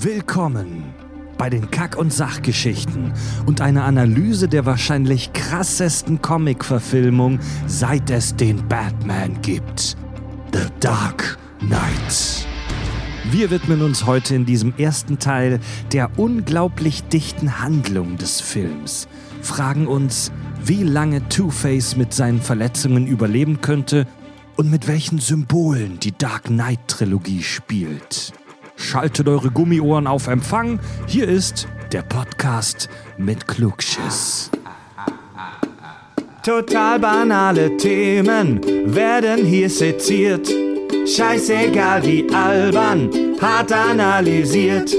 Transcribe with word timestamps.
Willkommen 0.00 0.94
bei 1.38 1.50
den 1.50 1.72
Kack- 1.72 1.96
und 1.96 2.12
Sachgeschichten 2.12 3.12
und 3.46 3.60
einer 3.60 3.82
Analyse 3.82 4.46
der 4.46 4.64
wahrscheinlich 4.64 5.32
krassesten 5.32 6.22
Comic-Verfilmung, 6.22 7.40
seit 7.66 8.08
es 8.08 8.36
den 8.36 8.68
Batman 8.68 9.42
gibt. 9.42 9.96
The 10.52 10.66
Dark 10.78 11.36
Knight. 11.58 12.46
Wir 13.32 13.50
widmen 13.50 13.82
uns 13.82 14.06
heute 14.06 14.36
in 14.36 14.46
diesem 14.46 14.72
ersten 14.78 15.18
Teil 15.18 15.58
der 15.90 16.16
unglaublich 16.16 17.02
dichten 17.08 17.60
Handlung 17.60 18.18
des 18.18 18.40
Films, 18.40 19.08
fragen 19.42 19.88
uns, 19.88 20.30
wie 20.62 20.84
lange 20.84 21.28
Two-Face 21.28 21.96
mit 21.96 22.14
seinen 22.14 22.40
Verletzungen 22.40 23.08
überleben 23.08 23.62
könnte 23.62 24.06
und 24.54 24.70
mit 24.70 24.86
welchen 24.86 25.18
Symbolen 25.18 25.98
die 25.98 26.16
Dark 26.16 26.44
Knight-Trilogie 26.44 27.42
spielt. 27.42 28.32
Schaltet 28.78 29.28
eure 29.28 29.50
Gummiohren 29.50 30.06
auf 30.06 30.28
Empfang. 30.28 30.78
Hier 31.06 31.28
ist 31.28 31.68
der 31.92 32.00
Podcast 32.02 32.88
mit 33.18 33.46
Klugschiss. 33.46 34.50
Total 36.44 37.00
banale 37.00 37.76
Themen 37.76 38.60
werden 38.94 39.44
hier 39.44 39.68
seziert. 39.68 40.48
Scheißegal 41.06 42.06
wie 42.06 42.24
albern, 42.32 43.10
hart 43.40 43.72
analysiert. 43.72 44.94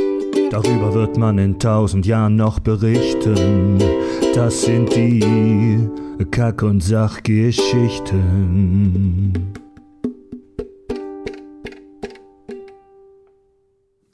Darüber 0.52 0.94
wird 0.94 1.16
man 1.18 1.38
in 1.38 1.58
tausend 1.58 2.06
Jahren 2.06 2.36
noch 2.36 2.60
berichten. 2.60 3.82
Das 4.36 4.64
sind 4.64 4.94
die 4.94 5.88
Kack- 6.32 6.64
und 6.64 6.84
Sachgeschichten. 6.84 9.54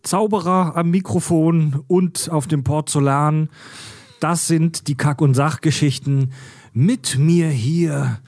Zauberer 0.06 0.78
am 0.78 0.92
Mikrofon 0.92 1.84
und 1.88 2.30
auf 2.32 2.48
dem 2.48 2.64
Porzellan. 2.64 3.50
Das 4.20 4.48
sind 4.48 4.88
die 4.88 4.96
Kack- 4.96 5.22
und 5.22 5.34
Sachgeschichten 5.34 6.32
mit 6.74 7.18
mir 7.18 7.48
hier 7.50 8.20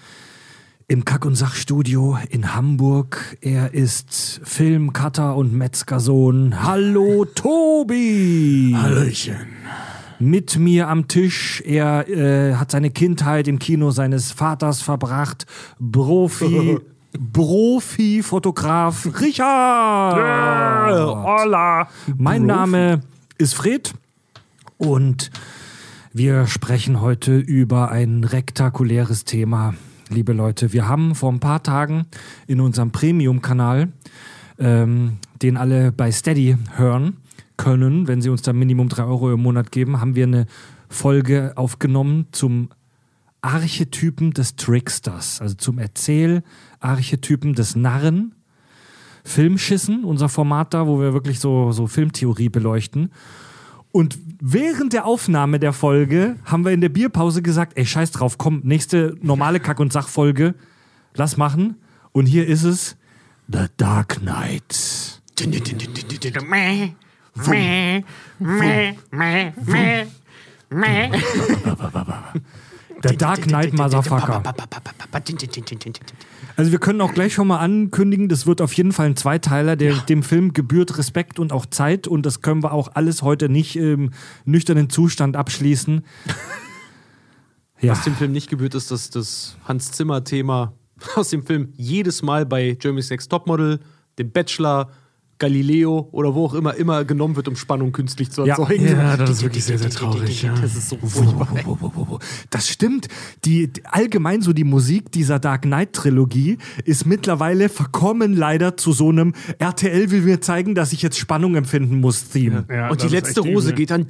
im 0.88 1.06
Kack- 1.06 1.26
und 1.26 1.36
Sachstudio 1.36 2.18
in 2.30 2.56
Hamburg. 2.56 3.38
Er 3.42 3.74
ist 3.76 4.42
Filmcutter 4.44 5.36
und 5.36 5.54
Metzgersohn. 5.54 6.64
Hallo 6.64 7.26
Tobi! 7.26 8.74
Hallöchen. 8.76 9.36
Mit 10.20 10.58
mir 10.58 10.88
am 10.88 11.08
Tisch. 11.08 11.62
Er 11.64 12.10
äh, 12.10 12.56
hat 12.56 12.72
seine 12.72 12.90
Kindheit 12.90 13.48
im 13.48 13.60
Kino 13.60 13.92
seines 13.92 14.32
Vaters 14.32 14.82
verbracht. 14.82 15.46
Profi. 15.80 16.80
Profi-Fotograf 17.18 19.08
Richard. 19.22 20.16
Hola. 20.16 21.88
Mein 22.18 22.46
Name 22.46 23.02
ist 23.38 23.54
Fred 23.54 23.94
und 24.78 25.32
wir 26.14 26.48
sprechen 26.48 27.02
heute 27.02 27.38
über 27.38 27.92
ein 27.92 28.24
rektakuläres 28.24 29.26
Thema. 29.26 29.74
Liebe 30.10 30.34
Leute, 30.34 30.74
wir 30.74 30.88
haben 30.88 31.16
vor 31.16 31.32
ein 31.32 31.40
paar 31.40 31.64
Tagen 31.64 32.06
in 32.48 32.62
unserem 32.62 32.92
Premium-Kanal, 32.92 33.90
ähm, 34.60 35.18
den 35.42 35.58
alle 35.58 35.92
bei 35.92 36.12
Steady 36.12 36.58
hören 36.76 37.18
können, 37.58 38.08
wenn 38.08 38.22
sie 38.22 38.30
uns 38.30 38.44
da 38.44 38.54
Minimum 38.54 38.90
3 38.90 39.04
Euro 39.04 39.34
im 39.34 39.42
Monat 39.42 39.72
geben, 39.72 40.00
haben 40.00 40.16
wir 40.16 40.26
eine 40.26 40.46
Folge 40.90 41.54
aufgenommen 41.56 42.28
zum 42.32 42.70
Archetypen 43.42 44.32
des 44.32 44.56
Tricksters, 44.56 45.42
also 45.42 45.56
zum 45.56 45.80
Erzählarchetypen 45.80 47.54
des 47.54 47.76
Narren. 47.76 48.34
Filmschissen, 49.24 50.06
unser 50.06 50.30
Format 50.30 50.74
da, 50.74 50.88
wo 50.88 51.02
wir 51.02 51.14
wirklich 51.14 51.40
so, 51.40 51.72
so 51.74 51.88
Filmtheorie 51.88 52.50
beleuchten. 52.50 53.12
Und 53.92 54.18
während 54.40 54.94
der 54.94 55.06
Aufnahme 55.06 55.60
der 55.60 55.74
Folge 55.74 56.38
haben 56.46 56.64
wir 56.64 56.72
in 56.72 56.82
der 56.82 56.90
Bierpause 56.90 57.42
gesagt, 57.42 57.74
ey, 57.76 57.86
scheiß 57.86 58.12
drauf, 58.12 58.38
komm, 58.38 58.62
nächste 58.64 59.18
normale 59.22 59.60
Kack- 59.60 59.80
und 59.80 59.92
Sachfolge, 59.92 60.56
lass 61.14 61.36
machen. 61.36 61.76
Und 62.14 62.26
hier 62.26 62.48
ist 62.48 62.64
es, 62.64 62.96
The 63.48 63.66
Dark 63.76 64.20
Knight. 64.20 65.22
Der 73.04 73.14
Dark 73.14 73.44
Knight 73.44 73.74
Motherfucker. 73.74 74.42
Also 76.56 76.72
wir 76.72 76.80
können 76.80 77.02
auch 77.02 77.14
gleich 77.14 77.34
schon 77.34 77.48
mal 77.48 77.60
ankündigen, 77.60 78.30
das 78.30 78.48
wird 78.48 78.62
auf 78.62 78.74
jeden 78.74 78.92
Fall 78.92 79.08
ein 79.08 79.16
Zweiteiler, 79.16 79.76
der 79.76 79.98
dem 79.98 80.24
Film 80.24 80.54
gebührt 80.54 80.98
Respekt 80.98 81.40
und 81.40 81.54
auch 81.54 81.66
Zeit 81.66 82.08
und 82.08 82.26
das 82.26 82.42
können 82.42 82.64
wir 82.64 82.72
auch 82.72 82.92
alles 82.96 83.22
heute 83.22 83.50
nicht 83.50 83.76
im 83.76 84.12
nüchternen 84.46 84.90
Zustand 84.90 85.36
abschließen. 85.36 86.04
Ja. 87.80 87.92
Was 87.92 88.04
dem 88.04 88.16
Film 88.16 88.32
nicht 88.32 88.50
gebührt, 88.50 88.74
ist 88.74 88.90
das, 88.90 89.10
das 89.10 89.58
Hans 89.68 89.92
Zimmer-Thema 89.92 90.74
aus 91.16 91.30
dem 91.30 91.46
Film 91.46 91.74
jedes 91.76 92.24
Mal 92.24 92.46
bei 92.46 92.78
Jeremy's 92.80 93.10
Next 93.10 93.30
Topmodel, 93.30 93.80
dem 94.18 94.32
Bachelor, 94.32 94.90
Galileo 95.40 96.08
oder 96.12 96.34
wo 96.36 96.46
auch 96.46 96.54
immer 96.54 96.76
immer 96.76 97.06
genommen 97.06 97.36
wird, 97.36 97.48
um 97.48 97.56
Spannung 97.56 97.92
künstlich 97.92 98.32
zu 98.32 98.46
Ja. 98.46 98.58
erzeugen. 98.58 98.88
Ja, 98.88 99.18
das 99.18 99.30
ist 99.30 99.44
wirklich 99.44 99.64
sehr, 99.64 99.78
sehr 99.78 99.90
traurig, 99.90 100.42
ja. 100.42 100.54
Das 100.60 100.76
ist 100.76 100.90
so 100.90 100.98
furchtbar. 100.98 101.48
Das 102.50 102.70
stimmt. 102.70 103.08
Die, 103.46 103.72
allgemein 103.86 104.42
so 104.42 104.54
die 104.54 104.64
Musik 104.64 105.12
dieser 105.12 105.40
Dark 105.40 105.64
Knight 105.64 105.94
Trilogie 105.94 106.58
ist 106.86 107.06
mittlerweile 107.06 107.70
verkommen 107.70 108.34
leider 108.36 108.78
zu 108.78 108.92
so 108.94 109.10
einem 109.10 109.34
RTL 109.60 110.12
will 110.12 110.22
mir 110.22 110.42
zeigen, 110.42 110.76
dass 110.76 110.94
ich 110.94 111.02
jetzt 111.02 111.18
Spannung 111.18 111.56
empfinden 111.56 112.00
muss 112.00 112.30
Theme. 112.30 112.66
Ja, 112.70 112.90
Und 112.90 113.04
die 113.04 113.08
letzte 113.08 113.42
Rose 113.42 113.74
geht 113.74 113.92
dann. 113.92 114.06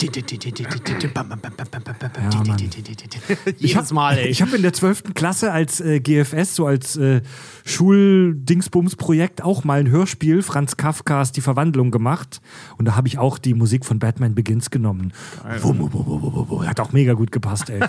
Jedes 3.58 3.92
Mal, 3.92 4.18
ey. 4.18 4.28
Ich 4.30 4.42
habe 4.42 4.56
in 4.56 4.62
der 4.62 4.74
12. 4.74 5.14
Klasse 5.14 5.52
als 5.52 5.80
äh, 5.82 6.00
GFS, 6.00 6.56
so 6.56 6.66
als 6.66 6.96
äh, 6.96 7.22
Schuldingsbums-Projekt, 7.68 9.44
auch 9.44 9.64
mal 9.64 9.80
ein 9.80 9.90
Hörspiel, 9.90 10.42
Franz 10.42 10.78
Kafkas 10.78 11.32
Die 11.32 11.42
Verwandlung 11.42 11.92
gemacht. 11.92 12.42
Und 12.78 12.86
da 12.86 12.96
habe 12.96 13.08
ich 13.08 13.18
auch 13.18 13.38
die 13.38 13.54
Musik 13.54 13.86
von 13.86 14.00
Batman 14.00 14.36
Begins 14.36 14.72
genommen. 14.72 15.14
Wum, 15.62 15.80
wum, 15.80 15.94
wum, 15.94 16.06
wum, 16.06 16.22
wum, 16.34 16.50
wum. 16.50 16.68
Hat 16.68 16.80
auch 16.80 16.94
mega 16.94 17.14
gut 17.14 17.32
gepasst, 17.32 17.70
ey. 17.70 17.82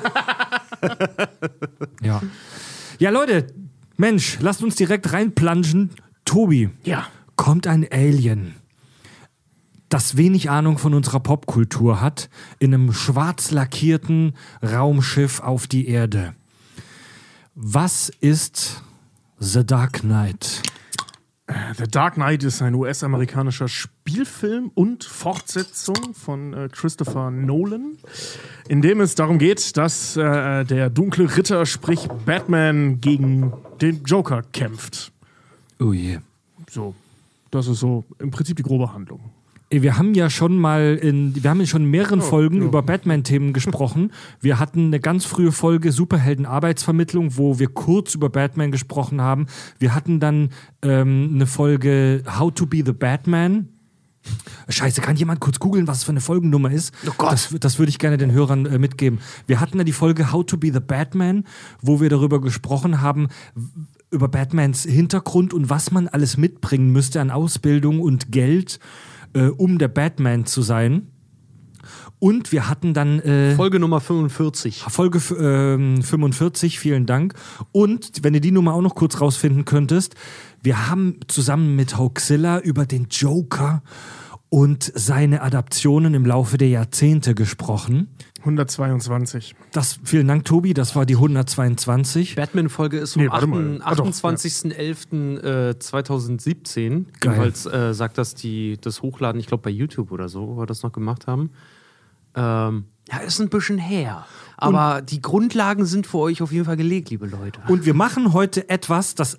ja. 2.03 2.21
Ja, 2.99 3.11
Leute, 3.11 3.47
Mensch, 3.97 4.38
lasst 4.41 4.62
uns 4.62 4.77
direkt 4.77 5.12
reinplanschen. 5.12 5.91
Tobi, 6.25 6.71
Ja. 6.84 7.06
kommt 7.37 7.67
ein 7.67 7.87
Alien, 7.91 8.55
das 9.88 10.17
wenig 10.17 10.50
Ahnung 10.50 10.77
von 10.78 10.93
unserer 10.93 11.21
Popkultur 11.21 12.00
hat, 12.00 12.28
in 12.59 12.75
einem 12.75 12.93
schwarz 12.93 13.53
lackierten 13.53 14.34
Raumschiff 14.62 15.41
auf 15.41 15.67
die 15.67 15.88
Erde. 15.88 16.34
Was 17.55 18.11
ist 18.21 18.83
The 19.41 19.65
Dark 19.65 20.00
Knight? 20.00 20.62
The 21.76 21.87
Dark 21.88 22.15
Knight 22.15 22.43
ist 22.43 22.60
ein 22.60 22.75
US-amerikanischer 22.75 23.69
Spielfilm 23.69 24.71
und 24.75 25.04
Fortsetzung 25.04 26.12
von 26.12 26.53
äh, 26.53 26.69
Christopher 26.71 27.31
Nolan, 27.31 27.99
in 28.69 28.82
dem 28.82 29.00
es 29.00 29.15
darum 29.15 29.38
geht, 29.38 29.76
dass 29.76 30.16
äh, 30.16 30.65
der 30.65 30.91
dunkle 30.91 31.37
Ritter, 31.37 31.65
sprich 31.66 32.09
Batman, 32.26 33.00
gegen 33.00 33.53
den 33.81 34.03
Joker 34.03 34.43
kämpft. 34.53 35.12
Oh 35.78 35.93
je. 35.93 36.19
So, 36.69 36.94
das 37.53 37.69
ist 37.69 37.78
so 37.78 38.05
im 38.19 38.31
Prinzip 38.32 38.56
die 38.56 38.65
grobe 38.65 38.93
Handlung. 38.93 39.20
Ey, 39.71 39.83
Wir 39.83 39.99
haben 39.99 40.15
ja 40.15 40.31
schon 40.31 40.56
mal 40.56 40.99
in, 41.01 41.43
wir 41.43 41.51
haben 41.51 41.61
ja 41.61 41.67
schon 41.67 41.83
in 41.83 41.91
mehreren 41.91 42.23
Folgen 42.23 42.62
über 42.62 42.83
Batman-Themen 42.83 43.53
gesprochen. 43.53 44.12
Wir 44.41 44.59
hatten 44.59 44.87
eine 44.87 44.99
ganz 44.99 45.27
frühe 45.27 45.53
Folge 45.53 45.93
Superhelden-Arbeitsvermittlung, 45.93 47.37
wo 47.37 47.59
wir 47.59 47.69
kurz 47.69 48.15
über 48.15 48.31
Batman 48.31 48.73
gesprochen 48.73 49.21
haben. 49.21 49.47
Wir 49.79 49.95
hatten 49.95 50.21
dann 50.21 50.51
ähm, 50.81 51.33
eine 51.34 51.47
Folge 51.47 52.23
How 52.39 52.53
to 52.55 52.65
be 52.65 52.83
the 52.84 52.95
Batman. 52.95 53.69
Scheiße, 54.71 55.03
kann 55.03 55.17
jemand 55.17 55.41
kurz 55.41 55.59
googeln, 55.59 55.87
was 55.87 56.05
für 56.05 56.11
eine 56.12 56.20
Folgennummer 56.23 56.70
ist? 56.70 56.94
Oh 57.06 57.12
Gott. 57.19 57.32
Das, 57.32 57.55
das 57.61 57.79
würde 57.79 57.91
ich 57.91 57.99
gerne 57.99 58.17
den 58.17 58.32
Hörern 58.32 58.65
äh, 58.65 58.79
mitgeben. 58.79 59.20
Wir 59.47 59.61
hatten 59.61 59.76
da 59.76 59.85
die 59.85 59.93
Folge 59.93 60.32
How 60.32 60.47
to 60.47 60.56
be 60.56 60.73
the 60.73 60.81
Batman, 60.81 61.44
wo 61.82 62.00
wir 62.00 62.09
darüber 62.09 62.41
gesprochen 62.41 63.03
haben, 63.03 63.29
über 64.11 64.29
Batmans 64.29 64.85
Hintergrund 64.85 65.53
und 65.53 65.69
was 65.69 65.91
man 65.91 66.09
alles 66.09 66.38
mitbringen 66.38 66.91
müsste 66.91 67.20
an 67.20 67.31
Ausbildung 67.31 68.00
und 68.00 68.32
Geld, 68.32 68.81
äh, 69.38 69.49
um 69.49 69.79
der 69.79 69.88
Batman 69.88 70.46
zu 70.46 70.62
sein. 70.62 71.08
Und 72.20 72.50
wir 72.50 72.69
hatten 72.69 72.94
dann 72.94 73.20
äh, 73.20 73.55
Folge 73.55 73.79
Nummer 73.79 74.00
45. 74.00 74.82
Folge 74.88 75.19
f- 75.19 75.35
ähm, 75.38 76.02
45, 76.02 76.79
vielen 76.79 77.06
Dank. 77.06 77.35
Und 77.70 78.11
wenn 78.25 78.32
du 78.32 78.40
die 78.40 78.50
Nummer 78.50 78.75
auch 78.75 78.82
noch 78.82 78.96
kurz 78.96 79.20
rausfinden 79.20 79.64
könntest, 79.64 80.17
wir 80.62 80.88
haben 80.90 81.20
zusammen 81.29 81.76
mit 81.76 81.96
Hoaxilla 81.96 82.58
über 82.58 82.87
den 82.87 83.06
Joker 83.11 83.82
und 84.50 84.90
seine 84.94 85.43
Adaptionen 85.43 86.14
im 86.14 86.26
Laufe 86.26 86.58
der 86.58 86.69
Jahrzehnte 86.69 87.34
gesprochen. 87.37 88.08
122. 88.40 89.55
Das, 89.73 89.99
vielen 90.05 90.29
Dank, 90.29 90.44
Tobi, 90.44 90.75
das 90.75 90.94
war 90.96 91.06
die 91.06 91.14
122. 91.14 92.37
Batman-Folge 92.37 92.99
ist 92.99 93.14
vom 93.14 93.23
Nee, 93.23 93.31
warte 93.31 93.46
mal. 93.46 93.81
8 93.82 93.99
doch, 93.99 94.06
28.11.2017. 94.06 96.88
Geil. 96.88 97.05
Jedenfalls 97.23 97.67
äh, 97.67 97.94
sagt 97.94 98.19
das 98.19 98.35
die, 98.35 98.79
das 98.81 99.02
Hochladen, 99.02 99.40
ich 99.40 99.46
glaube 99.46 99.62
bei 99.62 99.70
YouTube 99.70 100.12
oder 100.12 100.29
so, 100.29 100.49
wo 100.49 100.58
wir 100.58 100.67
das 100.67 100.82
noch 100.82 100.93
gemacht 100.93 101.26
haben. 101.26 101.50
Ähm, 102.35 102.85
ja, 103.11 103.19
ist 103.19 103.40
ein 103.40 103.49
bisschen 103.49 103.79
her. 103.79 104.26
Aber 104.56 105.02
die 105.02 105.23
Grundlagen 105.23 105.87
sind 105.87 106.06
für 106.06 106.19
euch 106.19 106.43
auf 106.43 106.52
jeden 106.52 106.64
Fall 106.64 106.76
gelegt, 106.76 107.11
liebe 107.11 107.26
Leute. 107.26 107.61
Und 107.69 107.87
wir 107.87 107.94
machen 107.94 108.32
heute 108.32 108.69
etwas, 108.69 109.14
das 109.14 109.38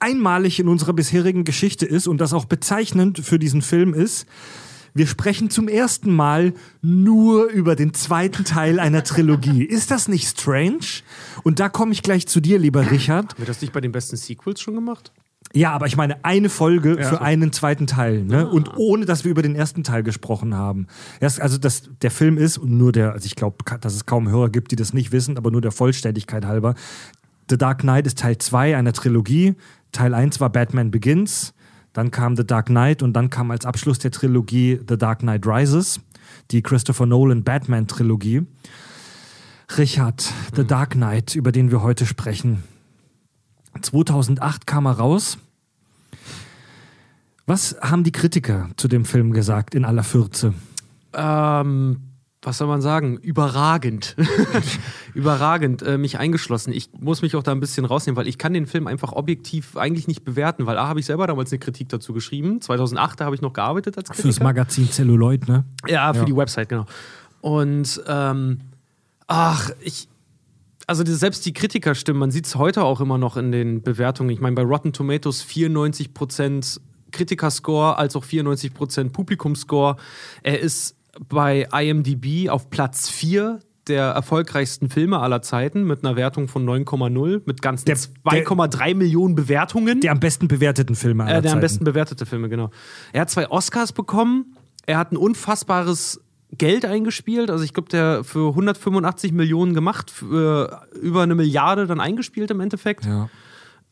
einmalig 0.00 0.60
in 0.60 0.68
unserer 0.68 0.92
bisherigen 0.92 1.44
Geschichte 1.44 1.86
ist 1.86 2.06
und 2.06 2.18
das 2.18 2.32
auch 2.32 2.44
bezeichnend 2.44 3.18
für 3.18 3.38
diesen 3.38 3.62
Film 3.62 3.94
ist. 3.94 4.26
Wir 4.98 5.06
sprechen 5.06 5.48
zum 5.48 5.68
ersten 5.68 6.12
Mal 6.12 6.54
nur 6.82 7.46
über 7.50 7.76
den 7.76 7.94
zweiten 7.94 8.42
Teil 8.44 8.80
einer 8.80 9.04
Trilogie. 9.04 9.62
Ist 9.62 9.92
das 9.92 10.08
nicht 10.08 10.26
strange? 10.26 10.80
Und 11.44 11.60
da 11.60 11.68
komme 11.68 11.92
ich 11.92 12.02
gleich 12.02 12.26
zu 12.26 12.40
dir, 12.40 12.58
lieber 12.58 12.90
Richard. 12.90 13.30
Haben 13.34 13.38
wir 13.38 13.46
das 13.46 13.60
nicht 13.60 13.72
bei 13.72 13.80
den 13.80 13.92
besten 13.92 14.16
Sequels 14.16 14.60
schon 14.60 14.74
gemacht? 14.74 15.12
Ja, 15.54 15.70
aber 15.70 15.86
ich 15.86 15.96
meine 15.96 16.24
eine 16.24 16.48
Folge 16.48 16.98
Ja. 16.98 17.08
für 17.08 17.20
einen 17.20 17.52
zweiten 17.52 17.86
Teil, 17.86 18.24
ne? 18.24 18.48
Und 18.48 18.76
ohne, 18.76 19.04
dass 19.06 19.22
wir 19.22 19.30
über 19.30 19.42
den 19.42 19.54
ersten 19.54 19.84
Teil 19.84 20.02
gesprochen 20.02 20.54
haben. 20.56 20.88
Erst, 21.20 21.40
also 21.40 21.58
das, 21.58 21.84
der 22.02 22.10
Film 22.10 22.36
ist 22.36 22.58
und 22.58 22.76
nur 22.76 22.90
der, 22.90 23.12
also 23.12 23.24
ich 23.26 23.36
glaube, 23.36 23.58
dass 23.80 23.94
es 23.94 24.04
kaum 24.04 24.28
Hörer 24.28 24.50
gibt, 24.50 24.72
die 24.72 24.76
das 24.76 24.92
nicht 24.92 25.12
wissen, 25.12 25.36
aber 25.38 25.52
nur 25.52 25.60
der 25.60 25.70
Vollständigkeit 25.70 26.44
halber. 26.44 26.74
The 27.48 27.56
Dark 27.56 27.82
Knight 27.82 28.08
ist 28.08 28.18
Teil 28.18 28.36
2 28.36 28.76
einer 28.76 28.92
Trilogie. 28.92 29.54
Teil 29.92 30.12
1 30.12 30.40
war 30.40 30.50
Batman 30.50 30.90
Begins, 30.90 31.54
dann 31.98 32.12
kam 32.12 32.36
The 32.36 32.46
Dark 32.46 32.66
Knight 32.66 33.02
und 33.02 33.14
dann 33.14 33.28
kam 33.28 33.50
als 33.50 33.66
Abschluss 33.66 33.98
der 33.98 34.12
Trilogie 34.12 34.78
The 34.88 34.96
Dark 34.96 35.18
Knight 35.18 35.44
Rises, 35.44 35.98
die 36.52 36.62
Christopher 36.62 37.06
Nolan 37.06 37.42
Batman 37.42 37.88
Trilogie. 37.88 38.46
Richard, 39.76 40.32
The 40.54 40.64
Dark 40.64 40.92
Knight, 40.92 41.34
über 41.34 41.50
den 41.50 41.72
wir 41.72 41.82
heute 41.82 42.06
sprechen. 42.06 42.62
2008 43.82 44.64
kam 44.64 44.86
er 44.86 44.92
raus. 44.92 45.38
Was 47.46 47.76
haben 47.80 48.04
die 48.04 48.12
Kritiker 48.12 48.68
zu 48.76 48.86
dem 48.86 49.04
Film 49.04 49.32
gesagt 49.32 49.74
in 49.74 49.84
aller 49.84 50.04
Fürze? 50.04 50.54
Ähm, 51.14 52.07
was 52.42 52.58
soll 52.58 52.68
man 52.68 52.80
sagen? 52.80 53.16
Überragend. 53.18 54.14
Überragend, 55.14 55.82
äh, 55.82 55.98
mich 55.98 56.18
eingeschlossen. 56.18 56.72
Ich 56.72 56.90
muss 56.98 57.22
mich 57.22 57.34
auch 57.36 57.42
da 57.42 57.52
ein 57.52 57.60
bisschen 57.60 57.84
rausnehmen, 57.84 58.16
weil 58.16 58.28
ich 58.28 58.38
kann 58.38 58.52
den 58.54 58.66
Film 58.66 58.86
einfach 58.86 59.12
objektiv 59.12 59.76
eigentlich 59.76 60.06
nicht 60.06 60.24
bewerten, 60.24 60.66
weil 60.66 60.78
A, 60.78 60.86
habe 60.88 61.00
ich 61.00 61.06
selber 61.06 61.26
damals 61.26 61.50
eine 61.50 61.58
Kritik 61.58 61.88
dazu 61.88 62.12
geschrieben. 62.12 62.60
2008 62.60 63.20
da 63.20 63.24
habe 63.24 63.34
ich 63.34 63.42
noch 63.42 63.52
gearbeitet 63.52 63.96
als 63.98 64.08
Kritiker. 64.10 64.22
Fürs 64.28 64.40
Magazin 64.40 64.88
Celluloid, 64.90 65.48
ne? 65.48 65.64
Ja, 65.88 66.12
für 66.12 66.20
Ja. 66.20 66.24
die 66.26 66.36
Website, 66.36 66.68
genau. 66.68 66.86
Und 67.40 68.00
ähm, 68.06 68.60
ach, 69.26 69.70
ich. 69.80 70.08
Also 70.86 71.04
selbst 71.04 71.44
die 71.44 71.52
Kritikerstimmen, 71.52 72.18
man 72.18 72.30
sieht 72.30 72.46
es 72.46 72.54
heute 72.56 72.82
auch 72.82 73.02
immer 73.02 73.18
noch 73.18 73.36
in 73.36 73.52
den 73.52 73.82
Bewertungen. 73.82 74.30
Ich 74.30 74.40
meine, 74.40 74.56
bei 74.56 74.62
Rotten 74.62 74.94
Tomatoes 74.94 75.44
94% 75.44 76.80
Kritikerscore 77.10 77.96
als 77.98 78.16
auch 78.16 78.24
94% 78.24 79.10
Publikumscore. 79.10 79.96
Er 80.42 80.60
ist 80.60 80.94
bei 81.28 81.68
IMDb 81.72 82.48
auf 82.50 82.70
Platz 82.70 83.08
4 83.08 83.60
der 83.88 84.04
erfolgreichsten 84.10 84.90
Filme 84.90 85.18
aller 85.18 85.40
Zeiten 85.40 85.84
mit 85.84 86.04
einer 86.04 86.14
Wertung 86.14 86.46
von 86.46 86.62
9,0 86.68 87.40
mit 87.46 87.62
ganzen 87.62 87.86
Der- 87.86 87.96
2,3 87.96 88.94
Millionen 88.94 89.34
Bewertungen. 89.34 90.00
Der 90.02 90.12
am 90.12 90.20
besten 90.20 90.46
bewerteten 90.46 90.94
Filme 90.94 91.24
aller 91.24 91.38
Äh, 91.38 91.42
der 91.42 91.52
am 91.52 91.54
Zeiten. 91.56 91.60
besten 91.62 91.84
bewertete 91.84 92.26
Filme, 92.26 92.48
genau. 92.50 92.70
Er 93.12 93.22
hat 93.22 93.30
zwei 93.30 93.50
Oscars 93.50 93.92
bekommen. 93.92 94.54
Er 94.84 94.98
hat 94.98 95.12
ein 95.12 95.16
unfassbares 95.16 96.20
Geld 96.52 96.84
eingespielt. 96.84 97.50
Also 97.50 97.64
ich 97.64 97.72
glaube, 97.72 97.88
der 97.88 98.24
für 98.24 98.50
185 98.50 99.32
Millionen 99.32 99.72
gemacht, 99.72 100.10
für 100.10 100.82
über 101.00 101.22
eine 101.22 101.34
Milliarde 101.34 101.86
dann 101.86 102.00
eingespielt 102.00 102.50
im 102.50 102.60
Endeffekt. 102.60 103.06
Ja. 103.06 103.28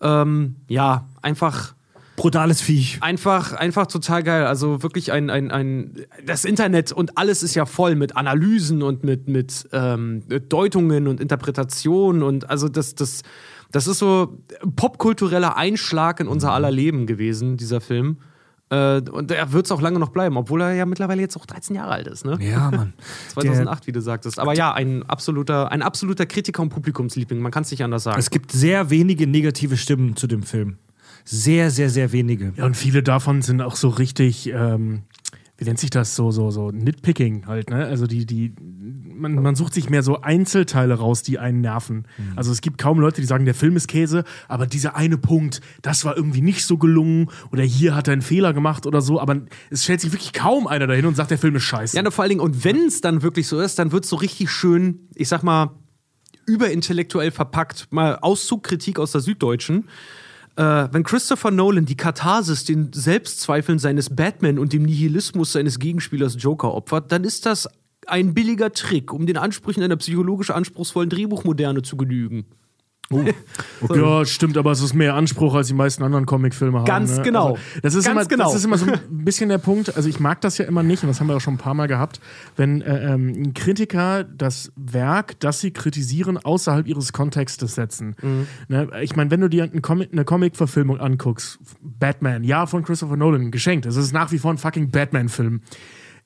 Ähm, 0.02 0.56
ja 0.68 1.06
einfach, 1.22 1.74
Brutales 2.16 2.60
Viech. 2.60 2.98
einfach, 3.02 3.52
einfach 3.52 3.86
total 3.86 4.22
geil. 4.22 4.46
Also 4.46 4.82
wirklich 4.82 5.12
ein, 5.12 5.30
ein, 5.30 5.50
ein, 5.50 6.06
das 6.24 6.44
Internet 6.44 6.92
und 6.92 7.18
alles 7.18 7.42
ist 7.42 7.54
ja 7.54 7.66
voll 7.66 7.94
mit 7.94 8.16
Analysen 8.16 8.82
und 8.82 9.04
mit, 9.04 9.28
mit 9.28 9.68
ähm, 9.72 10.22
Deutungen 10.48 11.08
und 11.08 11.20
Interpretationen 11.20 12.22
und 12.22 12.48
also 12.50 12.68
das, 12.68 12.94
das, 12.94 13.22
das 13.70 13.86
ist 13.86 13.98
so 13.98 14.38
popkultureller 14.76 15.56
Einschlag 15.56 16.20
in 16.20 16.28
unser 16.28 16.52
aller 16.52 16.70
Leben 16.70 17.06
gewesen, 17.06 17.56
dieser 17.56 17.80
Film. 17.80 18.18
Äh, 18.68 19.02
und 19.10 19.30
er 19.30 19.52
wird 19.52 19.66
es 19.66 19.72
auch 19.72 19.80
lange 19.80 20.00
noch 20.00 20.08
bleiben, 20.08 20.36
obwohl 20.36 20.60
er 20.60 20.74
ja 20.74 20.86
mittlerweile 20.86 21.20
jetzt 21.20 21.36
auch 21.36 21.46
13 21.46 21.76
Jahre 21.76 21.92
alt 21.92 22.08
ist, 22.08 22.24
ne? 22.24 22.36
Ja, 22.40 22.70
Mann. 22.70 22.94
2008, 23.28 23.86
wie 23.86 23.92
du 23.92 24.00
sagtest. 24.00 24.40
Aber 24.40 24.54
ja, 24.54 24.72
ein 24.72 25.04
absoluter, 25.04 25.70
ein 25.70 25.82
absoluter 25.82 26.26
Kritiker 26.26 26.62
und 26.62 26.70
Publikumsliebling, 26.70 27.40
man 27.40 27.52
kann 27.52 27.62
es 27.62 27.70
nicht 27.70 27.84
anders 27.84 28.02
sagen. 28.02 28.18
Es 28.18 28.30
gibt 28.30 28.50
sehr 28.50 28.90
wenige 28.90 29.28
negative 29.28 29.76
Stimmen 29.76 30.16
zu 30.16 30.26
dem 30.26 30.42
Film. 30.42 30.78
Sehr, 31.28 31.70
sehr, 31.70 31.90
sehr 31.90 32.12
wenige. 32.12 32.52
Ja, 32.56 32.64
und 32.64 32.76
viele 32.76 33.02
davon 33.02 33.42
sind 33.42 33.60
auch 33.60 33.74
so 33.74 33.88
richtig, 33.88 34.48
ähm, 34.52 35.02
wie 35.58 35.64
nennt 35.64 35.80
sich 35.80 35.90
das, 35.90 36.14
so, 36.14 36.30
so, 36.30 36.52
so 36.52 36.70
Nitpicking 36.70 37.46
halt, 37.46 37.68
ne? 37.68 37.84
Also 37.84 38.06
die, 38.06 38.26
die, 38.26 38.54
man, 38.60 39.34
man 39.34 39.56
sucht 39.56 39.74
sich 39.74 39.90
mehr 39.90 40.04
so 40.04 40.20
Einzelteile 40.20 40.94
raus, 40.94 41.24
die 41.24 41.40
einen 41.40 41.60
nerven. 41.62 42.06
Also 42.36 42.52
es 42.52 42.60
gibt 42.60 42.78
kaum 42.78 43.00
Leute, 43.00 43.20
die 43.20 43.26
sagen, 43.26 43.44
der 43.44 43.54
Film 43.54 43.74
ist 43.74 43.88
Käse, 43.88 44.22
aber 44.46 44.66
dieser 44.66 44.94
eine 44.94 45.18
Punkt, 45.18 45.60
das 45.82 46.04
war 46.04 46.16
irgendwie 46.16 46.42
nicht 46.42 46.64
so 46.64 46.78
gelungen 46.78 47.30
oder 47.50 47.64
hier 47.64 47.96
hat 47.96 48.06
er 48.06 48.12
einen 48.12 48.22
Fehler 48.22 48.52
gemacht 48.52 48.86
oder 48.86 49.00
so, 49.00 49.20
aber 49.20 49.40
es 49.70 49.82
stellt 49.82 50.00
sich 50.02 50.12
wirklich 50.12 50.32
kaum 50.32 50.68
einer 50.68 50.86
dahin 50.86 51.06
und 51.06 51.16
sagt, 51.16 51.32
der 51.32 51.38
Film 51.38 51.56
ist 51.56 51.64
scheiße. 51.64 51.96
Ja, 51.96 52.02
na, 52.02 52.12
vor 52.12 52.22
allen 52.22 52.30
Dingen, 52.30 52.42
und 52.42 52.64
wenn 52.64 52.86
es 52.86 53.00
dann 53.00 53.22
wirklich 53.22 53.48
so 53.48 53.58
ist, 53.60 53.80
dann 53.80 53.90
wird 53.90 54.04
es 54.04 54.10
so 54.10 54.16
richtig 54.16 54.50
schön, 54.50 55.08
ich 55.14 55.28
sag 55.28 55.42
mal, 55.42 55.70
überintellektuell 56.46 57.32
verpackt. 57.32 57.88
Mal 57.90 58.18
Auszugkritik 58.20 58.98
aus 59.00 59.12
der 59.12 59.20
Süddeutschen. 59.20 59.88
Äh, 60.56 60.88
wenn 60.90 61.02
Christopher 61.02 61.50
Nolan 61.50 61.84
die 61.84 61.96
Katharsis 61.96 62.64
den 62.64 62.92
Selbstzweifeln 62.92 63.78
seines 63.78 64.14
Batman 64.14 64.58
und 64.58 64.72
dem 64.72 64.84
Nihilismus 64.84 65.52
seines 65.52 65.78
Gegenspielers 65.78 66.36
Joker 66.38 66.72
opfert, 66.72 67.12
dann 67.12 67.24
ist 67.24 67.44
das 67.46 67.68
ein 68.06 68.34
billiger 68.34 68.72
Trick, 68.72 69.12
um 69.12 69.26
den 69.26 69.36
Ansprüchen 69.36 69.82
einer 69.82 69.96
psychologisch 69.96 70.50
anspruchsvollen 70.50 71.10
Drehbuchmoderne 71.10 71.82
zu 71.82 71.96
genügen. 71.96 72.46
Ja, 73.94 74.24
stimmt, 74.24 74.56
aber 74.56 74.72
es 74.72 74.80
ist 74.80 74.94
mehr 74.94 75.14
Anspruch, 75.14 75.54
als 75.54 75.68
die 75.68 75.74
meisten 75.74 76.02
anderen 76.02 76.26
Comicfilme 76.26 76.78
haben. 76.78 76.86
Ganz 76.86 77.18
ne? 77.18 77.22
genau. 77.22 77.50
Also, 77.50 77.60
das, 77.82 77.94
ist 77.94 78.04
Ganz 78.04 78.16
immer, 78.16 78.28
genau. 78.28 78.44
das 78.44 78.54
ist 78.54 78.64
immer 78.64 78.78
so 78.78 78.86
ein 78.86 79.00
bisschen 79.10 79.48
der 79.48 79.58
Punkt. 79.58 79.96
Also, 79.96 80.08
ich 80.08 80.18
mag 80.18 80.40
das 80.40 80.58
ja 80.58 80.64
immer 80.64 80.82
nicht, 80.82 81.02
und 81.02 81.08
das 81.08 81.20
haben 81.20 81.28
wir 81.28 81.36
auch 81.36 81.40
schon 81.40 81.54
ein 81.54 81.58
paar 81.58 81.74
Mal 81.74 81.86
gehabt, 81.86 82.20
wenn 82.56 82.82
äh, 82.82 83.12
ähm, 83.12 83.28
ein 83.28 83.54
Kritiker 83.54 84.24
das 84.24 84.72
Werk, 84.76 85.38
das 85.40 85.60
sie 85.60 85.70
kritisieren, 85.70 86.38
außerhalb 86.38 86.86
ihres 86.86 87.12
Kontextes 87.12 87.74
setzen. 87.74 88.16
Mhm. 88.22 88.46
Ne? 88.68 88.88
Ich 89.02 89.14
meine, 89.14 89.30
wenn 89.30 89.40
du 89.40 89.48
dir 89.48 89.64
ein 89.64 89.82
Comic, 89.82 90.12
eine 90.12 90.24
Comic-Verfilmung 90.24 90.98
anguckst, 90.98 91.58
Batman, 91.82 92.44
ja, 92.44 92.66
von 92.66 92.82
Christopher 92.82 93.16
Nolan, 93.16 93.50
geschenkt. 93.50 93.86
Es 93.86 93.96
ist 93.96 94.12
nach 94.12 94.32
wie 94.32 94.38
vor 94.38 94.52
ein 94.52 94.58
fucking 94.58 94.90
Batman-Film. 94.90 95.60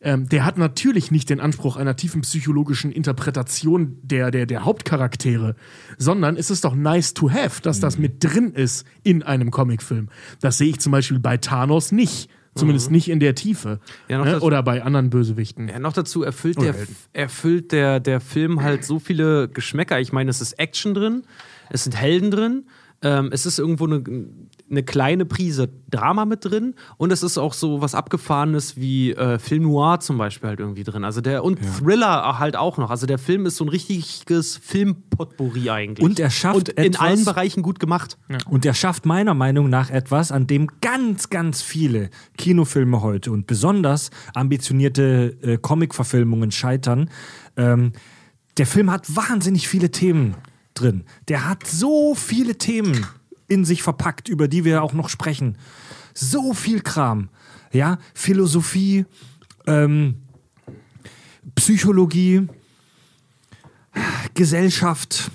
Ähm, 0.02 0.28
der 0.28 0.46
hat 0.46 0.56
natürlich 0.56 1.10
nicht 1.10 1.28
den 1.28 1.40
Anspruch 1.40 1.76
einer 1.76 1.94
tiefen 1.94 2.22
psychologischen 2.22 2.90
Interpretation 2.90 3.98
der, 4.02 4.30
der, 4.30 4.46
der 4.46 4.64
Hauptcharaktere, 4.64 5.56
sondern 5.98 6.36
es 6.36 6.50
ist 6.50 6.64
doch 6.64 6.74
nice 6.74 7.12
to 7.12 7.30
have, 7.30 7.60
dass 7.60 7.80
das 7.80 7.98
mit 7.98 8.24
drin 8.24 8.52
ist 8.54 8.86
in 9.02 9.22
einem 9.22 9.50
Comicfilm. 9.50 10.08
Das 10.40 10.56
sehe 10.58 10.68
ich 10.70 10.78
zum 10.80 10.92
Beispiel 10.92 11.18
bei 11.18 11.36
Thanos 11.36 11.92
nicht. 11.92 12.30
Zumindest 12.56 12.90
nicht 12.90 13.08
in 13.08 13.20
der 13.20 13.36
Tiefe. 13.36 13.78
Ja, 14.08 14.24
ne? 14.24 14.32
das- 14.32 14.42
Oder 14.42 14.62
bei 14.64 14.82
anderen 14.82 15.08
Bösewichten. 15.08 15.68
Ja, 15.68 15.78
noch 15.78 15.92
dazu 15.92 16.24
erfüllt, 16.24 16.56
Oder 16.58 16.72
der, 16.72 16.74
Helden. 16.80 16.96
erfüllt 17.12 17.70
der, 17.72 18.00
der 18.00 18.20
Film 18.20 18.62
halt 18.62 18.84
so 18.84 18.98
viele 18.98 19.48
Geschmäcker. 19.48 20.00
Ich 20.00 20.12
meine, 20.12 20.30
es 20.30 20.40
ist 20.40 20.54
Action 20.58 20.92
drin, 20.92 21.22
es 21.70 21.84
sind 21.84 21.94
Helden 21.96 22.32
drin, 22.32 22.64
ähm, 23.02 23.30
es 23.32 23.46
ist 23.46 23.60
irgendwo 23.60 23.86
eine, 23.86 24.02
eine 24.70 24.82
kleine 24.82 25.24
Prise 25.24 25.68
Drama 25.90 26.24
mit 26.24 26.44
drin 26.44 26.74
und 26.96 27.10
es 27.10 27.22
ist 27.24 27.38
auch 27.38 27.52
so 27.52 27.80
was 27.80 27.94
Abgefahrenes 27.96 28.76
wie 28.76 29.12
äh, 29.12 29.38
Film 29.40 29.64
Noir 29.64 29.98
zum 30.00 30.16
Beispiel 30.18 30.50
halt 30.50 30.60
irgendwie 30.60 30.84
drin. 30.84 31.02
Also 31.04 31.20
der 31.20 31.42
und 31.42 31.58
Thriller 31.78 32.38
halt 32.38 32.54
auch 32.54 32.78
noch. 32.78 32.90
Also 32.90 33.06
der 33.06 33.18
Film 33.18 33.46
ist 33.46 33.56
so 33.56 33.64
ein 33.64 33.68
richtiges 33.68 34.56
Filmpotpourri 34.56 35.70
eigentlich. 35.70 36.04
Und 36.04 36.20
er 36.20 36.30
schafft 36.30 36.56
und 36.56 36.68
in 36.70 36.84
etwas- 36.92 37.00
allen 37.00 37.24
Bereichen 37.24 37.62
gut 37.62 37.80
gemacht. 37.80 38.16
Und 38.48 38.64
er 38.64 38.74
schafft 38.74 39.06
meiner 39.06 39.34
Meinung 39.34 39.68
nach 39.68 39.90
etwas, 39.90 40.30
an 40.30 40.46
dem 40.46 40.68
ganz, 40.80 41.30
ganz 41.30 41.62
viele 41.62 42.10
Kinofilme 42.38 43.02
heute 43.02 43.32
und 43.32 43.46
besonders 43.48 44.10
ambitionierte 44.34 45.36
äh, 45.42 45.58
Comic-Verfilmungen 45.58 46.52
scheitern. 46.52 47.10
Ähm, 47.56 47.92
der 48.56 48.66
Film 48.66 48.90
hat 48.90 49.16
wahnsinnig 49.16 49.66
viele 49.68 49.90
Themen 49.90 50.36
drin. 50.74 51.04
Der 51.28 51.48
hat 51.48 51.66
so 51.66 52.14
viele 52.14 52.56
Themen 52.56 53.06
in 53.50 53.64
sich 53.64 53.82
verpackt, 53.82 54.28
über 54.28 54.48
die 54.48 54.64
wir 54.64 54.82
auch 54.82 54.92
noch 54.92 55.08
sprechen. 55.08 55.58
So 56.14 56.54
viel 56.54 56.80
Kram. 56.80 57.28
Ja, 57.72 57.98
Philosophie, 58.14 59.04
ähm, 59.66 60.16
Psychologie, 61.54 62.48
Gesellschaft. 64.34 65.30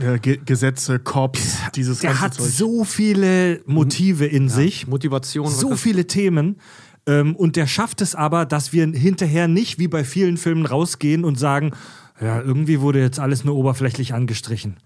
Äh, 0.00 0.18
Ge 0.18 0.38
Gesetze, 0.44 0.98
Cops, 0.98 1.58
dieses 1.74 2.00
Der 2.00 2.10
ganze 2.10 2.22
hat 2.22 2.34
Zeug. 2.34 2.46
so 2.50 2.84
viele 2.84 3.62
Motive 3.66 4.26
in 4.26 4.48
sich, 4.48 4.86
Motivation. 4.86 5.48
so 5.48 5.76
viele 5.76 6.06
Themen. 6.06 6.60
Ähm, 7.06 7.34
und 7.34 7.56
der 7.56 7.66
schafft 7.66 8.00
es 8.00 8.14
aber, 8.14 8.46
dass 8.46 8.72
wir 8.72 8.86
hinterher 8.86 9.48
nicht 9.48 9.78
wie 9.78 9.88
bei 9.88 10.04
vielen 10.04 10.36
Filmen 10.36 10.66
rausgehen 10.66 11.24
und 11.24 11.38
sagen, 11.38 11.72
ja, 12.20 12.40
irgendwie 12.40 12.80
wurde 12.80 13.00
jetzt 13.00 13.18
alles 13.18 13.44
nur 13.44 13.56
oberflächlich 13.56 14.14
angestrichen. 14.14 14.76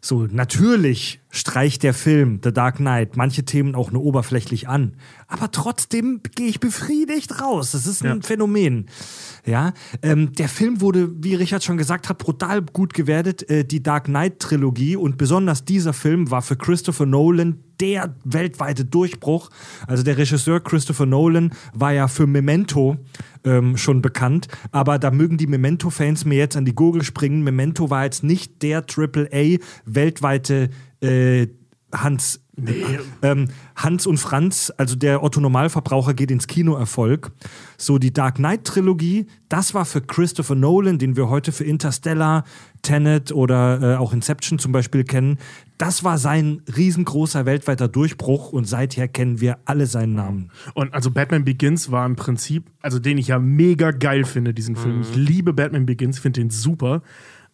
So, 0.00 0.26
natürlich 0.30 1.20
streicht 1.34 1.82
der 1.82 1.94
Film 1.94 2.40
The 2.42 2.52
Dark 2.52 2.76
Knight 2.76 3.16
manche 3.16 3.44
Themen 3.44 3.74
auch 3.74 3.90
nur 3.90 4.04
oberflächlich 4.04 4.68
an. 4.68 4.92
Aber 5.26 5.50
trotzdem 5.50 6.20
gehe 6.36 6.46
ich 6.46 6.60
befriedigt 6.60 7.40
raus. 7.40 7.72
Das 7.72 7.86
ist 7.86 8.04
ein 8.04 8.20
Ja. 8.20 8.22
Phänomen. 8.22 8.86
Ja, 9.44 9.74
ähm, 10.02 10.32
der 10.32 10.48
Film 10.48 10.80
wurde, 10.80 11.10
wie 11.22 11.34
Richard 11.34 11.64
schon 11.64 11.76
gesagt 11.76 12.08
hat, 12.08 12.18
brutal 12.18 12.62
gut 12.62 12.94
gewertet. 12.94 13.48
Äh, 13.50 13.64
die 13.64 13.82
Dark 13.82 14.04
Knight 14.04 14.38
Trilogie 14.38 14.96
und 14.96 15.18
besonders 15.18 15.64
dieser 15.64 15.92
Film 15.92 16.30
war 16.30 16.40
für 16.40 16.56
Christopher 16.56 17.04
Nolan 17.04 17.58
der 17.80 18.14
weltweite 18.24 18.84
Durchbruch. 18.84 19.50
Also 19.88 20.04
der 20.04 20.16
Regisseur 20.16 20.60
Christopher 20.60 21.06
Nolan 21.06 21.52
war 21.74 21.92
ja 21.92 22.06
für 22.06 22.28
Memento 22.28 22.96
ähm, 23.44 23.76
schon 23.76 24.00
bekannt, 24.00 24.46
aber 24.70 25.00
da 25.00 25.10
mögen 25.10 25.36
die 25.36 25.48
Memento-Fans 25.48 26.24
mir 26.24 26.38
jetzt 26.38 26.56
an 26.56 26.64
die 26.64 26.74
Gurgel 26.74 27.02
springen. 27.02 27.42
Memento 27.42 27.90
war 27.90 28.04
jetzt 28.04 28.22
nicht 28.22 28.62
der 28.62 28.84
AAA 28.88 29.58
weltweite 29.84 30.70
äh, 31.04 31.48
Hans 31.92 32.40
ähm, 33.22 33.48
Hans 33.74 34.06
und 34.06 34.18
Franz, 34.18 34.72
also 34.76 34.94
der 34.94 35.22
Otto 35.24 35.40
Normalverbraucher 35.40 36.14
geht 36.14 36.30
ins 36.30 36.46
Kino 36.46 36.74
Erfolg. 36.74 37.32
So 37.76 37.98
die 37.98 38.12
Dark 38.12 38.36
Knight 38.36 38.64
Trilogie, 38.64 39.26
das 39.48 39.74
war 39.74 39.84
für 39.84 40.00
Christopher 40.00 40.54
Nolan, 40.54 40.98
den 40.98 41.16
wir 41.16 41.28
heute 41.28 41.50
für 41.50 41.64
Interstellar, 41.64 42.44
Tenet 42.82 43.32
oder 43.32 43.94
äh, 43.94 43.96
auch 43.96 44.12
Inception 44.12 44.58
zum 44.58 44.70
Beispiel 44.70 45.02
kennen. 45.02 45.38
Das 45.78 46.04
war 46.04 46.18
sein 46.18 46.62
riesengroßer 46.76 47.44
weltweiter 47.44 47.88
Durchbruch 47.88 48.52
und 48.52 48.66
seither 48.66 49.08
kennen 49.08 49.40
wir 49.40 49.58
alle 49.64 49.86
seinen 49.86 50.14
Namen. 50.14 50.50
Und 50.74 50.94
also 50.94 51.10
Batman 51.10 51.44
Begins 51.44 51.90
war 51.90 52.06
im 52.06 52.14
Prinzip, 52.14 52.70
also 52.82 53.00
den 53.00 53.18
ich 53.18 53.28
ja 53.28 53.40
mega 53.40 53.90
geil 53.90 54.24
finde, 54.24 54.54
diesen 54.54 54.76
Film. 54.76 55.00
Ich 55.00 55.16
liebe 55.16 55.52
Batman 55.52 55.86
Begins, 55.86 56.20
finde 56.20 56.40
den 56.40 56.50
super. 56.50 57.02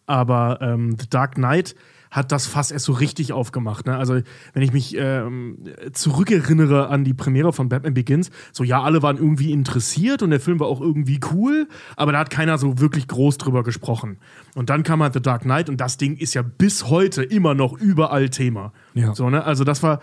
Aber 0.05 0.59
ähm, 0.61 0.97
The 0.99 1.09
Dark 1.09 1.35
Knight 1.35 1.75
hat 2.11 2.33
das 2.33 2.45
Fass 2.45 2.71
erst 2.71 2.85
so 2.85 2.91
richtig 2.91 3.31
aufgemacht. 3.31 3.87
Ne? 3.87 3.97
Also, 3.97 4.19
wenn 4.53 4.61
ich 4.61 4.73
mich 4.73 4.95
ähm, 4.97 5.57
zurückerinnere 5.93 6.89
an 6.89 7.05
die 7.05 7.13
Premiere 7.13 7.53
von 7.53 7.69
Batman 7.69 7.93
Begins, 7.93 8.29
so 8.51 8.65
ja, 8.65 8.83
alle 8.83 9.01
waren 9.01 9.17
irgendwie 9.17 9.51
interessiert 9.51 10.21
und 10.21 10.29
der 10.29 10.41
Film 10.41 10.59
war 10.59 10.67
auch 10.67 10.81
irgendwie 10.81 11.21
cool, 11.31 11.69
aber 11.95 12.11
da 12.11 12.19
hat 12.19 12.29
keiner 12.29 12.57
so 12.57 12.79
wirklich 12.79 13.07
groß 13.07 13.37
drüber 13.37 13.63
gesprochen. 13.63 14.17
Und 14.55 14.69
dann 14.69 14.83
kam 14.83 15.01
halt 15.01 15.13
The 15.13 15.21
Dark 15.21 15.43
Knight 15.43 15.69
und 15.69 15.79
das 15.79 15.95
Ding 15.95 16.17
ist 16.17 16.33
ja 16.33 16.41
bis 16.41 16.89
heute 16.89 17.23
immer 17.23 17.53
noch 17.53 17.79
überall 17.79 18.29
Thema. 18.29 18.73
Ja. 18.93 19.15
So, 19.15 19.29
ne? 19.29 19.45
Also, 19.45 19.63
das 19.63 19.81
war 19.81 20.01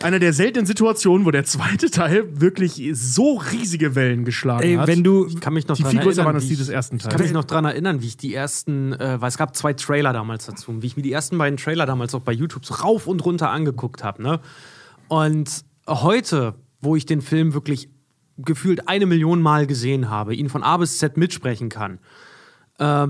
eine 0.00 0.18
der 0.18 0.32
seltenen 0.32 0.66
Situationen, 0.66 1.26
wo 1.26 1.30
der 1.30 1.44
zweite 1.44 1.90
Teil 1.90 2.40
wirklich 2.40 2.82
so 2.94 3.36
riesige 3.36 3.94
Wellen 3.94 4.24
geschlagen 4.24 4.62
Ey, 4.64 4.74
hat. 4.74 4.86
wenn 4.88 5.04
du 5.04 5.26
Ich 5.26 5.40
kann 5.40 5.54
mich 5.54 5.68
noch 5.68 5.76
die 5.76 5.82
dran 5.82 5.92
viel 5.92 6.00
größer 6.00 6.22
erinnern, 6.22 6.26
waren 6.26 6.34
als 6.36 6.44
wie 6.44 6.48
die 6.48 6.52
ich- 6.54 6.58
des 6.60 6.68
ersten 6.70 6.96
Ich 6.96 7.02
kann 7.02 7.10
Teils. 7.12 7.22
mich 7.22 7.32
noch 7.32 7.44
daran 7.44 7.64
erinnern, 7.66 8.02
wie 8.02 8.06
ich 8.06 8.16
die 8.16 8.34
ersten, 8.34 8.92
äh, 8.94 9.20
weil 9.20 9.28
es 9.28 9.36
gab 9.38 9.54
zwei 9.54 9.74
Trailer 9.74 10.12
damals 10.12 10.46
dazu, 10.46 10.82
wie 10.82 10.86
ich 10.86 10.96
mir 10.96 11.02
die 11.02 11.12
ersten 11.12 11.38
beiden 11.38 11.56
Trailer 11.56 11.86
damals 11.86 12.14
auch 12.14 12.20
bei 12.22 12.32
YouTube 12.32 12.64
so 12.66 12.74
rauf 12.74 13.06
und 13.06 13.24
runter 13.24 13.50
angeguckt 13.50 14.02
habe. 14.02 14.22
Ne? 14.22 14.40
Und 15.08 15.64
heute, 15.88 16.54
wo 16.80 16.96
ich 16.96 17.06
den 17.06 17.20
Film 17.20 17.54
wirklich 17.54 17.88
gefühlt 18.38 18.88
eine 18.88 19.06
Million 19.06 19.40
Mal 19.42 19.66
gesehen 19.66 20.08
habe, 20.10 20.34
ihn 20.34 20.48
von 20.48 20.62
A 20.64 20.78
bis 20.78 20.98
Z 20.98 21.16
mitsprechen 21.16 21.68
kann, 21.68 21.98
äh, 22.78 23.06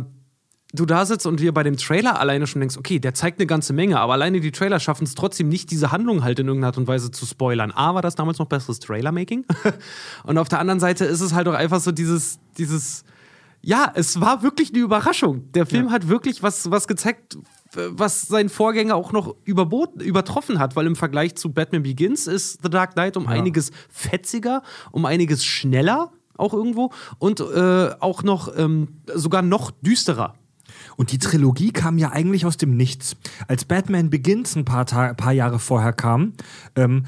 du 0.72 0.86
da 0.86 1.04
sitzt 1.04 1.26
und 1.26 1.40
dir 1.40 1.52
bei 1.52 1.62
dem 1.62 1.76
Trailer 1.76 2.18
alleine 2.18 2.46
schon 2.46 2.60
denkst, 2.60 2.76
okay, 2.78 2.98
der 2.98 3.14
zeigt 3.14 3.38
eine 3.38 3.46
ganze 3.46 3.72
Menge, 3.72 4.00
aber 4.00 4.14
alleine 4.14 4.40
die 4.40 4.52
Trailer 4.52 4.80
schaffen 4.80 5.04
es 5.04 5.14
trotzdem 5.14 5.48
nicht, 5.48 5.70
diese 5.70 5.92
Handlung 5.92 6.24
halt 6.24 6.38
in 6.38 6.46
irgendeiner 6.46 6.68
Art 6.68 6.78
und 6.78 6.88
Weise 6.88 7.10
zu 7.10 7.26
spoilern. 7.26 7.72
A, 7.72 7.94
war 7.94 8.02
das 8.02 8.14
damals 8.14 8.38
noch 8.38 8.46
besseres 8.46 8.80
Trailer-Making. 8.80 9.44
und 10.24 10.38
auf 10.38 10.48
der 10.48 10.60
anderen 10.60 10.80
Seite 10.80 11.04
ist 11.04 11.20
es 11.20 11.34
halt 11.34 11.48
auch 11.48 11.54
einfach 11.54 11.80
so 11.80 11.92
dieses, 11.92 12.38
dieses, 12.56 13.04
ja, 13.60 13.92
es 13.94 14.20
war 14.20 14.42
wirklich 14.42 14.70
eine 14.72 14.82
Überraschung. 14.82 15.52
Der 15.52 15.66
Film 15.66 15.90
hat 15.90 16.08
wirklich 16.08 16.42
was, 16.42 16.70
was 16.70 16.88
gezeigt, 16.88 17.36
was 17.74 18.22
sein 18.22 18.48
Vorgänger 18.48 18.96
auch 18.96 19.12
noch 19.12 19.36
überboten, 19.44 20.00
übertroffen 20.00 20.58
hat, 20.58 20.74
weil 20.74 20.86
im 20.86 20.96
Vergleich 20.96 21.36
zu 21.36 21.52
Batman 21.52 21.82
Begins 21.82 22.26
ist 22.26 22.60
The 22.62 22.70
Dark 22.70 22.94
Knight 22.94 23.16
um 23.16 23.26
einiges 23.26 23.70
fetziger, 23.88 24.62
um 24.90 25.04
einiges 25.04 25.44
schneller 25.44 26.12
auch 26.36 26.54
irgendwo 26.54 26.90
und 27.18 27.40
äh, 27.40 27.90
auch 28.00 28.22
noch 28.22 28.56
ähm, 28.56 28.88
sogar 29.14 29.42
noch 29.42 29.70
düsterer. 29.70 30.34
Und 30.96 31.12
die 31.12 31.18
Trilogie 31.18 31.72
kam 31.72 31.98
ja 31.98 32.12
eigentlich 32.12 32.46
aus 32.46 32.56
dem 32.56 32.76
Nichts. 32.76 33.16
Als 33.48 33.64
Batman 33.64 34.10
Begins 34.10 34.56
ein 34.56 34.64
paar, 34.64 34.86
Ta 34.86 35.14
paar 35.14 35.32
Jahre 35.32 35.58
vorher 35.58 35.92
kam, 35.92 36.34
ähm, 36.76 37.04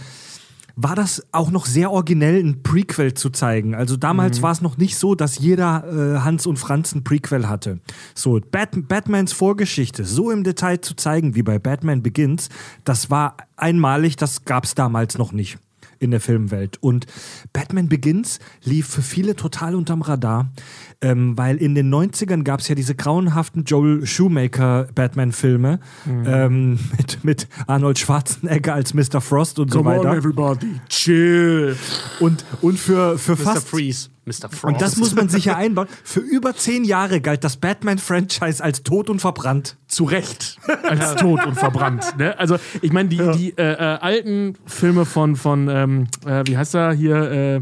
war 0.76 0.96
das 0.96 1.24
auch 1.30 1.50
noch 1.50 1.66
sehr 1.66 1.90
originell, 1.90 2.42
ein 2.42 2.62
Prequel 2.62 3.14
zu 3.14 3.30
zeigen. 3.30 3.74
Also 3.74 3.96
damals 3.96 4.42
war 4.42 4.50
es 4.50 4.60
noch 4.60 4.76
nicht 4.76 4.96
so, 4.96 5.14
dass 5.14 5.38
jeder 5.38 5.84
äh, 5.86 6.20
Hans 6.20 6.46
und 6.46 6.58
Franz 6.58 6.94
ein 6.94 7.04
Prequel 7.04 7.48
hatte. 7.48 7.78
So, 8.14 8.40
Bat 8.40 8.88
Batmans 8.88 9.32
Vorgeschichte 9.32 10.04
so 10.04 10.30
im 10.30 10.42
Detail 10.42 10.80
zu 10.80 10.94
zeigen 10.94 11.34
wie 11.36 11.42
bei 11.42 11.58
Batman 11.58 12.02
Begins, 12.02 12.48
das 12.82 13.10
war 13.10 13.36
einmalig, 13.56 14.16
das 14.16 14.44
gab 14.44 14.64
es 14.64 14.74
damals 14.74 15.16
noch 15.16 15.32
nicht 15.32 15.58
in 16.04 16.10
der 16.10 16.20
Filmwelt. 16.20 16.78
Und 16.80 17.06
Batman 17.52 17.88
Begins 17.88 18.38
lief 18.62 18.86
für 18.86 19.02
viele 19.02 19.34
total 19.34 19.74
unterm 19.74 20.02
Radar, 20.02 20.52
ähm, 21.00 21.36
weil 21.36 21.56
in 21.56 21.74
den 21.74 21.92
90ern 21.92 22.44
gab 22.44 22.60
es 22.60 22.68
ja 22.68 22.74
diese 22.74 22.94
grauenhaften 22.94 23.64
Joel 23.64 24.06
Shoemaker 24.06 24.88
Batman-Filme 24.94 25.80
ähm, 26.06 26.78
mit, 26.96 27.24
mit 27.24 27.48
Arnold 27.66 27.98
Schwarzenegger 27.98 28.74
als 28.74 28.94
Mr. 28.94 29.20
Frost 29.20 29.58
und 29.58 29.72
so 29.72 29.78
Come 29.78 29.90
on, 29.90 29.98
weiter. 30.04 30.16
everybody, 30.16 30.80
chill. 30.88 31.76
Und, 32.20 32.44
und 32.60 32.78
für, 32.78 33.18
für 33.18 33.36
fast. 33.36 33.68
Freeze, 33.68 34.10
Mr. 34.26 34.48
Frost. 34.50 34.64
Und 34.64 34.80
das 34.80 34.96
muss 34.96 35.14
man 35.14 35.28
sich 35.28 35.46
ja 35.46 35.56
einbauen. 35.56 35.88
Für 36.02 36.20
über 36.20 36.54
zehn 36.54 36.84
Jahre 36.84 37.20
galt 37.20 37.44
das 37.44 37.56
Batman-Franchise 37.56 38.62
als 38.62 38.82
tot 38.82 39.10
und 39.10 39.20
verbrannt. 39.20 39.76
zu 39.86 40.04
Recht 40.04 40.58
als 40.82 41.16
tot 41.16 41.44
und 41.46 41.54
verbrannt. 41.54 42.16
Ne? 42.18 42.38
Also, 42.38 42.56
ich 42.82 42.92
meine, 42.92 43.08
die, 43.08 43.18
die 43.36 43.50
äh, 43.56 43.72
äh, 43.72 43.76
alten 43.76 44.56
Filme 44.66 45.04
von, 45.04 45.36
von 45.36 45.68
ähm, 45.68 46.06
äh, 46.26 46.42
wie 46.46 46.56
heißt 46.56 46.74
er 46.74 46.92
hier, 46.92 47.16
äh, 47.30 47.60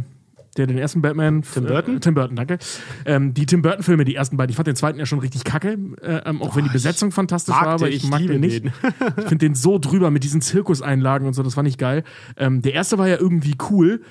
der 0.57 0.67
den 0.67 0.79
ersten 0.79 1.01
Batman. 1.03 1.43
Tim 1.43 1.65
Burton? 1.67 1.97
Äh, 1.97 2.01
Tim 2.01 2.15
Burton, 2.15 2.37
danke. 2.37 2.59
Ähm, 3.07 3.33
die 3.35 3.47
Tim 3.47 3.63
Burton-Filme, 3.63 4.05
die 4.05 4.15
ersten 4.15 4.37
beiden, 4.37 4.51
ich 4.51 4.57
fand 4.57 4.67
den 4.69 4.77
zweiten 4.77 4.99
ja 4.99 5.07
schon 5.07 5.19
richtig 5.19 5.45
kacke, 5.45 5.79
äh, 6.03 6.21
ähm, 6.27 6.43
auch 6.43 6.57
wenn 6.57 6.65
die 6.65 6.71
Besetzung 6.71 7.11
fantastisch 7.13 7.55
war, 7.55 7.67
aber 7.69 7.89
ich 7.89 8.05
ich 8.05 8.11
mag 8.11 8.21
den 8.27 8.41
nicht. 8.41 8.65
den. 8.65 8.73
Ich 9.17 9.25
finde 9.29 9.47
den 9.47 9.55
so 9.55 9.79
drüber 9.79 10.11
mit 10.11 10.25
diesen 10.25 10.41
Zirkuseinlagen 10.41 11.27
und 11.27 11.35
so, 11.35 11.43
das 11.43 11.57
war 11.57 11.63
nicht 11.63 11.79
geil. 11.79 12.05
Ähm, 12.37 12.63
der 12.63 12.75
erste 12.75 12.99
war 12.99 13.09
ja 13.09 13.17
irgendwie 13.19 13.55
cool, 13.71 14.03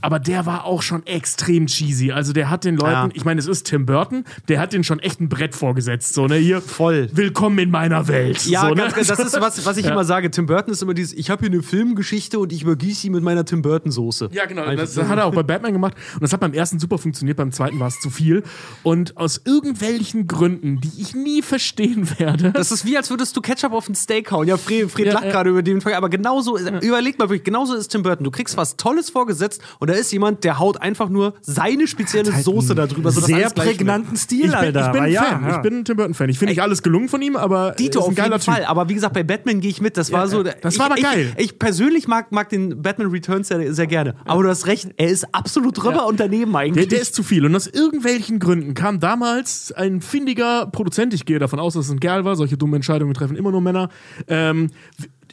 aber 0.00 0.18
der 0.18 0.46
war 0.46 0.64
auch 0.64 0.82
schon 0.82 1.04
extrem 1.06 1.66
cheesy. 1.66 2.12
Also 2.12 2.32
der 2.32 2.50
hat 2.50 2.64
den 2.64 2.76
Leuten, 2.76 2.90
Ja. 2.92 3.08
ich 3.14 3.24
meine, 3.24 3.38
es 3.40 3.46
ist 3.46 3.64
Tim 3.66 3.86
Burton, 3.86 4.24
der 4.48 4.60
hat 4.60 4.72
den 4.72 4.84
schon 4.84 4.98
echt 4.98 5.20
ein 5.20 5.28
Brett 5.28 5.54
vorgesetzt. 5.54 6.14
So, 6.14 6.26
ne, 6.26 6.36
hier, 6.36 6.60
Voll. 6.60 7.08
willkommen 7.12 7.58
in 7.58 7.70
meiner 7.70 8.08
Welt. 8.08 8.44
Ja, 8.46 8.62
so, 8.62 8.68
ne? 8.68 8.74
ganz, 8.76 8.94
ganz, 8.94 9.06
das 9.08 9.18
ist 9.20 9.40
was, 9.40 9.64
was 9.64 9.76
ich 9.76 9.86
immer 9.90 10.04
sage. 10.04 10.30
Tim 10.30 10.46
Burton 10.46 10.72
ist 10.72 10.82
immer 10.82 10.94
dieses, 10.94 11.12
ich 11.14 11.30
habe 11.30 11.40
hier 11.46 11.52
eine 11.52 11.62
Filmgeschichte 11.62 12.38
und 12.38 12.52
ich 12.52 12.62
übergieße 12.62 13.00
sie 13.02 13.10
mit 13.10 13.22
meiner 13.22 13.44
Tim 13.44 13.62
Burton 13.62 13.90
Soße. 13.90 14.28
Ja, 14.32 14.44
genau. 14.46 14.62
Einfach 14.62 14.84
Das, 14.84 14.94
so. 14.94 15.06
hat 15.08 15.18
er 15.18 15.26
auch 15.26 15.34
bei 15.34 15.42
Batman 15.42 15.72
gemacht. 15.72 15.85
Und 16.14 16.22
das 16.22 16.32
hat 16.32 16.40
beim 16.40 16.52
ersten 16.52 16.78
super 16.78 16.98
funktioniert, 16.98 17.36
beim 17.36 17.52
zweiten 17.52 17.78
war 17.78 17.88
es 17.88 18.00
zu 18.00 18.10
viel. 18.10 18.42
Und 18.82 19.16
aus 19.16 19.40
irgendwelchen 19.44 20.26
Gründen, 20.26 20.80
die 20.80 20.92
ich 21.00 21.14
nie 21.14 21.42
verstehen 21.42 22.08
werde. 22.18 22.52
Das 22.52 22.72
ist 22.72 22.84
wie, 22.84 22.96
als 22.96 23.10
würdest 23.10 23.36
du 23.36 23.40
Ketchup 23.40 23.72
auf 23.72 23.88
ein 23.88 23.94
Steak 23.94 24.30
hauen. 24.30 24.46
Ja, 24.46 24.56
Fred, 24.56 24.90
Fred 24.90 25.06
Ja, 25.06 25.12
lacht 25.14 25.24
ja. 25.24 25.30
gerade 25.30 25.50
über 25.50 25.62
den 25.62 25.80
Fall. 25.80 25.94
Aber 25.94 26.08
genauso, 26.08 26.58
überleg 26.58 27.18
mal 27.18 27.28
wirklich, 27.28 27.44
genauso 27.44 27.74
ist 27.74 27.88
Tim 27.88 28.02
Burton. 28.02 28.24
Du 28.24 28.30
kriegst 28.30 28.56
was 28.56 28.76
Tolles 28.76 29.10
vorgesetzt 29.10 29.60
und 29.78 29.90
da 29.90 29.94
ist 29.94 30.12
jemand, 30.12 30.44
der 30.44 30.58
haut 30.58 30.80
einfach 30.80 31.08
nur 31.08 31.34
seine 31.40 31.86
spezielle 31.86 32.32
halt 32.32 32.44
Soße 32.44 32.72
einen 32.72 32.76
da 32.76 32.86
drüber. 32.86 33.10
sodass 33.10 33.28
Sehr 33.28 33.50
prägnanten 33.50 34.16
Stil, 34.16 34.46
ich 34.46 34.50
bin, 34.50 34.54
Alter. 34.54 34.86
ich 34.86 34.92
bin 34.92 35.02
ein 35.02 35.12
ja, 35.12 35.22
Fan. 35.22 35.42
ja. 35.42 35.56
Ich 35.56 35.62
bin 35.62 35.78
ein 35.78 35.84
Tim 35.84 35.96
Burton-Fan. 35.96 36.28
Ich 36.28 36.38
finde 36.38 36.52
nicht 36.52 36.62
alles 36.62 36.82
gelungen 36.82 37.08
von 37.08 37.22
ihm, 37.22 37.36
aber 37.36 37.72
Dito, 37.72 38.00
ist 38.00 38.04
ein 38.04 38.10
auf 38.10 38.14
geiler 38.14 38.30
jeden 38.32 38.42
Fall. 38.42 38.60
Typ. 38.60 38.70
Aber 38.70 38.88
wie 38.88 38.94
gesagt, 38.94 39.14
bei 39.14 39.22
Batman 39.22 39.60
gehe 39.60 39.70
ich 39.70 39.80
mit. 39.80 39.96
Das 39.96 40.12
war 40.12 40.28
so. 40.28 40.44
ja. 40.44 40.52
Das 40.60 40.74
ich, 40.74 40.80
war 40.80 40.86
aber 40.86 40.98
ich, 40.98 41.04
geil. 41.04 41.32
Ich, 41.36 41.44
ich 41.46 41.58
persönlich 41.58 42.08
mag, 42.08 42.32
mag 42.32 42.48
den 42.48 42.82
Batman 42.82 43.08
Returns 43.10 43.48
sehr, 43.48 43.72
sehr 43.74 43.86
gerne. 43.86 44.14
Aber 44.24 44.42
du 44.42 44.48
hast 44.48 44.66
recht, 44.66 44.88
er 44.96 45.08
ist 45.08 45.34
absolut 45.34 45.75
drüber 45.76 46.06
und 46.06 46.20
daneben 46.20 46.52
Der, 46.52 46.60
eigentlich. 46.60 46.88
der 46.88 47.00
ist 47.00 47.14
zu 47.14 47.22
viel. 47.22 47.44
Und 47.46 47.54
aus 47.54 47.66
irgendwelchen 47.66 48.38
Gründen 48.38 48.74
kam 48.74 49.00
damals 49.00 49.72
ein 49.72 50.00
findiger 50.00 50.66
Produzent, 50.66 51.14
ich 51.14 51.24
gehe 51.24 51.38
davon 51.38 51.60
aus, 51.60 51.74
dass 51.74 51.86
es 51.86 51.92
ein 51.92 52.00
Kerl 52.00 52.24
war, 52.24 52.36
solche 52.36 52.56
dumme 52.56 52.76
Entscheidungen 52.76 53.14
treffen 53.14 53.36
immer 53.36 53.50
nur 53.50 53.60
Männer, 53.60 53.88
ähm, 54.28 54.70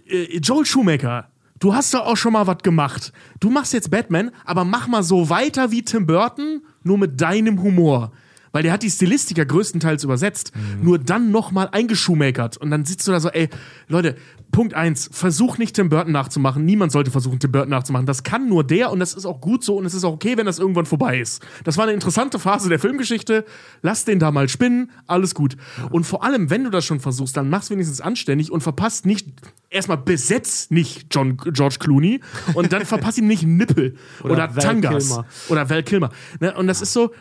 äh, 0.07 0.37
Joel 0.37 0.65
Schumacher. 0.65 1.29
Du 1.59 1.73
hast 1.73 1.93
doch 1.93 2.05
auch 2.05 2.17
schon 2.17 2.33
mal 2.33 2.45
was 2.45 2.57
gemacht. 2.57 3.13
Du 3.39 3.49
machst 3.49 3.71
jetzt 3.73 3.89
Batman, 3.89 4.31
aber 4.43 4.65
mach 4.65 4.87
mal 4.87 5.01
so 5.03 5.29
weiter 5.29 5.71
wie 5.71 5.81
Tim 5.83 6.05
Burton, 6.05 6.61
nur 6.83 6.97
mit 6.97 7.21
deinem 7.21 7.61
Humor. 7.61 8.11
Weil 8.53 8.63
der 8.63 8.71
hat 8.71 8.83
die 8.83 8.89
Stilistik 8.89 9.37
ja 9.37 9.43
größtenteils 9.43 10.03
übersetzt, 10.03 10.53
nur 10.81 10.99
dann 10.99 11.31
nochmal 11.31 11.69
eingeschumäkert. 11.71 12.55
Und 12.57 12.71
dann 12.71 12.85
sitzt 12.85 13.07
du 13.07 13.11
da 13.11 13.19
so, 13.19 13.29
ey, 13.29 13.49
Leute, 13.87 14.15
Punkt 14.51 14.75
eins, 14.75 15.09
versuch 15.11 15.57
nicht 15.57 15.75
Tim 15.75 15.89
Burton 15.89 16.13
nachzumachen. 16.13 16.63
Niemand 16.63 16.91
sollte 16.91 17.09
versuchen, 17.09 17.39
Tim 17.39 17.51
Burton 17.51 17.71
nachzumachen. 17.71 18.05
Das 18.05 18.21
kann 18.21 18.47
nur 18.47 18.63
der 18.63 18.91
und 18.91 18.99
das 18.99 19.15
ist 19.15 19.25
auch 19.25 19.41
gut 19.41 19.63
so 19.63 19.77
und 19.77 19.85
es 19.85 19.95
ist 19.95 20.03
auch 20.03 20.13
okay, 20.13 20.37
wenn 20.37 20.45
das 20.45 20.59
irgendwann 20.59 20.85
vorbei 20.85 21.19
ist. 21.19 21.43
Das 21.63 21.77
war 21.77 21.85
eine 21.85 21.93
interessante 21.93 22.37
Phase 22.37 22.69
der 22.69 22.77
Filmgeschichte. 22.79 23.43
Lass 23.81 24.05
den 24.05 24.19
da 24.19 24.29
mal 24.31 24.47
spinnen, 24.47 24.91
alles 25.07 25.33
gut. 25.33 25.57
Und 25.89 26.05
vor 26.05 26.23
allem, 26.23 26.51
wenn 26.51 26.63
du 26.63 26.69
das 26.69 26.85
schon 26.85 26.99
versuchst, 26.99 27.35
dann 27.35 27.49
mach's 27.49 27.71
wenigstens 27.71 27.99
anständig 27.99 28.51
und 28.51 28.61
verpasst 28.61 29.07
nicht, 29.07 29.27
erstmal 29.71 29.97
besetz 29.97 30.69
nicht 30.69 31.07
John, 31.09 31.37
George 31.37 31.77
Clooney 31.79 32.21
und 32.53 32.71
dann 32.71 32.85
verpasst 32.85 33.17
ihm 33.17 33.27
nicht 33.27 33.43
Nippel 33.43 33.95
oder, 34.23 34.33
Oder 34.33 34.75
Kilmer. 34.75 35.25
oder 35.49 35.69
Val 35.69 35.81
Kilmer. 35.81 36.11
Ne? 36.39 36.53
Und 36.55 36.67
das 36.67 36.83
ist 36.83 36.93
so, 36.93 37.11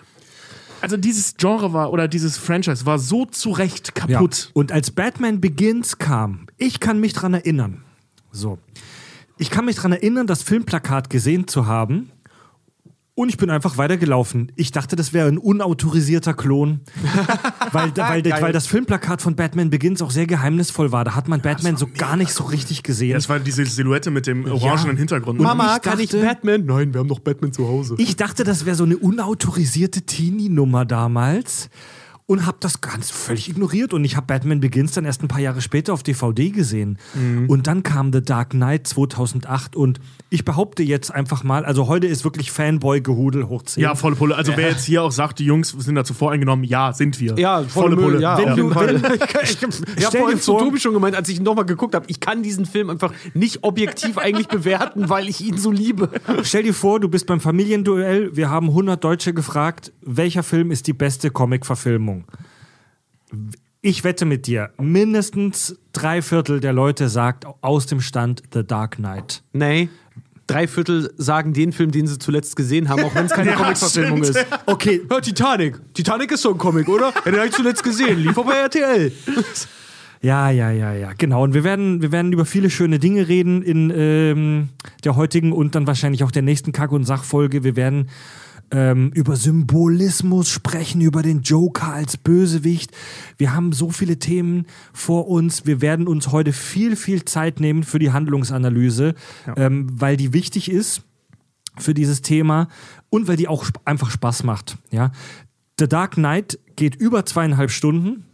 also 0.83 0.97
dieses 0.97 1.37
Genre 1.37 1.73
war 1.73 1.93
oder 1.93 2.09
dieses 2.09 2.37
Franchise 2.37 2.85
war 2.87 2.99
so 2.99 3.25
zu 3.25 3.51
Recht 3.51 3.93
Ja. 3.97 4.07
kaputt. 4.19 4.51
Und 4.55 4.73
als 4.73 4.91
Batman 4.91 5.41
Begins 5.41 5.99
kam, 5.99 6.47
ich 6.59 6.81
kann 6.81 7.01
mich 7.01 7.13
dran 7.13 7.35
erinnern. 7.35 7.83
So. 8.31 8.59
Ich 9.39 9.51
kann 9.51 9.65
mich 9.65 9.77
dran 9.77 9.93
erinnern, 9.93 10.27
das 10.27 10.43
Filmplakat 10.43 11.11
gesehen 11.11 11.49
zu 11.49 11.67
haben. 11.67 12.11
Und 13.15 13.29
ich 13.29 13.37
bin 13.37 13.51
einfach 13.51 13.77
weitergelaufen. 13.77 14.51
Ich 14.57 14.71
dachte, 14.71 14.97
das 14.97 15.13
wäre 15.13 15.29
ein 15.29 15.37
unautorisierter 15.37 16.33
Klon. 16.33 16.81
weil, 17.73 17.95
weil, 17.95 18.25
weil 18.25 18.53
das 18.53 18.67
Filmplakat 18.67 19.21
von 19.21 19.37
Batman 19.37 19.69
Begins 19.69 20.01
auch 20.01 20.11
sehr 20.11 20.27
geheimnisvoll 20.27 20.93
war. 20.93 21.05
Da 21.05 21.15
hat 21.15 21.29
man 21.29 21.43
Batman 21.43 21.77
so 21.77 21.87
gar 21.87 22.17
nicht 22.17 22.33
so 22.33 22.45
richtig 22.45 22.83
gesehen. 22.83 23.13
Das 23.13 23.29
war 23.29 23.39
diese 23.39 23.67
Silhouette 23.67 24.11
mit 24.11 24.27
dem 24.27 24.51
orangenen 24.51 24.97
Hintergrund. 24.97 25.39
Und 25.41 25.45
Mama, 25.45 25.77
ich 25.77 25.83
kann 25.83 26.01
ich 26.01 26.11
Batman? 26.11 26.65
Nein, 26.65 26.95
wir 26.95 27.01
haben 27.01 27.09
doch 27.09 27.21
Batman 27.21 27.53
zu 27.53 27.69
Hause. 27.69 27.97
Ich 27.99 28.17
dachte, 28.17 28.45
das 28.45 28.65
wäre 28.65 28.77
so 28.77 28.85
eine 28.85 28.97
unautorisierte 28.97 30.03
Teenie-Nummer 30.03 30.87
damals 30.87 31.69
und 32.27 32.47
habe 32.47 32.57
das 32.61 32.81
ganz 32.81 33.11
völlig 33.11 33.49
ignoriert. 33.49 33.93
Und 33.93 34.05
ich 34.05 34.17
habe 34.17 34.27
Batman 34.27 34.61
Begins 34.61 34.93
dann 34.93 35.05
erst 35.05 35.23
ein 35.23 35.29
paar 35.29 35.41
Jahre 35.41 35.61
später 35.61 35.93
auf 35.93 36.03
DVD 36.03 36.51
gesehen. 36.51 36.99
Und 37.49 37.67
dann 37.67 37.83
kam 37.83 38.13
The 38.13 38.23
Dark 38.23 38.51
Knight 38.51 38.87
2008 38.87 39.77
und 39.77 40.01
ich 40.31 40.45
behaupte 40.45 40.83
jetzt 40.83 41.11
einfach 41.13 41.45
mal, 41.45 41.65
also 41.65 41.89
heute 41.89 42.07
ist 42.07 42.25
wirklich 42.25 42.51
Fanboy-Gehudel 42.53 43.49
hoch 43.49 43.63
10. 43.63 43.83
Ja, 43.83 43.95
volle 43.95 44.17
Pulle. 44.17 44.35
Also 44.37 44.53
wer 44.57 44.71
jetzt 44.71 44.85
hier 44.85 45.03
auch 45.03 45.13
sagt, 45.13 45.41
die 45.41 45.45
Jungs 45.45 45.71
sind 45.77 45.95
dazu 45.95 46.15
voreingenommen, 46.15 46.65
ja, 46.65 46.93
sind 46.93 47.21
wir. 47.21 47.39
Ja, 47.39 47.63
volle 47.65 47.97
Pulle. 47.97 48.21
Ja, 48.21 48.39
Wenn 48.39 48.57
du- 48.57 48.75
wenn- 48.75 48.97
ich 48.97 49.03
ich 49.03 49.63
habe 49.63 49.73
Stell 50.07 50.21
vorhin 50.21 50.41
zu 50.41 50.57
Tobi 50.57 50.79
schon 50.81 50.95
gemeint, 50.95 51.17
als 51.17 51.29
ich 51.29 51.39
ihn 51.39 51.43
nochmal 51.43 51.67
geguckt 51.67 51.95
habe, 51.95 52.07
ich 52.09 52.21
kann 52.21 52.43
diesen 52.43 52.65
Film 52.67 52.89
einfach 52.89 53.13
nicht 53.35 53.63
objektiv 53.63 54.17
eigentlich 54.19 54.49
bewerten, 54.49 55.09
weil 55.11 55.29
ich 55.29 55.41
ihn 55.41 55.59
so 55.59 55.71
liebe. 55.71 56.09
Stell 56.45 56.63
dir 56.63 56.75
vor, 56.75 57.01
du 57.01 57.09
bist 57.09 57.27
beim 57.27 57.41
Familienduell, 57.41 58.35
wir 58.37 58.49
haben 58.49 58.69
100 58.69 59.03
Deutsche 59.03 59.35
gefragt, 59.35 59.93
welcher 60.01 60.43
Film 60.43 60.71
ist 60.71 60.87
die 60.87 60.93
beste 60.93 61.31
Comic-Verfilmung? 61.31 62.12
Ich 63.81 64.05
wette 64.05 64.25
mit 64.25 64.47
dir, 64.47 64.71
mindestens 64.79 65.77
drei 65.93 66.23
Viertel 66.23 66.61
der 66.61 66.73
Leute 66.73 67.09
sagt 67.09 67.47
aus 67.63 67.87
dem 67.87 68.01
Stand 68.01 68.43
The 68.53 68.65
Dark 68.65 68.97
Knight. 68.97 69.43
Nee. 69.53 69.89
Drei 70.47 70.69
Viertel 70.69 71.13
sagen 71.17 71.53
den 71.53 71.73
Film, 71.73 71.91
den 71.93 72.07
sie 72.07 72.19
zuletzt 72.19 72.57
gesehen 72.57 72.89
haben, 72.89 73.03
auch 73.05 73.15
wenn 73.15 73.27
es 73.27 73.33
keine 73.33 73.53
Comic-Verfilmung 73.57 74.23
stimmt. 74.23 74.37
ist. 74.37 74.47
Okay, 74.67 75.01
Ja, 75.11 75.21
Titanic. 75.21 75.81
Titanic 75.95 76.31
ist 76.33 76.43
so 76.43 76.53
ein 76.53 76.59
Comic, 76.59 76.89
oder? 76.89 77.13
Ja, 77.25 77.31
den 77.31 77.37
habe 77.37 77.47
ich 77.49 77.55
zuletzt 77.55 77.83
gesehen. 77.83 78.19
Lief 78.19 78.35
bei 78.35 78.55
RTL. 78.55 79.13
ja, 80.21 80.51
ja, 80.51 80.71
ja, 80.71 80.93
ja, 80.93 81.13
genau. 81.17 81.43
Und 81.43 81.55
wir 81.55 81.65
werden, 81.65 82.03
wir 82.03 82.13
werden 82.13 82.33
über 82.33 82.45
viele 82.45 82.71
schöne 82.71 82.99
Dinge 82.99 83.29
reden 83.29 83.63
in 83.63 83.91
ähm, 83.95 84.69
der 85.05 85.17
heutigen 85.17 85.53
und 85.53 85.75
dann 85.75 85.87
wahrscheinlich 85.87 86.23
auch 86.23 86.31
der 86.33 86.43
nächsten 86.43 86.73
Kack- 86.73 86.93
und 86.93 87.05
Sachfolge. 87.05 87.65
Wir 87.65 87.77
werden 87.77 88.11
ähm, 88.73 89.11
über 89.15 89.37
Symbolismus 89.37 90.49
sprechen, 90.49 91.01
über 91.01 91.23
den 91.23 91.43
Joker 91.43 91.93
als 91.93 92.17
Bösewicht. 92.17 92.91
Wir 93.37 93.55
haben 93.55 93.73
so 93.73 93.91
viele 93.91 94.19
Themen 94.19 94.67
vor 94.93 95.29
uns. 95.29 95.67
Wir 95.67 95.81
werden 95.81 96.09
uns 96.09 96.33
heute 96.33 96.53
viel, 96.53 96.97
viel 96.97 97.25
Zeit 97.25 97.61
nehmen 97.61 97.85
für 97.85 97.99
die 97.99 98.11
Handlungsanalyse, 98.11 99.15
ähm, 99.57 99.89
weil 99.93 100.17
die 100.17 100.33
wichtig 100.33 100.71
ist 100.71 101.03
für 101.79 101.95
dieses 101.95 102.23
Thema 102.23 102.69
und 103.11 103.29
weil 103.29 103.37
die 103.37 103.49
auch 103.49 103.67
einfach 103.85 104.11
Spaß 104.11 104.43
macht. 104.43 104.79
Ja? 104.91 105.13
The 105.79 105.87
Dark 105.87 106.13
Knight 106.13 106.59
geht 106.77 106.97
über 106.97 107.25
zweieinhalb 107.27 107.71
Stunden 107.71 108.25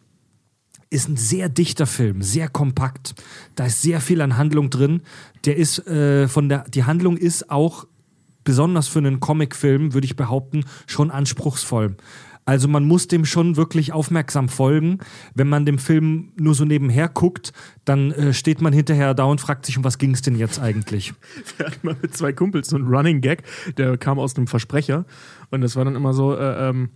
ist 0.90 1.09
ein 1.09 1.16
sehr 1.16 1.49
dichter 1.49 1.87
Film, 1.87 2.23
sehr 2.23 2.49
kompakt. 2.49 3.14
Da 3.54 3.66
ist 3.66 3.83
sehr 3.83 4.00
viel 4.00 4.23
an 4.23 4.38
Handlung 4.38 4.71
drin. 4.71 5.02
Der 5.45 5.57
ist 5.57 5.87
äh, 5.87 6.28
von 6.28 6.49
der 6.49 6.64
die 6.68 6.85
Handlung 6.85 7.16
ist 7.16 7.50
auch 7.50 7.87
besonders 8.49 8.88
für 8.88 8.99
einen 8.99 9.21
Comicfilm, 9.21 9.93
würde 9.93 10.07
ich 10.07 10.17
behaupten, 10.17 10.64
schon 10.87 11.11
anspruchsvoll. 11.11 11.97
Also 12.47 12.67
man 12.67 12.87
muss 12.87 13.07
dem 13.07 13.26
schon 13.26 13.57
wirklich 13.57 13.93
aufmerksam 13.93 14.49
folgen. 14.49 15.00
Wenn 15.35 15.50
man 15.50 15.67
dem 15.67 15.76
Film 15.76 16.33
nur 16.40 16.55
so 16.55 16.64
nebenher 16.64 17.11
guckt, 17.11 17.52
dann 17.85 18.11
äh, 18.12 18.33
steht 18.33 18.62
man 18.62 18.73
hinterher 18.73 19.12
da 19.12 19.25
und 19.25 19.38
fragt 19.38 19.67
sich, 19.67 19.76
um 19.76 19.85
was 19.85 19.99
ging 19.99 20.14
es 20.14 20.23
denn 20.23 20.35
jetzt 20.35 20.59
eigentlich? 20.59 21.12
Wir 21.59 21.67
hatten 21.67 21.87
mal 21.87 21.97
mit 22.00 22.17
zwei 22.17 22.33
Kumpels 22.33 22.69
so 22.69 22.76
einen 22.76 22.87
Running 22.87 23.21
Gag, 23.21 23.43
der 23.76 23.99
kam 23.99 24.19
aus 24.19 24.35
einem 24.35 24.47
Versprecher. 24.47 25.05
Und 25.50 25.61
das 25.61 25.76
war 25.76 25.85
dann 25.85 25.95
immer 25.95 26.14
so, 26.14 26.35
äh, 26.35 26.71
ähm, 26.71 26.88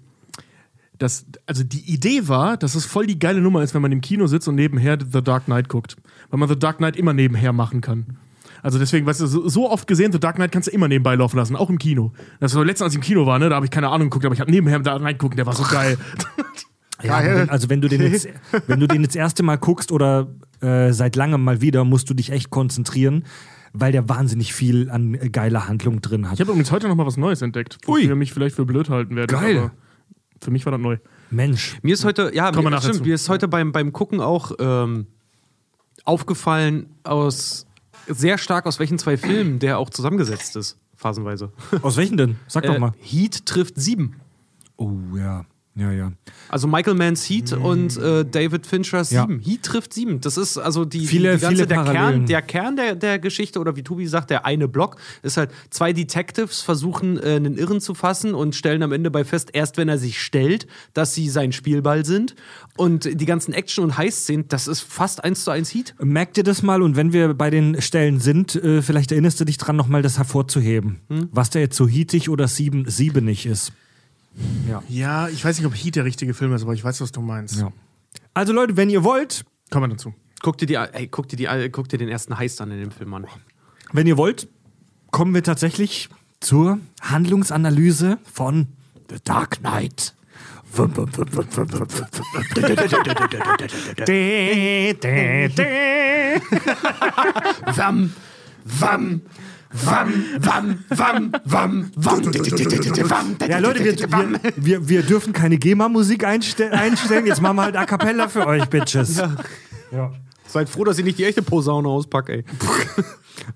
dass, 0.97 1.27
also 1.45 1.65
die 1.65 1.93
Idee 1.93 2.29
war, 2.29 2.57
dass 2.57 2.75
es 2.75 2.87
voll 2.87 3.07
die 3.07 3.19
geile 3.19 3.43
Nummer 3.43 3.63
ist, 3.63 3.75
wenn 3.75 3.83
man 3.83 3.93
im 3.93 4.01
Kino 4.01 4.27
sitzt 4.29 4.49
und 4.49 4.55
nebenher 4.55 4.97
The 4.99 5.23
Dark 5.23 5.45
Knight 5.45 5.69
guckt. 5.69 5.97
Weil 6.31 6.41
man 6.41 6.49
The 6.49 6.59
Dark 6.59 6.79
Knight 6.79 6.97
immer 6.97 7.13
nebenher 7.13 7.53
machen 7.53 7.83
kann. 7.83 8.17
Also 8.63 8.79
deswegen, 8.79 9.07
weißt 9.07 9.21
du, 9.21 9.27
so, 9.27 9.71
oft 9.71 9.89
gesehen, 9.89 10.13
The 10.13 10.21
Dark 10.21 10.37
Knight 10.37 10.53
kannst 10.53 10.69
du 10.69 10.73
immer 10.73 10.87
nebenbei 10.87 11.17
laufen 11.17 11.37
lassen, 11.37 11.57
auch 11.57 11.69
im 11.69 11.79
Kino. 11.79 12.13
Das 12.39 12.55
war 12.55 12.65
letztens, 12.65 12.87
als 12.87 12.93
ich 12.95 12.99
im 12.99 13.03
Kino 13.03 13.27
war, 13.27 13.39
ne, 13.39 13.49
da 13.49 13.57
habe 13.57 13.67
ich 13.67 13.73
keine 13.73 13.89
Ahnung 13.89 14.09
geguckt, 14.09 14.25
aber 14.25 14.35
ich 14.35 14.41
habe 14.41 14.51
nebenher 14.51 14.79
The 14.79 14.85
Dark 14.85 15.01
Knight 15.01 15.19
geguckt, 15.19 15.37
der 15.37 15.47
war 15.47 15.55
so 15.55 15.65
geil. 15.65 15.99
Ja, 17.03 17.17
also 17.49 17.69
wenn 17.69 17.81
du 17.81 17.89
den 17.89 18.01
jetzt, 18.01 18.29
wenn 18.67 18.81
du 18.81 18.87
den 18.87 19.03
jetzt 19.03 19.17
erste 19.17 19.43
Mal 19.43 19.57
guckst 19.57 19.91
oder 19.91 20.29
äh, 20.61 20.93
seit 20.93 21.17
langem 21.17 21.43
mal 21.43 21.61
wieder, 21.61 21.85
musst 21.85 22.09
du 22.09 22.15
dich 22.15 22.31
echt 22.31 22.51
konzentrieren, 22.51 23.25
weil 23.73 23.93
der 23.93 24.09
wahnsinnig 24.09 24.55
viel 24.55 24.91
an 24.91 25.15
äh, 25.15 25.29
geiler 25.29 25.69
Handlung 25.69 26.01
drin 26.01 26.27
hat. 26.27 26.35
Ich 26.35 26.41
habe 26.41 26.53
übrigens 26.53 26.71
heute 26.71 26.89
noch 26.89 26.95
mal 26.95 27.07
was 27.07 27.17
Neues 27.17 27.43
entdeckt, 27.43 27.79
wofür 27.87 27.95
Ui. 27.95 28.09
ihr 28.09 28.15
mich 28.15 28.33
vielleicht 28.33 28.57
für 28.57 28.65
blöd 28.65 28.89
halten 28.89 29.17
werdet. 29.17 29.31
Geil. 29.31 29.59
aber 29.59 29.71
Für 30.41 30.51
mich 30.51 30.65
war 30.65 30.71
das 30.71 30.81
neu. 30.81 30.99
Mensch. 31.31 31.79
Mir 31.83 31.95
ist 31.95 32.05
heute, 32.05 32.31
ja, 32.35 32.53
mir, 32.53 32.63
nachher 32.71 32.83
stimmt, 32.83 32.97
zu. 32.99 33.03
mir 33.03 33.15
ist 33.15 33.29
heute 33.29 33.49
beim, 33.49 33.73
beim 33.73 33.93
Gucken 33.93 34.21
auch 34.21 34.53
ähm, 34.59 35.07
aufgefallen, 36.05 36.87
aus 37.05 37.67
sehr 38.09 38.39
stark 38.39 38.67
aus 38.67 38.79
welchen 38.79 38.99
zwei 38.99 39.17
Filmen 39.17 39.59
der 39.59 39.79
auch 39.79 39.91
zusammengesetzt 39.91 40.57
ist, 40.57 40.77
phasenweise. 40.97 41.53
Aus 41.83 41.97
welchen 41.97 42.17
denn? 42.17 42.37
Sag 42.49 42.65
doch 42.65 42.75
Äh, 42.75 42.79
mal. 42.79 42.93
Heat 43.01 43.47
trifft 43.47 43.75
sieben. 43.77 44.17
Oh 44.77 44.93
ja. 45.17 45.45
Ja, 45.75 45.91
ja. 45.91 46.13
Also 46.51 46.67
Michael 46.69 46.95
Manns 46.97 47.25
Heat 47.29 47.55
und 47.55 47.97
äh, 47.97 48.27
David 48.27 48.67
Finchers 48.67 49.11
Ja. 49.11 49.23
Sieben. 49.23 49.41
Heat 49.41 49.63
trifft 49.63 49.95
Sieben. 49.95 50.21
Das 50.21 50.37
ist 50.37 50.59
also 50.59 50.85
die, 50.85 51.07
Viele- 51.07 51.37
die 51.37 51.41
ganze, 51.41 51.67
der. 51.67 51.83
Kern, 51.85 52.27
der 52.27 52.43
Kern 52.43 52.77
der, 52.77 52.95
der 52.95 53.19
Geschichte 53.19 53.59
oder 53.59 53.75
wie 53.75 53.83
Tobi 53.83 54.07
sagt, 54.07 54.29
der 54.29 54.45
eine 54.45 54.69
Block 54.69 54.97
ist 55.23 55.39
halt 55.39 55.51
zwei 55.71 55.95
Detectives 55.95 56.61
versuchen 56.61 57.17
äh, 57.19 57.37
einen 57.37 57.57
Irren 57.57 57.81
zu 57.81 57.95
fassen 57.95 58.35
und 58.35 58.55
stellen 58.55 58.83
am 58.83 58.93
Ende 58.93 59.11
bei 59.11 59.25
fest, 59.25 59.49
erst 59.55 59.79
wenn 59.79 59.89
er 59.89 59.97
sich 59.97 60.21
stellt, 60.21 60.67
dass 60.93 61.15
sie 61.15 61.31
sein 61.31 61.53
Spielball 61.53 62.05
sind. 62.05 62.35
Und 62.77 63.05
die 63.19 63.25
ganzen 63.27 63.55
Action- 63.55 63.85
und 63.85 63.97
Heiß-Szenen, 63.97 64.49
das 64.49 64.69
ist 64.69 64.81
fast 64.81 65.25
eins 65.25 65.45
zu 65.45 65.51
eins 65.51 65.73
Heat. 65.73 65.95
Merk 66.03 66.35
dir 66.35 66.45
das 66.45 66.63
mal 66.63 66.83
und 66.83 66.97
wenn 66.97 67.15
wir 67.15 67.33
bei 67.33 67.49
den 67.49 67.81
Stellen 67.81 68.21
sind, 68.21 68.57
äh, 68.57 68.83
vielleicht 68.83 69.11
erinnerst 69.11 69.41
du 69.41 69.47
dich 69.47 69.57
dran, 69.57 69.77
nochmal 69.77 70.03
das 70.03 70.19
hervorzuheben. 70.19 71.01
Was 71.33 71.49
da 71.49 71.61
jetzt 71.61 71.77
so 71.77 71.89
hietig 71.89 72.29
oder 72.29 72.47
sieben, 72.47 72.85
siebenig 72.91 73.47
ist. 73.47 73.73
Ja, 74.89 75.29
ich 75.29 75.45
weiß 75.45 75.59
nicht, 75.59 75.67
ob 75.67 75.75
Heat 75.75 75.97
der 75.97 76.05
richtige 76.05 76.35
Film 76.35 76.53
ist, 76.55 76.63
aber 76.63 76.73
ich 76.73 76.83
weiß, 76.83 77.01
was 77.01 77.13
du 77.13 77.21
meinst. 77.21 77.61
Ja. 77.61 77.73
Also 78.35 78.53
Leute, 78.53 78.77
wenn 78.77 78.89
ihr 78.91 79.05
wollt, 79.05 79.45
Kommen 79.71 79.91
wir 79.91 79.97
dazu. 79.97 80.13
Guck 80.43 80.59
dir, 80.59 80.67
die, 80.67 80.75
ey, 80.75 81.07
guck, 81.09 81.29
dir 81.29 81.37
die, 81.37 81.71
guck 81.71 81.89
dir 81.89 81.97
den 81.99 82.09
ersten 82.09 82.37
Heiß 82.37 82.57
dann 82.57 82.71
in 82.71 82.81
dem 82.81 82.91
Film 82.91 83.15
an. 83.15 83.27
wenn 83.93 84.07
ihr 84.07 84.19
wollt, 84.19 84.49
kommen 85.11 85.33
wir 85.35 85.43
tatsächlich 85.43 86.11
zur 86.41 86.79
Handlungsanalyse 87.01 88.19
von 88.31 88.67
The 89.09 89.17
Dark 89.25 89.61
Knight. 89.61 90.15
Dä, 94.07 94.93
dä, 94.95 95.49
dä. 95.49 96.41
Wam, 97.77 98.13
wam, 98.65 99.21
wam, 99.73 100.13
wam, 100.39 100.85
wam, 100.89 101.33
wam, 101.45 101.91
wam, 101.95 102.25
wam. 102.25 103.37
Ja, 103.49 103.59
Leute, 103.59 103.85
wir, 103.85 103.97
wir, 103.97 104.41
wir, 104.57 104.89
wir 104.89 105.03
dürfen 105.03 105.33
keine 105.33 105.59
GEMA-Musik 105.59 106.25
einste 106.25 106.73
einstellen. 106.73 107.27
Jetzt 107.27 107.41
machen 107.41 107.57
wir 107.57 107.63
halt 107.63 107.77
A 107.77 107.87
Cappella 107.87 108.29
für 108.29 108.47
euch, 108.47 108.67
Bitches. 108.67 109.23
Seid 110.47 110.69
froh, 110.69 110.85
dass 110.85 110.99
ich 110.99 111.05
nicht 111.05 111.19
die 111.19 111.25
echte 111.25 111.43
Posaune 111.43 111.89
auspacke, 111.89 112.33
ey. 112.33 112.45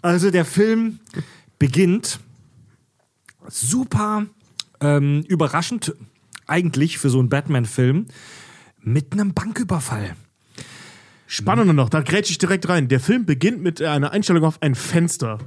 Also 0.03 0.31
der 0.31 0.45
Film 0.45 1.01
beginnt 1.59 2.19
super 3.49 4.27
ähm, 4.81 5.23
überraschend 5.29 5.95
eigentlich 6.47 6.99
für 6.99 7.11
so 7.11 7.19
einen 7.19 7.29
Batman-Film 7.29 8.07
mit 8.81 9.13
einem 9.13 9.35
Banküberfall. 9.35 10.17
Spannender 11.27 11.73
noch, 11.73 11.89
da 11.89 12.03
grätsch 12.03 12.31
ich 12.31 12.39
direkt 12.39 12.69
rein. 12.69 12.89
Der 12.89 13.01
Film 13.01 13.27
beginnt 13.27 13.61
mit 13.61 13.83
einer 13.83 14.13
Einstellung 14.13 14.45
auf 14.45 14.63
ein 14.63 14.75
Fenster. 14.75 15.39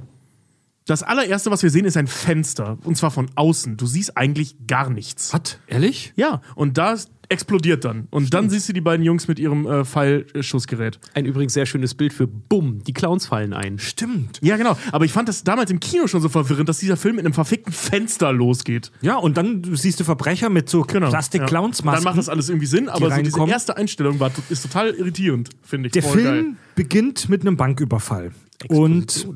Das 0.86 1.02
allererste, 1.02 1.50
was 1.50 1.62
wir 1.62 1.70
sehen, 1.70 1.84
ist 1.84 1.96
ein 1.96 2.06
Fenster. 2.06 2.78
Und 2.84 2.96
zwar 2.96 3.10
von 3.10 3.30
außen. 3.34 3.76
Du 3.76 3.86
siehst 3.86 4.16
eigentlich 4.16 4.66
gar 4.66 4.90
nichts. 4.90 5.32
Was? 5.32 5.58
Ehrlich? 5.66 6.12
Ja, 6.16 6.40
und 6.56 6.78
da 6.78 6.96
explodiert 7.28 7.84
dann. 7.84 8.08
Und 8.10 8.34
dann 8.34 8.50
siehst 8.50 8.68
du 8.68 8.72
die 8.72 8.80
beiden 8.80 9.06
Jungs 9.06 9.28
mit 9.28 9.38
ihrem 9.38 9.64
äh, 9.66 9.84
Pfeilschussgerät. 9.84 10.98
Ein 11.14 11.26
übrigens 11.26 11.52
sehr 11.52 11.64
schönes 11.64 11.94
Bild 11.94 12.12
für 12.12 12.26
Bumm, 12.26 12.82
die 12.82 12.92
Clowns 12.92 13.26
fallen 13.26 13.52
ein. 13.52 13.78
Stimmt. 13.78 14.40
Ja, 14.42 14.56
genau. 14.56 14.76
Aber 14.90 15.04
ich 15.04 15.12
fand 15.12 15.28
das 15.28 15.44
damals 15.44 15.70
im 15.70 15.78
Kino 15.78 16.08
schon 16.08 16.20
so 16.22 16.28
verwirrend, 16.28 16.68
dass 16.68 16.78
dieser 16.78 16.96
Film 16.96 17.16
mit 17.16 17.24
einem 17.24 17.34
verfickten 17.34 17.72
Fenster 17.72 18.32
losgeht. 18.32 18.90
Ja, 19.00 19.16
und 19.16 19.36
dann 19.36 19.62
siehst 19.76 20.00
du 20.00 20.04
Verbrecher 20.04 20.50
mit 20.50 20.68
so 20.68 20.82
Genau. 20.82 21.06
Ja. 21.06 21.10
Plastik-Clowns-Masken. 21.10 22.02
Dann 22.04 22.10
macht 22.10 22.18
das 22.18 22.28
alles 22.28 22.48
irgendwie 22.48 22.66
Sinn, 22.66 22.88
aber 22.88 23.14
so 23.14 23.22
diese 23.22 23.46
erste 23.48 23.76
Einstellung 23.76 24.18
war, 24.18 24.32
ist 24.48 24.62
total 24.62 24.90
irritierend, 24.90 25.50
finde 25.62 25.86
ich. 25.86 25.92
Der 25.92 26.02
Voll 26.02 26.18
Film 26.22 26.44
geil. 26.44 26.54
beginnt 26.74 27.28
mit 27.28 27.42
einem 27.42 27.56
Banküberfall. 27.56 28.32
Und 28.68 29.28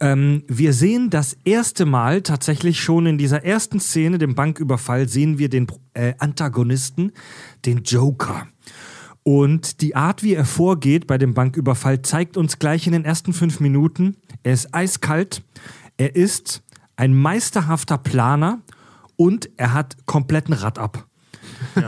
ähm, 0.00 0.44
wir 0.48 0.72
sehen 0.72 1.10
das 1.10 1.36
erste 1.44 1.84
Mal 1.84 2.22
tatsächlich 2.22 2.80
schon 2.80 3.06
in 3.06 3.18
dieser 3.18 3.44
ersten 3.44 3.80
Szene, 3.80 4.18
dem 4.18 4.34
Banküberfall, 4.34 5.08
sehen 5.08 5.38
wir 5.38 5.48
den 5.48 5.66
äh, 5.94 6.14
Antagonisten, 6.18 7.12
den 7.64 7.82
Joker. 7.82 8.46
Und 9.22 9.80
die 9.80 9.94
Art, 9.94 10.22
wie 10.22 10.34
er 10.34 10.44
vorgeht 10.44 11.06
bei 11.06 11.16
dem 11.18 11.34
Banküberfall, 11.34 12.02
zeigt 12.02 12.36
uns 12.36 12.58
gleich 12.58 12.86
in 12.86 12.92
den 12.92 13.04
ersten 13.04 13.32
fünf 13.32 13.60
Minuten, 13.60 14.16
er 14.42 14.52
ist 14.52 14.74
eiskalt, 14.74 15.42
er 15.96 16.16
ist 16.16 16.62
ein 16.96 17.14
meisterhafter 17.14 17.98
Planer 17.98 18.60
und 19.16 19.48
er 19.56 19.72
hat 19.72 19.96
kompletten 20.06 20.54
Rad 20.54 20.78
ab. 20.78 21.06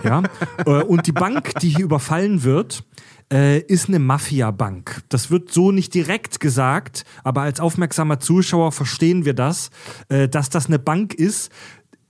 Ja. 0.05 0.23
Äh, 0.67 0.83
Und 0.83 1.07
die 1.07 1.13
Bank, 1.13 1.59
die 1.61 1.71
hier 1.71 1.85
überfallen 1.85 2.45
wird, 2.45 2.85
äh, 3.33 3.59
ist 3.61 3.89
eine 3.89 3.99
Mafia-Bank. 3.99 5.03
Das 5.09 5.31
wird 5.31 5.51
so 5.53 5.71
nicht 5.73 5.95
direkt 5.95 6.41
gesagt, 6.41 7.05
aber 7.23 7.43
als 7.43 7.61
aufmerksamer 7.61 8.21
Zuschauer 8.21 8.73
verstehen 8.73 9.25
wir 9.25 9.35
das, 9.35 9.71
äh, 10.09 10.29
dass 10.29 10.51
das 10.51 10.67
eine 10.67 10.79
Bank 10.79 11.15
ist, 11.15 11.51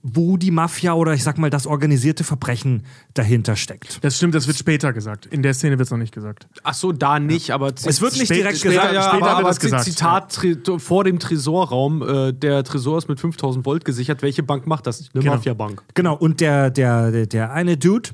wo 0.07 0.37
die 0.37 0.51
Mafia 0.51 0.93
oder 0.93 1.13
ich 1.15 1.23
sag 1.23 1.39
mal 1.39 1.49
das 1.49 1.65
organisierte 1.65 2.23
Verbrechen 2.23 2.83
dahinter 3.15 3.55
steckt. 3.55 4.03
Das 4.03 4.17
stimmt, 4.17 4.35
das 4.35 4.45
wird 4.45 4.55
später 4.55 4.93
gesagt. 4.93 5.25
In 5.25 5.41
der 5.41 5.55
Szene 5.55 5.79
wird 5.79 5.87
es 5.87 5.91
noch 5.91 5.97
nicht 5.97 6.13
gesagt. 6.13 6.47
Ach 6.61 6.75
so, 6.75 6.91
da 6.91 7.19
nicht, 7.19 7.49
aber 7.49 7.73
Es 7.73 8.01
wird 8.01 8.15
nicht 8.15 8.29
direkt 8.29 8.59
später- 8.59 8.75
gesagt. 8.75 8.93
ja, 8.93 9.01
später 9.01 9.15
aber, 9.15 9.25
wird 9.25 9.35
aber 9.39 9.47
das 9.47 9.59
gesagt, 9.59 9.83
Zitat 9.85 10.39
vor 10.77 11.03
dem 11.05 11.17
Tresorraum. 11.17 12.07
Äh, 12.07 12.33
der 12.33 12.63
Tresor 12.63 12.99
ist 12.99 13.09
mit 13.09 13.19
5000 13.19 13.65
Volt 13.65 13.83
gesichert. 13.83 14.21
Welche 14.21 14.43
Bank 14.43 14.67
macht 14.67 14.85
das? 14.85 15.09
Eine 15.11 15.23
Genau. 15.23 15.35
Mafia-Bank. 15.37 15.81
Genau, 15.95 16.13
und 16.15 16.39
der, 16.39 16.69
der, 16.69 17.25
der 17.25 17.51
eine 17.51 17.75
Dude, 17.75 18.09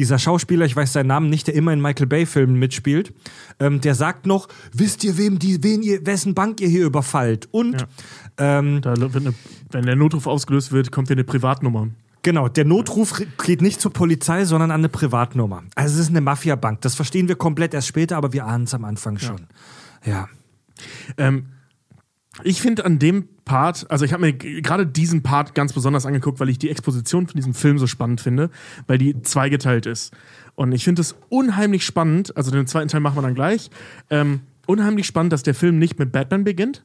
dieser 0.00 0.18
Schauspieler, 0.18 0.64
ich 0.64 0.74
weiß 0.74 0.94
seinen 0.94 1.08
Namen 1.08 1.28
nicht, 1.28 1.46
der 1.46 1.54
immer 1.54 1.72
in 1.72 1.80
Michael 1.80 2.06
Bay-Filmen 2.06 2.58
mitspielt, 2.58 3.12
ähm, 3.58 3.80
der 3.82 3.94
sagt 3.94 4.26
noch, 4.26 4.48
wisst 4.72 5.04
ihr, 5.04 5.18
wem 5.18 5.38
die, 5.38 5.62
wen 5.62 5.82
ihr, 5.82 6.04
wessen 6.06 6.34
Bank 6.34 6.60
ihr 6.60 6.68
hier 6.68 6.86
überfallt? 6.86 7.48
Und 7.50 7.86
ähm, 8.38 8.80
Da 8.80 8.94
eine, 8.94 9.34
wenn 9.70 9.84
der 9.84 9.96
Notruf 9.96 10.26
ausgelöst 10.26 10.72
wird, 10.72 10.90
kommt 10.90 11.08
hier 11.08 11.16
eine 11.16 11.24
Privatnummer. 11.24 11.88
genau, 12.22 12.48
der 12.48 12.64
Notruf 12.64 13.22
geht 13.44 13.60
nicht 13.60 13.80
zur 13.80 13.92
Polizei, 13.92 14.46
sondern 14.46 14.70
an 14.70 14.80
eine 14.80 14.88
Privatnummer. 14.88 15.64
Also 15.74 15.96
es 15.96 16.00
ist 16.00 16.08
eine 16.10 16.22
Mafia-Bank. 16.22 16.80
Das 16.80 16.94
verstehen 16.94 17.28
wir 17.28 17.36
komplett 17.36 17.74
erst 17.74 17.88
später, 17.88 18.16
aber 18.16 18.32
wir 18.32 18.46
ahnen 18.46 18.64
es 18.64 18.72
am 18.72 18.84
Anfang 18.84 19.18
schon. 19.18 19.46
Ja. 20.04 20.28
Ähm, 21.18 21.46
ich 22.42 22.62
finde 22.62 22.86
an 22.86 22.98
dem 22.98 23.28
Part, 23.50 23.90
also 23.90 24.04
ich 24.04 24.12
habe 24.12 24.20
mir 24.20 24.32
gerade 24.32 24.86
diesen 24.86 25.24
Part 25.24 25.56
ganz 25.56 25.72
besonders 25.72 26.06
angeguckt, 26.06 26.38
weil 26.38 26.48
ich 26.48 26.60
die 26.60 26.70
Exposition 26.70 27.26
von 27.26 27.34
diesem 27.34 27.52
Film 27.52 27.78
so 27.78 27.88
spannend 27.88 28.20
finde, 28.20 28.48
weil 28.86 28.96
die 28.96 29.22
zweigeteilt 29.22 29.86
ist. 29.86 30.14
Und 30.54 30.70
ich 30.70 30.84
finde 30.84 31.02
es 31.02 31.16
unheimlich 31.30 31.84
spannend, 31.84 32.36
also 32.36 32.52
den 32.52 32.68
zweiten 32.68 32.86
Teil 32.86 33.00
machen 33.00 33.16
wir 33.16 33.22
dann 33.22 33.34
gleich, 33.34 33.68
ähm, 34.08 34.42
unheimlich 34.68 35.04
spannend, 35.04 35.32
dass 35.32 35.42
der 35.42 35.56
Film 35.56 35.80
nicht 35.80 35.98
mit 35.98 36.12
Batman 36.12 36.44
beginnt, 36.44 36.84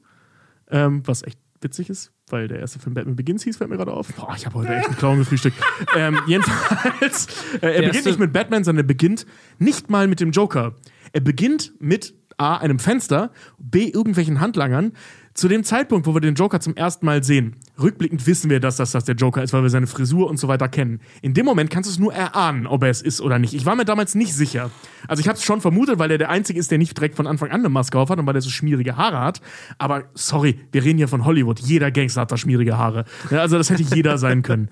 ähm, 0.71 1.03
was 1.05 1.21
echt 1.21 1.37
witzig 1.61 1.91
ist, 1.91 2.11
weil 2.31 2.47
der 2.47 2.61
erste 2.61 2.79
Film 2.79 2.95
Batman 2.95 3.15
Begins 3.15 3.43
hieß, 3.43 3.57
fällt 3.57 3.69
mir 3.69 3.77
gerade 3.77 3.93
auf. 3.93 4.11
Boah, 4.15 4.33
ich 4.35 4.47
habe 4.47 4.55
heute 4.55 4.73
echt 4.73 4.87
einen 4.87 4.97
Clown 4.97 5.19
gefrühstückt. 5.19 5.57
ähm, 5.95 6.17
jedenfalls, 6.25 7.27
äh, 7.61 7.75
er 7.75 7.81
beginnt 7.83 8.05
nicht 8.07 8.19
mit 8.19 8.33
Batman, 8.33 8.63
sondern 8.63 8.85
er 8.85 8.87
beginnt 8.87 9.27
nicht 9.59 9.91
mal 9.91 10.07
mit 10.07 10.19
dem 10.19 10.31
Joker. 10.31 10.73
Er 11.13 11.21
beginnt 11.21 11.73
mit 11.79 12.15
A, 12.37 12.57
einem 12.57 12.79
Fenster, 12.79 13.29
B, 13.59 13.87
irgendwelchen 13.87 14.41
Handlangern. 14.41 14.93
Zu 15.35 15.49
dem 15.49 15.65
Zeitpunkt, 15.65 16.07
wo 16.07 16.13
wir 16.13 16.21
den 16.21 16.35
Joker 16.35 16.61
zum 16.61 16.77
ersten 16.77 17.05
Mal 17.05 17.21
sehen, 17.21 17.57
rückblickend 17.77 18.25
wissen 18.25 18.49
wir, 18.49 18.61
dass 18.61 18.77
das, 18.77 18.93
das 18.93 19.03
der 19.03 19.15
Joker 19.15 19.43
ist, 19.43 19.51
weil 19.51 19.63
wir 19.63 19.69
seine 19.69 19.85
Frisur 19.85 20.29
und 20.29 20.37
so 20.37 20.47
weiter 20.47 20.69
kennen. 20.69 21.01
In 21.21 21.33
dem 21.33 21.45
Moment 21.45 21.69
kannst 21.69 21.89
du 21.89 21.91
es 21.91 21.99
nur 21.99 22.13
erahnen, 22.13 22.65
ob 22.65 22.83
er 22.83 22.89
es 22.89 23.01
ist 23.01 23.19
oder 23.19 23.37
nicht. 23.37 23.53
Ich 23.53 23.65
war 23.65 23.75
mir 23.75 23.83
damals 23.83 24.15
nicht 24.15 24.33
sicher. 24.33 24.71
Also 25.09 25.19
ich 25.19 25.27
habe 25.27 25.37
es 25.37 25.43
schon 25.43 25.59
vermutet, 25.59 25.99
weil 25.99 26.09
er 26.09 26.17
der 26.17 26.29
Einzige 26.29 26.57
ist, 26.57 26.71
der 26.71 26.77
nicht 26.77 26.97
direkt 26.97 27.15
von 27.17 27.27
Anfang 27.27 27.49
an 27.51 27.59
eine 27.59 27.67
Maske 27.67 27.99
auf 27.99 28.09
hat 28.09 28.17
und 28.17 28.25
weil 28.25 28.35
er 28.35 28.41
so 28.41 28.49
schmierige 28.49 28.95
Haare 28.95 29.19
hat. 29.19 29.41
Aber 29.77 30.05
sorry, 30.13 30.57
wir 30.71 30.85
reden 30.85 30.99
hier 30.99 31.09
von 31.09 31.25
Hollywood. 31.25 31.59
Jeder 31.59 31.91
Gangster 31.91 32.21
hat 32.21 32.31
da 32.31 32.37
schmierige 32.37 32.77
Haare. 32.77 33.03
Ja, 33.29 33.41
also 33.41 33.57
das 33.57 33.69
hätte 33.69 33.83
jeder 33.83 34.17
sein 34.17 34.41
können. 34.41 34.69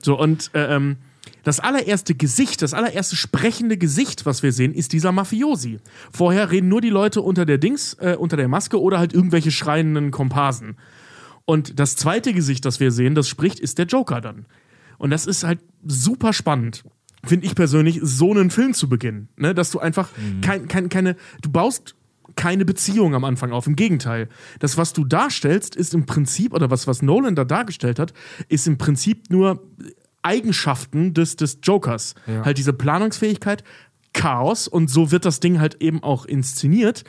So 0.00 0.18
und 0.18 0.50
äh, 0.54 0.74
ähm, 0.74 0.96
das 1.46 1.60
allererste 1.60 2.16
Gesicht, 2.16 2.60
das 2.60 2.74
allererste 2.74 3.14
sprechende 3.14 3.78
Gesicht, 3.78 4.26
was 4.26 4.42
wir 4.42 4.50
sehen, 4.50 4.74
ist 4.74 4.92
dieser 4.92 5.12
Mafiosi. 5.12 5.78
Vorher 6.10 6.50
reden 6.50 6.66
nur 6.66 6.80
die 6.80 6.90
Leute 6.90 7.22
unter 7.22 7.46
der 7.46 7.58
Dings, 7.58 7.94
äh, 8.00 8.16
unter 8.18 8.36
der 8.36 8.48
Maske 8.48 8.80
oder 8.82 8.98
halt 8.98 9.12
irgendwelche 9.12 9.52
schreienden 9.52 10.10
Komparsen. 10.10 10.76
Und 11.44 11.78
das 11.78 11.94
zweite 11.94 12.32
Gesicht, 12.32 12.64
das 12.64 12.80
wir 12.80 12.90
sehen, 12.90 13.14
das 13.14 13.28
spricht, 13.28 13.60
ist 13.60 13.78
der 13.78 13.86
Joker 13.86 14.20
dann. 14.20 14.46
Und 14.98 15.10
das 15.10 15.24
ist 15.24 15.44
halt 15.44 15.60
super 15.86 16.32
spannend, 16.32 16.82
finde 17.24 17.46
ich 17.46 17.54
persönlich, 17.54 18.00
so 18.02 18.32
einen 18.32 18.50
Film 18.50 18.74
zu 18.74 18.88
beginnen. 18.88 19.28
Ne? 19.36 19.54
Dass 19.54 19.70
du 19.70 19.78
einfach 19.78 20.08
kein, 20.42 20.66
kein, 20.66 20.88
keine, 20.88 21.14
du 21.42 21.50
baust 21.50 21.94
keine 22.34 22.64
Beziehung 22.64 23.14
am 23.14 23.22
Anfang 23.22 23.52
auf. 23.52 23.68
Im 23.68 23.76
Gegenteil. 23.76 24.28
Das, 24.58 24.78
was 24.78 24.94
du 24.94 25.04
darstellst, 25.04 25.76
ist 25.76 25.94
im 25.94 26.06
Prinzip, 26.06 26.52
oder 26.52 26.70
was, 26.72 26.88
was 26.88 27.02
Nolan 27.02 27.36
da 27.36 27.44
dargestellt 27.44 28.00
hat, 28.00 28.12
ist 28.48 28.66
im 28.66 28.78
Prinzip 28.78 29.30
nur 29.30 29.62
Eigenschaften 30.26 31.14
des, 31.14 31.36
des 31.36 31.60
Jokers. 31.62 32.14
Halt 32.26 32.58
diese 32.58 32.72
Planungsfähigkeit, 32.72 33.62
Chaos 34.12 34.66
und 34.66 34.90
so 34.90 35.12
wird 35.12 35.24
das 35.24 35.40
Ding 35.40 35.60
halt 35.60 35.80
eben 35.80 36.02
auch 36.02 36.26
inszeniert 36.26 37.04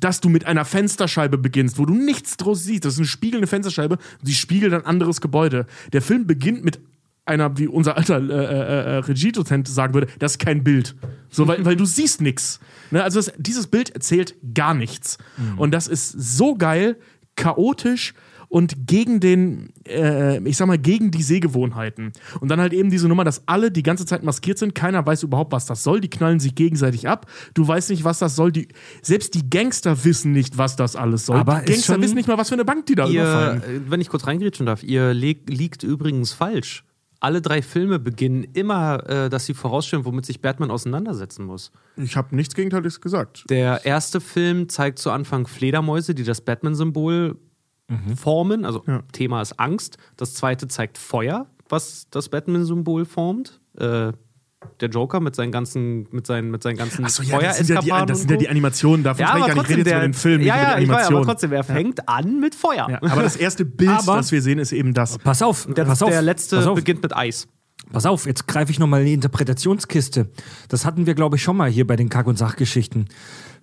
dass 0.00 0.20
du 0.20 0.28
mit 0.28 0.46
einer 0.46 0.64
Fensterscheibe 0.64 1.38
beginnst, 1.38 1.78
wo 1.78 1.86
du 1.86 1.94
nichts 1.94 2.36
draus 2.36 2.64
siehst. 2.64 2.84
Das 2.84 2.94
ist 2.94 2.98
eine 2.98 3.06
spiegelnde 3.06 3.46
Fensterscheibe 3.46 3.96
und 3.96 4.26
sie 4.26 4.34
spiegelt 4.34 4.74
ein 4.74 4.84
anderes 4.84 5.20
Gebäude. 5.20 5.66
Der 5.92 6.02
Film 6.02 6.26
beginnt 6.26 6.64
mit 6.64 6.80
einer, 7.24 7.56
wie 7.56 7.68
unser 7.68 7.96
alter 7.96 8.18
äh, 8.18 8.32
äh, 8.32 8.96
äh, 8.96 8.96
Regiedozent 8.98 9.68
sagen 9.68 9.94
würde, 9.94 10.08
das 10.18 10.32
ist 10.32 10.38
kein 10.38 10.64
Bild. 10.64 10.96
So, 11.30 11.46
weil, 11.46 11.64
weil 11.64 11.76
du 11.76 11.84
siehst 11.84 12.20
nichts. 12.20 12.58
Ne? 12.90 13.02
Also 13.02 13.20
das, 13.20 13.32
dieses 13.38 13.68
Bild 13.68 13.90
erzählt 13.90 14.34
gar 14.54 14.74
nichts. 14.74 15.18
Und 15.56 15.70
das 15.70 15.86
ist 15.86 16.10
so 16.10 16.56
geil, 16.56 16.96
chaotisch 17.36 18.14
und 18.52 18.86
gegen 18.86 19.18
den, 19.18 19.72
äh, 19.88 20.38
ich 20.46 20.58
sag 20.58 20.66
mal, 20.66 20.76
gegen 20.76 21.10
die 21.10 21.22
Sehgewohnheiten. 21.22 22.12
Und 22.38 22.50
dann 22.50 22.60
halt 22.60 22.74
eben 22.74 22.90
diese 22.90 23.08
Nummer, 23.08 23.24
dass 23.24 23.48
alle 23.48 23.70
die 23.70 23.82
ganze 23.82 24.04
Zeit 24.04 24.24
maskiert 24.24 24.58
sind, 24.58 24.74
keiner 24.74 25.06
weiß 25.06 25.22
überhaupt, 25.22 25.52
was 25.52 25.64
das 25.64 25.82
soll, 25.82 26.02
die 26.02 26.10
knallen 26.10 26.38
sich 26.38 26.54
gegenseitig 26.54 27.08
ab, 27.08 27.24
du 27.54 27.66
weißt 27.66 27.88
nicht, 27.88 28.04
was 28.04 28.18
das 28.18 28.36
soll, 28.36 28.52
die, 28.52 28.68
selbst 29.00 29.32
die 29.32 29.48
Gangster 29.48 30.04
wissen 30.04 30.32
nicht, 30.32 30.58
was 30.58 30.76
das 30.76 30.96
alles 30.96 31.24
soll. 31.24 31.38
Aber 31.38 31.62
die 31.62 31.72
Gangster 31.72 31.98
wissen 32.02 32.14
nicht 32.14 32.28
mal, 32.28 32.36
was 32.36 32.50
für 32.50 32.54
eine 32.54 32.66
Bank 32.66 32.84
die 32.84 32.94
da 32.94 33.08
überfallen. 33.08 33.62
Ihr, 33.66 33.74
äh, 33.74 33.80
wenn 33.90 34.02
ich 34.02 34.10
kurz 34.10 34.26
reingrätschen 34.26 34.66
darf, 34.66 34.82
ihr 34.82 35.14
liegt 35.14 35.82
übrigens 35.82 36.34
falsch. 36.34 36.84
Alle 37.20 37.40
drei 37.40 37.62
Filme 37.62 37.98
beginnen 37.98 38.44
immer, 38.52 39.08
äh, 39.08 39.30
dass 39.30 39.46
sie 39.46 39.54
vorausstellen, 39.54 40.04
womit 40.04 40.26
sich 40.26 40.42
Batman 40.42 40.70
auseinandersetzen 40.70 41.46
muss. 41.46 41.72
Ich 41.96 42.18
habe 42.18 42.36
nichts 42.36 42.54
Gegenteiliges 42.54 43.00
gesagt. 43.00 43.44
Der 43.48 43.86
erste 43.86 44.20
Film 44.20 44.68
zeigt 44.68 44.98
zu 44.98 45.10
Anfang 45.10 45.46
Fledermäuse, 45.46 46.14
die 46.14 46.24
das 46.24 46.42
Batman-Symbol 46.42 47.38
formen. 48.16 48.64
Also 48.64 48.82
Ja. 48.86 49.02
Thema 49.12 49.42
ist 49.42 49.58
Angst. 49.60 49.98
Das 50.16 50.34
zweite 50.34 50.68
zeigt 50.68 50.98
Feuer, 50.98 51.46
was 51.68 52.06
das 52.10 52.28
Batman-Symbol 52.28 53.04
formt. 53.04 53.60
Äh, 53.78 54.12
der 54.80 54.88
Joker 54.90 55.18
mit 55.18 55.34
seinen 55.34 55.50
ganzen, 55.50 56.06
mit 56.12 56.24
seinen, 56.26 56.52
mit 56.52 56.62
seinen 56.62 56.76
ganzen 56.76 57.04
Achso, 57.04 57.24
ja, 57.24 57.40
das 57.40 57.58
sind 57.58 57.70
ja, 57.70 57.80
die, 57.80 58.06
das 58.06 58.20
sind 58.20 58.30
ja 58.30 58.36
so. 58.36 58.40
die 58.40 58.48
Animationen, 58.48 59.02
davon 59.02 59.20
Ja, 59.20 59.26
spreche 59.30 59.38
ich 59.46 59.52
aber 59.52 59.54
gar 59.54 59.62
nicht. 59.62 59.70
Ich 59.70 59.76
trotzdem, 59.76 59.76
rede 59.76 59.90
jetzt 59.90 59.96
über 59.96 60.08
den 60.08 60.14
Film, 60.14 60.40
ja, 60.42 60.56
ja, 60.56 60.78
ich 60.78 60.88
weiß, 60.88 61.06
aber 61.08 61.22
trotzdem, 61.24 61.52
er 61.52 61.64
fängt 61.64 62.08
an 62.08 62.38
mit 62.38 62.54
Feuer. 62.54 62.86
Ja, 62.88 63.02
aber 63.02 63.22
das 63.22 63.34
erste 63.36 63.64
Bild, 63.64 63.90
Aber- 63.90 64.18
was 64.18 64.30
wir 64.30 64.40
sehen, 64.40 64.60
ist 64.60 64.70
eben 64.70 64.94
das. 64.94 65.18
Pass 65.18 65.42
auf, 65.42 65.66
Der, 65.74 65.84
pass 65.84 66.00
auf. 66.00 66.10
der 66.10 66.22
letzte 66.22 66.56
pass 66.58 66.66
auf. 66.68 66.76
beginnt 66.76 67.02
mit 67.02 67.14
Eis. 67.16 67.48
Pass 67.92 68.06
auf, 68.06 68.24
jetzt 68.26 68.46
greife 68.46 68.70
ich 68.70 68.78
nochmal 68.78 69.00
in 69.00 69.06
die 69.06 69.12
Interpretationskiste. 69.14 70.30
Das 70.68 70.84
hatten 70.86 71.06
wir, 71.06 71.14
glaube 71.14 71.36
ich, 71.36 71.42
schon 71.42 71.56
mal 71.56 71.68
hier 71.68 71.84
bei 71.86 71.96
den 71.96 72.08
Kack- 72.08 72.28
und 72.28 72.38
Sachgeschichten. 72.38 73.08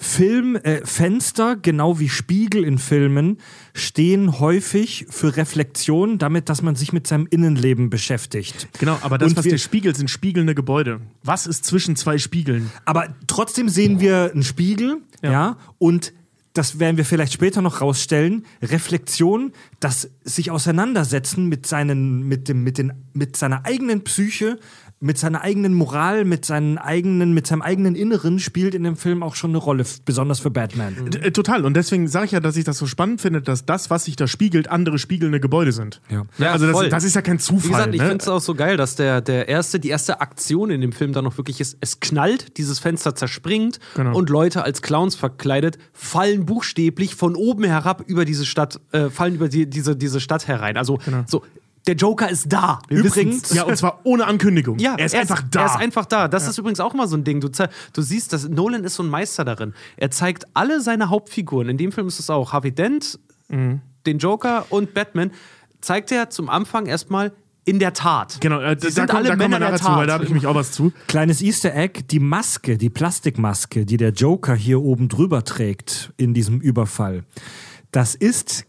Film, 0.01 0.55
äh, 0.55 0.79
Fenster, 0.85 1.57
genau 1.57 1.99
wie 1.99 2.07
Spiegel 2.07 2.63
in 2.63 2.77
Filmen, 2.77 3.37
stehen 3.73 4.39
häufig 4.39 5.05
für 5.09 5.35
Reflexion, 5.35 6.17
damit, 6.17 6.47
dass 6.47 6.61
man 6.61 6.75
sich 6.75 6.93
mit 6.93 7.05
seinem 7.05 7.27
Innenleben 7.29 7.89
beschäftigt. 7.89 8.69
Genau, 8.79 8.97
aber 9.01 9.17
das, 9.17 9.31
Und 9.31 9.37
was 9.37 9.45
wir- 9.45 9.51
dir 9.51 9.57
spiegelt, 9.57 9.97
sind 9.97 10.09
spiegelnde 10.09 10.55
Gebäude. 10.55 11.01
Was 11.23 11.47
ist 11.47 11.65
zwischen 11.65 11.97
zwei 11.97 12.17
Spiegeln? 12.17 12.71
Aber 12.85 13.13
trotzdem 13.27 13.67
sehen 13.67 13.99
wir 13.99 14.31
einen 14.33 14.43
Spiegel, 14.43 14.97
ja, 15.21 15.57
und 15.79 16.13
das 16.53 16.79
werden 16.79 16.97
wir 16.97 17.05
vielleicht 17.05 17.33
später 17.33 17.61
noch 17.61 17.81
rausstellen, 17.81 18.45
Reflexion, 18.61 19.51
das 19.79 20.09
sich 20.23 20.49
auseinandersetzen 20.49 21.47
mit, 21.47 21.65
seinen, 21.67 22.23
mit, 22.23 22.47
dem, 22.47 22.63
mit, 22.63 22.77
den, 22.77 22.93
mit 23.13 23.35
seiner 23.35 23.65
eigenen 23.65 24.03
Psyche 24.03 24.59
mit 25.01 25.17
seiner 25.17 25.41
eigenen 25.41 25.73
Moral, 25.73 26.25
mit 26.25 26.43
seinen 26.43 26.77
eigenen, 26.77 27.33
mit 27.33 27.47
seinem 27.47 27.61
eigenen 27.61 27.95
Inneren 27.95 28.39
spielt 28.39 28.75
in 28.75 28.83
dem 28.83 28.97
Film 28.97 29.23
auch 29.23 29.35
schon 29.35 29.51
eine 29.51 29.57
Rolle, 29.57 29.85
besonders 30.03 30.39
für 30.39 30.51
Batman. 30.51 31.09
Äh, 31.21 31.31
Total. 31.31 31.63
Und 31.63 31.73
deswegen 31.75 32.07
sage 32.07 32.25
ich 32.25 32.31
ja, 32.33 32.41
dass 32.41 32.57
ich 32.57 32.65
das 32.65 32.77
so 32.77 32.85
spannend 32.85 33.21
finde, 33.21 33.41
dass 33.41 33.65
das, 33.65 33.89
was 33.89 34.05
sich 34.05 34.17
da 34.17 34.27
spiegelt, 34.27 34.69
andere 34.69 34.99
spiegelnde 34.99 35.39
Gebäude 35.39 35.71
sind. 35.71 36.01
Ja. 36.09 36.23
Ja, 36.37 36.51
also 36.51 36.69
das, 36.69 36.89
das 36.89 37.03
ist 37.05 37.15
ja 37.15 37.21
kein 37.21 37.39
Zufall. 37.39 37.63
Wie 37.63 37.71
gesagt, 37.71 37.93
ich 37.95 38.01
ne? 38.01 38.07
finde 38.07 38.21
es 38.23 38.27
auch 38.27 38.41
so 38.41 38.55
geil, 38.55 38.75
dass 38.75 38.95
der, 38.95 39.21
der 39.21 39.47
erste, 39.47 39.79
die 39.79 39.89
erste 39.89 40.19
Aktion 40.19 40.69
in 40.69 40.81
dem 40.81 40.91
Film 40.91 41.13
dann 41.13 41.23
noch 41.23 41.37
wirklich 41.37 41.61
ist, 41.61 41.77
es 41.79 42.01
knallt, 42.01 42.57
dieses 42.57 42.79
Fenster 42.79 43.15
zerspringt 43.15 43.79
Genau. 43.95 44.17
und 44.17 44.29
Leute 44.29 44.63
als 44.63 44.81
Clowns 44.81 45.15
verkleidet 45.15 45.77
fallen 45.93 46.45
buchstäblich 46.45 47.15
von 47.15 47.35
oben 47.35 47.63
herab 47.63 48.03
über 48.07 48.25
diese 48.25 48.45
Stadt, 48.45 48.79
äh, 48.91 49.09
fallen 49.09 49.35
über 49.35 49.47
die, 49.47 49.69
diese, 49.69 49.95
diese 49.95 50.19
Stadt 50.19 50.47
herein. 50.47 50.75
Also 50.77 50.97
Genau. 51.05 51.23
so, 51.27 51.43
der 51.87 51.95
Joker 51.95 52.29
ist 52.29 52.51
da. 52.51 52.79
Wir 52.87 52.99
Übrigens-. 52.99 53.53
Ja, 53.53 53.63
und 53.63 53.75
zwar 53.77 54.01
ohne 54.03 54.27
Ankündigung. 54.27 54.77
Ja, 54.79 54.95
er 54.97 55.05
ist 55.05 55.15
einfach 55.15 55.41
da. 55.49 55.61
Er 55.61 55.65
ist 55.67 55.75
einfach 55.77 56.05
da. 56.05 56.27
Das 56.27 56.47
ist 56.47 56.57
übrigens 56.57 56.79
auch 56.79 56.93
mal 56.93 57.07
so 57.07 57.15
ein 57.17 57.23
Ding. 57.23 57.39
Du, 57.41 57.49
du 57.49 58.01
siehst, 58.01 58.33
dass 58.33 58.47
Nolan 58.47 58.83
ist 58.83 58.95
so 58.95 59.03
ein 59.03 59.09
Meister 59.09 59.43
darin. 59.45 59.73
Er 59.97 60.11
zeigt 60.11 60.45
alle 60.53 60.81
seine 60.81 61.09
Hauptfiguren. 61.09 61.69
In 61.69 61.77
dem 61.77 61.91
Film 61.91 62.07
ist 62.07 62.19
es 62.19 62.29
auch 62.29 62.53
Harvey 62.53 62.71
Dent, 62.71 63.19
Mhm. 63.47 63.81
den 64.05 64.19
Joker 64.19 64.65
und 64.69 64.93
Batman. 64.93 65.31
Zeigt 65.81 66.11
er 66.11 66.29
zum 66.29 66.49
Anfang 66.49 66.85
erstmal 66.85 67.31
in 67.65 67.79
der 67.79 67.93
Tat. 67.93 68.37
genau, 68.41 68.59
äh, 68.61 68.75
Sie 68.79 68.87
da, 68.87 68.91
sind 68.91 69.05
kommt, 69.07 69.13
alle 69.19 69.23
da 69.29 69.29
kommen 69.35 69.39
wir 69.41 69.47
Männer 69.49 69.59
der 69.59 69.71
nachher 69.71 69.83
zu, 69.85 69.91
weil 69.91 70.05
da 70.07 70.13
Tat. 70.13 70.13
habe 70.13 70.25
ich 70.25 70.29
mich 70.31 70.45
auch 70.47 70.55
was 70.55 70.71
zu. 70.71 70.91
Kleines 71.07 71.41
Easter 71.41 71.75
Egg, 71.75 72.01
die 72.09 72.19
Maske, 72.19 72.77
die 72.77 72.89
Plastikmaske, 72.89 73.85
die 73.85 73.97
der 73.97 74.11
Joker 74.11 74.55
hier 74.55 74.81
oben 74.81 75.07
drüber 75.09 75.43
trägt 75.43 76.11
in 76.17 76.33
diesem 76.33 76.61
Überfall, 76.61 77.23
das 77.91 78.13
ist 78.15 78.65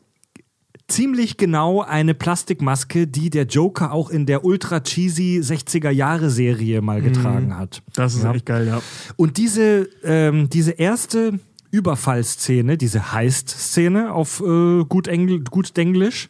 ziemlich 0.90 1.37
genau 1.37 1.83
eine 1.83 2.14
Plastikmaske, 2.14 3.07
die 3.07 3.31
der 3.31 3.44
Joker 3.44 3.92
auch 3.92 4.11
in 4.11 4.26
der 4.26 4.44
ultra 4.44 4.81
cheesy 4.81 5.40
60er 5.42 5.90
Jahre 5.90 6.31
Serie 6.31 6.83
mal 6.83 7.00
getragen 7.00 7.57
hat. 7.57 7.83
Das 7.94 8.14
ist 8.14 8.24
Ja. 8.24 8.35
echt 8.35 8.46
geil, 8.46 8.66
ja. 8.66 8.81
Und 9.16 9.37
diese, 9.37 9.88
ähm, 10.05 10.48
diese 10.50 10.72
erste 10.72 11.38
Überfallszene, 11.70 12.76
diese 12.76 13.12
Heist-Szene 13.12 14.12
auf 14.12 14.40
äh, 14.40 14.85
gut, 14.85 15.09
Engl 15.09 15.40
gut 15.50 15.76
Denglisch, 15.76 16.29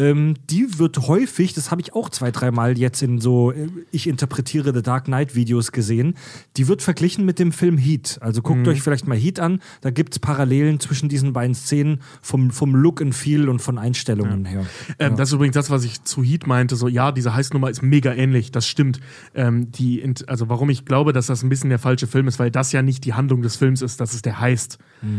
ähm, 0.00 0.34
die 0.48 0.78
wird 0.78 0.98
häufig, 1.08 1.52
das 1.52 1.70
habe 1.70 1.82
ich 1.82 1.94
auch 1.94 2.08
zwei, 2.08 2.30
dreimal 2.30 2.78
jetzt 2.78 3.02
in 3.02 3.20
so, 3.20 3.52
äh, 3.52 3.68
ich 3.90 4.06
interpretiere 4.06 4.72
The 4.72 4.82
Dark 4.82 5.04
Knight 5.04 5.34
Videos 5.34 5.72
gesehen, 5.72 6.14
die 6.56 6.68
wird 6.68 6.80
verglichen 6.80 7.26
mit 7.26 7.38
dem 7.38 7.52
Film 7.52 7.76
Heat. 7.76 8.18
Also 8.22 8.40
guckt 8.40 8.66
euch 8.66 8.80
vielleicht 8.82 9.06
mal 9.06 9.16
Heat 9.16 9.38
an, 9.40 9.60
da 9.82 9.90
gibt 9.90 10.14
es 10.14 10.18
Parallelen 10.18 10.80
zwischen 10.80 11.08
diesen 11.10 11.34
beiden 11.34 11.54
Szenen 11.54 12.00
vom, 12.22 12.50
vom 12.50 12.74
Look 12.74 13.02
and 13.02 13.14
Feel 13.14 13.48
und 13.48 13.60
von 13.60 13.76
Einstellungen 13.78 14.46
her. 14.46 14.64
Ähm, 14.98 15.16
Das 15.16 15.28
ist 15.28 15.34
übrigens 15.34 15.54
das, 15.54 15.68
was 15.68 15.84
ich 15.84 16.02
zu 16.04 16.22
Heat 16.22 16.46
meinte. 16.46 16.76
So, 16.76 16.88
ja, 16.88 17.12
diese 17.12 17.34
Heißnummer 17.34 17.68
ist 17.68 17.82
mega 17.82 18.12
ähnlich. 18.14 18.52
Das 18.52 18.66
stimmt. 18.66 19.00
Ähm, 19.34 19.70
die, 19.70 20.02
also, 20.26 20.48
warum 20.48 20.70
ich 20.70 20.86
glaube, 20.86 21.12
dass 21.12 21.26
das 21.26 21.42
ein 21.42 21.50
bisschen 21.50 21.68
der 21.68 21.78
falsche 21.78 22.06
Film 22.06 22.26
ist, 22.26 22.38
weil 22.38 22.50
das 22.50 22.72
ja 22.72 22.80
nicht 22.80 23.04
die 23.04 23.12
Handlung 23.12 23.42
des 23.42 23.56
Films 23.56 23.82
ist, 23.82 24.00
das 24.00 24.14
ist 24.14 24.24
der 24.24 24.40
Heist. 24.40 24.78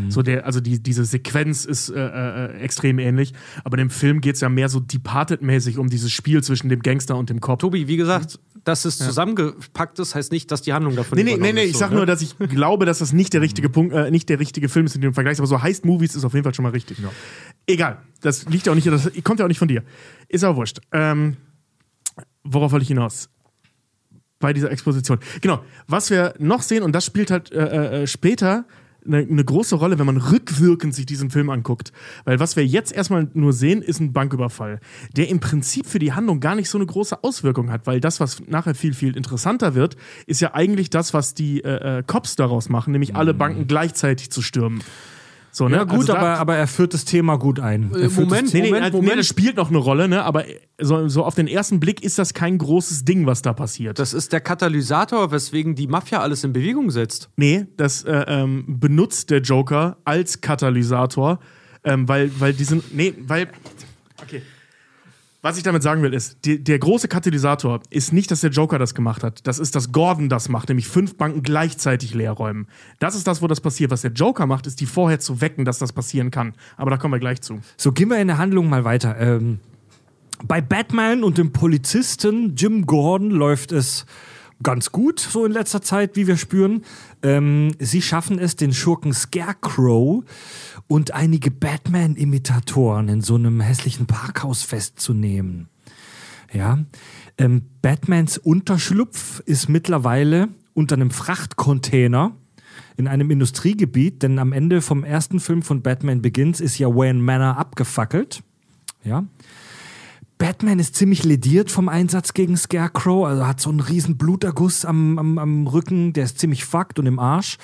So 0.10 0.22
der, 0.22 0.46
also 0.46 0.60
die, 0.60 0.82
diese 0.82 1.06
Sequenz 1.06 1.66
ist 1.66 1.90
äh, 1.90 2.00
äh, 2.00 2.60
extrem 2.60 3.00
ähnlich. 3.00 3.34
Aber 3.64 3.78
in 3.78 3.88
dem 3.88 3.90
Film 3.90 4.22
geht 4.22 4.36
es 4.36 4.42
ja 4.42 4.50
mehr 4.50 4.70
so 4.72 4.80
Departed-mäßig 4.80 5.78
um 5.78 5.90
dieses 5.90 6.12
Spiel 6.12 6.44
zwischen 6.44 6.70
dem 6.70 6.82
Gangster 6.82 7.16
und 7.16 7.30
dem 7.30 7.42
Cop. 7.42 7.60
Tobi, 7.60 7.88
wie 7.88 7.98
gesagt, 7.98 8.40
dass 8.64 8.86
es 8.86 8.98
zusammengepackt 8.98 9.98
ist, 10.00 10.16
heißt 10.16 10.32
nicht, 10.32 10.52
dass 10.52 10.62
die 10.62 10.74
Handlung 10.74 10.96
davon 10.96 11.18
Nee, 11.18 11.24
nee, 11.24 11.38
nee, 11.38 11.54
nee, 11.54 11.64
ist, 11.64 11.70
ich 11.70 11.74
so, 11.74 11.80
sag 11.80 11.92
ne? 11.92 11.98
nur, 11.98 12.06
dass 12.06 12.22
ich 12.22 12.38
glaube, 12.38 12.86
dass 12.86 13.00
das 13.00 13.14
nicht 13.14 13.34
der 13.34 13.42
richtige 13.42 13.70
Punkt, 13.70 13.94
äh, 13.94 14.12
nicht 14.12 14.30
der 14.30 14.40
richtige 14.40 14.70
Film 14.70 14.86
ist 14.86 14.96
in 14.96 15.02
dem 15.02 15.14
Vergleich, 15.14 15.40
aber 15.40 15.48
so 15.48 15.62
Heist-Movies 15.62 16.16
ist 16.16 16.24
auf 16.24 16.34
jeden 16.34 16.44
Fall 16.44 16.54
schon 16.54 16.64
mal 16.64 16.70
richtig. 16.70 16.98
Egal, 17.68 18.00
das 18.22 18.48
liegt 18.50 18.68
ja 18.68 18.72
auch 18.72 18.76
nicht, 18.76 18.88
das 18.88 19.12
kommt 19.24 19.40
ja 19.40 19.46
auch 19.46 19.50
nicht 19.50 19.60
von 19.60 19.68
dir. 19.68 19.84
Ist 20.28 20.44
auch 20.44 20.56
wurscht. 20.56 20.80
Ähm, 20.92 21.38
worauf 22.44 22.72
wollte 22.72 22.84
ich 22.84 22.90
hinaus? 22.90 23.30
Bei 24.40 24.54
dieser 24.54 24.72
Exposition. 24.72 25.20
Genau, 25.42 25.64
was 25.88 26.10
wir 26.10 26.34
noch 26.40 26.62
sehen, 26.62 26.84
und 26.84 26.94
das 26.94 27.06
spielt 27.06 27.30
halt 27.30 27.52
äh, 27.52 28.04
äh, 28.04 28.08
später 28.08 28.66
eine, 29.06 29.18
eine 29.18 29.44
große 29.44 29.76
Rolle, 29.76 30.00
wenn 30.00 30.06
man 30.06 30.18
rückwirkend 30.18 30.94
sich 30.94 31.06
diesen 31.06 31.30
Film 31.30 31.50
anguckt. 31.50 31.92
Weil 32.26 32.40
was 32.40 32.56
wir 32.56 32.66
jetzt 32.66 32.94
erstmal 32.94 33.28
nur 33.34 33.54
sehen, 33.54 33.82
ist 33.82 34.00
ein 34.00 34.14
Banküberfall, 34.14 34.80
der 35.16 35.30
im 35.30 35.40
Prinzip 35.40 35.86
für 35.88 36.00
die 36.00 36.14
Handlung 36.14 36.40
gar 36.40 36.56
nicht 36.56 36.70
so 36.70 36.78
eine 36.78 36.86
große 36.86 37.24
Auswirkung 37.24 37.72
hat, 37.72 37.88
weil 37.88 38.00
das, 38.00 38.20
was 38.20 38.42
nachher 38.48 38.76
viel, 38.76 38.94
viel 38.94 39.16
interessanter 39.16 39.76
wird, 39.76 39.98
ist 40.28 40.42
ja 40.42 40.54
eigentlich 40.54 40.90
das, 40.90 41.14
was 41.14 41.34
die 41.34 41.64
äh, 41.64 42.00
äh, 42.00 42.04
Cops 42.06 42.36
daraus 42.36 42.70
machen, 42.70 42.92
nämlich 42.92 43.16
alle 43.16 43.34
Banken 43.34 43.68
gleichzeitig 43.68 44.32
zu 44.32 44.42
stürmen. 44.42 44.82
So, 45.54 45.68
ne? 45.68 45.76
Ja, 45.78 45.84
gut, 45.84 46.00
Also 46.02 46.16
aber, 46.16 46.38
aber 46.40 46.56
er 46.56 46.66
führt 46.68 46.94
das 46.94 47.04
Thema 47.04 47.36
gut 47.38 47.60
ein. 47.60 47.92
Äh, 47.94 48.04
Er 48.04 48.10
führt 48.10 48.30
Moment, 48.30 48.48
das- 48.48 48.54
Nee, 48.54 48.62
nee, 48.62 48.68
Moment, 48.70 48.86
also, 48.86 48.98
nee, 48.98 49.02
Moment. 49.04 49.20
das 49.20 49.28
spielt 49.28 49.58
noch 49.58 49.68
eine 49.70 49.80
Rolle, 49.80 50.08
ne? 50.08 50.24
aber 50.24 50.46
so, 50.80 51.08
so 51.10 51.26
auf 51.26 51.36
den 51.36 51.48
ersten 51.48 51.80
Blick 51.82 52.02
ist 52.04 52.18
das 52.18 52.34
kein 52.34 52.58
großes 52.58 53.04
Ding, 53.04 53.26
was 53.26 53.42
da 53.42 53.52
passiert. 53.52 54.00
Das 54.00 54.14
ist 54.14 54.32
der 54.32 54.40
Katalysator, 54.40 55.32
weswegen 55.32 55.76
die 55.76 55.88
Mafia 55.88 56.20
alles 56.22 56.44
in 56.46 56.54
Bewegung 56.54 56.90
setzt. 56.90 57.30
Nee, 57.36 57.66
das 57.76 58.04
äh, 58.06 58.24
ähm, 58.28 58.64
benutzt 58.80 59.30
der 59.30 59.42
Joker 59.42 59.98
als 60.06 60.40
Katalysator, 60.40 61.40
ähm, 61.84 62.08
weil, 62.08 62.32
weil 62.40 62.54
die 62.54 62.64
sind. 62.64 62.96
Nee, 62.96 63.14
weil. 63.28 63.50
Okay. 64.24 64.42
Was 65.44 65.58
ich 65.58 65.64
damit 65.64 65.82
sagen 65.82 66.04
will, 66.04 66.14
ist, 66.14 66.38
die, 66.46 66.64
der 66.64 66.78
große 66.78 67.08
Katalysator 67.08 67.82
ist 67.90 68.14
nicht, 68.14 68.30
dass 68.30 68.42
der 68.42 68.52
Joker 68.52 68.78
das 68.78 68.94
gemacht 68.94 69.24
hat. 69.24 69.48
Das 69.48 69.58
ist, 69.58 69.76
dass 69.76 69.92
Gordon 69.92 70.30
das 70.30 70.50
macht, 70.50 70.70
nämlich 70.70 70.88
fünf 70.88 71.18
Banken 71.18 71.42
gleichzeitig 71.42 72.14
leer 72.14 72.34
räumen. 72.34 72.68
Das 73.00 73.16
ist 73.16 73.26
das, 73.26 73.42
wo 73.42 73.48
das 73.48 73.60
passiert. 73.60 73.90
Was 73.90 74.02
der 74.02 74.12
Joker 74.12 74.46
macht, 74.46 74.68
ist, 74.68 74.80
die 74.80 74.86
vorher 74.86 75.20
zu 75.20 75.42
wecken, 75.42 75.66
dass 75.66 75.80
das 75.80 75.94
passieren 75.94 76.30
kann. 76.30 76.54
Aber 76.78 76.92
da 76.92 76.98
kommen 76.98 77.16
wir 77.16 77.20
gleich 77.20 77.42
zu. 77.42 77.60
So, 77.76 77.92
gehen 77.92 78.10
wir 78.10 78.20
in 78.20 78.28
der 78.28 78.38
Handlung 78.38 78.70
mal 78.70 78.84
weiter. 78.84 79.18
Ähm, 79.20 79.60
bei 80.44 80.62
Batman 80.62 81.24
und 81.24 81.40
dem 81.40 81.52
Polizisten 81.52 82.56
Jim 82.56 82.86
Gordon 82.86 83.32
läuft 83.32 83.72
es 83.72 84.06
ganz 84.64 84.92
gut, 84.92 85.20
so 85.20 85.46
in 85.46 85.52
letzter 85.52 85.82
Zeit, 85.82 86.16
wie 86.16 86.28
wir 86.28 86.38
spüren. 86.38 86.84
Ähm, 87.24 87.76
sie 87.80 88.02
schaffen 88.02 88.40
es, 88.40 88.56
den 88.56 88.74
Schurken 88.74 89.14
Scarecrow 89.14 90.24
und 90.88 91.14
einige 91.14 91.52
Batman-Imitatoren 91.52 93.10
in 93.10 93.22
so 93.22 93.36
einem 93.36 93.62
hässlichen 93.62 94.06
Parkhaus 94.06 94.64
festzunehmen. 94.64 95.70
Ja, 96.54 96.80
ähm, 97.38 97.64
Batmans 97.82 98.38
Unterschlupf 98.38 99.42
ist 99.46 99.70
mittlerweile 99.70 100.50
unter 100.74 100.96
einem 100.96 101.12
Frachtcontainer 101.12 102.36
in 102.98 103.08
einem 103.08 103.32
Industriegebiet, 103.32 104.22
denn 104.22 104.38
am 104.38 104.54
Ende 104.54 104.82
vom 104.82 105.04
ersten 105.04 105.40
Film 105.40 105.62
von 105.62 105.82
Batman 105.82 106.22
Begins 106.22 106.60
ist 106.60 106.78
ja 106.78 106.88
Wayne 106.88 107.20
Manor 107.20 107.58
abgefackelt. 107.58 108.44
Ja. 109.04 109.26
Batman 110.42 110.80
ist 110.80 110.96
ziemlich 110.96 111.24
lediert 111.24 111.70
vom 111.70 111.88
Einsatz 111.88 112.34
gegen 112.34 112.58
Scarecrow, 112.58 113.28
also 113.28 113.46
hat 113.46 113.62
so 113.62 113.70
einen 113.70 113.80
riesen 113.80 114.18
Bluterguss 114.18 114.86
am, 114.86 115.20
am, 115.20 115.38
am 115.38 115.68
Rücken, 115.68 116.14
der 116.14 116.24
ist 116.24 116.40
ziemlich 116.40 116.66
fucked 116.66 116.98
und 116.98 117.06
im 117.06 117.20
Arsch. 117.20 117.60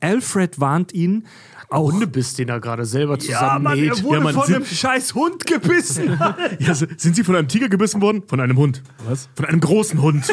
Alfred 0.00 0.58
warnt 0.58 0.92
ihn, 0.92 1.28
auch 1.70 1.92
Hundebiss, 1.92 2.34
den 2.34 2.48
er 2.48 2.58
gerade 2.58 2.86
selber 2.86 3.18
ja, 3.20 3.60
Mann, 3.60 3.78
er 3.78 4.02
wurde 4.02 4.16
Ja, 4.16 4.20
Mann, 4.20 4.34
von 4.34 4.46
sind- 4.46 4.56
einem 4.56 4.64
scheiß 4.64 5.14
Hund 5.14 5.46
gebissen. 5.46 6.18
Ja, 6.58 6.74
sind 6.74 7.14
Sie 7.14 7.22
von 7.22 7.36
einem 7.36 7.46
Tiger 7.46 7.68
gebissen 7.68 8.02
worden? 8.02 8.24
Von 8.26 8.40
einem 8.40 8.56
Hund. 8.56 8.82
Was? 9.06 9.28
Von 9.36 9.44
einem 9.44 9.60
großen 9.60 10.02
Hund. 10.02 10.26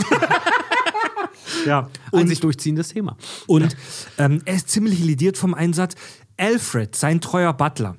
ja. 1.68 1.88
Ein 2.12 2.28
sich 2.28 2.40
durchziehendes 2.40 2.88
Thema. 2.88 3.16
Und 3.46 3.78
ähm, 4.18 4.42
er 4.46 4.56
ist 4.56 4.70
ziemlich 4.70 5.04
lediert 5.04 5.38
vom 5.38 5.54
Einsatz. 5.54 5.94
Alfred, 6.36 6.96
sein 6.96 7.22
treuer 7.22 7.54
Butler. 7.54 7.96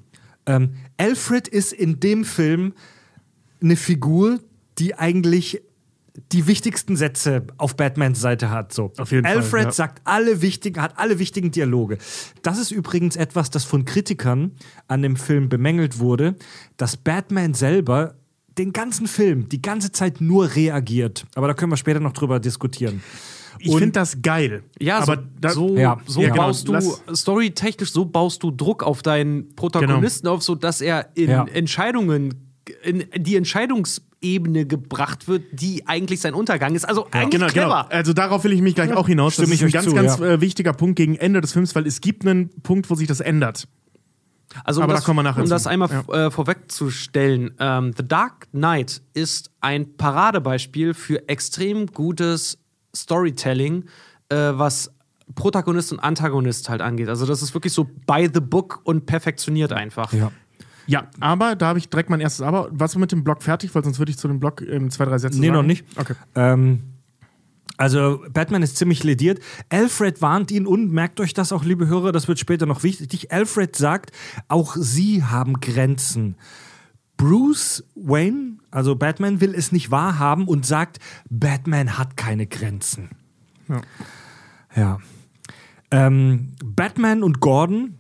Ähm, 0.47 0.73
Alfred 0.97 1.47
ist 1.47 1.73
in 1.73 2.01
dem 2.01 2.25
Film 2.25 2.73
eine 3.63 3.77
Figur, 3.77 4.39
die 4.79 4.95
eigentlich 4.95 5.63
die 6.33 6.47
wichtigsten 6.47 6.97
Sätze 6.97 7.47
auf 7.59 7.77
Batmans 7.77 8.21
Seite 8.21 8.51
hat. 8.51 8.73
So. 8.73 8.93
Auf 8.97 9.13
jeden 9.13 9.25
Fall, 9.27 9.37
Alfred 9.37 9.65
ja. 9.67 9.73
sagt 9.73 10.01
alle 10.05 10.41
wichtigen, 10.41 10.81
hat 10.81 10.99
alle 10.99 11.19
wichtigen 11.19 11.51
Dialoge. 11.51 11.99
Das 12.43 12.59
ist 12.59 12.71
übrigens 12.71 13.17
etwas, 13.17 13.51
das 13.51 13.65
von 13.65 13.85
Kritikern 13.85 14.53
an 14.89 15.03
dem 15.03 15.17
Film 15.17 15.49
bemängelt 15.49 15.99
wurde, 15.99 16.37
dass 16.79 16.97
Batman 16.97 17.53
selber 17.53 18.15
den 18.57 18.73
ganzen 18.73 19.07
Film 19.07 19.51
die 19.51 19.61
ganze 19.61 19.93
Zeit 19.93 20.23
nur 20.23 20.55
reagiert. 20.55 21.27
Aber 21.35 21.49
da 21.49 21.55
können 21.55 21.71
wir 21.73 21.77
später 21.77 22.01
noch 22.01 22.15
drüber 22.15 22.41
diskutieren. 22.41 23.03
Ich 23.59 23.73
finde 23.73 23.93
das 23.93 24.21
geil. 24.23 24.63
Ja, 24.79 24.99
aber 24.99 25.17
so, 25.17 25.23
da, 25.41 25.51
so, 25.51 25.77
Ja, 25.77 25.99
so 26.07 26.21
ja, 26.21 26.29
genau. 26.29 26.43
baust 26.47 26.69
du, 26.69 26.73
Lass- 26.73 27.03
storytechnisch, 27.15 27.91
so 27.93 28.05
baust 28.05 28.43
du 28.43 28.51
Druck 28.51 28.83
auf 28.83 29.03
deinen 29.03 29.55
Protagonisten 29.55 30.29
auf, 30.29 30.43
sodass 30.43 30.81
er 30.81 31.11
in 31.15 31.31
Ja. 31.31 31.45
Entscheidungen, 31.47 32.46
in 32.87 33.05
die 33.17 33.37
Entscheidungsebene 33.37 34.67
gebracht 34.67 35.29
wird, 35.29 35.43
die 35.53 35.87
eigentlich 35.87 36.21
sein 36.21 36.35
Untergang 36.35 36.75
ist. 36.75 36.89
Also 36.89 37.07
eigentlich 37.11 37.41
Genau, 37.41 37.47
genau. 37.53 37.67
clever. 37.67 37.93
Also 37.93 38.13
darauf 38.13 38.45
will 38.45 38.53
ich 38.53 38.63
mich 38.63 38.75
gleich 38.75 38.93
auch 38.93 39.09
hinaus. 39.09 39.37
Das 39.37 39.51
ist 39.51 39.63
ein 39.63 39.71
ganz, 39.71 39.87
zu, 39.87 39.95
ganz 39.95 40.19
ja. 40.19 40.27
äh, 40.27 40.41
wichtiger 40.41 40.73
Punkt 40.73 40.97
gegen 40.97 41.17
Ende 41.17 41.41
des 41.41 41.53
Films, 41.53 41.75
weil 41.75 41.87
es 41.87 42.01
gibt 42.01 42.27
einen 42.27 42.51
Punkt, 42.63 42.89
wo 42.89 42.95
sich 42.95 43.09
das 43.09 43.21
ändert. 43.21 43.69
Also, 44.65 44.81
um 44.81 44.85
Aber 44.85 44.93
da 44.93 44.99
das, 44.99 45.05
kommen 45.05 45.19
wir 45.19 45.23
nachher 45.25 45.41
um 45.41 45.47
zu. 45.47 45.51
das 45.51 45.67
einmal 45.67 45.91
äh, 45.91 46.31
vorwegzustellen, 46.31 47.55
ähm, 47.59 47.93
The 47.97 48.07
Dark 48.07 48.49
Knight 48.53 49.03
ist 49.13 49.51
ein 49.61 49.97
Paradebeispiel 49.97 50.95
für 50.95 51.29
extrem 51.29 51.87
gutes 51.89 52.59
Storytelling, 52.95 53.85
äh, 54.29 54.37
was 54.37 54.93
Protagonist 55.35 55.93
und 55.93 55.99
Antagonist 56.01 56.69
halt 56.69 56.81
angeht. 56.81 57.09
Also 57.09 57.27
das 57.27 57.43
ist 57.43 57.53
wirklich 57.55 57.73
so 57.73 57.85
by 57.85 58.29
the 58.33 58.41
book 58.41 58.81
und 58.85 59.07
perfektioniert 59.07 59.73
einfach. 59.73 60.13
Ja. 60.13 60.31
Ja, 60.87 61.09
aber 61.21 61.57
da 61.57 61.67
habe 61.69 61.79
ich 61.79 61.89
direkt 61.89 62.11
mein 62.11 62.21
erstes 62.21 62.43
Aber. 62.43 62.69
Was 62.71 62.97
mit 62.97 63.11
dem 63.13 63.25
Blog 63.25 63.43
fertig? 63.43 63.75
Weil 63.75 63.83
sonst 63.85 63.99
würde 63.99 64.11
ich 64.11 64.19
zu 64.19 64.29
dem 64.29 64.39
Blog 64.41 64.61
in 64.61 64.91
zwei, 64.91 65.05
drei 65.05 65.19
Sätzen 65.19 65.41
Nee, 65.41 65.47
sagen. 65.49 65.59
noch 65.59 65.65
nicht. 65.65 65.85
Okay. 65.99 66.15
Ähm, 66.35 66.83
Also 67.79 68.25
Batman 68.33 68.63
ist 68.63 68.77
ziemlich 68.77 69.05
lediert. 69.05 69.41
Alfred 69.69 70.23
warnt 70.23 70.51
ihn 70.51 70.67
und 70.67 70.91
merkt 70.93 71.21
euch 71.21 71.35
das 71.35 71.53
auch, 71.53 71.65
liebe 71.65 71.87
Hörer, 71.89 72.11
das 72.13 72.27
wird 72.29 72.39
später 72.39 72.65
noch 72.67 72.83
wichtig. 72.85 73.33
Alfred 73.33 73.77
sagt, 73.77 74.13
auch 74.49 74.77
sie 74.79 75.23
haben 75.25 75.61
Grenzen. 75.61 76.37
Bruce 77.19 77.83
Wayne, 77.95 78.59
also 78.71 78.95
Batman, 78.97 79.41
will 79.41 79.55
es 79.55 79.73
nicht 79.73 79.91
wahrhaben 79.91 80.47
und 80.49 80.65
sagt, 80.67 80.99
Batman 81.31 81.99
hat 81.99 82.17
keine 82.17 82.47
Grenzen. 82.47 83.11
Ja. 83.69 83.81
Ja. 84.75 84.99
Ähm, 85.91 86.53
Batman 86.65 87.23
und 87.23 87.41
Gordon 87.41 87.99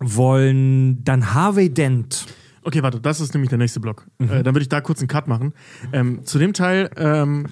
wollen 0.00 1.04
dann 1.04 1.34
Harvey 1.34 1.72
Dent. 1.72 2.26
Okay, 2.62 2.82
warte, 2.82 3.00
das 3.00 3.20
ist 3.20 3.32
nämlich 3.34 3.48
der 3.48 3.58
nächste 3.58 3.80
Block. 3.80 4.06
Äh, 4.18 4.42
dann 4.42 4.54
würde 4.54 4.62
ich 4.62 4.68
da 4.68 4.80
kurz 4.80 5.00
einen 5.00 5.08
Cut 5.08 5.28
machen. 5.28 5.54
Ähm, 5.92 6.24
zu 6.24 6.38
dem 6.38 6.52
Teil, 6.52 6.90
ähm, 6.96 7.46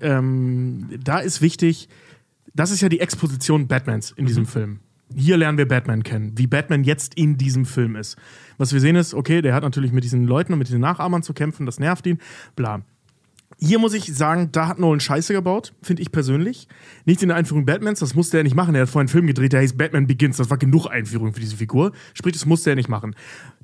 ähm, 0.00 0.88
da 1.02 1.18
ist 1.18 1.42
wichtig, 1.42 1.88
das 2.54 2.70
ist 2.70 2.80
ja 2.80 2.88
die 2.88 3.00
Exposition 3.00 3.68
Batmans 3.68 4.12
in 4.12 4.26
diesem 4.26 4.46
Film. 4.46 4.80
Hier 5.14 5.36
lernen 5.36 5.58
wir 5.58 5.68
Batman 5.68 6.02
kennen, 6.02 6.32
wie 6.36 6.46
Batman 6.46 6.84
jetzt 6.84 7.14
in 7.14 7.36
diesem 7.36 7.66
Film 7.66 7.96
ist. 7.96 8.16
Was 8.58 8.72
wir 8.72 8.80
sehen 8.80 8.96
ist, 8.96 9.14
okay, 9.14 9.42
der 9.42 9.54
hat 9.54 9.62
natürlich 9.62 9.92
mit 9.92 10.04
diesen 10.04 10.24
Leuten 10.24 10.52
und 10.52 10.58
mit 10.58 10.68
diesen 10.68 10.80
Nachahmern 10.80 11.22
zu 11.22 11.34
kämpfen, 11.34 11.66
das 11.66 11.78
nervt 11.78 12.06
ihn, 12.06 12.18
bla. 12.56 12.82
Hier 13.64 13.78
muss 13.78 13.94
ich 13.94 14.12
sagen, 14.12 14.48
da 14.50 14.66
hat 14.66 14.80
Nolan 14.80 14.98
Scheiße 14.98 15.32
gebaut, 15.32 15.72
finde 15.82 16.02
ich 16.02 16.10
persönlich. 16.10 16.66
Nicht 17.04 17.22
in 17.22 17.28
der 17.28 17.36
Einführung 17.36 17.64
Batmans, 17.64 18.00
das 18.00 18.16
musste 18.16 18.36
er 18.36 18.42
nicht 18.42 18.56
machen. 18.56 18.74
Er 18.74 18.82
hat 18.82 18.88
vorhin 18.88 19.06
einen 19.06 19.12
Film 19.12 19.28
gedreht, 19.28 19.52
der 19.52 19.60
heißt 19.60 19.78
Batman 19.78 20.08
Begins. 20.08 20.38
Das 20.38 20.50
war 20.50 20.58
genug 20.58 20.88
Einführung 20.88 21.32
für 21.32 21.38
diese 21.38 21.54
Figur. 21.54 21.92
Sprich, 22.12 22.32
das 22.32 22.44
musste 22.44 22.70
er 22.70 22.76
nicht 22.76 22.88
machen. 22.88 23.14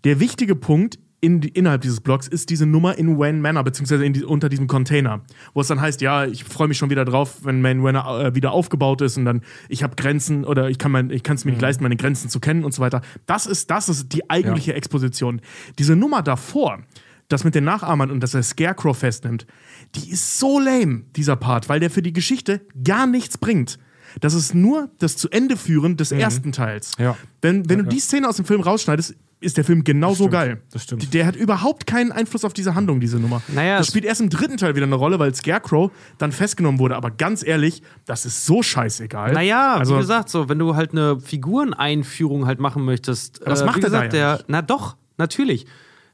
Der 0.05 0.21
wichtige 0.21 0.55
Punkt 0.55 1.01
in, 1.21 1.43
innerhalb 1.43 1.81
dieses 1.81 2.01
Blocks 2.01 2.29
ist 2.29 2.49
diese 2.51 2.65
Nummer 2.65 2.97
in 2.97 3.19
Wayne 3.19 3.41
Manor, 3.41 3.65
beziehungsweise 3.65 4.05
in 4.05 4.25
unter 4.25 4.49
diesem 4.49 4.69
Container, 4.69 5.23
wo 5.53 5.63
es 5.63 5.67
dann 5.67 5.81
heißt, 5.81 6.01
ja, 6.01 6.27
ich 6.27 6.45
freue 6.45 6.69
mich 6.69 6.79
schon 6.79 6.91
wieder 6.91 7.05
drauf, 7.05 7.39
wenn 7.43 7.61
Wayne 7.65 7.81
Manor 7.81 8.25
äh, 8.25 8.35
wieder 8.37 8.53
aufgebaut 8.53 9.01
ist 9.01 9.17
und 9.17 9.25
dann, 9.25 9.43
ich 9.69 9.83
habe 9.83 9.97
Grenzen 9.97 10.45
oder 10.45 10.71
ich 10.71 10.79
kann 10.79 10.93
mein, 10.93 11.11
ich 11.11 11.25
kann 11.25 11.35
es 11.35 11.45
mir 11.45 11.51
nicht 11.51 11.61
leisten, 11.61 11.83
meine 11.83 11.97
Grenzen 11.97 12.29
zu 12.29 12.39
kennen 12.39 12.63
und 12.63 12.73
so 12.73 12.81
weiter. 12.81 13.01
Das 13.27 13.47
ist, 13.47 13.69
das 13.73 13.89
ist 13.89 14.13
die 14.13 14.31
eigentliche 14.31 14.75
Exposition. 14.75 15.41
Diese 15.77 15.97
Nummer 15.97 16.23
davor, 16.23 16.85
das 17.29 17.43
mit 17.43 17.55
den 17.55 17.65
Nachahmern 17.65 18.13
und 18.13 18.21
dass 18.23 18.35
er 18.35 18.45
Scarecrow 18.45 18.97
festnimmt, 18.97 19.47
die 19.95 20.11
ist 20.11 20.39
so 20.39 20.59
lame, 20.59 21.05
dieser 21.17 21.37
Part, 21.37 21.69
weil 21.69 21.81
der 21.81 21.91
für 21.91 22.03
die 22.03 22.13
Geschichte 22.13 22.61
gar 22.85 23.07
nichts 23.07 23.39
bringt. 23.39 23.79
Das 24.21 24.35
ist 24.35 24.55
nur 24.55 24.91
das 24.99 25.17
zu 25.17 25.29
Ende 25.31 25.57
führen 25.57 25.97
des 25.97 26.13
ersten 26.13 26.53
Teils. 26.53 26.93
Ja. 26.99 27.17
Wenn, 27.43 27.69
wenn 27.69 27.79
du 27.79 27.85
die 27.85 28.01
Szene 28.01 28.29
aus 28.29 28.37
dem 28.37 28.45
Film 28.45 28.61
rausschneidest, 28.61 29.15
ist 29.41 29.57
der 29.57 29.65
Film 29.65 29.85
genauso 29.85 30.25
stimmt, 30.25 30.33
geil. 30.33 30.63
das 30.73 30.83
stimmt. 30.83 31.15
Der 31.15 31.25
hat 31.25 31.37
überhaupt 31.37 31.87
keinen 31.87 32.11
Einfluss 32.11 32.45
auf 32.45 32.53
diese 32.53 32.75
Handlung, 32.75 32.99
diese 32.99 33.19
Nummer. 33.19 33.41
Naja, 33.49 33.79
das 33.79 33.87
spielt 33.87 34.05
erst 34.05 34.21
im 34.21 34.31
dritten 34.31 34.57
Teil 34.57 34.75
wieder 34.75 34.87
eine 34.87 34.97
Rolle, 34.97 35.19
weil 35.21 35.33
Scarecrow 35.35 35.93
dann 36.19 36.33
festgenommen 36.33 36.81
wurde. 36.81 36.97
Aber 36.97 37.13
ganz 37.13 37.47
ehrlich, 37.47 37.83
das 38.05 38.27
ist 38.27 38.47
so 38.47 38.63
scheißegal. 38.63 39.33
Naja, 39.33 39.77
also, 39.77 39.95
wie 39.95 40.01
gesagt, 40.01 40.29
so, 40.29 40.49
wenn 40.49 40.59
du 40.59 40.75
halt 40.75 40.91
eine 40.93 41.21
Figureneinführung 41.21 42.47
halt 42.47 42.59
machen 42.59 42.85
möchtest. 42.85 43.41
das 43.47 43.61
äh, 43.61 43.67
macht 43.67 43.77
wie 43.77 43.83
er 43.83 43.83
da 43.83 43.89
gesagt, 43.89 44.13
ja 44.15 44.37
der, 44.39 44.45
Na 44.49 44.63
doch, 44.63 44.97
natürlich. 45.19 45.67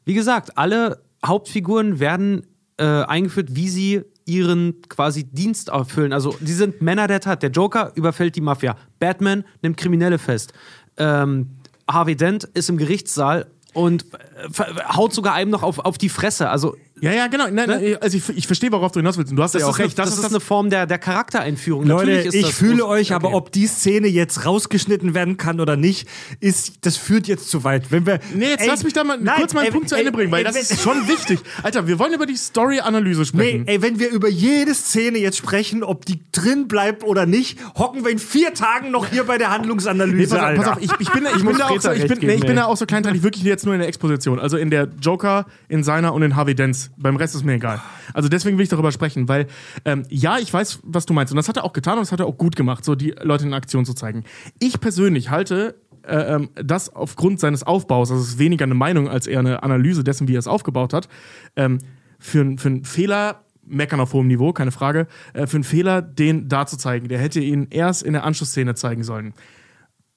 Wie 0.04 0.14
gesagt, 0.14 0.58
alle 0.58 1.02
Hauptfiguren 1.24 2.00
werden 2.00 2.46
äh, 2.76 2.84
eingeführt, 2.84 3.54
wie 3.54 3.68
sie 3.68 4.02
ihren 4.26 4.80
quasi 4.88 5.24
Dienst 5.24 5.68
erfüllen. 5.68 6.12
Also, 6.12 6.36
die 6.40 6.52
sind 6.52 6.80
Männer 6.82 7.06
der 7.06 7.20
Tat. 7.20 7.42
Der 7.42 7.50
Joker 7.50 7.92
überfällt 7.94 8.36
die 8.36 8.40
Mafia. 8.40 8.76
Batman 8.98 9.44
nimmt 9.62 9.76
Kriminelle 9.76 10.18
fest. 10.18 10.52
Ähm, 10.96 11.50
Harvey 11.88 12.16
Dent 12.16 12.44
ist 12.44 12.70
im 12.70 12.78
Gerichtssaal 12.78 13.46
und 13.74 14.06
äh, 14.14 14.48
haut 14.94 15.12
sogar 15.12 15.34
einem 15.34 15.50
noch 15.50 15.62
auf, 15.62 15.78
auf 15.78 15.98
die 15.98 16.08
Fresse. 16.08 16.48
Also, 16.48 16.76
ja, 17.00 17.12
ja, 17.12 17.26
genau. 17.26 17.48
Nein, 17.50 17.68
nein, 17.68 17.96
also 18.00 18.16
ich, 18.16 18.28
ich 18.30 18.46
verstehe, 18.46 18.70
worauf 18.72 18.92
du 18.92 19.00
hinaus 19.00 19.18
willst. 19.18 19.30
Und 19.30 19.36
du 19.36 19.42
hast 19.42 19.54
das, 19.54 19.62
ja 19.62 19.66
auch 19.66 19.72
ist, 19.72 19.80
eine, 19.80 19.86
recht. 19.88 19.98
das, 19.98 20.16
ist 20.16 20.24
eine 20.24 20.40
Form 20.40 20.70
der, 20.70 20.86
der 20.86 20.98
Charaktereinführung. 20.98 21.84
Leute, 21.86 22.06
Natürlich 22.06 22.26
ist 22.26 22.34
ich 22.34 22.42
das 22.46 22.50
fühle 22.52 22.86
euch, 22.86 23.12
aber 23.12 23.28
okay. 23.28 23.36
ob 23.36 23.52
die 23.52 23.66
Szene 23.66 24.06
jetzt 24.06 24.46
rausgeschnitten 24.46 25.12
werden 25.14 25.36
kann 25.36 25.60
oder 25.60 25.76
nicht, 25.76 26.08
ist, 26.40 26.86
das 26.86 26.96
führt 26.96 27.26
jetzt 27.26 27.50
zu 27.50 27.64
weit. 27.64 27.90
Wenn 27.90 28.06
wir, 28.06 28.20
Nee, 28.34 28.50
jetzt 28.50 28.62
Ey, 28.62 28.68
lass 28.68 28.84
mich 28.84 28.92
da 28.92 29.02
mal 29.04 29.18
nein, 29.20 29.34
kurz 29.36 29.54
meinen 29.54 29.66
ey, 29.66 29.70
Punkt 29.72 29.88
zu 29.88 29.96
ey, 29.96 30.00
Ende 30.02 30.12
bringen, 30.12 30.30
weil 30.32 30.44
das 30.44 30.56
ist 30.56 30.80
schon 30.80 31.08
wichtig. 31.08 31.40
Alter, 31.62 31.86
wir 31.86 31.98
wollen 31.98 32.14
über 32.14 32.26
die 32.26 32.36
Story-Analyse 32.36 33.20
Nee, 33.20 33.26
sprechen. 33.26 33.66
ey, 33.66 33.82
wenn 33.82 33.98
wir 33.98 34.10
über 34.10 34.28
jede 34.28 34.74
Szene 34.74 35.18
jetzt 35.18 35.36
sprechen, 35.36 35.82
ob 35.82 36.06
die 36.06 36.20
drin 36.32 36.68
bleibt 36.68 37.02
oder 37.04 37.26
nicht, 37.26 37.58
hocken 37.76 38.04
wir 38.04 38.12
in 38.12 38.18
vier 38.18 38.54
Tagen 38.54 38.90
noch 38.92 39.08
hier 39.08 39.24
bei 39.24 39.36
der 39.36 39.48
Nee, 39.48 39.54
Handlungsanalyse. 39.54 40.36
pass 40.36 40.44
auf, 40.44 40.56
pass 40.56 40.66
Alter. 40.68 40.72
auf, 40.72 40.82
ich, 40.82 40.90
ich 41.00 41.10
bin, 41.12 41.24
ich 41.26 41.32
bin 41.34 41.44
muss 41.44 41.58
da 41.58 41.68
auch 41.68 41.80
so, 41.80 41.90
ich 41.90 42.02
recht 42.02 42.08
bin, 42.20 42.26
nee, 42.28 42.34
ich 42.34 42.46
bin 42.46 42.56
da 42.56 42.66
auch 42.66 42.76
so 42.76 42.86
kleinteilig, 42.86 43.22
wirklich 43.22 43.42
jetzt 43.44 43.64
nur 43.64 43.74
in 43.74 43.80
der 43.80 43.88
Exposition. 43.88 44.38
Also 44.38 44.56
in 44.56 44.70
der 44.70 44.88
Joker, 45.00 45.46
in 45.68 45.82
seiner 45.82 46.14
und 46.14 46.22
in 46.22 46.36
Harvey 46.36 46.54
Dents. 46.54 46.90
Beim 46.96 47.16
Rest 47.16 47.34
ist 47.34 47.44
mir 47.44 47.54
egal. 47.54 47.80
Also 48.12 48.28
deswegen 48.28 48.58
will 48.58 48.62
ich 48.62 48.68
darüber 48.68 48.92
sprechen, 48.92 49.28
weil 49.28 49.46
ähm, 49.84 50.04
ja, 50.08 50.38
ich 50.38 50.52
weiß, 50.52 50.80
was 50.82 51.06
du 51.06 51.14
meinst. 51.14 51.32
Und 51.32 51.36
das 51.36 51.48
hat 51.48 51.56
er 51.56 51.64
auch 51.64 51.72
getan 51.72 51.94
und 51.94 52.02
das 52.02 52.12
hat 52.12 52.20
er 52.20 52.26
auch 52.26 52.38
gut 52.38 52.56
gemacht, 52.56 52.84
so 52.84 52.94
die 52.94 53.14
Leute 53.22 53.44
in 53.44 53.54
Aktion 53.54 53.84
zu 53.84 53.94
zeigen. 53.94 54.24
Ich 54.58 54.80
persönlich 54.80 55.30
halte 55.30 55.76
äh, 56.06 56.34
ähm, 56.34 56.50
das 56.54 56.94
aufgrund 56.94 57.40
seines 57.40 57.62
Aufbaus, 57.62 58.10
das 58.10 58.20
ist 58.20 58.38
weniger 58.38 58.64
eine 58.64 58.74
Meinung 58.74 59.08
als 59.08 59.26
eher 59.26 59.40
eine 59.40 59.62
Analyse 59.62 60.04
dessen, 60.04 60.28
wie 60.28 60.36
er 60.36 60.38
es 60.38 60.48
aufgebaut 60.48 60.92
hat, 60.92 61.08
ähm, 61.56 61.78
für, 62.18 62.56
für 62.58 62.68
einen 62.68 62.84
Fehler 62.84 63.44
meckern 63.66 64.00
auf 64.00 64.12
hohem 64.12 64.26
Niveau, 64.26 64.52
keine 64.52 64.70
Frage, 64.70 65.06
äh, 65.32 65.46
für 65.46 65.56
einen 65.56 65.64
Fehler, 65.64 66.02
den 66.02 66.48
da 66.48 66.66
zu 66.66 66.76
zeigen. 66.76 67.08
Der 67.08 67.18
hätte 67.18 67.40
ihn 67.40 67.68
erst 67.70 68.02
in 68.02 68.12
der 68.12 68.24
Anschlussszene 68.24 68.74
zeigen 68.74 69.02
sollen. 69.02 69.34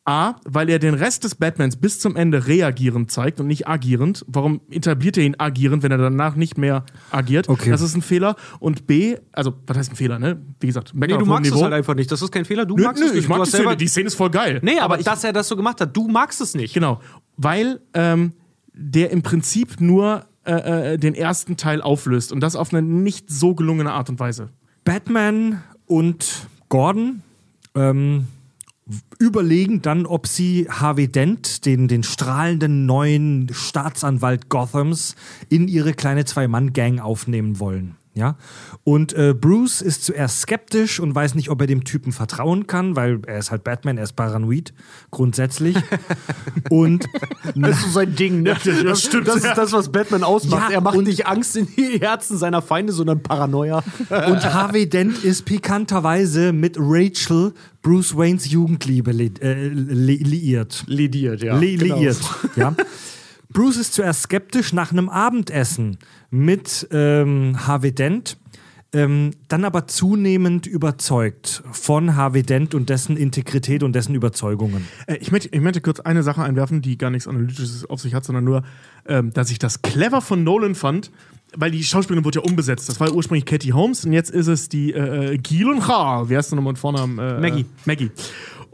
A, 0.07 0.35
weil 0.45 0.69
er 0.69 0.79
den 0.79 0.93
Rest 0.93 1.25
des 1.25 1.35
Batmans 1.35 1.75
bis 1.75 1.99
zum 1.99 2.15
Ende 2.15 2.47
reagierend 2.47 3.11
zeigt 3.11 3.41
und 3.41 3.47
nicht 3.47 3.67
agierend. 3.67 4.23
Warum 4.27 4.61
etabliert 4.69 5.17
er 5.17 5.23
ihn 5.25 5.35
agierend, 5.37 5.83
wenn 5.83 5.91
er 5.91 5.97
danach 5.97 6.35
nicht 6.35 6.57
mehr 6.57 6.85
agiert? 7.11 7.49
Okay. 7.49 7.69
Das 7.69 7.81
ist 7.81 7.93
ein 7.93 8.01
Fehler. 8.01 8.37
Und 8.59 8.87
B, 8.87 9.17
also, 9.33 9.53
was 9.67 9.77
heißt 9.77 9.91
ein 9.91 9.95
Fehler, 9.97 10.17
ne? 10.17 10.41
Wie 10.61 10.67
gesagt, 10.67 10.91
Nee, 10.93 11.01
meckern 11.01 11.19
du 11.19 11.25
magst 11.25 11.47
es 11.47 11.53
Niveau. 11.53 11.63
halt 11.65 11.73
einfach 11.73 11.93
nicht. 11.93 12.09
Das 12.09 12.21
ist 12.21 12.31
kein 12.31 12.45
Fehler. 12.45 12.65
Du 12.65 12.77
nö, 12.77 12.83
magst 12.83 13.01
nö, 13.01 13.07
es 13.07 13.13
nicht. 13.15 13.23
ich 13.23 13.29
mag 13.29 13.43
die 13.43 13.49
Szene. 13.49 13.75
Die 13.75 13.87
Szene 13.87 14.07
ist 14.07 14.15
voll 14.15 14.29
geil. 14.29 14.59
Nee, 14.63 14.79
aber, 14.79 14.97
ich, 14.97 15.03
dass 15.05 15.25
er 15.25 15.33
das 15.33 15.49
so 15.49 15.57
gemacht 15.57 15.81
hat, 15.81 15.95
du 15.95 16.07
magst 16.07 16.39
es 16.39 16.55
nicht. 16.55 16.73
Genau, 16.73 17.01
weil 17.35 17.81
ähm, 17.93 18.31
der 18.73 19.11
im 19.11 19.23
Prinzip 19.23 19.81
nur 19.81 20.25
äh, 20.45 20.93
äh, 20.93 20.97
den 20.97 21.15
ersten 21.15 21.57
Teil 21.57 21.81
auflöst 21.81 22.31
und 22.31 22.39
das 22.39 22.55
auf 22.55 22.73
eine 22.73 22.81
nicht 22.81 23.29
so 23.29 23.55
gelungene 23.55 23.91
Art 23.91 24.09
und 24.09 24.21
Weise. 24.21 24.51
Batman 24.85 25.61
und 25.85 26.47
Gordon 26.69 27.23
ähm, 27.75 28.27
überlegen 29.19 29.81
dann, 29.81 30.05
ob 30.05 30.27
sie 30.27 30.67
Harvey 30.69 31.07
Dent, 31.07 31.65
den, 31.65 31.87
den 31.87 32.03
strahlenden 32.03 32.85
neuen 32.85 33.49
Staatsanwalt 33.51 34.49
Gothams, 34.49 35.15
in 35.49 35.67
ihre 35.67 35.93
kleine 35.93 36.25
Zwei-Mann-Gang 36.25 36.99
aufnehmen 36.99 37.59
wollen. 37.59 37.96
Ja? 38.17 38.35
Und 38.83 39.13
äh, 39.13 39.33
Bruce 39.33 39.81
ist 39.81 40.03
zuerst 40.03 40.41
skeptisch 40.41 40.99
und 40.99 41.15
weiß 41.15 41.35
nicht, 41.35 41.49
ob 41.49 41.61
er 41.61 41.67
dem 41.67 41.83
Typen 41.85 42.11
vertrauen 42.11 42.67
kann, 42.67 42.95
weil 42.95 43.21
er 43.25 43.37
ist 43.37 43.51
halt 43.51 43.63
Batman, 43.63 43.97
er 43.97 44.03
ist 44.03 44.15
paranoid, 44.17 44.73
grundsätzlich. 45.11 45.77
und 46.69 47.05
Das 47.55 47.77
ist 47.77 47.83
so 47.85 47.89
sein 47.91 48.15
Ding, 48.15 48.41
ne? 48.41 48.57
Das, 48.83 49.01
stimmt, 49.03 49.27
Das 49.27 49.37
ist 49.37 49.55
das, 49.55 49.71
was 49.71 49.91
Batman 49.91 50.23
ausmacht. 50.23 50.69
Ja, 50.69 50.75
er 50.75 50.81
macht 50.81 50.97
nicht 50.97 51.27
Angst 51.27 51.55
in 51.55 51.67
die 51.77 51.99
Herzen 51.99 52.37
seiner 52.37 52.61
Feinde, 52.61 52.91
sondern 52.91 53.23
Paranoia. 53.23 53.83
Und 54.09 54.53
Harvey 54.53 54.89
Dent 54.89 55.23
ist 55.23 55.45
pikanterweise 55.45 56.51
mit 56.53 56.75
Rachel, 56.79 57.53
Bruce 57.81 58.17
Waynes 58.17 58.49
Jugendliebe, 58.49 59.11
li 59.11 59.31
äh, 59.41 59.67
li 59.67 60.17
liiert. 60.17 60.83
Lidiert, 60.87 61.43
ja. 61.43 61.57
Li 61.57 61.77
Genau. 61.77 61.97
liiert. 61.99 62.19
Ja. 62.55 62.75
Bruce 63.49 63.77
ist 63.77 63.93
zuerst 63.93 64.23
skeptisch 64.23 64.73
nach 64.73 64.91
einem 64.91 65.09
Abendessen 65.09 65.97
mit 66.29 66.87
ähm, 66.91 67.67
Harvey 67.67 67.93
Dent, 67.93 68.37
ähm, 68.93 69.31
dann 69.49 69.65
aber 69.65 69.87
zunehmend 69.87 70.65
überzeugt 70.65 71.61
von 71.71 72.15
Harvey 72.15 72.43
Dent 72.43 72.73
und 72.73 72.89
dessen 72.89 73.17
Integrität 73.17 73.83
und 73.83 73.93
dessen 73.93 74.15
Überzeugungen. 74.15 74.87
Äh, 75.07 75.17
ich, 75.17 75.31
möchte, 75.31 75.49
ich 75.51 75.61
möchte 75.61 75.81
kurz 75.81 75.99
eine 75.99 76.23
Sache 76.23 76.41
einwerfen, 76.41 76.81
die 76.81 76.97
gar 76.97 77.09
nichts 77.09 77.27
Analytisches 77.27 77.89
auf 77.89 77.99
sich 77.99 78.13
hat, 78.13 78.23
sondern 78.23 78.45
nur, 78.45 78.63
ähm, 79.05 79.33
dass 79.33 79.51
ich 79.51 79.59
das 79.59 79.81
clever 79.81 80.21
von 80.21 80.43
Nolan 80.43 80.73
fand, 80.73 81.11
weil 81.55 81.71
die 81.71 81.83
Schauspielerin 81.83 82.23
wurde 82.25 82.39
ja 82.39 82.45
umbesetzt. 82.45 82.87
Das 82.87 82.99
war 82.99 83.11
ursprünglich 83.13 83.45
Katie 83.45 83.73
Holmes 83.73 84.05
und 84.05 84.13
jetzt 84.13 84.31
ist 84.31 84.47
es 84.47 84.69
die 84.69 84.93
äh, 84.93 85.37
Gillen 85.37 85.87
Ha. 85.87 86.29
Wie 86.29 86.37
heißt 86.37 86.51
du 86.51 86.55
nochmal 86.55 86.73
mit 86.73 86.79
Vornamen? 86.79 87.19
Äh, 87.19 87.39
Maggie. 87.39 87.65
Maggie. 87.85 88.11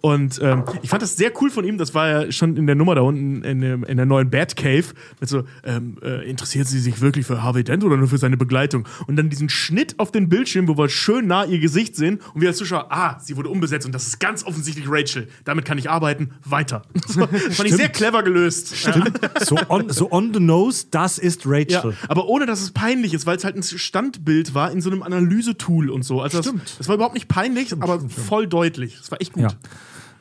Und 0.06 0.38
ähm, 0.44 0.66
ich 0.82 0.90
fand 0.90 1.02
das 1.02 1.16
sehr 1.16 1.32
cool 1.42 1.50
von 1.50 1.64
ihm. 1.64 1.78
Das 1.78 1.96
war 1.96 2.10
ja 2.10 2.32
schon 2.34 2.58
in 2.58 2.68
der 2.68 2.76
Nummer 2.76 2.94
da 2.94 3.02
unten 3.02 3.42
in, 3.42 3.62
dem, 3.62 3.86
in 3.86 3.96
der 3.96 4.06
neuen 4.06 4.30
Batcave. 4.30 4.84
Mit 5.22 5.30
so, 5.30 5.46
ähm, 5.64 5.98
äh, 6.04 6.30
interessiert 6.30 6.68
sie 6.68 6.80
sich 6.80 7.00
wirklich 7.00 7.26
für 7.26 7.42
Harvey 7.42 7.64
Dent 7.64 7.86
oder 7.86 7.96
nur 7.96 8.10
für 8.10 8.18
seine 8.18 8.36
Begleitung? 8.36 8.86
Und 9.08 9.16
dann 9.16 9.30
diesen 9.30 9.48
Schnitt 9.48 9.98
auf 10.00 10.12
den 10.12 10.28
Bildschirm, 10.28 10.68
wo 10.68 10.78
wir 10.78 10.90
schön 10.90 11.28
nah 11.28 11.46
ihr 11.46 11.60
Gesicht 11.60 11.96
sehen 11.96 12.20
und 12.34 12.42
wir 12.42 12.50
als 12.50 12.58
Zuschauer, 12.58 12.88
ah, 12.90 13.18
sie 13.22 13.38
wurde 13.38 13.48
umbesetzt 13.48 13.86
und 13.86 13.96
das 13.96 14.06
ist 14.06 14.20
ganz 14.20 14.44
offensichtlich 14.44 14.88
Rachel. 14.90 15.30
Damit 15.46 15.64
kann 15.64 15.78
ich 15.78 15.90
arbeiten. 15.90 16.32
Weiter. 16.44 16.82
Das 16.94 17.16
das 17.16 17.56
fand 17.56 17.70
ich 17.70 17.76
sehr 17.76 17.90
clever 17.90 18.24
gelöst. 18.24 18.76
Stimmt. 18.76 19.20
So 19.40 19.58
on, 19.70 19.90
so 19.90 20.12
on 20.12 20.34
the 20.34 20.40
nose, 20.40 20.88
das 20.92 21.18
ist 21.18 21.44
Rachel. 21.46 21.92
Ja, 21.92 21.94
aber 22.10 22.28
ohne 22.28 22.46
dass 22.46 22.62
es 22.62 22.72
peinlich 22.72 23.14
ist, 23.14 23.26
weil 23.26 23.38
es 23.38 23.46
halt 23.46 23.56
ein 23.56 23.64
Standbild 23.64 24.54
war 24.54 24.72
in 24.72 24.82
so 24.82 24.90
einem 24.90 25.04
Analysetool 25.04 25.90
und 25.90 26.04
so. 26.04 26.22
Also 26.22 26.40
das, 26.40 26.48
Stimmt. 26.48 26.76
das 26.78 26.90
war 26.90 26.96
überhaupt 26.96 27.14
nicht 27.14 27.30
peinlich, 27.30 27.72
aber 27.72 28.02
voll 28.10 28.48
deutlich. 28.48 28.98
Das 28.98 29.12
war 29.12 29.22
echt 29.22 29.34
gut. 29.34 29.44
Ja. 29.44 29.50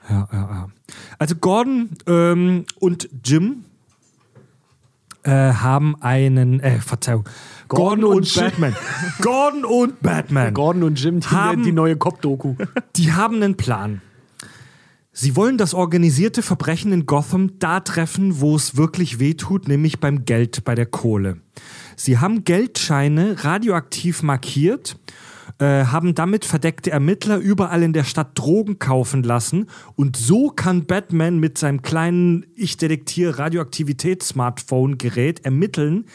Ja, 0.09 0.29
ja, 0.33 0.38
ja. 0.38 0.69
Also 1.19 1.37
Gordon 1.37 1.91
ähm, 2.07 2.65
und 2.81 3.09
Jim 3.25 3.65
äh, 5.23 5.31
haben 5.53 5.95
einen, 6.01 6.61
äh, 6.61 6.81
Verzeihung, 6.81 7.25
Gordon, 7.69 8.01
Gordon 8.01 8.17
und, 8.17 8.17
und. 8.17 8.35
Batman. 8.35 8.77
Gordon 9.23 9.65
und 9.65 10.01
Batman. 10.03 10.55
Gordon 10.55 10.83
und 10.83 11.01
Jim, 11.01 11.21
die, 11.21 11.27
Haben- 11.29 11.62
die 11.62 11.73
neue 11.73 11.97
Cop-Doku. 11.97 12.57
Die 12.97 13.12
haben 13.12 13.37
einen 13.37 13.57
Plan. 13.57 14.03
Sie 15.15 15.37
wollen 15.37 15.59
das 15.59 15.75
organisierte 15.75 16.41
Verbrechen 16.43 16.91
in 16.91 17.05
Gotham 17.05 17.59
da 17.59 17.81
treffen, 17.81 18.41
wo 18.41 18.57
es 18.57 18.77
wirklich 18.77 19.19
wehtut, 19.19 19.69
nämlich 19.69 20.00
beim 20.00 20.25
Geld, 20.25 20.65
bei 20.65 20.75
der 20.75 20.87
Kohle. 20.87 21.37
Sie 21.96 22.19
haben 22.19 22.44
Geldscheine 22.44 23.37
radioaktiv 23.44 24.23
markiert, 24.23 24.96
äh, 25.59 25.85
haben 25.85 26.15
damit 26.15 26.45
verdeckte 26.45 26.90
Ermittler 26.90 27.38
überall 27.38 27.83
in 27.83 27.93
der 27.93 28.05
Stadt 28.05 28.38
Drogen 28.38 28.79
kaufen 28.79 29.23
lassen 29.23 29.69
und 29.97 30.17
so 30.17 30.51
kann 30.51 30.87
Batman 30.87 31.38
mit 31.38 31.59
seinem 31.59 31.83
kleinen 31.83 32.47
Ich 32.55 32.77
detektiere 32.77 33.38
Radioaktivitäts-Smartphone-Gerät 33.38 35.45
ermitteln, 35.45 36.07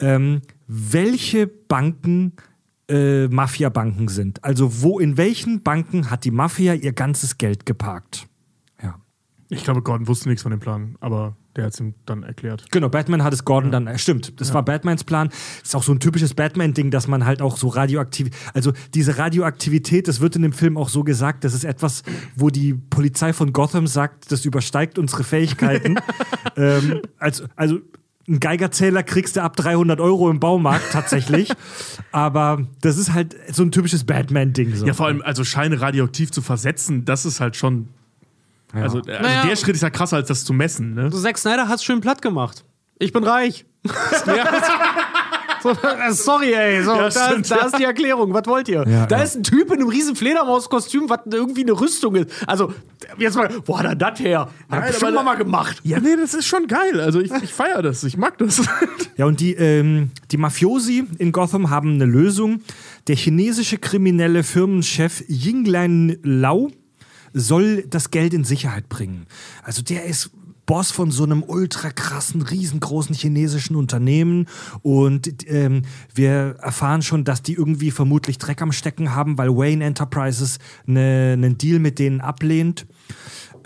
ähm, 0.00 0.42
welche 0.66 1.46
Banken 1.46 2.32
äh, 2.88 3.28
Mafia-Banken 3.28 4.08
sind. 4.08 4.44
Also 4.44 4.82
wo 4.82 4.98
in 4.98 5.16
welchen 5.16 5.62
Banken 5.62 6.10
hat 6.10 6.24
die 6.24 6.30
Mafia 6.30 6.74
ihr 6.74 6.92
ganzes 6.92 7.38
Geld 7.38 7.66
geparkt? 7.66 8.26
Ja. 8.82 9.00
Ich 9.48 9.64
glaube, 9.64 9.82
Gordon 9.82 10.08
wusste 10.08 10.28
nichts 10.28 10.42
von 10.42 10.50
dem 10.50 10.60
Plan, 10.60 10.96
aber 11.00 11.36
der 11.56 11.64
hat 11.64 11.74
es 11.74 11.80
ihm 11.80 11.94
dann 12.06 12.22
erklärt. 12.22 12.64
Genau, 12.70 12.88
Batman 12.88 13.22
hat 13.22 13.32
es 13.32 13.44
Gordon 13.44 13.70
dann, 13.70 13.86
äh, 13.86 13.98
stimmt, 13.98 14.40
das 14.40 14.52
war 14.54 14.64
Batmans 14.64 15.04
Plan. 15.04 15.30
ist 15.62 15.74
auch 15.76 15.82
so 15.82 15.92
ein 15.92 16.00
typisches 16.00 16.34
Batman-Ding, 16.34 16.90
dass 16.90 17.08
man 17.08 17.24
halt 17.24 17.42
auch 17.42 17.56
so 17.56 17.68
radioaktiv, 17.68 18.30
also 18.54 18.72
diese 18.94 19.18
Radioaktivität, 19.18 20.08
das 20.08 20.20
wird 20.20 20.36
in 20.36 20.42
dem 20.42 20.52
Film 20.52 20.76
auch 20.76 20.88
so 20.88 21.04
gesagt, 21.04 21.44
das 21.44 21.54
ist 21.54 21.64
etwas, 21.64 22.02
wo 22.36 22.50
die 22.50 22.74
Polizei 22.74 23.32
von 23.32 23.52
Gotham 23.52 23.86
sagt, 23.86 24.32
das 24.32 24.44
übersteigt 24.44 24.98
unsere 24.98 25.24
Fähigkeiten. 25.24 25.96
ähm, 26.56 27.02
also, 27.18 27.44
also 27.56 27.78
einen 28.26 28.40
Geigerzähler 28.40 29.02
kriegst 29.02 29.36
du 29.36 29.42
ab 29.42 29.56
300 29.56 30.00
Euro 30.00 30.30
im 30.30 30.40
Baumarkt 30.40 30.92
tatsächlich. 30.92 31.50
Aber 32.12 32.66
das 32.80 32.96
ist 32.96 33.12
halt 33.12 33.36
so 33.52 33.62
ein 33.62 33.70
typisches 33.70 34.04
Batman-Ding. 34.04 34.74
So. 34.74 34.86
Ja, 34.86 34.94
vor 34.94 35.06
allem, 35.06 35.22
also 35.22 35.44
Scheine 35.44 35.80
radioaktiv 35.80 36.30
zu 36.30 36.42
versetzen, 36.42 37.04
das 37.04 37.26
ist 37.26 37.40
halt 37.40 37.56
schon. 37.56 37.88
Also, 38.74 38.98
also 38.98 39.10
Naja. 39.10 39.46
der 39.46 39.56
Schritt 39.56 39.74
ist 39.76 39.82
ja 39.82 39.90
krasser, 39.90 40.16
als 40.16 40.28
das 40.28 40.44
zu 40.44 40.52
messen, 40.52 40.94
ne? 40.94 41.10
Zack 41.10 41.38
Snyder 41.38 41.68
hat's 41.68 41.84
schön 41.84 42.00
platt 42.00 42.20
gemacht. 42.22 42.64
Ich 42.98 43.12
bin 43.12 43.24
reich. 43.24 43.64
so, 45.62 45.70
äh, 45.70 46.12
sorry, 46.12 46.52
ey. 46.52 46.82
So, 46.82 46.94
da, 46.94 47.10
stimmt, 47.10 47.50
da 47.50 47.66
ist 47.66 47.78
die 47.78 47.84
Erklärung. 47.84 48.32
Was 48.34 48.46
wollt 48.46 48.68
ihr? 48.68 48.84
Ja, 48.86 49.06
da 49.06 49.18
ja. 49.18 49.22
ist 49.22 49.36
ein 49.36 49.42
Typ 49.42 49.68
in 49.72 49.80
einem 49.80 49.88
riesen 49.88 50.16
Fledermauskostüm, 50.16 51.08
was 51.08 51.20
irgendwie 51.30 51.62
eine 51.62 51.72
Rüstung 51.72 52.14
ist. 52.16 52.30
Also, 52.46 52.72
jetzt 53.18 53.36
mal, 53.36 53.48
wo 53.64 53.78
hat 53.78 53.86
er 53.86 53.94
das 53.96 54.18
her? 54.20 54.48
Hat 54.70 54.84
er 54.84 54.92
Nein, 55.02 55.14
aber- 55.14 55.22
mal 55.22 55.34
gemacht. 55.36 55.80
Ja, 55.84 56.00
nee, 56.00 56.16
das 56.16 56.34
ist 56.34 56.46
schon 56.46 56.66
geil. 56.66 57.00
Also 57.00 57.20
ich, 57.20 57.30
ich 57.42 57.52
feiere 57.52 57.82
das, 57.82 58.04
ich 58.04 58.16
mag 58.16 58.38
das. 58.38 58.62
Ja, 59.16 59.26
und 59.26 59.38
die, 59.38 59.52
ähm, 59.54 60.10
die 60.32 60.36
Mafiosi 60.36 61.04
in 61.18 61.30
Gotham 61.30 61.70
haben 61.70 61.94
eine 61.94 62.04
Lösung. 62.04 62.62
Der 63.06 63.14
chinesische 63.14 63.78
kriminelle 63.78 64.42
Firmenchef 64.42 65.22
Yinglan 65.28 66.16
Lau 66.24 66.70
soll 67.34 67.82
das 67.82 68.10
Geld 68.10 68.32
in 68.32 68.44
Sicherheit 68.44 68.88
bringen. 68.88 69.26
Also 69.62 69.82
der 69.82 70.04
ist 70.04 70.30
Boss 70.66 70.90
von 70.90 71.10
so 71.10 71.24
einem 71.24 71.42
ultra 71.42 71.90
krassen, 71.90 72.40
riesengroßen 72.40 73.14
chinesischen 73.14 73.76
Unternehmen 73.76 74.46
und 74.82 75.28
ähm, 75.50 75.82
wir 76.14 76.56
erfahren 76.62 77.02
schon, 77.02 77.24
dass 77.24 77.42
die 77.42 77.52
irgendwie 77.52 77.90
vermutlich 77.90 78.38
Dreck 78.38 78.62
am 78.62 78.72
Stecken 78.72 79.14
haben, 79.14 79.36
weil 79.36 79.50
Wayne 79.50 79.84
Enterprises 79.84 80.58
ne- 80.86 81.32
einen 81.34 81.58
Deal 81.58 81.80
mit 81.80 81.98
denen 81.98 82.20
ablehnt. 82.20 82.86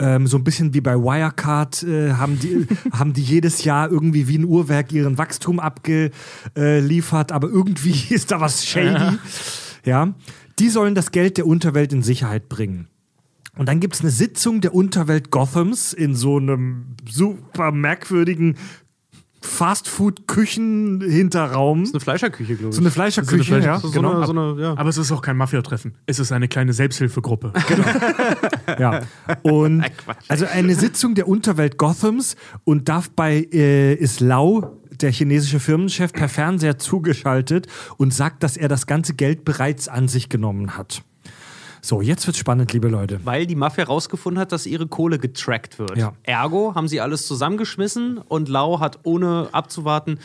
Ähm, 0.01 0.27
so 0.27 0.37
ein 0.37 0.45
bisschen 0.45 0.75
wie 0.75 0.81
bei 0.81 0.95
Wirecard 0.95 1.83
äh, 1.83 2.13
haben, 2.13 2.39
die, 2.39 2.67
haben 2.93 3.13
die 3.13 3.23
jedes 3.23 3.65
Jahr 3.65 3.91
irgendwie 3.91 4.29
wie 4.29 4.39
ein 4.39 4.45
Uhrwerk 4.45 4.93
ihren 4.93 5.19
Wachstum 5.19 5.61
abgeliefert, 5.61 7.33
aber 7.33 7.49
irgendwie 7.49 7.95
ist 8.15 8.31
da 8.31 8.41
was 8.41 8.67
shady. 8.67 9.19
Ja. 9.85 10.15
Die 10.59 10.69
sollen 10.69 10.97
das 10.97 11.13
Geld 11.13 11.37
der 11.37 11.47
Unterwelt 11.47 11.93
in 11.93 12.03
Sicherheit 12.03 12.49
bringen. 12.49 12.89
Und 13.59 13.69
dann 13.69 13.81
gibt 13.81 13.95
es 13.97 14.01
eine 14.01 14.11
Sitzung 14.11 14.61
der 14.63 14.75
Unterwelt 14.75 15.31
Gothams 15.31 15.93
in 15.93 16.15
so 16.15 16.39
einem 16.39 16.97
super 17.09 17.73
merkwürdigen 17.73 18.57
Fastfood-Küchen-Hinterraum. 19.41 21.85
Eine 21.89 22.01
Fleischerküche, 22.01 22.57
glaube 22.57 22.71
ich. 22.71 22.75
So 22.75 22.81
eine 22.81 22.91
Fleischerküche, 22.91 23.45
Fleisch- 23.45 23.65
ja. 23.65 23.79
so, 23.79 23.91
genau. 23.91 24.17
eine, 24.17 24.27
so 24.27 24.33
eine, 24.33 24.61
ja. 24.61 24.77
Aber 24.77 24.89
es 24.89 24.99
ist 24.99 25.13
auch 25.13 25.23
kein 25.23 25.37
Mafia-Treffen. 25.37 25.95
Es 26.07 26.19
ist 26.19 26.33
eine 26.33 26.49
kleine 26.49 26.73
Selbsthilfegruppe. 26.73 27.53
Ja. 28.79 29.01
Und 29.43 29.85
also 30.29 30.45
eine 30.47 30.75
Sitzung 30.75 31.15
der 31.15 31.27
Unterwelt 31.27 31.79
Gothams 31.79 32.37
und 32.65 32.89
dabei 32.89 33.49
äh, 33.51 33.95
ist 33.95 34.21
Lau, 34.21 34.79
der 35.01 35.11
chinesische 35.11 35.59
Firmenchef, 35.59 36.13
per 36.13 36.29
Fernseher 36.29 36.79
zugeschaltet 36.79 37.67
und 37.97 38.13
sagt, 38.13 38.43
dass 38.43 38.59
er 38.59 38.69
das 38.69 38.87
ganze 38.87 39.15
Geld 39.15 39.45
bereits 39.45 39.89
an 39.89 40.07
sich 40.07 40.29
genommen 40.29 40.77
hat. 40.77 41.03
So, 41.81 42.01
jetzt 42.03 42.27
wird's 42.27 42.39
spannend, 42.39 42.73
liebe 42.73 42.89
Leute. 42.89 43.21
Weil 43.25 43.47
die 43.47 43.55
Mafia 43.55 43.85
rausgefunden 43.85 44.41
hat, 44.41 44.53
dass 44.53 44.67
ihre 44.67 44.87
Kohle 44.87 45.19
getrackt 45.19 45.79
wird. 45.79 45.97
Ja. 45.97 46.13
Ergo 46.23 46.75
haben 46.75 46.89
sie 46.89 47.01
alles 47.01 47.27
zusammengeschmissen 47.27 48.19
und 48.19 48.49
Lau 48.49 48.81
hat 48.81 49.01
ohne 49.05 49.49
abzuwarten 49.53 50.19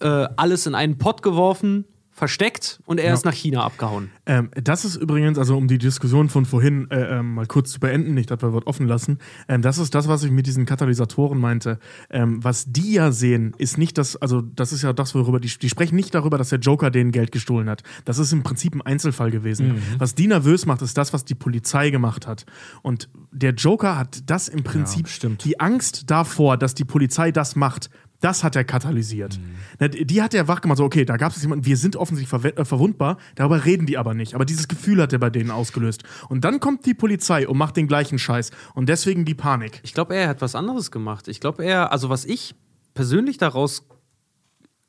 äh, 0.00 0.26
alles 0.36 0.66
in 0.66 0.74
einen 0.74 0.98
Pott 0.98 1.22
geworfen, 1.22 1.84
versteckt 2.14 2.80
und 2.86 3.00
er 3.00 3.12
ist 3.12 3.24
nach 3.24 3.34
China 3.34 3.64
abgehauen. 3.64 4.10
Ähm, 4.24 4.48
das 4.54 4.84
ist 4.84 4.94
übrigens, 4.94 5.36
also 5.36 5.56
um 5.56 5.66
die 5.66 5.78
Diskussion 5.78 6.28
von 6.28 6.46
vorhin 6.46 6.88
äh, 6.92 7.18
ähm, 7.18 7.34
mal 7.34 7.46
kurz 7.46 7.72
zu 7.72 7.80
beenden, 7.80 8.14
nicht, 8.14 8.30
dass 8.30 8.40
wir 8.40 8.54
was 8.54 8.66
offen 8.68 8.86
lassen, 8.86 9.18
ähm, 9.48 9.62
das 9.62 9.78
ist 9.78 9.94
das, 9.96 10.06
was 10.06 10.22
ich 10.22 10.30
mit 10.30 10.46
diesen 10.46 10.64
Katalysatoren 10.64 11.38
meinte. 11.38 11.80
Ähm, 12.10 12.42
was 12.42 12.66
die 12.68 12.92
ja 12.92 13.10
sehen, 13.10 13.52
ist 13.58 13.78
nicht 13.78 13.98
das, 13.98 14.14
also 14.14 14.42
das 14.42 14.72
ist 14.72 14.82
ja 14.82 14.92
das, 14.92 15.16
worüber 15.16 15.40
die, 15.40 15.48
die 15.58 15.68
sprechen 15.68 15.96
nicht 15.96 16.14
darüber, 16.14 16.38
dass 16.38 16.50
der 16.50 16.60
Joker 16.60 16.92
denen 16.92 17.10
Geld 17.10 17.32
gestohlen 17.32 17.68
hat. 17.68 17.82
Das 18.04 18.18
ist 18.18 18.32
im 18.32 18.44
Prinzip 18.44 18.76
ein 18.76 18.82
Einzelfall 18.82 19.32
gewesen. 19.32 19.82
Was 19.98 20.14
die 20.14 20.28
nervös 20.28 20.66
macht, 20.66 20.82
ist 20.82 20.96
das, 20.96 21.12
was 21.12 21.24
die 21.24 21.34
Polizei 21.34 21.90
gemacht 21.90 22.28
hat. 22.28 22.46
Und 22.82 23.08
der 23.32 23.54
Joker 23.54 23.98
hat 23.98 24.30
das 24.30 24.48
im 24.48 24.62
Prinzip, 24.62 25.08
stimmt. 25.08 25.44
die 25.44 25.58
Angst 25.58 26.10
davor, 26.10 26.56
dass 26.56 26.74
die 26.74 26.84
Polizei 26.84 27.32
das 27.32 27.56
macht, 27.56 27.90
das 28.24 28.42
hat 28.42 28.56
er 28.56 28.64
katalysiert. 28.64 29.38
Na, 29.78 29.88
Die 29.88 30.22
hat 30.22 30.32
er 30.32 30.48
wach 30.48 30.62
gemacht, 30.62 30.78
so, 30.78 30.84
okay, 30.84 31.04
da 31.04 31.18
gab 31.18 31.32
es 31.32 31.42
jemanden, 31.42 31.66
wir 31.66 31.76
sind 31.76 31.94
offensichtlich 31.94 32.56
äh, 32.56 32.64
verwundbar, 32.64 33.18
darüber 33.34 33.64
reden 33.64 33.84
die 33.84 33.98
aber 33.98 34.14
nicht. 34.14 34.34
Aber 34.34 34.46
dieses 34.46 34.66
Gefühl 34.66 35.02
hat 35.02 35.12
er 35.12 35.18
bei 35.18 35.28
denen 35.30 35.50
ausgelöst. 35.50 36.04
Und 36.30 36.44
dann 36.44 36.58
kommt 36.58 36.86
die 36.86 36.94
Polizei 36.94 37.46
und 37.46 37.58
macht 37.58 37.76
den 37.76 37.86
gleichen 37.86 38.18
Scheiß. 38.18 38.50
Und 38.74 38.88
deswegen 38.88 39.26
die 39.26 39.34
Panik. 39.34 39.80
Ich 39.82 39.92
glaube, 39.92 40.14
er 40.16 40.28
hat 40.28 40.40
was 40.40 40.54
anderes 40.54 40.90
gemacht. 40.90 41.28
Ich 41.28 41.40
glaube, 41.40 41.64
er, 41.64 41.92
also 41.92 42.08
was 42.08 42.24
ich 42.24 42.54
persönlich 42.94 43.36
daraus 43.36 43.86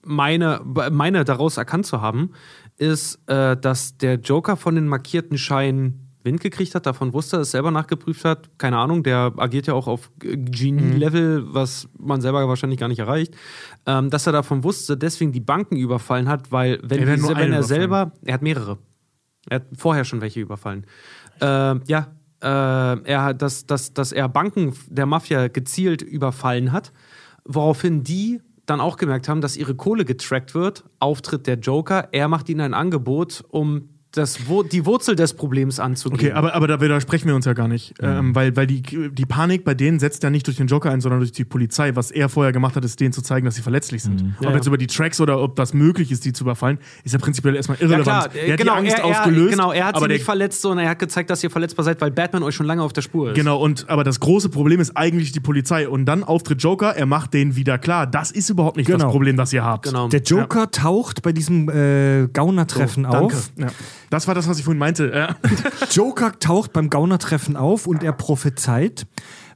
meine, 0.01 0.61
meine 0.63 1.25
daraus 1.25 1.57
erkannt 1.57 1.85
zu 1.85 2.01
haben, 2.01 2.31
ist, 2.77 3.19
äh, 3.27 3.57
dass 3.57 3.97
der 3.97 4.15
Joker 4.15 4.55
von 4.55 4.75
den 4.75 4.87
markierten 4.87 5.37
Scheinen 5.37 6.04
Wind 6.25 6.41
gekriegt 6.41 6.75
hat, 6.75 6.85
davon 6.85 7.13
wusste, 7.13 7.37
es 7.37 7.51
selber 7.51 7.71
nachgeprüft 7.71 8.25
hat. 8.25 8.49
Keine 8.57 8.77
Ahnung, 8.77 9.03
der 9.03 9.33
agiert 9.37 9.67
ja 9.67 9.73
auch 9.73 9.87
auf 9.87 10.11
Genie-Level, 10.19 11.53
was 11.53 11.87
man 11.97 12.19
selber 12.19 12.47
wahrscheinlich 12.47 12.79
gar 12.79 12.87
nicht 12.87 12.99
erreicht. 12.99 13.35
Ähm, 13.85 14.09
dass 14.09 14.25
er 14.27 14.33
davon 14.33 14.63
wusste, 14.63 14.97
deswegen 14.97 15.31
die 15.31 15.39
Banken 15.39 15.77
überfallen 15.77 16.27
hat, 16.27 16.51
weil 16.51 16.79
wenn, 16.83 17.07
Er 17.07 17.13
hat 17.13 17.19
die, 17.19 17.35
wenn 17.35 17.53
er 17.53 17.63
selber, 17.63 18.11
er 18.23 18.33
hat 18.33 18.41
mehrere. 18.41 18.79
Er 19.47 19.57
hat 19.57 19.67
vorher 19.77 20.03
schon 20.03 20.21
welche 20.21 20.41
überfallen. 20.41 20.85
Ähm, 21.39 21.81
ja, 21.87 22.07
äh, 22.41 22.47
er 22.47 23.23
hat, 23.23 23.41
dass, 23.41 23.65
dass, 23.65 23.93
dass 23.93 24.11
er 24.11 24.27
Banken 24.27 24.73
der 24.87 25.05
Mafia 25.05 25.47
gezielt 25.47 26.01
überfallen 26.01 26.71
hat, 26.71 26.91
woraufhin 27.45 28.03
die 28.03 28.41
dann 28.65 28.81
auch 28.81 28.97
gemerkt 28.97 29.29
haben, 29.29 29.41
dass 29.41 29.57
ihre 29.57 29.75
Kohle 29.75 30.05
getrackt 30.05 30.55
wird. 30.55 30.83
Auftritt 30.99 31.45
der 31.45 31.59
Joker, 31.59 32.09
er 32.11 32.27
macht 32.27 32.49
ihnen 32.49 32.61
ein 32.61 32.73
Angebot, 32.73 33.43
um 33.49 33.89
das, 34.17 34.47
Wo- 34.47 34.63
die 34.63 34.85
Wurzel 34.85 35.15
des 35.15 35.33
Problems 35.33 35.79
anzugehen. 35.79 36.19
Okay, 36.19 36.31
aber, 36.31 36.53
aber 36.53 36.67
da 36.67 36.81
widersprechen 36.81 37.27
wir 37.27 37.35
uns 37.35 37.45
ja 37.45 37.53
gar 37.53 37.67
nicht. 37.67 37.93
Ähm, 38.01 38.35
weil 38.35 38.55
weil 38.55 38.67
die, 38.67 38.81
die 38.81 39.25
Panik 39.25 39.63
bei 39.63 39.73
denen 39.73 39.99
setzt 39.99 40.23
ja 40.23 40.29
nicht 40.29 40.47
durch 40.47 40.57
den 40.57 40.67
Joker 40.67 40.91
ein, 40.91 41.01
sondern 41.01 41.19
durch 41.19 41.31
die 41.31 41.45
Polizei. 41.45 41.95
Was 41.95 42.11
er 42.11 42.29
vorher 42.29 42.51
gemacht 42.53 42.75
hat, 42.75 42.85
ist 42.85 42.99
denen 42.99 43.13
zu 43.13 43.21
zeigen, 43.21 43.45
dass 43.45 43.55
sie 43.55 43.61
verletzlich 43.61 44.03
sind. 44.03 44.21
Ja, 44.21 44.25
ob 44.39 44.43
ja. 44.45 44.55
jetzt 44.55 44.67
über 44.67 44.77
die 44.77 44.87
Tracks 44.87 45.19
oder 45.21 45.41
ob 45.41 45.55
das 45.55 45.73
möglich 45.73 46.11
ist, 46.11 46.25
die 46.25 46.33
zu 46.33 46.43
überfallen, 46.43 46.77
ist 47.03 47.13
ja 47.13 47.19
prinzipiell 47.19 47.55
erstmal 47.55 47.77
ja, 47.77 47.83
irrelevant. 47.85 48.31
klar, 48.31 48.35
er 48.35 48.51
hat 48.53 48.59
genau, 48.59 48.73
die 48.73 48.79
Angst 48.79 48.97
er, 48.97 49.03
er, 49.03 49.05
ausgelöst. 49.05 49.51
genau, 49.51 49.71
er 49.71 49.85
hat 49.85 49.95
aber 49.95 50.05
sie 50.05 50.07
der, 50.09 50.17
nicht 50.17 50.25
verletzt, 50.25 50.61
sondern 50.61 50.85
er 50.85 50.91
hat 50.91 50.99
gezeigt, 50.99 51.29
dass 51.29 51.43
ihr 51.43 51.49
verletzbar 51.49 51.85
seid, 51.85 52.01
weil 52.01 52.11
Batman 52.11 52.43
euch 52.43 52.55
schon 52.55 52.65
lange 52.65 52.81
auf 52.83 52.93
der 52.93 53.01
Spur 53.01 53.31
ist. 53.31 53.35
Genau, 53.35 53.59
und 53.59 53.89
aber 53.89 54.03
das 54.03 54.19
große 54.19 54.49
Problem 54.49 54.79
ist 54.79 54.95
eigentlich 54.95 55.31
die 55.31 55.39
Polizei. 55.39 55.87
Und 55.89 56.05
dann 56.05 56.23
auftritt 56.23 56.61
Joker, 56.61 56.95
er 56.95 57.05
macht 57.05 57.33
denen 57.33 57.55
wieder 57.55 57.77
klar, 57.77 58.07
das 58.07 58.31
ist 58.31 58.49
überhaupt 58.49 58.77
nicht 58.77 58.87
Genau. 58.87 58.99
das 59.05 59.11
Problem, 59.11 59.37
das 59.37 59.51
ihr 59.53 59.63
habt. 59.63 59.85
Genau. 59.85 60.07
Der 60.07 60.21
Joker 60.21 60.71
taucht 60.71 61.21
bei 61.21 61.31
diesem 61.31 61.69
äh, 61.69 62.27
Gaunertreffen 62.31 63.03
Danke. 63.03 63.35
auf. 63.35 63.51
Ja. 63.57 63.67
Das 64.09 64.27
war 64.27 64.35
das, 64.35 64.47
was 64.47 64.57
ich 64.57 64.63
vorhin 64.63 64.79
meinte. 64.79 65.35
Joker 65.91 66.37
taucht 66.39 66.73
beim 66.73 66.89
Gaunertreffen 66.89 67.55
auf 67.55 67.87
und 67.87 68.03
er 68.03 68.13
prophezeit, 68.13 69.07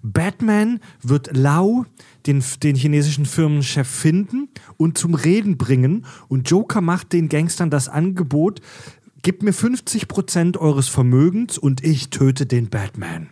Batman 0.01 0.79
wird 1.01 1.35
Lau, 1.35 1.85
den, 2.25 2.43
den 2.63 2.75
chinesischen 2.75 3.25
Firmenchef, 3.25 3.87
finden 3.87 4.49
und 4.77 4.97
zum 4.97 5.13
Reden 5.13 5.57
bringen. 5.57 6.05
Und 6.27 6.49
Joker 6.49 6.81
macht 6.81 7.13
den 7.13 7.29
Gangstern 7.29 7.69
das 7.69 7.89
Angebot, 7.89 8.61
gib 9.21 9.43
mir 9.43 9.53
50% 9.53 10.57
eures 10.57 10.87
Vermögens 10.87 11.57
und 11.57 11.83
ich 11.83 12.09
töte 12.09 12.45
den 12.45 12.69
Batman. 12.69 13.29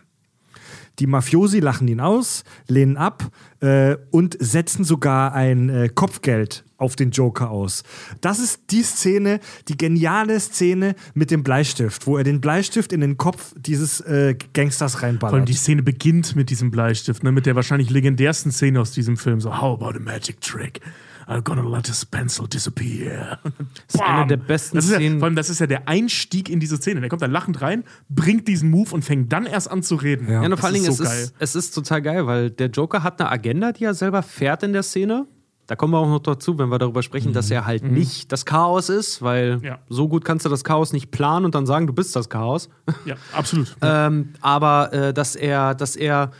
Die 0.98 1.06
Mafiosi 1.06 1.60
lachen 1.60 1.86
ihn 1.88 2.00
aus, 2.00 2.44
lehnen 2.66 2.96
ab 2.96 3.30
äh, 3.60 3.96
und 4.10 4.36
setzen 4.40 4.84
sogar 4.84 5.32
ein 5.34 5.68
äh, 5.68 5.88
Kopfgeld 5.94 6.64
auf 6.76 6.96
den 6.96 7.10
Joker 7.10 7.50
aus. 7.50 7.82
Das 8.20 8.38
ist 8.38 8.70
die 8.70 8.82
Szene, 8.82 9.40
die 9.68 9.76
geniale 9.76 10.38
Szene 10.38 10.94
mit 11.14 11.30
dem 11.30 11.42
Bleistift, 11.42 12.06
wo 12.06 12.16
er 12.16 12.24
den 12.24 12.40
Bleistift 12.40 12.92
in 12.92 13.00
den 13.00 13.16
Kopf 13.16 13.52
dieses 13.56 14.00
äh, 14.00 14.36
Gangsters 14.54 14.92
Vor 14.92 15.02
allem 15.02 15.18
reinballert. 15.18 15.48
die 15.48 15.54
Szene 15.54 15.82
beginnt 15.82 16.36
mit 16.36 16.50
diesem 16.50 16.70
Bleistift, 16.70 17.22
ne, 17.22 17.32
mit 17.32 17.46
der 17.46 17.56
wahrscheinlich 17.56 17.90
legendärsten 17.90 18.52
Szene 18.52 18.80
aus 18.80 18.92
diesem 18.92 19.16
Film. 19.16 19.40
So, 19.40 19.60
how 19.60 19.80
about 19.80 19.96
a 19.96 20.00
magic 20.00 20.40
trick? 20.40 20.80
I'm 21.28 21.42
gonna 21.42 21.62
let 21.62 21.86
his 21.86 22.04
pencil 22.06 22.46
disappear. 22.48 23.38
Das 23.86 23.94
ist 23.94 24.00
eine 24.00 24.26
der 24.26 24.36
besten 24.38 24.76
ja, 24.78 24.82
Szenen. 24.82 25.18
Vor 25.18 25.26
allem, 25.26 25.36
das 25.36 25.50
ist 25.50 25.58
ja 25.60 25.66
der 25.66 25.86
Einstieg 25.88 26.48
in 26.48 26.60
diese 26.60 26.76
Szene. 26.78 27.00
Der 27.00 27.08
kommt 27.08 27.22
dann 27.22 27.30
lachend 27.30 27.60
rein, 27.62 27.84
bringt 28.08 28.48
diesen 28.48 28.70
Move 28.70 28.94
und 28.94 29.04
fängt 29.04 29.32
dann 29.32 29.46
erst 29.46 29.70
an 29.70 29.82
zu 29.82 29.96
reden. 29.96 30.26
Ja. 30.26 30.42
Ja, 30.42 30.48
und 30.48 30.56
vor 30.56 30.64
allen 30.66 30.74
Dingen, 30.74 30.86
ist 30.86 30.92
es, 30.92 30.98
so 30.98 31.04
geil. 31.04 31.22
ist, 31.22 31.34
es 31.38 31.54
ist 31.54 31.70
total 31.74 32.02
geil, 32.02 32.26
weil 32.26 32.50
der 32.50 32.68
Joker 32.68 33.02
hat 33.02 33.20
eine 33.20 33.30
Agenda, 33.30 33.72
die 33.72 33.84
er 33.84 33.94
selber 33.94 34.22
fährt 34.22 34.62
in 34.62 34.72
der 34.72 34.82
Szene. 34.82 35.26
Da 35.66 35.76
kommen 35.76 35.92
wir 35.92 35.98
auch 35.98 36.08
noch 36.08 36.20
dazu, 36.20 36.58
wenn 36.58 36.70
wir 36.70 36.78
darüber 36.78 37.02
sprechen, 37.02 37.34
dass 37.34 37.50
er 37.50 37.66
halt 37.66 37.82
nicht 37.84 38.32
das 38.32 38.46
Chaos 38.46 38.88
ist, 38.88 39.20
weil 39.20 39.60
Ja. 39.62 39.78
so 39.90 40.08
gut 40.08 40.24
kannst 40.24 40.46
du 40.46 40.48
das 40.48 40.64
Chaos 40.64 40.94
nicht 40.94 41.10
planen 41.10 41.44
und 41.44 41.54
dann 41.54 41.66
sagen, 41.66 41.86
du 41.86 41.92
bist 41.92 42.16
das 42.16 42.30
Chaos. 42.30 42.70
Ja, 43.04 43.16
absolut. 43.34 43.76
Ähm, 43.82 44.30
aber 44.40 44.92
äh, 44.94 45.12
dass 45.12 45.36
er, 45.36 45.74
dass 45.74 45.94
er, 45.94 46.30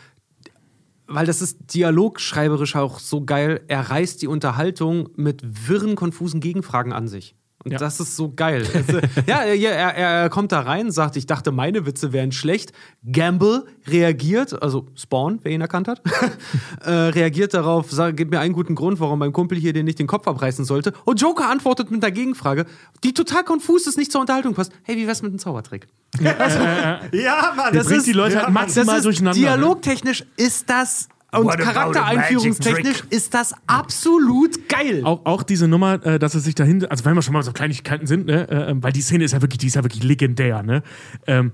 weil 1.08 1.26
das 1.26 1.42
ist 1.42 1.74
dialogschreiberisch 1.74 2.76
auch 2.76 2.98
so 2.98 3.24
geil, 3.24 3.62
er 3.66 3.80
reißt 3.80 4.20
die 4.22 4.28
Unterhaltung 4.28 5.08
mit 5.16 5.68
wirren, 5.68 5.96
konfusen 5.96 6.40
Gegenfragen 6.40 6.92
an 6.92 7.08
sich. 7.08 7.34
Und 7.64 7.72
Ja. 7.72 7.78
das 7.78 7.98
ist 7.98 8.14
so 8.14 8.32
geil. 8.32 8.64
Also, 8.72 9.00
ja, 9.26 9.38
er, 9.38 9.56
er, 9.56 9.94
er 9.94 10.30
kommt 10.30 10.52
da 10.52 10.60
rein, 10.60 10.92
sagt, 10.92 11.16
ich 11.16 11.26
dachte, 11.26 11.50
meine 11.50 11.86
Witze 11.86 12.12
wären 12.12 12.30
schlecht. 12.30 12.72
Gamble 13.10 13.64
reagiert, 13.88 14.62
also 14.62 14.86
Spawn, 14.94 15.40
wer 15.42 15.50
ihn 15.52 15.60
erkannt 15.60 15.88
hat, 15.88 16.00
äh, 16.84 16.90
reagiert 16.90 17.54
darauf, 17.54 17.90
sagt, 17.90 18.16
gib 18.16 18.30
mir 18.30 18.38
einen 18.38 18.54
guten 18.54 18.76
Grund, 18.76 19.00
warum 19.00 19.18
mein 19.18 19.32
Kumpel 19.32 19.58
hier 19.58 19.72
den 19.72 19.86
nicht 19.86 19.98
den 19.98 20.06
Kopf 20.06 20.28
abreißen 20.28 20.64
sollte. 20.64 20.92
Und 21.04 21.20
Joker 21.20 21.50
antwortet 21.50 21.90
mit 21.90 22.02
einer 22.04 22.12
Gegenfrage, 22.12 22.64
die 23.02 23.12
total 23.12 23.42
konfus 23.42 23.86
ist, 23.88 23.98
nicht 23.98 24.12
zur 24.12 24.20
Unterhaltung 24.20 24.54
passt. 24.54 24.70
Hey, 24.84 24.96
wie 24.96 25.06
wär's 25.08 25.22
mit 25.22 25.32
einem 25.32 25.40
Zaubertrick? 25.40 25.88
ja, 26.20 27.52
Mann, 27.56 27.72
Der 27.72 27.84
bringt 27.84 28.06
die 28.06 28.12
Leute 28.12 28.42
halt 28.42 28.50
maximal 28.50 28.86
das 28.86 28.96
ist, 28.98 29.04
durcheinander. 29.04 29.40
ne? 29.40 29.46
Dialogtechnisch 29.46 30.24
ist 30.36 30.70
das 30.70 31.08
und 31.32 31.48
charaktereinführungstechnisch 31.58 33.02
ist 33.10 33.34
das 33.34 33.54
absolut 33.66 34.68
geil. 34.68 35.02
Auch, 35.04 35.24
auch 35.26 35.42
diese 35.42 35.68
Nummer, 35.68 36.04
äh, 36.06 36.18
dass 36.18 36.34
es 36.34 36.44
sich 36.44 36.54
dahinter, 36.54 36.90
also 36.90 37.04
wenn 37.04 37.14
wir 37.14 37.22
schon 37.22 37.34
mal 37.34 37.42
so 37.42 37.52
Kleinigkeiten 37.52 38.06
sind, 38.06 38.26
ne, 38.26 38.48
äh, 38.48 38.74
weil 38.80 38.92
die 38.92 39.02
Szene 39.02 39.24
ist 39.24 39.32
ja 39.32 39.42
wirklich, 39.42 39.58
die 39.58 39.66
ist 39.66 39.76
ja 39.76 39.84
wirklich 39.84 40.02
legendär, 40.02 40.62
ne? 40.62 40.82
Ähm, 41.26 41.52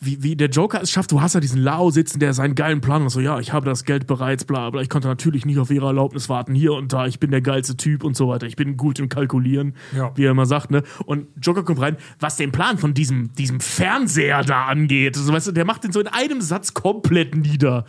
wie, 0.00 0.22
wie 0.22 0.36
der 0.36 0.48
Joker 0.48 0.80
es 0.80 0.92
schafft, 0.92 1.10
du 1.10 1.20
hast 1.20 1.34
ja 1.34 1.40
diesen 1.40 1.60
Lao 1.60 1.90
sitzen, 1.90 2.20
der 2.20 2.32
seinen 2.32 2.54
geilen 2.54 2.80
Plan 2.80 3.02
hat, 3.02 3.10
so, 3.10 3.18
ja, 3.18 3.40
ich 3.40 3.52
habe 3.52 3.66
das 3.66 3.84
Geld 3.84 4.06
bereits, 4.06 4.44
bla 4.44 4.70
bla, 4.70 4.80
ich 4.80 4.88
konnte 4.88 5.08
natürlich 5.08 5.44
nicht 5.44 5.58
auf 5.58 5.70
ihre 5.72 5.86
Erlaubnis 5.86 6.28
warten, 6.28 6.54
hier 6.54 6.74
und 6.74 6.92
da, 6.92 7.06
ich 7.08 7.18
bin 7.18 7.32
der 7.32 7.40
geilste 7.40 7.76
Typ 7.76 8.04
und 8.04 8.16
so 8.16 8.28
weiter, 8.28 8.46
ich 8.46 8.54
bin 8.54 8.76
gut 8.76 9.00
im 9.00 9.08
Kalkulieren, 9.08 9.74
Ja. 9.96 10.12
wie 10.14 10.24
er 10.24 10.30
immer 10.30 10.46
sagt, 10.46 10.70
ne? 10.70 10.84
Und 11.04 11.26
Joker 11.42 11.64
kommt 11.64 11.80
rein, 11.80 11.96
was 12.20 12.36
den 12.36 12.52
Plan 12.52 12.78
von 12.78 12.94
diesem, 12.94 13.32
diesem 13.32 13.58
Fernseher 13.58 14.44
da 14.44 14.66
angeht, 14.66 15.16
also, 15.16 15.32
weißt 15.32 15.48
du, 15.48 15.52
der 15.52 15.64
macht 15.64 15.82
den 15.82 15.90
so 15.90 15.98
in 15.98 16.06
einem 16.06 16.42
Satz 16.42 16.74
komplett 16.74 17.34
nieder. 17.34 17.84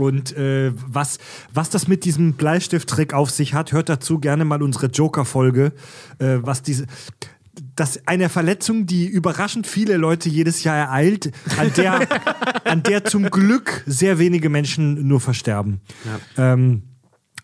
Und 0.00 0.36
äh, 0.36 0.72
was, 0.74 1.18
was 1.52 1.70
das 1.70 1.88
mit 1.88 2.04
diesem 2.04 2.34
Bleistift-Trick 2.34 3.14
auf 3.14 3.30
sich 3.30 3.54
hat, 3.54 3.72
hört 3.72 3.88
dazu 3.88 4.18
gerne 4.18 4.44
mal 4.44 4.62
unsere 4.62 4.86
Joker-Folge. 4.86 5.72
Äh, 6.18 6.38
was 6.42 6.62
diese. 6.62 6.86
Das 7.76 8.06
eine 8.06 8.28
Verletzung, 8.28 8.86
die 8.86 9.06
überraschend 9.06 9.66
viele 9.66 9.96
Leute 9.96 10.28
jedes 10.28 10.64
Jahr 10.64 10.76
ereilt, 10.76 11.32
an 11.58 11.72
der, 11.76 12.06
an 12.64 12.82
der 12.82 13.04
zum 13.04 13.24
Glück 13.24 13.82
sehr 13.86 14.18
wenige 14.18 14.48
Menschen 14.48 15.06
nur 15.06 15.20
versterben. 15.20 15.80
Ja. 16.36 16.52
Ähm, 16.52 16.89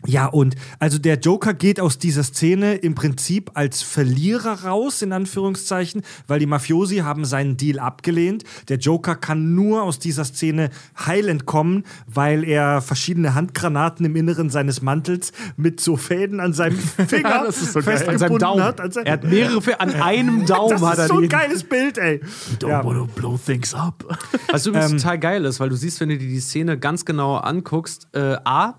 ja, 0.04 0.26
und 0.26 0.54
also 0.78 0.98
der 0.98 1.18
Joker 1.18 1.54
geht 1.54 1.80
aus 1.80 1.98
dieser 1.98 2.22
Szene 2.22 2.74
im 2.76 2.94
Prinzip 2.94 3.50
als 3.54 3.82
Verlierer 3.82 4.64
raus, 4.64 5.00
in 5.02 5.12
Anführungszeichen, 5.12 6.02
weil 6.26 6.38
die 6.38 6.46
Mafiosi 6.46 6.96
haben 6.98 7.24
seinen 7.24 7.56
Deal 7.56 7.78
abgelehnt. 7.78 8.44
Der 8.68 8.78
Joker 8.78 9.14
kann 9.16 9.54
nur 9.54 9.82
aus 9.82 9.98
dieser 9.98 10.24
Szene 10.24 10.70
heil 11.06 11.28
entkommen, 11.28 11.84
weil 12.06 12.44
er 12.44 12.82
verschiedene 12.82 13.34
Handgranaten 13.34 14.04
im 14.06 14.14
Inneren 14.16 14.50
seines 14.50 14.82
Mantels 14.82 15.32
mit 15.56 15.80
so 15.80 15.96
Fäden 15.96 16.40
an 16.40 16.52
seinem 16.52 16.76
Finger 17.08 17.44
das 17.46 17.62
ist 17.62 17.72
so 17.72 17.80
festgebunden 17.82 18.12
an 18.14 18.18
seinem 18.18 18.38
Daumen. 18.38 18.62
hat. 18.62 18.80
An 18.80 18.92
seinem- 18.92 19.06
Er 19.06 19.12
hat 19.14 19.24
mehrere, 19.24 19.62
Fe- 19.62 19.80
an 19.80 19.90
einem 20.00 20.44
Daumen 20.46 20.70
das 20.70 20.82
hat 20.82 20.98
er 20.98 21.04
ist 21.04 21.10
so 21.10 21.18
ein 21.18 21.28
geiles 21.28 21.64
Bild, 21.64 21.98
ey. 21.98 22.20
Don't 22.60 22.68
Ja. 22.68 22.84
wanna 22.84 23.06
blow 23.14 23.38
things 23.44 23.74
up. 23.74 24.04
Was 24.50 24.66
übrigens 24.66 24.92
Ähm, 24.92 24.98
total 24.98 25.18
geil 25.18 25.44
ist, 25.44 25.58
weil 25.60 25.68
du 25.68 25.76
siehst, 25.76 26.00
wenn 26.00 26.10
du 26.10 26.18
dir 26.18 26.28
die 26.28 26.40
Szene 26.40 26.78
ganz 26.78 27.04
genau 27.04 27.36
anguckst, 27.36 28.08
äh, 28.12 28.36
A, 28.44 28.74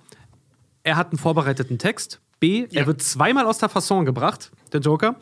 er 0.88 0.96
hat 0.96 1.12
einen 1.12 1.20
vorbereiteten 1.20 1.78
Text. 1.78 2.22
B, 2.40 2.68
Ja. 2.70 2.82
er 2.82 2.88
wird 2.88 3.02
zweimal 3.02 3.46
aus 3.46 3.58
der 3.58 3.68
Fasson 3.68 4.06
gebracht, 4.06 4.52
der 4.72 4.80
Joker. 4.80 5.16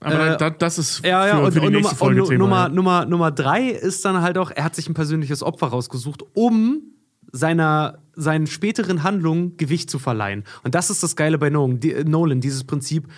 Aber 0.00 0.34
Äh, 0.34 0.36
da, 0.36 0.50
das 0.50 0.78
ist 0.78 1.04
Ja, 1.04 1.26
ja, 1.26 1.36
für, 1.36 1.42
und, 1.44 1.52
für 1.52 1.60
die 1.60 1.66
und 1.66 1.72
nächste 1.72 1.88
Nummer, 1.94 1.98
Folge 1.98 2.22
und 2.22 2.28
Thema. 2.28 2.38
Nummer, 2.44 2.62
ja. 2.64 2.68
Nummer, 2.68 3.04
Nummer 3.06 3.30
drei 3.30 3.68
ist 3.70 4.04
dann 4.04 4.20
halt 4.20 4.36
auch, 4.38 4.50
er 4.50 4.64
hat 4.64 4.74
sich 4.74 4.88
ein 4.88 4.94
persönliches 4.94 5.42
Opfer 5.42 5.68
rausgesucht, 5.68 6.22
um 6.34 6.82
seiner, 7.32 7.98
seinen 8.14 8.46
späteren 8.46 9.02
Handlungen 9.02 9.56
Gewicht 9.56 9.90
zu 9.90 9.98
verleihen. 9.98 10.44
Und 10.62 10.74
das 10.74 10.90
ist 10.90 11.02
das 11.02 11.16
Geile 11.16 11.38
bei 11.38 11.50
Nolan, 11.50 11.80
die, 11.80 11.92
Nolan 12.04 12.40
dieses 12.40 12.64
Prinzip. 12.64 13.08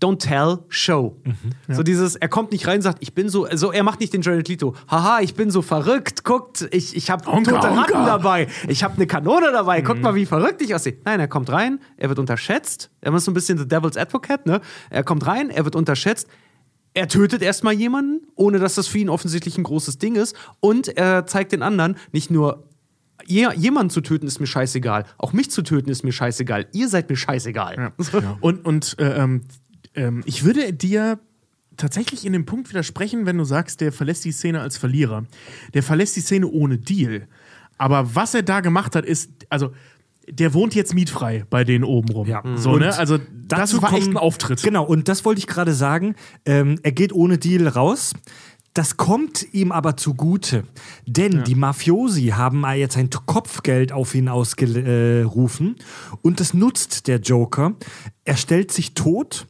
Don't 0.00 0.18
tell, 0.18 0.58
show. 0.68 1.16
Mhm, 1.24 1.74
So 1.74 1.82
dieses, 1.82 2.16
er 2.16 2.28
kommt 2.28 2.52
nicht 2.52 2.66
rein 2.66 2.76
und 2.76 2.82
sagt, 2.82 2.98
ich 3.00 3.14
bin 3.14 3.28
so, 3.28 3.44
also 3.44 3.72
er 3.72 3.82
macht 3.82 4.00
nicht 4.00 4.12
den 4.12 4.22
Jared 4.22 4.46
Leto. 4.48 4.74
Haha, 4.90 5.20
ich 5.20 5.34
bin 5.34 5.50
so 5.50 5.62
verrückt, 5.62 6.22
guckt, 6.24 6.68
ich, 6.70 6.94
ich 6.96 7.10
habe 7.10 7.24
tote 7.24 7.52
Ratten 7.54 8.04
dabei, 8.06 8.48
ich 8.68 8.84
habe 8.84 8.94
eine 8.96 9.06
Kanone 9.06 9.52
dabei, 9.52 9.80
Mhm. 9.80 9.84
guckt 9.84 10.02
mal, 10.02 10.14
wie 10.14 10.26
verrückt 10.26 10.60
ich 10.62 10.74
aussehe. 10.74 10.98
Nein, 11.04 11.20
er 11.20 11.28
kommt 11.28 11.50
rein, 11.50 11.80
er 11.96 12.08
wird 12.10 12.18
unterschätzt, 12.18 12.90
er 13.00 13.14
ist 13.14 13.24
so 13.24 13.30
ein 13.30 13.34
bisschen 13.34 13.56
the 13.58 13.66
devil's 13.66 13.96
advocate, 13.96 14.44
ne? 14.46 14.60
Er 14.90 15.02
kommt 15.04 15.26
rein, 15.26 15.50
er 15.50 15.64
wird 15.64 15.76
unterschätzt, 15.76 16.26
er 16.94 17.08
tötet 17.08 17.42
erstmal 17.42 17.74
jemanden, 17.74 18.26
ohne 18.34 18.58
dass 18.58 18.74
das 18.74 18.86
für 18.88 18.98
ihn 18.98 19.08
offensichtlich 19.08 19.58
ein 19.58 19.64
großes 19.64 19.98
Ding 19.98 20.14
ist. 20.14 20.34
Und 20.60 20.88
er 20.96 21.26
zeigt 21.26 21.52
den 21.52 21.62
anderen 21.62 21.96
nicht 22.12 22.30
nur, 22.30 22.68
je, 23.26 23.48
jemanden 23.54 23.90
zu 23.90 24.00
töten 24.00 24.26
ist 24.26 24.40
mir 24.40 24.46
scheißegal, 24.46 25.04
auch 25.18 25.32
mich 25.34 25.50
zu 25.50 25.60
töten 25.62 25.90
ist 25.90 26.04
mir 26.04 26.12
scheißegal. 26.12 26.66
Ihr 26.72 26.88
seid 26.88 27.10
mir 27.10 27.16
scheißegal. 27.16 27.92
Und, 28.40 28.64
und 28.64 28.98
äh, 28.98 29.22
ähm, 29.22 29.42
ähm, 29.96 30.22
ich 30.26 30.44
würde 30.44 30.72
dir 30.72 31.18
tatsächlich 31.76 32.24
in 32.24 32.32
dem 32.32 32.46
Punkt 32.46 32.70
widersprechen, 32.70 33.26
wenn 33.26 33.36
du 33.38 33.44
sagst, 33.44 33.80
der 33.80 33.92
verlässt 33.92 34.24
die 34.24 34.32
Szene 34.32 34.60
als 34.60 34.76
Verlierer. 34.78 35.24
Der 35.74 35.82
verlässt 35.82 36.16
die 36.16 36.20
Szene 36.20 36.46
ohne 36.48 36.78
Deal. 36.78 37.26
Aber 37.78 38.14
was 38.14 38.32
er 38.34 38.42
da 38.42 38.60
gemacht 38.60 38.96
hat, 38.96 39.04
ist, 39.04 39.30
also, 39.50 39.72
der 40.28 40.54
wohnt 40.54 40.74
jetzt 40.74 40.94
mietfrei 40.94 41.44
bei 41.50 41.62
denen 41.64 41.84
oben 41.84 42.08
rum. 42.08 42.26
Ja. 42.26 42.42
So, 42.56 42.72
Und 42.72 42.80
ne? 42.80 42.96
Also, 42.96 43.18
das 43.18 43.26
dazu 43.70 43.82
war 43.82 43.92
echt 43.92 44.04
kommen- 44.04 44.16
ein 44.16 44.22
Auftritt. 44.22 44.62
Genau, 44.62 44.84
und 44.84 45.08
das 45.08 45.24
wollte 45.24 45.38
ich 45.40 45.46
gerade 45.46 45.74
sagen. 45.74 46.14
Ähm, 46.46 46.80
er 46.82 46.92
geht 46.92 47.12
ohne 47.12 47.36
Deal 47.38 47.68
raus. 47.68 48.12
Das 48.72 48.96
kommt 48.98 49.54
ihm 49.54 49.72
aber 49.72 49.96
zugute, 49.96 50.64
denn 51.06 51.44
die 51.44 51.54
Mafiosi 51.54 52.26
haben 52.34 52.62
jetzt 52.74 52.98
ein 52.98 53.08
Kopfgeld 53.08 53.90
auf 53.90 54.14
ihn 54.14 54.28
ausgerufen 54.28 55.76
und 56.22 56.40
das 56.40 56.52
nutzt 56.52 57.06
der 57.08 57.20
Joker. 57.20 57.72
Er 58.24 58.36
stellt 58.36 58.72
sich 58.72 58.92
tot 58.92 59.46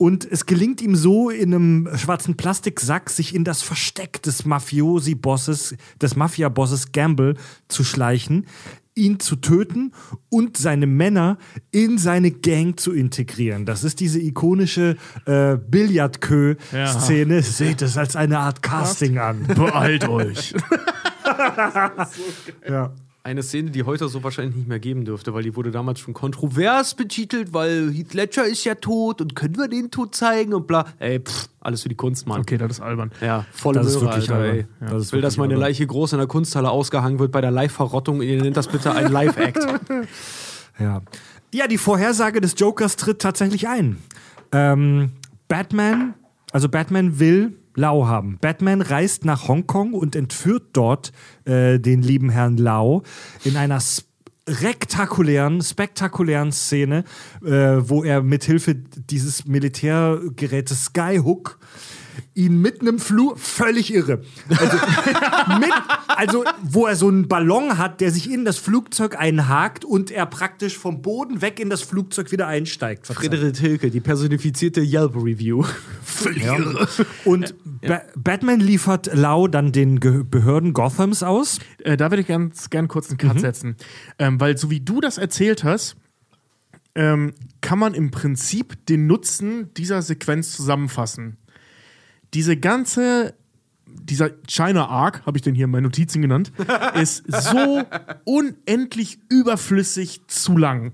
und 0.00 0.24
es 0.24 0.46
gelingt 0.46 0.80
ihm 0.80 0.96
so 0.96 1.28
in 1.28 1.52
einem 1.52 1.88
schwarzen 1.94 2.34
Plastiksack 2.34 3.10
sich 3.10 3.34
in 3.34 3.44
das 3.44 3.60
Versteck 3.60 4.22
des 4.22 4.46
Mafiosi-Bosses, 4.46 5.76
des 6.00 6.16
Mafia-Bosses 6.16 6.92
Gamble 6.92 7.34
zu 7.68 7.84
schleichen, 7.84 8.46
ihn 8.94 9.20
zu 9.20 9.36
töten 9.36 9.92
und 10.30 10.56
seine 10.56 10.86
Männer 10.86 11.36
in 11.70 11.98
seine 11.98 12.30
Gang 12.30 12.80
zu 12.80 12.94
integrieren. 12.94 13.66
Das 13.66 13.84
ist 13.84 14.00
diese 14.00 14.20
ikonische 14.20 14.96
äh, 15.26 15.58
Billardkö-Szene. 15.58 17.42
Seht 17.42 17.82
es 17.82 17.98
als 17.98 18.16
eine 18.16 18.38
Art 18.38 18.62
Casting 18.62 19.18
an. 19.18 19.46
Beeilt 19.48 20.08
euch. 20.08 20.54
Ja. 22.68 22.92
Eine 23.22 23.42
Szene, 23.42 23.70
die 23.70 23.82
heute 23.82 24.08
so 24.08 24.24
wahrscheinlich 24.24 24.56
nicht 24.56 24.68
mehr 24.68 24.78
geben 24.78 25.04
dürfte, 25.04 25.34
weil 25.34 25.42
die 25.42 25.54
wurde 25.54 25.70
damals 25.70 26.00
schon 26.00 26.14
kontrovers 26.14 26.94
betitelt, 26.94 27.52
weil 27.52 27.92
Heath 27.92 28.14
Ledger 28.14 28.46
ist 28.46 28.64
ja 28.64 28.74
tot 28.76 29.20
und 29.20 29.36
können 29.36 29.58
wir 29.58 29.68
den 29.68 29.90
Tod 29.90 30.14
zeigen 30.14 30.54
und 30.54 30.66
bla. 30.66 30.86
Ey, 30.98 31.20
pff, 31.20 31.48
alles 31.60 31.82
für 31.82 31.90
die 31.90 31.96
Kunst, 31.96 32.26
Mann. 32.26 32.40
Okay, 32.40 32.56
das 32.56 32.72
ist 32.72 32.80
albern. 32.80 33.10
Ja, 33.20 33.44
volle 33.52 33.80
Das 33.80 33.88
ist 33.88 34.00
Möhre, 34.00 34.14
wirklich 34.14 34.30
Alter, 34.30 34.42
albern. 34.42 34.56
ey. 34.56 34.66
Ja, 34.80 34.86
das 34.94 35.02
ist 35.02 35.08
ich 35.08 35.12
will, 35.12 35.20
dass 35.20 35.32
wirklich 35.34 35.38
meine 35.38 35.54
albern. 35.54 35.68
Leiche 35.68 35.86
groß 35.86 36.12
in 36.14 36.18
der 36.18 36.28
Kunsthalle 36.28 36.70
ausgehangen 36.70 37.18
wird 37.18 37.30
bei 37.30 37.42
der 37.42 37.50
Live-Verrottung. 37.50 38.22
Ihr 38.22 38.40
nennt 38.40 38.56
das 38.56 38.68
bitte 38.68 38.92
ein 38.92 39.12
Live-Act. 39.12 39.58
Ja. 40.78 41.02
ja, 41.52 41.66
die 41.68 41.76
Vorhersage 41.76 42.40
des 42.40 42.54
Jokers 42.56 42.96
tritt 42.96 43.18
tatsächlich 43.20 43.68
ein. 43.68 43.98
Ähm, 44.50 45.10
Batman, 45.46 46.14
also 46.52 46.70
Batman 46.70 47.18
will 47.20 47.54
Lau 47.74 48.06
haben. 48.06 48.38
Batman 48.40 48.82
reist 48.82 49.24
nach 49.24 49.48
Hongkong 49.48 49.92
und 49.94 50.16
entführt 50.16 50.68
dort 50.72 51.12
äh, 51.44 51.78
den 51.78 52.02
lieben 52.02 52.30
Herrn 52.30 52.56
Lau 52.56 53.02
in 53.44 53.56
einer 53.56 53.80
spektakulären, 53.80 55.62
spektakulären 55.62 56.52
Szene, 56.52 57.04
äh, 57.44 57.48
wo 57.48 58.02
er 58.02 58.22
mithilfe 58.22 58.74
dieses 58.74 59.46
Militärgerätes 59.46 60.86
Skyhook 60.86 61.58
ihn 62.34 62.60
mit 62.60 62.80
einem 62.80 62.98
Flug, 62.98 63.38
völlig 63.38 63.92
irre. 63.92 64.22
Also, 64.48 64.76
mit, 65.58 65.72
also, 66.08 66.44
wo 66.62 66.86
er 66.86 66.96
so 66.96 67.08
einen 67.08 67.28
Ballon 67.28 67.78
hat, 67.78 68.00
der 68.00 68.10
sich 68.10 68.30
in 68.30 68.44
das 68.44 68.58
Flugzeug 68.58 69.18
einhakt 69.18 69.84
und 69.84 70.10
er 70.10 70.26
praktisch 70.26 70.76
vom 70.78 71.02
Boden 71.02 71.42
weg 71.42 71.60
in 71.60 71.70
das 71.70 71.82
Flugzeug 71.82 72.32
wieder 72.32 72.46
einsteigt. 72.46 73.06
Friedrich 73.06 73.58
Hilke, 73.58 73.90
die 73.90 74.00
personifizierte 74.00 74.80
Yelp-Review. 74.80 75.64
Völlig 76.02 76.44
Ja. 76.44 76.56
Und 77.24 77.54
Ba 77.80 78.02
Batman 78.16 78.60
liefert 78.60 79.10
Lau 79.14 79.48
dann 79.48 79.72
den 79.72 80.00
Ge 80.00 80.22
Behörden 80.22 80.72
Gothams 80.72 81.22
aus. 81.22 81.58
Äh, 81.78 81.96
da 81.96 82.10
würde 82.10 82.22
ich 82.22 82.28
ganz 82.28 82.70
gern 82.70 82.88
kurz 82.88 83.08
einen 83.08 83.18
Cut 83.18 83.40
setzen. 83.40 83.76
Ähm, 84.18 84.40
weil 84.40 84.56
so 84.58 84.70
wie 84.70 84.80
du 84.80 85.00
das 85.00 85.18
erzählt 85.18 85.64
hast, 85.64 85.96
ähm, 86.94 87.32
kann 87.60 87.78
man 87.78 87.94
im 87.94 88.10
Prinzip 88.10 88.84
den 88.86 89.06
Nutzen 89.06 89.72
dieser 89.74 90.02
Sequenz 90.02 90.52
zusammenfassen. 90.52 91.36
Diese 92.34 92.56
ganze, 92.56 93.34
dieser 93.86 94.30
China 94.46 94.86
Arc, 94.88 95.24
habe 95.26 95.36
ich 95.38 95.42
den 95.42 95.54
hier 95.54 95.64
in 95.64 95.70
meinen 95.70 95.84
Notizen 95.84 96.22
genannt, 96.22 96.52
ist 96.94 97.24
so 97.30 97.82
unendlich 98.24 99.18
überflüssig 99.28 100.22
zu 100.28 100.56
lang. 100.56 100.92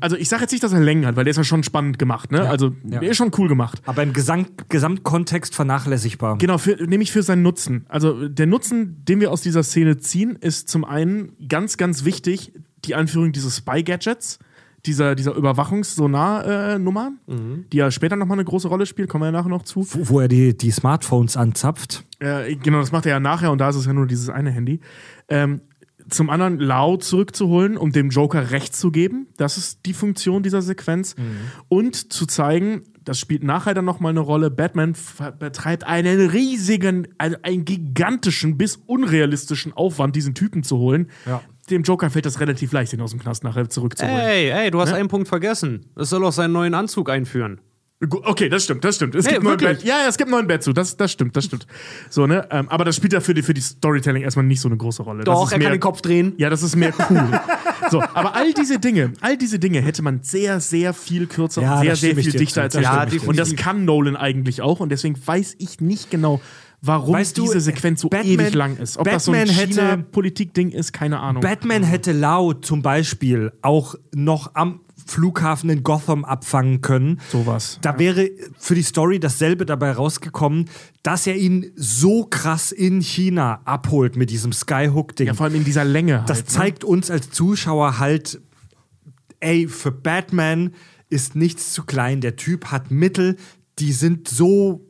Also 0.00 0.16
ich 0.16 0.28
sage 0.28 0.42
jetzt 0.42 0.50
nicht, 0.52 0.62
dass 0.62 0.74
er 0.74 0.80
Längen 0.80 1.06
hat, 1.06 1.16
weil 1.16 1.24
der 1.24 1.30
ist 1.30 1.38
ja 1.38 1.44
schon 1.44 1.62
spannend 1.62 1.98
gemacht, 1.98 2.30
ne? 2.30 2.46
Also 2.50 2.74
Ja. 2.84 3.00
der 3.00 3.10
ist 3.10 3.16
schon 3.16 3.30
cool 3.38 3.48
gemacht. 3.48 3.80
Aber 3.86 4.02
im 4.02 4.12
Gesamt 4.12 4.68
Gesamtkontext 4.68 5.54
vernachlässigbar. 5.54 6.36
Genau, 6.36 6.58
für, 6.58 6.74
nämlich 6.86 7.12
für 7.12 7.22
seinen 7.22 7.42
Nutzen. 7.42 7.86
Also 7.88 8.28
der 8.28 8.46
Nutzen, 8.46 9.02
den 9.06 9.20
wir 9.20 9.30
aus 9.30 9.40
dieser 9.40 9.62
Szene 9.62 9.96
ziehen, 9.98 10.36
ist 10.38 10.68
zum 10.68 10.84
einen 10.84 11.32
ganz, 11.48 11.78
ganz 11.78 12.04
wichtig 12.04 12.52
die 12.84 12.94
Einführung 12.94 13.32
dieses 13.32 13.56
Spy-Gadgets, 13.56 14.38
dieser, 14.86 15.14
dieser 15.14 15.34
Überwachungssonar-Nummer, 15.34 17.12
die 17.72 17.76
ja 17.76 17.90
später 17.90 18.16
nochmal 18.16 18.36
eine 18.36 18.44
große 18.44 18.68
Rolle 18.68 18.86
spielt, 18.86 19.08
kommen 19.08 19.22
wir 19.22 19.26
ja 19.26 19.32
nachher 19.32 19.48
noch 19.48 19.62
zu. 19.62 19.86
Wo, 19.92 20.14
wo 20.14 20.20
er 20.20 20.28
die, 20.28 20.56
die 20.56 20.70
Smartphones 20.70 21.36
anzapft. 21.36 22.04
Äh, 22.18 22.56
genau, 22.56 22.80
das 22.80 22.92
macht 22.92 23.06
er 23.06 23.12
ja 23.12 23.20
nachher 23.20 23.52
und 23.52 23.58
da 23.58 23.70
ist 23.70 23.76
es 23.76 23.86
ja 23.86 23.92
nur 23.92 24.06
dieses 24.06 24.28
eine 24.28 24.50
Handy. 24.50 24.80
Ähm, 25.28 25.60
zum 26.08 26.28
anderen 26.30 26.58
Lau 26.58 26.96
zurückzuholen, 26.96 27.76
um 27.76 27.92
dem 27.92 28.10
Joker 28.10 28.50
Recht 28.50 28.76
zu 28.76 28.90
geben. 28.90 29.26
Das 29.36 29.56
ist 29.56 29.86
die 29.86 29.94
Funktion 29.94 30.42
dieser 30.42 30.60
Sequenz. 30.62 31.14
Und 31.68 32.12
zu 32.12 32.26
zeigen, 32.26 32.82
das 33.04 33.18
spielt 33.18 33.42
nachher 33.42 33.74
dann 33.74 33.84
nochmal 33.84 34.10
eine 34.10 34.20
Rolle, 34.20 34.50
Batman 34.50 34.94
betreibt 35.38 35.84
einen 35.84 36.28
riesigen, 36.30 37.08
also 37.18 37.36
einen 37.42 37.64
gigantischen 37.64 38.56
bis 38.56 38.76
unrealistischen 38.86 39.72
Aufwand, 39.72 40.16
diesen 40.16 40.34
Typen 40.34 40.62
zu 40.62 40.78
holen. 40.78 41.08
Ja. 41.26 41.42
Dem 41.70 41.82
Joker 41.82 42.10
fällt 42.10 42.26
das 42.26 42.40
relativ 42.40 42.72
leicht, 42.72 42.92
ihn 42.92 43.00
aus 43.00 43.10
dem 43.12 43.20
Knast 43.20 43.42
nachher 43.44 43.68
zurückzuholen. 43.68 44.18
Ey, 44.18 44.50
ey, 44.50 44.70
du 44.70 44.80
hast 44.80 44.90
Ne? 44.90 44.96
einen 44.96 45.08
Punkt 45.08 45.28
vergessen. 45.28 45.86
Es 45.96 46.10
soll 46.10 46.24
auch 46.24 46.32
seinen 46.32 46.52
neuen 46.52 46.74
Anzug 46.74 47.08
einführen. 47.10 47.60
Okay, 48.10 48.50
das 48.50 48.64
stimmt, 48.64 48.84
das 48.84 48.96
stimmt. 48.96 49.14
Es 49.14 49.24
Nee, 49.24 49.32
gibt 49.32 49.44
neuen. 49.44 49.56
Bett. 49.56 49.82
Ja, 49.82 50.00
ja, 50.02 50.08
es 50.08 50.18
gibt 50.18 50.28
neuen 50.30 50.46
Bett 50.46 50.62
zu. 50.62 50.74
Das, 50.74 50.96
das 50.96 51.10
stimmt, 51.12 51.36
das 51.36 51.46
stimmt. 51.46 51.66
So, 52.10 52.26
ne? 52.26 52.46
Ähm, 52.50 52.68
aber 52.68 52.84
das 52.84 52.96
spielt 52.96 53.14
ja 53.14 53.20
für 53.20 53.32
die, 53.32 53.40
für 53.42 53.54
die 53.54 53.62
Storytelling 53.62 54.22
erstmal 54.22 54.44
nicht 54.44 54.60
so 54.60 54.68
eine 54.68 54.76
große 54.76 55.02
Rolle. 55.02 55.24
das 55.24 55.32
Doch, 55.34 55.46
ist 55.46 55.52
er 55.52 55.58
mehr, 55.58 55.68
kann 55.68 55.76
den 55.76 55.80
Kopf 55.80 56.02
drehen. 56.02 56.34
Ja, 56.36 56.50
das 56.50 56.62
ist 56.62 56.76
mehr 56.76 56.92
cool. 57.08 57.40
so, 57.90 58.02
aber 58.02 58.34
all 58.34 58.52
diese 58.52 58.78
Dinge, 58.78 59.12
all 59.22 59.38
diese 59.38 59.58
Dinge 59.58 59.80
hätte 59.80 60.02
man 60.02 60.20
sehr, 60.22 60.60
sehr 60.60 60.92
viel 60.92 61.26
kürzer 61.26 61.62
Ja, 61.62 61.76
und 61.76 61.82
sehr, 61.84 61.96
sehr 61.96 62.16
viel 62.16 62.32
dichter 62.32 62.62
erzählt. 62.62 62.84
Ja, 62.84 63.06
und 63.26 63.38
das 63.38 63.56
kann 63.56 63.86
Nolan 63.86 64.16
eigentlich 64.16 64.60
auch 64.60 64.80
und 64.80 64.90
deswegen 64.90 65.16
weiß 65.24 65.54
ich 65.58 65.80
nicht 65.80 66.10
genau, 66.10 66.42
warum 66.86 67.14
Weißt 67.14 67.38
du, 67.38 67.42
diese 67.42 67.60
Sequenz 67.60 68.00
so 68.02 68.08
Batman- 68.08 68.32
ewig 68.32 68.54
lang 68.54 68.76
ist. 68.76 68.98
Ob 68.98 69.04
das 69.04 69.24
so 69.24 69.32
ein 69.32 69.38
Batman 69.46 69.56
hätte- 69.56 69.74
China-Politik-Ding 69.74 70.70
ist, 70.70 70.92
keine 70.92 71.20
Ahnung. 71.20 71.42
Batman 71.42 71.82
hätte 71.82 72.12
Lau 72.12 72.52
zum 72.52 72.82
Beispiel 72.82 73.52
auch 73.62 73.94
noch 74.14 74.54
am 74.54 74.80
Flughafen 75.06 75.68
in 75.70 75.82
Gotham 75.82 76.24
abfangen 76.24 76.80
können. 76.80 77.20
Sowas. 77.30 77.78
Da 77.82 77.98
wäre 77.98 78.30
für 78.58 78.74
die 78.74 78.82
Story 78.82 79.20
dasselbe 79.20 79.66
dabei 79.66 79.92
rausgekommen, 79.92 80.70
dass 81.02 81.26
er 81.26 81.36
ihn 81.36 81.72
so 81.76 82.24
krass 82.24 82.72
in 82.72 83.00
China 83.02 83.60
abholt 83.64 84.16
mit 84.16 84.30
diesem 84.30 84.52
Skyhook-Ding. 84.52 85.26
ja, 85.26 85.34
vor 85.34 85.46
allem 85.46 85.56
in 85.56 85.64
dieser 85.64 85.84
Länge 85.84 86.20
halt. 86.20 86.30
das 86.30 86.38
ne? 86.38 86.44
zeigt 86.46 86.84
uns 86.84 87.10
als 87.10 87.30
Zuschauer 87.30 87.98
halt, 87.98 88.40
ey, 89.40 89.68
für 89.68 89.90
Batman 89.92 90.72
ist 91.10 91.36
nichts 91.36 91.72
zu 91.74 91.84
klein. 91.84 92.20
Der 92.22 92.36
Typ 92.36 92.66
hat 92.66 92.90
Mittel, 92.90 93.36
die 93.78 93.92
sind 93.92 94.28
so 94.28 94.86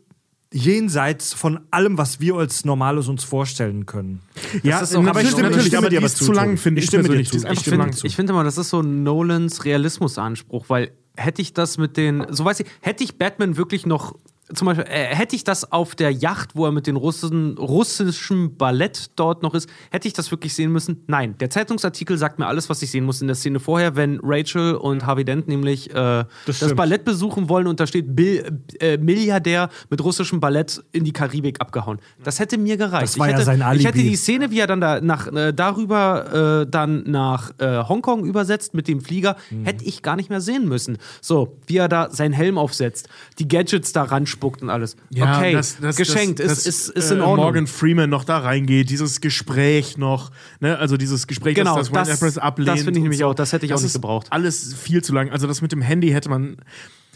jenseits 0.54 1.34
von 1.34 1.58
allem, 1.70 1.98
was 1.98 2.20
wir 2.20 2.36
als 2.36 2.64
Normales 2.64 3.08
uns 3.08 3.24
vorstellen 3.24 3.86
können. 3.86 4.20
Ja, 4.62 4.80
Das 4.80 4.90
ist 4.90 4.96
auch- 4.96 5.04
aber 5.06 5.20
ich 5.20 5.30
stimme- 5.30 5.48
ich 5.48 5.56
natürlich 5.56 5.76
aber 5.76 5.88
dir 5.90 5.98
die 5.98 6.06
ist 6.06 6.16
zu, 6.16 6.32
lang, 6.32 6.56
finde 6.56 6.78
ich. 6.78 6.84
Ich 6.84 6.88
stimme 6.90 7.08
dir 7.08 7.24
zu. 7.24 7.36
Ich 7.38 7.66
lang. 7.66 7.94
Ich 8.04 8.14
finde 8.16 8.32
immer, 8.32 8.44
das 8.44 8.56
ist 8.56 8.70
so 8.70 8.80
Nolans 8.80 9.64
Realismusanspruch, 9.64 10.66
weil 10.68 10.92
hätte 11.16 11.42
ich 11.42 11.52
das 11.54 11.76
mit 11.78 11.96
den, 11.96 12.24
so 12.30 12.44
weiß 12.44 12.60
ich, 12.60 12.66
hätte 12.80 13.04
ich 13.04 13.18
Batman 13.18 13.56
wirklich 13.56 13.84
noch, 13.86 14.14
zum 14.52 14.66
Beispiel, 14.66 14.84
äh, 14.88 15.14
hätte 15.14 15.34
ich 15.36 15.44
das 15.44 15.72
auf 15.72 15.94
der 15.94 16.10
Yacht, 16.10 16.50
wo 16.54 16.66
er 16.66 16.72
mit 16.72 16.86
den 16.86 16.96
Russen, 16.96 17.56
russischen 17.56 18.56
Ballett 18.56 19.10
dort 19.16 19.42
noch 19.42 19.54
ist, 19.54 19.68
hätte 19.90 20.06
ich 20.08 20.14
das 20.14 20.30
wirklich 20.30 20.54
sehen 20.54 20.70
müssen? 20.72 21.02
Nein. 21.06 21.36
Der 21.38 21.50
Zeitungsartikel 21.50 22.18
sagt 22.18 22.38
mir 22.38 22.46
alles, 22.46 22.68
was 22.68 22.82
ich 22.82 22.90
sehen 22.90 23.04
muss 23.04 23.20
in 23.22 23.26
der 23.28 23.36
Szene 23.36 23.58
vorher, 23.60 23.96
wenn 23.96 24.20
Rachel 24.22 24.74
und 24.74 25.06
Harvey 25.06 25.24
Dent 25.24 25.48
nämlich 25.48 25.90
äh, 25.90 26.24
das, 26.46 26.56
stimmt. 26.56 26.76
Ballett 26.76 27.04
besuchen 27.04 27.48
wollen 27.48 27.66
und 27.66 27.80
da 27.80 27.86
steht 27.86 28.14
Bill, 28.14 28.60
äh, 28.80 28.98
Milliardär 28.98 29.70
mit 29.88 30.02
russischem 30.04 30.40
Ballett 30.40 30.82
in 30.92 31.04
die 31.04 31.12
Karibik 31.12 31.60
abgehauen. 31.60 31.98
Das 32.22 32.38
hätte 32.38 32.58
mir 32.58 32.76
gereicht. 32.76 33.04
Das 33.04 33.18
war 33.18 33.26
ich 33.28 33.32
ja 33.32 33.38
hätte, 33.38 33.44
sein 33.46 33.58
Ich 33.76 33.84
hätte 33.86 33.94
Alibi. 33.98 34.10
die 34.10 34.16
Szene, 34.16 34.50
wie 34.50 34.58
er 34.60 34.66
dann 34.66 34.80
da 34.80 35.00
nach, 35.00 35.26
äh, 35.32 35.52
darüber 35.52 36.62
äh, 36.62 36.70
dann 36.70 37.04
nach 37.06 37.52
äh, 37.58 37.82
Hongkong 37.88 38.24
übersetzt 38.24 38.74
mit 38.74 38.88
dem 38.88 39.00
Flieger, 39.00 39.36
Mhm. 39.50 39.64
hätte 39.64 39.84
ich 39.84 40.02
gar 40.02 40.16
nicht 40.16 40.30
mehr 40.30 40.40
sehen 40.40 40.68
müssen. 40.68 40.98
So, 41.20 41.56
wie 41.66 41.76
er 41.76 41.88
da 41.88 42.10
seinen 42.10 42.32
Helm 42.32 42.56
aufsetzt, 42.58 43.08
die 43.38 43.48
Gadgets 43.48 43.92
da 43.92 44.04
ranspuckt 44.34 44.62
und 44.62 44.70
alles. 44.70 44.96
okay, 45.36 45.52
das- 45.52 45.78
das- 45.80 45.96
geschenkt, 45.96 46.40
das- 46.40 46.58
ist, 46.58 46.66
ist, 46.66 46.88
ist 46.90 47.10
in 47.10 47.18
äh, 47.18 47.20
Ordnung. 47.22 47.36
Morgan 47.36 47.66
Freeman 47.66 48.10
noch 48.10 48.24
da 48.24 48.38
reingeht, 48.38 48.90
dieses 48.90 49.20
Gespräch 49.20 49.96
noch, 49.96 50.30
ne? 50.60 50.78
also 50.78 50.96
dieses 50.96 51.26
Gespräch, 51.26 51.54
Genau, 51.54 51.76
das, 51.76 51.90
das 51.90 52.08
das- 52.08 52.20
Bros. 52.20 52.38
ablehnt. 52.38 52.68
das 52.68 52.82
finde 52.82 52.98
ich 52.98 53.02
nämlich 53.02 53.20
so. 53.20 53.26
auch, 53.28 53.34
das 53.34 53.52
hätte 53.52 53.66
ich 53.66 53.72
auch 53.72 53.78
nicht 53.78 53.86
ist 53.86 53.92
gebraucht. 53.94 54.26
Alles 54.30 54.74
viel 54.74 55.02
zu 55.02 55.12
lang. 55.12 55.30
Also 55.30 55.46
das 55.46 55.62
mit 55.62 55.72
dem 55.72 55.82
Handy 55.82 56.10
hätte 56.10 56.28
man, 56.28 56.56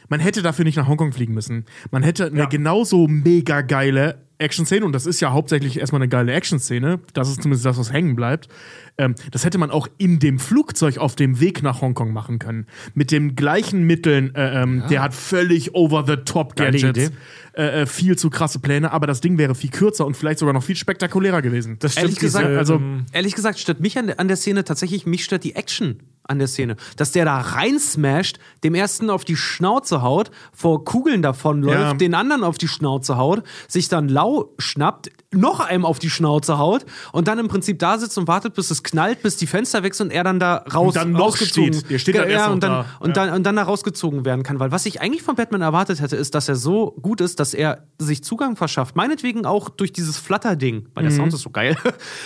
man 0.08 0.20
hätte 0.20 0.42
dafür 0.42 0.64
nicht 0.64 0.76
nach 0.76 0.88
Hongkong 0.88 1.12
fliegen 1.12 1.34
müssen. 1.34 1.64
Man 1.90 2.02
hätte 2.02 2.26
eine 2.26 2.48
genauso 2.48 3.06
mega 3.08 3.60
geile 3.62 4.26
Action-Szene, 4.38 4.86
und 4.86 4.92
das 4.92 5.04
ist 5.04 5.20
ja 5.20 5.32
hauptsächlich 5.32 5.80
erstmal 5.80 6.00
eine 6.00 6.08
geile 6.08 6.32
Action-Szene, 6.32 7.00
das 7.12 7.28
ist 7.28 7.42
zumindest 7.42 7.66
das, 7.66 7.76
was 7.76 7.92
hängen 7.92 8.14
bleibt. 8.14 8.48
Ähm, 8.96 9.16
das 9.32 9.44
hätte 9.44 9.58
man 9.58 9.70
auch 9.72 9.88
in 9.98 10.20
dem 10.20 10.38
Flugzeug 10.38 10.98
auf 10.98 11.16
dem 11.16 11.40
Weg 11.40 11.62
nach 11.62 11.80
Hongkong 11.80 12.12
machen 12.12 12.38
können. 12.38 12.66
Mit 12.94 13.10
den 13.10 13.34
gleichen 13.34 13.82
Mitteln, 13.82 14.34
äh, 14.36 14.62
ähm, 14.62 14.84
der 14.90 15.02
hat 15.02 15.14
völlig 15.14 15.74
over-the-top 15.74 16.54
Geile 16.54 16.78
Gadgets 16.78 17.08
Idee. 17.08 17.16
äh, 17.54 17.82
äh, 17.82 17.86
viel 17.86 18.16
zu 18.16 18.30
krasse 18.30 18.60
Pläne, 18.60 18.92
aber 18.92 19.08
das 19.08 19.20
Ding 19.20 19.38
wäre 19.38 19.56
viel 19.56 19.70
kürzer 19.70 20.06
und 20.06 20.16
vielleicht 20.16 20.38
sogar 20.38 20.54
noch 20.54 20.62
viel 20.62 20.76
spektakulärer 20.76 21.42
gewesen. 21.42 21.76
Das 21.80 21.96
Ehrlich 21.96 22.18
gesagt, 22.20 22.46
diese, 22.46 22.58
also- 22.58 22.74
ähm, 22.76 23.06
Ehrlich 23.12 23.34
gesagt, 23.34 23.58
stört 23.58 23.80
mich 23.80 23.98
an 23.98 24.06
der, 24.06 24.20
an 24.20 24.28
der 24.28 24.36
Szene 24.36 24.62
tatsächlich, 24.62 25.04
mich 25.04 25.24
stört 25.24 25.42
die 25.42 25.56
Action 25.56 25.98
an 26.28 26.38
der 26.38 26.46
Szene. 26.48 26.76
Dass 26.96 27.12
der 27.12 27.24
da 27.24 27.38
reinsmasht, 27.40 28.38
dem 28.64 28.74
ersten 28.74 29.10
auf 29.10 29.24
die 29.24 29.36
Schnauze 29.36 30.02
haut, 30.02 30.30
vor 30.52 30.84
Kugeln 30.84 31.22
davonläuft, 31.22 31.78
Ja. 31.78 31.94
den 31.94 32.14
anderen 32.14 32.44
auf 32.44 32.58
die 32.58 32.68
Schnauze 32.68 33.16
haut, 33.16 33.42
sich 33.66 33.88
dann 33.88 34.08
lau 34.08 34.52
schnappt, 34.58 35.10
noch 35.32 35.60
einem 35.60 35.84
auf 35.84 35.98
die 35.98 36.08
Schnauze 36.10 36.58
haut 36.58 36.86
und 37.12 37.28
dann 37.28 37.38
im 37.38 37.48
Prinzip 37.48 37.78
da 37.78 37.98
sitzt 37.98 38.16
und 38.16 38.28
wartet, 38.28 38.54
bis 38.54 38.70
es 38.70 38.82
knallt, 38.82 39.22
bis 39.22 39.36
die 39.36 39.46
Fenster 39.46 39.82
sind 39.82 40.00
und 40.00 40.10
er 40.10 40.24
dann 40.24 40.38
da 40.40 40.64
raus 40.72 40.88
Und 40.88 40.96
dann 40.96 41.12
noch 41.12 41.20
rausgezogen 41.20 41.74
steht. 41.74 41.90
Der 41.90 41.98
steht 41.98 42.14
dann 42.16 42.24
ja, 42.24 42.36
erst 42.36 42.46
noch 42.46 42.54
und 42.54 42.62
dann, 42.62 42.70
da. 42.72 42.86
und, 43.00 43.08
Ja. 43.16 43.26
dann, 43.26 43.34
und 43.34 43.42
dann 43.44 43.56
da 43.56 43.62
rausgezogen 43.64 44.24
werden 44.24 44.42
kann. 44.42 44.58
Weil 44.60 44.70
was 44.72 44.86
ich 44.86 45.00
eigentlich 45.00 45.22
von 45.22 45.34
Batman 45.34 45.60
erwartet 45.62 46.00
hätte, 46.00 46.16
ist, 46.16 46.34
dass 46.34 46.48
er 46.48 46.56
so 46.56 46.92
gut 47.02 47.20
ist, 47.20 47.40
dass 47.40 47.52
er 47.54 47.84
sich 47.98 48.22
Zugang 48.24 48.56
verschafft. 48.56 48.96
Meinetwegen 48.96 49.44
auch 49.44 49.68
durch 49.68 49.92
dieses 49.92 50.16
Flutter-Ding, 50.18 50.88
weil 50.94 51.04
der 51.04 51.12
Sound 51.12 51.32
ist 51.34 51.40
so 51.42 51.50
geil. 51.50 51.76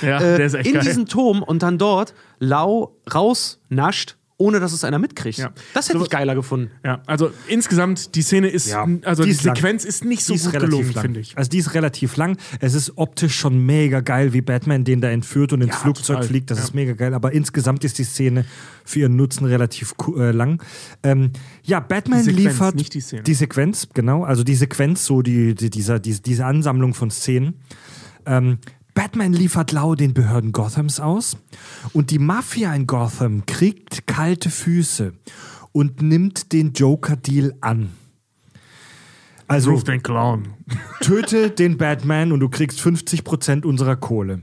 Mhm. 0.02 0.08
Ja, 0.08 0.16
äh, 0.20 0.36
der 0.36 0.46
ist 0.46 0.54
echt 0.54 0.66
in 0.68 0.74
geil. 0.74 0.82
diesen 0.84 1.06
Turm 1.06 1.42
und 1.42 1.62
dann 1.62 1.78
dort 1.78 2.14
lau 2.42 2.96
rausnascht, 3.14 4.16
ohne 4.36 4.58
dass 4.58 4.72
es 4.72 4.82
einer 4.82 4.98
mitkriegt. 4.98 5.38
Ja. 5.38 5.52
Das 5.72 5.88
hätte 5.88 5.98
So- 5.98 6.04
ich 6.04 6.10
geiler 6.10 6.34
gefunden. 6.34 6.72
Ja, 6.84 7.00
also 7.06 7.30
insgesamt, 7.46 8.16
die 8.16 8.22
Szene 8.22 8.48
ist, 8.48 8.66
Ja, 8.68 8.84
also 9.04 9.22
die 9.22 9.28
die, 9.28 9.36
ist 9.36 9.44
lang. 9.44 9.54
Sequenz 9.54 9.84
ist 9.84 10.04
nicht 10.04 10.24
so 10.24 10.32
die 10.32 10.38
ist 10.38 10.46
gut 10.46 10.54
relativ 10.54 10.70
gelungen, 10.70 10.92
lang. 10.94 11.02
finde 11.04 11.20
ich. 11.20 11.38
Also 11.38 11.48
die 11.50 11.58
ist 11.58 11.74
relativ 11.74 12.16
lang. 12.16 12.36
Es 12.58 12.74
ist 12.74 12.98
optisch 12.98 13.36
schon 13.36 13.64
mega 13.64 14.00
geil, 14.00 14.32
wie 14.32 14.40
Batman 14.40 14.82
den 14.82 15.00
da 15.00 15.10
entführt 15.10 15.52
und 15.52 15.60
ins 15.60 15.70
Ja, 15.74 15.76
Flugzeug 15.78 16.16
total. 16.16 16.24
fliegt. 16.28 16.50
Das 16.50 16.58
Ja. 16.58 16.64
ist 16.64 16.74
mega 16.74 16.94
geil. 16.94 17.14
Aber 17.14 17.30
insgesamt 17.32 17.84
ist 17.84 17.98
die 17.98 18.04
Szene 18.04 18.44
für 18.84 18.98
ihren 19.00 19.14
Nutzen 19.14 19.44
relativ 19.46 19.94
äh, 20.16 20.32
lang. 20.32 20.60
Ähm, 21.04 21.30
ja, 21.62 21.78
Batman 21.78 22.18
Die 22.18 22.24
Sequenz, 22.24 22.44
liefert 22.48 22.74
nicht 22.74 22.94
die 22.94 23.00
Szene. 23.00 23.22
die 23.22 23.34
Sequenz, 23.34 23.88
genau. 23.94 24.24
Also 24.24 24.42
die 24.42 24.56
Sequenz, 24.56 25.04
so 25.06 25.22
die, 25.22 25.54
die, 25.54 25.70
dieser, 25.70 26.00
die, 26.00 26.20
diese 26.20 26.46
Ansammlung 26.46 26.94
von 26.94 27.12
Szenen. 27.12 27.60
Ähm, 28.26 28.58
Batman 28.94 29.32
liefert 29.32 29.72
Lau 29.72 29.94
den 29.94 30.14
Behörden 30.14 30.52
Gothams 30.52 31.00
aus 31.00 31.36
und 31.92 32.10
die 32.10 32.18
Mafia 32.18 32.74
in 32.74 32.86
Gotham 32.86 33.46
kriegt 33.46 34.06
kalte 34.06 34.50
Füße 34.50 35.14
und 35.72 36.02
nimmt 36.02 36.52
den 36.52 36.72
Joker-Deal 36.72 37.54
an. 37.60 37.90
Also 39.48 39.72
Ruf 39.72 39.84
den 39.84 40.02
Clown. 40.02 40.54
töte 41.00 41.50
den 41.50 41.78
Batman 41.78 42.32
und 42.32 42.40
du 42.40 42.48
kriegst 42.48 42.80
50% 42.80 43.64
unserer 43.64 43.96
Kohle. 43.96 44.42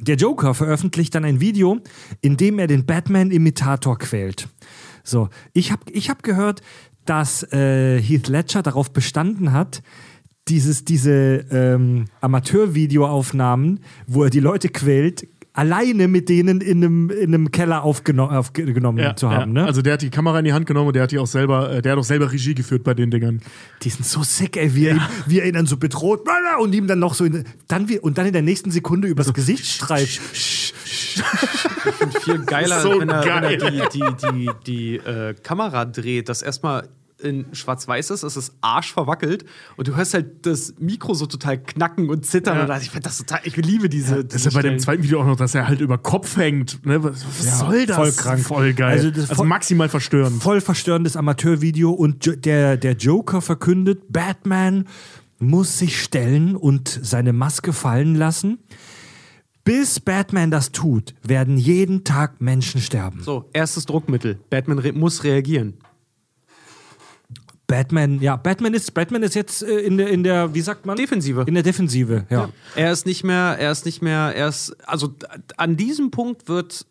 Der 0.00 0.16
Joker 0.16 0.52
veröffentlicht 0.54 1.14
dann 1.14 1.24
ein 1.24 1.40
Video, 1.40 1.80
in 2.20 2.36
dem 2.36 2.58
er 2.58 2.66
den 2.66 2.84
Batman-Imitator 2.84 3.98
quält. 3.98 4.48
So, 5.04 5.30
ich 5.52 5.72
habe 5.72 5.90
ich 5.90 6.10
hab 6.10 6.22
gehört, 6.22 6.60
dass 7.06 7.50
äh, 7.52 8.00
Heath 8.00 8.28
Ledger 8.28 8.62
darauf 8.62 8.92
bestanden 8.92 9.52
hat, 9.52 9.82
dieses, 10.48 10.84
diese 10.84 11.44
ähm, 11.50 12.06
Amateurvideoaufnahmen, 12.20 13.80
wo 14.06 14.24
er 14.24 14.30
die 14.30 14.40
Leute 14.40 14.68
quält, 14.68 15.26
alleine 15.56 16.06
mit 16.06 16.28
denen 16.28 16.60
in 16.60 16.84
einem, 16.84 17.10
in 17.10 17.34
einem 17.34 17.50
Keller 17.50 17.82
aufgeno 17.82 18.26
aufgenommen 18.26 19.16
zu 19.16 19.30
haben. 19.30 19.56
ja. 19.56 19.62
Ne? 19.62 19.66
Also 19.66 19.80
der 19.80 19.94
hat 19.94 20.02
die 20.02 20.10
Kamera 20.10 20.38
in 20.38 20.44
die 20.44 20.52
Hand 20.52 20.66
genommen 20.66 20.88
und 20.88 20.96
der 20.96 21.04
hat 21.04 21.12
die 21.12 21.18
auch 21.18 21.26
selber, 21.26 21.72
äh, 21.72 21.82
der 21.82 21.92
hat 21.92 21.98
auch 21.98 22.04
selber 22.04 22.30
Regie 22.30 22.54
geführt 22.54 22.84
bei 22.84 22.92
den 22.92 23.10
Dingern. 23.10 23.40
die 23.82 23.88
sind 23.88 24.04
so 24.04 24.22
sick, 24.22 24.56
ey, 24.58 24.74
wie, 24.74 24.86
er, 24.86 24.96
ihn, 24.96 25.00
wie 25.26 25.40
er 25.40 25.46
ihn 25.46 25.54
dann 25.54 25.66
so 25.66 25.78
bedroht 25.78 26.28
und 26.60 26.74
ihm 26.74 26.86
dann 26.86 26.98
noch 26.98 27.14
so 27.14 27.24
in, 27.24 27.44
dann 27.68 27.88
wie, 27.88 27.98
und 27.98 28.18
dann 28.18 28.26
in 28.26 28.34
der 28.34 28.42
nächsten 28.42 28.70
Sekunde 28.70 29.08
übers 29.08 29.32
Gesicht 29.32 29.64
streift. 29.66 30.20
Viel 32.22 32.38
geiler, 32.44 32.80
So 32.82 33.00
wenn 33.00 33.08
er, 33.08 33.24
geil. 33.24 33.58
wenn 33.60 33.74
er 33.78 33.88
die, 33.88 34.00
die, 34.00 34.32
die, 34.32 34.50
die 34.66 34.96
äh, 34.96 35.34
Kamera 35.42 35.86
dreht, 35.86 36.28
dass 36.28 36.42
erstmal 36.42 36.88
in 37.22 37.46
schwarz-weiß 37.52 38.10
ist, 38.10 38.22
es 38.22 38.36
ist 38.36 38.52
arsch 38.60 38.92
verwackelt 38.92 39.44
und 39.76 39.88
du 39.88 39.96
hörst 39.96 40.12
halt 40.14 40.44
das 40.46 40.74
Mikro 40.78 41.14
so 41.14 41.24
total 41.26 41.56
knacken 41.62 42.10
und 42.10 42.26
zittern. 42.26 42.58
Ja. 42.68 42.74
Und 42.74 42.82
ich 42.82 42.90
finde 42.90 43.04
das 43.08 43.18
total, 43.18 43.40
ich 43.44 43.56
liebe 43.56 43.88
diese. 43.88 44.24
Das 44.24 44.44
ist 44.44 44.44
ja 44.44 44.50
bei 44.50 44.62
dem 44.68 44.78
zweiten 44.78 45.02
Video 45.02 45.20
auch 45.22 45.26
noch, 45.26 45.36
dass 45.36 45.54
er 45.54 45.66
halt 45.66 45.80
über 45.80 45.96
Kopf 45.98 46.36
hängt. 46.36 46.84
Ne? 46.84 47.02
Was, 47.02 47.24
was 47.26 47.46
Ja, 47.46 47.52
soll 47.56 47.86
das? 47.86 47.96
voll 47.96 48.12
krank. 48.12 48.40
Voll 48.40 48.74
geil. 48.74 48.92
Also 48.98 49.08
Also, 49.08 49.20
das 49.22 49.32
voll- 49.36 49.46
maximal 49.46 49.88
verstörend. 49.88 50.42
Voll 50.42 50.60
verstörendes 50.60 51.16
Amateurvideo 51.16 51.90
und 51.90 52.24
Jo- 52.26 52.36
der, 52.36 52.76
der 52.76 52.92
Joker 52.92 53.40
verkündet, 53.40 54.02
Batman 54.12 54.84
muss 55.38 55.78
sich 55.78 56.02
stellen 56.02 56.54
und 56.56 56.88
seine 57.02 57.32
Maske 57.32 57.72
fallen 57.72 58.14
lassen. 58.14 58.58
Bis 59.64 59.98
Batman 60.00 60.50
das 60.50 60.70
tut, 60.70 61.14
werden 61.22 61.56
jeden 61.56 62.04
Tag 62.04 62.40
Menschen 62.40 62.80
sterben. 62.80 63.20
So, 63.22 63.48
erstes 63.52 63.84
Druckmittel. 63.84 64.38
Batman 64.48 64.78
re 64.78 64.92
muss 64.92 65.24
reagieren. 65.24 65.74
Batman, 67.66 68.20
ja, 68.20 68.36
Batman 68.36 68.74
ist, 68.74 68.94
Batman 68.94 69.22
ist 69.24 69.34
jetzt 69.34 69.62
äh, 69.62 69.78
in, 69.80 69.96
der, 69.98 70.08
in 70.08 70.22
der, 70.22 70.54
wie 70.54 70.60
sagt 70.60 70.86
man? 70.86 70.96
Defensive. 70.96 71.42
In 71.46 71.54
der 71.54 71.62
Defensive, 71.64 72.24
ja. 72.30 72.48
Er 72.76 72.92
ist 72.92 73.06
nicht 73.06 73.24
mehr, 73.24 73.56
er 73.58 73.72
ist 73.72 73.84
nicht 73.84 74.02
mehr, 74.02 74.32
er 74.36 74.48
ist, 74.48 74.76
also 74.86 75.14
an 75.56 75.76
diesem 75.76 76.10
Punkt 76.12 76.48
wird 76.48 76.86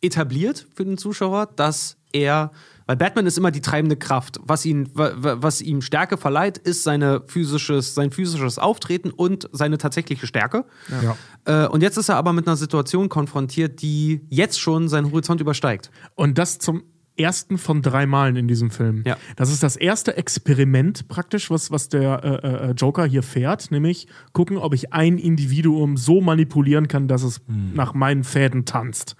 etabliert 0.00 0.66
für 0.74 0.84
den 0.84 0.98
Zuschauer, 0.98 1.46
dass 1.56 1.96
er, 2.12 2.52
weil 2.86 2.96
Batman 2.96 3.26
ist 3.26 3.36
immer 3.36 3.50
die 3.50 3.60
treibende 3.60 3.96
Kraft. 3.96 4.38
Was, 4.42 4.64
ihn, 4.64 4.88
wa- 4.94 5.12
wa- 5.16 5.36
was 5.40 5.60
ihm 5.60 5.82
Stärke 5.82 6.16
verleiht, 6.16 6.56
ist 6.58 6.84
seine 6.84 7.22
physisches, 7.26 7.94
sein 7.94 8.10
physisches 8.10 8.58
Auftreten 8.58 9.10
und 9.10 9.48
seine 9.52 9.76
tatsächliche 9.78 10.26
Stärke. 10.26 10.64
Ja. 11.02 11.64
Äh, 11.64 11.68
und 11.68 11.82
jetzt 11.82 11.96
ist 11.98 12.08
er 12.08 12.16
aber 12.16 12.32
mit 12.32 12.46
einer 12.46 12.56
Situation 12.56 13.08
konfrontiert, 13.08 13.82
die 13.82 14.20
jetzt 14.28 14.60
schon 14.60 14.88
seinen 14.88 15.10
Horizont 15.10 15.40
übersteigt. 15.40 15.90
Und 16.14 16.38
das 16.38 16.58
zum 16.58 16.84
ersten 17.18 17.58
von 17.58 17.82
drei 17.82 18.06
Malen 18.06 18.36
in 18.36 18.48
diesem 18.48 18.70
Film. 18.70 19.02
Ja. 19.06 19.16
Das 19.36 19.50
ist 19.50 19.62
das 19.62 19.76
erste 19.76 20.16
Experiment 20.16 21.08
praktisch, 21.08 21.50
was, 21.50 21.70
was 21.70 21.88
der 21.88 22.22
äh, 22.24 22.68
äh, 22.68 22.70
Joker 22.72 23.04
hier 23.04 23.22
fährt, 23.22 23.70
nämlich 23.70 24.06
gucken, 24.32 24.56
ob 24.58 24.74
ich 24.74 24.92
ein 24.92 25.18
Individuum 25.18 25.96
so 25.96 26.20
manipulieren 26.20 26.88
kann, 26.88 27.08
dass 27.08 27.22
es 27.22 27.40
nach 27.74 27.94
meinen 27.94 28.24
Fäden 28.24 28.64
tanzt. 28.64 29.16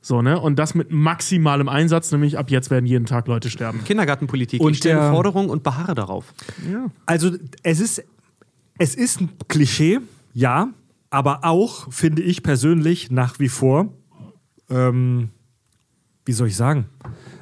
So, 0.00 0.20
ne? 0.20 0.38
Und 0.38 0.58
das 0.58 0.74
mit 0.74 0.90
maximalem 0.90 1.68
Einsatz, 1.68 2.12
nämlich 2.12 2.36
ab 2.38 2.50
jetzt 2.50 2.70
werden 2.70 2.84
jeden 2.84 3.06
Tag 3.06 3.26
Leute 3.26 3.48
sterben. 3.48 3.82
Kindergartenpolitik. 3.84 4.60
Und 4.60 4.72
ich 4.72 4.78
stelle 4.78 5.00
der- 5.00 5.10
Forderung 5.12 5.48
und 5.48 5.62
beharre 5.62 5.94
darauf. 5.94 6.34
Also 7.06 7.30
es 7.62 7.80
ist, 7.80 8.04
es 8.78 8.94
ist 8.94 9.20
ein 9.22 9.30
Klischee, 9.48 10.00
ja, 10.34 10.68
aber 11.10 11.44
auch, 11.44 11.90
finde 11.92 12.22
ich 12.22 12.42
persönlich, 12.42 13.10
nach 13.10 13.38
wie 13.38 13.48
vor, 13.48 13.88
ähm, 14.68 15.30
wie 16.24 16.32
soll 16.32 16.48
ich 16.48 16.56
sagen, 16.56 16.86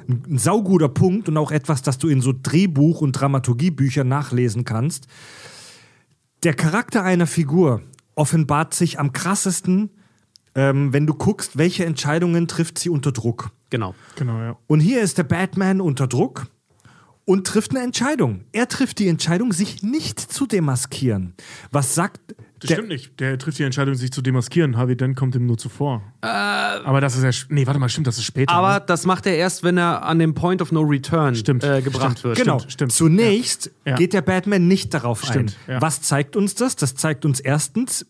ein, 0.07 0.23
ein 0.27 0.37
sauguter 0.37 0.89
Punkt 0.89 1.29
und 1.29 1.37
auch 1.37 1.51
etwas, 1.51 1.81
das 1.81 1.97
du 1.97 2.07
in 2.07 2.21
so 2.21 2.33
Drehbuch- 2.33 3.01
und 3.01 3.13
Dramaturgiebüchern 3.13 4.07
nachlesen 4.07 4.65
kannst. 4.65 5.07
Der 6.43 6.53
Charakter 6.53 7.03
einer 7.03 7.27
Figur 7.27 7.81
offenbart 8.15 8.73
sich 8.73 8.99
am 8.99 9.13
krassesten, 9.13 9.89
ähm, 10.55 10.93
wenn 10.93 11.07
du 11.07 11.13
guckst, 11.13 11.57
welche 11.57 11.85
Entscheidungen 11.85 12.47
trifft 12.47 12.77
sie 12.77 12.89
unter 12.89 13.11
Druck. 13.11 13.51
Genau. 13.69 13.95
Genau, 14.17 14.39
ja. 14.39 14.57
Und 14.67 14.81
hier 14.81 15.01
ist 15.01 15.17
der 15.17 15.23
Batman 15.23 15.81
unter 15.81 16.07
Druck 16.07 16.47
und 17.25 17.47
trifft 17.47 17.71
eine 17.71 17.83
Entscheidung. 17.83 18.41
Er 18.51 18.67
trifft 18.67 18.99
die 18.99 19.07
Entscheidung, 19.07 19.53
sich 19.53 19.81
nicht 19.81 20.19
zu 20.19 20.45
demaskieren. 20.45 21.33
Was 21.71 21.95
sagt 21.95 22.35
Das 22.63 22.69
der, 22.69 22.75
stimmt 22.75 22.89
nicht. 22.89 23.19
Der 23.19 23.37
trifft 23.37 23.59
die 23.59 23.63
Entscheidung, 23.63 23.93
sich 23.95 24.09
zu 24.11 24.21
demaskieren. 24.21 24.77
Harvey 24.77 24.95
Dent 24.95 25.17
kommt 25.17 25.35
ihm 25.35 25.45
nur 25.45 25.57
zuvor. 25.57 26.01
Aber 26.21 27.01
das 27.01 27.17
ist 27.17 27.23
ja. 27.23 27.45
Nee, 27.53 27.67
warte 27.67 27.77
mal, 27.77 27.89
stimmt, 27.89 28.07
das 28.07 28.17
ist 28.17 28.23
später. 28.23 28.53
Aber 28.53 28.75
ne? 28.79 28.83
das 28.87 29.05
macht 29.05 29.25
er 29.25 29.35
erst, 29.35 29.63
wenn 29.63 29.77
er 29.77 30.03
an 30.03 30.17
dem 30.17 30.33
Point 30.33 30.61
of 30.61 30.71
No 30.71 30.79
Return 30.79 31.35
Stimmt, 31.35 31.65
äh, 31.65 31.81
gebracht 31.81 32.19
stimmt. 32.19 32.23
wird. 32.23 32.37
Genau. 32.37 32.59
Stimmt, 32.59 32.71
stimmt. 32.71 32.91
Zunächst 32.93 33.69
Ja. 33.85 33.95
geht 33.97 34.13
der 34.13 34.21
Batman 34.21 34.65
nicht 34.69 34.93
darauf 34.93 35.25
Stimmt, 35.25 35.57
ein. 35.67 35.73
ja. 35.73 35.81
Was 35.81 36.01
zeigt 36.01 36.37
uns 36.37 36.55
das? 36.55 36.77
Das 36.77 36.95
zeigt 36.95 37.25
uns 37.25 37.41
erstens, 37.41 38.05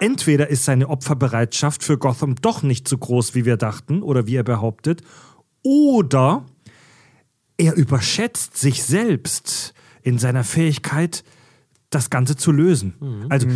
entweder 0.00 0.48
ist 0.48 0.64
seine 0.64 0.88
Opferbereitschaft 0.88 1.84
für 1.84 1.98
Gotham 1.98 2.36
doch 2.36 2.62
nicht 2.62 2.88
so 2.88 2.96
groß, 2.96 3.34
wie 3.34 3.44
wir 3.44 3.58
dachten 3.58 4.02
oder 4.02 4.26
wie 4.26 4.36
er 4.36 4.42
behauptet, 4.44 5.02
oder 5.62 6.46
er 7.58 7.74
überschätzt 7.76 8.56
sich 8.56 8.82
selbst 8.82 9.74
in 10.00 10.18
seiner 10.18 10.44
Fähigkeit, 10.44 11.24
das 11.94 12.08
Ganze 12.10 12.36
zu 12.36 12.52
lösen. 12.52 12.94
Mhm. 13.00 13.26
Also, 13.28 13.46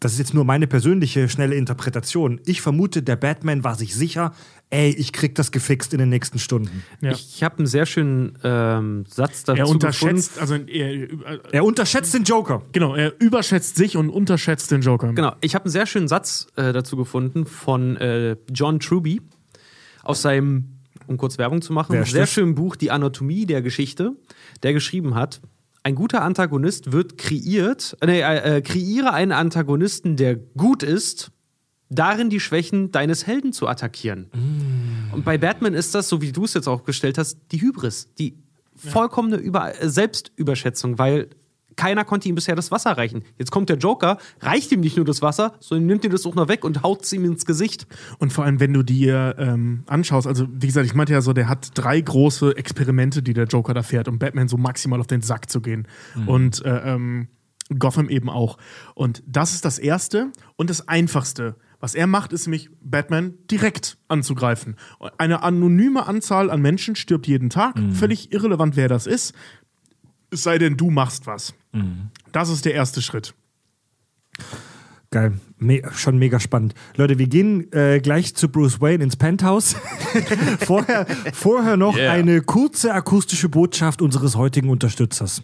das 0.00 0.12
ist 0.12 0.18
jetzt 0.18 0.34
nur 0.34 0.44
meine 0.44 0.66
persönliche 0.66 1.28
schnelle 1.28 1.54
Interpretation. 1.54 2.40
Ich 2.44 2.60
vermute, 2.60 3.02
der 3.02 3.16
Batman 3.16 3.64
war 3.64 3.74
sich 3.74 3.94
sicher, 3.94 4.32
ey, 4.68 4.90
ich 4.90 5.12
krieg 5.12 5.34
das 5.34 5.50
gefixt 5.50 5.94
in 5.94 5.98
den 5.98 6.10
nächsten 6.10 6.38
Stunden. 6.38 6.84
Ja. 7.00 7.12
Ich 7.12 7.42
habe 7.42 7.58
einen 7.58 7.66
sehr 7.66 7.86
schönen 7.86 8.38
ähm, 8.44 9.04
Satz 9.08 9.44
dazu 9.44 9.58
er 9.58 9.68
unterschätzt, 9.68 10.34
gefunden. 10.34 10.62
also 10.62 10.70
er, 10.70 10.90
äh, 10.90 11.38
Er 11.52 11.64
unterschätzt 11.64 12.12
den 12.12 12.24
Joker. 12.24 12.62
genau, 12.72 12.94
er 12.94 13.18
überschätzt 13.18 13.76
sich 13.76 13.96
und 13.96 14.10
unterschätzt 14.10 14.70
den 14.70 14.82
Joker. 14.82 15.12
Genau, 15.14 15.34
ich 15.40 15.54
habe 15.54 15.64
einen 15.64 15.72
sehr 15.72 15.86
schönen 15.86 16.08
Satz 16.08 16.48
äh, 16.56 16.72
dazu 16.74 16.96
gefunden 16.96 17.46
von 17.46 17.96
äh, 17.96 18.36
John 18.52 18.78
Truby 18.78 19.22
aus 20.02 20.20
seinem, 20.20 20.76
um 21.06 21.16
kurz 21.16 21.38
Werbung 21.38 21.62
zu 21.62 21.72
machen, 21.72 22.04
sehr 22.04 22.26
schönen 22.26 22.54
Buch 22.54 22.76
Die 22.76 22.90
Anatomie 22.90 23.46
der 23.46 23.62
Geschichte, 23.62 24.12
der 24.62 24.74
geschrieben 24.74 25.14
hat, 25.14 25.40
ein 25.86 25.94
guter 25.94 26.22
Antagonist 26.22 26.90
wird 26.90 27.16
kreiert, 27.16 27.96
nee, 28.04 28.20
äh, 28.20 28.56
äh, 28.56 28.60
kreiere 28.60 29.12
einen 29.12 29.30
Antagonisten, 29.30 30.16
der 30.16 30.34
gut 30.34 30.82
ist, 30.82 31.30
darin 31.90 32.28
die 32.28 32.40
Schwächen 32.40 32.90
deines 32.90 33.28
Helden 33.28 33.52
zu 33.52 33.68
attackieren. 33.68 34.28
Und 35.12 35.24
bei 35.24 35.38
Batman 35.38 35.74
ist 35.74 35.94
das, 35.94 36.08
so 36.08 36.20
wie 36.20 36.32
du 36.32 36.42
es 36.42 36.54
jetzt 36.54 36.66
auch 36.66 36.82
gestellt 36.82 37.18
hast, 37.18 37.38
die 37.52 37.60
Hybris, 37.60 38.12
die 38.18 38.36
vollkommene 38.74 39.36
Über 39.36 39.80
äh, 39.80 39.88
Selbstüberschätzung, 39.88 40.98
weil 40.98 41.28
keiner 41.76 42.04
konnte 42.04 42.28
ihm 42.28 42.34
bisher 42.34 42.56
das 42.56 42.70
Wasser 42.70 42.92
reichen. 42.92 43.22
Jetzt 43.38 43.50
kommt 43.50 43.68
der 43.68 43.76
Joker, 43.76 44.18
reicht 44.40 44.72
ihm 44.72 44.80
nicht 44.80 44.96
nur 44.96 45.04
das 45.04 45.22
Wasser, 45.22 45.54
sondern 45.60 45.86
nimmt 45.86 46.04
ihm 46.04 46.10
das 46.10 46.26
auch 46.26 46.34
noch 46.34 46.48
weg 46.48 46.64
und 46.64 46.82
haut 46.82 47.04
es 47.04 47.12
ihm 47.12 47.24
ins 47.24 47.46
Gesicht. 47.46 47.86
Und 48.18 48.32
vor 48.32 48.44
allem, 48.44 48.60
wenn 48.60 48.72
du 48.72 48.82
dir 48.82 49.36
ähm, 49.38 49.84
anschaust, 49.86 50.26
also 50.26 50.46
wie 50.50 50.66
gesagt, 50.66 50.86
ich 50.86 50.94
meinte 50.94 51.12
ja 51.12 51.20
so, 51.20 51.32
der 51.32 51.48
hat 51.48 51.70
drei 51.74 52.00
große 52.00 52.56
Experimente, 52.56 53.22
die 53.22 53.34
der 53.34 53.44
Joker 53.44 53.74
da 53.74 53.82
fährt, 53.82 54.08
um 54.08 54.18
Batman 54.18 54.48
so 54.48 54.56
maximal 54.56 55.00
auf 55.00 55.06
den 55.06 55.22
Sack 55.22 55.50
zu 55.50 55.60
gehen. 55.60 55.86
Und 56.26 56.64
äh, 56.64 56.94
ähm, 56.94 57.28
Gotham 57.78 58.08
eben 58.08 58.30
auch. 58.30 58.58
Und 58.94 59.22
das 59.26 59.52
ist 59.52 59.64
das 59.64 59.78
Erste 59.78 60.30
und 60.56 60.70
das 60.70 60.88
Einfachste. 60.88 61.56
Was 61.80 61.94
er 61.94 62.06
macht, 62.06 62.32
ist 62.32 62.46
nämlich 62.46 62.70
Batman 62.80 63.34
direkt 63.50 63.98
anzugreifen. 64.08 64.76
Eine 65.18 65.42
anonyme 65.42 66.06
Anzahl 66.06 66.50
an 66.50 66.62
Menschen 66.62 66.96
stirbt 66.96 67.26
jeden 67.26 67.50
Tag, 67.50 67.78
völlig 67.92 68.32
irrelevant, 68.32 68.76
wer 68.76 68.88
das 68.88 69.06
ist. 69.06 69.34
Es 70.36 70.42
sei 70.42 70.58
denn, 70.58 70.76
du 70.76 70.90
machst 70.90 71.26
was. 71.26 71.54
Das 72.30 72.50
ist 72.50 72.66
der 72.66 72.74
erste 72.74 73.00
Schritt. 73.00 73.32
Geil. 75.10 75.40
Me 75.56 75.80
schon 75.94 76.18
mega 76.18 76.38
spannend. 76.40 76.74
Leute, 76.96 77.18
wir 77.18 77.26
gehen 77.26 77.72
äh, 77.72 78.00
gleich 78.00 78.34
zu 78.34 78.50
Bruce 78.50 78.78
Wayne 78.82 79.02
ins 79.02 79.16
Penthouse. 79.16 79.76
vorher, 80.60 81.06
vorher 81.32 81.78
noch 81.78 81.96
Yeah. 81.96 82.12
eine 82.12 82.42
kurze 82.42 82.92
akustische 82.92 83.48
Botschaft 83.48 84.02
unseres 84.02 84.36
heutigen 84.36 84.68
Unterstützers. 84.68 85.42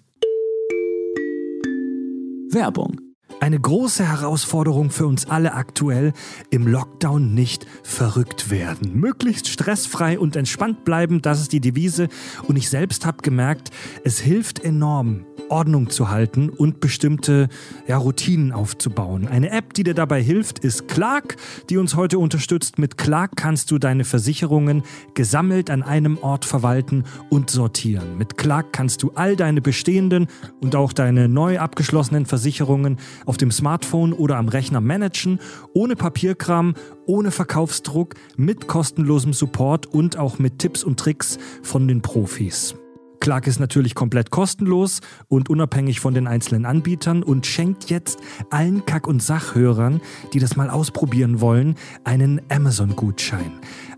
Werbung. 2.51 3.01
Eine 3.43 3.59
große 3.59 4.09
Herausforderung 4.09 4.91
für 4.91 5.09
uns 5.09 5.27
alle 5.27 5.55
aktuell, 5.55 6.13
im 6.51 6.69
Lockdown 6.69 7.35
nicht 7.35 7.67
verrückt 7.83 8.51
werden. 8.51 8.95
Möglichst 8.95 9.49
stressfrei 9.49 10.17
und 10.17 10.37
entspannt 10.37 10.85
bleiben, 10.85 11.23
das 11.23 11.41
ist 11.41 11.53
die 11.53 11.59
Devise. 11.59 12.09
Und 12.47 12.55
ich 12.55 12.71
selbst 12.71 13.05
habe 13.05 13.17
gemerkt, 13.21 13.73
es 14.05 14.21
hilft 14.21 14.61
enorm, 14.61 15.25
Ordnung 15.49 15.91
zu 15.91 16.09
halten 16.09 16.49
und 16.49 16.81
bestimmte 16.81 17.49
ja, 17.87 17.99
Routinen 17.99 18.53
aufzubauen. 18.53 19.29
Eine 19.29 19.51
App, 19.51 19.75
die 19.75 19.83
dir 19.83 19.95
dabei 19.95 20.23
hilft, 20.23 20.61
ist 20.61 20.89
Clark, 20.89 21.37
die 21.69 21.77
uns 21.77 21.95
heute 21.95 22.19
unterstützt. 22.19 22.79
Mit 22.79 22.97
Clark 22.97 23.33
kannst 23.37 23.71
du 23.71 23.79
deine 23.79 24.05
Versicherungen 24.05 24.83
gesammelt 25.15 25.69
an 25.69 25.83
einem 25.83 26.17
Ort 26.19 26.47
verwalten 26.47 27.05
und 27.29 27.51
sortieren. 27.51 28.17
Mit 28.17 28.39
Clark 28.39 28.73
kannst 28.73 29.03
du 29.03 29.11
all 29.15 29.37
deine 29.37 29.61
bestehenden 29.61 30.29
und 30.61 30.75
auch 30.75 30.93
deine 30.95 31.29
neu 31.29 31.59
abgeschlossenen 31.59 32.25
Versicherungen 32.25 32.99
auf 33.33 33.39
dem 33.39 33.51
Smartphone 33.51 34.13
oder 34.13 34.37
am 34.37 34.49
Rechner 34.49 34.83
managen, 34.83 35.41
ohne 35.73 35.97
Papierkram, 35.97 36.75
ohne 37.07 37.31
Verkaufsdruck, 37.31 38.15
mit 38.37 38.69
kostenlosem 38.69 39.33
Support 39.33 39.87
und 39.87 40.19
auch 40.19 40.39
mit 40.39 40.59
Tipps 40.59 40.85
und 40.85 41.01
Tricks 41.01 41.39
von 41.63 41.89
den 41.89 42.03
Profis. 42.03 42.75
Clark 43.21 43.47
ist 43.47 43.59
natürlich 43.59 43.95
komplett 43.95 44.31
kostenlos 44.31 45.01
und 45.29 45.49
unabhängig 45.49 46.01
von 46.01 46.13
den 46.13 46.27
einzelnen 46.27 46.67
Anbietern 46.67 47.23
und 47.23 47.47
schenkt 47.47 47.89
jetzt 47.89 48.19
allen 48.51 48.85
Kack- 48.85 49.07
und 49.07 49.23
Sachhörern, 49.23 50.03
die 50.35 50.39
das 50.39 50.55
mal 50.57 50.69
ausprobieren 50.69 51.41
wollen, 51.41 51.77
einen 52.05 52.43
Amazon-Gutschein. 52.51 53.53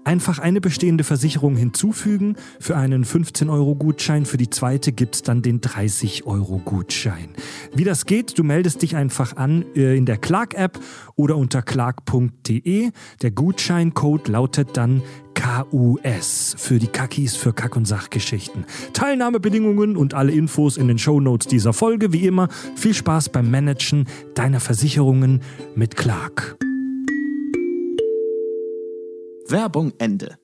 Einfach 0.04 0.38
eine 0.38 0.60
bestehende 0.60 1.02
Versicherung 1.02 1.56
hinzufügen. 1.56 2.36
Für 2.60 2.76
einen 2.76 3.04
15-Euro-Gutschein, 3.04 4.26
für 4.26 4.36
die 4.36 4.50
zweite 4.50 4.92
gibt's 4.92 5.22
dann 5.22 5.40
den 5.40 5.60
30-Euro-Gutschein. 5.60 7.30
Wie 7.74 7.84
das 7.84 8.04
geht, 8.04 8.38
du 8.38 8.44
meldest 8.44 8.82
dich 8.82 8.96
einfach 8.96 9.36
an 9.36 9.64
äh, 9.74 9.96
in 9.96 10.04
der 10.04 10.18
Clark-App 10.18 10.78
oder 11.16 11.36
unter 11.36 11.62
clark.de. 11.62 12.90
Der 13.22 13.30
Gutscheincode 13.30 14.28
lautet 14.28 14.76
dann 14.76 15.02
KUS 15.34 16.54
für 16.58 16.78
die 16.78 16.86
Kackis 16.86 17.36
für 17.36 17.52
Kack- 17.52 17.76
und 17.76 17.86
Sachgeschichten. 17.86 18.66
Teilnahmebedingungen 18.92 19.96
und 19.96 20.14
alle 20.14 20.32
Infos 20.32 20.76
in 20.76 20.88
den 20.88 20.98
Shownotes 20.98 21.48
dieser 21.48 21.72
Folge. 21.72 22.12
Wie 22.12 22.26
immer, 22.26 22.48
viel 22.76 22.94
Spaß 22.94 23.30
beim 23.30 23.50
Managen 23.50 24.06
deiner 24.34 24.60
Versicherungen 24.60 25.42
mit 25.74 25.96
Clark. 25.96 26.56
Werbung 29.48 29.92
Ende. 29.98 30.38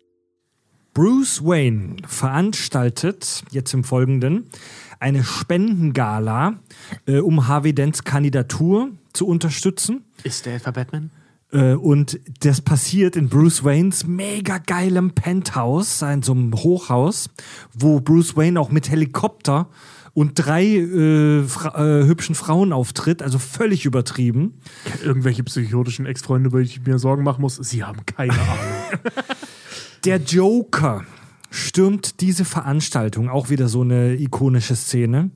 Bruce 0.92 1.44
Wayne 1.44 1.96
veranstaltet 2.06 3.44
jetzt 3.50 3.72
im 3.72 3.84
Folgenden 3.84 4.50
eine 4.98 5.24
Spendengala, 5.24 6.60
äh, 7.06 7.18
um 7.18 7.48
Harvey 7.48 7.72
Dents 7.72 8.04
Kandidatur 8.04 8.90
zu 9.12 9.26
unterstützen. 9.26 10.04
Ist 10.24 10.46
der 10.46 10.56
etwa 10.56 10.72
Batman? 10.72 11.10
Äh, 11.52 11.74
und 11.74 12.20
das 12.40 12.60
passiert 12.60 13.16
in 13.16 13.28
Bruce 13.28 13.64
Waynes 13.64 14.06
mega 14.06 14.58
geilem 14.58 15.12
Penthouse, 15.12 16.02
in 16.02 16.22
so 16.22 16.32
einem 16.32 16.52
Hochhaus, 16.54 17.30
wo 17.72 18.00
Bruce 18.00 18.36
Wayne 18.36 18.60
auch 18.60 18.70
mit 18.70 18.90
Helikopter 18.90 19.68
und 20.12 20.34
drei 20.34 20.64
äh, 20.76 21.42
fra 21.44 22.00
äh, 22.00 22.06
hübschen 22.06 22.34
Frauen 22.34 22.72
auftritt, 22.72 23.22
also 23.22 23.38
völlig 23.38 23.84
übertrieben. 23.84 24.60
Irgendwelche 25.04 25.44
psychotischen 25.44 26.06
Ex-Freunde, 26.06 26.48
über 26.48 26.60
die 26.60 26.66
ich 26.66 26.84
mir 26.84 26.98
Sorgen 26.98 27.22
machen 27.22 27.40
muss, 27.40 27.56
sie 27.56 27.84
haben 27.84 28.04
keine 28.06 28.32
Ahnung. 28.32 29.00
Der 30.04 30.16
Joker 30.16 31.04
stürmt 31.50 32.20
diese 32.20 32.44
Veranstaltung, 32.44 33.28
auch 33.28 33.50
wieder 33.50 33.68
so 33.68 33.82
eine 33.82 34.14
ikonische 34.14 34.76
Szene, 34.76 35.30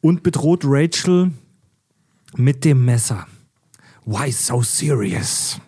und 0.00 0.22
bedroht 0.22 0.62
Rachel 0.64 1.32
mit 2.36 2.64
dem 2.64 2.84
Messer. 2.84 3.26
Why 4.06 4.32
so 4.32 4.62
serious? 4.62 5.60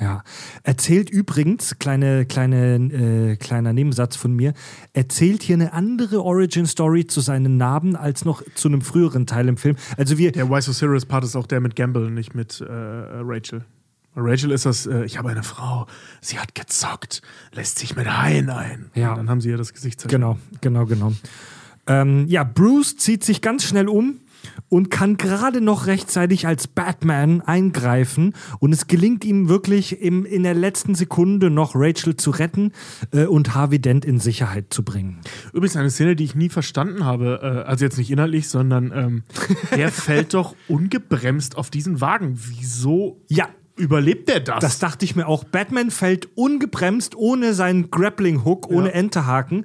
Ja. 0.00 0.24
Erzählt 0.64 1.08
übrigens, 1.08 1.78
kleine, 1.78 2.26
kleine, 2.26 2.76
äh, 2.76 3.36
kleiner 3.36 3.72
Nebensatz 3.72 4.16
von 4.16 4.34
mir, 4.34 4.52
erzählt 4.92 5.42
hier 5.42 5.54
eine 5.54 5.72
andere 5.72 6.22
Origin-Story 6.24 7.06
zu 7.06 7.20
seinen 7.20 7.56
Narben 7.56 7.94
als 7.94 8.24
noch 8.24 8.42
zu 8.54 8.68
einem 8.68 8.82
früheren 8.82 9.26
Teil 9.26 9.48
im 9.48 9.56
Film. 9.56 9.76
Also 9.96 10.18
wir, 10.18 10.32
der 10.32 10.50
Why 10.50 10.60
So 10.60 10.72
Serious 10.72 11.06
Part 11.06 11.24
ist 11.24 11.36
auch 11.36 11.46
der 11.46 11.60
mit 11.60 11.76
Gamble, 11.76 12.10
nicht 12.10 12.34
mit 12.34 12.60
äh, 12.60 12.64
Rachel. 12.68 13.64
Rachel 14.16 14.50
ist 14.50 14.66
das, 14.66 14.86
äh, 14.86 15.04
ich 15.04 15.18
habe 15.18 15.30
eine 15.30 15.42
Frau, 15.42 15.86
sie 16.20 16.38
hat 16.38 16.54
gezockt, 16.54 17.22
lässt 17.52 17.78
sich 17.78 17.96
mit 17.96 18.08
Haien 18.08 18.50
ein. 18.50 18.90
Ja. 18.94 19.10
Und 19.10 19.18
dann 19.18 19.30
haben 19.30 19.40
sie 19.40 19.50
ja 19.50 19.56
das 19.56 19.72
Gesicht 19.72 20.06
Genau, 20.08 20.38
genau, 20.60 20.86
genau. 20.86 21.12
Ähm, 21.86 22.26
ja, 22.28 22.44
Bruce 22.44 22.96
zieht 22.96 23.24
sich 23.24 23.42
ganz 23.42 23.64
schnell 23.64 23.88
um 23.88 24.20
und 24.68 24.90
kann 24.90 25.16
gerade 25.16 25.60
noch 25.60 25.86
rechtzeitig 25.86 26.46
als 26.46 26.66
Batman 26.68 27.40
eingreifen. 27.40 28.34
Und 28.58 28.72
es 28.72 28.86
gelingt 28.86 29.24
ihm 29.24 29.48
wirklich 29.48 30.00
im, 30.00 30.24
in 30.24 30.42
der 30.42 30.54
letzten 30.54 30.94
Sekunde 30.94 31.50
noch 31.50 31.72
Rachel 31.74 32.16
zu 32.16 32.30
retten 32.30 32.72
äh, 33.12 33.24
und 33.26 33.54
Harvey 33.54 33.78
Dent 33.78 34.04
in 34.04 34.18
Sicherheit 34.20 34.66
zu 34.70 34.82
bringen. 34.84 35.20
Übrigens 35.52 35.76
eine 35.76 35.90
Szene, 35.90 36.16
die 36.16 36.24
ich 36.24 36.34
nie 36.34 36.48
verstanden 36.48 37.04
habe, 37.04 37.40
äh, 37.42 37.68
also 37.68 37.84
jetzt 37.84 37.98
nicht 37.98 38.10
inhaltlich, 38.10 38.48
sondern 38.48 38.92
ähm, 38.94 39.22
der 39.74 39.88
fällt 39.92 40.34
doch 40.34 40.54
ungebremst 40.68 41.56
auf 41.56 41.70
diesen 41.70 42.00
Wagen. 42.00 42.34
Wieso 42.36 43.20
Ja, 43.28 43.48
überlebt 43.76 44.28
der 44.28 44.40
das? 44.40 44.60
Das 44.60 44.78
dachte 44.78 45.04
ich 45.04 45.16
mir 45.16 45.26
auch. 45.26 45.44
Batman 45.44 45.90
fällt 45.90 46.28
ungebremst, 46.36 47.16
ohne 47.16 47.54
seinen 47.54 47.90
Grappling-Hook, 47.90 48.68
ohne 48.70 48.88
Ja. 48.88 48.94
Enterhaken, 48.94 49.64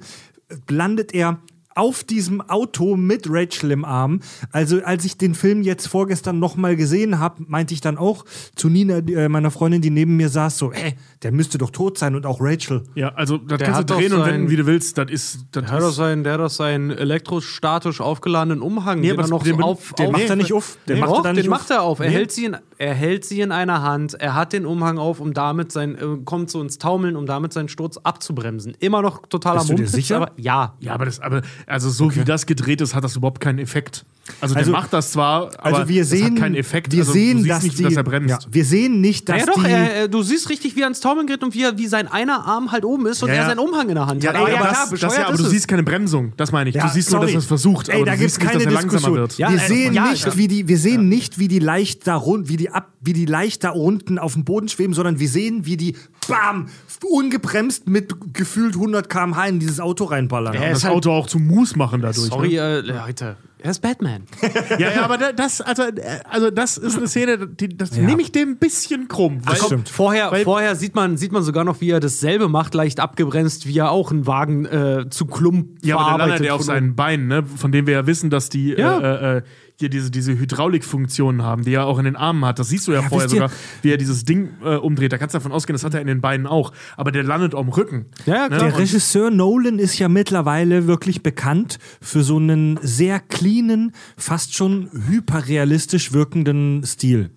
landet 0.68 1.14
er 1.14 1.38
auf 1.74 2.02
diesem 2.04 2.40
Auto 2.40 2.96
mit 2.96 3.26
Rachel 3.28 3.70
im 3.70 3.84
Arm. 3.84 4.20
Also 4.52 4.82
als 4.82 5.04
ich 5.04 5.16
den 5.18 5.34
Film 5.34 5.62
jetzt 5.62 5.86
vorgestern 5.86 6.38
nochmal 6.38 6.76
gesehen 6.76 7.18
habe, 7.20 7.44
meinte 7.46 7.74
ich 7.74 7.80
dann 7.80 7.96
auch 7.96 8.24
zu 8.56 8.68
Nina, 8.68 8.98
äh, 8.98 9.28
meiner 9.28 9.50
Freundin, 9.50 9.80
die 9.80 9.90
neben 9.90 10.16
mir 10.16 10.28
saß, 10.28 10.58
so, 10.58 10.72
ey, 10.72 10.94
der 11.22 11.32
müsste 11.32 11.58
doch 11.58 11.70
tot 11.70 11.96
sein 11.98 12.14
und 12.16 12.26
auch 12.26 12.38
Rachel. 12.40 12.82
ja, 12.94 13.10
also 13.14 13.38
das 13.38 13.58
Der 13.58 13.68
kannst 13.68 13.88
du 13.90 13.94
drehen 13.94 14.12
und 14.12 14.24
wenden, 14.26 14.50
wie 14.50 14.56
du 14.56 14.66
willst. 14.66 14.98
Das 14.98 15.10
ist. 15.10 15.46
Das 15.52 15.64
Der 15.64 15.72
hat 15.72 15.80
doch 15.82 15.92
seinen, 15.92 16.24
der 16.24 16.34
hat 16.34 16.40
doch 16.40 16.50
seinen 16.50 16.90
elektrostatisch 16.90 18.00
aufgeladenen 18.00 18.60
Umhang, 18.62 19.00
Nee, 19.00 19.08
den 19.08 19.18
aber 19.18 19.28
er 19.28 19.30
noch 19.30 19.42
den- 19.42 19.56
so 19.56 19.62
auf, 19.62 19.92
den 19.94 20.06
auf 20.06 20.12
macht 20.12 20.28
er 20.30 20.36
nicht 20.36 20.52
auf. 20.52 20.76
Den 20.88 20.94
Den, 20.96 21.00
macht 21.00 21.10
er 21.10 21.14
doch, 21.16 21.22
dann 21.22 21.34
den 21.36 21.42
nicht 21.42 21.50
macht 21.50 21.70
er 21.70 21.82
auf. 21.82 22.00
Er, 22.00 22.06
Nee. 22.08 22.14
hält 22.14 22.32
sie 22.32 22.44
in, 22.46 22.56
er 22.80 22.94
hält 22.94 23.26
sie 23.26 23.42
in 23.42 23.52
einer 23.52 23.82
Hand, 23.82 24.14
er 24.14 24.34
hat 24.34 24.54
den 24.54 24.64
Umhang 24.64 24.96
auf, 24.96 25.20
um 25.20 25.34
damit 25.34 25.70
sein, 25.70 25.96
äh, 25.96 26.24
kommt 26.24 26.50
so 26.50 26.62
ins 26.62 26.78
Taumeln, 26.78 27.14
um 27.14 27.26
damit 27.26 27.52
seinen 27.52 27.68
Sturz 27.68 27.98
abzubremsen. 27.98 28.74
Immer 28.80 29.02
noch 29.02 29.26
totaler 29.26 29.58
Bist 29.58 29.68
du 29.68 29.74
dir 29.74 29.82
Mumpitz, 29.82 29.92
sicher? 29.92 30.16
aber 30.16 30.30
ja. 30.36 30.72
ja, 30.80 30.94
aber 30.94 31.04
das, 31.04 31.20
aber 31.20 31.42
also 31.66 31.90
so 31.90 32.16
wie 32.16 32.24
das 32.24 32.46
gedreht 32.46 32.80
ist, 32.80 32.94
hat 32.94 33.04
das 33.04 33.16
überhaupt 33.16 33.40
keinen 33.40 33.58
Effekt. 33.58 34.06
Also, 34.40 34.54
Also- 34.54 34.70
der 34.70 34.80
macht 34.80 34.92
das 34.92 35.12
zwar, 35.12 35.50
aber 35.58 35.78
Also 35.78 35.88
wir 35.88 36.02
das 36.02 36.10
sehen, 36.10 36.24
hat 36.32 36.36
keinen 36.36 36.54
Effekt. 36.54 36.92
wir 36.92 37.00
also, 37.00 37.12
sehen, 37.12 37.38
du 37.38 37.42
siehst 37.44 37.50
dass 37.56 37.62
nicht, 37.62 37.78
die, 37.78 37.82
dass 37.84 37.96
er 37.96 38.02
bremst. 38.04 38.28
Ja, 38.30 38.38
wir 38.50 38.64
sehen 38.64 39.00
nicht, 39.00 39.28
dass 39.28 39.40
Ja, 39.40 39.46
doch, 39.46 39.62
die, 39.64 39.70
er, 39.70 40.04
äh, 40.04 40.08
du 40.08 40.22
siehst 40.22 40.48
richtig, 40.48 40.76
wie 40.76 40.82
er 40.82 40.88
ins 40.88 41.00
Taumeln 41.00 41.26
gerät 41.26 41.42
und 41.42 41.54
wie, 41.54 41.62
er, 41.62 41.76
wie 41.78 41.86
sein 41.86 42.08
einer 42.08 42.44
Arm 42.46 42.72
halt 42.72 42.84
oben 42.84 43.06
ist 43.06 43.22
und 43.22 43.28
Ja, 43.28 43.34
er 43.34 43.40
ja. 43.42 43.46
seinen 43.48 43.58
Umhang 43.58 43.88
in 43.88 43.94
der 43.94 44.06
Hand 44.06 44.22
Ja, 44.22 44.30
hat. 44.32 44.36
ey, 44.36 44.42
aber, 44.42 44.52
ja, 44.52 44.70
das, 44.70 44.88
klar, 44.88 44.98
das, 45.10 45.16
ja, 45.18 45.26
aber 45.28 45.36
du 45.36 45.44
siehst 45.44 45.68
keine 45.68 45.82
Bremsung. 45.82 46.32
Das 46.36 46.52
meine 46.52 46.70
ich. 46.70 46.76
Ja, 46.76 46.86
du 46.86 46.92
siehst 46.92 47.10
nur, 47.10 47.20
sorry. 47.20 47.26
dass 47.26 47.34
er 47.34 47.38
es 47.40 47.46
versucht. 47.46 47.88
Ey, 47.88 47.96
aber 47.96 48.04
da 48.06 48.12
du 48.12 48.18
gibt's 48.18 48.34
siehst 48.34 48.42
nicht, 48.44 48.52
keine 48.52 48.64
dass 48.64 48.72
er 48.74 48.80
langsamer 48.80 48.98
Diskussion. 49.16 49.16
wird. 49.20 49.38
Ja, 49.38 49.52
wir 49.52 49.58
sehen 49.58 49.94
ja, 49.94 50.10
nicht, 50.10 50.26
ja. 50.26 50.36
wie 50.36 50.48
die, 50.48 50.68
wir 50.68 50.78
sehen 50.78 51.08
nicht, 51.08 51.38
wie 51.38 51.48
die 51.48 51.58
leicht 51.58 52.06
da 52.06 52.16
rund, 52.16 52.48
wie 52.48 52.56
die 52.56 52.70
ab, 52.70 52.92
wie 53.00 53.12
die 53.12 53.26
leicht 53.26 53.64
da 53.64 53.70
unten 53.70 54.18
auf 54.18 54.34
dem 54.34 54.44
Boden 54.44 54.68
schweben, 54.68 54.94
sondern 54.94 55.18
wir 55.18 55.28
sehen, 55.28 55.64
wie 55.66 55.76
die, 55.76 55.96
bam, 56.30 56.66
ungebremst 57.10 57.88
mit 57.88 58.14
gefühlt 58.32 58.74
100 58.74 59.08
km/h 59.08 59.46
in 59.46 59.60
dieses 59.60 59.80
Auto 59.80 60.04
reinballern. 60.04 60.54
Er 60.54 60.62
Und 60.62 60.70
das 60.70 60.84
halt- 60.84 60.94
Auto 60.94 61.10
auch 61.12 61.26
zum 61.26 61.46
Mus 61.46 61.76
machen 61.76 62.00
dadurch. 62.02 62.28
Sorry, 62.28 62.50
Ne? 62.54 62.56
äh, 62.56 62.80
Leute. 62.80 63.36
Er 63.62 63.72
ist 63.72 63.80
Batman. 63.82 64.22
Ja, 64.78 64.90
ja, 64.90 65.02
aber 65.04 65.18
da- 65.18 65.32
das, 65.32 65.60
also, 65.60 65.82
äh, 65.82 66.20
also 66.30 66.50
das 66.50 66.78
ist 66.78 66.96
eine 66.96 67.08
Szene, 67.08 67.46
die, 67.46 67.76
das 67.76 67.94
Ja. 67.94 68.02
nehme 68.04 68.22
ich 68.22 68.32
dem 68.32 68.50
ein 68.52 68.56
bisschen 68.56 69.08
krumm. 69.08 69.40
Weil, 69.44 69.56
stimmt. 69.56 69.88
Vorher, 69.90 70.30
Weil- 70.32 70.44
vorher 70.44 70.76
sieht, 70.76 70.94
man, 70.94 71.18
sieht 71.18 71.32
man 71.32 71.42
sogar 71.42 71.64
noch, 71.64 71.80
wie 71.82 71.90
er 71.90 72.00
dasselbe 72.00 72.48
macht, 72.48 72.72
leicht 72.74 73.00
abgebremst, 73.00 73.66
wie 73.66 73.76
er 73.78 73.90
auch 73.90 74.10
einen 74.12 74.26
Wagen 74.26 74.64
äh, 74.64 75.04
zu 75.10 75.26
Klump 75.26 75.78
Ja, 75.82 75.96
aber 75.98 76.18
dann 76.18 76.30
landet 76.30 76.38
verarbeitet 76.38 76.46
er 76.46 76.54
auf 76.54 76.60
von 76.60 76.66
seinen 76.66 76.94
Beinen, 76.96 77.26
ne? 77.28 77.44
von 77.44 77.70
dem 77.70 77.86
wir 77.86 77.92
ja 77.94 78.06
wissen, 78.06 78.30
dass 78.30 78.48
die 78.48 78.70
Ja. 78.70 78.98
äh, 78.98 79.36
äh, 79.38 79.42
hier 79.80 79.88
diese, 79.88 80.10
diese 80.10 80.38
Hydraulikfunktionen 80.38 81.42
haben, 81.42 81.64
die 81.64 81.74
er 81.74 81.86
auch 81.86 81.98
in 81.98 82.04
den 82.04 82.16
Armen 82.16 82.44
hat. 82.44 82.58
Das 82.58 82.68
siehst 82.68 82.86
du 82.86 82.92
ja, 82.92 83.00
Ja, 83.00 83.08
vorher 83.08 83.28
sogar, 83.28 83.50
wie 83.82 83.90
er 83.90 83.96
dieses 83.96 84.24
Ding 84.24 84.50
äh, 84.62 84.76
umdreht. 84.76 85.12
Da 85.12 85.18
kannst 85.18 85.34
du 85.34 85.38
davon 85.38 85.52
ausgehen, 85.52 85.74
das 85.74 85.84
hat 85.84 85.94
er 85.94 86.00
in 86.00 86.06
den 86.06 86.20
Beinen 86.20 86.46
auch. 86.46 86.72
Aber 86.96 87.10
der 87.10 87.24
landet 87.24 87.54
am 87.54 87.68
Rücken. 87.68 88.06
Ja, 88.26 88.34
ja. 88.34 88.48
Ne? 88.48 88.58
Der 88.58 88.78
Regisseur 88.78 89.30
Nolan 89.30 89.78
ist 89.78 89.98
ja 89.98 90.08
mittlerweile 90.08 90.86
wirklich 90.86 91.22
bekannt 91.22 91.78
für 92.00 92.22
so 92.22 92.36
einen 92.36 92.78
sehr 92.82 93.20
cleanen, 93.20 93.92
fast 94.16 94.54
schon 94.54 94.90
hyperrealistisch 95.08 96.12
wirkenden 96.12 96.84
Stil. 96.84 97.30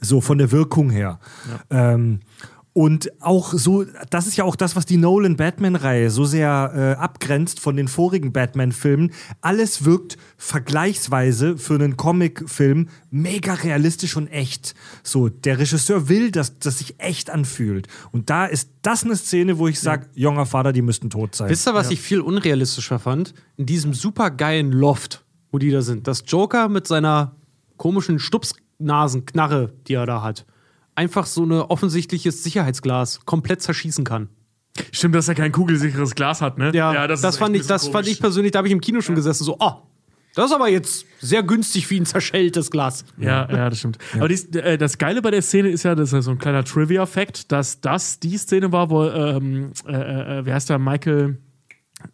So 0.00 0.22
von 0.22 0.38
der 0.38 0.50
Wirkung 0.50 0.88
her. 0.88 1.20
Ähm, 1.68 2.20
und 2.72 3.10
auch 3.20 3.52
so, 3.54 3.84
das 4.10 4.28
ist 4.28 4.36
ja 4.36 4.44
auch 4.44 4.54
das, 4.54 4.76
was 4.76 4.86
die 4.86 4.96
Nolan-Batman-Reihe 4.96 6.08
so 6.08 6.24
sehr 6.24 6.72
äh, 6.74 7.02
abgrenzt 7.02 7.58
von 7.58 7.76
den 7.76 7.88
vorigen 7.88 8.32
Batman-Filmen. 8.32 9.12
Alles 9.40 9.84
wirkt 9.84 10.16
vergleichsweise 10.36 11.58
für 11.58 11.74
einen 11.74 11.96
Comic-Film 11.96 12.88
mega 13.10 13.54
realistisch 13.54 14.16
und 14.16 14.28
echt. 14.28 14.76
So, 15.02 15.28
der 15.28 15.58
Regisseur 15.58 16.08
will, 16.08 16.30
dass 16.30 16.60
das 16.60 16.78
sich 16.78 16.94
echt 16.98 17.28
anfühlt. 17.28 17.88
Und 18.12 18.30
da 18.30 18.46
ist 18.46 18.70
das 18.82 19.04
eine 19.04 19.16
Szene, 19.16 19.58
wo 19.58 19.66
ich 19.66 19.80
sage, 19.80 20.06
junger 20.14 20.46
Vater, 20.46 20.72
die 20.72 20.82
müssten 20.82 21.10
tot 21.10 21.34
sein. 21.34 21.50
Wisst 21.50 21.66
ihr, 21.66 21.74
was 21.74 21.90
ich 21.90 22.00
viel 22.00 22.20
unrealistischer 22.20 23.00
fand? 23.00 23.34
In 23.56 23.66
diesem 23.66 23.94
super 23.94 24.30
geilen 24.30 24.70
Loft, 24.70 25.24
wo 25.50 25.58
die 25.58 25.72
da 25.72 25.82
sind. 25.82 26.06
Das 26.06 26.22
Joker 26.24 26.68
mit 26.68 26.86
seiner 26.86 27.34
komischen 27.76 28.20
Stupsnasenknarre, 28.20 29.72
die 29.88 29.94
er 29.94 30.06
da 30.06 30.22
hat, 30.22 30.46
einfach 30.94 31.26
so 31.26 31.44
ein 31.44 31.52
offensichtliches 31.52 32.42
Sicherheitsglas 32.42 33.20
komplett 33.24 33.62
zerschießen 33.62 34.04
kann. 34.04 34.28
Stimmt, 34.92 35.14
dass 35.14 35.28
er 35.28 35.34
kein 35.34 35.52
kugelsicheres 35.52 36.14
Glas 36.14 36.40
hat, 36.40 36.58
ne? 36.58 36.72
das, 37.06 37.34
ist 37.34 37.38
fand 37.38 37.56
ich, 37.56 37.66
das 37.66 37.88
fand 37.88 38.06
ich 38.06 38.20
persönlich, 38.20 38.52
da 38.52 38.58
habe 38.58 38.68
ich 38.68 38.72
im 38.72 38.80
Kino 38.80 39.00
schon 39.00 39.14
gesessen, 39.14 39.44
so, 39.44 39.56
oh, 39.58 39.72
das 40.34 40.46
ist 40.46 40.52
aber 40.52 40.68
jetzt 40.68 41.06
sehr 41.20 41.42
günstig 41.42 41.90
wie 41.90 41.98
ein 41.98 42.06
zerschelltes 42.06 42.70
Glas. 42.70 43.04
Ja, 43.18 43.48
ja, 43.50 43.68
das 43.68 43.80
stimmt. 43.80 43.98
Aber 44.14 44.28
dies, 44.28 44.44
äh, 44.54 44.78
das 44.78 44.96
Geile 44.98 45.22
bei 45.22 45.32
der 45.32 45.42
Szene 45.42 45.70
ist 45.70 45.82
ja, 45.82 45.94
das 45.94 46.10
ist 46.10 46.12
ja 46.12 46.22
so 46.22 46.30
ein 46.30 46.38
kleiner 46.38 46.64
Trivia-Fact, 46.64 47.50
dass 47.50 47.80
das 47.80 48.20
die 48.20 48.38
Szene 48.38 48.70
war, 48.70 48.90
wo, 48.90 49.04
ähm, 49.04 49.72
äh, 49.86 50.38
äh, 50.38 50.46
wie 50.46 50.52
heißt 50.52 50.70
der, 50.70 50.78
Michael, 50.78 51.38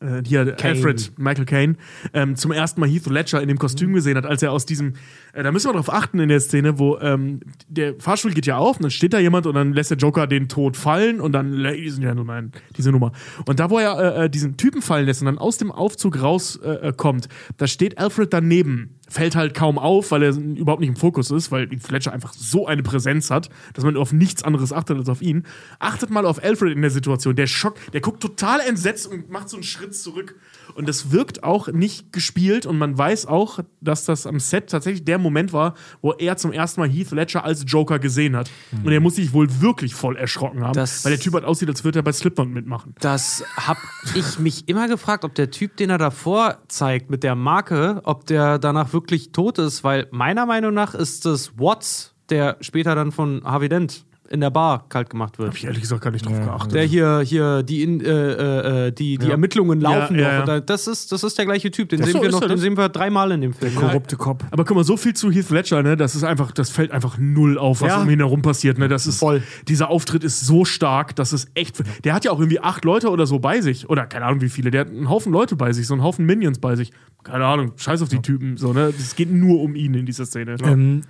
äh, 0.01 0.23
hier, 0.27 0.53
Caine. 0.53 0.77
Alfred, 0.77 1.13
Michael 1.19 1.45
Caine, 1.45 1.77
ähm, 2.13 2.37
zum 2.37 2.53
ersten 2.53 2.81
Mal 2.81 2.89
Heath 2.89 3.07
Ledger 3.07 3.41
in 3.41 3.49
dem 3.49 3.59
Kostüm 3.59 3.93
gesehen 3.93 4.17
hat, 4.17 4.27
als 4.27 4.43
er 4.43 4.53
aus 4.53 4.67
diesem, 4.67 4.95
äh, 5.33 5.43
da 5.43 5.53
müssen 5.53 5.69
wir 5.69 5.73
darauf 5.73 5.93
achten 5.93 6.19
in 6.19 6.29
der 6.29 6.41
Szene, 6.41 6.79
wo 6.79 6.99
ähm, 6.99 7.41
der 7.69 7.95
Fahrstuhl 7.99 8.33
geht 8.33 8.47
ja 8.47 8.57
auf 8.57 8.77
und 8.77 8.83
dann 8.83 8.91
steht 8.91 9.13
da 9.13 9.19
jemand 9.19 9.47
und 9.47 9.55
dann 9.55 9.73
lässt 9.73 9.91
der 9.91 9.99
Joker 9.99 10.27
den 10.27 10.49
Tod 10.49 10.77
fallen 10.77 11.21
und 11.21 11.33
dann, 11.33 11.53
Ladies 11.53 11.95
and 11.95 12.05
Gentlemen, 12.05 12.53
diese 12.77 12.93
Nummer. 12.93 13.13
Und 13.47 13.61
da, 13.61 13.71
wo 13.71 13.79
er 13.79 13.99
äh, 13.99 14.25
äh, 14.25 14.31
diesen 14.31 14.57
Typen 14.57 14.83
fallen 14.83 15.07
lässt 15.07 15.23
und 15.23 15.27
dann 15.27 15.39
aus 15.39 15.59
dem 15.59 15.73
Aufzug 15.73 16.21
rauskommt, 16.21 17.27
äh, 17.27 17.29
da 17.57 17.67
steht 17.67 17.99
Alfred 17.99 18.33
daneben. 18.33 18.97
Fällt 19.09 19.37
halt 19.37 19.55
kaum 19.55 19.79
auf, 19.79 20.11
weil 20.11 20.23
er 20.25 20.31
überhaupt 20.37 20.81
nicht 20.81 20.89
im 20.89 20.97
Fokus 20.97 21.31
ist, 21.31 21.53
weil 21.53 21.69
Heath 21.71 21.91
Ledger 21.91 22.13
einfach 22.13 22.33
so 22.33 22.67
eine 22.67 22.83
Präsenz 22.83 23.31
hat, 23.31 23.49
dass 23.75 23.85
man 23.85 23.97
auf 23.97 24.13
nichts 24.13 24.43
anderes 24.43 24.73
achtet 24.73 24.99
als 24.99 25.09
auf 25.09 25.23
ihn. 25.23 25.45
Achtet 25.79 26.11
mal 26.11 26.27
auf 26.27 26.43
Alfred 26.43 26.73
in 26.75 26.83
der 26.83 26.91
Situation. 26.91 27.37
Der 27.37 27.47
Schock, 27.47 27.77
der 27.93 28.01
guckt 28.01 28.21
total 28.21 28.59
entsetzt 28.61 29.07
und 29.07 29.31
macht 29.31 29.49
so 29.49 29.57
einen 29.57 29.63
Schritt 29.63 29.95
zurück. 29.95 30.35
Und 30.75 30.89
das 30.89 31.13
wirkt 31.13 31.45
auch 31.45 31.69
nicht 31.69 32.13
gespielt 32.13 32.67
und 32.67 32.77
man 32.79 32.99
weiß 32.99 33.27
auch, 33.27 33.61
dass 33.81 34.05
das 34.05 34.27
am 34.27 34.41
Set 34.41 34.69
tatsächlich 34.71 35.05
der 35.05 35.19
Moment 35.19 35.53
war, 35.53 35.75
wo 36.03 36.13
er 36.13 36.37
zum 36.37 36.53
ersten 36.53 36.81
Mal 36.81 36.89
Heath 36.89 37.13
Ledger 37.13 37.45
als 37.45 37.65
Joker 37.67 37.99
gesehen 38.01 38.35
hat. 38.37 38.51
Und 38.85 38.91
er 38.93 39.01
muss 39.01 39.15
sich 39.15 39.33
wohl 39.33 39.49
wirklich 39.61 39.95
voll 39.95 40.17
erschrocken 40.17 40.65
haben, 40.65 40.75
Das- 40.75 41.05
weil 41.05 41.13
der 41.13 41.21
Typ 41.21 41.35
halt 41.35 41.45
aussieht, 41.45 41.69
als 41.69 41.85
würde 41.85 42.01
er 42.01 42.03
bei 42.03 42.13
Slipknot 42.13 42.49
mitmachen. 42.51 42.95
Das 43.01 43.45
hab 43.57 43.79
ich 44.17 44.39
mich 44.41 44.69
immer 44.69 44.89
gefragt, 44.89 45.25
ob 45.25 45.35
der 45.37 45.51
Typ, 45.53 45.77
den 45.77 45.91
er 45.91 45.99
davor 45.99 46.59
zeigt 46.69 47.09
mit 47.11 47.23
der 47.23 47.37
Marke, 47.37 48.01
ob 48.05 48.27
der 48.27 48.59
danach 48.59 48.93
wirklich 48.97 49.31
tot 49.31 49.59
ist, 49.59 49.85
weil 49.85 50.09
meiner 50.11 50.47
Meinung 50.47 50.73
nach 50.73 50.95
ist 50.95 51.27
es 51.27 51.59
Watts, 51.59 52.15
der 52.31 52.57
später 52.63 52.95
dann 52.95 53.13
von 53.13 53.43
Harvey 53.45 53.69
Dent 53.69 54.06
in 54.29 54.41
der 54.41 54.51
Bar 54.51 54.87
kalt 54.89 55.11
gemacht 55.11 55.39
wird. 55.39 55.49
Hab 55.49 55.57
ich 55.57 55.65
ehrlich 55.65 55.81
gesagt 55.83 56.03
gar 56.03 56.11
nicht 56.11 56.27
drauf 56.27 56.39
geachtet. 56.39 56.75
Der 56.75 56.85
hier, 56.85 57.21
hier 57.25 57.63
die, 57.63 57.83
in, 57.83 58.01
äh, 58.01 58.87
äh, 58.87 58.93
die, 58.93 59.19
die 59.19 59.31
Ermittlungen 59.31 59.81
laufen 59.81 60.19
Ja, 60.19 60.33
ja, 60.33 60.41
noch. 60.41 60.49
ja. 60.49 60.61
Das, 60.61 60.87
ist, 60.87 61.13
das 61.13 61.23
ist 61.25 61.39
der 61.39 61.45
gleiche 61.47 61.71
Typ. 61.71 61.89
Den 61.89 62.03
sehen 62.03 62.13
so, 62.13 62.23
wir 62.23 62.31
noch, 62.31 62.41
den 62.41 62.59
sehen 62.59 62.77
wir 62.77 62.89
dreimal 62.89 63.31
in 63.33 63.41
dem 63.41 63.53
Film. 63.53 63.73
Ja. 63.75 63.81
Korrupte 63.81 64.17
Cop. 64.17 64.45
Aber 64.51 64.65
guck 64.65 64.77
mal, 64.77 64.85
so 64.85 64.97
viel 64.97 65.15
zu 65.15 65.31
Heath 65.31 65.51
Ledger, 65.51 65.83
ne? 65.83 65.97
Das 65.97 66.15
ist 66.17 66.25
einfach, 66.25 66.53
das 66.53 66.71
fällt 66.71 66.91
einfach 66.93 67.19
null 67.19 67.59
auf, 67.59 67.81
was 67.83 67.89
Ja. 67.89 68.03
um 68.03 68.11
ihn 68.11 68.19
herum 68.19 68.43
passiert, 68.43 68.79
ne? 68.79 68.89
Das 68.89 69.07
ist 69.07 69.19
Voll. 69.19 69.43
Dieser 69.69 69.89
Auftritt 69.91 70.25
ist 70.25 70.41
so 70.41 70.65
stark, 70.65 71.15
das 71.17 71.33
ist 71.33 71.49
echt. 71.55 71.77
Der 72.05 72.15
hat 72.15 72.25
ja 72.25 72.31
auch 72.33 72.39
irgendwie 72.39 72.61
acht 72.61 72.85
Leute 72.85 73.11
oder 73.11 73.27
so 73.27 73.39
bei 73.39 73.61
sich. 73.61 73.89
Oder 73.89 74.07
keine 74.07 74.25
Ahnung 74.27 74.41
wie 74.41 74.49
viele. 74.49 74.71
Der 74.71 74.83
hat 74.83 74.89
einen 74.89 75.09
Haufen 75.09 75.33
Leute 75.33 75.57
bei 75.57 75.73
sich, 75.73 75.87
so 75.87 75.95
einen 75.95 76.03
Haufen 76.03 76.27
Minions 76.27 76.59
bei 76.59 76.77
sich. 76.77 76.91
Keine 77.23 77.45
Ahnung, 77.45 77.73
scheiß 77.77 78.03
auf 78.03 78.09
die 78.09 78.23
Typen. 78.23 78.57
So, 78.57 78.73
ne? 78.73 78.93
Es 78.97 79.17
geht 79.17 79.33
nur 79.33 79.61
um 79.61 79.75
ihn 79.75 79.95
in 79.95 80.07
dieser 80.07 80.27
Szene. 80.27 80.57
Ähm, 80.63 81.03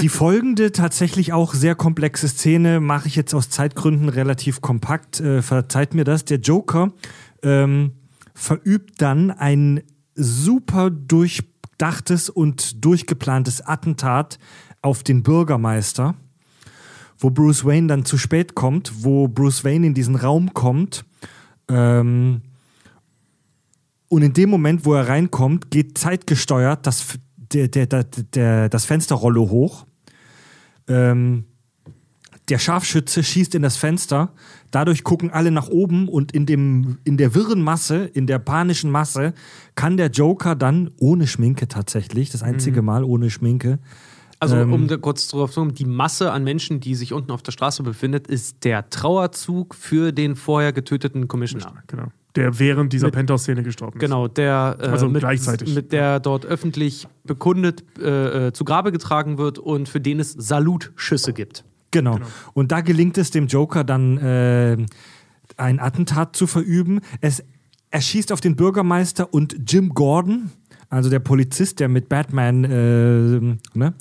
die 0.00 0.08
folgende 0.08 0.70
tatsächlich 0.70 1.32
auch 1.32 1.52
sehr 1.52 1.74
komplexe 1.74 2.28
Szene 2.28 2.63
mache 2.80 3.08
ich 3.08 3.16
jetzt 3.16 3.34
aus 3.34 3.50
Zeitgründen 3.50 4.08
relativ 4.08 4.60
kompakt. 4.60 5.20
Äh, 5.20 5.42
verzeiht 5.42 5.94
mir 5.94 6.04
das. 6.04 6.24
Der 6.24 6.38
Joker 6.38 6.92
ähm, 7.42 7.92
verübt 8.34 9.00
dann 9.00 9.30
ein 9.30 9.82
super 10.14 10.90
durchdachtes 10.90 12.30
und 12.30 12.84
durchgeplantes 12.84 13.60
Attentat 13.62 14.38
auf 14.82 15.02
den 15.02 15.22
Bürgermeister, 15.22 16.14
wo 17.18 17.30
Bruce 17.30 17.64
Wayne 17.64 17.86
dann 17.86 18.04
zu 18.04 18.18
spät 18.18 18.54
kommt, 18.54 19.04
wo 19.04 19.28
Bruce 19.28 19.64
Wayne 19.64 19.86
in 19.86 19.94
diesen 19.94 20.16
Raum 20.16 20.52
kommt. 20.52 21.04
Ähm, 21.68 22.42
und 24.08 24.22
in 24.22 24.32
dem 24.32 24.50
Moment, 24.50 24.84
wo 24.84 24.94
er 24.94 25.08
reinkommt, 25.08 25.70
geht 25.70 25.96
zeitgesteuert 25.98 26.86
das, 26.86 27.18
der, 27.36 27.68
der, 27.68 27.86
der, 27.86 28.04
der, 28.04 28.68
das 28.68 28.84
Fensterrollo 28.84 29.48
hoch. 29.50 29.86
Ähm, 30.86 31.44
der 32.48 32.58
Scharfschütze 32.58 33.22
schießt 33.22 33.54
in 33.54 33.62
das 33.62 33.76
Fenster. 33.76 34.32
Dadurch 34.70 35.02
gucken 35.04 35.30
alle 35.30 35.50
nach 35.50 35.68
oben 35.68 36.08
und 36.08 36.32
in, 36.32 36.46
dem, 36.46 36.98
in 37.04 37.16
der 37.16 37.34
wirren 37.34 37.62
Masse, 37.62 38.04
in 38.04 38.26
der 38.26 38.38
panischen 38.38 38.90
Masse, 38.90 39.32
kann 39.74 39.96
der 39.96 40.08
Joker 40.08 40.54
dann 40.54 40.90
ohne 40.98 41.26
Schminke 41.26 41.68
tatsächlich, 41.68 42.30
das 42.30 42.42
einzige 42.42 42.82
Mal 42.82 43.04
ohne 43.04 43.30
Schminke, 43.30 43.78
Also, 44.40 44.56
Ähm, 44.56 44.72
um 44.74 44.88
da 44.88 44.96
kurz 44.98 45.28
drauf 45.28 45.52
zu 45.52 45.60
kommen, 45.60 45.74
die 45.74 45.86
Masse 45.86 46.32
an 46.32 46.44
Menschen, 46.44 46.80
die 46.80 46.94
sich 46.96 47.12
unten 47.14 47.30
auf 47.30 47.42
der 47.42 47.52
Straße 47.52 47.82
befindet, 47.82 48.26
ist 48.26 48.64
der 48.64 48.90
Trauerzug 48.90 49.74
für 49.74 50.12
den 50.12 50.36
vorher 50.36 50.72
getöteten 50.72 51.28
Commissioner. 51.28 51.82
Genau. 51.86 52.08
Der 52.36 52.58
während 52.58 52.92
dieser 52.92 53.10
Penthouse-Szene 53.12 53.62
gestorben 53.62 53.96
ist. 53.96 54.00
Genau, 54.00 54.26
der 54.26 54.76
äh, 54.80 54.86
Also 54.88 55.08
mit, 55.08 55.20
gleichzeitig. 55.20 55.72
mit 55.74 55.92
der 55.92 56.18
dort 56.20 56.44
öffentlich 56.44 57.06
bekundet 57.22 57.84
äh, 57.98 58.48
äh, 58.48 58.52
zu 58.52 58.64
Grabe 58.64 58.90
getragen 58.90 59.38
wird 59.38 59.60
und 59.60 59.88
für 59.88 60.00
den 60.00 60.18
es 60.18 60.32
Salutschüsse 60.32 61.32
gibt. 61.32 61.64
Genau. 61.94 62.18
Und 62.54 62.72
da 62.72 62.80
gelingt 62.80 63.16
es 63.18 63.30
dem 63.30 63.46
Joker 63.46 63.84
dann, 63.84 64.18
äh, 64.18 64.76
ein 65.56 65.78
Attentat 65.78 66.34
zu 66.34 66.48
verüben. 66.48 67.00
Es, 67.20 67.44
er 67.92 68.00
schießt 68.00 68.32
auf 68.32 68.40
den 68.40 68.56
Bürgermeister 68.56 69.32
und 69.32 69.56
Jim 69.68 69.90
Gordon, 69.90 70.50
also 70.90 71.08
der 71.08 71.20
Polizist, 71.20 71.78
der 71.78 71.88
mit 71.88 72.08
Batman 72.08 72.64
äh, 72.64 73.78
ne, 73.78 73.94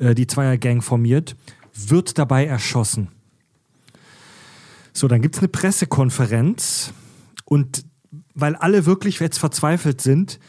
äh, 0.00 0.14
die 0.16 0.26
Zweiergang 0.26 0.82
formiert, 0.82 1.36
wird 1.72 2.18
dabei 2.18 2.46
erschossen. 2.46 3.08
So, 4.92 5.06
dann 5.06 5.22
gibt 5.22 5.36
es 5.36 5.40
eine 5.40 5.48
Pressekonferenz 5.48 6.92
und 7.44 7.84
weil 8.34 8.56
alle 8.56 8.86
wirklich 8.86 9.20
jetzt 9.20 9.38
verzweifelt 9.38 10.00
sind, 10.00 10.40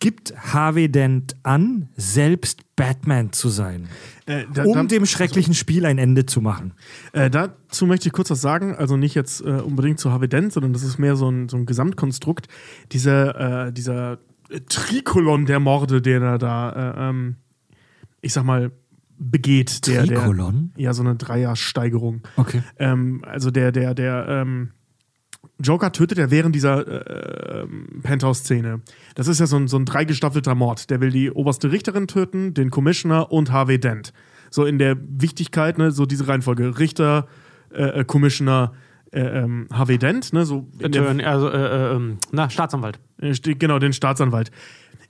gibt 0.00 0.34
Harvey 0.36 0.90
Dent 0.90 1.36
an, 1.42 1.88
selbst 1.96 2.76
Batman 2.76 3.32
zu 3.32 3.48
sein 3.48 3.88
Äh, 4.26 4.44
da, 4.52 4.64
um 4.64 4.74
da, 4.74 4.84
dem 4.84 5.06
schrecklichen 5.06 5.54
Spiel 5.54 5.84
ein 5.86 5.98
Ende 5.98 6.26
zu 6.26 6.40
machen. 6.40 6.74
äh, 7.12 7.30
dazu 7.30 7.86
möchte 7.86 8.08
ich 8.08 8.12
kurz 8.12 8.30
was 8.30 8.40
sagen. 8.40 8.76
Also 8.76 8.96
nicht 8.96 9.14
jetzt 9.14 9.40
äh, 9.40 9.60
unbedingt 9.60 9.98
zu 9.98 10.12
Harvey 10.12 10.28
Dent, 10.28 10.52
sondern 10.52 10.72
das 10.72 10.82
ist 10.82 10.98
mehr 10.98 11.16
so 11.16 11.30
ein, 11.30 11.48
so 11.48 11.56
ein 11.56 11.66
Gesamtkonstrukt. 11.66 12.46
Dieser, 12.92 13.66
äh, 13.66 13.72
dieser 13.72 14.18
Trikolon 14.68 15.46
der 15.46 15.60
Morde, 15.60 16.00
den 16.00 16.22
er 16.22 16.38
da, 16.38 16.70
äh, 16.70 17.08
ähm, 17.10 17.36
ich 18.20 18.32
sag 18.32 18.44
mal, 18.44 18.70
begeht. 19.18 19.86
Der, 19.86 20.04
Trikolon? 20.04 20.72
Der, 20.76 20.84
ja, 20.84 20.94
so 20.94 21.02
eine 21.02 21.16
Dreiersteigerung. 21.16 22.22
Okay. 22.36 22.62
Ähm, 22.78 23.22
also 23.26 23.50
der, 23.50 23.72
der, 23.72 23.94
der 23.94 24.26
ähm, 24.28 24.70
Joker 25.60 25.92
tötet 25.92 26.18
er 26.18 26.30
während 26.30 26.54
dieser 26.54 26.86
äh, 26.86 27.62
ähm, 27.62 28.00
Penthouse-Szene. 28.02 28.80
Das 29.14 29.26
ist 29.26 29.40
ja 29.40 29.46
so 29.46 29.56
ein, 29.56 29.68
so 29.68 29.76
ein 29.76 29.84
dreigestaffelter 29.84 30.54
Mord. 30.54 30.90
Der 30.90 31.00
will 31.00 31.10
die 31.10 31.30
oberste 31.30 31.72
Richterin 31.72 32.06
töten, 32.06 32.54
den 32.54 32.70
Commissioner 32.70 33.32
und 33.32 33.52
Harvey 33.52 33.80
Dent. 33.80 34.12
So 34.50 34.64
in 34.64 34.78
der 34.78 34.96
Wichtigkeit, 35.00 35.78
ne, 35.78 35.90
so 35.90 36.06
diese 36.06 36.28
Reihenfolge. 36.28 36.78
Richter, 36.78 37.26
äh, 37.72 38.00
äh, 38.00 38.04
Commissioner, 38.04 38.72
äh, 39.10 39.20
ähm, 39.20 39.68
Harvey 39.72 39.98
Dent, 39.98 40.32
ne, 40.32 40.44
so 40.44 40.68
also, 40.82 41.50
äh, 41.50 41.56
äh, 41.56 41.96
ähm, 41.96 42.18
na, 42.30 42.48
Staatsanwalt. 42.50 43.00
genau, 43.18 43.78
den 43.78 43.92
Staatsanwalt. 43.92 44.50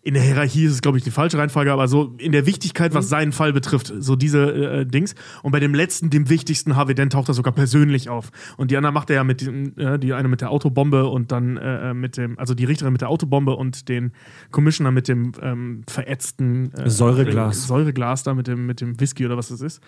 In 0.08 0.14
der 0.14 0.22
Hierarchie 0.22 0.64
ist 0.64 0.72
es, 0.72 0.80
glaube 0.80 0.96
ich, 0.96 1.04
die 1.04 1.10
falsche 1.10 1.36
Reihenfolge, 1.36 1.70
aber 1.70 1.86
so 1.86 2.14
in 2.16 2.32
der 2.32 2.46
Wichtigkeit, 2.46 2.94
was 2.94 3.10
seinen 3.10 3.30
Fall 3.30 3.52
betrifft, 3.52 3.92
so 3.98 4.16
diese 4.16 4.80
äh, 4.80 4.86
Dings. 4.86 5.14
Und 5.42 5.52
bei 5.52 5.60
dem 5.60 5.74
letzten, 5.74 6.08
dem 6.08 6.30
wichtigsten 6.30 6.76
Harvey 6.76 6.94
Dent 6.94 7.12
taucht 7.12 7.28
er 7.28 7.34
sogar 7.34 7.52
persönlich 7.52 8.08
auf. 8.08 8.30
Und 8.56 8.70
die 8.70 8.78
andere 8.78 8.90
macht 8.90 9.10
er 9.10 9.16
ja 9.16 9.24
mit 9.24 9.42
diesem, 9.42 9.76
äh, 9.76 9.98
die 9.98 10.14
eine 10.14 10.28
mit 10.28 10.40
der 10.40 10.50
Autobombe 10.50 11.04
und 11.10 11.30
dann 11.30 11.58
äh, 11.58 11.92
mit 11.92 12.16
dem, 12.16 12.38
also 12.38 12.54
die 12.54 12.64
Richterin 12.64 12.92
mit 12.92 13.02
der 13.02 13.10
Autobombe 13.10 13.54
und 13.54 13.90
den 13.90 14.12
Commissioner 14.50 14.92
mit 14.92 15.08
dem 15.08 15.32
ähm, 15.42 15.82
verätzten 15.86 16.72
äh, 16.72 16.88
Säureglas. 16.88 17.66
Säureglas 17.66 18.22
da 18.22 18.32
mit 18.32 18.46
dem, 18.46 18.64
mit 18.64 18.80
dem 18.80 18.98
Whisky 18.98 19.26
oder 19.26 19.36
was 19.36 19.48
das 19.48 19.60
ist. 19.60 19.82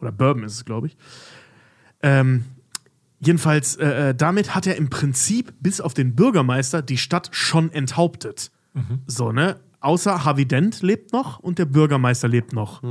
Oder 0.00 0.12
Bourbon 0.12 0.44
ist 0.44 0.52
es, 0.52 0.64
glaube 0.66 0.86
ich. 0.86 0.96
Ähm, 2.00 2.44
jedenfalls, 3.18 3.74
äh, 3.74 4.10
äh, 4.10 4.14
damit 4.14 4.54
hat 4.54 4.68
er 4.68 4.76
im 4.76 4.88
Prinzip 4.88 5.52
bis 5.58 5.80
auf 5.80 5.94
den 5.94 6.14
Bürgermeister 6.14 6.80
die 6.80 6.96
Stadt 6.96 7.30
schon 7.32 7.72
enthauptet. 7.72 8.52
So, 9.06 9.32
ne? 9.32 9.56
Außer 9.80 10.24
Harvey 10.24 10.44
Dent 10.44 10.82
lebt 10.82 11.12
noch 11.12 11.38
und 11.38 11.58
der 11.60 11.64
Bürgermeister 11.64 12.26
lebt 12.26 12.52
noch. 12.52 12.82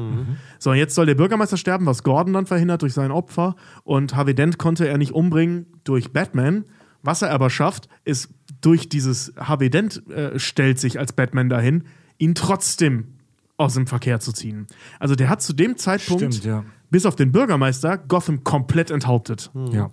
So, 0.57 0.73
jetzt 0.73 0.95
soll 0.95 1.05
der 1.05 1.15
Bürgermeister 1.15 1.57
sterben, 1.57 1.85
was 1.85 2.01
Gordon 2.01 2.33
dann 2.33 2.45
verhindert 2.45 2.81
durch 2.81 2.93
sein 2.93 3.11
Opfer. 3.11 3.55
Und 3.83 4.15
Harvey 4.15 4.33
Dent 4.33 4.57
konnte 4.57 4.87
er 4.87 4.97
nicht 4.97 5.11
umbringen 5.11 5.65
durch 5.83 6.13
Batman. 6.13 6.63
Was 7.03 7.21
er 7.21 7.31
aber 7.31 7.49
schafft, 7.49 7.89
ist 8.05 8.29
durch 8.61 8.87
dieses 8.87 9.33
Harvey 9.37 9.69
Dent 9.69 10.07
äh, 10.09 10.39
stellt 10.39 10.79
sich 10.79 10.97
als 10.97 11.13
Batman 11.13 11.49
dahin, 11.49 11.83
ihn 12.17 12.35
trotzdem 12.35 13.17
aus 13.57 13.73
dem 13.73 13.87
Verkehr 13.87 14.19
zu 14.19 14.31
ziehen. 14.31 14.67
Also 14.99 15.15
der 15.15 15.29
hat 15.29 15.41
zu 15.41 15.53
dem 15.53 15.77
Zeitpunkt, 15.77 16.35
Stimmt, 16.35 16.45
ja. 16.45 16.63
bis 16.89 17.05
auf 17.05 17.15
den 17.15 17.31
Bürgermeister, 17.31 17.97
Gotham 17.97 18.43
komplett 18.43 18.91
enthauptet. 18.91 19.51
Ja, 19.71 19.91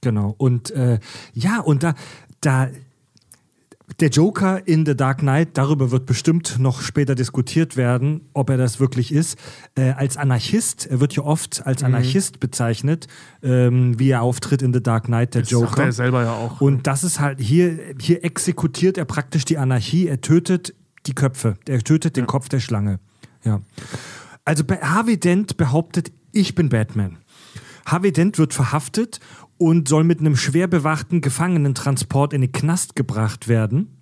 genau. 0.00 0.34
Und 0.36 0.70
äh, 0.72 0.98
ja, 1.32 1.60
und 1.60 1.82
da, 1.82 1.94
da 2.40 2.68
der 4.00 4.08
Joker 4.08 4.66
in 4.66 4.84
The 4.84 4.96
Dark 4.96 5.18
Knight, 5.18 5.50
darüber 5.54 5.90
wird 5.90 6.06
bestimmt 6.06 6.58
noch 6.58 6.80
später 6.82 7.14
diskutiert 7.14 7.76
werden, 7.76 8.22
ob 8.32 8.50
er 8.50 8.56
das 8.56 8.80
wirklich 8.80 9.12
ist. 9.12 9.38
Äh, 9.76 9.90
als 9.92 10.16
Anarchist, 10.16 10.86
er 10.86 11.00
wird 11.00 11.14
ja 11.14 11.22
oft 11.22 11.64
als 11.66 11.82
Mhm. 11.82 11.86
Anarchist 11.86 12.40
bezeichnet, 12.40 13.06
ähm, 13.42 13.98
wie 13.98 14.10
er 14.10 14.22
auftritt 14.22 14.62
in 14.62 14.72
The 14.72 14.82
Dark 14.82 15.04
Knight, 15.04 15.34
der 15.34 15.42
Das 15.42 15.50
sagt 15.50 15.62
Joker. 15.62 15.84
er 15.84 15.92
selber 15.92 16.22
ja 16.24 16.32
auch. 16.32 16.60
Und 16.60 16.86
das 16.86 17.04
ist 17.04 17.20
halt, 17.20 17.40
hier, 17.40 17.78
hier 18.00 18.24
exekutiert 18.24 18.98
er 18.98 19.04
praktisch 19.04 19.44
die 19.44 19.58
Anarchie, 19.58 20.08
er 20.08 20.20
tötet 20.20 20.74
die 21.06 21.14
Köpfe, 21.14 21.56
er 21.68 21.80
tötet 21.80 22.16
den 22.16 22.26
Kopf 22.26 22.48
der 22.48 22.60
Schlange. 22.60 22.98
Ja. 23.44 23.60
Also 24.44 24.64
Harvey 24.80 25.18
Dent 25.18 25.56
behauptet, 25.56 26.10
ich 26.32 26.54
bin 26.54 26.68
Batman. 26.68 27.18
Harvey 27.86 28.12
Dent 28.12 28.38
wird 28.38 28.54
verhaftet 28.54 29.20
und 29.58 29.88
soll 29.88 30.04
mit 30.04 30.20
einem 30.20 30.36
schwer 30.36 30.66
bewachten 30.66 31.20
Gefangenentransport 31.20 32.32
in 32.32 32.42
den 32.42 32.52
Knast 32.52 32.96
gebracht 32.96 33.48
werden. 33.48 33.98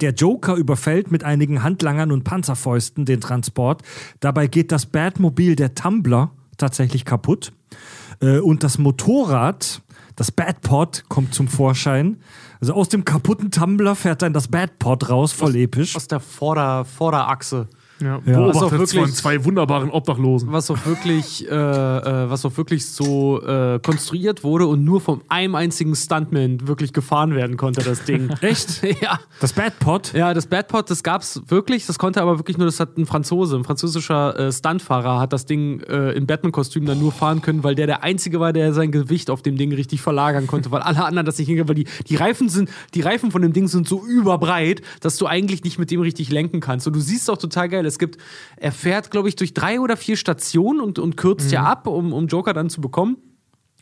Der 0.00 0.12
Joker 0.12 0.54
überfällt 0.54 1.10
mit 1.10 1.24
einigen 1.24 1.62
Handlangern 1.62 2.12
und 2.12 2.24
Panzerfäusten 2.24 3.04
den 3.04 3.20
Transport. 3.20 3.82
Dabei 4.20 4.46
geht 4.46 4.72
das 4.72 4.86
Batmobil 4.86 5.56
der 5.56 5.74
Tumblr 5.74 6.30
tatsächlich 6.56 7.04
kaputt. 7.04 7.52
Äh, 8.20 8.38
und 8.38 8.62
das 8.62 8.78
Motorrad, 8.78 9.82
das 10.16 10.30
Badpod, 10.30 11.04
kommt 11.08 11.34
zum 11.34 11.48
Vorschein. 11.48 12.18
Also 12.60 12.74
aus 12.74 12.88
dem 12.88 13.04
kaputten 13.04 13.50
Tumbler 13.50 13.94
fährt 13.94 14.22
dann 14.22 14.32
das 14.32 14.48
Badpod 14.48 15.10
raus, 15.10 15.32
voll 15.32 15.56
episch. 15.56 15.96
Aus 15.96 16.08
der 16.08 16.20
Vorder 16.20 16.84
Vorderachse. 16.84 17.68
Ja, 18.02 18.20
Was 18.24 18.56
auch 18.56 18.70
beobachtet 18.70 18.78
wirklich- 18.78 19.00
von 19.00 19.12
zwei 19.12 19.44
wunderbaren 19.44 19.90
Obdachlosen. 19.90 20.50
Was 20.52 20.70
auch 20.70 20.84
wirklich, 20.86 21.48
äh, 21.48 21.54
äh, 21.54 22.30
was 22.30 22.44
auch 22.44 22.56
wirklich 22.56 22.86
so 22.86 23.40
äh, 23.42 23.78
konstruiert 23.82 24.42
wurde 24.44 24.66
und 24.66 24.84
nur 24.84 25.00
von 25.00 25.20
einem 25.28 25.54
einzigen 25.54 25.94
Stuntman 25.94 26.66
wirklich 26.66 26.92
gefahren 26.92 27.34
werden 27.34 27.56
konnte, 27.56 27.82
das 27.82 28.04
Ding. 28.04 28.30
Echt? 28.40 28.82
ja. 29.02 29.20
Das 29.40 29.52
Badpod? 29.52 30.12
Ja, 30.14 30.34
das 30.34 30.46
Badpod, 30.46 30.90
das 30.90 31.02
gab's 31.02 31.40
wirklich, 31.48 31.86
das 31.86 31.98
konnte 31.98 32.20
aber 32.22 32.38
wirklich 32.38 32.58
nur, 32.58 32.66
das 32.66 32.80
hat 32.80 32.96
ein 32.98 33.06
Franzose, 33.06 33.56
ein 33.56 33.64
französischer 33.64 34.38
äh, 34.38 34.52
Stuntfahrer 34.52 35.20
hat 35.20 35.32
das 35.32 35.46
Ding 35.46 35.80
äh, 35.82 36.12
in 36.12 36.26
Batman-Kostüm 36.26 36.86
dann 36.86 36.98
nur 36.98 37.12
fahren 37.12 37.42
können, 37.42 37.62
weil 37.64 37.74
der 37.74 37.86
der 37.86 38.02
Einzige 38.02 38.40
war, 38.40 38.52
der 38.52 38.72
sein 38.72 38.90
Gewicht 38.90 39.30
auf 39.30 39.42
dem 39.42 39.56
Ding 39.56 39.72
richtig 39.72 40.00
verlagern 40.00 40.46
konnte, 40.46 40.70
weil 40.70 40.82
alle 40.82 41.04
anderen 41.04 41.26
das 41.26 41.38
nicht 41.38 41.48
hingehen, 41.48 41.68
weil 41.68 41.74
die, 41.74 41.86
die 42.08 42.16
Reifen 42.16 42.48
sind, 42.48 42.70
die 42.94 43.00
Reifen 43.00 43.30
von 43.30 43.42
dem 43.42 43.52
Ding 43.52 43.68
sind 43.68 43.88
so 43.88 44.04
überbreit, 44.04 44.82
dass 45.00 45.16
du 45.16 45.26
eigentlich 45.26 45.64
nicht 45.64 45.78
mit 45.78 45.90
dem 45.90 46.00
richtig 46.00 46.30
lenken 46.30 46.60
kannst. 46.60 46.86
Und 46.86 46.94
du 46.94 47.00
siehst 47.00 47.30
auch 47.30 47.38
total 47.38 47.68
geil, 47.68 47.84
es 47.92 47.98
gibt, 47.98 48.18
er 48.56 48.72
fährt, 48.72 49.10
glaube 49.10 49.28
ich, 49.28 49.36
durch 49.36 49.54
drei 49.54 49.80
oder 49.80 49.96
vier 49.96 50.16
Stationen 50.16 50.80
und, 50.80 50.98
und 50.98 51.16
kürzt 51.16 51.52
ja 51.52 51.62
ab, 51.64 51.86
um, 51.86 52.12
um 52.12 52.26
Joker 52.26 52.52
dann 52.52 52.68
zu 52.70 52.80
bekommen. 52.80 53.16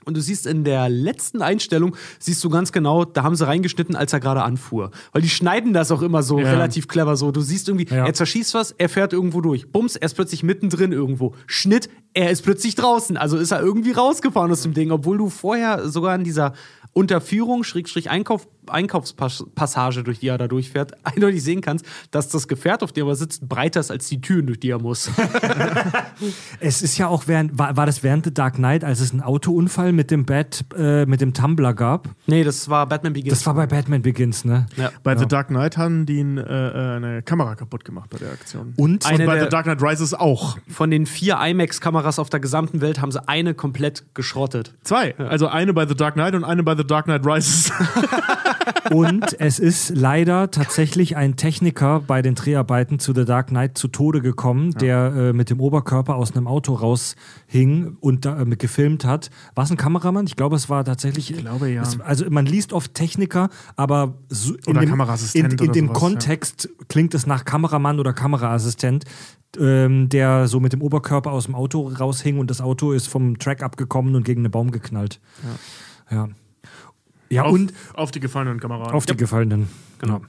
Und 0.06 0.16
du 0.16 0.22
siehst 0.22 0.46
in 0.46 0.64
der 0.64 0.88
letzten 0.88 1.42
Einstellung, 1.42 1.94
siehst 2.18 2.42
du 2.42 2.48
ganz 2.48 2.72
genau, 2.72 3.04
da 3.04 3.22
haben 3.22 3.36
sie 3.36 3.46
reingeschnitten, 3.46 3.94
als 3.94 4.14
er 4.14 4.18
gerade 4.20 4.42
anfuhr. 4.42 4.92
Weil 5.12 5.20
die 5.20 5.28
schneiden 5.28 5.74
das 5.74 5.92
auch 5.92 6.00
immer 6.00 6.22
so 6.22 6.38
Ja. 6.40 6.50
relativ 6.50 6.88
clever 6.88 7.16
so. 7.16 7.30
Du 7.32 7.42
siehst 7.42 7.68
irgendwie, 7.68 7.86
Ja. 7.94 8.06
er 8.06 8.14
zerschießt 8.14 8.54
was, 8.54 8.72
er 8.72 8.88
fährt 8.88 9.12
irgendwo 9.12 9.42
durch. 9.42 9.70
Bums, 9.70 9.96
er 9.96 10.06
ist 10.06 10.14
plötzlich 10.14 10.42
mittendrin 10.42 10.92
irgendwo. 10.92 11.34
Schnitt, 11.46 11.90
er 12.14 12.30
ist 12.30 12.40
plötzlich 12.42 12.76
draußen. 12.76 13.18
Also 13.18 13.36
ist 13.36 13.50
er 13.50 13.60
irgendwie 13.60 13.92
rausgefahren 13.92 14.50
aus 14.50 14.62
dem 14.62 14.72
Ding, 14.72 14.90
obwohl 14.90 15.18
du 15.18 15.28
vorher 15.28 15.86
sogar 15.90 16.14
in 16.14 16.24
dieser 16.24 16.54
Unterführung, 16.94 17.62
Schrägstrich 17.62 18.08
Einkauf, 18.10 18.48
Einkaufspassage, 18.70 20.02
durch 20.02 20.20
die 20.20 20.28
er 20.28 20.38
da 20.38 20.48
durchfährt, 20.48 20.92
eindeutig 21.04 21.42
sehen 21.42 21.60
kannst, 21.60 21.84
dass 22.10 22.28
das 22.28 22.48
Gefährt, 22.48 22.82
auf 22.82 22.92
dem 22.92 23.06
er 23.06 23.14
sitzt, 23.16 23.48
breiter 23.48 23.80
ist 23.80 23.90
als 23.90 24.08
die 24.08 24.20
Türen, 24.20 24.46
durch 24.46 24.60
die 24.60 24.70
er 24.70 24.80
muss. 24.80 25.10
Es 26.60 26.82
ist 26.82 26.98
ja 26.98 27.08
auch 27.08 27.24
während, 27.26 27.58
war, 27.58 27.76
war 27.78 27.86
das 27.86 28.02
während 28.02 28.24
The 28.26 28.34
Dark 28.34 28.56
Knight, 28.56 28.84
als 28.84 29.00
es 29.00 29.12
einen 29.12 29.22
Autounfall 29.22 29.92
mit 29.92 30.10
dem 30.10 30.26
Bad, 30.26 30.64
äh, 30.76 31.06
mit 31.06 31.20
dem 31.22 31.32
Tumbler 31.32 31.72
gab? 31.72 32.08
nee, 32.26 32.44
das 32.44 32.68
war 32.68 32.86
Batman 32.86 33.14
Begins. 33.14 33.30
Das 33.38 33.46
war 33.46 33.54
bei 33.54 33.66
Batman 33.66 34.02
Begins, 34.02 34.44
ne? 34.44 34.66
ja. 34.76 34.90
Bei 35.02 35.16
The 35.16 35.26
Dark 35.26 35.48
Knight 35.48 35.76
haben 35.78 36.04
die 36.06 36.20
äh, 36.20 36.40
äh, 36.40 36.96
eine 36.96 37.22
Kamera 37.22 37.54
kaputt 37.54 37.84
gemacht 37.84 38.10
bei 38.10 38.18
der 38.18 38.32
Aktion. 38.32 38.74
Und 38.76 39.06
Eine 39.06 39.20
Und 39.20 39.26
bei 39.26 39.34
der- 39.36 39.44
The 39.44 39.48
Dark 39.50 39.64
Knight 39.64 39.82
Rises 39.82 40.12
auch. 40.14 40.58
Von 40.68 40.90
den 40.90 41.06
vier 41.06 41.38
IMAX-Kameras 41.40 42.18
auf 42.18 42.28
der 42.28 42.40
gesamten 42.40 42.80
Welt 42.82 43.00
haben 43.00 43.12
sie 43.12 43.26
eine 43.26 43.54
komplett 43.54 44.04
geschrottet. 44.14 44.74
Zwei. 44.82 45.16
Also 45.16 45.48
eine 45.48 45.72
bei 45.72 45.86
The 45.86 45.94
Dark 45.94 46.14
Knight 46.14 46.34
und 46.34 46.44
eine 46.44 46.62
bei 46.62 46.76
The 46.76 46.86
Dark 46.86 47.06
Knight 47.06 47.24
Rises. 47.26 47.72
Und 48.90 49.40
es 49.40 49.58
ist 49.58 49.90
leider 49.94 50.50
tatsächlich 50.50 51.16
ein 51.16 51.36
Techniker 51.36 52.00
bei 52.00 52.22
den 52.22 52.34
Dreharbeiten 52.34 52.98
zu 52.98 53.14
The 53.14 53.24
Dark 53.24 53.48
Knight 53.48 53.78
zu 53.78 53.88
Tode 53.88 54.20
gekommen, 54.20 54.72
der 54.72 55.12
äh, 55.14 55.32
mit 55.32 55.50
dem 55.50 55.60
Oberkörper 55.60 56.16
aus 56.16 56.34
einem 56.34 56.46
Auto 56.46 56.74
raushing 56.74 57.96
und 58.00 58.24
da, 58.24 58.40
äh, 58.40 58.44
gefilmt 58.56 59.04
hat. 59.04 59.30
War 59.54 59.64
es 59.64 59.70
ein 59.70 59.76
Kameramann? 59.76 60.26
Ich 60.26 60.36
glaube, 60.36 60.56
es 60.56 60.68
war 60.68 60.84
tatsächlich. 60.84 61.30
Ich 61.30 61.38
glaube, 61.38 61.70
ja. 61.70 61.82
Es, 61.82 62.00
also 62.00 62.28
man 62.30 62.46
liest 62.46 62.72
oft 62.72 62.94
Techniker, 62.94 63.48
aber 63.76 64.14
so 64.28 64.54
in 64.54 64.60
Oder 64.66 64.80
dem, 64.80 64.90
Kameraassistent 64.90 65.52
in, 65.52 65.58
in 65.58 65.64
oder 65.64 65.72
dem 65.72 65.86
sowas, 65.86 65.98
Kontext 65.98 66.68
klingt 66.88 67.14
es 67.14 67.26
nach 67.26 67.44
Kameramann 67.44 68.00
oder 68.00 68.12
Kameraassistent. 68.12 69.04
Ähm, 69.58 70.08
der 70.08 70.46
so 70.46 70.60
mit 70.60 70.72
dem 70.72 70.80
Oberkörper 70.80 71.32
aus 71.32 71.46
dem 71.46 71.56
Auto 71.56 71.88
raushing 71.88 72.38
und 72.38 72.50
das 72.52 72.60
Auto 72.60 72.92
ist 72.92 73.08
vom 73.08 73.36
Track 73.36 73.64
abgekommen 73.64 74.14
und 74.14 74.22
gegen 74.22 74.42
einen 74.42 74.52
Baum 74.52 74.70
geknallt. 74.70 75.18
Ja. 75.42 76.16
Ja, 76.16 76.28
ja 77.30 77.42
auf, 77.44 77.52
und 77.52 77.72
auf 77.94 78.10
die 78.10 78.20
gefallenen 78.20 78.60
Kameraden. 78.60 78.92
auf 78.94 79.06
die 79.06 79.16
Gefallenen. 79.16 79.68
Genau. 79.98 80.20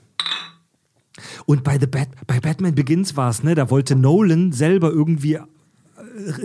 Und 1.45 1.63
bei, 1.63 1.77
The 1.79 1.87
Bat 1.87 2.07
bei 2.27 2.39
Batman 2.39 2.73
Begins 2.75 3.15
war 3.17 3.29
es, 3.29 3.43
ne? 3.43 3.55
Da 3.55 3.69
wollte 3.69 3.95
Nolan 3.95 4.51
selber 4.51 4.89
irgendwie. 4.91 5.33
äh, 5.35 5.41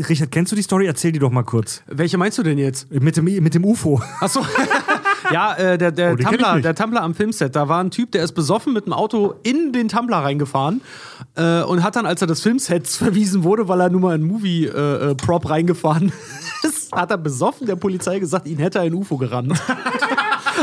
Richard, 0.08 0.30
kennst 0.30 0.52
du 0.52 0.56
die 0.56 0.62
Story? 0.62 0.86
Erzähl 0.86 1.12
die 1.12 1.18
doch 1.18 1.30
mal 1.30 1.44
kurz. 1.44 1.82
Welche 1.86 2.18
meinst 2.18 2.38
du 2.38 2.42
denn 2.42 2.58
jetzt? 2.58 2.90
Mit 2.90 3.16
dem, 3.16 3.24
mit 3.24 3.54
dem 3.54 3.64
UFO. 3.64 4.02
Achso. 4.20 4.44
ja, 5.32 5.54
äh, 5.54 5.78
der, 5.78 5.92
der, 5.92 6.12
Oh, 6.12 6.16
Tumblr, 6.16 6.60
der 6.60 6.74
Tumblr 6.74 7.00
am 7.02 7.14
Filmset, 7.14 7.54
da 7.56 7.68
war 7.68 7.82
ein 7.82 7.90
Typ, 7.90 8.12
der 8.12 8.22
ist 8.24 8.32
besoffen 8.32 8.72
mit 8.72 8.86
dem 8.86 8.92
Auto 8.92 9.34
in 9.42 9.72
den 9.72 9.88
Tumblr 9.88 10.16
reingefahren 10.16 10.80
äh, 11.36 11.62
und 11.62 11.82
hat 11.82 11.96
dann, 11.96 12.06
als 12.06 12.20
er 12.20 12.26
des 12.26 12.42
Filmsets 12.42 12.96
verwiesen 12.98 13.44
wurde, 13.44 13.68
weil 13.68 13.80
er 13.80 13.90
nur 13.90 14.00
mal 14.00 14.14
einen 14.14 14.24
Movie-Prop 14.24 15.48
reingefahren 15.48 16.12
ist, 16.62 16.92
hat 16.92 17.10
er 17.10 17.18
besoffen 17.18 17.66
der 17.66 17.76
Polizei 17.76 18.18
gesagt, 18.18 18.46
ihn 18.46 18.58
hätte 18.58 18.80
ein 18.80 18.94
UFO 18.94 19.16
gerannt. 19.16 19.52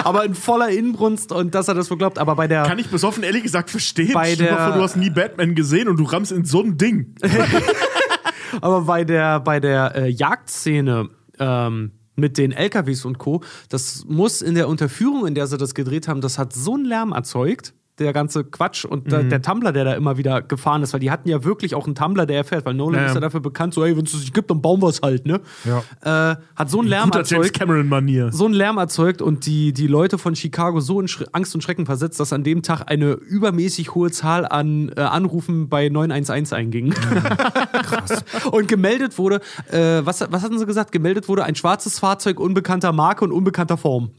Aber 0.03 0.25
in 0.25 0.35
voller 0.35 0.69
Inbrunst 0.69 1.31
und 1.31 1.53
dass 1.55 1.67
er 1.67 1.73
das 1.73 1.89
wohl 1.91 1.97
glaubt. 1.97 2.17
Aber 2.19 2.35
bei 2.35 2.47
der. 2.47 2.63
Kann 2.63 2.79
ich 2.79 2.87
besoffen 2.89 3.23
ehrlich 3.23 3.43
gesagt 3.43 3.69
verstehen. 3.69 4.13
Bei 4.13 4.35
der- 4.35 4.57
vor, 4.57 4.73
du 4.75 4.81
hast 4.81 4.95
nie 4.95 5.09
Batman 5.09 5.55
gesehen 5.55 5.87
und 5.87 5.97
du 5.97 6.03
rammst 6.03 6.31
in 6.31 6.45
so 6.45 6.61
ein 6.61 6.77
Ding. 6.77 7.15
Aber 8.61 8.81
bei 8.81 9.03
der, 9.03 9.39
bei 9.39 9.59
der 9.59 9.95
äh, 9.95 10.09
Jagdszene 10.09 11.09
ähm, 11.39 11.91
mit 12.15 12.37
den 12.37 12.51
LKWs 12.51 13.05
und 13.05 13.17
Co., 13.17 13.41
das 13.69 14.05
muss 14.07 14.41
in 14.41 14.53
der 14.55 14.67
Unterführung, 14.67 15.25
in 15.25 15.33
der 15.35 15.47
sie 15.47 15.57
das 15.57 15.73
gedreht 15.73 16.07
haben, 16.07 16.21
das 16.21 16.37
hat 16.37 16.53
so 16.53 16.75
einen 16.75 16.85
Lärm 16.85 17.11
erzeugt. 17.13 17.73
Der 17.99 18.11
ganze 18.11 18.43
Quatsch 18.43 18.85
und 18.85 19.11
der, 19.11 19.23
der 19.23 19.41
Tumblr, 19.41 19.71
der 19.71 19.85
da 19.85 19.93
immer 19.93 20.17
wieder 20.17 20.41
gefahren 20.41 20.81
ist, 20.81 20.93
weil 20.93 20.99
die 20.99 21.11
hatten 21.11 21.29
ja 21.29 21.43
wirklich 21.43 21.75
auch 21.75 21.85
einen 21.85 21.93
Tumblr, 21.93 22.25
der 22.25 22.37
er 22.37 22.43
fährt, 22.43 22.65
weil 22.65 22.73
Nolan 22.73 23.01
Ja, 23.01 23.07
ist 23.07 23.13
ja 23.13 23.21
dafür 23.21 23.39
bekannt, 23.39 23.75
so, 23.75 23.85
hey, 23.85 23.95
wenn 23.95 24.05
es 24.05 24.13
das 24.13 24.21
nicht 24.21 24.33
gibt, 24.33 24.49
dann 24.49 24.61
bauen 24.61 24.81
wir 24.81 24.89
es 24.89 25.01
halt, 25.03 25.27
ne? 25.27 25.41
Ja. 25.63 26.31
Äh, 26.31 26.35
hat 26.55 26.69
so 26.71 26.79
einen 26.79 26.87
Lärm 26.87 27.11
Guter 27.11 27.19
James 27.19 27.31
erzeugt 27.31 27.59
Cameron-Manier. 27.59 28.31
so 28.31 28.45
einen 28.45 28.55
Lärm 28.55 28.77
erzeugt 28.77 29.21
und 29.21 29.45
die, 29.45 29.73
die 29.73 29.85
Leute 29.85 30.17
von 30.17 30.35
Chicago 30.35 30.79
so 30.79 30.99
in 30.99 31.07
Schre 31.07 31.27
Angst 31.33 31.53
und 31.53 31.61
Schrecken 31.61 31.85
versetzt, 31.85 32.19
dass 32.19 32.33
an 32.33 32.43
dem 32.43 32.63
Tag 32.63 32.89
eine 32.89 33.11
übermäßig 33.11 33.93
hohe 33.93 34.09
Zahl 34.09 34.47
an 34.47 34.91
äh, 34.95 35.01
Anrufen 35.01 35.69
bei 35.69 35.89
911 35.89 36.53
einging. 36.53 36.89
Krass. 36.91 38.23
und 38.51 38.67
gemeldet 38.67 39.17
wurde, 39.17 39.41
äh, 39.71 40.01
was, 40.03 40.25
was 40.29 40.41
hatten 40.41 40.57
sie 40.57 40.65
gesagt? 40.65 40.91
Gemeldet 40.91 41.27
wurde 41.29 41.43
ein 41.43 41.55
schwarzes 41.55 41.99
Fahrzeug 41.99 42.39
unbekannter 42.39 42.91
Marke 42.91 43.23
und 43.23 43.31
unbekannter 43.31 43.77
Form. 43.77 44.11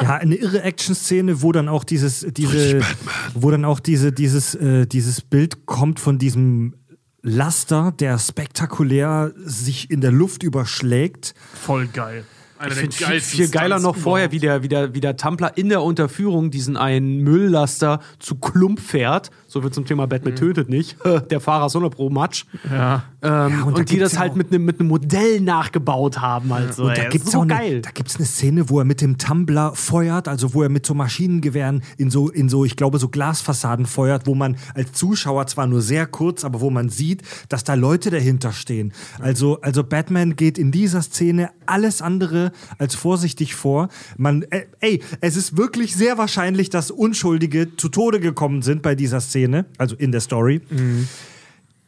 Ja, 0.00 0.16
eine 0.16 0.34
irre 0.34 0.62
Action-Szene, 0.62 1.42
wo 1.42 1.52
dann 1.52 1.68
auch 1.68 1.84
dieses, 1.84 2.26
diese, 2.30 2.81
wo 3.34 3.50
dann 3.50 3.64
auch 3.64 3.80
diese, 3.80 4.12
dieses, 4.12 4.54
äh, 4.54 4.86
dieses 4.86 5.20
Bild 5.20 5.66
kommt 5.66 6.00
von 6.00 6.18
diesem 6.18 6.74
Laster, 7.22 7.92
der 7.92 8.18
spektakulär 8.18 9.32
sich 9.44 9.90
in 9.90 10.00
der 10.00 10.10
Luft 10.10 10.42
überschlägt. 10.42 11.34
Voll 11.54 11.86
geil. 11.86 12.24
Einer 12.58 12.68
Ich 12.68 12.74
der 12.74 12.80
finde 12.82 12.96
viel, 12.96 13.06
geilsten 13.06 13.36
viel 13.36 13.48
geiler 13.48 13.78
Stunts 13.78 13.96
noch 13.96 14.02
vorher, 14.02 14.26
überhaupt. 14.26 14.32
wie 14.34 14.46
der, 14.46 14.62
wie, 14.62 14.68
der, 14.68 14.94
wie 14.94 15.00
der 15.00 15.16
Tumblr 15.16 15.56
in 15.56 15.68
der 15.68 15.82
Unterführung 15.82 16.50
diesen 16.50 16.76
einen 16.76 17.18
Mülllaster 17.18 18.00
zu 18.18 18.36
Klump 18.36 18.80
fährt. 18.80 19.30
So 19.52 19.62
wird 19.62 19.74
zum 19.74 19.84
Thema 19.84 20.06
Batman 20.06 20.34
tötet 20.34 20.70
nicht. 20.70 20.96
Der 21.30 21.40
Fahrer 21.40 21.66
ist 21.66 21.76
100 21.76 21.94
pro 21.94 22.08
Matsch. 22.08 22.46
Ja. 22.70 23.04
Ähm, 23.20 23.64
und 23.64 23.72
und 23.72 23.78
da 23.78 23.82
die 23.84 23.98
das 23.98 24.14
ja 24.14 24.20
halt 24.20 24.34
mit 24.34 24.50
einem 24.50 24.64
mit 24.64 24.80
einem 24.80 24.88
Modell 24.88 25.40
nachgebaut 25.40 26.20
haben. 26.20 26.54
Halt 26.54 26.72
so, 26.72 26.84
Und 26.84 26.96
da 26.96 27.08
gibt 27.10 27.26
es 27.26 27.32
so 27.32 27.40
auch 27.40 27.46
geil. 27.46 27.72
eine, 27.72 27.80
da 27.82 27.90
gibt's 27.90 28.16
eine 28.16 28.24
Szene, 28.24 28.70
wo 28.70 28.78
er 28.78 28.86
mit 28.86 29.02
dem 29.02 29.18
Tumbler 29.18 29.74
feuert, 29.74 30.26
also 30.26 30.54
wo 30.54 30.62
er 30.62 30.70
mit 30.70 30.86
so 30.86 30.94
Maschinengewehren 30.94 31.82
in 31.98 32.10
so, 32.10 32.30
in 32.30 32.48
so, 32.48 32.64
ich 32.64 32.76
glaube, 32.76 32.98
so 32.98 33.08
Glasfassaden 33.08 33.84
feuert, 33.84 34.26
wo 34.26 34.34
man 34.34 34.56
als 34.74 34.92
Zuschauer 34.92 35.46
zwar 35.48 35.66
nur 35.66 35.82
sehr 35.82 36.06
kurz, 36.06 36.44
aber 36.44 36.62
wo 36.62 36.70
man 36.70 36.88
sieht, 36.88 37.22
dass 37.50 37.62
da 37.62 37.74
Leute 37.74 38.10
dahinter 38.10 38.52
stehen. 38.52 38.94
Also, 39.20 39.60
also 39.60 39.84
Batman 39.84 40.34
geht 40.34 40.56
in 40.56 40.72
dieser 40.72 41.02
Szene 41.02 41.50
alles 41.66 42.00
andere 42.00 42.52
als 42.78 42.94
vorsichtig 42.94 43.54
vor. 43.54 43.88
Man, 44.16 44.42
äh, 44.50 44.64
ey, 44.80 45.02
es 45.20 45.36
ist 45.36 45.56
wirklich 45.58 45.94
sehr 45.94 46.16
wahrscheinlich, 46.16 46.70
dass 46.70 46.90
Unschuldige 46.90 47.76
zu 47.76 47.88
Tode 47.88 48.18
gekommen 48.18 48.62
sind 48.62 48.80
bei 48.82 48.94
dieser 48.94 49.20
Szene, 49.20 49.41
also 49.78 49.96
in 49.96 50.12
der 50.12 50.20
Story. 50.20 50.60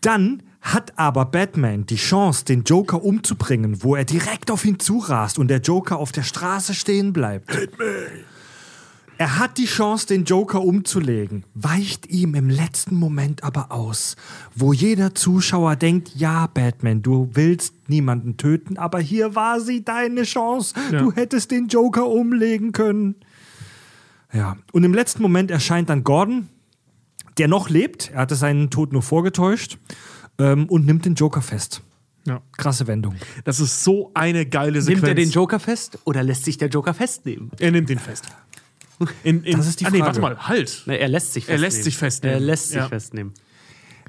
Dann 0.01 0.43
hat 0.61 0.99
aber 0.99 1.27
Batman 1.27 1.85
die 1.85 1.97
Chance, 1.97 2.45
den 2.47 2.65
Joker 2.65 3.05
umzubringen, 3.05 3.83
wo 3.83 3.97
er 3.97 4.05
direkt 4.05 4.51
auf 4.51 4.65
ihn 4.65 4.79
zurast 4.79 5.39
und 5.39 5.49
der 5.49 5.61
Joker 5.61 5.99
auf 5.99 6.11
der 6.11 6.23
Straße 6.23 6.73
stehen 6.73 7.13
bleibt. 7.13 7.51
Er 9.17 9.39
hat 9.39 9.59
die 9.59 9.67
Chance, 9.67 10.09
den 10.09 10.25
Joker 10.25 10.63
umzulegen, 10.63 11.45
weicht 11.55 12.07
ihm 12.09 12.35
im 12.35 12.49
letzten 12.51 12.97
Moment 12.97 13.45
aber 13.45 13.71
aus, 13.71 14.17
wo 14.57 14.73
jeder 14.73 15.15
Zuschauer 15.15 15.77
denkt, 15.77 16.17
ja, 16.17 16.49
Batman, 16.49 17.01
du 17.03 17.29
willst 17.33 17.75
niemanden 17.89 18.37
töten, 18.39 18.77
aber 18.77 18.99
hier 18.99 19.37
war 19.37 19.61
sie 19.61 19.85
deine 19.85 20.23
Chance. 20.23 20.75
Du 20.91 21.13
hättest 21.13 21.51
den 21.51 21.69
Joker 21.69 22.09
umlegen 22.09 22.73
können. 22.73 23.15
Ja, 24.33 24.57
und 24.73 24.83
im 24.83 24.95
letzten 24.95 25.23
Moment 25.23 25.53
erscheint 25.53 25.91
dann 25.91 26.03
Gordon, 26.03 26.49
der 27.39 27.49
noch 27.49 27.69
lebt, 27.69 28.11
er 28.13 28.21
hatte 28.21 28.35
seinen 28.37 28.71
Tod 28.71 28.93
nur 28.93 29.03
vorgetäuscht, 29.03 29.79
ähm, 30.39 30.67
und 30.67 30.87
nimmt 30.87 31.05
den 31.05 31.15
Joker 31.15 31.43
fest. 31.43 31.83
Ja. 32.27 32.41
Krasse 32.57 32.87
Wendung. 32.87 33.17
Das 33.45 33.61
ist 33.61 33.85
so 33.85 34.11
eine 34.15 34.47
geile 34.47 34.81
Sequenz. 34.81 35.03
Nimmt 35.03 35.09
er 35.09 35.15
den 35.15 35.31
Joker 35.31 35.61
fest 35.61 35.99
oder 36.05 36.23
lässt 36.23 36.45
sich 36.45 36.57
der 36.57 36.69
Joker 36.69 36.95
festnehmen? 36.95 37.51
Er 37.59 37.71
nimmt 37.71 37.89
den 37.91 37.99
fest. 37.99 38.25
In, 39.25 39.43
in, 39.45 39.57
Das 39.59 39.67
ist 39.67 39.81
die 39.81 39.87
ah, 39.87 39.91
nee, 39.91 39.99
Frage. 39.99 40.07
warte 40.07 40.21
mal, 40.37 40.49
halt. 40.49 40.85
Ne, 40.87 40.97
er 40.99 41.09
lässt 41.09 41.33
sich 41.35 41.45
Er 41.45 41.59
festnehmen. 41.59 41.61
lässt 41.63 41.85
sich 41.85 41.97
festnehmen. 41.99 42.35
Er 42.37 42.41
lässt 42.41 42.69
sich 42.69 42.77
Ja. 42.77 42.89
festnehmen. 42.89 43.33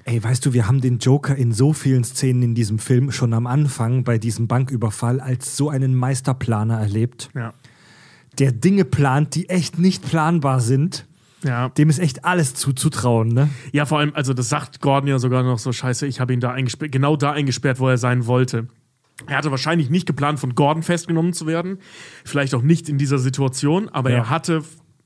Ey, 0.05 0.23
weißt 0.23 0.45
du, 0.45 0.53
wir 0.53 0.67
haben 0.67 0.81
den 0.81 0.99
Joker 0.99 1.35
in 1.35 1.51
so 1.51 1.73
vielen 1.73 2.03
Szenen 2.03 2.43
in 2.43 2.55
diesem 2.55 2.77
Film 2.79 3.11
schon 3.11 3.33
am 3.33 3.47
Anfang 3.47 4.03
bei 4.03 4.17
diesem 4.19 4.47
Banküberfall 4.47 5.19
als 5.19 5.57
so 5.57 5.69
einen 5.69 5.95
Meisterplaner 5.95 6.79
erlebt, 6.79 7.29
Ja. 7.33 7.53
der 8.37 8.51
Dinge 8.51 8.85
plant, 8.85 9.33
die 9.35 9.49
echt 9.49 9.79
nicht 9.79 10.07
planbar 10.07 10.59
sind. 10.61 11.05
Ja. 11.45 11.69
Dem 11.69 11.89
ist 11.89 11.99
echt 11.99 12.25
alles 12.25 12.55
zuzutrauen, 12.55 13.27
ne? 13.29 13.49
Ja, 13.71 13.85
vor 13.85 13.99
allem, 13.99 14.11
also 14.15 14.33
das 14.33 14.49
sagt 14.49 14.81
Gordon 14.81 15.07
ja 15.07 15.19
sogar 15.19 15.43
noch 15.43 15.59
so, 15.59 15.71
scheiße, 15.71 16.07
ich 16.07 16.19
habe 16.19 16.33
ihn 16.33 16.39
da 16.39 16.51
eingesperrt, 16.51 16.91
genau 16.91 17.15
da 17.15 17.31
eingesperrt, 17.33 17.79
wo 17.79 17.87
er 17.87 17.97
sein 17.97 18.25
wollte. 18.25 18.67
Er 19.27 19.37
hatte 19.37 19.51
wahrscheinlich 19.51 19.89
nicht 19.89 20.05
geplant, 20.07 20.39
von 20.39 20.55
Gordon 20.55 20.83
festgenommen 20.83 21.33
zu 21.33 21.45
werden. 21.47 21.77
Vielleicht 22.25 22.53
auch 22.55 22.61
nicht 22.63 22.89
in 22.89 22.97
dieser 22.97 23.17
Situation, 23.19 23.87
aber 23.89 24.09
Ja. 24.09 24.17
er 24.17 24.29
hatte 24.29 24.63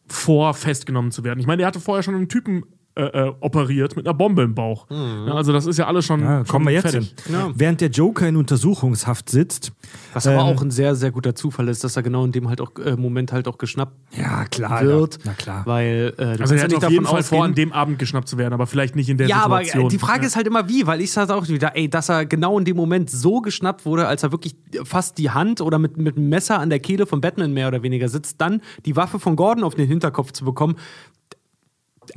vor, 0.07 0.53
festgenommen 0.56 1.11
zu 1.11 1.24
werden. 1.24 1.40
Ich 1.40 1.45
meine, 1.45 1.61
er 1.64 1.68
hatte 1.68 1.80
vorher 1.80 2.02
schon 2.03 2.16
einen 2.16 2.30
Typen 2.30 2.64
äh, 2.95 3.03
äh, 3.03 3.34
operiert 3.40 3.95
mit 3.95 4.06
einer 4.07 4.14
Bombe 4.14 4.41
im 4.41 4.56
Bauch. 4.56 4.88
Ja, 4.90 5.34
also 5.36 5.53
das 5.53 5.66
ist 5.66 5.78
ja 5.78 5.88
alles 5.88 6.06
schon. 6.06 6.22
Ja, 6.22 6.38
schon 6.40 6.48
kommen 6.48 6.66
wir 6.66 6.74
jetzt 6.74 6.90
fertig. 6.91 7.14
hin. 7.28 7.53
Während 7.56 7.80
der 7.82 7.90
Joker 7.90 8.28
in 8.28 8.36
Untersuchungshaft 8.36 9.30
sitzt. 9.30 9.72
Was 10.14 10.28
aber 10.28 10.38
Ähm, 10.38 10.41
auch 10.41 10.61
ein 10.61 10.72
sehr, 10.72 10.95
sehr 10.95 11.11
guter 11.11 11.34
Zufall 11.36 11.68
ist, 11.70 11.84
dass 11.84 11.95
er 11.95 12.03
genau 12.03 12.26
in 12.26 12.32
dem 12.32 12.49
halt 12.49 12.60
auch, 12.61 12.72
äh, 12.84 12.95
Moment 12.98 13.32
halt 13.32 13.48
auch 13.48 13.57
geschnappt 13.57 13.94
Ja, 14.18 14.45
klar. 14.45 14.82
wird. 14.84 15.20
Na 15.24 15.34
klar. 15.34 15.66
Weil 15.66 16.14
äh, 16.18 16.24
Also 16.41 16.56
er 16.56 16.61
ja 16.61 16.68
nicht 16.68 16.84
auf 16.84 16.91
jeden 16.91 17.03
davon 17.03 17.18
Fall 17.18 17.24
vor, 17.24 17.45
an 17.45 17.56
dem 17.56 17.72
Abend 17.72 17.99
geschnappt 17.99 18.28
zu 18.28 18.38
werden, 18.38 18.53
aber 18.53 18.68
vielleicht 18.68 18.95
nicht 18.95 19.07
in 19.10 19.18
der 19.18 19.28
Ja, 19.28 19.44
aber 19.44 19.60
Situation. 19.60 19.86
äh, 19.86 19.90
die 19.90 19.99
Frage 19.99 20.26
ist 20.26 20.36
halt 20.36 20.48
immer 20.48 20.68
wie, 20.68 20.86
weil 20.88 20.99
ich 20.99 21.11
sage 21.11 21.34
auch 21.36 21.48
wieder, 21.48 21.76
ey, 21.78 21.90
dass 21.90 22.10
er 22.10 22.26
genau 22.26 22.57
in 22.60 22.66
dem 22.66 22.76
Moment 22.76 23.10
so 23.10 23.40
geschnappt 23.41 23.86
wurde, 23.86 24.07
als 24.07 24.24
er 24.24 24.32
wirklich 24.32 24.56
fast 24.84 25.18
die 25.20 25.30
Hand 25.30 25.61
oder 25.61 25.80
mit, 25.80 25.98
mit 25.98 26.18
einem 26.18 26.28
Messer 26.30 26.60
an 26.60 26.70
der 26.70 26.80
Kehle 26.80 27.06
von 27.06 27.22
Batman 27.22 27.53
mehr 27.53 27.68
oder 27.68 27.82
weniger 27.84 28.10
sitzt, 28.10 28.41
dann 28.41 28.61
die 28.86 28.95
Waffe 28.95 29.20
von 29.20 29.36
Gordon 29.36 29.64
auf 29.64 29.76
den 29.76 29.88
Hinterkopf 29.88 30.32
zu 30.32 30.44
bekommen. 30.44 30.76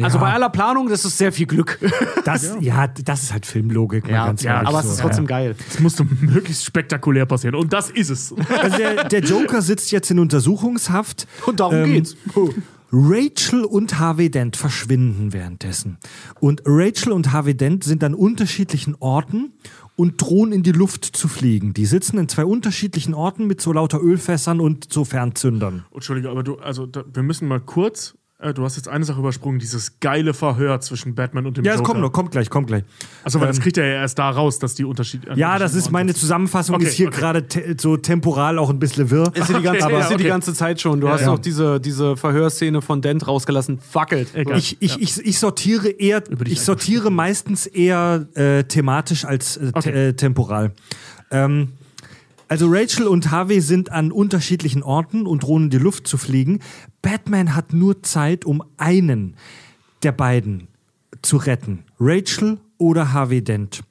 Also 0.00 0.18
Ja. 0.18 0.24
bei 0.24 0.32
aller 0.32 0.48
Planung, 0.50 0.88
das 0.88 1.04
ist 1.04 1.18
sehr 1.18 1.32
viel 1.32 1.46
Glück. 1.46 1.78
Das, 2.24 2.54
ja. 2.60 2.86
das 2.86 3.24
ist 3.24 3.32
halt 3.32 3.46
Filmlogik. 3.46 4.04
mal 4.04 4.26
ganz 4.26 4.44
ja, 4.44 4.60
aber 4.64 4.78
es 4.78 4.86
so. 4.86 4.92
ist 4.92 5.00
trotzdem 5.00 5.26
geil. 5.26 5.56
Es 5.68 5.80
musste 5.80 6.04
möglichst 6.20 6.64
spektakulär 6.64 7.26
passieren. 7.26 7.56
Und 7.56 7.72
das 7.72 7.90
ist 7.90 8.10
es. 8.10 8.32
Also 8.62 8.76
der, 8.76 9.08
der 9.08 9.20
Joker 9.20 9.60
sitzt 9.60 9.90
jetzt 9.90 10.08
in 10.12 10.20
Untersuchungshaft. 10.20 11.26
Und 11.46 11.58
darum 11.58 11.74
Ähm, 11.78 11.92
geht's. 11.94 12.16
Rachel 12.92 13.64
und 13.64 13.98
Harvey 13.98 14.30
Dent 14.30 14.56
verschwinden 14.56 15.32
währenddessen. 15.32 15.98
Und 16.40 16.62
Rachel 16.66 17.12
und 17.12 17.32
Harvey 17.32 17.56
Dent 17.56 17.84
sind 17.84 18.04
an 18.04 18.14
unterschiedlichen 18.14 18.94
Orten 19.00 19.52
und 19.96 20.20
drohen 20.20 20.52
in 20.52 20.62
die 20.62 20.72
Luft 20.72 21.04
zu 21.04 21.26
fliegen. 21.26 21.72
Die 21.74 21.86
sitzen 21.86 22.18
in 22.18 22.28
zwei 22.28 22.44
unterschiedlichen 22.44 23.14
Orten 23.14 23.46
mit 23.46 23.60
so 23.60 23.72
lauter 23.72 24.00
Ölfässern 24.02 24.60
und 24.60 24.92
so 24.92 25.04
Fernzündern. 25.04 25.84
Entschuldige, 25.92 26.28
aber 26.30 26.42
du, 26.42 26.58
also 26.58 26.86
da, 26.86 27.02
wir 27.12 27.22
müssen 27.22 27.48
mal 27.48 27.60
kurz. 27.60 28.14
Äh, 28.42 28.52
du 28.54 28.64
hast 28.64 28.76
jetzt 28.76 28.88
eine 28.88 29.04
Sache 29.04 29.20
übersprungen, 29.20 29.58
dieses 29.58 30.00
geile 30.00 30.34
Verhör 30.34 30.80
zwischen 30.80 31.14
Batman 31.14 31.46
und 31.46 31.56
dem 31.56 31.64
Ja, 31.64 31.72
es 31.72 31.78
Joker. 31.78 31.90
kommt 31.92 32.00
noch, 32.02 32.12
kommt 32.12 32.30
gleich, 32.32 32.50
kommt 32.50 32.66
gleich. 32.66 32.82
Achso, 33.24 33.40
weil 33.40 33.46
das 33.46 33.58
Ähm, 33.58 33.62
kriegt 33.62 33.78
er 33.78 33.86
ja 33.86 33.94
erst 34.00 34.18
da 34.18 34.30
raus, 34.30 34.58
dass 34.58 34.74
die 34.74 34.84
Unterschiede. 34.84 35.32
Ja, 35.36 35.58
das 35.58 35.74
ist 35.74 35.90
meine 35.92 36.12
Zusammenfassung, 36.14 36.74
Okay, 36.76 36.86
ist 36.86 36.94
hier 36.94 37.08
okay. 37.08 37.18
gerade 37.20 37.46
te 37.46 37.76
so 37.78 37.96
temporal 37.96 38.58
auch 38.58 38.70
ein 38.70 38.78
bisschen 38.78 39.10
wirr. 39.10 39.30
Ist 39.34 39.46
sie 39.46 39.54
die 39.54 39.62
ganze, 39.62 39.84
Okay, 39.86 40.00
ist 40.00 40.08
sie 40.08 40.16
die 40.16 40.24
ganze 40.24 40.54
Zeit 40.54 40.80
schon. 40.80 41.00
Du 41.00 41.08
hast 41.08 41.20
ja. 41.22 41.28
noch 41.28 41.38
diese, 41.38 41.80
diese 41.80 42.16
Verhörszene 42.16 42.82
von 42.82 43.00
Dent 43.00 43.26
rausgelassen. 43.26 43.78
Fackelt. 43.78 44.34
Egal. 44.34 44.58
Ich, 44.58 44.76
ich, 44.80 45.00
ich, 45.00 45.18
ich 45.24 45.38
sortiere 45.38 45.88
eher, 45.88 46.22
ich 46.46 46.60
sortiere 46.60 47.10
meistens 47.10 47.66
eher 47.66 48.26
äh, 48.34 48.64
thematisch 48.64 49.24
als 49.24 49.56
äh, 49.56 50.08
äh, 50.08 50.12
temporal. 50.14 50.72
Ähm, 51.30 51.68
also 52.52 52.66
Rachel 52.68 53.08
und 53.08 53.30
Harvey 53.30 53.62
sind 53.62 53.90
an 53.90 54.12
unterschiedlichen 54.12 54.82
Orten 54.82 55.26
und 55.26 55.42
drohen 55.42 55.64
in 55.64 55.70
die 55.70 55.78
Luft 55.78 56.06
zu 56.06 56.18
fliegen. 56.18 56.58
Batman 57.00 57.54
hat 57.54 57.72
nur 57.72 58.02
Zeit, 58.02 58.44
um 58.44 58.62
einen 58.76 59.38
der 60.02 60.12
beiden 60.12 60.68
zu 61.22 61.38
retten. 61.38 61.84
Rachel 61.98 62.60
oder 62.76 63.14
Harvey 63.14 63.42
Dent. 63.42 63.84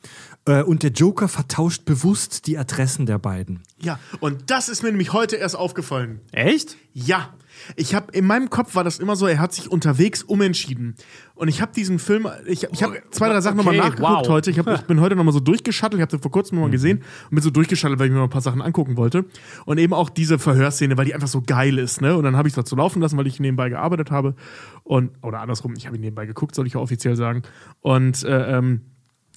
Äh, 0.45 0.61
und 0.61 0.83
der 0.83 0.91
Joker 0.91 1.27
vertauscht 1.27 1.85
bewusst 1.85 2.45
die 2.45 2.55
Adressen 2.55 3.07
der 3.07 3.17
beiden. 3.17 3.63
Ja, 3.79 3.99
und 4.19 4.51
das 4.51 4.69
ist 4.69 4.83
mir 4.83 4.91
nämlich 4.91 5.11
heute 5.11 5.37
erst 5.37 5.55
aufgefallen. 5.55 6.19
Echt? 6.31 6.77
Ja. 6.93 7.33
Ich 7.75 7.95
habe 7.95 8.11
in 8.13 8.25
meinem 8.25 8.49
Kopf 8.49 8.75
war 8.75 8.83
das 8.83 8.99
immer 8.99 9.15
so, 9.15 9.27
er 9.27 9.39
hat 9.39 9.53
sich 9.53 9.71
unterwegs 9.71 10.23
umentschieden. 10.23 10.95
Und 11.35 11.47
ich 11.47 11.61
habe 11.61 11.71
diesen 11.73 11.97
Film, 11.99 12.27
ich, 12.45 12.67
ich 12.71 12.83
habe 12.83 13.01
zwei, 13.11 13.27
drei 13.29 13.41
Sachen 13.41 13.57
nochmal 13.57 13.75
Okay, 13.79 13.89
nachgeguckt 13.89 14.27
wow. 14.27 14.27
heute. 14.29 14.51
Ich, 14.51 14.59
hab, 14.59 14.67
ich 14.67 14.81
bin 14.81 15.01
heute 15.01 15.15
nochmal 15.15 15.33
so 15.33 15.39
durchgeschattelt, 15.39 15.99
ich 15.99 16.01
habe 16.01 16.11
den 16.11 16.21
vor 16.21 16.31
kurzem 16.31 16.55
Mhm. 16.55 16.61
nochmal 16.61 16.71
gesehen 16.71 16.97
und 17.29 17.35
bin 17.35 17.41
so 17.41 17.49
durchgeschattelt, 17.49 17.99
weil 17.99 18.07
ich 18.07 18.11
mir 18.11 18.19
noch 18.19 18.25
ein 18.27 18.29
paar 18.29 18.41
Sachen 18.41 18.61
angucken 18.61 18.97
wollte. 18.97 19.25
Und 19.65 19.77
eben 19.77 19.93
auch 19.93 20.09
diese 20.09 20.37
Verhörszene, 20.37 20.97
weil 20.97 21.05
die 21.05 21.15
einfach 21.15 21.27
so 21.27 21.41
geil 21.41 21.77
ist, 21.77 22.01
ne? 22.01 22.15
Und 22.15 22.23
dann 22.23 22.35
habe 22.37 22.47
ich 22.47 22.51
es 22.51 22.55
dazu 22.55 22.75
laufen 22.75 23.01
lassen, 23.01 23.17
weil 23.17 23.27
ich 23.27 23.39
nebenbei 23.39 23.69
gearbeitet 23.69 24.11
habe. 24.11 24.35
Und, 24.83 25.11
oder 25.23 25.39
andersrum, 25.41 25.73
ich 25.75 25.87
habe 25.87 25.95
ihn 25.95 26.01
nebenbei 26.01 26.25
geguckt, 26.25 26.53
soll 26.55 26.67
ich 26.67 26.73
ja 26.73 26.79
offiziell 26.79 27.15
sagen. 27.15 27.41
Und 27.79 28.23
äh, 28.23 28.57
ähm, 28.57 28.81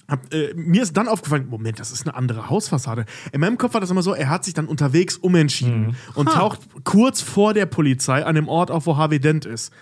hab, 0.07 0.33
äh, 0.33 0.53
mir 0.55 0.83
ist 0.83 0.95
dann 0.95 1.07
aufgefallen, 1.07 1.47
Moment, 1.49 1.79
das 1.79 1.91
ist 1.91 2.05
eine 2.05 2.15
andere 2.15 2.49
Hausfassade. 2.49 3.05
In 3.31 3.41
meinem 3.41 3.57
Kopf 3.57 3.73
war 3.73 3.81
das 3.81 3.89
immer 3.89 4.03
so, 4.03 4.13
er 4.13 4.29
hat 4.29 4.45
sich 4.45 4.53
dann 4.53 4.67
unterwegs 4.67 5.17
umentschieden 5.17 5.95
und 6.13 6.29
taucht 6.29 6.61
kurz 6.83 7.21
vor 7.21 7.53
der 7.53 7.65
Polizei 7.65 8.23
an 8.23 8.35
dem 8.35 8.47
Ort 8.47 8.69
auf, 8.69 8.85
wo 8.85 8.97
Harvey 8.97 9.19
Dent 9.19 9.45
ist. 9.45 9.73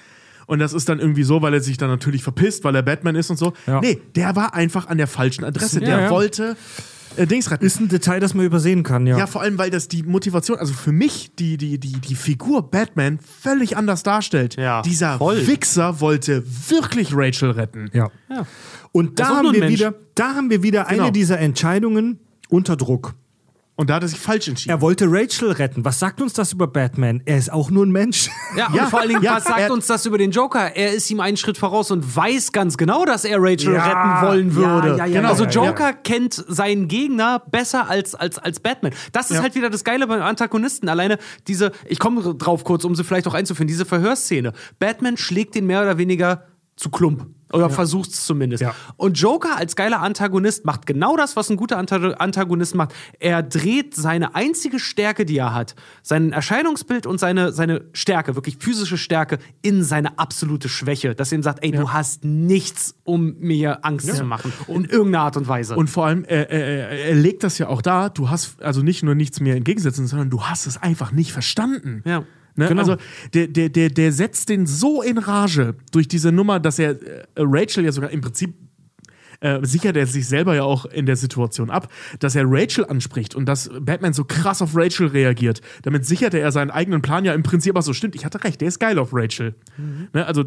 Und 0.46 0.60
das 0.60 0.74
ist 0.74 0.90
dann 0.90 1.00
irgendwie 1.00 1.24
so, 1.24 1.42
weil 1.42 1.54
er 1.54 1.62
sich 1.62 1.78
dann 1.78 1.90
natürlich 1.90 2.24
verpisst, 2.24 2.64
weil 2.64 2.76
er 2.76 2.82
Batman 2.82 3.16
ist 3.16 3.30
und 3.30 3.38
so. 3.38 3.54
Ja. 3.66 3.80
Nee, 3.80 4.02
der 4.16 4.36
war 4.36 4.54
einfach 4.54 4.88
an 4.88 4.98
der 4.98 5.08
falschen 5.08 5.44
Adresse. 5.44 5.80
Ja, 5.80 5.86
der 5.86 6.02
ja. 6.02 6.10
wollte 6.10 6.58
äh, 7.18 7.26
Dings 7.28 7.50
retten. 7.52 7.66
Ist 7.66 7.80
ein 7.80 7.88
Detail, 7.88 8.20
das 8.20 8.34
man 8.34 8.46
übersehen 8.46 8.84
kann, 8.84 9.06
ja. 9.08 9.18
Ja, 9.18 9.28
vor 9.28 9.42
allem, 9.42 9.58
weil 9.58 9.70
das 9.70 9.88
die 9.88 10.04
Motivation, 10.04 10.58
also 10.58 10.74
für 10.74 10.92
mich 10.92 11.32
die, 11.36 11.58
die, 11.58 11.80
die, 11.80 11.94
die 11.94 12.16
Figur 12.16 12.70
Batman 12.70 13.20
völlig 13.20 13.78
anders 13.78 14.04
darstellt. 14.04 14.56
Ja, 14.56 14.82
Dieser 14.82 15.18
voll. 15.18 15.46
Wichser 15.48 16.00
wollte 16.02 16.44
wirklich 16.70 17.12
Rachel 17.14 17.52
retten. 17.52 17.90
Ja. 17.94 18.10
Und 18.92 19.20
da 19.20 19.38
haben, 19.38 19.52
wir 19.54 19.60
Mensch. 19.62 19.74
wieder, 19.80 19.94
da 20.16 20.36
haben 20.36 20.50
wir 20.50 20.62
wieder 20.64 20.86
Genau. 20.86 21.04
eine 21.04 21.12
dieser 21.12 21.40
Entscheidungen 21.40 22.20
unter 22.50 22.76
Druck. 22.76 23.16
Und 23.76 23.90
da 23.90 23.96
hat 23.96 24.04
er 24.04 24.08
sich 24.08 24.20
falsch 24.20 24.48
entschieden. 24.48 24.70
Er 24.70 24.82
wollte 24.82 25.06
Rachel 25.10 25.50
retten. 25.52 25.84
Was 25.84 25.98
sagt 25.98 26.22
uns 26.22 26.34
das 26.34 26.54
über 26.54 26.68
Batman? 26.68 27.24
Er 27.26 27.38
ist 27.40 27.52
auch 27.52 27.72
nur 27.72 27.84
ein 27.88 27.92
Mensch. 27.92 28.30
Ja, 28.56 28.68
Ja, 28.74 28.84
und 28.84 28.90
vor 28.92 29.00
allen 29.00 29.10
Dingen, 29.10 29.24
ja, 29.24 29.38
was 29.38 29.46
sagt 29.46 29.60
er- 29.62 29.74
uns 29.74 29.88
das 29.88 30.06
über 30.06 30.20
den 30.20 30.30
Joker? 30.30 30.76
Er 30.76 30.94
ist 30.94 31.10
ihm 31.10 31.20
einen 31.20 31.38
Schritt 31.38 31.58
voraus 31.58 31.90
und 31.90 32.16
weiß 32.16 32.52
ganz 32.52 32.78
genau, 32.78 33.04
dass 33.04 33.26
er 33.26 33.38
Rachel 33.42 33.74
Ja, 33.74 33.84
retten 33.86 34.28
wollen 34.28 34.50
ja, 34.50 34.56
würde. 34.56 34.98
ja, 35.00 35.06
ja, 35.08 35.22
also 35.28 35.46
ja, 35.46 35.50
Joker 35.50 35.92
kennt 35.94 36.34
seinen 36.48 36.88
Gegner 36.88 37.40
besser 37.50 37.90
als, 37.90 38.14
als, 38.14 38.38
als 38.38 38.60
Batman. 38.60 38.94
Das 39.12 39.32
ist 39.32 39.38
Ja. 39.38 39.42
halt 39.44 39.56
wieder 39.56 39.72
das 39.72 39.84
Geile 39.84 40.06
beim 40.06 40.22
Antagonisten. 40.22 40.88
Alleine 40.88 41.18
diese, 41.48 41.72
ich 41.86 41.98
komme 41.98 42.36
drauf 42.36 42.64
kurz, 42.64 42.84
um 42.86 42.94
sie 42.94 43.04
vielleicht 43.04 43.28
auch 43.28 43.34
einzuführen, 43.34 43.68
diese 43.68 43.86
Verhörszene. 43.86 44.54
Batman 44.78 45.18
schlägt 45.18 45.56
den 45.56 45.66
mehr 45.66 45.82
oder 45.82 45.98
weniger 45.98 46.46
zu 46.76 46.90
Klump. 46.90 47.28
Oder 47.52 47.70
versucht 47.70 48.10
es 48.10 48.26
zumindest. 48.26 48.64
Ja. 48.64 48.74
Und 48.98 49.20
Joker 49.20 49.56
als 49.58 49.76
geiler 49.76 50.02
Antagonist 50.02 50.66
macht 50.66 50.88
genau 50.88 51.16
das, 51.16 51.36
was 51.36 51.52
ein 51.52 51.56
guter 51.56 51.78
Anta- 51.78 52.14
Antagonist 52.14 52.74
macht. 52.74 52.96
Er 53.20 53.44
dreht 53.44 53.94
seine 53.94 54.34
einzige 54.34 54.80
Stärke, 54.80 55.24
die 55.24 55.38
er 55.38 55.54
hat, 55.54 55.76
sein 56.02 56.32
Erscheinungsbild 56.32 57.06
und 57.06 57.20
seine, 57.20 57.52
seine 57.52 57.86
Stärke, 57.94 58.34
wirklich 58.34 58.58
physische 58.58 58.98
Stärke, 58.98 59.38
in 59.62 59.84
seine 59.84 60.18
absolute 60.18 60.68
Schwäche. 60.68 61.14
Dass 61.14 61.32
er 61.32 61.38
ihm 61.38 61.44
sagt, 61.44 61.64
ey, 61.64 61.70
du 61.72 61.92
hast 61.92 62.24
nichts, 62.26 62.96
um 63.04 63.36
mir 63.38 63.86
Angst 63.86 64.16
zu 64.16 64.24
machen. 64.24 64.52
in 64.68 64.86
irgendeiner 64.86 65.26
Art 65.26 65.38
und 65.38 65.48
Weise. 65.48 65.76
Und 65.76 65.92
vor 65.92 66.08
allem, 66.08 66.24
er, 66.26 66.50
er, 66.50 66.90
er 66.90 67.14
legt 67.16 67.44
das 67.44 67.60
ja 67.60 67.68
auch 67.68 67.84
da, 67.84 68.10
du 68.10 68.32
hast 68.32 68.64
also 68.64 68.82
nicht 68.82 69.04
nur 69.04 69.14
nichts 69.14 69.40
mehr 69.42 69.56
entgegensetzen, 69.56 70.08
sondern 70.08 70.32
du 70.32 70.42
hast 70.46 70.66
es 70.66 70.82
einfach 70.82 71.12
nicht 71.12 71.32
verstanden. 71.32 72.02
Ja. 72.04 72.24
Ne? 72.56 72.68
Genau. 72.68 72.82
Also 72.82 72.98
der, 73.34 73.48
der, 73.48 73.70
der, 73.70 73.90
der 73.90 74.12
setzt 74.12 74.50
den 74.50 74.66
so 74.66 75.02
in 75.02 75.18
Rage 75.18 75.76
durch 75.92 76.08
diese 76.08 76.32
Nummer, 76.32 76.60
dass 76.60 76.80
er 76.80 76.92
äh, 76.92 77.26
Rachel 77.38 77.86
ja 77.86 77.92
sogar 77.92 78.12
im 78.12 78.22
Prinzip 78.22 78.54
äh, 79.44 79.60
sichert 79.64 79.98
er 79.98 80.08
sich 80.08 80.28
selber 80.28 80.56
ja 80.56 80.64
auch 80.64 80.86
in 80.86 81.06
der 81.06 81.18
Situation 81.18 81.70
ab, 81.70 81.92
dass 82.20 82.36
er 82.36 82.46
Rachel 82.48 82.86
anspricht 82.86 83.36
und 83.36 83.46
dass 83.46 83.70
Batman 83.82 84.14
so 84.14 84.24
krass 84.24 84.62
auf 84.62 84.72
Rachel 84.74 85.08
reagiert. 85.08 85.62
Damit 85.82 86.06
sicherte 86.06 86.40
er 86.40 86.52
seinen 86.52 86.72
eigenen 86.72 87.02
Plan 87.02 87.26
ja 87.26 87.34
im 87.34 87.44
Prinzip 87.44 87.76
auch 87.76 87.82
so, 87.82 87.94
stimmt, 87.94 88.16
ich 88.16 88.24
hatte 88.24 88.44
recht, 88.44 88.62
der 88.62 88.70
ist 88.70 88.80
geil 88.80 88.98
auf 88.98 89.10
Rachel. 89.12 89.56
Ne? 90.14 90.26
Also 90.26 90.46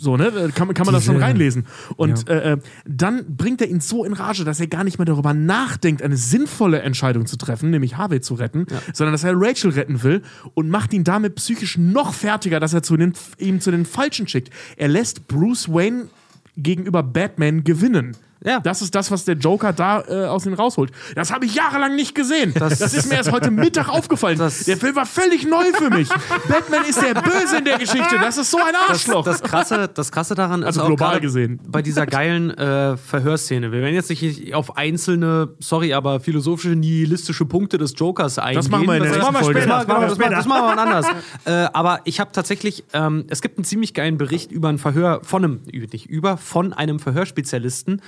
so, 0.00 0.16
ne? 0.16 0.30
Da 0.32 0.48
Kann, 0.48 0.72
kann 0.74 0.86
man 0.86 0.94
das 0.94 1.02
Diese- 1.04 1.12
schon 1.14 1.22
reinlesen. 1.22 1.66
Und 1.96 2.28
äh, 2.28 2.52
äh, 2.52 2.56
dann 2.86 3.36
bringt 3.36 3.60
er 3.60 3.68
ihn 3.68 3.80
so 3.80 4.04
in 4.04 4.12
Rage, 4.12 4.44
dass 4.44 4.60
er 4.60 4.66
gar 4.66 4.84
nicht 4.84 4.98
mehr 4.98 5.04
darüber 5.06 5.34
nachdenkt, 5.34 6.02
eine 6.02 6.16
sinnvolle 6.16 6.80
Entscheidung 6.82 7.26
zu 7.26 7.36
treffen, 7.36 7.70
nämlich 7.70 7.96
Harvey 7.96 8.20
zu 8.20 8.34
retten, 8.34 8.66
sondern 8.92 9.12
dass 9.12 9.24
er 9.24 9.32
Rachel 9.36 9.70
retten 9.70 10.02
will 10.02 10.22
und 10.54 10.68
macht 10.70 10.92
ihn 10.92 11.04
damit 11.04 11.34
psychisch 11.36 11.76
noch 11.78 12.14
fertiger, 12.14 12.60
dass 12.60 12.72
er 12.74 12.82
zu 12.82 12.96
den, 12.96 13.12
ihm 13.38 13.60
zu 13.60 13.70
den 13.70 13.84
Falschen 13.86 14.28
schickt. 14.28 14.50
Er 14.76 14.88
lässt 14.88 15.28
Bruce 15.28 15.68
Wayne 15.68 16.08
gegenüber 16.56 17.02
Batman 17.02 17.64
gewinnen. 17.64 18.16
Ja. 18.44 18.60
Das 18.60 18.82
ist 18.82 18.94
das, 18.94 19.10
was 19.10 19.24
der 19.24 19.34
Joker 19.36 19.72
da 19.72 20.00
äh, 20.02 20.26
aus 20.26 20.46
ihm 20.46 20.54
rausholt. 20.54 20.92
Das 21.14 21.32
habe 21.32 21.44
ich 21.46 21.54
jahrelang 21.54 21.96
nicht 21.96 22.14
gesehen. 22.14 22.54
Das, 22.54 22.80
ist 22.80 23.08
mir 23.08 23.16
erst 23.16 23.32
heute 23.32 23.50
Mittag 23.50 23.88
aufgefallen. 23.88 24.38
Das- 24.38 24.64
der 24.64 24.76
Film 24.76 24.94
war 24.96 25.06
völlig 25.06 25.44
neu 25.46 25.64
für 25.74 25.90
mich. 25.90 26.08
Batman 26.48 26.84
ist 26.88 27.02
der 27.02 27.14
Böse 27.14 27.58
in 27.58 27.64
der 27.64 27.78
Geschichte. 27.78 28.16
Das 28.20 28.36
ist 28.38 28.50
so 28.50 28.58
ein 28.58 28.72
das, 28.72 28.90
Arschloch. 28.90 29.24
das, 29.24 29.42
krasse, 29.42 29.90
das 29.92 30.12
Krasse 30.12 30.34
daran 30.34 30.62
Also 30.62 30.80
ist 30.80 30.84
auch 30.84 30.88
global 30.88 31.20
gesehen. 31.20 31.58
bei 31.66 31.82
dieser 31.82 32.06
geilen 32.06 32.50
äh, 32.56 32.96
Verhörszene. 32.96 33.72
Wir 33.72 33.80
werden 33.82 33.94
jetzt 33.94 34.10
nicht 34.10 34.54
auf 34.54 34.76
einzelne, 34.76 35.48
sorry, 35.58 35.92
aber 35.92 36.20
philosophische, 36.20 36.76
nihilistische 36.76 37.44
Punkte 37.44 37.76
des 37.78 37.94
Jokers 37.96 38.38
eingehen. 38.38 38.70
machen 38.70 38.86
wir 38.86 38.94
in 38.96 39.02
der 39.02 39.10
das, 39.12 39.18
nächsten 39.18 39.32
machen 39.32 39.34
wir 39.34 39.44
Folge. 39.44 39.60
später. 39.62 39.76
Das 39.78 39.86
machen 39.88 40.00
wir 40.00 40.08
Das, 40.08 40.18
wir- 40.18 40.30
das 40.30 40.44
später. 40.44 40.48
machen 40.60 40.76
wir 40.76 40.82
anders. 40.82 41.06
äh, 41.44 41.50
aber 41.76 42.00
ich 42.04 42.20
habe 42.20 42.30
tatsächlich, 42.32 42.84
ähm, 42.92 43.24
es 43.28 43.42
gibt 43.42 43.58
einen 43.58 43.64
ziemlich 43.64 43.94
geilen 43.94 44.16
Bericht 44.18 44.52
über 44.52 44.68
ein 44.68 44.78
Verhör 44.78 45.20
von 45.24 45.44
einem, 45.44 45.60
nicht 45.72 46.06
über, 46.06 46.36
von 46.36 46.72
einem 46.72 46.98
Verhörspezialisten, 47.00 48.00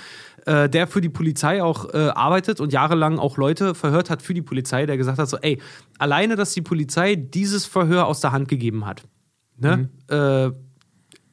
äh, 0.47 0.69
der 0.69 0.87
für 0.87 1.01
die 1.01 1.09
Polizei 1.09 1.63
auch 1.63 1.93
äh, 1.93 2.09
arbeitet 2.09 2.61
und 2.61 2.73
jahrelang 2.73 3.19
auch 3.19 3.37
Leute 3.37 3.75
verhört 3.75 4.11
hat 4.11 4.23
für 4.23 4.35
die 4.35 4.43
Polizei, 4.43 4.87
der 4.87 4.97
gesagt 4.97 5.19
hat: 5.19 5.29
so, 5.29 5.39
ey, 5.39 5.61
alleine, 5.99 6.37
dass 6.37 6.53
die 6.53 6.63
Polizei 6.63 7.15
dieses 7.15 7.67
Verhör 7.67 8.07
aus 8.07 8.21
der 8.21 8.33
Hand 8.33 8.49
gegeben 8.49 8.87
hat, 8.87 9.03
ne? 9.59 9.89
Äh, 10.09 10.51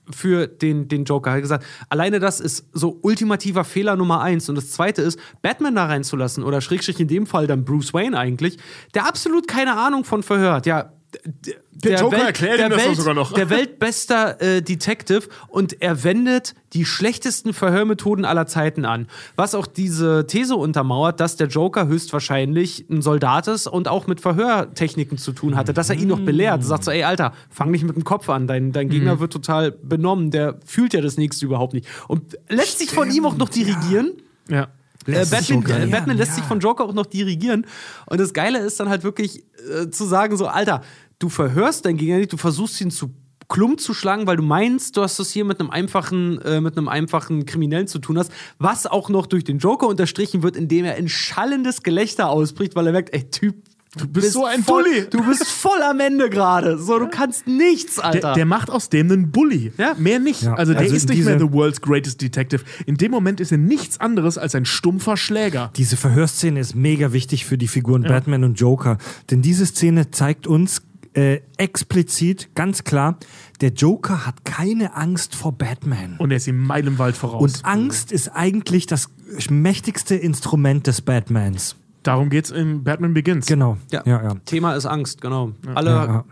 für 0.09 0.47
den, 0.47 0.87
den 0.87 1.03
Joker. 1.03 1.31
Er 1.31 1.35
hat 1.35 1.41
gesagt, 1.41 1.65
alleine 1.89 2.19
das 2.19 2.39
ist 2.39 2.69
so 2.73 2.99
ultimativer 3.01 3.63
Fehler 3.63 3.95
Nummer 3.95 4.21
eins. 4.21 4.47
Und 4.49 4.55
das 4.55 4.71
zweite 4.71 5.01
ist, 5.01 5.19
Batman 5.41 5.75
da 5.75 5.85
reinzulassen 5.85 6.43
oder 6.43 6.61
Schrägstrich 6.61 6.99
in 6.99 7.07
dem 7.07 7.25
Fall 7.25 7.47
dann 7.47 7.65
Bruce 7.65 7.93
Wayne 7.93 8.17
eigentlich, 8.17 8.57
der 8.93 9.05
absolut 9.05 9.47
keine 9.47 9.77
Ahnung 9.77 10.05
von 10.05 10.23
Verhör 10.23 10.53
hat. 10.53 10.65
Ja, 10.65 10.93
d- 11.25 11.55
der, 11.71 11.99
Joker 11.99 12.17
erklärt 12.17 12.59
ihm 12.59 12.69
das 12.69 12.85
Welt, 12.85 12.95
sogar 12.97 13.13
noch. 13.13 13.33
Der 13.33 13.49
weltbester 13.49 14.41
äh, 14.41 14.61
Detective 14.61 15.23
und 15.47 15.81
er 15.81 16.03
wendet 16.03 16.55
die 16.73 16.85
schlechtesten 16.85 17.53
Verhörmethoden 17.53 18.25
aller 18.25 18.47
Zeiten 18.47 18.83
an. 18.83 19.07
Was 19.35 19.53
auch 19.53 19.67
diese 19.67 20.25
These 20.27 20.55
untermauert, 20.55 21.19
dass 21.19 21.35
der 21.35 21.47
Joker 21.47 21.87
höchstwahrscheinlich 21.87 22.89
ein 22.89 23.01
Soldat 23.01 23.47
ist 23.47 23.67
und 23.67 23.87
auch 23.87 24.07
mit 24.07 24.21
Verhörtechniken 24.21 25.17
zu 25.17 25.33
tun 25.33 25.55
hatte, 25.55 25.73
dass 25.73 25.89
er 25.89 25.97
ihn 25.97 26.07
noch 26.07 26.19
belehrt. 26.19 26.63
Sagt 26.63 26.83
so, 26.83 26.91
ey 26.91 27.03
Alter, 27.03 27.33
fang 27.49 27.71
nicht 27.71 27.83
mit 27.83 27.95
dem 27.95 28.03
Kopf 28.03 28.29
an, 28.29 28.47
dein, 28.47 28.71
dein 28.71 28.89
Gegner 28.89 29.19
wird 29.19 29.31
total 29.31 29.71
benommen, 29.71 30.31
der 30.31 30.59
fühlt 30.65 30.93
ja 30.93 31.01
das 31.01 31.17
nächste 31.17 31.45
überhaupt 31.45 31.73
nicht. 31.73 31.87
Und 32.07 32.37
lässt 32.49 32.79
sich 32.79 32.89
von 32.89 33.11
ihm 33.11 33.25
auch 33.25 33.37
noch 33.37 33.49
dirigieren. 33.49 34.13
Ja. 34.49 34.67
Äh, 35.05 35.11
Lässt 35.11 35.31
Batman, 35.31 35.65
äh, 35.65 35.85
ja, 35.85 35.91
Batman 35.91 36.17
lässt 36.17 36.31
ja. 36.31 36.35
sich 36.37 36.43
von 36.43 36.59
Joker 36.59 36.83
auch 36.83 36.93
noch 36.93 37.05
dirigieren. 37.05 37.65
Und 38.07 38.19
das 38.19 38.33
Geile 38.33 38.59
ist 38.59 38.77
dann 38.79 38.89
halt 38.89 39.05
wirklich 39.05 39.45
äh, 39.71 39.89
zu 39.89 40.03
sagen: 40.03 40.35
so, 40.35 40.47
Alter, 40.47 40.81
du 41.19 41.29
verhörst 41.29 41.85
deinen 41.85 41.97
Gegner 41.97 42.17
nicht, 42.17 42.33
du 42.33 42.37
versuchst 42.37 42.79
ihn 42.81 42.91
zu 42.91 43.13
klump 43.49 43.79
zu 43.79 43.93
schlagen, 43.93 44.27
weil 44.27 44.37
du 44.37 44.43
meinst, 44.43 44.97
du 44.97 45.01
hast 45.01 45.19
es 45.19 45.31
hier 45.31 45.45
mit 45.45 45.59
einem 45.59 45.69
einfachen, 45.69 46.41
äh, 46.41 46.61
mit 46.61 46.77
einem 46.77 46.87
einfachen 46.87 47.45
Kriminellen 47.45 47.87
zu 47.87 47.99
tun 47.99 48.17
hast, 48.17 48.31
was 48.59 48.85
auch 48.85 49.09
noch 49.09 49.25
durch 49.25 49.43
den 49.43 49.59
Joker 49.59 49.87
unterstrichen 49.87 50.43
wird, 50.43 50.57
indem 50.57 50.85
er 50.85 50.97
in 50.97 51.07
schallendes 51.07 51.83
Gelächter 51.83 52.29
ausbricht, 52.29 52.75
weil 52.75 52.87
er 52.87 52.91
merkt, 52.91 53.13
ey 53.13 53.29
Typ, 53.29 53.55
du 53.97 54.07
bist 54.07 54.33
so 54.33 54.45
ein 54.45 54.63
voll, 54.63 54.83
Bully. 54.83 55.07
Du 55.09 55.23
bist 55.23 55.47
voll 55.47 55.81
am 55.81 55.99
Ende 55.99 56.29
gerade. 56.29 56.77
So, 56.77 56.99
du 56.99 57.07
kannst 57.07 57.47
nichts, 57.47 57.99
Alter. 57.99 58.19
Der, 58.19 58.33
der 58.33 58.45
macht 58.45 58.69
aus 58.69 58.89
dem 58.89 59.11
einen 59.11 59.31
Bully. 59.31 59.71
Ja. 59.77 59.95
Mehr 59.97 60.19
nicht. 60.19 60.43
Ja. 60.43 60.53
Also 60.55 60.73
der 60.73 60.81
Also 60.81 60.95
ist 60.95 61.09
nicht 61.09 61.23
mehr 61.23 61.39
the 61.39 61.51
world's 61.51 61.81
greatest 61.81 62.21
detective. 62.21 62.63
In 62.85 62.97
dem 62.97 63.11
Moment 63.11 63.39
ist 63.39 63.51
er 63.51 63.57
nichts 63.57 63.99
anderes 63.99 64.37
als 64.37 64.55
ein 64.55 64.65
stumpfer 64.65 65.15
Schläger. 65.15 65.71
Diese 65.77 65.95
Verhörszene 65.95 66.59
ist 66.59 66.75
mega 66.75 67.13
wichtig 67.13 67.45
für 67.45 67.57
die 67.57 67.67
Figuren 67.67 68.03
Batman 68.03 68.43
und 68.43 68.59
Joker. 68.59 68.97
Denn 69.31 69.41
diese 69.41 69.65
Szene 69.65 70.11
zeigt 70.11 70.47
uns 70.47 70.81
äh, 71.17 71.41
explizit, 71.57 72.49
ganz 72.53 72.83
klar, 72.83 73.17
der 73.59 73.71
Joker 73.71 74.25
hat 74.25 74.45
keine 74.45 74.95
Angst 74.95 75.35
vor 75.35 75.51
Batman. 75.51 76.15
Und 76.19 76.29
er 76.31 76.37
ist 76.37 76.47
ihm 76.47 76.63
meilenweit 76.63 77.15
voraus. 77.15 77.41
Und 77.41 77.65
Angst 77.65 78.11
ist 78.11 78.29
eigentlich 78.29 78.85
das 78.85 79.09
mächtigste 79.49 80.15
Instrument 80.15 80.85
des 80.85 81.01
Batmans. 81.01 81.75
Darum 82.03 82.29
geht's 82.29 82.51
in 82.51 82.83
Batman 82.83 83.13
Begins. 83.13 83.47
Genau. 83.47 83.77
Ja. 83.91 84.03
ja, 84.05 84.23
ja. 84.23 84.35
Thema 84.45 84.75
ist 84.75 84.85
Angst, 84.85 85.19
genau. 85.19 85.53
Alle 85.73 85.89
Ja, 85.89 86.05
ja. 86.05 86.25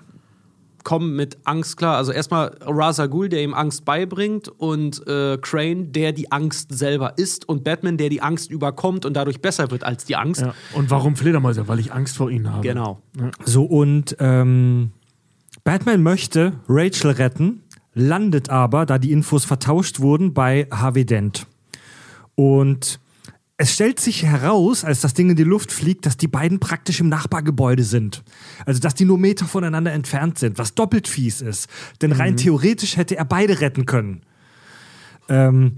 Kommen 0.86 1.18
mit 1.18 1.38
Angst 1.44 1.76
klar. 1.76 1.98
Also 1.98 2.14
erstmal 2.14 2.56
Ra's 2.62 3.02
al 3.02 3.10
Ghul, 3.10 3.28
der 3.28 3.44
ihm 3.44 3.54
Angst 3.54 3.84
beibringt 3.84 4.48
und 4.48 5.06
äh, 5.06 5.38
Crane, 5.42 5.92
der 5.92 6.14
die 6.14 6.32
Angst 6.32 6.74
selber 6.74 7.18
ist 7.18 7.50
und 7.50 7.66
Batman, 7.66 7.98
der 7.98 8.08
die 8.08 8.22
Angst 8.22 8.50
überkommt 8.50 9.06
und 9.06 9.16
dadurch 9.16 9.42
besser 9.42 9.72
wird 9.72 9.84
als 9.84 10.06
die 10.06 10.16
Angst. 10.16 10.42
Ja. 10.42 10.54
Und 10.74 10.90
warum 10.90 11.18
Fledermäuse? 11.18 11.68
Weil 11.68 11.80
ich 11.80 11.92
Angst 11.92 12.16
vor 12.16 12.30
ihnen 12.30 12.50
habe. 12.50 12.66
Genau. 12.66 13.02
So, 13.44 13.66
und 13.66 14.16
ähm, 14.20 14.92
Batman 15.66 16.04
möchte 16.04 16.54
Rachel 16.70 17.12
retten, 17.12 17.64
landet 17.94 18.50
aber, 18.50 18.86
da 18.86 18.98
die 18.98 19.12
Infos 19.12 19.44
vertauscht 19.44 20.00
wurden, 20.00 20.34
bei 20.34 20.68
Harvey 20.72 21.06
Dent. 21.06 21.48
Und 22.36 23.00
es 23.58 23.74
stellt 23.74 24.00
sich 24.00 24.24
heraus, 24.24 24.84
als 24.84 25.00
das 25.00 25.14
Ding 25.14 25.30
in 25.30 25.36
die 25.38 25.44
Luft 25.44 25.72
fliegt, 25.72 26.06
dass 26.06 26.18
die 26.18 26.28
beiden 26.28 26.60
praktisch 26.60 27.00
im 27.00 27.08
Nachbargebäude 27.08 27.84
sind. 27.84 28.24
Also, 28.66 28.82
dass 28.82 28.96
die 28.96 29.06
nur 29.06 29.18
Meter 29.18 29.46
voneinander 29.46 29.94
entfernt 29.94 30.38
sind, 30.40 30.58
was 30.58 30.76
doppelt 30.76 31.08
fies 31.08 31.42
ist. 31.42 31.70
Denn 32.02 32.12
rein 32.12 32.36
theoretisch 32.36 32.98
hätte 32.98 33.16
er 33.16 33.24
beide 33.24 33.62
retten 33.62 33.86
können. 33.86 34.24
Ähm, 35.30 35.78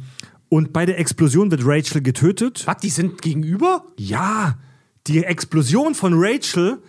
und 0.49 0.73
bei 0.73 0.85
der 0.85 0.99
Explosion 0.99 1.51
wird 1.51 1.61
Rachel 1.65 2.01
getötet. 2.01 2.63
Was, 2.65 2.77
die 2.77 2.89
sind 2.89 3.21
gegenüber? 3.21 3.85
Ja, 3.97 4.57
die 5.05 5.23
Explosion 5.23 5.93
von 5.93 6.13
Rachel 6.15 6.81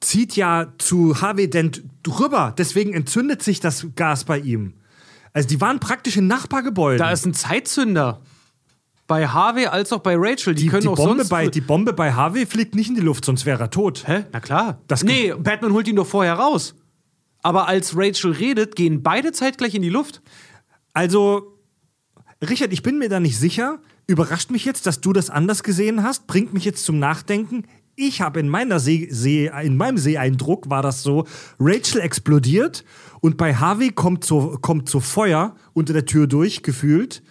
zieht 0.00 0.36
ja 0.36 0.72
zu 0.78 1.20
Harvey 1.20 1.48
Dent 1.48 1.82
drüber. 2.02 2.54
Deswegen 2.56 2.92
entzündet 2.92 3.42
sich 3.42 3.60
das 3.60 3.86
Gas 3.96 4.24
bei 4.24 4.38
ihm. 4.38 4.74
Also 5.32 5.48
die 5.48 5.60
waren 5.60 5.80
praktisch 5.80 6.16
in 6.16 6.26
Nachbargebäuden. 6.26 6.98
Da 6.98 7.10
ist 7.10 7.24
ein 7.26 7.34
Zeitzünder. 7.34 8.20
Bei 9.06 9.28
Harvey 9.28 9.66
als 9.66 9.92
auch 9.92 10.00
bei 10.00 10.14
Rachel. 10.16 10.54
Die, 10.54 10.64
die, 10.64 10.68
können 10.68 10.82
die, 10.82 10.88
auch 10.88 10.96
Bombe 10.96 11.18
sonst. 11.18 11.28
bei, 11.28 11.46
die 11.48 11.60
Bombe 11.60 11.92
bei 11.92 12.12
Harvey 12.12 12.44
fliegt 12.46 12.74
nicht 12.74 12.88
in 12.88 12.96
die 12.96 13.00
Luft, 13.00 13.24
sonst 13.24 13.46
wäre 13.46 13.62
er 13.62 13.70
tot. 13.70 14.02
Hä? 14.06 14.24
Na 14.32 14.40
klar. 14.40 14.80
Das- 14.88 15.04
nee, 15.04 15.32
Batman 15.32 15.72
holt 15.72 15.86
ihn 15.86 15.96
doch 15.96 16.06
vorher 16.06 16.34
raus. 16.34 16.74
Aber 17.42 17.68
als 17.68 17.96
Rachel 17.96 18.32
redet, 18.32 18.74
gehen 18.74 19.02
beide 19.04 19.30
zeitgleich 19.30 19.74
in 19.76 19.82
die 19.82 19.88
Luft. 19.88 20.20
Also, 20.92 21.58
Richard, 22.48 22.72
ich 22.72 22.82
bin 22.82 22.98
mir 22.98 23.08
da 23.08 23.20
nicht 23.20 23.38
sicher. 23.38 23.78
Überrascht 24.08 24.50
mich 24.50 24.64
jetzt, 24.64 24.86
dass 24.86 25.00
du 25.00 25.12
das 25.12 25.30
anders 25.30 25.62
gesehen 25.62 26.02
hast. 26.02 26.26
Bringt 26.26 26.52
mich 26.52 26.64
jetzt 26.64 26.84
zum 26.84 26.98
Nachdenken. 26.98 27.64
Ich 27.94 28.20
habe 28.20 28.40
in 28.40 28.48
meiner 28.48 28.78
See, 28.80 29.08
See, 29.10 29.50
in 29.62 29.76
meinem 29.76 29.96
Seeeindruck 29.98 30.68
war 30.68 30.82
das 30.82 31.02
so: 31.02 31.24
Rachel 31.58 32.00
explodiert 32.00 32.84
und 33.20 33.36
bei 33.36 33.54
Harvey 33.54 33.90
kommt 33.90 34.24
so, 34.24 34.58
kommt 34.60 34.88
so 34.88 35.00
Feuer 35.00 35.54
unter 35.72 35.92
der 35.92 36.04
Tür 36.04 36.26
durch, 36.26 36.62
gefühlt. 36.62 37.22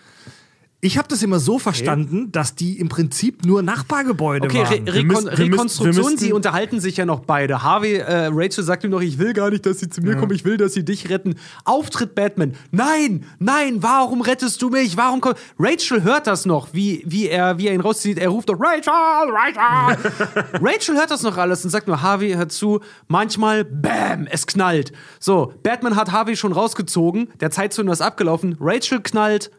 Ich 0.85 0.99
habe 0.99 1.07
das 1.07 1.23
immer 1.23 1.39
so 1.39 1.57
verstanden, 1.57 2.31
dass 2.31 2.53
die 2.53 2.79
im 2.79 2.89
Prinzip 2.89 3.43
nur 3.43 3.63
Nachbargebäude 3.63 4.45
Okay, 4.45 4.59
Re 4.61 4.69
waren. 4.69 4.87
Rekon 4.87 5.07
müssen- 5.07 5.25
wir 5.25 5.31
müssen- 5.31 5.51
Rekonstruktion, 5.53 6.17
sie 6.19 6.31
unterhalten 6.31 6.79
sich 6.79 6.97
ja 6.97 7.05
noch 7.07 7.21
beide. 7.21 7.63
Harvey, 7.63 7.95
äh, 7.95 8.29
Rachel 8.31 8.63
sagt 8.63 8.83
ihm 8.83 8.91
noch, 8.91 9.01
ich 9.01 9.17
will 9.17 9.33
gar 9.33 9.49
nicht, 9.49 9.65
dass 9.65 9.79
sie 9.79 9.89
zu 9.89 10.01
mir 10.01 10.15
kommen, 10.15 10.31
ich 10.33 10.45
will, 10.45 10.57
dass 10.57 10.73
sie 10.75 10.85
dich 10.85 11.09
retten. 11.09 11.37
Auftritt 11.63 12.13
Batman. 12.13 12.53
Nein, 12.69 13.25
nein, 13.39 13.81
warum 13.81 14.21
rettest 14.21 14.61
du 14.61 14.69
mich? 14.69 14.95
Warum 14.95 15.21
komm 15.21 15.33
Rachel 15.57 16.03
hört 16.03 16.27
das 16.27 16.45
noch, 16.45 16.67
wie, 16.71 17.01
wie, 17.07 17.29
er, 17.29 17.57
wie 17.57 17.67
er 17.67 17.73
ihn 17.73 17.81
rauszieht. 17.81 18.19
Er 18.19 18.29
ruft 18.29 18.49
doch, 18.49 18.59
Rachel, 18.59 18.93
Rachel. 19.31 20.11
Rachel 20.61 20.95
hört 20.97 21.09
das 21.09 21.23
noch 21.23 21.37
alles 21.37 21.63
und 21.63 21.71
sagt 21.71 21.87
nur, 21.87 22.03
Harvey, 22.03 22.33
hör 22.33 22.47
zu. 22.47 22.79
Manchmal, 23.07 23.63
bam, 23.65 24.27
es 24.29 24.45
knallt. 24.45 24.91
So, 25.19 25.51
Batman 25.63 25.95
hat 25.95 26.11
Harvey 26.11 26.35
schon 26.35 26.51
rausgezogen, 26.51 27.29
der 27.39 27.49
Zeitzünder 27.49 27.91
ist 27.93 28.01
abgelaufen. 28.01 28.55
Rachel 28.59 29.01
knallt, 29.01 29.49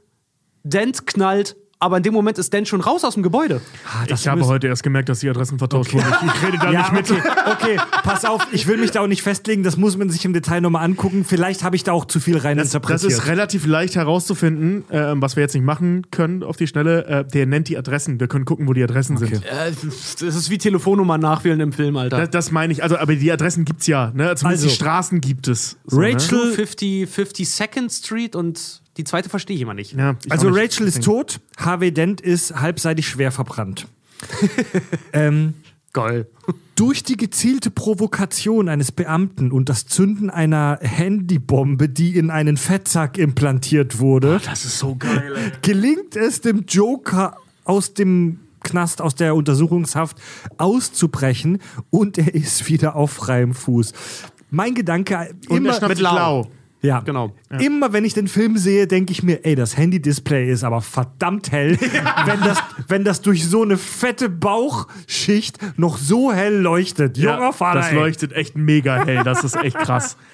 Dent 0.69 1.07
knallt, 1.07 1.57
aber 1.79 1.99
in 1.99 2.03
dem 2.03 2.15
Moment 2.15 2.39
ist 2.39 2.51
Dent 2.55 2.67
schon 2.69 2.81
raus 2.81 3.05
aus 3.05 3.15
dem 3.15 3.23
Gebäude. 3.23 3.61
Ah, 3.87 4.07
das 4.09 4.21
Ich 4.23 4.29
habe 4.29 4.47
heute 4.47 4.67
erst 4.67 4.83
gemerkt, 4.83 5.11
dass 5.11 5.19
die 5.21 5.29
Adressen 5.29 5.59
vertauscht 5.59 5.93
wurden. 5.93 6.07
Ich, 6.23 6.35
ich 6.35 6.43
rede 6.47 6.57
da 6.59 6.71
ja, 6.73 6.91
nicht 6.91 7.11
mit. 7.11 7.11
okay, 7.11 7.21
okay, 7.53 7.77
pass 8.03 8.25
auf, 8.25 8.47
ich 8.51 8.67
will 8.67 8.79
mich 8.79 8.93
da 8.93 9.03
auch 9.03 9.07
nicht 9.07 9.21
festlegen, 9.23 9.63
das 9.63 9.77
muss 9.77 9.95
man 9.99 10.09
sich 10.09 10.25
im 10.25 10.33
Detail 10.33 10.63
nochmal 10.63 10.85
angucken. 10.87 11.27
Vielleicht 11.27 11.63
habe 11.63 11.77
ich 11.77 11.85
da 11.85 11.93
auch 11.93 12.07
zu 12.07 12.19
viel 12.19 12.39
rein 12.39 12.57
Das, 12.57 12.69
das 12.69 12.75
interpretiert. 12.77 13.13
ist 13.13 13.27
relativ 13.27 13.67
leicht 13.67 13.95
herauszufinden, 13.95 14.85
ähm, 14.91 15.21
was 15.21 15.37
wir 15.37 15.43
jetzt 15.43 15.53
nicht 15.53 15.65
machen 15.65 16.11
können 16.11 16.43
auf 16.43 16.57
die 16.57 16.67
Schnelle. 16.67 17.05
Äh, 17.09 17.25
der 17.27 17.45
nennt 17.45 17.69
die 17.69 17.77
Adressen. 17.77 18.21
Wir 18.21 18.29
können 18.29 18.47
gucken, 18.47 18.67
wo 18.67 18.73
die 18.73 18.83
Adressen 18.83 19.19
sind. 19.19 19.45
Äh, 19.45 19.73
das 19.83 20.23
ist 20.23 20.49
wie 20.49 20.57
Telefonnummer 20.57 21.19
nachwählen 21.19 21.61
im 21.61 21.73
Film, 21.75 21.99
Alter. 21.99 22.21
Das, 22.21 22.31
das 22.31 22.51
meine 22.53 22.73
ich. 22.73 22.83
Also, 22.83 22.97
aber 22.97 23.15
die 23.17 23.31
Adressen 23.31 23.67
gibt's 23.67 23.87
ja. 23.87 24.07
Ne? 24.15 24.35
Zumindest 24.35 24.45
Also, 24.45 24.69
die 24.69 24.75
Straßen 24.75 25.21
gibt 25.21 25.47
es. 25.47 25.77
So, 25.85 25.99
Rachel- 26.01 26.47
Ne? 26.49 26.53
50, 26.53 27.07
52nd 27.07 27.91
Street 27.95 28.35
und 28.35 28.81
die 28.97 29.05
zweite 29.05 29.29
verstehe 29.29 29.57
ich 29.57 29.63
immer 29.63 29.75
nicht. 29.75 29.93
Ja, 29.93 30.17
ich 30.25 30.33
Also 30.33 30.51
nicht. 30.51 30.59
Rachel 30.75 30.87
ist 30.87 31.03
tot, 31.05 31.41
Harvey 31.57 31.93
Dent 31.93 32.21
ist 32.21 32.55
halbseitig 32.61 33.09
schwer 33.09 33.33
verbrannt. 33.33 33.87
ähm, 35.13 35.55
Geil. 35.93 36.27
durch 36.75 37.03
die 37.03 37.17
gezielte 37.17 37.71
Provokation 37.71 38.69
eines 38.69 38.93
Beamten 38.93 39.51
und 39.51 39.69
das 39.69 39.87
Zünden 39.87 40.29
einer 40.31 40.79
Handybombe, 40.83 41.89
die 41.89 42.17
in 42.17 42.31
einen 42.31 42.57
Fettsack 42.57 43.17
implantiert 43.19 43.99
wurde, 43.99 44.41
Das 44.45 44.65
ist 44.65 44.79
so 44.79 44.95
geil, 44.97 45.35
ey. 45.37 45.53
gelingt 45.63 46.17
es 46.17 46.41
dem 46.43 46.65
Joker 46.67 47.37
aus 47.65 47.95
dem 47.95 48.41
Knast, 48.63 49.01
aus 49.01 49.15
der 49.15 49.35
Untersuchungshaft 49.35 50.19
auszubrechen 50.59 51.61
und 51.91 52.19
er 52.19 52.35
ist 52.35 52.69
wieder 52.69 52.97
auf 52.97 53.13
freiem 53.13 53.55
Fuß. 53.55 53.93
Mein 54.51 54.75
Gedanke 54.75 55.35
Und 55.49 55.59
immer 55.59 55.77
er 55.81 55.89
mit 55.89 55.99
Lau. 56.01 56.51
Ja, 56.87 57.01
Genau. 57.01 57.33
Immer 57.59 57.93
wenn 57.93 58.05
ich 58.05 58.15
den 58.15 58.29
Film 58.29 58.57
sehe, 58.57 58.87
denke 58.87 59.13
ich 59.13 59.23
mir, 59.23 59.45
ey, 59.45 59.55
das 59.55 59.77
Handy-Display 59.77 60.51
ist 60.51 60.65
aber 60.65 60.81
verdammt 60.81 61.53
hell. 61.53 61.79
wenn, 62.27 62.41
das, 62.41 62.63
wenn 62.89 63.05
das 63.05 63.21
durch 63.21 63.47
so 63.47 63.63
eine 63.63 63.77
fette 63.77 64.29
Bauchschicht 64.29 65.59
noch 65.77 65.99
so 65.99 66.33
hell 66.33 66.57
leuchtet. 66.61 67.19
Junger 67.19 67.39
Ja, 67.41 67.53
Vater. 67.53 67.81
das 67.81 67.89
ey. 67.91 67.95
leuchtet 67.97 68.33
echt 68.33 68.57
mega 68.57 69.05
hell. 69.05 69.23
Das 69.25 69.45
ist 69.45 69.57
echt 69.57 69.79
krass. 69.79 70.17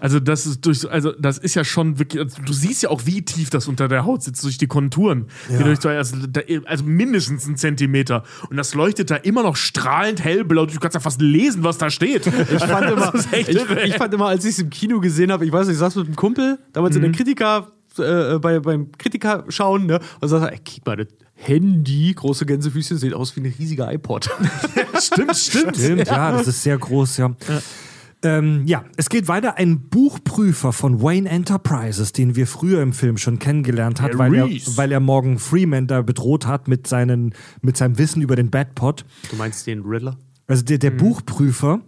Also 0.00 0.18
das 0.18 0.46
ist 0.46 0.64
durch, 0.64 0.90
also 0.90 1.12
das 1.12 1.38
ist 1.38 1.54
ja 1.54 1.62
schon 1.62 1.98
wirklich, 1.98 2.22
also 2.22 2.40
du 2.42 2.52
siehst 2.52 2.82
ja 2.82 2.88
auch, 2.88 3.02
wie 3.04 3.22
tief 3.22 3.50
das 3.50 3.68
unter 3.68 3.86
der 3.86 4.04
Haut 4.04 4.22
sitzt 4.22 4.42
durch 4.42 4.58
die 4.58 4.66
Konturen. 4.66 5.26
Wie 5.48 5.62
durch, 5.62 5.84
also, 5.84 6.16
also 6.64 6.84
mindestens 6.84 7.46
einen 7.46 7.56
Zentimeter. 7.56 8.24
Und 8.48 8.56
das 8.56 8.74
leuchtet 8.74 9.10
da 9.10 9.16
immer 9.16 9.42
noch 9.42 9.56
strahlend 9.56 10.24
hellblau. 10.24 10.66
Du 10.66 10.78
kannst 10.78 10.94
ja 10.94 11.00
fast 11.00 11.20
lesen, 11.20 11.62
was 11.64 11.78
da 11.78 11.90
steht. 11.90 12.26
Ich 12.26 12.64
fand, 12.64 12.90
immer, 12.90 13.12
ich, 13.32 13.48
ich 13.48 13.94
fand 13.94 14.14
immer, 14.14 14.26
als 14.26 14.44
ich 14.44 14.52
es 14.52 14.58
im 14.58 14.70
Kino 14.70 15.00
gesehen 15.00 15.30
habe, 15.30 15.44
ich 15.44 15.52
weiß 15.52 15.66
nicht, 15.66 15.74
ich 15.74 15.80
saß 15.80 15.96
mit 15.96 16.06
einem 16.06 16.16
Kumpel, 16.16 16.58
damals 16.72 16.96
in 16.96 17.02
der 17.02 17.12
Kritiker, 17.12 17.70
äh, 17.98 18.38
bei, 18.38 18.58
beim 18.60 18.92
Kritiker 18.92 19.44
schauen, 19.48 19.86
ne? 19.86 20.00
Und 20.20 20.28
sagt, 20.28 20.44
er, 20.44 20.52
ey, 20.52 20.60
guck 20.64 20.86
mal, 20.86 20.96
das 20.96 21.08
Handy, 21.34 22.12
große 22.14 22.46
Gänsefüße, 22.46 22.96
sieht 22.96 23.14
aus 23.14 23.34
wie 23.34 23.40
ein 23.40 23.54
riesiger 23.58 23.92
iPod. 23.92 24.30
stimmt, 25.00 25.36
stimmt. 25.36 25.76
Stimmt, 25.76 26.06
ja, 26.06 26.32
das 26.32 26.48
ist 26.48 26.62
sehr 26.62 26.76
groß, 26.76 27.16
ja. 27.16 27.34
Ähm, 28.22 28.62
ja, 28.66 28.84
es 28.96 29.08
geht 29.08 29.28
weiter. 29.28 29.56
Ein 29.56 29.80
Buchprüfer 29.88 30.72
von 30.72 31.00
Wayne 31.02 31.28
Enterprises, 31.28 32.12
den 32.12 32.36
wir 32.36 32.46
früher 32.46 32.82
im 32.82 32.92
Film 32.92 33.16
schon 33.16 33.38
kennengelernt 33.38 34.00
hat, 34.00 34.18
weil 34.18 34.34
er, 34.34 34.46
weil 34.76 34.92
er 34.92 35.00
Morgan 35.00 35.38
Freeman 35.38 35.86
da 35.86 36.02
bedroht 36.02 36.46
hat 36.46 36.68
mit, 36.68 36.86
seinen, 36.86 37.34
mit 37.62 37.76
seinem 37.76 37.96
Wissen 37.98 38.20
über 38.20 38.36
den 38.36 38.50
Batpot. 38.50 39.04
Du 39.30 39.36
meinst 39.36 39.66
den 39.66 39.82
Riddler? 39.82 40.18
Also 40.46 40.64
der, 40.64 40.78
der 40.78 40.90
Buchprüfer, 40.90 41.80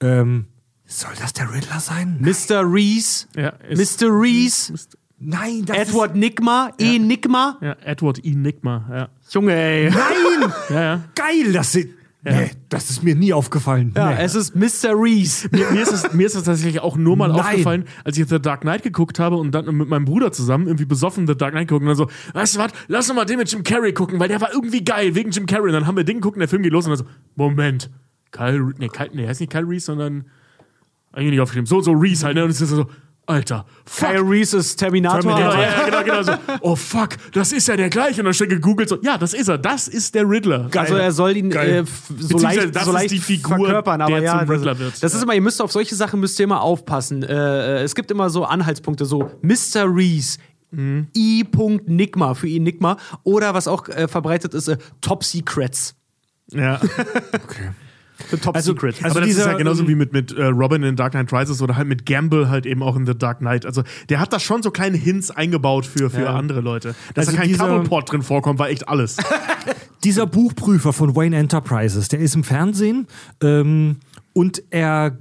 ähm, 0.00 0.46
soll 0.84 1.12
das 1.20 1.32
der 1.32 1.52
Riddler 1.54 1.80
sein? 1.80 2.18
Mr. 2.20 2.62
Reese. 2.70 3.26
Ja, 3.36 3.48
ist- 3.68 4.00
Mr. 4.02 4.08
Reese. 4.10 4.74
Nein, 5.20 5.64
das 5.66 5.76
Edward 5.76 6.14
Nigma. 6.14 6.70
Enigma. 6.78 7.58
Ja, 7.60 7.76
Edward 7.82 8.24
Enigma, 8.24 8.86
ja. 8.90 9.08
Junge, 9.30 9.52
ey. 9.52 9.88
ist... 9.88 9.94
Nein! 9.96 10.52
Ja, 10.70 10.80
ja. 10.82 11.04
Geil, 11.14 11.52
das 11.52 11.74
ist... 11.74 11.88
Nee, 12.24 12.50
das 12.68 12.90
ist 12.90 13.04
mir 13.04 13.14
nie 13.14 13.32
aufgefallen. 13.32 13.92
Ja, 13.96 14.10
nee. 14.10 14.16
es 14.18 14.34
ist 14.34 14.56
Mr. 14.56 14.90
Reese. 14.92 15.48
Mir, 15.52 15.70
mir, 15.70 15.82
ist 15.82 15.92
es, 15.92 16.12
mir 16.12 16.26
ist 16.26 16.34
es 16.34 16.42
tatsächlich 16.42 16.80
auch 16.80 16.96
nur 16.96 17.16
mal 17.16 17.28
Nein. 17.28 17.40
aufgefallen, 17.40 17.84
als 18.04 18.18
ich 18.18 18.26
The 18.28 18.40
Dark 18.40 18.62
Knight 18.62 18.82
geguckt 18.82 19.20
habe 19.20 19.36
und 19.36 19.52
dann 19.52 19.72
mit 19.76 19.88
meinem 19.88 20.04
Bruder 20.04 20.32
zusammen 20.32 20.66
irgendwie 20.66 20.84
besoffen 20.84 21.28
The 21.28 21.36
Dark 21.36 21.52
Knight 21.52 21.68
geguckt 21.68 21.82
und 21.82 21.88
dann 21.88 21.96
so, 21.96 22.10
weißt 22.34 22.56
du 22.56 22.58
was, 22.58 22.72
lass 22.88 23.06
doch 23.06 23.14
mal 23.14 23.24
den 23.24 23.38
mit 23.38 23.50
Jim 23.50 23.62
Carrey 23.62 23.92
gucken, 23.92 24.18
weil 24.18 24.28
der 24.28 24.40
war 24.40 24.52
irgendwie 24.52 24.82
geil, 24.82 25.14
wegen 25.14 25.30
Jim 25.30 25.46
Carrey. 25.46 25.68
Und 25.68 25.74
dann 25.74 25.86
haben 25.86 25.96
wir 25.96 26.04
den 26.04 26.16
geguckt 26.16 26.36
und 26.36 26.40
der 26.40 26.48
Film 26.48 26.62
geht 26.62 26.72
los 26.72 26.86
und 26.86 26.90
dann 26.90 26.98
so, 26.98 27.12
Moment, 27.36 27.88
Kyle, 28.32 28.72
nee, 28.78 28.88
Kyle, 28.88 29.10
nee, 29.12 29.26
heißt 29.26 29.40
nicht 29.40 29.52
Kyle 29.52 29.68
Reese, 29.68 29.86
sondern, 29.86 30.24
eigentlich 31.12 31.30
nicht 31.30 31.40
aufgeschrieben, 31.40 31.66
so, 31.66 31.80
so 31.80 31.92
Reese 31.92 32.26
halt, 32.26 32.34
ne? 32.34 32.44
Und 32.44 32.50
es 32.50 32.60
ist 32.60 32.70
so, 32.70 32.86
Alter, 33.28 33.66
fuck. 33.84 34.08
Reese 34.08 34.56
ist 34.56 34.76
Terminator. 34.76 35.20
Genau, 35.20 35.52
ja, 35.52 35.84
genau, 35.84 36.02
genau 36.02 36.22
so. 36.22 36.32
Oh 36.62 36.74
fuck, 36.74 37.10
das 37.32 37.52
ist 37.52 37.68
ja 37.68 37.76
der 37.76 37.90
gleiche. 37.90 38.22
Und 38.22 38.24
dann 38.24 38.32
steht 38.32 38.48
gegoogelt 38.48 38.88
so, 38.88 38.96
ja, 39.02 39.18
das 39.18 39.34
ist 39.34 39.48
er, 39.48 39.58
das 39.58 39.86
ist 39.86 40.14
der 40.14 40.26
Riddler. 40.26 40.70
Also 40.74 40.94
er 40.94 41.12
soll 41.12 41.36
ihn 41.36 41.50
Geil. 41.50 41.84
äh, 41.84 41.84
so 42.18 42.38
leicht, 42.38 42.74
das 42.74 42.84
so 42.84 42.90
ist 42.90 42.94
leicht 42.94 43.10
die 43.10 43.18
Figur, 43.18 43.58
verkörpern, 43.58 44.00
aber 44.00 44.20
der 44.20 44.22
ja, 44.22 44.38
zum 44.38 44.48
Riddler 44.48 44.72
das, 44.72 44.78
wird. 44.80 45.02
das 45.02 45.14
ist 45.14 45.22
immer, 45.22 45.34
ihr 45.34 45.42
müsst 45.42 45.60
auf 45.60 45.70
solche 45.70 45.94
Sachen 45.94 46.20
müsst 46.20 46.40
ihr 46.40 46.44
immer 46.44 46.62
aufpassen. 46.62 47.22
Äh, 47.22 47.80
äh, 47.80 47.82
es 47.82 47.94
gibt 47.94 48.10
immer 48.10 48.30
so 48.30 48.46
Anhaltspunkte, 48.46 49.04
so 49.04 49.30
Mr. 49.42 49.84
Reese. 49.84 50.38
Mhm. 50.70 51.08
I. 51.14 51.44
Nigma 51.84 52.32
für 52.32 52.48
Enigma 52.48 52.96
oder 53.24 53.52
was 53.52 53.68
auch 53.68 53.88
äh, 53.88 54.08
verbreitet 54.08 54.54
ist, 54.54 54.68
äh, 54.68 54.78
Top 55.02 55.22
Secrets. 55.22 55.94
Ja. 56.50 56.80
Für 58.26 58.38
Top 58.40 58.56
Also- 58.56 58.72
Secret. 58.72 58.96
also 59.02 59.10
aber 59.12 59.20
das 59.20 59.30
ist 59.30 59.38
dieser, 59.38 59.52
ja 59.52 59.58
genauso 59.58 59.82
ähm, 59.82 59.88
wie 59.88 59.94
mit, 59.94 60.12
mit 60.12 60.32
äh, 60.32 60.44
Robin 60.46 60.82
in 60.82 60.96
Dark 60.96 61.12
Knight 61.12 61.32
Rises 61.32 61.62
oder 61.62 61.76
halt 61.76 61.86
mit 61.88 62.04
Gamble 62.04 62.48
halt 62.48 62.66
eben 62.66 62.82
auch 62.82 62.96
in 62.96 63.06
The 63.06 63.16
Dark 63.16 63.38
Knight. 63.38 63.64
Also 63.64 63.82
der 64.08 64.18
hat 64.20 64.32
da 64.32 64.40
schon 64.40 64.62
so 64.62 64.70
kleine 64.70 64.96
Hints 64.96 65.30
eingebaut 65.30 65.86
für, 65.86 66.10
für 66.10 66.28
andere 66.30 66.60
Leute. 66.60 66.94
Dass 67.14 67.28
Also 67.28 67.38
da 67.38 67.44
kein 67.44 67.56
Cobblepot 67.56 68.10
drin 68.12 68.22
vorkommt, 68.22 68.58
war 68.58 68.68
echt 68.70 68.88
alles. 68.88 69.16
Dieser 70.04 70.26
Buchprüfer 70.26 70.92
von 70.92 71.14
Wayne 71.16 71.36
Enterprises, 71.36 72.08
der 72.08 72.20
ist 72.20 72.34
im 72.34 72.44
Fernsehen 72.44 73.06
ähm, 73.42 73.96
und 74.32 74.62
er 74.70 75.16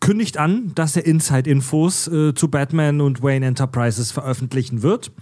kündigt 0.00 0.36
an, 0.36 0.72
dass 0.74 0.96
er 0.96 1.06
Inside-Infos 1.06 2.08
äh, 2.08 2.34
zu 2.34 2.48
Batman 2.48 3.00
und 3.00 3.22
Wayne 3.22 3.46
Enterprises 3.46 4.10
veröffentlichen 4.10 4.82
wird. 4.82 5.12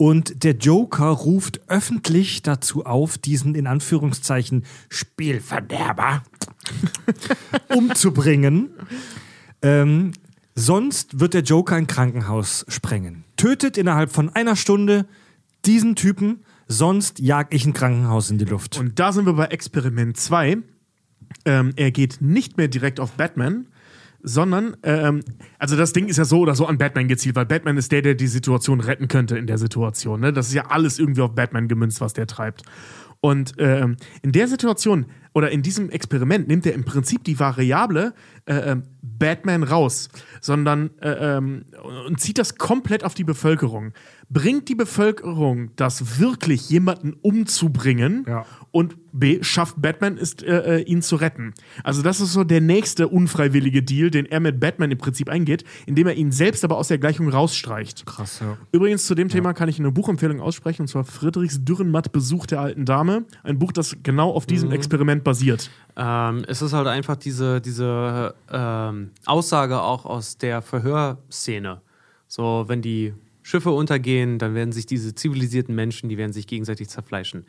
Und 0.00 0.44
der 0.44 0.56
Joker 0.56 1.08
ruft 1.08 1.60
öffentlich 1.68 2.40
dazu 2.40 2.86
auf, 2.86 3.18
diesen 3.18 3.54
in 3.54 3.66
Anführungszeichen 3.66 4.64
Spielverderber 4.88 6.22
umzubringen. 7.68 8.70
Ähm, 9.60 10.12
sonst 10.54 11.20
wird 11.20 11.34
der 11.34 11.42
Joker 11.42 11.76
ein 11.76 11.86
Krankenhaus 11.86 12.64
sprengen. 12.68 13.24
Tötet 13.36 13.76
innerhalb 13.76 14.10
von 14.10 14.30
einer 14.30 14.56
Stunde 14.56 15.04
diesen 15.66 15.96
Typen, 15.96 16.44
sonst 16.66 17.18
jag 17.18 17.52
ich 17.52 17.66
ein 17.66 17.74
Krankenhaus 17.74 18.30
in 18.30 18.38
die 18.38 18.46
Luft. 18.46 18.78
Und 18.78 18.98
da 18.98 19.12
sind 19.12 19.26
wir 19.26 19.34
bei 19.34 19.48
Experiment 19.48 20.16
2. 20.16 20.56
Ähm, 21.44 21.72
er 21.76 21.90
geht 21.90 22.22
nicht 22.22 22.56
mehr 22.56 22.68
direkt 22.68 23.00
auf 23.00 23.12
Batman, 23.18 23.66
sondern, 24.22 24.76
ähm, 24.82 25.22
also 25.58 25.76
das 25.76 25.92
Ding 25.92 26.08
ist 26.08 26.16
ja 26.16 26.24
so 26.24 26.40
oder 26.40 26.54
so 26.54 26.66
an 26.66 26.78
Batman 26.78 27.08
gezielt, 27.08 27.36
weil 27.36 27.46
Batman 27.46 27.76
ist 27.76 27.92
der, 27.92 28.02
der 28.02 28.14
die 28.14 28.26
Situation 28.26 28.80
retten 28.80 29.08
könnte 29.08 29.38
in 29.38 29.46
der 29.46 29.58
Situation. 29.58 30.20
Ne? 30.20 30.32
Das 30.32 30.48
ist 30.48 30.54
ja 30.54 30.66
alles 30.68 30.98
irgendwie 30.98 31.22
auf 31.22 31.34
Batman 31.34 31.68
gemünzt, 31.68 32.00
was 32.00 32.12
der 32.12 32.26
treibt. 32.26 32.62
Und 33.20 33.54
ähm, 33.58 33.96
in 34.22 34.32
der 34.32 34.48
Situation 34.48 35.06
oder 35.34 35.50
in 35.50 35.62
diesem 35.62 35.90
Experiment 35.90 36.48
nimmt 36.48 36.66
er 36.66 36.72
im 36.72 36.84
Prinzip 36.84 37.22
die 37.24 37.38
Variable 37.38 38.14
äh, 38.46 38.54
ähm, 38.54 38.82
Batman 39.02 39.62
raus, 39.62 40.08
sondern 40.40 40.90
äh, 41.00 41.36
ähm, 41.36 41.66
und 42.06 42.18
zieht 42.18 42.38
das 42.38 42.56
komplett 42.56 43.04
auf 43.04 43.14
die 43.14 43.24
Bevölkerung. 43.24 43.92
Bringt 44.32 44.68
die 44.68 44.76
Bevölkerung 44.76 45.70
das 45.74 46.20
wirklich, 46.20 46.70
jemanden 46.70 47.14
umzubringen 47.20 48.24
Ja. 48.28 48.46
und 48.70 48.94
B, 49.12 49.42
schafft 49.42 49.82
Batman 49.82 50.16
ist, 50.16 50.44
äh, 50.44 50.78
äh, 50.78 50.82
ihn 50.82 51.02
zu 51.02 51.16
retten. 51.16 51.52
Also 51.82 52.00
das 52.02 52.20
ist 52.20 52.32
so 52.32 52.44
der 52.44 52.60
nächste 52.60 53.08
unfreiwillige 53.08 53.82
Deal, 53.82 54.08
den 54.08 54.26
er 54.26 54.38
mit 54.38 54.60
Batman 54.60 54.92
im 54.92 54.98
Prinzip 54.98 55.28
eingeht, 55.28 55.64
indem 55.86 56.06
er 56.06 56.14
ihn 56.14 56.30
selbst 56.30 56.62
aber 56.64 56.76
aus 56.76 56.86
der 56.86 56.98
Gleichung 56.98 57.28
rausstreicht. 57.28 58.06
Krass, 58.06 58.38
ja. 58.40 58.56
Übrigens, 58.70 59.04
zu 59.06 59.16
dem 59.16 59.28
Thema 59.28 59.52
kann 59.52 59.68
ich 59.68 59.80
eine 59.80 59.90
Buchempfehlung 59.90 60.40
aussprechen, 60.40 60.82
und 60.82 60.88
zwar 60.88 61.02
Friedrichs 61.02 61.64
Dürrenmatt 61.64 62.12
Besuch 62.12 62.46
der 62.46 62.60
alten 62.60 62.84
Dame. 62.84 63.24
Ein 63.42 63.58
Buch, 63.58 63.72
das 63.72 63.96
genau 64.04 64.30
auf 64.30 64.46
diesem 64.46 64.70
Experiment 64.70 65.24
basiert. 65.24 65.70
Ähm, 65.96 66.44
es 66.46 66.62
ist 66.62 66.72
halt 66.72 66.86
einfach 66.86 67.16
diese, 67.16 67.60
diese 67.60 68.34
ähm, 68.48 69.10
Aussage 69.26 69.80
auch 69.82 70.04
aus 70.06 70.38
der 70.38 70.62
Verhörszene. 70.62 71.80
So, 72.28 72.64
wenn 72.68 72.80
die 72.80 73.12
Schiffe 73.50 73.70
untergehen, 73.70 74.38
dann 74.38 74.54
werden 74.54 74.72
sich 74.72 74.86
diese 74.86 75.14
zivilisierten 75.14 75.74
Menschen, 75.74 76.08
die 76.08 76.16
werden 76.16 76.32
sich 76.32 76.46
gegenseitig 76.46 76.88
zerfleischen. 76.88 77.44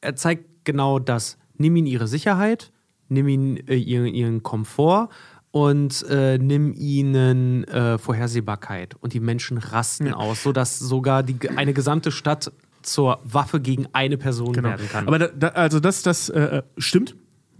Er 0.00 0.16
zeigt 0.16 0.64
genau 0.64 0.98
das. 0.98 1.38
Nimm 1.56 1.76
ihnen 1.76 1.86
ihre 1.86 2.08
Sicherheit, 2.08 2.72
nimm 3.08 3.28
ihnen 3.28 3.56
äh, 3.68 3.76
ihren, 3.76 4.06
ihren 4.06 4.42
Komfort 4.42 5.08
und 5.52 6.04
äh, 6.10 6.36
nimm 6.38 6.72
ihnen 6.72 7.62
äh, 7.64 7.96
Vorhersehbarkeit. 7.98 8.96
Und 9.00 9.14
die 9.14 9.20
Menschen 9.20 9.58
rasten 9.58 10.12
aus, 10.12 10.42
sodass 10.42 10.80
sogar 10.80 11.22
die, 11.22 11.48
eine 11.50 11.72
gesamte 11.72 12.10
Stadt 12.10 12.52
zur 12.82 13.20
Waffe 13.24 13.60
gegen 13.60 13.86
eine 13.92 14.18
Person 14.18 14.54
werden 14.56 14.88
kann. 14.90 15.06
Aber 15.06 15.18
da, 15.20 15.28
da, 15.28 15.48
also 15.48 15.78
das, 15.78 16.02
das 16.02 16.28
äh, 16.28 16.62
stimmt. 16.76 17.14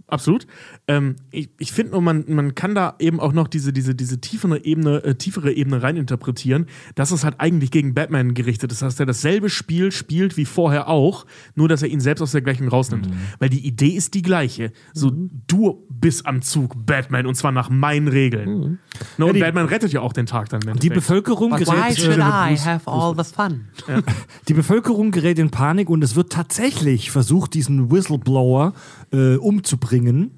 Absolut. 0.07 0.45
Ähm, 0.87 1.15
ich 1.31 1.49
ich 1.57 1.71
finde 1.71 1.93
nur, 1.93 2.01
man, 2.01 2.25
man 2.27 2.53
kann 2.53 2.75
da 2.75 2.95
eben 2.99 3.19
auch 3.19 3.33
noch 3.33 3.47
diese, 3.47 3.73
diese, 3.73 3.95
diese 3.95 4.21
tiefere 4.21 4.63
Ebene, 4.63 5.03
äh, 5.03 5.15
tiefere 5.15 5.51
Ebene 5.51 5.81
reininterpretieren, 5.81 6.67
dass 6.93 7.11
es 7.11 7.23
halt 7.23 7.35
eigentlich 7.39 7.71
gegen 7.71 7.95
Batman 7.95 8.35
gerichtet 8.35 8.71
ist. 8.71 8.81
Dass 8.83 8.99
er 8.99 9.07
dasselbe 9.07 9.49
Spiel 9.49 9.91
spielt 9.91 10.37
wie 10.37 10.45
vorher 10.45 10.87
auch, 10.89 11.25
nur 11.55 11.67
dass 11.67 11.81
er 11.81 11.89
ihn 11.89 11.99
selbst 11.99 12.21
aus 12.21 12.33
der 12.33 12.41
gleichen 12.41 12.67
rausnimmt. 12.67 13.09
Weil 13.39 13.49
die 13.49 13.65
Idee 13.65 13.89
ist 13.89 14.13
die 14.13 14.21
gleiche. 14.21 14.71
So, 14.93 15.11
du 15.47 15.83
bist 15.89 16.27
am 16.27 16.43
Zug, 16.43 16.85
Batman, 16.85 17.25
und 17.25 17.35
zwar 17.35 17.51
nach 17.51 17.69
meinen 17.69 18.07
Regeln. 18.07 18.79
Ne, 19.17 19.25
und 19.25 19.33
die- 19.35 19.39
Batman 19.39 19.65
rettet 19.65 19.91
ja 19.91 20.01
auch 20.01 20.13
den 20.13 20.27
Tag 20.27 20.49
dann. 20.49 20.61
im 20.61 20.77
Die. 20.79 20.89
Bevölkerung, 20.89 21.51
gerät, 21.51 21.99
äh, 21.99 22.57
have 22.57 22.89
all 22.89 23.15
the 23.17 23.23
fun? 23.23 23.65
die 24.47 24.53
Bevölkerung 24.53 25.11
gerät 25.11 25.39
in 25.39 25.49
Panik 25.49 25.89
und 25.89 26.03
es 26.03 26.15
wird 26.15 26.31
tatsächlich 26.31 27.11
versucht, 27.11 27.53
diesen 27.53 27.91
Whistleblower 27.91 28.73
äh, 29.15 29.37
umzubringen. 29.37 30.31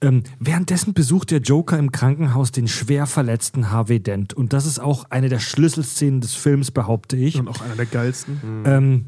Ähm, 0.00 0.22
währenddessen 0.38 0.94
besucht 0.94 1.32
der 1.32 1.40
Joker 1.40 1.78
im 1.78 1.90
Krankenhaus 1.90 2.52
den 2.52 2.68
schwer 2.68 3.06
verletzten 3.06 3.70
Harvey 3.70 4.00
Dent. 4.00 4.32
Und 4.32 4.52
das 4.52 4.64
ist 4.64 4.78
auch 4.78 5.04
eine 5.10 5.28
der 5.28 5.40
Schlüsselszenen 5.40 6.20
des 6.20 6.34
Films, 6.34 6.70
behaupte 6.70 7.16
ich. 7.16 7.38
Und 7.38 7.48
auch 7.48 7.60
einer 7.60 7.74
der 7.74 7.86
geilsten. 7.86 8.40
Ähm, 8.64 9.04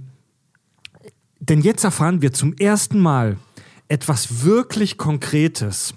denn 1.38 1.60
jetzt 1.60 1.84
erfahren 1.84 2.22
wir 2.22 2.32
zum 2.32 2.54
ersten 2.54 2.98
Mal 2.98 3.36
etwas 3.88 4.44
wirklich 4.44 4.98
Konkretes 4.98 5.94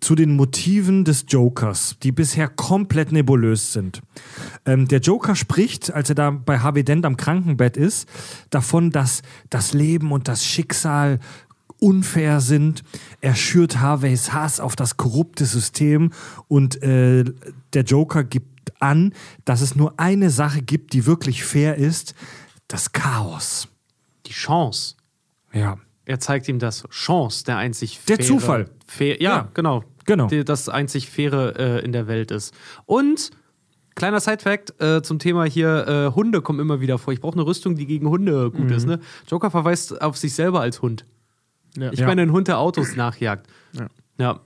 zu 0.00 0.14
den 0.14 0.36
Motiven 0.36 1.04
des 1.04 1.26
Jokers, 1.28 1.96
die 2.02 2.12
bisher 2.12 2.48
komplett 2.48 3.12
nebulös 3.12 3.72
sind. 3.72 4.02
Ähm, 4.64 4.88
der 4.88 5.00
Joker 5.00 5.34
spricht, 5.34 5.92
als 5.92 6.08
er 6.08 6.14
da 6.14 6.30
bei 6.30 6.58
Harvey 6.58 6.84
Dent 6.84 7.06
am 7.06 7.16
Krankenbett 7.16 7.76
ist, 7.76 8.08
davon, 8.50 8.90
dass 8.90 9.22
das 9.50 9.72
Leben 9.72 10.12
und 10.12 10.28
das 10.28 10.44
Schicksal 10.44 11.18
unfair 11.80 12.40
sind. 12.40 12.82
Er 13.20 13.34
schürt 13.34 13.78
Harveys 13.80 14.32
Hass 14.32 14.60
auf 14.60 14.76
das 14.76 14.96
korrupte 14.96 15.44
System 15.44 16.10
und 16.48 16.82
äh, 16.82 17.24
der 17.72 17.82
Joker 17.84 18.24
gibt 18.24 18.72
an, 18.80 19.12
dass 19.44 19.60
es 19.60 19.76
nur 19.76 19.98
eine 19.98 20.30
Sache 20.30 20.62
gibt, 20.62 20.92
die 20.92 21.06
wirklich 21.06 21.44
fair 21.44 21.76
ist, 21.76 22.14
das 22.68 22.92
Chaos. 22.92 23.68
Die 24.26 24.32
Chance. 24.32 24.96
Ja. 25.52 25.76
Er 26.04 26.20
zeigt 26.20 26.48
ihm 26.48 26.58
das 26.58 26.84
Chance, 26.90 27.44
der 27.44 27.56
einzig 27.58 28.00
Der 28.08 28.16
faire, 28.16 28.26
Zufall. 28.28 28.70
Fair, 28.86 29.20
ja, 29.22 29.36
Ja. 29.36 29.48
genau. 29.54 29.84
Genau. 30.04 30.28
Das 30.28 30.68
einzig 30.68 31.10
faire 31.10 31.58
äh, 31.58 31.84
in 31.84 31.90
der 31.92 32.06
Welt 32.06 32.30
ist. 32.30 32.54
Und 32.84 33.30
kleiner 33.96 34.20
Sidefact 34.20 34.80
äh, 34.80 35.02
zum 35.02 35.18
Thema 35.18 35.44
hier: 35.44 35.86
äh, 35.88 36.14
Hunde 36.14 36.42
kommen 36.42 36.60
immer 36.60 36.80
wieder 36.80 36.96
vor. 36.98 37.12
Ich 37.12 37.20
brauche 37.20 37.34
eine 37.34 37.44
Rüstung, 37.44 37.74
die 37.74 37.86
gegen 37.86 38.08
Hunde 38.08 38.52
gut 38.52 38.70
ist. 38.70 38.86
Ne? 38.86 39.00
Joker 39.28 39.50
verweist 39.50 40.00
auf 40.00 40.16
sich 40.16 40.32
selber 40.34 40.60
als 40.60 40.80
Hund. 40.80 41.04
Ja. 41.76 41.92
Ich 41.92 42.00
Ja. 42.00 42.06
meine, 42.06 42.22
ein 42.22 42.32
Hund, 42.32 42.48
der 42.48 42.58
Autos 42.58 42.96
nachjagt. 42.96 43.46
Ja. 43.72 43.86
Ja. 44.18 44.40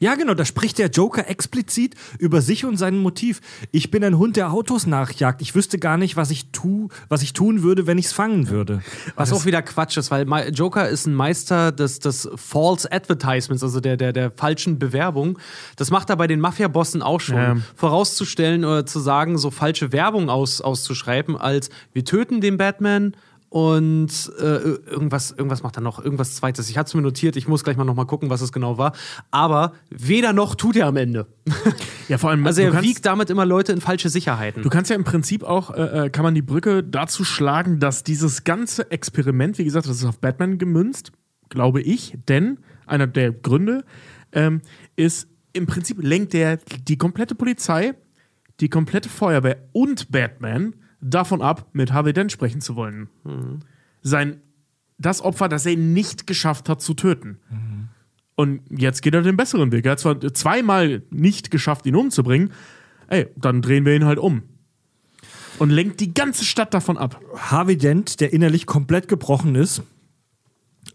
Ja, 0.00 0.16
genau, 0.16 0.34
da 0.34 0.44
spricht 0.44 0.78
der 0.78 0.88
Joker 0.88 1.28
explizit 1.30 1.94
über 2.18 2.42
sich 2.42 2.64
und 2.66 2.76
sein 2.76 2.98
Motiv. 2.98 3.40
Ich 3.70 3.90
bin 3.92 4.02
ein 4.04 4.18
Hund, 4.18 4.36
der 4.36 4.50
Autos 4.52 4.86
nachjagt. 4.86 5.40
Ich 5.40 5.54
wüsste 5.54 5.78
gar 5.78 5.96
nicht, 5.96 6.16
was 6.16 6.30
ich 6.30 6.50
tu, 6.50 6.88
was 7.08 7.22
ich 7.22 7.32
tun 7.32 7.62
würde, 7.62 7.86
wenn 7.86 7.96
ich 7.96 8.06
es 8.06 8.12
fangen 8.12 8.48
würde. 8.50 8.82
Was 9.14 9.32
auch 9.32 9.46
wieder 9.46 9.62
Quatsch 9.62 9.96
ist, 9.96 10.10
weil 10.10 10.50
Joker 10.52 10.88
ist 10.88 11.06
ein 11.06 11.14
Meister 11.14 11.70
des, 11.72 12.00
des 12.00 12.28
False 12.34 12.90
Advertisements, 12.90 13.62
also 13.62 13.80
der, 13.80 13.96
der, 13.96 14.12
der 14.12 14.30
falschen 14.32 14.78
Bewerbung. 14.80 15.38
Das 15.76 15.90
macht 15.90 16.10
er 16.10 16.16
bei 16.16 16.26
den 16.26 16.40
Mafia-Bossen 16.40 17.00
auch 17.00 17.20
schon. 17.20 17.36
Ja. 17.36 17.56
Vorauszustellen 17.76 18.64
oder 18.64 18.84
zu 18.84 18.98
sagen, 18.98 19.38
so 19.38 19.50
falsche 19.52 19.92
Werbung 19.92 20.28
aus, 20.28 20.60
auszuschreiben, 20.60 21.36
als 21.38 21.70
wir 21.92 22.04
töten 22.04 22.40
den 22.40 22.58
Batman 22.58 23.14
und 23.54 24.32
äh, 24.40 24.42
irgendwas, 24.42 25.30
irgendwas 25.30 25.62
macht 25.62 25.76
er 25.78 25.80
noch, 25.80 26.04
irgendwas 26.04 26.34
zweites. 26.34 26.68
Ich 26.70 26.76
hatte 26.76 26.88
es 26.88 26.94
mir 26.94 27.02
notiert, 27.02 27.36
ich 27.36 27.46
muss 27.46 27.62
gleich 27.62 27.76
mal 27.76 27.84
nochmal 27.84 28.04
gucken, 28.06 28.28
was 28.28 28.40
es 28.40 28.50
genau 28.50 28.78
war. 28.78 28.94
Aber 29.30 29.74
weder 29.90 30.32
noch 30.32 30.56
tut 30.56 30.74
er 30.74 30.88
am 30.88 30.96
Ende. 30.96 31.26
Ja, 32.08 32.18
vor 32.18 32.30
allem, 32.30 32.44
Also 32.46 32.60
er 32.62 32.72
kannst- 32.72 32.86
wiegt 32.88 33.06
damit 33.06 33.30
immer 33.30 33.46
Leute 33.46 33.72
in 33.72 33.80
falsche 33.80 34.08
Sicherheiten. 34.10 34.62
Du 34.64 34.68
kannst 34.70 34.90
ja 34.90 34.96
im 34.96 35.04
Prinzip 35.04 35.42
auch, 35.44 35.70
äh, 35.70 36.06
äh, 36.06 36.10
kann 36.10 36.22
man 36.24 36.34
die 36.34 36.42
Brücke 36.42 36.82
dazu 36.82 37.24
schlagen, 37.24 37.78
dass 37.78 38.02
dieses 38.02 38.42
ganze 38.44 38.90
Experiment, 38.90 39.56
wie 39.56 39.64
gesagt, 39.64 39.86
das 39.88 39.96
ist 39.98 40.04
auf 40.04 40.18
Batman 40.18 40.58
gemünzt, 40.58 41.12
glaube 41.48 41.80
ich, 41.80 42.18
denn 42.28 42.58
einer 42.86 43.06
der 43.06 43.30
Gründe 43.32 43.84
ähm, 44.32 44.60
ist, 44.96 45.28
im 45.54 45.64
Prinzip 45.66 46.02
lenkt 46.02 46.32
der 46.34 46.58
die 46.88 46.98
komplette 46.98 47.34
Polizei, 47.36 47.94
die 48.60 48.68
komplette 48.68 49.08
Feuerwehr 49.08 49.58
und 49.72 50.10
Batman 50.10 50.74
davon 51.04 51.42
ab, 51.42 51.68
mit 51.72 51.92
Harvey 51.92 52.12
Dent 52.12 52.32
sprechen 52.32 52.60
zu 52.60 52.76
wollen. 52.76 53.08
Sein, 54.02 54.40
das 54.98 55.20
Opfer, 55.20 55.48
das 55.48 55.66
er 55.66 55.76
nicht 55.76 56.26
geschafft 56.26 56.68
hat 56.68 56.80
zu 56.80 56.94
töten. 56.94 57.38
Und 58.36 58.62
jetzt 58.70 59.02
geht 59.02 59.14
er 59.14 59.22
den 59.22 59.36
besseren 59.36 59.70
Weg. 59.70 59.84
Er 59.84 59.92
hat 59.92 60.00
zwar 60.00 60.20
zweimal 60.20 61.02
nicht 61.10 61.50
geschafft, 61.50 61.86
ihn 61.86 61.94
umzubringen. 61.94 62.50
Ey, 63.08 63.28
dann 63.36 63.62
drehen 63.62 63.84
wir 63.84 63.94
ihn 63.94 64.06
halt 64.06 64.18
um. 64.18 64.42
Und 65.58 65.70
lenkt 65.70 66.00
die 66.00 66.14
ganze 66.14 66.44
Stadt 66.44 66.74
davon 66.74 66.98
ab. 66.98 67.20
Harvey 67.36 67.76
Dent, 67.76 68.20
der 68.20 68.32
innerlich 68.32 68.66
komplett 68.66 69.06
gebrochen 69.06 69.54
ist, 69.54 69.82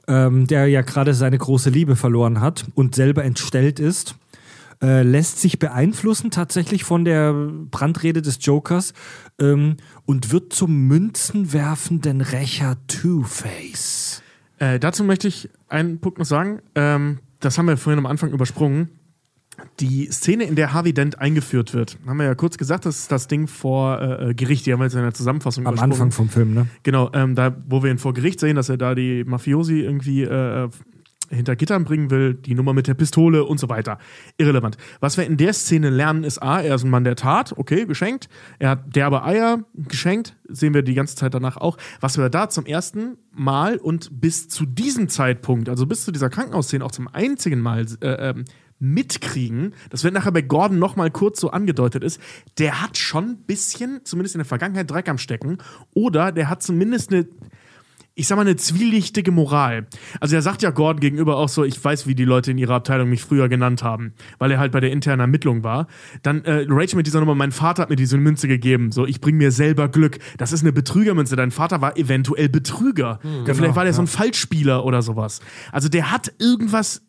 ähm, 0.07 0.47
der 0.47 0.67
ja 0.67 0.81
gerade 0.81 1.13
seine 1.13 1.37
große 1.37 1.69
Liebe 1.69 1.95
verloren 1.95 2.41
hat 2.41 2.65
und 2.75 2.95
selber 2.95 3.23
entstellt 3.23 3.79
ist, 3.79 4.15
äh, 4.81 5.03
lässt 5.03 5.39
sich 5.39 5.59
beeinflussen 5.59 6.31
tatsächlich 6.31 6.83
von 6.83 7.05
der 7.05 7.33
Brandrede 7.33 8.21
des 8.21 8.37
Jokers 8.45 8.93
ähm, 9.39 9.77
und 10.05 10.31
wird 10.31 10.53
zum 10.53 10.87
münzenwerfenden 10.87 12.21
Rächer 12.21 12.77
Two-Face. 12.87 14.21
Äh, 14.59 14.79
dazu 14.79 15.03
möchte 15.03 15.27
ich 15.27 15.49
einen 15.67 15.99
Punkt 15.99 16.19
noch 16.19 16.25
sagen. 16.25 16.61
Ähm, 16.75 17.19
das 17.39 17.57
haben 17.57 17.67
wir 17.67 17.77
vorhin 17.77 17.99
am 17.99 18.05
Anfang 18.05 18.31
übersprungen. 18.31 18.89
Die 19.79 20.07
Szene, 20.11 20.45
in 20.45 20.55
der 20.55 20.73
Harvey 20.73 20.93
Dent 20.93 21.19
eingeführt 21.19 21.73
wird, 21.73 21.97
haben 22.07 22.17
wir 22.17 22.25
ja 22.25 22.35
kurz 22.35 22.57
gesagt, 22.57 22.85
das 22.85 22.99
ist 22.99 23.11
das 23.11 23.27
Ding 23.27 23.47
vor 23.47 24.01
äh, 24.01 24.33
Gericht. 24.33 24.65
Die 24.65 24.71
haben 24.71 24.79
wir 24.79 24.85
jetzt 24.85 24.95
in 24.95 25.01
der 25.01 25.13
Zusammenfassung 25.13 25.67
Am. 25.67 25.77
Anfang 25.77 26.11
vom 26.11 26.29
Film, 26.29 26.53
ne? 26.53 26.67
Genau, 26.83 27.09
ähm, 27.13 27.35
da, 27.35 27.55
wo 27.67 27.83
wir 27.83 27.91
ihn 27.91 27.97
vor 27.97 28.13
Gericht 28.13 28.39
sehen, 28.39 28.55
dass 28.55 28.69
er 28.69 28.77
da 28.77 28.95
die 28.95 29.25
Mafiosi 29.25 29.81
irgendwie 29.81 30.23
äh, 30.23 30.69
hinter 31.29 31.55
Gittern 31.55 31.83
bringen 31.83 32.09
will, 32.09 32.33
die 32.33 32.55
Nummer 32.55 32.73
mit 32.73 32.87
der 32.87 32.93
Pistole 32.93 33.43
und 33.45 33.59
so 33.59 33.69
weiter. 33.69 33.97
Irrelevant. 34.37 34.77
Was 34.99 35.17
wir 35.17 35.25
in 35.25 35.37
der 35.37 35.53
Szene 35.53 35.89
lernen, 35.89 36.23
ist 36.23 36.41
A, 36.41 36.61
er 36.61 36.75
ist 36.75 36.83
ein 36.83 36.89
Mann 36.89 37.03
der 37.03 37.15
Tat, 37.15 37.53
okay, 37.57 37.85
geschenkt. 37.85 38.29
Er 38.59 38.71
hat 38.71 38.95
derbe 38.95 39.23
Eier 39.23 39.63
geschenkt, 39.73 40.35
sehen 40.47 40.73
wir 40.73 40.81
die 40.81 40.93
ganze 40.93 41.15
Zeit 41.15 41.33
danach 41.33 41.57
auch. 41.57 41.77
Was 41.99 42.17
wir 42.17 42.29
da 42.29 42.49
zum 42.49 42.65
ersten 42.65 43.17
Mal 43.31 43.77
und 43.77 44.21
bis 44.21 44.49
zu 44.49 44.65
diesem 44.65 45.09
Zeitpunkt, 45.09 45.69
also 45.69 45.85
bis 45.85 46.03
zu 46.05 46.11
dieser 46.11 46.29
Krankenhausszene 46.29 46.83
auch 46.83 46.91
zum 46.91 47.07
einzigen 47.07 47.59
Mal 47.59 47.85
äh, 48.01 48.29
ähm, 48.29 48.45
mitkriegen, 48.79 49.73
das 49.89 50.03
wird 50.03 50.13
nachher 50.13 50.31
bei 50.31 50.41
Gordon 50.41 50.79
noch 50.79 50.95
mal 50.95 51.11
kurz 51.11 51.39
so 51.39 51.51
angedeutet 51.51 52.03
ist, 52.03 52.19
der 52.57 52.81
hat 52.81 52.97
schon 52.97 53.25
ein 53.25 53.37
bisschen, 53.37 54.01
zumindest 54.05 54.35
in 54.35 54.39
der 54.39 54.45
Vergangenheit, 54.45 54.89
Dreck 54.89 55.09
am 55.09 55.17
Stecken 55.17 55.57
oder 55.93 56.31
der 56.31 56.49
hat 56.49 56.63
zumindest 56.63 57.11
eine 57.11 57.27
ich 58.19 58.27
sag 58.27 58.35
mal, 58.35 58.41
eine 58.41 58.55
zwielichtige 58.57 59.31
Moral. 59.31 59.87
Also 60.19 60.35
er 60.35 60.41
sagt 60.41 60.61
ja 60.61 60.69
Gordon 60.71 60.99
gegenüber 60.99 61.37
auch 61.37 61.49
so, 61.49 61.63
ich 61.63 61.83
weiß, 61.83 62.05
wie 62.05 62.15
die 62.15 62.25
Leute 62.25 62.51
in 62.51 62.57
ihrer 62.57 62.75
Abteilung 62.75 63.09
mich 63.09 63.21
früher 63.23 63.49
genannt 63.49 63.81
haben, 63.81 64.13
weil 64.37 64.51
er 64.51 64.59
halt 64.59 64.71
bei 64.71 64.79
der 64.79 64.91
internen 64.91 65.21
Ermittlung 65.21 65.63
war. 65.63 65.87
Dann 66.21 66.43
äh, 66.45 66.65
Rachel 66.69 66.97
mit 66.97 67.07
dieser 67.07 67.19
Nummer, 67.21 67.33
mein 67.35 67.51
Vater 67.51 67.81
hat 67.83 67.89
mir 67.89 67.95
diese 67.95 68.17
Münze 68.17 68.47
gegeben, 68.47 68.91
so, 68.91 69.05
ich 69.05 69.21
bring 69.21 69.37
mir 69.37 69.51
selber 69.51 69.87
Glück. 69.89 70.19
Das 70.37 70.51
ist 70.51 70.61
eine 70.61 70.73
Betrügermünze, 70.73 71.35
dein 71.35 71.51
Vater 71.51 71.81
war 71.81 71.97
eventuell 71.97 72.49
Betrüger. 72.49 73.19
ja, 73.47 73.53
vielleicht 73.53 73.75
war 73.75 73.83
der 73.85 73.93
so 73.93 74.01
ein 74.01 74.07
Falschspieler 74.07 74.83
oder 74.85 75.01
sowas. 75.01 75.39
Also 75.71 75.87
der 75.89 76.11
hat 76.11 76.31
irgendwas, 76.39 77.01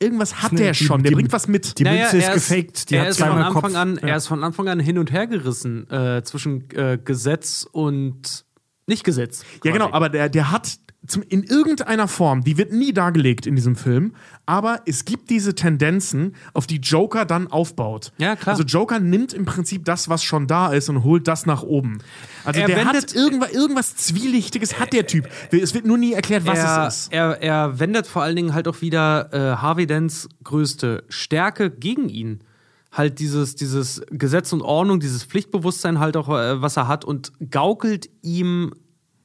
irgendwas 0.00 0.42
hat 0.42 0.52
der 0.58 0.72
die- 0.72 0.84
schon, 0.84 1.02
der 1.02 1.10
die- 1.10 1.16
bringt 1.16 1.32
was 1.32 1.48
mit. 1.48 1.78
Die 1.78 1.84
Münze 1.84 2.18
ist 2.18 2.28
er 2.28 2.34
gefaked, 2.34 2.90
die 2.90 2.94
er 2.94 3.02
hat 3.02 3.08
ist 3.08 3.18
von 3.18 3.28
Anfang 3.30 3.52
Kopf. 3.62 3.74
an, 3.74 3.98
Er 3.98 4.16
ist 4.16 4.26
von 4.28 4.44
Anfang 4.44 4.68
an 4.68 4.78
hin 4.80 4.98
und 4.98 5.10
her 5.12 5.26
gerissen 5.26 5.90
äh, 5.90 6.22
zwischen 6.22 6.70
äh, 6.70 6.98
Gesetz 7.04 7.66
und 7.70 8.44
nicht 8.86 9.04
Gesetz. 9.04 9.42
Ja, 9.42 9.46
quasi. 9.60 9.72
genau, 9.72 9.92
aber 9.92 10.08
der, 10.08 10.28
der 10.28 10.50
hat 10.50 10.78
zum, 11.04 11.22
in 11.28 11.42
irgendeiner 11.42 12.06
Form, 12.06 12.44
die 12.44 12.56
wird 12.58 12.72
nie 12.72 12.92
dargelegt 12.92 13.44
in 13.46 13.56
diesem 13.56 13.74
Film, 13.74 14.14
aber 14.46 14.82
es 14.86 15.04
gibt 15.04 15.30
diese 15.30 15.52
Tendenzen, 15.56 16.36
auf 16.54 16.68
die 16.68 16.76
Joker 16.76 17.24
dann 17.24 17.48
aufbaut. 17.48 18.12
Ja, 18.18 18.36
klar. 18.36 18.54
Also 18.54 18.62
Joker 18.62 19.00
nimmt 19.00 19.32
im 19.32 19.44
Prinzip 19.44 19.84
das, 19.84 20.08
was 20.08 20.22
schon 20.22 20.46
da 20.46 20.72
ist 20.72 20.88
und 20.88 21.02
holt 21.02 21.26
das 21.26 21.44
nach 21.44 21.64
oben. 21.64 21.98
Also 22.44 22.60
Er 22.60 22.68
der 22.68 22.76
wendet- 22.76 23.02
hat 23.02 23.14
irgendwas, 23.16 23.50
irgendwas 23.52 23.96
Zwielichtiges 23.96 24.78
hat 24.78 24.92
der 24.92 25.08
Typ. 25.08 25.28
Es 25.50 25.74
wird 25.74 25.86
nur 25.86 25.98
nie 25.98 26.12
erklärt, 26.12 26.46
was 26.46 26.58
er, 26.60 26.86
es 26.86 26.94
ist. 26.98 27.12
Er, 27.12 27.42
er 27.42 27.80
wendet 27.80 28.06
vor 28.06 28.22
allen 28.22 28.36
Dingen 28.36 28.54
halt 28.54 28.68
auch 28.68 28.80
wieder 28.80 29.28
äh, 29.32 29.56
Harvey 29.60 29.86
Dents 29.88 30.28
größte 30.44 31.02
Stärke 31.08 31.70
gegen 31.70 32.08
ihn. 32.10 32.44
Halt 32.92 33.18
dieses, 33.18 33.54
dieses 33.54 34.02
Gesetz 34.10 34.52
und 34.52 34.60
Ordnung, 34.60 35.00
dieses 35.00 35.24
Pflichtbewusstsein 35.24 35.98
halt 35.98 36.16
auch, 36.16 36.28
äh, 36.28 36.60
was 36.60 36.76
er 36.76 36.88
hat 36.88 37.04
und 37.04 37.32
gaukelt 37.50 38.10
ihm 38.20 38.74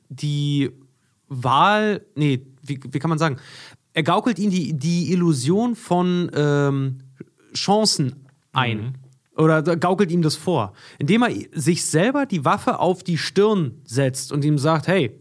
die 0.09 0.71
Wahl, 1.27 2.05
nee, 2.15 2.45
wie, 2.63 2.79
wie 2.89 2.99
kann 2.99 3.09
man 3.09 3.19
sagen? 3.19 3.37
Er 3.93 4.03
gaukelt 4.03 4.39
ihm 4.39 4.49
die, 4.49 4.73
die 4.73 5.11
Illusion 5.11 5.75
von 5.75 6.31
ähm, 6.33 6.99
Chancen 7.53 8.27
ein. 8.53 8.97
Oder 9.35 9.61
gaukelt 9.61 10.11
ihm 10.11 10.21
das 10.23 10.35
vor. 10.35 10.73
Indem 10.97 11.23
er 11.23 11.31
sich 11.53 11.85
selber 11.85 12.25
die 12.25 12.43
Waffe 12.43 12.79
auf 12.79 13.03
die 13.03 13.17
Stirn 13.17 13.81
setzt 13.83 14.31
und 14.31 14.43
ihm 14.43 14.57
sagt, 14.57 14.87
hey, 14.87 15.19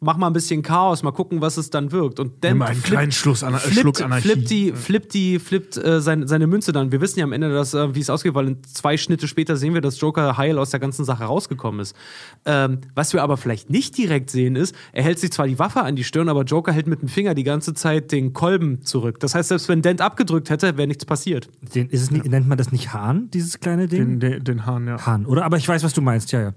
mach 0.00 0.16
mal 0.18 0.26
ein 0.26 0.32
bisschen 0.32 0.62
Chaos, 0.62 1.02
mal 1.02 1.10
gucken, 1.12 1.40
was 1.40 1.56
es 1.56 1.70
dann 1.70 1.90
wirkt. 1.90 2.20
Und 2.20 2.44
dann 2.44 2.52
Nimm 2.52 2.58
mal 2.58 2.66
einen 2.66 2.82
kleinen 2.82 3.12
Schluss 3.12 3.42
Ana- 3.42 3.56
äh, 3.58 3.70
Schluck 3.72 4.00
Anarchie. 4.02 4.28
flippt 4.28 4.50
die, 4.50 4.72
flippt 4.72 5.14
die, 5.14 5.38
flippt 5.38 5.76
äh, 5.78 6.00
seine, 6.00 6.28
seine 6.28 6.46
Münze 6.46 6.72
dann. 6.72 6.92
Wir 6.92 7.00
wissen 7.00 7.18
ja 7.18 7.24
am 7.24 7.32
Ende, 7.32 7.52
dass, 7.52 7.72
äh, 7.74 7.94
wie 7.94 8.00
es 8.00 8.10
ausgeht, 8.10 8.34
weil 8.34 8.48
in 8.48 8.62
zwei 8.64 8.96
Schnitte 8.96 9.26
später 9.26 9.56
sehen 9.56 9.74
wir, 9.74 9.80
dass 9.80 9.98
Joker 10.00 10.36
heil 10.36 10.58
aus 10.58 10.70
der 10.70 10.80
ganzen 10.80 11.04
Sache 11.04 11.24
rausgekommen 11.24 11.80
ist. 11.80 11.96
Ähm, 12.44 12.78
was 12.94 13.12
wir 13.12 13.22
aber 13.22 13.36
vielleicht 13.36 13.70
nicht 13.70 13.96
direkt 13.96 14.30
sehen, 14.30 14.54
ist, 14.56 14.74
er 14.92 15.02
hält 15.02 15.18
sich 15.18 15.32
zwar 15.32 15.46
die 15.46 15.58
Waffe 15.58 15.82
an 15.82 15.96
die 15.96 16.04
Stirn, 16.04 16.28
aber 16.28 16.42
Joker 16.44 16.72
hält 16.72 16.86
mit 16.86 17.00
dem 17.02 17.08
Finger 17.08 17.34
die 17.34 17.44
ganze 17.44 17.72
Zeit 17.74 18.12
den 18.12 18.32
Kolben 18.32 18.82
zurück. 18.82 19.18
Das 19.20 19.34
heißt, 19.34 19.48
selbst 19.48 19.68
wenn 19.68 19.82
Dent 19.82 20.00
abgedrückt 20.00 20.50
hätte, 20.50 20.76
wäre 20.76 20.86
nichts 20.88 21.04
passiert. 21.04 21.48
Den, 21.74 21.88
ist 21.88 22.02
es 22.02 22.10
nicht, 22.10 22.26
Nennt 22.26 22.48
man 22.48 22.58
das 22.58 22.70
nicht 22.70 22.92
Hahn, 22.92 23.30
dieses 23.32 23.60
kleine 23.60 23.88
Ding? 23.88 24.20
Den, 24.20 24.20
den, 24.20 24.44
den 24.44 24.66
Hahn, 24.66 24.86
ja. 24.86 25.04
Hahn, 25.06 25.24
oder? 25.26 25.44
Aber 25.44 25.56
ich 25.56 25.66
weiß, 25.66 25.82
was 25.82 25.92
du 25.94 26.02
meinst, 26.02 26.32
ja, 26.32 26.40
ja. 26.42 26.52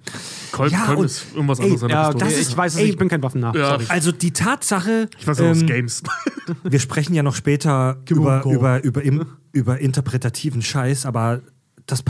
Kolben, 0.52 0.74
Ja, 0.74 0.86
Kolben 0.86 1.00
und- 1.02 1.06
ist 1.06 1.26
irgendwas 1.34 1.60
ey, 1.60 1.66
anderes. 1.66 1.84
an 1.84 1.90
der 1.90 1.98
Ja, 1.98 2.14
das 2.14 2.34
ist- 2.38 2.50
ich 2.52 2.58
weiß 2.58 2.74
es, 2.76 2.80
ey, 2.80 2.90
ich 2.90 2.98
bin 2.98 3.08
kein 3.08 3.22
Waffennah. 3.30 3.54
Ja. 3.56 3.70
Sorry. 3.72 3.86
Also 3.90 4.12
die 4.12 4.32
Tatsache, 4.32 5.10
ich 5.18 5.28
weiß 5.28 5.42
auch 5.42 5.50
aus 5.50 5.62
ähm, 5.62 5.68
Games. 5.68 6.04
wir 6.64 6.80
sprechen 6.80 7.14
ja 7.14 7.24
noch 7.24 7.36
später 7.36 7.98
über, 8.10 8.44
über, 8.46 8.84
über, 8.84 9.02
im, 9.02 9.26
über 9.52 9.80
interpretativen 9.80 10.62
Scheiß, 10.62 11.06
aber 11.06 11.42
das, 11.86 12.04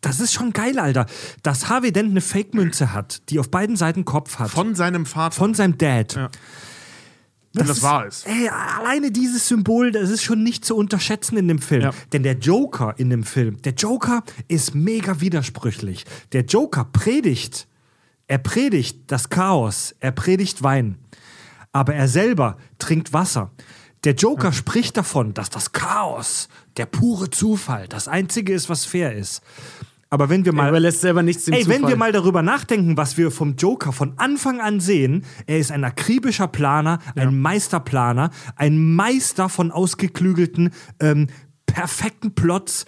das 0.00 0.20
ist 0.20 0.32
schon 0.32 0.52
geil, 0.52 0.78
Alter. 0.78 1.06
Dass 1.42 1.68
Harvey 1.68 1.92
Dent 1.92 2.10
eine 2.10 2.20
Fake-Münze 2.20 2.92
hat, 2.92 3.22
die 3.30 3.38
auf 3.38 3.50
beiden 3.50 3.76
Seiten 3.76 4.04
Kopf 4.04 4.38
hat. 4.38 4.50
Von 4.50 4.74
seinem 4.74 5.06
Vater. 5.06 5.34
von 5.34 5.54
seinem 5.54 5.78
Dad. 5.78 6.14
Ja. 6.14 6.30
Wenn 7.54 7.68
das, 7.68 7.82
wahr 7.82 8.06
ist. 8.06 8.26
Ey, 8.26 8.48
alleine 8.48 9.12
dieses 9.12 9.46
Symbol, 9.46 9.92
das 9.92 10.10
ist 10.10 10.24
schon 10.24 10.42
nicht 10.42 10.64
zu 10.64 10.74
unterschätzen 10.76 11.36
in 11.36 11.46
dem 11.46 11.60
Film. 11.60 11.82
Ja. 11.82 11.92
Denn 12.12 12.24
der 12.24 12.34
Joker 12.34 12.94
in 12.96 13.10
dem 13.10 13.22
Film, 13.22 13.62
der 13.62 13.74
Joker 13.74 14.24
ist 14.48 14.74
mega 14.74 15.20
widersprüchlich. 15.20 16.04
Der 16.32 16.44
Joker 16.44 16.84
predigt, 16.84 17.68
er 18.26 18.38
predigt 18.38 19.10
das 19.10 19.28
Chaos, 19.28 19.94
er 20.00 20.12
predigt 20.12 20.62
Wein. 20.62 20.98
Aber 21.72 21.94
er 21.94 22.08
selber 22.08 22.56
trinkt 22.78 23.12
Wasser. 23.12 23.50
Der 24.04 24.14
Joker 24.14 24.52
spricht 24.52 24.96
davon, 24.96 25.34
dass 25.34 25.50
das 25.50 25.72
Chaos, 25.72 26.48
der 26.76 26.86
pure 26.86 27.30
Zufall, 27.30 27.88
das 27.88 28.06
Einzige 28.06 28.52
ist, 28.52 28.68
was 28.68 28.84
fair 28.84 29.14
ist. 29.14 29.42
Aber 30.10 30.28
wenn 30.28 30.44
wir 30.44 30.52
Er 30.52 30.56
mal 30.56 30.68
überlässt 30.68 31.00
selber 31.00 31.22
nichts 31.22 31.46
dem 31.46 31.54
Ey, 31.54 31.66
wenn 31.66 31.88
wir 31.88 31.96
mal 31.96 32.12
darüber 32.12 32.42
nachdenken, 32.42 32.96
was 32.96 33.16
wir 33.16 33.30
vom 33.30 33.56
Joker 33.56 33.92
von 33.92 34.12
Anfang 34.16 34.60
an 34.60 34.78
sehen, 34.78 35.24
er 35.46 35.58
ist 35.58 35.72
ein 35.72 35.82
akribischer 35.82 36.46
Planer, 36.46 37.00
ein 37.16 37.40
Meisterplaner, 37.40 38.30
ein 38.54 38.94
Meister 38.94 39.48
von 39.48 39.72
ausgeklügelten, 39.72 40.70
ähm, 41.00 41.28
perfekten 41.66 42.34
Plots, 42.34 42.86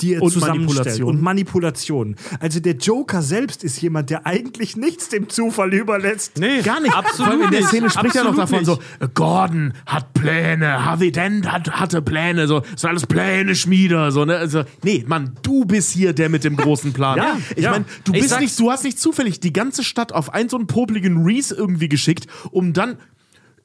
die 0.00 0.14
er 0.14 0.22
Und 0.22 0.30
zusammenstellt. 0.30 1.02
Und 1.02 1.22
Manipulation. 1.22 2.16
Also 2.40 2.60
der 2.60 2.74
Joker 2.74 3.22
selbst 3.22 3.64
ist 3.64 3.80
jemand, 3.80 4.10
der 4.10 4.26
eigentlich 4.26 4.76
nichts 4.76 5.08
dem 5.08 5.28
Zufall 5.28 5.72
überlässt. 5.72 6.38
Nee, 6.38 6.62
Gar 6.62 6.80
nicht. 6.80 6.94
Absolut 6.94 7.16
Vor 7.16 7.26
allem 7.26 7.42
in 7.42 7.50
der. 7.50 7.66
Szene 7.66 7.90
spricht 7.90 8.16
er 8.16 8.24
noch 8.24 8.36
davon 8.36 8.58
nicht. 8.58 8.66
so, 8.66 8.78
äh, 9.00 9.08
Gordon 9.12 9.72
hat 9.86 10.12
Pläne, 10.14 10.84
Harvey 10.84 11.10
Dent 11.12 11.50
hat, 11.50 11.70
hatte 11.70 12.02
Pläne, 12.02 12.46
so, 12.46 12.62
so 12.76 12.88
alles 12.88 13.06
Pläne, 13.06 13.54
Schmieder, 13.54 14.12
so, 14.12 14.24
ne? 14.24 14.36
Also, 14.36 14.64
nee, 14.82 15.04
Mann, 15.06 15.32
du 15.42 15.64
bist 15.64 15.92
hier 15.92 16.12
der 16.12 16.28
mit 16.28 16.44
dem 16.44 16.56
großen 16.56 16.92
Plan. 16.92 17.16
Ja, 17.26 17.38
ich 17.54 17.64
ja. 17.64 17.70
meine, 17.70 17.86
du 18.04 18.12
Ich 18.12 18.20
bist 18.20 18.38
nicht, 18.40 18.58
du 18.58 18.70
hast 18.70 18.84
nicht 18.84 19.00
zufällig 19.00 19.40
die 19.40 19.52
ganze 19.52 19.82
Stadt 19.82 20.12
auf 20.12 20.34
einen 20.34 20.48
so 20.48 20.58
einen 20.58 20.66
popligen 20.66 21.24
Reese 21.24 21.54
irgendwie 21.54 21.88
geschickt, 21.88 22.26
um 22.50 22.72
dann 22.72 22.98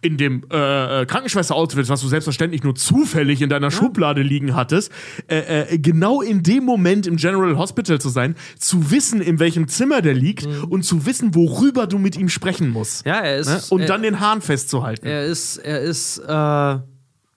in 0.04 0.18
dem 0.18 0.44
äh, 0.52 1.02
äh, 1.02 1.06
Krankenschwester-Outfit, 1.06 1.88
was 1.88 2.02
du 2.02 2.08
selbstverständlich 2.08 2.64
nur 2.64 2.74
zufällig 2.76 3.42
in 3.42 3.50
deiner 3.50 3.70
Schublade 3.70 4.22
liegen 4.24 4.56
hattest, 4.56 4.92
äh, 5.28 5.62
äh, 5.74 5.78
genau 5.78 6.22
in 6.22 6.42
dem 6.42 6.64
Moment 6.66 7.06
im 7.06 7.18
General 7.18 7.56
Hospital 7.58 8.02
zu 8.02 8.10
sein, 8.10 8.36
zu 8.58 8.90
wissen, 8.92 9.22
in 9.22 9.40
welchem 9.40 9.68
Zimmer 9.68 10.02
der 10.02 10.16
liegt 10.16 10.48
und 10.70 10.84
zu 10.84 11.06
wissen, 11.06 11.36
worüber 11.36 11.86
du 11.88 12.00
mit 12.00 12.18
ihm 12.18 12.30
sprechen 12.30 12.70
musst. 12.70 13.06
Ja, 13.06 13.20
er 13.20 13.38
ist. 13.38 13.48
Ne? 13.50 13.62
Und 13.70 13.82
er, 13.82 13.88
dann 13.88 14.02
den 14.02 14.20
Hahn 14.20 14.42
festzuhalten. 14.42 15.06
Er 15.06 15.26
ist, 15.26 15.58
er 15.58 15.82
ist, 15.82 16.18
äh, 16.18 16.78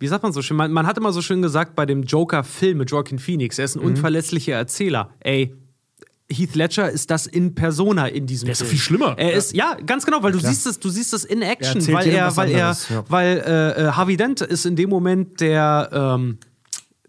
wie 0.01 0.07
sagt 0.09 0.23
man 0.23 0.33
so 0.33 0.41
schön? 0.41 0.57
Man, 0.57 0.73
man 0.73 0.87
hat 0.87 0.97
immer 0.97 1.13
so 1.13 1.21
schön 1.23 1.43
gesagt 1.43 1.77
bei 1.77 1.85
dem 1.87 2.03
Joker-Film 2.03 2.79
mit 2.79 2.91
Joaquin 2.91 3.19
Phoenix, 3.19 3.59
er 3.59 3.67
ist 3.67 3.77
ein 3.77 3.81
Mhm. 3.81 3.89
unverlässlicher 3.89 4.55
Erzähler. 4.55 5.11
Ey. 5.21 5.55
Heath 6.31 6.55
Ledger 6.55 6.91
ist 6.91 7.11
das 7.11 7.27
in 7.27 7.55
Persona 7.55 8.07
in 8.07 8.27
diesem 8.27 8.47
Der 8.47 8.53
ist 8.53 8.59
Film. 8.59 8.71
viel 8.71 8.79
schlimmer. 8.81 9.15
Er 9.19 9.33
Ja. 9.33 9.37
ist 9.37 9.55
ja 9.55 9.77
ganz 9.87 10.07
genau, 10.07 10.23
weil 10.23 10.33
du 10.33 10.39
siehst 10.39 10.67
es, 10.67 10.79
du 10.81 10.89
siehst 10.89 11.13
es 11.13 11.25
in 11.25 11.43
Action, 11.43 11.77
erzählt 11.77 11.97
weil 11.99 12.07
er, 12.09 12.37
weil 12.37 12.51
er, 12.51 12.57
anderes, 12.69 12.89
ja. 12.89 13.05
weil 13.09 13.39
äh, 13.47 13.83
äh, 13.89 13.91
Harvey 13.93 14.17
Dent 14.17 14.41
ist 14.41 14.65
in 14.65 14.75
dem 14.77 14.89
Moment 14.91 15.41
der 15.41 15.91
ähm, 15.93 16.39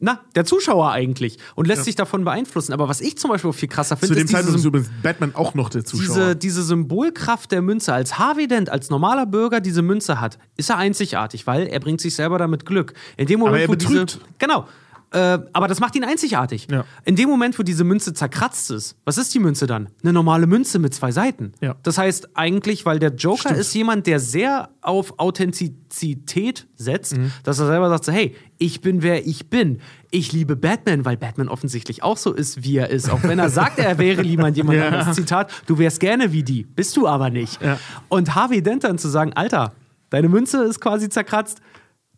na, 0.01 0.19
der 0.35 0.43
Zuschauer 0.43 0.91
eigentlich 0.91 1.37
und 1.55 1.67
lässt 1.67 1.85
sich 1.85 1.95
davon 1.95 2.25
beeinflussen. 2.25 2.73
Aber 2.73 2.89
was 2.89 2.99
ich 2.99 3.17
zum 3.17 3.29
Beispiel 3.31 3.53
viel 3.53 3.69
krasser 3.69 3.95
Zu 3.95 4.07
finde, 4.07 4.15
dem 4.15 4.25
ist 4.25 4.29
diese 4.29 4.37
Zeitpunkt 4.37 4.59
ist 4.59 4.65
übrigens 4.65 4.89
Batman 5.01 5.33
auch 5.33 5.53
noch 5.53 5.69
der 5.69 5.85
Zuschauer. 5.85 6.05
diese, 6.15 6.35
diese 6.35 6.63
Symbolkraft 6.63 7.49
der 7.53 7.61
Münze, 7.61 7.93
als 7.93 8.19
Harvey 8.19 8.47
Dent, 8.47 8.69
als 8.69 8.89
normaler 8.89 9.25
Bürger 9.25 9.61
diese 9.61 9.81
Münze 9.81 10.19
hat, 10.19 10.37
ist 10.57 10.69
er 10.69 10.77
einzigartig, 10.77 11.47
weil 11.47 11.67
er 11.67 11.79
bringt 11.79 12.01
sich 12.01 12.13
selber 12.13 12.37
damit 12.37 12.65
Glück. 12.65 12.93
In 13.15 13.27
dem 13.27 13.39
Moment, 13.39 13.55
Aber 13.55 13.63
er 13.63 13.69
wo 13.69 13.75
diese, 13.75 13.93
betrügt. 14.01 14.19
genau. 14.37 14.67
Äh, 15.15 15.39
aber 15.53 15.67
das 15.69 15.79
macht 15.79 15.95
ihn 15.95 16.03
einzigartig. 16.03 16.67
Ja. 16.69 16.83
In 17.05 17.15
dem 17.15 17.29
Moment, 17.29 17.57
wo 17.57 17.63
diese 17.63 17.83
Münze 17.85 18.13
zerkratzt 18.13 18.69
ist, 18.71 18.97
was 19.05 19.17
ist 19.17 19.33
die 19.33 19.39
Münze 19.39 19.65
dann? 19.65 19.87
Eine 20.03 20.11
normale 20.13 20.45
Münze 20.45 20.77
mit 20.77 20.93
zwei 20.93 21.11
Seiten. 21.11 21.53
Ja. 21.61 21.75
Das 21.83 21.97
heißt 21.97 22.35
eigentlich, 22.35 22.85
weil 22.85 22.99
der 22.99 23.15
Joker 23.15 23.55
ist 23.55 23.73
jemand, 23.73 24.07
der 24.07 24.19
sehr 24.19 24.69
auf 24.81 25.17
Authentizität 25.19 26.67
setzt, 26.75 27.17
Mhm. 27.17 27.31
dass 27.43 27.59
er 27.59 27.67
selber 27.67 27.89
sagt, 27.89 28.05
so, 28.05 28.11
hey, 28.11 28.35
ich 28.57 28.81
bin 28.81 29.01
wer 29.03 29.25
ich 29.25 29.49
bin. 29.49 29.79
Ich 30.11 30.31
liebe 30.31 30.55
Batman, 30.55 31.05
weil 31.05 31.17
Batman 31.17 31.49
offensichtlich 31.49 32.03
auch 32.03 32.17
so 32.17 32.33
ist, 32.33 32.63
wie 32.63 32.77
er 32.77 32.89
ist. 32.89 33.09
Auch 33.09 33.23
wenn 33.23 33.39
er 33.39 33.49
sagt, 33.49 33.79
er 33.79 33.97
wäre 33.97 34.23
jemand, 34.23 34.57
jemand 34.57 34.77
Ja. 34.77 34.87
anderes. 34.89 35.15
Zitat, 35.15 35.51
du 35.65 35.77
wärst 35.77 35.99
gerne 35.99 36.31
wie 36.31 36.43
die, 36.43 36.63
bist 36.63 36.95
du 36.97 37.07
aber 37.07 37.29
nicht. 37.29 37.61
Ja. 37.61 37.79
Und 38.09 38.35
Harvey 38.35 38.61
Dent 38.61 38.83
dann 38.83 38.97
zu 38.97 39.07
sagen, 39.09 39.33
Alter, 39.33 39.73
deine 40.09 40.29
Münze 40.29 40.63
ist 40.63 40.79
quasi 40.79 41.09
zerkratzt. 41.09 41.59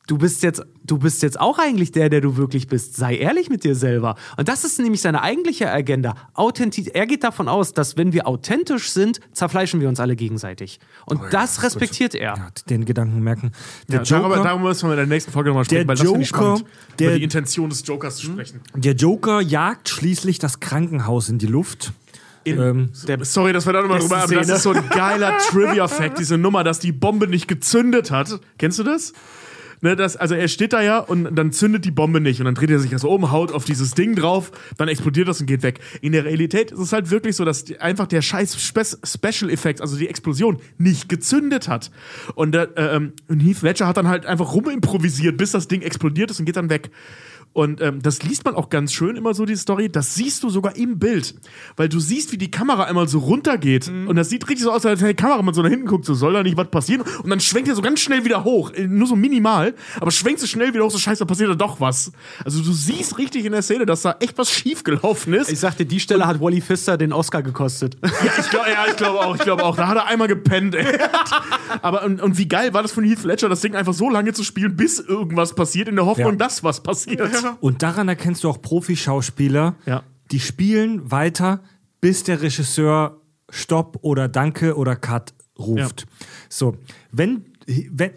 Du 0.08 0.18
bist 0.18 0.42
jetzt, 0.42 0.62
du 0.86 0.98
bist 0.98 1.22
jetzt 1.22 1.38
auch 1.38 1.60
eigentlich 1.60 1.92
der, 1.92 2.08
der 2.10 2.22
du 2.22 2.38
wirklich 2.38 2.68
bist. 2.68 2.96
Sei 2.96 3.18
ehrlich 3.18 3.50
mit 3.50 3.66
dir 3.66 3.76
selber. 3.76 4.16
Und 4.38 4.48
das 4.48 4.64
ist 4.64 4.80
nämlich 4.80 5.02
seine 5.02 5.22
eigentliche 5.22 5.70
Agenda. 5.70 6.16
Authentiz 6.34 6.88
er 6.88 7.06
geht 7.06 7.26
davon 7.26 7.50
aus, 7.50 7.74
dass 7.74 7.98
wenn 7.98 8.14
wir 8.14 8.26
authentisch 8.26 8.90
sind, 8.90 9.20
zerfleischen 9.34 9.82
wir 9.82 9.90
uns 9.90 10.00
alle 10.00 10.16
gegenseitig. 10.16 10.80
Und 11.06 11.20
das 11.32 11.62
respektiert 11.62 12.16
er. 12.16 12.36
Ja, 12.38 12.48
den 12.70 12.86
Gedanken 12.86 13.20
merken. 13.22 13.52
Der 13.90 13.98
ja, 13.98 14.04
darüber, 14.06 14.36
Joker, 14.38 14.44
darüber 14.48 14.70
müssen 14.70 14.88
wir 14.88 14.94
in 14.94 14.98
der 14.98 15.08
nächsten 15.08 15.32
Folge 15.34 15.50
nochmal 15.50 15.66
sprechen, 15.66 15.80
Der 15.82 15.88
weil 15.90 15.96
das 15.98 16.08
finde 16.08 16.22
ich 16.24 16.32
Joker, 16.32 16.56
spannend, 16.58 16.66
der- 17.00 17.08
über 17.10 17.18
die 17.18 17.24
Intention 17.26 17.70
des 17.70 17.86
Jokers 17.86 18.16
zu 18.16 18.26
sprechen. 18.28 18.62
der 18.76 18.94
Joker 18.94 19.42
jagt 19.42 19.90
schließlich 19.90 20.40
das 20.40 20.62
Krankenhaus 20.62 21.28
in 21.28 21.38
die 21.38 21.48
Luft. 21.48 21.92
Ähm, 22.46 22.92
Der, 23.06 23.26
sorry, 23.26 23.52
dass 23.52 23.66
wir 23.66 23.74
da 23.74 23.82
nochmal 23.82 24.00
drüber, 24.00 24.20
aber 24.20 24.36
das 24.36 24.48
ist 24.50 24.64
so 24.64 24.72
ein 24.72 24.88
geiler 24.90 25.38
Trivia-Fact, 25.50 26.18
diese 26.18 26.38
Nummer, 26.38 26.64
dass 26.64 26.80
die 26.80 26.94
Bombe 26.94 27.28
nicht 27.28 27.50
gezündet 27.50 28.10
hat. 28.10 28.40
Kennst 28.58 28.80
du 28.80 28.84
das? 28.84 29.12
Ne, 29.82 29.95
das, 29.95 30.18
also 30.18 30.34
er 30.34 30.48
steht 30.48 30.74
da 30.74 30.82
ja 30.82 30.98
und 30.98 31.36
dann 31.36 31.52
zündet 31.52 31.86
die 31.86 31.91
Bombe 31.91 32.20
nicht 32.20 32.40
und 32.40 32.45
dann 32.45 32.56
dreht 32.56 32.72
er 32.72 32.80
sich 32.80 32.94
also 32.94 33.10
um, 33.10 33.32
haut 33.32 33.52
auf 33.52 33.64
dieses 33.64 33.91
Ding 33.91 34.16
drauf, 34.16 34.52
dann 34.78 34.88
explodiert 34.88 35.28
das 35.28 35.40
und 35.40 35.45
geht 35.45 35.62
weg. 35.62 35.80
In 36.02 36.14
der 36.14 36.26
Realität 36.26 36.72
ist 36.72 36.80
es 36.80 36.94
halt 36.94 37.12
wirklich 37.12 37.36
so, 37.36 37.45
dass 37.45 37.64
die, 37.64 37.80
einfach 37.80 38.08
der 38.08 38.24
scheiß 38.24 38.60
Spe 38.60 38.84
Special 39.04 39.52
Effekt, 39.52 39.82
also 39.82 39.98
die 39.98 40.08
Explosion, 40.08 40.58
nicht 40.78 41.10
gezündet 41.10 41.68
hat. 41.68 41.91
Und, 42.34 42.56
äh, 42.56 42.68
ähm, 42.76 43.14
und 43.28 43.40
Heath 43.40 43.62
Ledger 43.62 43.88
hat 43.88 43.98
dann 43.98 44.08
halt 44.08 44.26
einfach 44.26 44.54
rumimprovisiert, 44.54 45.38
bis 45.38 45.52
das 45.52 45.68
Ding 45.68 45.82
explodiert 45.82 46.32
ist 46.32 46.40
und 46.40 46.45
geht 46.45 46.56
dann 46.56 46.70
weg. 46.70 46.90
Und 47.58 47.82
ähm, 47.82 48.04
das 48.04 48.22
liest 48.22 48.46
man 48.46 48.54
auch 48.54 48.70
ganz 48.70 48.94
schön 48.94 49.16
immer 49.16 49.34
so, 49.34 49.44
die 49.44 49.56
Story. 49.56 49.90
Das 49.90 50.14
siehst 50.14 50.44
du 50.44 50.50
sogar 50.52 50.76
im 50.76 51.00
Bild. 51.00 51.34
Weil 51.76 51.90
du 51.90 52.00
siehst, 52.00 52.32
wie 52.32 52.38
die 52.38 52.52
Kamera 52.52 52.84
einmal 52.84 53.08
so 53.08 53.18
runtergeht. 53.18 53.88
Und 53.88 54.16
das 54.16 54.30
sieht 54.30 54.48
richtig 54.48 54.64
so 54.64 54.72
aus, 54.72 54.86
als 54.86 55.02
wenn 55.02 55.08
die 55.08 55.16
Kamera 55.16 55.42
mal 55.42 55.56
so 55.56 55.64
nach 55.64 55.70
hinten 55.72 55.88
guckt. 55.88 56.06
So 56.06 56.14
soll 56.14 56.34
da 56.34 56.44
nicht 56.44 56.56
was 56.56 56.70
passieren. 56.70 57.02
Und 57.24 57.32
dann 57.32 57.40
schwenkt 57.40 57.68
er 57.68 57.74
so 57.74 57.82
ganz 57.82 58.00
schnell 58.00 58.24
wieder 58.26 58.44
hoch. 58.44 58.70
Äh, 58.74 58.86
Nur 58.86 59.08
so 59.08 59.16
minimal. 59.16 59.74
Aber 60.00 60.12
schwenkt 60.12 60.40
so 60.40 60.46
schnell 60.46 60.72
wieder 60.76 60.84
hoch. 60.86 60.92
So 60.92 61.00
scheiße, 61.00 61.18
da 61.18 61.26
passiert 61.26 61.50
da 61.50 61.56
doch 61.56 61.82
was. 61.82 62.12
Also 62.46 62.62
du 62.62 62.72
siehst 62.72 63.18
richtig 63.18 63.44
in 63.46 63.54
der 63.54 63.64
Szene, 63.64 63.88
dass 63.88 64.04
da 64.04 64.18
echt 64.20 64.38
was 64.38 64.52
schief 64.52 64.84
gelaufen 64.84 65.34
ist. 65.34 65.52
Ich 65.52 65.60
sagte, 65.60 65.84
die 65.88 66.00
Stelle 66.00 66.28
hat 66.28 66.40
Wally 66.40 66.62
Pfister 66.62 66.96
den 66.96 67.12
Oscar 67.12 67.42
gekostet. 67.42 67.98
Ja, 68.24 68.32
ich 68.40 68.50
glaube 68.52 68.66
ja, 68.70 68.86
ich 68.88 68.96
glaube 68.98 69.20
auch, 69.20 69.36
ich 69.36 69.42
glaube 69.42 69.64
auch. 69.64 69.76
Da 69.76 69.88
hat 69.88 69.96
er 69.98 70.06
einmal 70.06 70.28
gepennt, 70.28 70.76
ey. 70.76 70.86
Aber 71.82 72.04
und, 72.04 72.22
und 72.22 72.38
wie 72.38 72.48
geil 72.48 72.74
war 72.76 72.82
das 72.84 72.92
von 72.92 73.04
Heath 73.04 73.24
Ledger, 73.24 73.50
das 73.50 73.62
Ding 73.62 73.76
einfach 73.76 73.94
so 73.94 74.10
lange 74.12 74.34
zu 74.34 74.44
spielen, 74.44 74.76
bis 74.76 75.00
irgendwas 75.00 75.56
passiert, 75.56 75.88
in 75.88 75.96
der 75.96 76.06
Hoffnung, 76.06 76.32
Ja. 76.32 76.36
dass 76.36 76.64
was 76.64 76.82
passiert. 76.84 77.22
Und 77.61 77.84
daran 77.84 78.07
erkennst 78.10 78.44
du 78.44 78.49
auch 78.49 78.61
Profischauspieler, 78.61 79.76
Ja. 79.86 80.03
die 80.32 80.40
spielen 80.40 81.10
weiter, 81.11 81.61
bis 82.02 82.24
der 82.24 82.41
Regisseur 82.41 83.22
Stopp 83.49 83.99
oder 84.02 84.28
Danke 84.28 84.76
oder 84.76 84.95
Cut 84.95 85.34
ruft. 85.57 86.06
So, 86.49 86.78
wenn, 87.11 87.45
wenn 87.91 88.11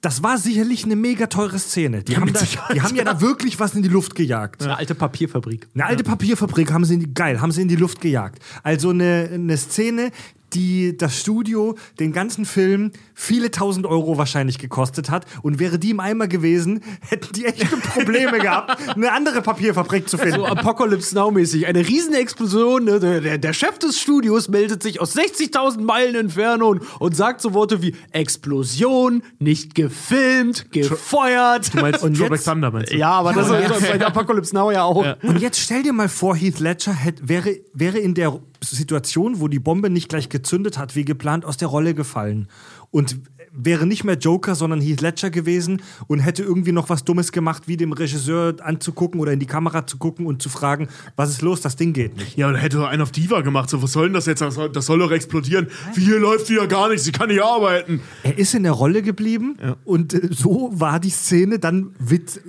das 0.00 0.22
war 0.22 0.38
sicherlich 0.38 0.84
eine 0.84 0.94
mega 0.94 1.26
teure 1.26 1.58
Szene. 1.58 2.04
Die, 2.04 2.16
haben, 2.16 2.24
mit 2.26 2.36
da, 2.36 2.44
die 2.72 2.80
haben 2.80 2.94
ja 2.94 3.02
da 3.02 3.20
wirklich 3.20 3.58
was 3.58 3.74
in 3.74 3.82
die 3.82 3.88
Luft 3.88 4.14
gejagt. 4.14 4.62
Eine 4.62 4.76
alte 4.76 4.94
Papierfabrik. 4.94 5.66
Eine 5.74 5.86
alte 5.86 6.04
Papierfabrik 6.04 6.72
haben 6.72 6.84
sie 6.84 6.94
in 6.94 7.00
die, 7.00 7.12
geil, 7.12 7.40
haben 7.40 7.50
sie 7.50 7.62
in 7.62 7.68
die 7.68 7.76
Luft 7.76 8.00
gejagt. 8.00 8.38
Also 8.62 8.90
eine, 8.90 9.28
eine 9.32 9.56
Szene, 9.56 10.12
die 10.54 10.96
das 10.96 11.18
Studio 11.20 11.76
den 12.00 12.12
ganzen 12.12 12.44
Film 12.44 12.92
viele 13.14 13.50
tausend 13.50 13.86
Euro 13.86 14.18
wahrscheinlich 14.18 14.58
gekostet 14.58 15.10
hat. 15.10 15.26
Und 15.42 15.58
wäre 15.58 15.78
die 15.78 15.90
im 15.90 16.00
Eimer 16.00 16.28
gewesen, 16.28 16.82
hätten 17.08 17.32
die 17.34 17.44
echte 17.46 17.76
Probleme 17.76 18.38
gehabt, 18.40 18.78
eine 18.96 19.12
andere 19.12 19.42
Papierfabrik 19.42 20.08
zu 20.08 20.18
finden. 20.18 20.36
So 20.40 20.46
Apocalypse 20.46 21.14
Now-mäßig. 21.14 21.66
Eine 21.66 21.86
Riesenexplosion. 21.86 22.84
Ne? 22.84 23.00
Der, 23.00 23.20
der, 23.20 23.38
der 23.38 23.52
Chef 23.52 23.78
des 23.78 23.98
Studios 24.00 24.48
meldet 24.48 24.82
sich 24.82 25.00
aus 25.00 25.16
60.000 25.16 25.80
Meilen 25.82 26.14
Entfernung 26.14 26.80
und 26.98 27.16
sagt 27.16 27.40
so 27.40 27.54
Worte 27.54 27.82
wie 27.82 27.94
Explosion, 28.12 29.22
nicht 29.38 29.74
gefilmt, 29.74 30.70
gefeuert. 30.72 31.74
Du 31.74 31.80
meinst 31.80 32.02
Und 32.02 32.18
jetzt- 32.18 32.44
Thunder, 32.44 32.70
meinst 32.70 32.92
du? 32.92 32.96
ja, 32.96 33.10
aber 33.10 33.32
das 33.32 33.50
ist 33.50 33.88
bei 33.98 34.06
Apocalypse 34.06 34.54
Now 34.54 34.70
ja 34.70 34.84
auch. 34.84 35.04
Und 35.22 35.40
jetzt 35.40 35.58
stell 35.60 35.82
dir 35.82 35.92
mal 35.92 36.08
vor, 36.08 36.36
Heath 36.36 36.60
Ledger 36.60 36.92
hätte, 36.92 37.28
wäre, 37.28 37.56
wäre 37.74 37.98
in 37.98 38.14
der 38.14 38.38
Situation, 38.60 39.40
wo 39.40 39.48
die 39.48 39.58
Bombe 39.58 39.90
nicht 39.90 40.08
gleich 40.08 40.28
gezündet 40.28 40.78
hat, 40.78 40.96
wie 40.96 41.04
geplant, 41.04 41.44
aus 41.44 41.56
der 41.56 41.68
Rolle 41.68 41.94
gefallen. 41.94 42.48
Und 42.90 43.18
wäre 43.52 43.86
nicht 43.86 44.04
mehr 44.04 44.16
Joker, 44.16 44.54
sondern 44.54 44.80
Heath 44.80 45.00
Ledger 45.00 45.30
gewesen 45.30 45.82
und 46.06 46.20
hätte 46.20 46.42
irgendwie 46.42 46.72
noch 46.72 46.88
was 46.88 47.04
Dummes 47.04 47.32
gemacht, 47.32 47.64
wie 47.66 47.76
dem 47.76 47.92
Regisseur 47.92 48.56
anzugucken 48.62 49.20
oder 49.20 49.32
in 49.32 49.40
die 49.40 49.46
Kamera 49.46 49.86
zu 49.86 49.98
gucken 49.98 50.26
und 50.26 50.42
zu 50.42 50.48
fragen, 50.48 50.88
was 51.16 51.30
ist 51.30 51.42
los, 51.42 51.60
das 51.60 51.76
Ding 51.76 51.92
geht 51.92 52.16
nicht. 52.16 52.36
Ja, 52.36 52.50
da 52.50 52.58
hätte 52.58 52.86
einen 52.88 53.02
auf 53.02 53.12
Diva 53.12 53.40
gemacht. 53.40 53.70
So, 53.70 53.82
was 53.82 53.92
soll 53.92 54.06
denn 54.06 54.14
das 54.14 54.26
jetzt? 54.26 54.40
Das 54.40 54.54
soll, 54.54 54.70
das 54.70 54.86
soll 54.86 54.98
doch 54.98 55.10
explodieren. 55.10 55.68
Wie 55.94 56.04
hier 56.04 56.18
läuft 56.18 56.50
wieder 56.50 56.66
gar 56.66 56.88
nichts. 56.88 57.04
Sie 57.04 57.12
kann 57.12 57.28
nicht 57.28 57.42
arbeiten. 57.42 58.00
Er 58.22 58.38
ist 58.38 58.54
in 58.54 58.62
der 58.62 58.72
Rolle 58.72 59.02
geblieben 59.02 59.56
und 59.84 60.14
äh, 60.14 60.28
so 60.30 60.70
war 60.72 61.00
die 61.00 61.10
Szene 61.10 61.58
dann 61.58 61.94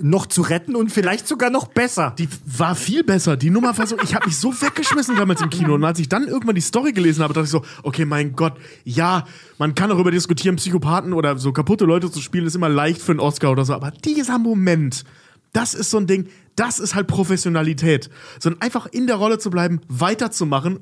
noch 0.00 0.26
zu 0.26 0.42
retten 0.42 0.76
und 0.76 0.90
vielleicht 0.90 1.26
sogar 1.26 1.50
noch 1.50 1.68
besser. 1.68 2.14
Die 2.18 2.28
war 2.44 2.74
viel 2.74 3.04
besser. 3.04 3.36
Die 3.36 3.50
Nummer 3.50 3.76
war 3.76 3.86
so, 3.86 3.96
ich 4.02 4.14
habe 4.14 4.26
mich 4.26 4.36
so 4.36 4.52
weggeschmissen 4.52 5.16
damals 5.16 5.40
im 5.40 5.50
Kino. 5.50 5.74
Und 5.74 5.84
als 5.84 5.98
ich 5.98 6.08
dann 6.08 6.26
irgendwann 6.26 6.54
die 6.54 6.60
Story 6.60 6.92
gelesen 6.92 7.22
habe, 7.22 7.34
dachte 7.34 7.44
ich 7.44 7.50
so, 7.50 7.62
okay, 7.82 8.04
mein 8.04 8.34
Gott, 8.34 8.54
ja, 8.84 9.24
man 9.58 9.74
kann 9.74 9.90
darüber 9.90 10.10
diskutieren, 10.10 10.56
Psychopathen 10.90 11.12
oder 11.12 11.38
so 11.38 11.52
kaputte 11.52 11.84
Leute 11.84 12.10
zu 12.10 12.20
spielen, 12.20 12.46
ist 12.46 12.56
immer 12.56 12.68
leicht 12.68 13.00
für 13.00 13.12
einen 13.12 13.20
Oscar 13.20 13.52
oder 13.52 13.64
so. 13.64 13.74
Aber 13.74 13.90
dieser 13.90 14.38
Moment, 14.38 15.04
das 15.52 15.74
ist 15.74 15.90
so 15.90 15.98
ein 15.98 16.06
Ding, 16.06 16.28
das 16.56 16.80
ist 16.80 16.94
halt 16.94 17.06
Professionalität. 17.06 18.10
Sondern 18.40 18.60
einfach 18.60 18.86
in 18.86 19.06
der 19.06 19.16
Rolle 19.16 19.38
zu 19.38 19.50
bleiben, 19.50 19.80
weiterzumachen. 19.88 20.80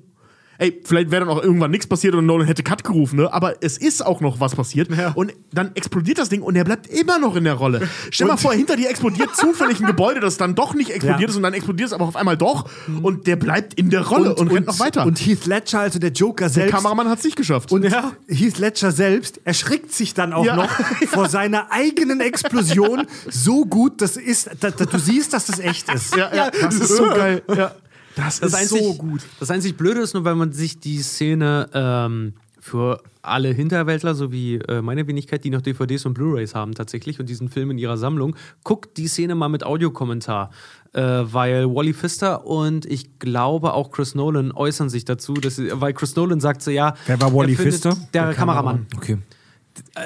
Ey, 0.58 0.80
vielleicht 0.84 1.10
wäre 1.10 1.24
dann 1.24 1.34
auch 1.34 1.42
irgendwann 1.42 1.70
nichts 1.70 1.86
passiert 1.86 2.14
und 2.14 2.26
Nolan 2.26 2.46
hätte 2.46 2.62
Cut 2.62 2.84
gerufen, 2.84 3.16
ne? 3.16 3.32
Aber 3.32 3.62
es 3.62 3.78
ist 3.78 4.04
auch 4.04 4.20
noch 4.20 4.40
was 4.40 4.54
passiert. 4.54 4.88
Und 5.14 5.32
dann 5.52 5.70
explodiert 5.74 6.18
das 6.18 6.28
Ding 6.28 6.42
und 6.42 6.56
er 6.56 6.64
bleibt 6.64 6.86
immer 6.88 7.18
noch 7.18 7.36
in 7.36 7.44
der 7.44 7.54
Rolle. 7.54 7.88
Stell 8.10 8.26
mal 8.26 8.36
vor, 8.36 8.52
hinter 8.52 8.76
dir 8.76 8.90
explodiert 8.90 9.34
zufällig 9.36 9.80
ein 9.80 9.86
Gebäude, 9.86 10.20
das 10.20 10.36
dann 10.36 10.54
doch 10.54 10.74
nicht 10.74 10.90
explodiert 10.90 11.20
Ja. 11.20 11.28
ist 11.28 11.36
und 11.36 11.42
dann 11.44 11.54
explodiert 11.54 11.88
es 11.88 11.92
aber 11.92 12.04
auf 12.06 12.16
einmal 12.16 12.36
doch 12.36 12.68
und 13.02 13.26
der 13.26 13.36
bleibt 13.36 13.74
in 13.74 13.90
der 13.90 14.06
Rolle 14.06 14.34
und, 14.34 14.48
rennt 14.52 14.66
noch 14.66 14.78
weiter. 14.80 15.06
Und 15.06 15.18
Heath 15.24 15.46
Ledger, 15.46 15.80
also 15.80 15.98
der 15.98 16.10
Joker 16.10 16.46
der 16.46 16.50
selbst. 16.50 16.74
Kameramann 16.74 17.08
hat 17.08 17.18
es 17.18 17.24
nicht 17.24 17.36
geschafft. 17.36 17.70
Und 17.72 17.84
Heath 18.28 18.58
Ledger 18.58 18.92
selbst 18.92 19.40
erschrickt 19.44 19.92
sich 19.92 20.14
dann 20.14 20.32
auch 20.32 20.44
Ja. 20.44 20.56
noch 20.56 20.70
vor 21.08 21.28
seiner 21.28 21.70
eigenen 21.70 22.20
Explosion 22.20 23.06
so 23.30 23.64
gut, 23.64 24.02
das 24.02 24.16
ist, 24.16 24.50
da, 24.60 24.70
da, 24.70 24.84
du 24.84 24.98
siehst, 24.98 25.32
dass 25.32 25.46
das 25.46 25.58
echt 25.60 25.92
ist. 25.92 26.16
ja, 26.16 26.34
ja, 26.34 26.50
das 26.50 26.74
ist 26.74 26.96
so 26.96 27.04
geil. 27.04 27.42
Ja. 27.54 27.72
Das, 28.18 28.40
Das 28.40 28.50
ist 28.50 28.54
einzig, 28.54 28.82
so 28.82 28.94
gut. 28.94 29.22
Das 29.38 29.50
einzig 29.50 29.76
Blöde 29.76 30.00
ist 30.00 30.14
nur, 30.14 30.24
wenn 30.24 30.36
man 30.36 30.52
sich 30.52 30.80
die 30.80 31.02
Szene 31.02 31.68
ähm, 31.72 32.34
für 32.60 33.00
alle 33.22 33.50
Hinterwäldler, 33.50 34.14
so 34.14 34.32
wie 34.32 34.56
äh, 34.56 34.82
meine 34.82 35.06
Wenigkeit, 35.06 35.44
die 35.44 35.50
noch 35.50 35.62
DVDs 35.62 36.04
und 36.04 36.14
Blu-Rays 36.14 36.54
haben 36.54 36.74
tatsächlich 36.74 37.20
und 37.20 37.28
diesen 37.28 37.48
Film 37.48 37.70
in 37.70 37.78
ihrer 37.78 37.96
Sammlung, 37.96 38.34
guckt 38.64 38.96
die 38.96 39.06
Szene 39.06 39.34
mal 39.34 39.48
mit 39.48 39.64
Audiokommentar. 39.64 40.50
Äh, 40.94 41.00
weil 41.00 41.66
Wally 41.66 41.94
Pfister 41.94 42.46
und 42.46 42.86
ich 42.86 43.18
glaube 43.18 43.74
auch 43.74 43.90
Chris 43.90 44.14
Nolan 44.14 44.52
äußern 44.52 44.88
sich 44.88 45.04
dazu, 45.04 45.34
dass 45.34 45.58
weil 45.58 45.92
Chris 45.92 46.16
Nolan 46.16 46.40
sagt 46.40 46.62
so, 46.62 46.70
ja. 46.70 46.94
Wer 47.06 47.20
war 47.20 47.32
Wally 47.32 47.52
er 47.52 47.58
Pfister? 47.58 47.96
Der, 48.14 48.34
Kameramann. 48.34 48.86
Okay. 48.96 49.18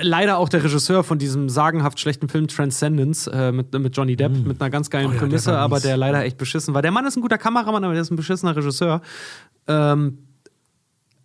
Leider 0.01 0.39
auch 0.39 0.49
der 0.49 0.65
Regisseur 0.65 1.05
von 1.05 1.19
diesem 1.19 1.49
sagenhaft 1.49 2.01
schlechten 2.01 2.29
Film 2.29 2.49
Transcendence 2.49 3.27
äh, 3.27 3.53
mit, 3.53 3.73
mit 3.73 3.97
Johnny 3.97 4.17
Depp, 4.17 4.33
mit 4.33 4.61
einer 4.61 4.71
ganz 4.71 4.91
geilen 4.91 5.07
Oh 5.07 5.09
ja, 5.09 5.15
der 5.15 5.27
Prämisse, 5.27 5.53
war 5.53 5.59
aber 5.59 5.81
der 5.81 5.97
leider 5.97 6.25
echt 6.25 6.39
beschissen 6.39 6.75
war. 6.75 6.83
Der 6.83 6.91
Mann 6.91 7.07
ist 7.07 7.17
ein 7.17 7.23
guter 7.23 7.39
Kameramann, 7.39 7.85
aber 7.85 7.93
der 7.93 8.03
ist 8.03 8.11
ein 8.11 8.17
beschissener 8.17 8.57
Regisseur. 8.57 9.03
Ähm, 9.67 10.19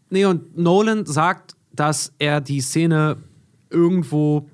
nee, 0.10 0.26
und 0.26 0.58
Nolan 0.58 1.06
sagt, 1.06 1.56
dass 1.72 2.14
er 2.20 2.42
die 2.42 2.62
Szene 2.62 3.18
irgendwo 3.70 4.50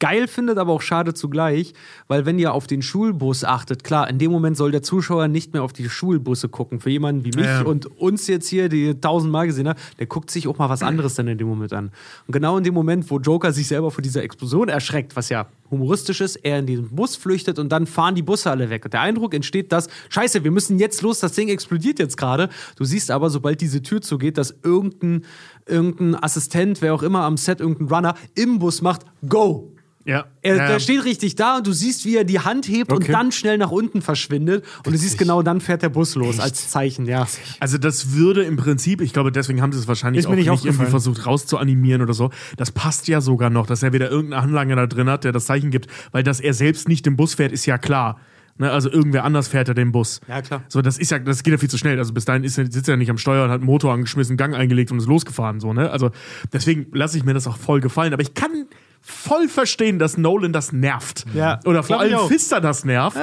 geil 0.00 0.26
findet, 0.26 0.58
aber 0.58 0.72
auch 0.72 0.82
schade 0.82 1.14
zugleich, 1.14 1.74
weil 2.08 2.26
wenn 2.26 2.38
ihr 2.38 2.52
auf 2.52 2.66
den 2.66 2.82
Schulbus 2.82 3.44
achtet, 3.44 3.84
klar, 3.84 4.08
in 4.10 4.18
dem 4.18 4.32
Moment 4.32 4.56
soll 4.56 4.72
der 4.72 4.82
Zuschauer 4.82 5.28
nicht 5.28 5.52
mehr 5.52 5.62
auf 5.62 5.72
die 5.72 5.88
Schulbusse 5.88 6.48
gucken. 6.48 6.80
Für 6.80 6.90
jemanden 6.90 7.24
wie 7.24 7.30
mich 7.36 7.46
Ja. 7.46 7.62
und 7.62 7.86
uns 8.00 8.26
jetzt 8.26 8.48
hier, 8.48 8.68
die 8.68 8.98
tausendmal 9.00 9.46
gesehen 9.46 9.68
haben, 9.68 9.78
der 9.98 10.06
guckt 10.06 10.30
sich 10.30 10.48
auch 10.48 10.58
mal 10.58 10.68
was 10.68 10.82
anderes 10.82 11.14
dann 11.14 11.28
in 11.28 11.38
dem 11.38 11.46
Moment 11.46 11.72
an. 11.72 11.92
Und 12.26 12.32
genau 12.32 12.58
in 12.58 12.64
dem 12.64 12.74
Moment, 12.74 13.10
wo 13.10 13.18
Joker 13.20 13.52
sich 13.52 13.68
selber 13.68 13.90
vor 13.90 14.02
dieser 14.02 14.22
Explosion 14.24 14.68
erschreckt, 14.68 15.14
was 15.16 15.28
ja 15.28 15.46
humoristisch 15.70 16.20
ist, 16.20 16.36
er 16.36 16.58
in 16.58 16.66
den 16.66 16.88
Bus 16.88 17.14
flüchtet 17.14 17.58
und 17.60 17.70
dann 17.70 17.86
fahren 17.86 18.14
die 18.16 18.22
Busse 18.22 18.50
alle 18.50 18.70
weg. 18.70 18.84
Und 18.86 18.92
der 18.94 19.02
Eindruck 19.02 19.34
entsteht, 19.34 19.70
dass, 19.70 19.88
scheiße, 20.08 20.42
wir 20.42 20.50
müssen 20.50 20.78
jetzt 20.80 21.02
los, 21.02 21.20
das 21.20 21.32
Ding 21.32 21.48
explodiert 21.48 21.98
jetzt 22.00 22.16
gerade. 22.16 22.48
Du 22.76 22.84
siehst 22.84 23.10
aber, 23.12 23.30
sobald 23.30 23.60
diese 23.60 23.80
Tür 23.82 24.00
zugeht, 24.00 24.36
dass 24.38 24.54
irgendein, 24.64 25.24
irgendein 25.66 26.20
Assistent, 26.20 26.82
wer 26.82 26.94
auch 26.94 27.02
immer 27.04 27.20
am 27.22 27.36
Set, 27.36 27.60
irgendein 27.60 27.86
Runner 27.94 28.14
im 28.34 28.58
Bus 28.58 28.82
macht, 28.82 29.02
go! 29.28 29.72
Ja. 30.04 30.24
Er, 30.40 30.56
ja. 30.56 30.66
Der 30.68 30.80
steht 30.80 31.04
richtig 31.04 31.34
da 31.34 31.58
und 31.58 31.66
du 31.66 31.72
siehst, 31.72 32.06
wie 32.06 32.16
er 32.16 32.24
die 32.24 32.40
Hand 32.40 32.66
hebt 32.68 32.90
und 32.90 33.02
Okay. 33.02 33.12
dann 33.12 33.32
schnell 33.32 33.58
nach 33.58 33.70
unten 33.70 34.00
verschwindet. 34.00 34.64
Und 34.86 34.92
du 34.92 34.98
siehst 34.98 35.18
genau, 35.18 35.42
dann 35.42 35.60
fährt 35.60 35.82
der 35.82 35.90
Bus 35.90 36.14
los 36.14 36.40
als 36.40 36.70
Zeichen, 36.70 37.04
ja. 37.06 37.28
Also 37.60 37.76
das 37.76 38.12
würde 38.12 38.42
im 38.42 38.56
Prinzip, 38.56 39.02
ich 39.02 39.12
glaube, 39.12 39.30
deswegen 39.30 39.60
haben 39.60 39.72
sie 39.72 39.78
es 39.78 39.88
wahrscheinlich 39.88 40.26
auch 40.26 40.30
mir 40.30 40.36
nicht, 40.36 40.46
irgendwie 40.64 40.86
versucht 40.86 41.26
rauszuanimieren 41.26 42.00
oder 42.00 42.14
so. 42.14 42.30
Das 42.56 42.70
passt 42.70 43.08
ja 43.08 43.20
sogar 43.20 43.50
noch, 43.50 43.66
dass 43.66 43.82
er 43.82 43.92
wieder 43.92 44.10
irgendeine 44.10 44.42
Anlage 44.42 44.74
da 44.74 44.86
drin 44.86 45.08
hat, 45.10 45.24
der 45.24 45.32
das 45.32 45.44
Zeichen 45.44 45.70
gibt, 45.70 45.86
weil 46.12 46.22
dass 46.22 46.40
er 46.40 46.54
selbst 46.54 46.88
nicht 46.88 47.06
im 47.06 47.16
Bus 47.16 47.34
fährt, 47.34 47.52
ist 47.52 47.66
ja 47.66 47.76
klar. 47.76 48.18
Ne, 48.60 48.70
also 48.70 48.90
irgendwer 48.90 49.24
anders 49.24 49.48
fährt 49.48 49.68
er 49.68 49.74
den 49.74 49.90
Bus. 49.90 50.20
Ja, 50.28 50.42
klar. 50.42 50.62
So, 50.68 50.82
das 50.82 50.98
ist 50.98 51.10
ja, 51.10 51.18
das 51.18 51.42
geht 51.42 51.52
ja 51.52 51.56
viel 51.56 51.70
zu 51.70 51.78
schnell. 51.78 51.98
Also 51.98 52.12
bis 52.12 52.26
dahin 52.26 52.44
ist 52.44 52.58
er, 52.58 52.70
sitzt 52.70 52.90
er 52.90 52.98
nicht 52.98 53.08
am 53.08 53.16
Steuer 53.16 53.44
und 53.44 53.50
hat 53.50 53.60
einen 53.60 53.64
Motor 53.64 53.94
angeschmissen, 53.94 54.36
Gang 54.36 54.54
eingelegt 54.54 54.92
und 54.92 54.98
ist 54.98 55.06
losgefahren. 55.06 55.60
So, 55.60 55.72
ne? 55.72 55.90
Also 55.90 56.10
deswegen 56.52 56.86
lasse 56.92 57.16
ich 57.16 57.24
mir 57.24 57.32
das 57.32 57.46
auch 57.46 57.56
voll 57.56 57.80
gefallen. 57.80 58.12
Aber 58.12 58.20
ich 58.20 58.34
kann 58.34 58.66
voll 59.00 59.48
verstehen, 59.48 59.98
dass 59.98 60.18
Nolan 60.18 60.52
das 60.52 60.72
nervt. 60.72 61.24
Ja, 61.32 61.58
Oder 61.64 61.82
vor 61.82 62.00
allem. 62.00 62.18
Pfister 62.28 62.60
das 62.60 62.84
nervt. 62.84 63.16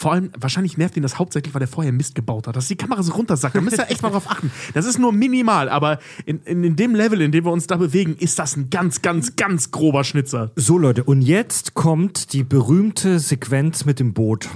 Vor 0.00 0.12
allem, 0.12 0.30
wahrscheinlich 0.34 0.78
nervt 0.78 0.96
ihn 0.96 1.02
das 1.02 1.18
hauptsächlich, 1.18 1.52
weil 1.52 1.60
er 1.60 1.68
vorher 1.68 1.92
Mist 1.92 2.14
gebaut 2.14 2.46
hat. 2.46 2.56
Dass 2.56 2.68
die 2.68 2.76
Kamera 2.76 3.02
so 3.02 3.12
runtersackt. 3.12 3.54
Da 3.54 3.60
müsst 3.60 3.76
ihr 3.76 3.90
echt 3.90 4.00
mal 4.00 4.08
drauf 4.08 4.30
achten. 4.30 4.50
Das 4.72 4.86
ist 4.86 4.98
nur 4.98 5.12
minimal, 5.12 5.68
aber 5.68 5.98
in, 6.24 6.40
in, 6.46 6.64
in 6.64 6.74
dem 6.74 6.94
Level, 6.94 7.20
in 7.20 7.32
dem 7.32 7.44
wir 7.44 7.52
uns 7.52 7.66
da 7.66 7.76
bewegen, 7.76 8.16
ist 8.18 8.38
das 8.38 8.56
ein 8.56 8.70
ganz, 8.70 9.02
ganz, 9.02 9.36
ganz 9.36 9.72
grober 9.72 10.02
Schnitzer. 10.02 10.52
So, 10.56 10.78
Leute, 10.78 11.04
und 11.04 11.20
jetzt 11.20 11.74
kommt 11.74 12.32
die 12.32 12.44
berühmte 12.44 13.18
Sequenz 13.18 13.84
mit 13.84 14.00
dem 14.00 14.14
Boot. 14.14 14.48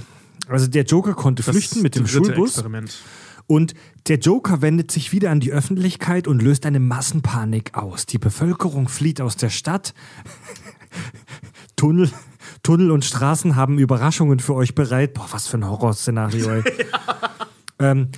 Also 0.47 0.65
der 0.65 0.81
Joker 0.81 1.13
konnte 1.13 1.43
flüchten 1.43 1.83
mit 1.83 1.93
dem 1.93 2.07
Schulbus. 2.07 2.53
Experiment. 2.53 3.03
Und 3.45 3.75
der 4.07 4.17
Joker 4.17 4.63
wendet 4.63 4.89
sich 4.89 5.11
wieder 5.11 5.29
an 5.29 5.41
die 5.41 5.51
Öffentlichkeit 5.51 6.27
und 6.27 6.41
löst 6.41 6.65
eine 6.65 6.79
Massenpanik 6.79 7.75
aus. 7.77 8.07
Die 8.07 8.17
Bevölkerung 8.17 8.87
flieht 8.87 9.21
aus 9.21 9.37
der 9.37 9.51
Stadt. 9.51 9.93
Tunnel, 11.75 12.09
Tunnel 12.65 12.89
und 12.89 13.05
Straßen 13.05 13.55
haben 13.55 13.77
Überraschungen 13.77 14.39
für 14.39 14.55
euch 14.55 14.73
bereit. 14.73 15.13
Boah, 15.13 15.27
was 15.29 15.47
für 15.47 15.57
ein 15.57 15.69
Horrorszenario, 15.69 16.49
ey. 16.49 16.63
ähm, 17.79 18.09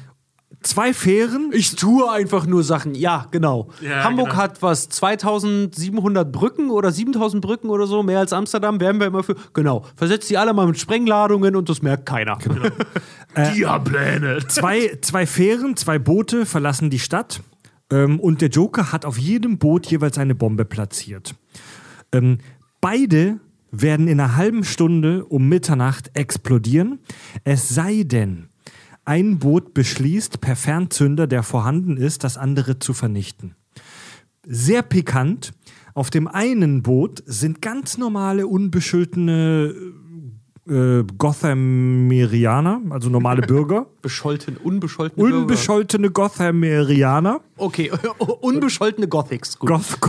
zwei 0.62 0.94
Fähren. 0.94 1.52
Ich 1.52 1.76
tue 1.76 2.10
einfach 2.10 2.46
nur 2.46 2.64
Sachen. 2.64 2.96
Ja, 2.96 3.28
genau. 3.32 3.68
Ja, 3.82 4.06
Hamburg 4.06 4.30
genau. 4.30 4.42
hat 4.42 4.62
was, 4.62 4.88
2700 4.88 6.32
Brücken 6.32 6.70
oder 6.70 6.94
7000 6.94 7.44
Brücken 7.44 7.70
oder 7.70 7.88
so, 7.88 8.04
mehr 8.04 8.20
als 8.20 8.32
Amsterdam, 8.32 8.80
werden 8.80 9.02
wir 9.02 9.08
immer 9.08 9.22
für. 9.22 9.36
Genau. 9.52 9.84
Versetzt 9.98 10.30
die 10.30 10.38
alle 10.38 10.54
mal 10.54 10.66
mit 10.66 10.80
Sprengladungen 10.80 11.58
und 11.58 11.68
das 11.68 11.82
merkt 11.82 12.06
keiner. 12.06 12.38
Diapläne. 13.54 14.48
Zwei, 14.48 14.98
zwei 15.02 15.26
Fähren, 15.26 15.76
zwei 15.76 16.00
Boote 16.00 16.46
verlassen 16.46 16.90
die 16.90 17.00
Stadt. 17.00 17.42
Ähm, 17.92 18.18
und 18.22 18.40
der 18.40 18.48
Joker 18.48 18.94
hat 18.94 19.04
auf 19.04 19.18
jedem 19.18 19.58
Boot 19.58 19.88
jeweils 19.88 20.18
eine 20.18 20.36
Bombe 20.36 20.64
platziert. 20.64 21.36
Ähm, 22.14 22.38
beide 22.80 23.42
werden 23.72 24.08
in 24.08 24.20
einer 24.20 24.36
halben 24.36 24.64
Stunde 24.64 25.26
um 25.26 25.48
Mitternacht 25.50 26.12
explodieren. 26.14 27.00
Es 27.44 27.70
sei 27.70 28.04
denn, 28.04 28.50
ein 29.06 29.40
Boot 29.40 29.74
beschließt 29.74 30.42
per 30.42 30.56
Fernzünder, 30.56 31.28
der 31.28 31.44
vorhanden 31.44 31.96
ist, 31.98 32.24
das 32.24 32.38
andere 32.38 32.80
zu 32.80 32.94
vernichten. 32.94 33.56
Sehr 34.46 34.82
pikant. 34.82 35.54
Auf 35.94 36.10
dem 36.10 36.28
einen 36.28 36.84
Boot 36.84 37.24
sind 37.26 37.62
ganz 37.62 37.98
normale, 37.98 38.48
unbescholtene 38.48 39.74
äh, 40.70 41.04
Gothamerianer, 41.18 42.82
also 42.90 43.10
normale 43.10 43.42
Bürger. 43.48 43.88
Bescholten, 44.02 44.58
unbescholtene. 44.58 45.24
Unbescholtene 45.24 46.10
Gothamerianer. 46.12 47.42
Okay, 47.58 47.92
unbescholtene 48.42 49.08
Gothics. 49.08 49.58
Gut. 49.60 49.70
Goth 49.70 50.00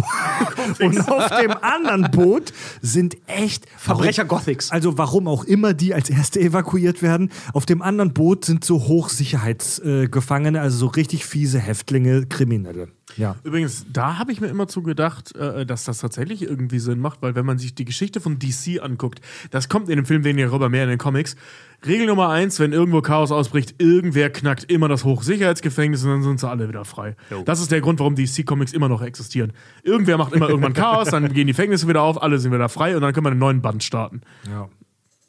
Und 0.80 1.08
auf 1.08 1.28
dem 1.40 1.52
anderen 1.62 2.10
Boot 2.10 2.52
sind 2.82 3.16
echt 3.26 3.66
Verbrecher 3.76 4.24
warum- 4.28 4.38
Gothics. 4.38 4.70
Also 4.70 4.98
warum 4.98 5.28
auch 5.28 5.44
immer 5.44 5.74
die 5.74 5.94
als 5.94 6.10
erste 6.10 6.40
evakuiert 6.40 7.02
werden. 7.02 7.30
Auf 7.52 7.64
dem 7.66 7.80
anderen 7.82 8.12
Boot 8.12 8.44
sind 8.44 8.64
so 8.64 8.86
Hochsicherheitsgefangene, 8.86 10.58
äh, 10.58 10.60
also 10.60 10.76
so 10.78 10.86
richtig 10.88 11.24
fiese 11.24 11.58
Häftlinge, 11.58 12.26
Kriminelle. 12.26 12.88
Ja. 13.16 13.36
Übrigens, 13.42 13.86
da 13.90 14.18
habe 14.18 14.32
ich 14.32 14.40
mir 14.40 14.48
immer 14.48 14.68
zu 14.68 14.82
gedacht, 14.82 15.34
äh, 15.34 15.64
dass 15.66 15.84
das 15.84 15.98
tatsächlich 15.98 16.42
irgendwie 16.42 16.78
Sinn 16.78 17.00
macht, 17.00 17.22
weil 17.22 17.34
wenn 17.34 17.46
man 17.46 17.58
sich 17.58 17.74
die 17.74 17.84
Geschichte 17.84 18.20
von 18.20 18.38
DC 18.38 18.80
anguckt, 18.82 19.20
das 19.50 19.68
kommt 19.68 19.88
in 19.88 19.96
dem 19.96 20.04
Film 20.06 20.24
weniger 20.24 20.52
rüber, 20.52 20.68
mehr 20.68 20.84
in 20.84 20.90
den 20.90 20.98
Comics. 20.98 21.36
Regel 21.86 22.06
Nummer 22.06 22.28
eins, 22.28 22.58
wenn 22.58 22.72
irgendwo 22.72 23.00
Chaos 23.02 23.30
ausbricht, 23.30 23.76
irgendwer 23.78 24.30
knackt 24.30 24.64
immer 24.70 24.88
das 24.88 25.04
Hochsicherheitsgefängnis 25.04 26.02
und 26.04 26.10
dann 26.10 26.22
sind 26.22 26.40
sie 26.40 26.48
alle 26.48 26.68
wieder 26.68 26.84
frei. 26.84 27.14
Das 27.44 27.60
ist 27.60 27.70
der 27.70 27.80
Grund, 27.80 28.00
warum 28.00 28.16
DC-Comics 28.16 28.72
immer 28.72 28.88
noch 28.88 29.00
existieren. 29.00 29.52
Irgendwer 29.84 30.18
macht 30.18 30.32
immer 30.32 30.48
irgendwann 30.48 30.72
Chaos, 30.74 31.10
dann 31.10 31.32
gehen 31.32 31.46
die 31.46 31.52
Gefängnisse 31.52 31.86
wieder 31.86 32.02
auf, 32.02 32.20
alle 32.20 32.38
sind 32.38 32.52
wieder 32.52 32.68
frei 32.68 32.96
und 32.96 33.02
dann 33.02 33.12
können 33.12 33.26
wir 33.26 33.30
einen 33.30 33.40
neuen 33.40 33.62
Band 33.62 33.84
starten. 33.84 34.22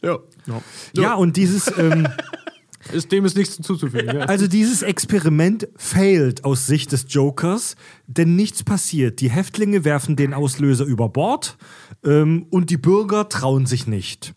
Ja, 0.02 0.20
Ja. 0.48 0.62
ja 0.94 1.14
und 1.14 1.38
dieses, 1.38 1.72
ähm, 1.78 2.08
Ist, 2.92 3.12
dem 3.12 3.26
ist 3.26 3.38
nichts 3.38 3.56
hinzuzufügen. 3.56 4.16
Ja. 4.16 4.26
also 4.26 4.48
dieses 4.48 4.82
Experiment 4.82 5.68
failed 5.76 6.44
aus 6.46 6.68
Sicht 6.68 6.92
des 6.92 7.06
Jokers, 7.10 7.76
denn 8.08 8.36
nichts 8.36 8.64
passiert. 8.64 9.22
Die 9.22 9.30
Häftlinge 9.30 9.84
werfen 9.84 10.16
den 10.16 10.34
Auslöser 10.34 10.86
über 10.86 11.10
Bord 11.10 11.58
ähm, 12.04 12.46
und 12.50 12.70
die 12.70 12.78
Bürger 12.78 13.30
trauen 13.30 13.66
sich 13.66 13.88
nicht. 13.88 14.34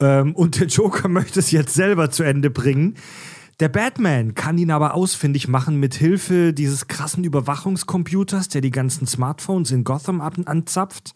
Ähm, 0.00 0.34
und 0.34 0.60
der 0.60 0.66
Joker 0.66 1.08
möchte 1.08 1.40
es 1.40 1.50
jetzt 1.50 1.74
selber 1.74 2.10
zu 2.10 2.22
Ende 2.22 2.50
bringen. 2.50 2.96
Der 3.60 3.68
Batman 3.68 4.34
kann 4.34 4.58
ihn 4.58 4.70
aber 4.70 4.94
ausfindig 4.94 5.46
machen 5.46 5.78
mit 5.78 5.94
Hilfe 5.94 6.52
dieses 6.52 6.88
krassen 6.88 7.22
Überwachungscomputers, 7.22 8.48
der 8.48 8.60
die 8.60 8.70
ganzen 8.70 9.06
Smartphones 9.06 9.70
in 9.70 9.84
Gotham 9.84 10.20
anzapft. 10.20 11.14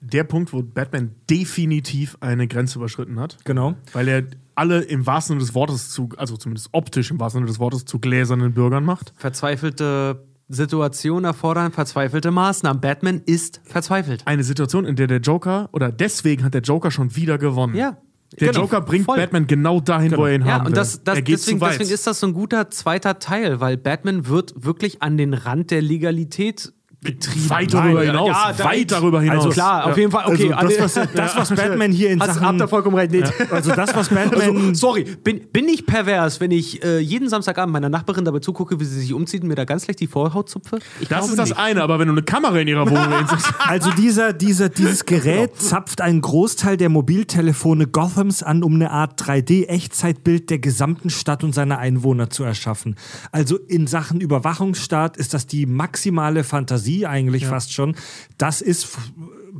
Der 0.00 0.24
Punkt, 0.24 0.54
wo 0.54 0.62
Batman 0.62 1.14
definitiv 1.28 2.16
eine 2.20 2.48
Grenze 2.48 2.78
überschritten 2.78 3.20
hat. 3.20 3.36
Genau. 3.44 3.74
Weil 3.92 4.08
er 4.08 4.22
alle 4.60 4.82
im 4.82 5.06
wahrsten 5.06 5.34
Sinne 5.34 5.40
des 5.46 5.54
Wortes 5.54 5.88
zu, 5.90 6.10
also 6.18 6.36
zumindest 6.36 6.68
optisch 6.72 7.10
im 7.10 7.18
wahrsten 7.18 7.38
Sinne 7.40 7.46
des 7.48 7.58
Wortes, 7.58 7.86
zu 7.86 7.98
gläsernen 7.98 8.52
Bürgern 8.52 8.84
macht. 8.84 9.14
Verzweifelte 9.16 10.26
Situationen 10.48 11.24
erfordern 11.24 11.72
verzweifelte 11.72 12.30
Maßnahmen. 12.30 12.80
Batman 12.80 13.22
ist 13.24 13.60
verzweifelt. 13.64 14.22
Eine 14.26 14.42
Situation, 14.44 14.84
in 14.84 14.96
der 14.96 15.06
der 15.06 15.20
Joker, 15.20 15.68
oder 15.72 15.90
deswegen 15.90 16.44
hat 16.44 16.52
der 16.54 16.60
Joker 16.62 16.90
schon 16.90 17.14
wieder 17.16 17.38
gewonnen. 17.38 17.74
Ja. 17.74 17.96
Der 18.38 18.48
Genau, 18.48 18.60
Joker 18.62 18.80
bringt 18.80 19.06
voll. 19.06 19.16
Batman 19.16 19.46
genau 19.46 19.80
dahin, 19.80 20.16
wo 20.16 20.26
er 20.26 20.34
ihn 20.34 20.42
Ja, 20.44 20.52
haben 20.54 20.66
und 20.66 20.72
will. 20.72 20.74
das, 20.74 21.02
das, 21.02 21.16
geht 21.16 21.28
deswegen, 21.28 21.58
deswegen 21.58 21.90
ist 21.90 22.06
das 22.06 22.20
so 22.20 22.26
ein 22.28 22.32
guter 22.32 22.70
zweiter 22.70 23.18
Teil, 23.18 23.60
weil 23.60 23.76
Batman 23.76 24.26
wird 24.28 24.52
wirklich 24.56 25.02
an 25.02 25.16
den 25.16 25.34
Rand 25.34 25.70
der 25.70 25.82
Legalität 25.82 26.72
getrieben. 27.02 27.50
weit 27.50 27.72
darüber 27.72 28.02
hinaus. 28.02 28.28
Ja, 28.28 28.52
da- 28.56 28.64
weit 28.64 28.90
darüber 28.90 29.20
hinaus. 29.22 29.36
Also 29.38 29.50
klar, 29.50 29.86
auf 29.86 29.96
jeden 29.96 30.10
Fall. 30.10 30.24
Okay, 30.26 30.52
also 30.52 30.76
das, 30.76 30.96
was, 30.96 31.08
das, 31.14 31.36
was 31.36 31.48
Batman 31.50 31.92
hier 31.92 32.10
in 32.10 32.20
Hast, 32.20 32.34
Sachen... 32.34 32.46
habt 32.46 32.60
ihr 32.60 32.68
vollkommen 32.68 32.96
recht. 32.96 33.10
Nee. 33.10 33.24
Also 33.50 33.74
das, 33.74 33.94
was 33.94 34.08
Batman... 34.08 34.56
Also, 34.56 34.74
sorry, 34.74 35.04
bin, 35.04 35.48
bin 35.50 35.68
ich 35.68 35.86
pervers, 35.86 36.40
wenn 36.40 36.50
ich 36.50 36.84
äh, 36.84 36.98
jeden 36.98 37.28
Samstagabend 37.28 37.72
meiner 37.72 37.88
Nachbarin 37.88 38.24
dabei 38.24 38.40
zugucke, 38.40 38.78
wie 38.80 38.84
sie 38.84 39.00
sich 39.00 39.14
umzieht 39.14 39.42
und 39.42 39.48
mir 39.48 39.54
da 39.54 39.64
ganz 39.64 39.86
leicht 39.86 40.00
die 40.00 40.06
Vorhaut 40.06 40.50
zupfe? 40.50 40.78
Ich 41.00 41.08
das 41.08 41.28
ist 41.28 41.38
das 41.38 41.50
nicht. 41.50 41.58
eine, 41.58 41.82
aber 41.82 41.98
wenn 41.98 42.08
du 42.08 42.12
eine 42.12 42.22
Kamera 42.22 42.58
in 42.58 42.68
ihrer 42.68 42.88
Wohnung 42.88 43.10
hinsetzt. 43.18 43.52
Also 43.66 43.90
dieser, 43.92 44.32
dieser, 44.32 44.68
dieses 44.68 45.04
Gerät 45.06 45.56
zapft 45.60 46.00
einen 46.02 46.20
Großteil 46.20 46.76
der 46.76 46.90
Mobiltelefone 46.90 47.86
Gothams 47.86 48.42
an, 48.42 48.62
um 48.62 48.74
eine 48.74 48.90
Art 48.90 49.20
3D-Echtzeitbild 49.22 50.50
der 50.50 50.58
gesamten 50.58 51.08
Stadt 51.08 51.44
und 51.44 51.54
seiner 51.54 51.78
Einwohner 51.78 52.28
zu 52.30 52.44
erschaffen. 52.44 52.96
Also 53.32 53.56
in 53.56 53.86
Sachen 53.86 54.20
Überwachungsstaat 54.20 55.16
ist 55.16 55.32
das 55.32 55.46
die 55.46 55.64
maximale 55.64 56.44
Fantasie 56.44 56.89
eigentlich 57.06 57.46
fast 57.46 57.72
schon. 57.72 57.96
Das 58.38 58.60
ist 58.60 58.88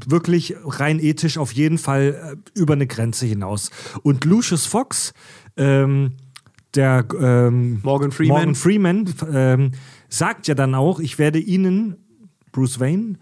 wirklich 0.07 0.55
rein 0.65 0.98
ethisch 0.98 1.39
auf 1.39 1.52
jeden 1.52 1.78
Fall 1.78 2.36
äh, 2.55 2.59
über 2.59 2.74
eine 2.74 2.86
Grenze 2.86 3.27
hinaus. 3.27 3.70
Und 4.02 4.24
Lucius 4.24 4.66
Fox, 4.66 5.12
ähm, 5.57 6.12
der 6.74 7.07
ähm, 7.20 7.81
Morgan 7.82 8.12
Freeman. 8.12 8.36
Morgan 8.36 8.55
Freeman 8.55 9.15
ähm, 9.32 9.70
sagt 10.09 10.47
ja 10.47 10.55
dann 10.55 10.74
auch, 10.74 11.01
ich 11.01 11.19
werde 11.19 11.39
Ihnen, 11.39 11.97
Bruce 12.52 12.81
Wayne, 12.81 13.16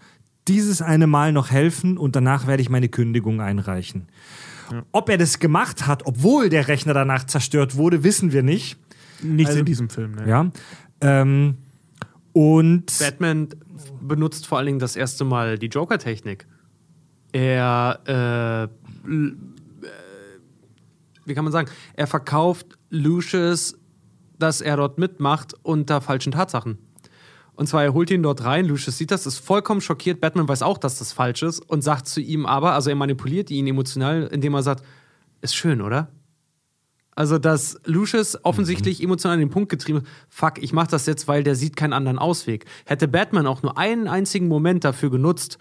dieses 0.47 0.81
eine 0.81 1.07
Mal 1.07 1.31
noch 1.31 1.51
helfen 1.51 1.97
und 1.97 2.15
danach 2.15 2.47
werde 2.47 2.61
ich 2.61 2.69
meine 2.69 2.89
Kündigung 2.89 3.41
einreichen. 3.41 4.07
Ob 4.91 5.09
er 5.09 5.17
das 5.17 5.39
gemacht 5.39 5.87
hat, 5.87 6.05
obwohl 6.05 6.49
der 6.49 6.67
Rechner 6.67 6.93
danach 6.93 7.25
zerstört 7.25 7.75
wurde, 7.75 8.03
wissen 8.03 8.31
wir 8.31 8.43
nicht. 8.43 8.77
Nichts 9.21 9.49
Also 9.49 9.59
in 9.59 9.65
diesem 9.65 9.89
Film. 9.89 10.11
Ne? 10.13 10.29
Ja. 10.29 10.51
Ähm, 11.01 11.57
und 12.33 12.97
Batman 12.99 13.49
benutzt 14.01 14.47
vor 14.47 14.57
allen 14.57 14.67
Dingen 14.67 14.79
das 14.79 14.95
erste 14.95 15.25
Mal 15.25 15.57
die 15.57 15.67
Joker-Technik. 15.67 16.47
Er, 17.31 17.99
äh, 18.07 18.63
äh, 18.63 18.69
wie 21.25 21.33
kann 21.33 21.43
man 21.43 21.51
sagen, 21.51 21.69
er 21.93 22.07
verkauft 22.07 22.77
Lucius, 22.89 23.77
dass 24.37 24.61
er 24.61 24.77
dort 24.77 24.97
mitmacht 24.97 25.53
unter 25.63 26.01
falschen 26.01 26.31
Tatsachen. 26.31 26.77
Und 27.53 27.67
zwar, 27.67 27.83
er 27.83 27.93
holt 27.93 28.09
ihn 28.09 28.23
dort 28.23 28.45
rein, 28.45 28.65
Lucius 28.65 28.97
sieht 28.97 29.11
das, 29.11 29.25
ist 29.25 29.39
vollkommen 29.39 29.81
schockiert, 29.81 30.21
Batman 30.21 30.47
weiß 30.47 30.61
auch, 30.61 30.77
dass 30.77 30.97
das 30.97 31.11
falsch 31.11 31.43
ist 31.43 31.59
und 31.59 31.83
sagt 31.83 32.07
zu 32.07 32.21
ihm 32.21 32.45
aber, 32.45 32.71
also 32.73 32.89
er 32.89 32.95
manipuliert 32.95 33.51
ihn 33.51 33.67
emotional, 33.67 34.29
indem 34.31 34.53
er 34.53 34.63
sagt, 34.63 34.85
ist 35.41 35.55
schön, 35.55 35.81
oder? 35.81 36.09
Also, 37.19 37.37
dass 37.37 37.77
Lucius 37.83 38.37
offensichtlich 38.45 39.03
emotional 39.03 39.33
an 39.33 39.41
den 39.41 39.49
Punkt 39.49 39.67
getrieben 39.67 39.97
ist, 39.97 40.07
fuck, 40.29 40.57
ich 40.63 40.71
mach 40.71 40.87
das 40.87 41.05
jetzt, 41.05 41.27
weil 41.27 41.43
der 41.43 41.53
sieht 41.53 41.75
keinen 41.75 41.91
anderen 41.91 42.17
Ausweg. 42.17 42.63
Hätte 42.85 43.09
Batman 43.09 43.45
auch 43.45 43.61
nur 43.61 43.77
einen 43.77 44.07
einzigen 44.07 44.47
Moment 44.47 44.85
dafür 44.85 45.11
genutzt, 45.11 45.57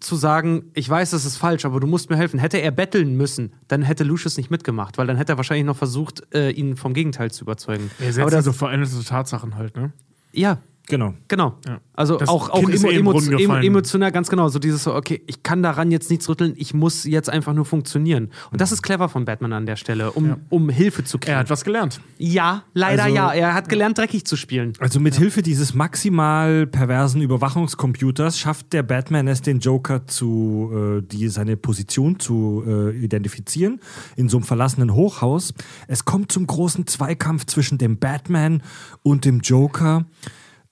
zu 0.00 0.16
sagen, 0.16 0.70
ich 0.74 0.86
weiß, 0.86 1.12
das 1.12 1.24
ist 1.24 1.38
falsch, 1.38 1.64
aber 1.64 1.80
du 1.80 1.86
musst 1.86 2.10
mir 2.10 2.16
helfen. 2.16 2.38
Hätte 2.38 2.58
er 2.58 2.72
betteln 2.72 3.16
müssen, 3.16 3.54
dann 3.68 3.80
hätte 3.80 4.04
Lucius 4.04 4.36
nicht 4.36 4.50
mitgemacht, 4.50 4.98
weil 4.98 5.06
dann 5.06 5.16
hätte 5.16 5.32
er 5.32 5.36
wahrscheinlich 5.38 5.64
noch 5.64 5.78
versucht, 5.78 6.22
äh, 6.34 6.50
ihn 6.50 6.76
vom 6.76 6.92
Gegenteil 6.92 7.30
zu 7.30 7.44
überzeugen. 7.44 7.90
Er 7.98 8.12
setzt 8.12 8.18
aber 8.18 8.30
das, 8.30 8.44
so 8.44 8.52
veränderte 8.52 9.02
Tatsachen 9.02 9.54
halt, 9.54 9.78
ne? 9.78 9.94
ja, 10.32 10.58
genau. 10.86 11.14
Genau. 11.28 11.56
Also 11.94 12.16
Das 12.18 12.28
auch, 12.28 12.50
auch 12.50 12.60
Kind 12.60 12.74
ist 12.74 12.84
emo, 12.84 12.92
eh 12.92 12.96
emo, 12.98 13.12
Brunnen 13.12 13.38
emo, 13.38 13.54
emotional 13.56 14.12
ganz 14.12 14.28
genau. 14.28 14.48
So 14.48 14.58
dieses 14.58 14.82
so, 14.84 14.94
okay, 14.94 15.22
ich 15.26 15.42
kann 15.42 15.62
daran 15.62 15.90
jetzt 15.90 16.10
nichts 16.10 16.28
rütteln, 16.28 16.54
ich 16.56 16.74
muss 16.74 17.04
jetzt 17.04 17.30
einfach 17.30 17.52
nur 17.54 17.64
funktionieren. 17.64 18.30
Und 18.50 18.60
das 18.60 18.72
ist 18.72 18.82
clever 18.82 19.08
von 19.08 19.24
Batman 19.24 19.52
an 19.52 19.66
der 19.66 19.76
Stelle, 19.76 20.12
um, 20.12 20.36
um 20.50 20.68
Hilfe 20.68 21.04
zu 21.04 21.18
kriegen. 21.18 21.32
Er 21.32 21.38
hat 21.40 21.50
was 21.50 21.64
gelernt. 21.64 22.00
ja, 22.18 22.64
leider 22.74 23.04
Also- 23.04 23.16
ja. 23.16 23.32
Er 23.32 23.54
hat 23.54 23.68
gelernt, 23.68 23.98
dreckig 23.98 24.24
zu 24.26 24.36
spielen. 24.36 24.72
Also 24.78 25.00
mit 25.00 25.14
Hilfe 25.16 25.42
dieses 25.42 25.74
maximal 25.74 26.66
perversen 26.66 27.20
Überwachungscomputers 27.22 28.38
schafft 28.38 28.72
der 28.72 28.82
Batman 28.82 29.28
es, 29.28 29.42
den 29.42 29.60
Joker 29.60 30.06
zu, 30.06 31.00
äh, 31.00 31.02
die, 31.02 31.28
seine 31.28 31.56
Position 31.56 32.18
zu 32.20 32.62
äh, 32.66 32.96
identifizieren 32.98 33.80
in 34.16 34.28
so 34.28 34.36
einem 34.36 34.44
verlassenen 34.44 34.94
Hochhaus. 34.94 35.54
Es 35.88 36.04
kommt 36.04 36.30
zum 36.32 36.46
großen 36.46 36.86
Zweikampf 36.86 37.46
zwischen 37.46 37.78
dem 37.78 37.98
Batman 37.98 38.62
und 39.02 39.24
dem 39.24 39.40
Joker. 39.40 40.04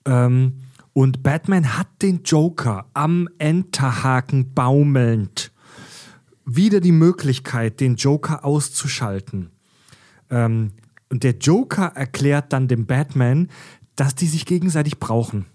Ähm, 0.05 0.53
und 0.93 1.23
Batman 1.23 1.77
hat 1.77 1.87
den 2.01 2.23
Joker 2.23 2.85
am 2.93 3.27
Enterhaken 3.37 4.53
baumelnd 4.53 5.51
wieder 6.45 6.79
die 6.79 6.91
Möglichkeit, 6.91 7.79
den 7.79 7.95
Joker 7.95 8.45
auszuschalten. 8.45 9.49
Ähm, 10.29 10.71
und 11.09 11.23
der 11.23 11.35
Joker 11.37 11.91
erklärt 11.95 12.53
dann 12.53 12.67
dem 12.67 12.85
Batman, 12.85 13.49
dass 13.95 14.15
die 14.15 14.27
sich 14.27 14.45
gegenseitig 14.45 14.99
brauchen. 14.99 15.45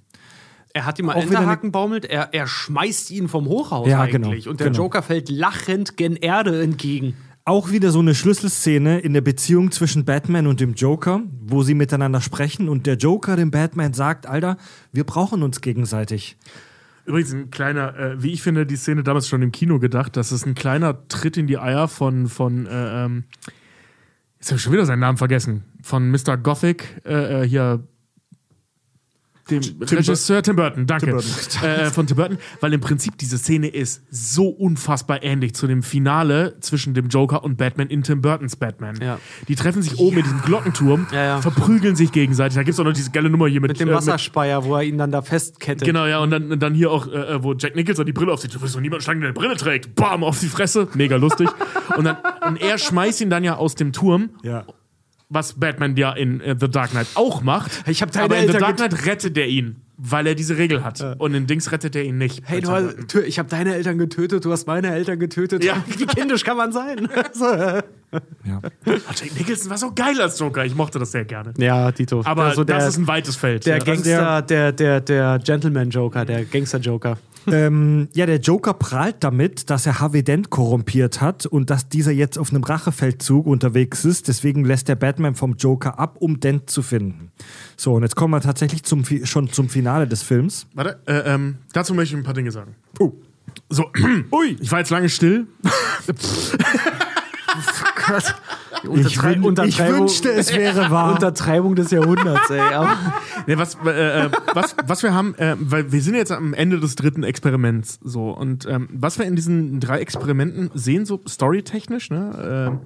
Er 0.72 0.86
hat 0.86 0.98
ihm 0.98 1.06
mal 1.06 1.14
Enterhaken 1.16 1.72
baumelt, 1.72 2.04
er, 2.04 2.32
er 2.32 2.46
schmeißt 2.46 3.10
ihn 3.10 3.28
vom 3.28 3.46
Hochhaus 3.46 3.88
Ja, 3.88 4.02
eigentlich. 4.02 4.44
genau, 4.44 4.50
Und 4.50 4.60
der 4.60 4.68
genau. 4.68 4.84
Joker 4.84 5.02
fällt 5.02 5.28
lachend 5.28 5.96
gen 5.96 6.16
Erde 6.16 6.62
entgegen. 6.62 7.16
Auch 7.50 7.72
wieder 7.72 7.90
so 7.90 7.98
eine 7.98 8.14
Schlüsselszene 8.14 9.00
in 9.00 9.12
der 9.12 9.22
Beziehung 9.22 9.72
zwischen 9.72 10.04
Batman 10.04 10.46
und 10.46 10.60
dem 10.60 10.74
Joker, 10.74 11.22
wo 11.40 11.64
sie 11.64 11.74
miteinander 11.74 12.20
sprechen 12.20 12.68
und 12.68 12.86
der 12.86 12.94
Joker 12.94 13.34
dem 13.34 13.50
Batman 13.50 13.92
sagt, 13.92 14.26
Alter, 14.26 14.56
wir 14.92 15.02
brauchen 15.02 15.42
uns 15.42 15.60
gegenseitig. 15.60 16.36
Übrigens 17.06 17.32
ein 17.32 17.50
kleiner, 17.50 17.98
äh, 17.98 18.22
wie 18.22 18.30
ich 18.30 18.40
finde, 18.40 18.66
die 18.66 18.76
Szene 18.76 19.02
damals 19.02 19.26
schon 19.26 19.42
im 19.42 19.50
Kino 19.50 19.80
gedacht, 19.80 20.16
das 20.16 20.30
ist 20.30 20.46
ein 20.46 20.54
kleiner 20.54 21.08
Tritt 21.08 21.36
in 21.38 21.48
die 21.48 21.58
Eier 21.58 21.88
von, 21.88 22.28
von 22.28 22.66
äh, 22.66 23.04
ähm, 23.06 23.24
jetzt 24.38 24.50
habe 24.50 24.56
ich 24.58 24.62
schon 24.62 24.72
wieder 24.72 24.86
seinen 24.86 25.00
Namen 25.00 25.18
vergessen, 25.18 25.64
von 25.82 26.08
Mr. 26.08 26.36
Gothic, 26.36 27.02
äh, 27.04 27.42
äh, 27.42 27.48
hier 27.48 27.82
dem 29.50 29.60
Regisseur 29.80 30.42
Tim 30.42 30.56
Burton, 30.56 30.86
danke. 30.86 31.10
Äh, 31.62 31.86
von 31.90 32.06
Tim 32.06 32.16
Burton, 32.16 32.38
weil 32.60 32.72
im 32.72 32.80
Prinzip 32.80 33.18
diese 33.18 33.36
Szene 33.36 33.68
ist 33.68 34.02
so 34.10 34.48
unfassbar 34.48 35.22
ähnlich 35.22 35.54
zu 35.54 35.66
dem 35.66 35.82
Finale 35.82 36.56
zwischen 36.60 36.94
dem 36.94 37.08
Joker 37.08 37.44
und 37.44 37.56
Batman 37.56 37.88
in 37.88 38.02
Tim 38.02 38.22
Burtons 38.22 38.56
Batman. 38.56 38.98
Ja. 39.02 39.18
Die 39.48 39.54
treffen 39.56 39.82
sich 39.82 39.98
oben 39.98 40.18
in 40.18 40.22
diesem 40.24 40.40
Glockenturm, 40.42 41.06
Ja, 41.12 41.24
ja. 41.24 41.40
verprügeln 41.40 41.96
sich 41.96 42.12
gegenseitig. 42.12 42.54
Da 42.54 42.62
gibt 42.62 42.74
es 42.74 42.80
auch 42.80 42.84
noch 42.84 42.92
diese 42.92 43.10
geile 43.10 43.28
Nummer 43.30 43.46
hier 43.48 43.60
mit, 43.60 43.70
Mit 43.72 43.80
dem 43.80 43.88
äh, 43.88 43.94
Wasserspeier, 43.94 44.64
wo 44.64 44.76
er 44.76 44.82
ihn 44.84 44.98
dann 44.98 45.10
da 45.10 45.22
festkettet. 45.22 45.84
Genau, 45.86 46.06
ja, 46.06 46.18
und 46.20 46.30
dann, 46.30 46.58
dann 46.58 46.74
hier 46.74 46.90
auch, 46.90 47.06
äh, 47.08 47.42
wo 47.42 47.54
Jack 47.54 47.76
Nicholson 47.76 48.06
die 48.06 48.12
Brille 48.12 48.32
aufzieht. 48.32 48.54
Du 48.54 48.60
willst 48.62 48.74
doch 48.74 48.80
niemand 48.80 49.02
schlagen, 49.02 49.20
der 49.20 49.28
eine 49.30 49.34
Brille 49.34 49.56
trägt. 49.56 49.94
Bam, 49.94 50.24
auf 50.24 50.40
die 50.40 50.48
Fresse. 50.48 50.88
Mega 50.94 51.16
lustig. 51.16 51.48
und, 51.96 52.04
dann, 52.04 52.16
und 52.46 52.60
er 52.60 52.78
schmeißt 52.78 53.20
ihn 53.20 53.30
dann 53.30 53.44
ja 53.44 53.56
aus 53.56 53.74
dem 53.74 53.92
Turm, 53.92 54.30
Ja. 54.42 54.64
Was 55.30 55.54
Batman 55.54 55.96
ja 55.96 56.12
in 56.12 56.40
äh, 56.40 56.54
The 56.58 56.68
Dark 56.68 56.90
Knight 56.90 57.06
auch 57.14 57.40
macht. 57.42 57.70
Ich 57.88 58.02
hab 58.02 58.10
deine 58.10 58.24
Aber 58.26 58.36
in 58.36 58.50
The 58.52 58.58
Dark 58.58 58.76
Knight 58.76 59.06
rettet 59.06 59.38
er 59.38 59.46
ihn, 59.46 59.76
weil 59.96 60.26
er 60.26 60.34
diese 60.34 60.58
Regel 60.58 60.82
hat. 60.84 61.16
Und 61.18 61.34
in 61.34 61.46
Dings 61.46 61.70
rettet 61.72 61.94
er 61.96 62.02
ihn 62.04 62.18
nicht. 62.18 62.42
Hey, 62.46 62.60
du 62.60 62.70
hast, 62.70 63.14
ich 63.14 63.38
habe 63.38 63.48
deine 63.48 63.74
Eltern 63.74 63.96
getötet, 63.96 64.44
du 64.44 64.50
hast 64.52 64.66
meine 64.66 64.90
Eltern 64.92 65.18
getötet. 65.20 65.62
Ja. 65.64 65.82
Wie 65.86 66.04
kindisch 66.06 66.44
kann 66.44 66.56
man 66.56 66.72
sein? 66.72 67.08
So. 67.32 67.44
Ja. 68.44 68.60
Jack 68.84 69.38
Nicholson 69.38 69.70
war 69.70 69.78
so 69.78 69.92
geil 69.94 70.20
als 70.20 70.36
Joker. 70.36 70.64
Ich 70.64 70.74
mochte 70.74 70.98
das 70.98 71.12
sehr 71.12 71.24
gerne. 71.24 71.54
Ja, 71.58 71.92
Tito. 71.92 72.22
Aber 72.24 72.46
Also 72.46 72.64
der, 72.64 72.78
das 72.78 72.88
ist 72.88 72.96
ein 72.98 73.06
weites 73.06 73.36
Feld. 73.36 73.66
der 73.66 73.78
Ja. 73.78 73.84
Gangster, 73.84 74.42
der, 74.42 74.72
der, 74.72 75.00
der 75.00 75.38
Gentleman-Joker, 75.38 76.24
der 76.24 76.44
Gangster-Joker. 76.44 77.18
Ähm, 77.46 78.08
ja, 78.12 78.26
der 78.26 78.38
Joker 78.38 78.74
prahlt 78.74 79.16
damit, 79.20 79.70
dass 79.70 79.86
er 79.86 80.00
Harvey 80.00 80.22
Dent 80.22 80.50
korrumpiert 80.50 81.20
hat 81.20 81.46
und 81.46 81.70
dass 81.70 81.88
dieser 81.88 82.12
jetzt 82.12 82.38
auf 82.38 82.50
einem 82.50 82.64
Rachefeldzug 82.64 83.46
unterwegs 83.46 84.04
ist. 84.04 84.28
Deswegen 84.28 84.64
lässt 84.64 84.88
der 84.88 84.96
Batman 84.96 85.34
vom 85.34 85.54
Joker 85.54 85.98
ab, 85.98 86.16
um 86.20 86.40
Dent 86.40 86.70
zu 86.70 86.82
finden. 86.82 87.32
So, 87.76 87.94
und 87.94 88.02
jetzt 88.02 88.16
kommen 88.16 88.32
wir 88.32 88.40
tatsächlich 88.40 88.82
zum, 88.82 89.04
schon 89.24 89.50
zum 89.50 89.68
Finale 89.68 90.06
des 90.06 90.22
Films. 90.22 90.66
Warte, 90.74 91.00
äh, 91.06 91.34
ähm, 91.34 91.58
dazu 91.72 91.94
möchte 91.94 92.14
ich 92.14 92.20
ein 92.20 92.24
paar 92.24 92.34
Dinge 92.34 92.50
sagen. 92.50 92.74
Oh. 92.98 93.12
So, 93.68 93.90
ui, 94.32 94.56
ich 94.60 94.70
war 94.70 94.78
jetzt 94.78 94.90
lange 94.90 95.08
still. 95.08 95.46
Ich, 98.18 98.24
Untertrei- 98.84 99.34
wün- 99.34 99.40
ich 99.40 99.46
Untertreibung- 99.46 100.00
wünschte, 100.00 100.30
es 100.32 100.54
wäre 100.54 100.90
wahr. 100.90 101.12
Untertreibung 101.14 101.74
des 101.74 101.90
Jahrhunderts, 101.90 102.50
ey. 102.50 102.60
Ne, 103.46 103.56
was, 103.58 103.76
äh, 103.86 104.26
äh, 104.26 104.30
was, 104.54 104.76
was 104.86 105.02
wir 105.02 105.14
haben, 105.14 105.34
äh, 105.36 105.56
weil 105.58 105.90
wir 105.92 106.02
sind 106.02 106.14
jetzt 106.14 106.30
am 106.32 106.52
Ende 106.54 106.78
des 106.78 106.94
dritten 106.94 107.22
Experiments 107.22 107.98
so 108.02 108.30
und 108.30 108.66
ähm, 108.66 108.88
was 108.92 109.18
wir 109.18 109.24
in 109.26 109.34
diesen 109.36 109.80
drei 109.80 109.98
Experimenten 110.00 110.70
sehen, 110.74 111.06
so 111.06 111.20
storytechnisch, 111.26 112.10
ne, 112.10 112.80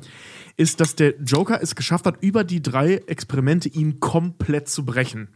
äh, 0.56 0.62
ist, 0.62 0.80
dass 0.80 0.94
der 0.94 1.14
Joker 1.24 1.60
es 1.60 1.74
geschafft 1.74 2.06
hat, 2.06 2.16
über 2.22 2.44
die 2.44 2.62
drei 2.62 3.02
Experimente 3.08 3.68
ihn 3.68 3.98
komplett 3.98 4.68
zu 4.68 4.84
brechen. 4.84 5.28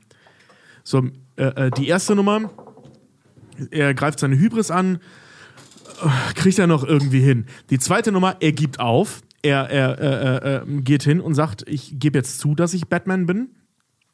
So, 0.85 1.09
äh, 1.37 1.45
äh, 1.67 1.71
die 1.73 1.89
erste 1.89 2.15
Nummer, 2.15 2.51
er 3.73 3.93
greift 3.95 4.21
seine 4.21 4.39
Hybris 4.39 4.71
an, 4.71 4.99
kriegt 6.37 6.59
er 6.61 6.69
noch 6.69 6.85
irgendwie 6.85 7.21
hin. 7.21 7.47
Die 7.71 7.81
zweite 7.81 8.13
Nummer, 8.13 8.37
er 8.39 8.53
gibt 8.53 8.79
auf. 8.79 9.23
Er, 9.43 9.71
er 9.71 9.99
äh, 10.01 10.07
äh, 10.07 10.57
äh, 10.57 10.81
geht 10.81 11.05
hin 11.05 11.21
und 11.21 11.35
sagt, 11.35 11.65
ich 11.69 11.99
gebe 11.99 12.19
jetzt 12.19 12.41
zu, 12.41 12.55
dass 12.55 12.75
ich 12.75 12.89
Batman 12.89 13.27
bin 13.27 13.51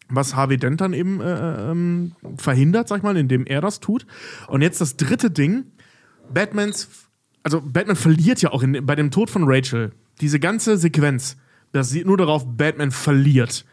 was 0.09 0.35
Harvey 0.35 0.59
Dent 0.59 0.81
dann 0.81 0.93
eben 0.93 1.21
äh, 1.21 1.71
ähm, 1.71 2.13
verhindert, 2.37 2.89
sag 2.89 2.99
ich 2.99 3.03
mal, 3.03 3.17
indem 3.17 3.47
er 3.47 3.61
das 3.61 3.81
tut. 3.81 4.07
Und 4.49 4.63
jetzt 4.63 4.81
das 4.81 4.97
dritte 4.97 5.31
Ding, 5.31 5.65
Batmans, 6.33 6.89
also 7.43 7.61
Batman 7.61 7.97
verliert 7.97 8.43
ja 8.43 8.53
auch 8.53 8.63
in, 8.63 8.85
bei 8.85 8.95
dem 8.95 9.11
Tod 9.11 9.31
von 9.31 9.45
Rachel, 9.47 9.93
diese 10.21 10.39
ganze 10.39 10.77
Sequenz 10.77 11.37
basiert 11.73 12.07
nur 12.07 12.17
darauf, 12.17 12.45
Batman 12.47 12.91
verliert. 12.91 13.65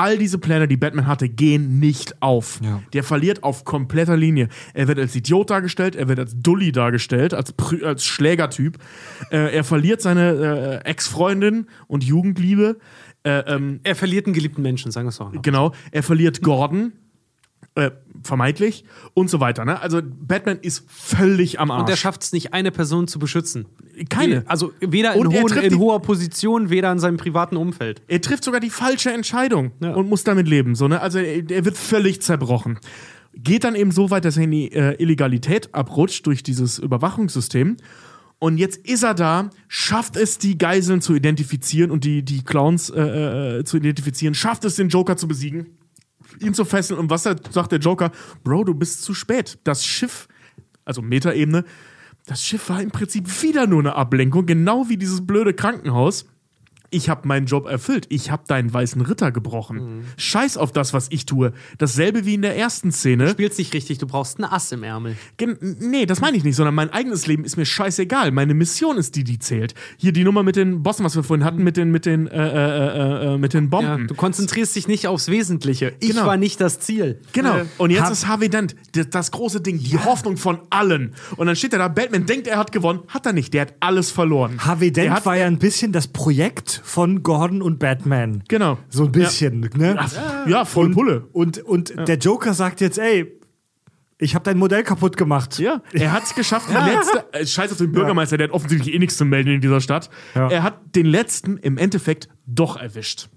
All 0.00 0.16
diese 0.16 0.38
Pläne, 0.38 0.66
die 0.66 0.76
Batman 0.78 1.06
hatte, 1.06 1.28
gehen 1.28 1.78
nicht 1.78 2.22
auf. 2.22 2.58
Ja. 2.64 2.82
Der 2.94 3.04
verliert 3.04 3.42
auf 3.42 3.64
kompletter 3.64 4.16
Linie. 4.16 4.48
Er 4.72 4.88
wird 4.88 4.98
als 4.98 5.14
Idiot 5.14 5.50
dargestellt, 5.50 5.94
er 5.94 6.08
wird 6.08 6.18
als 6.18 6.32
Dulli 6.40 6.72
dargestellt, 6.72 7.34
als, 7.34 7.54
Prü- 7.56 7.84
als 7.84 8.04
Schlägertyp. 8.06 8.78
Äh, 9.30 9.54
er 9.54 9.64
verliert 9.64 10.00
seine 10.00 10.80
äh, 10.84 10.88
Ex-Freundin 10.88 11.66
und 11.86 12.02
Jugendliebe. 12.04 12.78
Äh, 13.24 13.40
ähm, 13.40 13.80
Er 13.82 13.94
verliert 13.94 14.24
einen 14.26 14.34
geliebten 14.34 14.62
Menschen, 14.62 14.90
sagen 14.90 15.04
wir 15.06 15.10
es 15.10 15.18
doch 15.18 15.30
noch. 15.32 15.42
Genau, 15.42 15.72
er 15.90 16.02
verliert 16.02 16.40
Gordon, 16.40 16.92
äh, 17.76 17.90
vermeintlich, 18.22 18.84
und 19.14 19.30
so 19.30 19.38
weiter. 19.40 19.64
Ne? 19.64 19.80
Also 19.80 20.00
Batman 20.02 20.58
ist 20.60 20.84
völlig 20.88 21.60
am 21.60 21.70
Arsch. 21.70 21.82
Und 21.82 21.88
er 21.90 21.96
schafft 21.96 22.22
es 22.22 22.32
nicht, 22.32 22.52
eine 22.52 22.70
Person 22.70 23.06
zu 23.08 23.18
beschützen. 23.18 23.66
Keine. 24.08 24.42
Also 24.46 24.72
weder 24.80 25.14
in, 25.14 25.26
hohen, 25.28 25.52
in 25.58 25.70
die- 25.70 25.76
hoher 25.76 26.00
Position, 26.02 26.68
weder 26.70 26.90
in 26.90 26.98
seinem 26.98 27.16
privaten 27.16 27.56
Umfeld. 27.56 28.02
Er 28.08 28.20
trifft 28.20 28.44
sogar 28.44 28.60
die 28.60 28.70
falsche 28.70 29.12
Entscheidung 29.12 29.70
Ja. 29.80 29.92
und 29.94 30.08
muss 30.08 30.24
damit 30.24 30.48
leben. 30.48 30.74
So, 30.74 30.88
ne? 30.88 31.00
Also 31.00 31.18
er, 31.18 31.48
er 31.50 31.64
wird 31.64 31.76
völlig 31.76 32.20
zerbrochen. 32.22 32.78
Geht 33.34 33.62
dann 33.64 33.76
eben 33.76 33.92
so 33.92 34.10
weit, 34.10 34.24
dass 34.24 34.36
er 34.36 34.44
in 34.44 34.50
die 34.50 34.72
äh, 34.72 35.00
Illegalität 35.00 35.72
abrutscht 35.74 36.26
durch 36.26 36.42
dieses 36.42 36.78
Überwachungssystem. 36.80 37.76
Und 38.40 38.56
jetzt 38.58 38.78
ist 38.88 39.02
er 39.04 39.14
da, 39.14 39.50
schafft 39.68 40.16
es, 40.16 40.38
die 40.38 40.56
Geiseln 40.58 41.00
zu 41.02 41.14
identifizieren 41.14 41.90
und 41.90 42.04
die, 42.04 42.22
die 42.24 42.42
Clowns 42.42 42.90
äh, 42.90 43.58
äh, 43.60 43.64
zu 43.64 43.76
identifizieren, 43.76 44.34
schafft 44.34 44.64
es, 44.64 44.76
den 44.76 44.88
Joker 44.88 45.16
zu 45.16 45.28
besiegen, 45.28 45.66
ihn 46.42 46.54
zu 46.54 46.64
fesseln. 46.64 46.98
Und 46.98 47.10
was 47.10 47.22
sagt 47.22 47.72
der 47.72 47.78
Joker? 47.78 48.10
Bro, 48.44 48.64
du 48.64 48.74
bist 48.74 49.02
zu 49.02 49.14
spät. 49.14 49.58
Das 49.64 49.84
Schiff, 49.84 50.28
also 50.84 51.02
Metaebene, 51.02 51.64
das 52.26 52.44
Schiff 52.44 52.68
war 52.68 52.82
im 52.82 52.90
Prinzip 52.90 53.42
wieder 53.42 53.66
nur 53.66 53.80
eine 53.80 53.94
Ablenkung, 53.94 54.46
genau 54.46 54.88
wie 54.88 54.96
dieses 54.96 55.26
blöde 55.26 55.54
Krankenhaus. 55.54 56.26
Ich 56.90 57.08
habe 57.08 57.26
meinen 57.28 57.46
Job 57.46 57.66
erfüllt. 57.66 58.06
Ich 58.08 58.30
habe 58.30 58.42
deinen 58.48 58.72
weißen 58.72 59.00
Ritter 59.02 59.30
gebrochen. 59.30 60.04
Scheiß 60.16 60.56
auf 60.56 60.72
das, 60.72 60.92
was 60.92 61.06
ich 61.10 61.24
tue. 61.24 61.52
Dasselbe 61.78 62.26
wie 62.26 62.34
in 62.34 62.42
der 62.42 62.56
ersten 62.56 62.90
Szene. 62.90 63.26
Du 63.26 63.30
spielst 63.30 63.58
nicht 63.58 63.72
richtig, 63.74 63.98
du 63.98 64.06
brauchst 64.06 64.38
einen 64.42 64.52
Ass 64.52 64.72
im 64.72 64.82
Ärmel. 64.82 65.16
Gen 65.36 65.56
nee, 65.80 66.04
das 66.06 66.20
meine 66.20 66.36
ich 66.36 66.42
nicht, 66.44 66.56
sondern 66.56 66.74
mein 66.74 66.90
eigenes 66.90 67.26
Leben 67.26 67.44
ist 67.44 67.56
mir 67.56 67.64
scheißegal. 67.64 68.32
Meine 68.32 68.54
Mission 68.54 68.96
ist 68.98 69.14
die, 69.14 69.22
die 69.24 69.38
zählt. 69.38 69.74
Hier 69.98 70.12
die 70.12 70.24
Nummer 70.24 70.42
mit 70.42 70.56
den 70.56 70.82
Bossen, 70.82 71.04
was 71.04 71.14
wir 71.14 71.22
vorhin 71.22 71.44
hatten, 71.44 71.62
mit 71.62 71.76
den, 71.76 71.90
mit 71.92 72.06
den, 72.06 72.26
äh, 72.26 72.36
äh, 72.36 73.34
äh, 73.34 73.38
mit 73.38 73.54
den 73.54 73.64
Ja, 73.64 73.70
Bomben. 73.70 74.06
du 74.08 74.14
konzentrierst 74.14 74.74
dich 74.74 74.88
nicht 74.88 75.06
aufs 75.06 75.28
Wesentliche. 75.28 75.94
Ich 76.00 76.10
Genau. 76.10 76.26
war 76.26 76.36
nicht 76.36 76.60
das 76.60 76.80
Ziel. 76.80 77.20
Genau. 77.32 77.56
Äh, 77.58 77.64
Und 77.78 77.90
jetzt 77.90 78.02
Hab- 78.02 78.12
ist 78.12 78.26
Harvey 78.26 78.48
Dent 78.48 78.74
das, 78.92 79.10
das 79.10 79.30
große 79.30 79.60
Ding, 79.60 79.78
die 79.78 79.96
Hoffnung 79.96 80.36
von 80.36 80.58
allen. 80.70 81.14
Und 81.36 81.46
dann 81.46 81.54
steht 81.56 81.72
er 81.72 81.78
da, 81.78 81.88
Batman 81.88 82.26
denkt, 82.26 82.48
er 82.48 82.58
hat 82.58 82.72
gewonnen, 82.72 83.00
hat 83.08 83.26
er 83.26 83.32
nicht. 83.32 83.54
Der 83.54 83.62
hat 83.62 83.74
alles 83.80 84.10
verloren. 84.10 84.58
Harvey 84.64 84.90
Dent 84.92 85.24
war 85.24 85.36
ja 85.36 85.46
ein 85.46 85.58
bisschen 85.58 85.92
das 85.92 86.08
Projekt 86.08 86.79
von 86.82 87.22
Gordon 87.22 87.62
und 87.62 87.78
Batman. 87.78 88.42
Genau. 88.48 88.78
So 88.88 89.04
ein 89.04 89.12
bisschen, 89.12 89.60
ne? 89.76 89.96
Ja, 89.96 90.46
ja 90.48 90.64
voll 90.64 90.90
Pulle. 90.90 91.28
Und, 91.32 91.58
und 91.58 91.94
der 92.08 92.18
Joker 92.18 92.54
sagt 92.54 92.80
jetzt, 92.80 92.98
ey, 92.98 93.40
ich 94.18 94.34
habe 94.34 94.44
dein 94.44 94.58
Modell 94.58 94.82
kaputt 94.82 95.16
gemacht. 95.16 95.58
Ja, 95.58 95.82
er 95.92 96.12
hat 96.12 96.24
es 96.24 96.34
geschafft, 96.34 96.68
den 96.68 96.76
letzten, 96.86 97.18
äh, 97.32 97.46
scheiß 97.46 97.72
auf 97.72 97.78
den 97.78 97.92
Bürgermeister, 97.92 98.36
der 98.36 98.48
hat 98.48 98.54
offensichtlich 98.54 98.94
eh 98.94 98.98
nichts 98.98 99.16
zu 99.16 99.24
melden 99.24 99.54
in 99.54 99.60
dieser 99.60 99.80
Stadt. 99.80 100.10
Ja. 100.34 100.48
Er 100.48 100.62
hat 100.62 100.94
den 100.94 101.06
letzten 101.06 101.56
im 101.56 101.78
Endeffekt 101.78 102.28
doch 102.46 102.76
erwischt. 102.76 103.28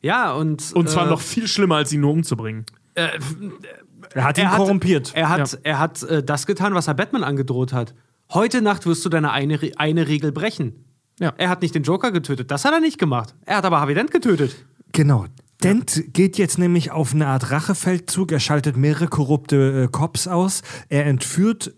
Ja, 0.00 0.32
und. 0.32 0.72
Und 0.74 0.88
zwar 0.88 1.06
äh, 1.06 1.10
noch 1.10 1.20
viel 1.20 1.48
schlimmer, 1.48 1.76
als 1.76 1.92
ihn 1.92 2.00
nur 2.00 2.12
umzubringen. 2.12 2.66
Er 2.94 4.24
hat 4.24 4.38
ihn 4.38 4.44
er 4.44 4.52
hat, 4.52 4.58
korrumpiert. 4.58 5.12
Er 5.14 5.28
hat, 5.28 5.58
er 5.62 5.78
hat 5.78 6.02
äh, 6.04 6.22
das 6.22 6.46
getan, 6.46 6.74
was 6.74 6.86
er 6.86 6.94
Batman 6.94 7.24
angedroht 7.24 7.72
hat. 7.72 7.94
Heute 8.32 8.62
Nacht 8.62 8.86
wirst 8.86 9.04
du 9.04 9.08
deine 9.08 9.32
eine, 9.32 9.58
eine 9.76 10.08
Regel 10.08 10.32
brechen. 10.32 10.85
Ja. 11.18 11.32
Er 11.38 11.48
hat 11.48 11.62
nicht 11.62 11.74
den 11.74 11.82
Joker 11.82 12.12
getötet. 12.12 12.50
Das 12.50 12.64
hat 12.64 12.72
er 12.72 12.80
nicht 12.80 12.98
gemacht. 12.98 13.34
Er 13.46 13.56
hat 13.58 13.64
aber 13.64 13.80
Harvey 13.80 13.94
Dent 13.94 14.10
getötet. 14.10 14.56
Genau. 14.92 15.26
Dent 15.62 16.04
geht 16.12 16.36
jetzt 16.36 16.58
nämlich 16.58 16.90
auf 16.90 17.14
eine 17.14 17.26
Art 17.28 17.50
Rachefeldzug. 17.50 18.30
Er 18.32 18.40
schaltet 18.40 18.76
mehrere 18.76 19.08
korrupte 19.08 19.84
äh, 19.84 19.88
Cops 19.90 20.28
aus. 20.28 20.62
Er 20.90 21.06
entführt 21.06 21.74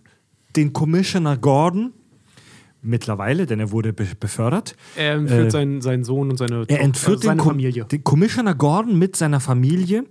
den 0.56 0.72
Commissioner 0.72 1.36
Gordon. 1.36 1.92
Mittlerweile, 2.80 3.46
denn 3.46 3.58
er 3.58 3.72
wurde 3.72 3.92
be 3.92 4.06
befördert. 4.18 4.76
Er 4.96 5.14
entführt 5.14 5.48
Äh, 5.48 5.50
seinen, 5.50 5.80
seinen 5.80 6.04
Sohn 6.04 6.30
und 6.30 6.36
seine, 6.36 6.64
Er 6.68 6.80
entführt 6.80 7.16
also 7.18 7.28
seine 7.28 7.42
den, 7.42 7.46
Familie. 7.48 7.84
den 7.84 8.04
Commissioner 8.04 8.54
Gordon 8.54 8.96
mit 8.98 9.16
seiner 9.16 9.40
Familie 9.40 10.04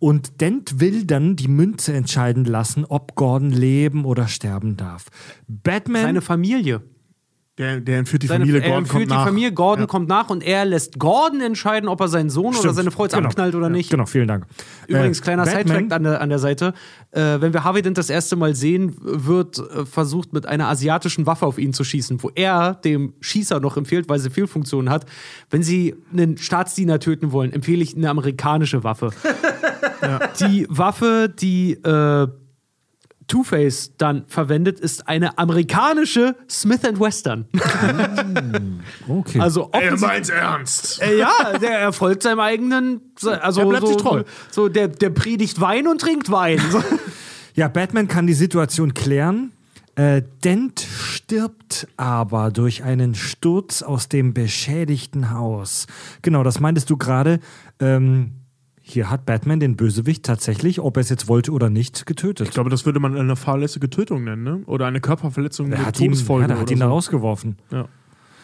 und 0.00 0.40
Dent 0.40 0.80
will 0.80 1.04
dann 1.04 1.36
die 1.36 1.46
Münze 1.46 1.92
entscheiden 1.94 2.44
lassen, 2.44 2.84
ob 2.84 3.14
Gordon 3.14 3.50
leben 3.50 4.04
oder 4.04 4.26
sterben 4.26 4.76
darf. 4.76 5.06
Batman. 5.46 6.02
Seine 6.02 6.20
Familie. 6.20 6.82
Der, 7.58 7.80
der 7.80 7.98
entführt 7.98 8.22
die 8.22 8.28
Seine, 8.28 8.44
Familie, 8.44 8.60
er 8.60 8.68
Gordon 8.68 8.78
entführt 8.84 9.00
kommt 9.00 9.10
die 9.10 9.14
nach. 9.16 9.26
Familie, 9.26 9.52
Gordon 9.52 9.82
Ja. 9.82 9.86
kommt 9.88 10.08
nach 10.08 10.30
und 10.30 10.42
er 10.44 10.64
lässt 10.64 10.98
Gordon 10.98 11.40
entscheiden, 11.40 11.88
ob 11.88 12.00
er 12.00 12.08
seinen 12.08 12.30
Sohn 12.30 12.46
oder 12.50 12.58
Stimmt. 12.58 12.74
seine 12.76 12.90
Frau 12.92 13.02
jetzt 13.04 13.14
Genau. 13.16 13.26
abknallt 13.28 13.54
oder 13.56 13.66
Ja, 13.66 13.72
nicht. 13.72 13.90
Genau, 13.90 14.06
vielen 14.06 14.28
Dank. 14.28 14.46
Übrigens, 14.86 15.18
Äh, 15.18 15.22
kleiner 15.22 15.44
Sidetrack 15.44 15.92
an 15.92 16.04
der, 16.04 16.20
an 16.20 16.28
der 16.28 16.38
Seite. 16.38 16.72
Äh, 17.10 17.40
wenn 17.40 17.52
wir 17.52 17.64
Harvey 17.64 17.82
Dent 17.82 17.98
das 17.98 18.10
erste 18.10 18.36
Mal 18.36 18.54
sehen, 18.54 18.94
wird 19.00 19.58
äh, 19.58 19.84
versucht, 19.84 20.32
mit 20.32 20.46
einer 20.46 20.68
asiatischen 20.68 21.26
Waffe 21.26 21.46
auf 21.46 21.58
ihn 21.58 21.72
zu 21.72 21.82
schießen, 21.84 22.22
wo 22.22 22.30
er 22.34 22.74
dem 22.74 23.14
Schießer 23.20 23.58
noch 23.60 23.76
empfiehlt, 23.76 24.08
weil 24.08 24.18
sie 24.20 24.30
Fehlfunktionen 24.30 24.90
hat. 24.90 25.04
Wenn 25.50 25.62
sie 25.62 25.96
einen 26.12 26.38
Staatsdiener 26.38 27.00
töten 27.00 27.32
wollen, 27.32 27.52
empfehle 27.52 27.82
ich 27.82 27.96
eine 27.96 28.08
amerikanische 28.10 28.84
Waffe. 28.84 29.10
Die 30.40 30.66
Waffe, 30.68 31.32
die 31.40 31.72
äh, 31.72 32.28
Two-Face 33.28 33.92
dann 33.98 34.24
verwendet, 34.26 34.80
ist 34.80 35.06
eine 35.06 35.38
amerikanische 35.38 36.34
Smith 36.50 36.82
Western. 36.82 37.46
Okay. 39.08 39.40
Also 39.40 39.70
Er 39.72 39.96
meint's 39.98 40.28
ernst. 40.28 41.02
äh, 41.02 41.18
ja, 41.18 41.58
der 41.60 41.78
erfolgt 41.78 42.22
seinem 42.22 42.40
eigenen. 42.40 43.00
Also 43.40 43.60
Er 43.60 43.66
bleibt 43.66 43.86
so, 43.86 43.92
sich 43.92 43.96
treu. 44.02 44.22
So, 44.50 44.68
der, 44.68 44.88
der 44.88 45.10
predigt 45.10 45.60
Wein 45.60 45.86
und 45.88 46.00
trinkt 46.00 46.30
Wein. 46.30 46.60
Ja, 47.54 47.66
Batman 47.66 48.06
kann 48.06 48.28
die 48.28 48.34
Situation 48.34 48.94
klären. 48.94 49.50
Äh, 49.96 50.22
Dent 50.44 50.78
stirbt 50.78 51.88
aber 51.96 52.52
durch 52.52 52.84
einen 52.84 53.16
Sturz 53.16 53.82
aus 53.82 54.08
dem 54.08 54.32
beschädigten 54.32 55.32
Haus. 55.32 55.88
Genau, 56.22 56.44
das 56.44 56.60
meintest 56.60 56.88
du 56.88 56.96
gerade. 56.96 57.40
Ähm, 57.80 58.34
hier 58.90 59.10
hat 59.10 59.26
Batman 59.26 59.60
den 59.60 59.76
Bösewicht 59.76 60.24
tatsächlich, 60.24 60.80
ob 60.80 60.96
er 60.96 61.00
es 61.02 61.08
jetzt 61.08 61.28
wollte 61.28 61.52
oder 61.52 61.70
nicht, 61.70 62.06
getötet. 62.06 62.48
Ich 62.48 62.54
glaube, 62.54 62.70
das 62.70 62.86
würde 62.86 63.00
man 63.00 63.16
eine 63.16 63.36
fahrlässige 63.36 63.88
Tötung 63.90 64.24
nennen, 64.24 64.42
ne? 64.42 64.62
Oder 64.66 64.86
eine 64.86 65.00
Körperverletzung 65.00 65.70
er 65.72 65.78
mit 65.78 65.86
hat 65.86 65.98
ihn, 66.00 66.04
ja, 66.04 66.08
Todesfolge. 66.10 66.46
der 66.48 66.56
hat 66.56 66.62
oder 66.64 66.72
ihn 66.72 66.78
da 66.80 66.86
so. 66.86 66.92
rausgeworfen. 66.92 67.56
Ja. 67.70 67.86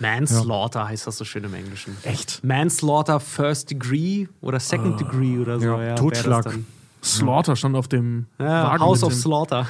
Manslaughter 0.01 0.89
heißt 0.89 1.07
das 1.07 1.17
so 1.19 1.25
schön 1.25 1.45
im 1.45 1.55
Englischen. 1.55 1.97
Echt? 2.03 2.43
Manslaughter 2.45 3.21
First 3.21 3.71
Degree 3.71 4.27
oder 4.41 4.59
Second 4.61 4.99
Degree 4.99 5.39
oder 5.39 5.61
so. 5.61 5.67
ja, 5.67 5.83
Ja, 5.85 5.95
Totschlag. 5.95 6.59
Slaughter 7.03 7.55
stand 7.55 7.77
auf 7.77 7.87
dem 7.89 8.27
Ja, 8.39 8.65
Wagen 8.71 8.83
House 8.83 9.03
of 9.05 9.15
Slaughter. 9.15 9.67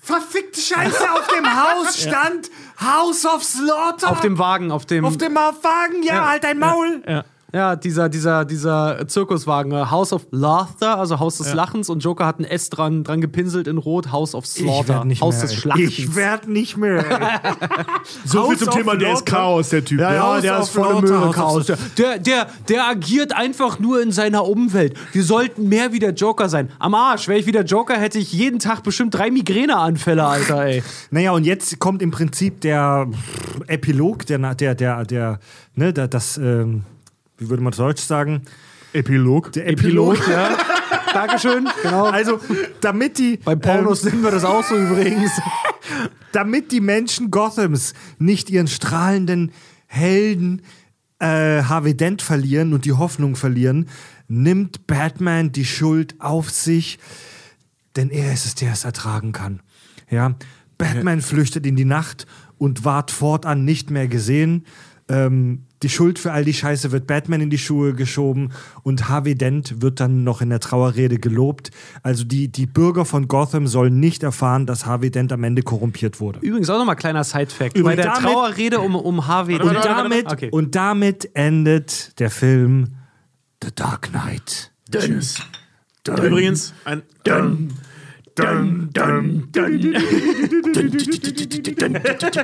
Verfickte 0.00 0.60
Scheiße, 0.60 1.10
auf 1.12 1.28
dem 1.28 1.46
Haus 1.46 1.96
stand 2.02 2.50
House 2.80 3.24
of 3.24 3.44
Slaughter. 3.44 4.10
auf 4.10 4.20
dem 4.20 4.36
Wagen, 4.36 4.72
auf 4.72 4.84
dem. 4.84 5.04
auf 5.04 5.16
dem 5.16 5.34
Wagen, 5.36 6.02
ja, 6.02 6.28
halt 6.28 6.42
dein 6.44 6.58
Maul. 6.58 7.02
Ja. 7.06 7.24
Ja, 7.52 7.76
dieser, 7.76 8.08
dieser, 8.08 8.44
dieser 8.44 9.06
Zirkuswagen. 9.06 9.72
äh, 9.72 9.86
House 9.90 10.12
of 10.12 10.26
Laughter, 10.30 10.98
also 10.98 11.20
Haus 11.20 11.38
des 11.38 11.52
Lachens. 11.52 11.90
Und 11.90 12.02
Joker 12.02 12.26
hat 12.26 12.38
ein 12.38 12.44
S 12.44 12.70
dran, 12.70 13.04
dran 13.04 13.20
gepinselt 13.20 13.66
in 13.66 13.78
Rot. 13.78 14.10
House 14.10 14.34
of 14.34 14.46
Slaughter. 14.46 15.04
Haus 15.20 15.40
des. 15.40 15.54
Schlachtens. 15.54 15.98
Ich 15.98 16.16
werd 16.16 16.48
nicht 16.48 16.76
mehr. 16.76 17.04
So 18.24 18.48
viel 18.48 18.58
zum 18.58 18.70
Thema, 18.70 18.96
der 18.96 19.12
ist. 19.14 19.26
Chaos, 19.26 19.68
der 19.68 19.84
Typ. 19.84 20.00
Ja, 20.00 20.12
ja, 20.12 20.34
Ja, 20.36 20.40
der 20.40 20.60
ist 20.60 20.70
voller 20.70 21.00
Möhre 21.00 21.30
Chaos. 21.30 21.66
Der, 21.98 22.18
der, 22.18 22.46
der 22.68 22.88
agiert 22.88 23.34
einfach 23.36 23.78
nur 23.78 24.02
in 24.02 24.12
seiner 24.12 24.46
Umwelt. 24.46 24.96
Wir 25.12 25.24
sollten 25.24 25.68
mehr 25.68 25.92
wie 25.92 25.98
der 25.98 26.12
Joker 26.12 26.48
sein. 26.48 26.70
Am 26.78 26.94
Arsch, 26.94 27.28
wäre 27.28 27.38
ich 27.38 27.46
wie 27.46 27.52
der 27.52 27.64
Joker, 27.64 27.94
hätte 27.94 28.18
ich 28.18 28.32
jeden 28.32 28.58
Tag 28.58 28.82
bestimmt 28.82 29.14
drei 29.14 29.30
Migräneanfälle, 29.30 30.24
Alter, 30.24 30.64
ey. 30.64 30.82
Naja, 31.10 31.32
und 31.32 31.44
jetzt 31.44 31.78
kommt 31.78 32.02
im 32.02 32.10
Prinzip 32.10 32.60
der 32.60 33.08
Epilog, 33.66 34.26
der, 34.26 34.38
der, 34.54 34.74
der, 34.74 35.04
der, 35.04 35.38
ne, 35.74 35.92
der, 35.92 36.08
das, 36.08 36.38
ähm, 36.38 36.82
wie 37.42 37.50
würde 37.50 37.62
man 37.62 37.72
das 37.72 37.78
Deutsch 37.78 38.02
sagen? 38.02 38.42
Epilog. 38.92 39.52
Der 39.52 39.68
Epilog. 39.68 40.16
ja. 40.28 40.56
Dankeschön, 41.12 41.68
genau. 41.82 42.06
Also, 42.06 42.40
damit 42.80 43.18
die, 43.18 43.38
Bei 43.38 43.54
Pornos 43.54 44.04
nennen 44.04 44.22
wir 44.22 44.30
das 44.30 44.44
auch 44.44 44.64
so 44.64 44.76
übrigens. 44.76 45.30
damit 46.32 46.72
die 46.72 46.80
Menschen 46.80 47.30
Gothams 47.30 47.92
nicht 48.18 48.48
ihren 48.48 48.68
strahlenden 48.68 49.52
Helden 49.86 50.62
äh, 51.18 51.62
Harvey 51.62 51.94
Dent 51.94 52.22
verlieren 52.22 52.72
und 52.72 52.84
die 52.84 52.92
Hoffnung 52.92 53.36
verlieren, 53.36 53.88
nimmt 54.28 54.86
Batman 54.86 55.52
die 55.52 55.66
Schuld 55.66 56.20
auf 56.20 56.50
sich, 56.50 56.98
denn 57.96 58.08
er 58.08 58.32
ist 58.32 58.46
es, 58.46 58.54
der 58.54 58.72
es 58.72 58.84
ertragen 58.84 59.32
kann. 59.32 59.60
Ja, 60.10 60.34
Batman 60.78 61.20
flüchtet 61.20 61.66
in 61.66 61.76
die 61.76 61.84
Nacht 61.84 62.26
und 62.58 62.84
ward 62.84 63.10
fortan 63.10 63.64
nicht 63.64 63.90
mehr 63.90 64.08
gesehen. 64.08 64.66
Ähm, 65.08 65.66
die 65.82 65.88
Schuld 65.88 66.18
für 66.18 66.32
all 66.32 66.44
die 66.44 66.54
Scheiße 66.54 66.92
wird 66.92 67.06
Batman 67.06 67.40
in 67.40 67.50
die 67.50 67.58
Schuhe 67.58 67.92
geschoben 67.94 68.52
und 68.82 69.08
Harvey 69.08 69.34
Dent 69.34 69.82
wird 69.82 70.00
dann 70.00 70.24
noch 70.24 70.40
in 70.40 70.50
der 70.50 70.60
Trauerrede 70.60 71.18
gelobt. 71.18 71.70
Also 72.02 72.24
die, 72.24 72.48
die 72.48 72.66
Bürger 72.66 73.04
von 73.04 73.28
Gotham 73.28 73.66
sollen 73.66 73.98
nicht 74.00 74.22
erfahren, 74.22 74.66
dass 74.66 74.86
Harvey 74.86 75.10
Dent 75.10 75.32
am 75.32 75.42
Ende 75.44 75.62
korrumpiert 75.62 76.20
wurde. 76.20 76.38
Übrigens 76.40 76.70
auch 76.70 76.78
nochmal 76.78 76.96
kleiner 76.96 77.24
Side-Fact. 77.24 77.82
Bei 77.82 77.96
der 77.96 78.06
damit- 78.06 78.20
Trauerrede 78.30 78.80
um, 78.80 78.94
um 78.94 79.26
Harvey 79.26 79.56
Und 79.60 79.72
Dent- 79.72 79.84
damit, 79.84 80.26
Okay. 80.32 80.48
und 80.50 80.74
damit 80.74 81.30
endet 81.34 82.18
der 82.20 82.30
Film 82.30 82.94
The 83.62 83.70
Dark 83.74 84.10
Knight. 84.10 84.70
Tschüss. 84.90 85.40
Übrigens, 86.06 86.74
ein. 86.84 87.02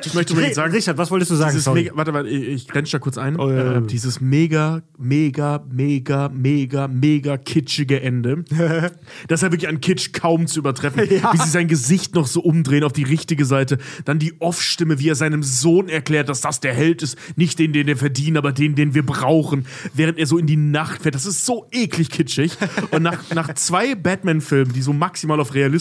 Ich 0.05 0.15
möchte 0.15 0.35
übrigens 0.35 0.57
sagen, 0.57 0.73
Richard, 0.73 0.99
was 0.99 1.11
wolltest 1.11 1.31
du 1.31 1.37
sagen? 1.37 1.59
mega, 1.75 1.97
warte, 1.97 2.13
warte, 2.13 2.29
ich, 2.29 2.49
ich 2.49 2.69
grenze 2.69 2.93
da 2.93 2.99
kurz 2.99 3.17
ein. 3.17 3.37
Oh, 3.39 3.51
ja, 3.51 3.57
ja. 3.57 3.79
Äh, 3.79 3.83
dieses 3.87 4.21
mega, 4.21 4.83
mega, 4.99 5.65
mega, 5.71 6.29
mega, 6.29 6.89
mega 6.89 7.39
kitschige 7.39 8.03
Ende. 8.03 8.45
das 9.29 9.39
ist 9.39 9.43
ja 9.43 9.53
wirklich 9.53 9.69
an 9.69 9.81
Kitsch 9.81 10.13
kaum 10.13 10.47
zu 10.47 10.61
übertreffen. 10.61 11.01
Wie 11.09 11.39
sie 11.39 11.49
sein 11.49 11.69
Gesicht 11.69 12.15
noch 12.15 12.27
so 12.27 12.41
umdrehen 12.41 12.85
auf 12.85 12.93
die 12.93 13.05
richtige 13.05 13.47
Seite. 13.47 13.79
Dann 14.05 14.19
die 14.19 14.35
Off-Stimme, 14.41 14.99
wie 14.99 15.09
er 15.09 15.15
seinem 15.15 15.43
Sohn 15.43 15.89
erklärt, 15.89 16.29
dass 16.29 16.43
das 16.43 16.61
der 16.61 16.75
Held 16.75 17.03
ist. 17.03 17.17
Nicht 17.37 17.59
den, 17.59 17.73
den 17.73 17.87
wir 17.87 17.97
verdienen, 17.97 18.37
aber 18.37 18.53
den, 18.53 18.75
den 18.75 18.95
wir 18.95 19.07
brauchen. 19.07 19.67
Während 19.95 20.19
er 20.19 20.27
so 20.27 20.37
in 20.37 20.47
die 20.47 20.57
Nacht 20.57 21.03
fährt. 21.03 21.15
Das 21.15 21.25
ist 21.25 21.47
so 21.47 21.67
eklig 21.73 22.11
kitschig. 22.11 22.53
Und 22.91 23.03
nach, 23.03 23.19
nach 23.35 23.55
zwei 23.55 23.95
Batman-Filmen, 23.95 24.73
die 24.73 24.83
so 24.83 24.93
maximal 24.93 25.41
auf 25.41 25.55
Realismus 25.55 25.79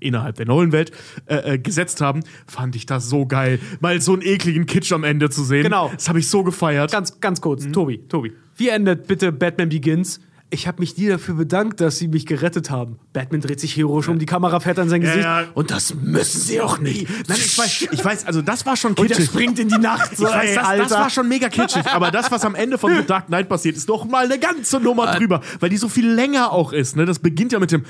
innerhalb 0.00 0.36
der 0.36 0.46
Nolan-Welt 0.46 0.92
äh, 1.26 1.54
äh, 1.54 1.58
gesetzt 1.58 2.00
haben, 2.00 2.20
fand 2.46 2.76
ich 2.76 2.86
das 2.86 3.08
so 3.08 3.26
geil. 3.26 3.58
Mal 3.80 4.00
so 4.00 4.12
einen 4.12 4.22
ekligen 4.22 4.66
Kitsch 4.66 4.92
am 4.92 5.04
Ende 5.04 5.30
zu 5.30 5.44
sehen. 5.44 5.62
Genau. 5.64 5.90
Das 5.94 6.08
habe 6.08 6.18
ich 6.18 6.28
so 6.28 6.42
gefeiert. 6.44 6.92
Ganz, 6.92 7.20
ganz 7.20 7.38
Mhm. 7.38 7.42
kurz, 7.42 7.66
Tobi, 7.72 7.98
Tobi. 8.08 8.32
Wie 8.56 8.68
endet 8.68 9.06
bitte 9.06 9.32
Batman 9.32 9.68
Begins? 9.68 10.20
Ich 10.50 10.68
habe 10.68 10.78
mich 10.80 10.96
nie 10.96 11.08
dafür 11.08 11.34
bedankt, 11.34 11.80
dass 11.80 11.98
sie 11.98 12.06
mich 12.06 12.26
gerettet 12.26 12.70
haben. 12.70 12.98
Batman 13.12 13.40
dreht 13.40 13.58
sich 13.58 13.76
heroisch 13.76 14.06
um, 14.06 14.20
die 14.20 14.26
Kamera 14.26 14.60
fährt 14.60 14.78
an 14.78 14.88
sein 14.88 15.00
Gesicht. 15.00 15.24
ja. 15.24 15.44
Und 15.54 15.72
das 15.72 15.94
müssen 15.94 16.40
sie 16.40 16.60
auch 16.60 16.78
nicht. 16.78 17.08
Nein, 17.28 17.38
ich 17.40 17.58
weiß, 17.58 17.88
ich 17.90 18.04
weiß, 18.04 18.24
also 18.26 18.40
das 18.40 18.64
war 18.64 18.76
schon 18.76 18.92
Und 18.92 19.00
er 19.00 19.06
kitschig. 19.06 19.24
springt 19.26 19.58
in 19.58 19.68
die 19.68 19.78
Nacht. 19.78 20.16
So, 20.16 20.26
Ich 20.26 20.32
weiß, 20.32 20.54
das, 20.54 20.76
das 20.78 20.90
war 20.92 21.10
schon 21.10 21.26
mega 21.28 21.48
kitschig, 21.48 21.84
aber 21.86 22.12
das, 22.12 22.30
was 22.30 22.44
am 22.44 22.54
Ende 22.54 22.78
von 22.78 22.94
The 22.94 23.04
Dark 23.04 23.26
Knight 23.26 23.48
passiert, 23.48 23.76
ist 23.76 23.88
noch 23.88 24.04
mal 24.04 24.26
eine 24.26 24.38
ganze 24.38 24.78
Nummer 24.78 25.12
Äh. 25.12 25.18
drüber, 25.18 25.40
weil 25.58 25.70
die 25.70 25.76
so 25.76 25.88
viel 25.88 26.08
länger 26.08 26.52
auch 26.52 26.72
ist. 26.72 26.94
Ne? 26.94 27.04
Das 27.04 27.18
beginnt 27.18 27.50
ja 27.50 27.58
mit 27.58 27.72
dem, 27.72 27.82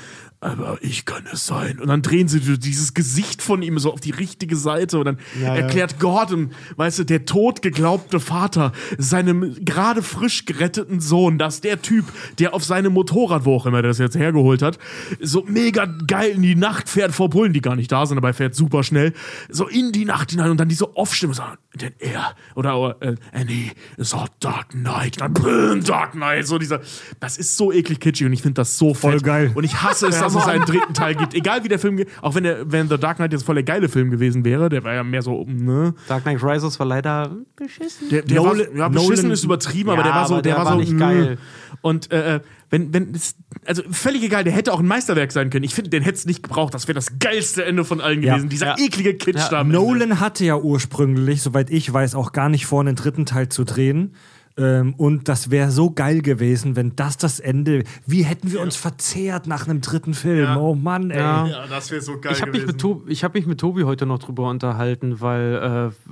aber 0.45 0.77
ich 0.81 1.05
kann 1.05 1.23
es 1.31 1.45
sein. 1.45 1.79
Und 1.79 1.87
dann 1.87 2.01
drehen 2.01 2.27
sie 2.27 2.39
dieses 2.39 2.93
Gesicht 2.93 3.41
von 3.41 3.61
ihm 3.61 3.79
so 3.79 3.91
auf 3.91 3.99
die 3.99 4.11
richtige 4.11 4.55
Seite 4.55 4.99
und 4.99 5.05
dann 5.05 5.17
erklärt 5.41 5.99
Gott, 5.99 6.31
und, 6.31 6.53
weißt 6.75 6.99
du, 6.99 7.03
der 7.03 7.25
tot 7.25 7.61
geglaubte 7.61 8.19
Vater 8.19 8.71
seinem 8.97 9.55
gerade 9.65 10.03
frisch 10.03 10.45
geretteten 10.45 10.99
Sohn, 10.99 11.37
dass 11.37 11.61
der 11.61 11.81
Typ, 11.81 12.05
der 12.37 12.53
auf 12.53 12.63
seinem 12.63 12.93
Motorrad, 12.93 13.45
wo 13.45 13.55
auch 13.55 13.65
immer 13.65 13.81
der 13.81 13.89
das 13.89 13.97
jetzt 13.97 14.15
hergeholt 14.15 14.61
hat, 14.61 14.77
so 15.19 15.43
mega 15.47 15.85
geil 15.85 16.31
in 16.31 16.41
die 16.41 16.55
Nacht 16.55 16.89
fährt 16.89 17.11
vor 17.11 17.29
Bullen, 17.29 17.53
die 17.53 17.61
gar 17.61 17.75
nicht 17.75 17.91
da 17.91 18.05
sind, 18.05 18.17
aber 18.17 18.29
er 18.29 18.33
fährt 18.33 18.55
super 18.55 18.83
schnell, 18.83 19.13
so 19.49 19.67
in 19.67 19.91
die 19.91 20.05
Nacht 20.05 20.31
hinein 20.31 20.51
und 20.51 20.59
dann 20.59 20.69
diese 20.69 20.95
Off-Stimme 20.95 21.33
sagen, 21.33 21.57
denn 21.81 21.93
er, 21.99 22.35
oder, 22.55 22.95
äh, 23.01 23.15
and 23.31 23.49
he 23.49 23.71
is 23.97 24.13
a 24.13 24.25
Dark 24.39 24.69
Knight, 24.71 25.19
dann 25.21 25.33
boom, 25.33 25.83
Dark 25.83 26.11
Knight, 26.13 26.47
so 26.47 26.57
dieser, 26.57 26.79
das 27.19 27.37
ist 27.37 27.57
so 27.57 27.71
eklig 27.71 27.99
kitschig 27.99 28.25
und 28.27 28.33
ich 28.33 28.41
finde 28.41 28.55
das 28.61 28.77
so 28.77 28.93
Voll 28.93 29.13
fett. 29.13 29.23
geil. 29.23 29.51
Und 29.55 29.63
ich 29.63 29.81
hasse 29.81 30.07
es, 30.07 30.19
dass 30.19 30.35
es 30.35 30.45
einen 30.45 30.65
dritten 30.65 30.93
Teil 30.93 31.15
gibt, 31.15 31.33
egal 31.33 31.63
wie 31.63 31.67
der 31.67 31.79
Film, 31.79 32.03
auch 32.21 32.35
wenn 32.35 32.43
der, 32.43 32.71
wenn 32.71 32.87
The 32.89 32.97
Dark 32.97 33.17
Knight 33.17 33.33
jetzt 33.33 33.43
voll 33.45 33.55
der 33.55 33.63
geile 33.63 33.89
Film 33.89 34.11
gewesen 34.11 34.45
wäre, 34.45 34.69
der 34.69 34.83
war 34.83 34.93
ja 34.93 35.03
mehr 35.03 35.21
so, 35.21 35.43
ne, 35.47 35.93
Dark 36.07 36.23
Knight 36.23 36.43
Rises 36.43 36.79
war 36.79 36.85
leider 36.87 37.31
beschissen. 37.55 38.09
der, 38.09 38.21
der 38.23 38.37
Nolan- 38.41 38.57
war, 38.59 38.75
ja, 38.77 38.87
beschissen 38.89 39.15
Nolan- 39.15 39.31
ist 39.31 39.43
übertrieben, 39.43 39.89
aber 39.89 39.99
Ja, 39.99 40.03
der 40.03 40.13
war 40.13 40.27
so, 40.27 40.33
aber 40.35 40.41
der, 40.41 40.53
der 40.53 40.57
war 40.59 40.65
war 40.65 40.73
so 40.73 40.79
nicht 40.79 40.93
mh. 40.93 40.99
geil. 40.99 41.37
Und 41.81 42.11
äh, 42.11 42.39
wenn, 42.69 42.93
wenn 42.93 43.13
es, 43.13 43.35
also 43.65 43.83
völlig 43.91 44.23
egal, 44.23 44.43
der 44.43 44.53
hätte 44.53 44.73
auch 44.73 44.79
ein 44.79 44.87
Meisterwerk 44.87 45.31
sein 45.31 45.49
können. 45.49 45.63
Ich 45.63 45.75
finde, 45.75 45.89
den 45.89 46.03
hätte 46.03 46.17
es 46.17 46.25
nicht 46.25 46.43
gebraucht. 46.43 46.73
Das 46.73 46.87
wäre 46.87 46.95
das 46.95 47.19
geilste 47.19 47.63
Ende 47.65 47.85
von 47.85 48.01
allen 48.01 48.21
Ja. 48.23 48.33
gewesen. 48.35 48.49
Dieser 48.49 48.67
Ja. 48.67 48.75
eklige 48.77 49.13
Kitsch 49.15 49.37
Ja. 49.37 49.49
da. 49.49 49.63
Nolan 49.63 50.19
hatte 50.19 50.45
ja 50.45 50.57
ursprünglich, 50.57 51.41
soweit 51.41 51.69
ich 51.69 51.91
weiß, 51.91 52.15
auch 52.15 52.31
gar 52.31 52.49
nicht 52.49 52.65
vor, 52.65 52.81
einen 52.81 52.95
dritten 52.95 53.25
Teil 53.25 53.49
zu 53.49 53.63
drehen. 53.63 54.13
Ähm, 54.57 54.93
und 54.95 55.27
das 55.27 55.51
wäre 55.51 55.69
so 55.69 55.91
geil 55.91 56.21
gewesen, 56.21 56.77
wenn 56.77 56.95
das 56.95 57.17
das 57.17 57.41
Ende. 57.41 57.83
Wie 58.05 58.23
hätten 58.23 58.53
wir 58.53 58.61
uns 58.61 58.77
verzehrt 58.77 59.47
nach 59.47 59.67
einem 59.67 59.81
dritten 59.81 60.13
Film? 60.13 60.43
Ja. 60.45 60.57
Oh 60.57 60.75
Mann, 60.75 61.11
ey. 61.11 61.19
Ja. 61.19 61.45
Ja, 61.45 61.67
das 61.67 61.91
wäre 61.91 62.01
so 62.01 62.19
geil 62.21 62.31
Ich 62.31 62.41
habe 62.41 62.51
mich, 62.51 62.61
gewesen. 62.61 62.67
mit 62.73 62.81
Tobi- 62.81 63.11
ich 63.11 63.23
hab 63.25 63.33
mich 63.33 63.45
mit 63.47 63.59
Tobi 63.59 63.83
heute 63.83 64.05
noch 64.05 64.19
drüber 64.19 64.49
unterhalten, 64.49 65.19
weil, 65.19 65.91
äh, 65.91 66.11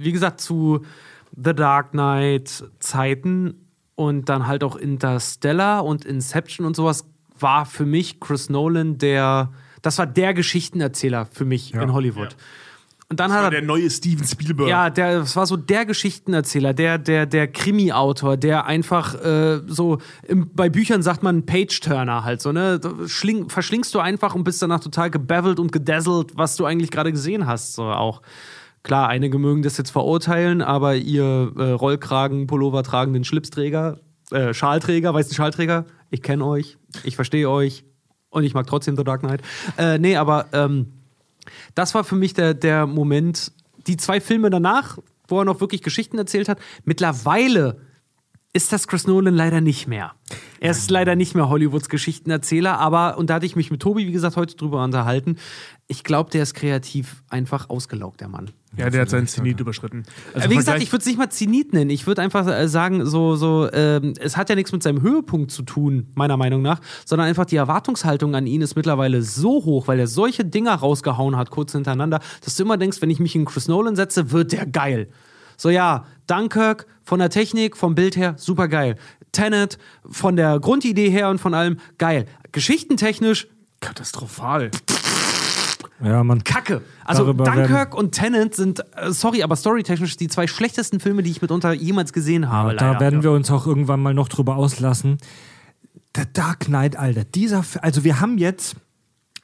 wie 0.00 0.12
gesagt, 0.12 0.40
zu 0.40 0.82
The 1.36 1.54
Dark 1.54 1.90
Knight 1.90 2.62
Zeiten 2.78 3.54
und 3.94 4.28
dann 4.28 4.46
halt 4.46 4.64
auch 4.64 4.76
Interstellar 4.76 5.84
und 5.84 6.04
Inception 6.04 6.66
und 6.66 6.76
sowas 6.76 7.06
war 7.38 7.66
für 7.66 7.86
mich 7.86 8.20
Chris 8.20 8.48
Nolan 8.48 8.98
der, 8.98 9.52
das 9.82 9.98
war 9.98 10.06
der 10.06 10.34
Geschichtenerzähler 10.34 11.26
für 11.26 11.44
mich 11.44 11.74
in 11.74 11.92
Hollywood. 11.92 12.36
Und 13.08 13.20
dann 13.20 13.28
Das 13.28 13.36
war 13.36 13.46
hat 13.46 13.52
er 13.52 13.60
der 13.60 13.68
neue 13.68 13.90
Steven 13.90 14.24
Spielberg. 14.26 14.70
ja, 14.70 14.88
der, 14.88 15.18
das 15.18 15.36
war 15.36 15.44
so 15.44 15.58
der 15.58 15.84
Geschichtenerzähler, 15.84 16.72
der, 16.72 16.96
der, 16.96 17.26
der 17.26 17.46
Krimi-Autor, 17.46 18.38
der 18.38 18.64
einfach 18.64 19.14
äh, 19.22 19.60
so, 19.66 19.98
im, 20.26 20.48
bei 20.54 20.70
Büchern 20.70 21.02
sagt 21.02 21.22
man 21.22 21.44
Page-Turner 21.44 22.24
halt 22.24 22.40
so, 22.40 22.52
ne? 22.52 22.80
Schling, 23.06 23.50
verschlingst 23.50 23.94
du 23.94 23.98
einfach 23.98 24.34
und 24.34 24.44
bist 24.44 24.62
danach 24.62 24.80
total 24.80 25.10
gebevelt 25.10 25.58
und 25.58 25.72
gedazzelt, 25.72 26.32
was 26.36 26.56
du 26.56 26.64
eigentlich 26.64 26.90
gerade 26.90 27.12
gesehen 27.12 27.46
hast, 27.46 27.74
so 27.74 27.82
auch. 27.84 28.22
Klar, 28.82 29.08
einige 29.08 29.38
mögen 29.38 29.62
das 29.62 29.76
jetzt 29.76 29.90
verurteilen, 29.90 30.60
aber 30.60 30.96
ihr 30.96 31.52
äh, 31.56 31.70
Rollkragen, 31.70 32.46
Pullover 32.46 32.82
tragenden 32.82 33.24
Schlipsträger, 33.24 34.00
äh, 34.32 34.52
Schalträger, 34.52 35.14
weißen 35.14 35.34
Schalträger, 35.34 35.86
ich 36.10 36.22
kenne 36.22 36.44
euch, 36.44 36.78
ich 37.04 37.14
verstehe 37.14 37.48
euch 37.48 37.84
und 38.30 38.44
ich 38.44 38.54
mag 38.54 38.66
trotzdem 38.66 38.96
The 38.96 39.04
Dark 39.04 39.20
Knight. 39.20 39.42
Äh, 39.78 39.98
nee, 39.98 40.16
aber 40.16 40.46
ähm, 40.52 40.92
das 41.74 41.94
war 41.94 42.02
für 42.02 42.16
mich 42.16 42.34
der, 42.34 42.54
der 42.54 42.86
Moment, 42.86 43.52
die 43.86 43.96
zwei 43.96 44.20
Filme 44.20 44.50
danach, 44.50 44.98
wo 45.28 45.38
er 45.38 45.44
noch 45.44 45.60
wirklich 45.60 45.82
Geschichten 45.82 46.18
erzählt 46.18 46.48
hat. 46.48 46.58
Mittlerweile 46.84 47.80
ist 48.54 48.72
das 48.72 48.86
Chris 48.86 49.06
Nolan 49.06 49.34
leider 49.34 49.60
nicht 49.60 49.88
mehr. 49.88 50.12
Er 50.60 50.72
ist 50.72 50.90
leider 50.90 51.16
nicht 51.16 51.34
mehr 51.34 51.48
Hollywoods 51.48 51.88
Geschichtenerzähler, 51.88 52.78
aber, 52.78 53.16
und 53.16 53.30
da 53.30 53.34
hatte 53.34 53.46
ich 53.46 53.56
mich 53.56 53.70
mit 53.70 53.80
Tobi, 53.80 54.06
wie 54.06 54.12
gesagt, 54.12 54.36
heute 54.36 54.56
drüber 54.56 54.84
unterhalten, 54.84 55.36
ich 55.88 56.04
glaube, 56.04 56.30
der 56.30 56.42
ist 56.42 56.54
kreativ 56.54 57.22
einfach 57.28 57.70
ausgelaugt, 57.70 58.20
der 58.20 58.28
Mann. 58.28 58.50
Ja, 58.76 58.88
der 58.88 59.02
hat 59.02 59.10
seinen 59.10 59.26
Zenit 59.26 59.60
überschritten. 59.60 60.04
Also 60.32 60.48
Wie 60.48 60.56
gesagt, 60.56 60.82
ich 60.82 60.90
würde 60.92 61.00
es 61.00 61.06
nicht 61.06 61.18
mal 61.18 61.30
Zenit 61.30 61.72
nennen. 61.72 61.90
Ich 61.90 62.06
würde 62.06 62.22
einfach 62.22 62.46
äh, 62.46 62.68
sagen, 62.68 63.04
so, 63.04 63.36
so, 63.36 63.70
ähm, 63.72 64.14
es 64.18 64.36
hat 64.36 64.48
ja 64.48 64.54
nichts 64.54 64.72
mit 64.72 64.82
seinem 64.82 65.02
Höhepunkt 65.02 65.50
zu 65.50 65.62
tun, 65.62 66.08
meiner 66.14 66.36
Meinung 66.36 66.62
nach, 66.62 66.80
sondern 67.04 67.28
einfach 67.28 67.44
die 67.44 67.56
Erwartungshaltung 67.56 68.34
an 68.34 68.46
ihn 68.46 68.62
ist 68.62 68.76
mittlerweile 68.76 69.22
so 69.22 69.64
hoch, 69.64 69.88
weil 69.88 69.98
er 69.98 70.06
solche 70.06 70.44
Dinger 70.44 70.74
rausgehauen 70.74 71.36
hat, 71.36 71.50
kurz 71.50 71.72
hintereinander, 71.72 72.20
dass 72.44 72.54
du 72.56 72.62
immer 72.62 72.76
denkst, 72.78 73.02
wenn 73.02 73.10
ich 73.10 73.18
mich 73.18 73.34
in 73.34 73.44
Chris 73.44 73.68
Nolan 73.68 73.96
setze, 73.96 74.30
wird 74.30 74.52
der 74.52 74.66
geil. 74.66 75.08
So, 75.62 75.70
ja, 75.70 76.06
Dunkirk 76.26 76.88
von 77.04 77.20
der 77.20 77.30
Technik, 77.30 77.76
vom 77.76 77.94
Bild 77.94 78.16
her, 78.16 78.34
super 78.36 78.66
geil. 78.66 78.96
Tenet 79.30 79.78
von 80.10 80.34
der 80.34 80.58
Grundidee 80.58 81.08
her 81.08 81.28
und 81.28 81.38
von 81.38 81.54
allem, 81.54 81.76
geil. 81.98 82.26
Geschichtentechnisch, 82.50 83.46
katastrophal. 83.78 84.72
Ja, 86.02 86.24
Mann. 86.24 86.42
Kacke. 86.42 86.82
Also 87.04 87.22
Darüber 87.22 87.44
Dunkirk 87.44 87.94
und 87.94 88.10
Tenet 88.10 88.56
sind, 88.56 88.80
äh, 88.96 89.12
sorry, 89.12 89.44
aber 89.44 89.54
storytechnisch 89.54 90.16
die 90.16 90.26
zwei 90.26 90.48
schlechtesten 90.48 90.98
Filme, 90.98 91.22
die 91.22 91.30
ich 91.30 91.40
mitunter 91.40 91.72
jemals 91.72 92.12
gesehen 92.12 92.48
habe. 92.50 92.74
Da 92.74 92.88
leider. 92.88 93.00
werden 93.00 93.22
wir 93.22 93.30
uns 93.30 93.48
auch 93.52 93.64
irgendwann 93.64 94.00
mal 94.00 94.14
noch 94.14 94.26
drüber 94.26 94.56
auslassen. 94.56 95.18
Der 96.16 96.24
Dark 96.24 96.64
Knight, 96.64 96.96
Alter, 96.96 97.22
dieser, 97.22 97.64
also 97.82 98.02
wir 98.02 98.18
haben 98.18 98.36
jetzt 98.36 98.74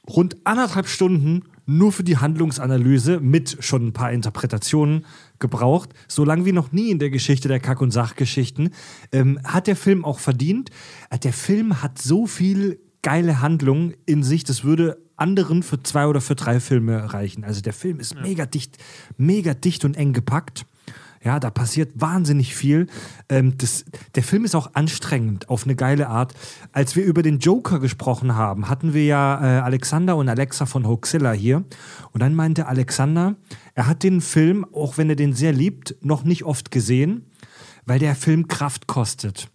rund 0.05 0.35
anderthalb 0.43 0.89
Stunden 0.89 1.43
nur 1.65 1.93
für 1.93 2.03
die 2.03 2.17
Handlungsanalyse 2.17 3.21
mit 3.21 3.57
schon 3.61 3.87
ein 3.87 3.93
paar 3.93 4.11
Interpretationen 4.11 5.05
gebraucht. 5.39 5.89
So 6.07 6.23
lang 6.25 6.45
wie 6.45 6.51
noch 6.51 6.71
nie 6.71 6.91
in 6.91 6.99
der 6.99 7.09
Geschichte 7.09 7.47
der 7.47 7.59
Kack- 7.59 7.81
und 7.81 7.91
Sachgeschichten. 7.91 8.69
Ähm, 9.11 9.39
hat 9.43 9.67
der 9.67 9.75
Film 9.75 10.05
auch 10.05 10.19
verdient. 10.19 10.69
Äh, 11.09 11.19
Der 11.19 11.33
Film 11.33 11.81
hat 11.81 12.01
so 12.01 12.27
viel 12.27 12.79
geile 13.01 13.41
Handlung 13.41 13.93
in 14.05 14.23
sich, 14.23 14.43
das 14.43 14.63
würde 14.63 14.97
anderen 15.15 15.63
für 15.63 15.81
zwei 15.83 16.07
oder 16.07 16.21
für 16.21 16.35
drei 16.35 16.59
Filme 16.59 17.13
reichen. 17.13 17.43
Also 17.43 17.61
der 17.61 17.73
Film 17.73 17.99
ist 17.99 18.15
mega 18.21 18.45
dicht, 18.45 18.77
mega 19.17 19.53
dicht 19.53 19.85
und 19.85 19.95
eng 19.95 20.13
gepackt. 20.13 20.65
Ja, 21.23 21.39
da 21.39 21.49
passiert 21.49 21.91
wahnsinnig 21.95 22.55
viel. 22.55 22.87
Ähm, 23.27 23.57
das, 23.57 23.85
der 24.15 24.23
Film 24.23 24.45
ist 24.45 24.55
auch 24.55 24.73
anstrengend 24.73 25.49
auf 25.49 25.65
eine 25.65 25.75
geile 25.75 26.07
Art. 26.07 26.33
Als 26.71 26.95
wir 26.95 27.03
über 27.03 27.23
den 27.23 27.39
Joker 27.39 27.79
gesprochen 27.79 28.35
haben, 28.35 28.69
hatten 28.69 28.93
wir 28.93 29.05
ja 29.05 29.41
äh, 29.41 29.61
Alexander 29.61 30.15
und 30.15 30.29
Alexa 30.29 30.65
von 30.65 30.87
Hoaxilla 30.87 31.31
hier. 31.31 31.65
Und 32.11 32.21
dann 32.21 32.35
meinte 32.35 32.67
Alexander, 32.67 33.35
er 33.75 33.87
hat 33.87 34.03
den 34.03 34.21
Film, 34.21 34.65
auch 34.73 34.97
wenn 34.97 35.09
er 35.09 35.15
den 35.15 35.33
sehr 35.33 35.51
liebt, 35.51 35.95
noch 36.01 36.23
nicht 36.23 36.43
oft 36.43 36.71
gesehen, 36.71 37.25
weil 37.85 37.99
der 37.99 38.15
Film 38.15 38.47
Kraft 38.47 38.87
kostet. 38.87 39.49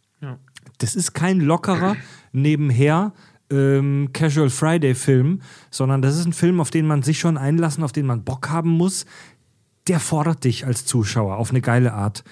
Das 0.79 0.97
ist 0.97 1.15
kein 1.15 1.41
lockerer, 1.41 1.97
nebenher 2.33 3.13
ähm, 3.51 4.11
Casual 4.13 4.51
Friday-Film, 4.51 5.41
sondern 5.71 6.03
das 6.03 6.17
ist 6.19 6.27
ein 6.27 6.33
Film, 6.33 6.61
auf 6.61 6.71
den 6.71 6.87
man 6.87 7.03
sich 7.03 7.19
schon 7.19 7.37
einlassen, 7.37 7.85
auf 7.85 7.93
den 7.93 8.07
man 8.07 8.25
Bock 8.25 8.51
haben 8.51 8.71
muss. 8.71 9.07
Der 9.89 10.01
fordert 10.01 10.45
dich 10.45 10.67
als 10.67 10.87
Zuschauer 10.87 11.37
auf 11.37 11.51
eine 11.51 11.61
geile 11.61 11.93
Art. 11.93 12.25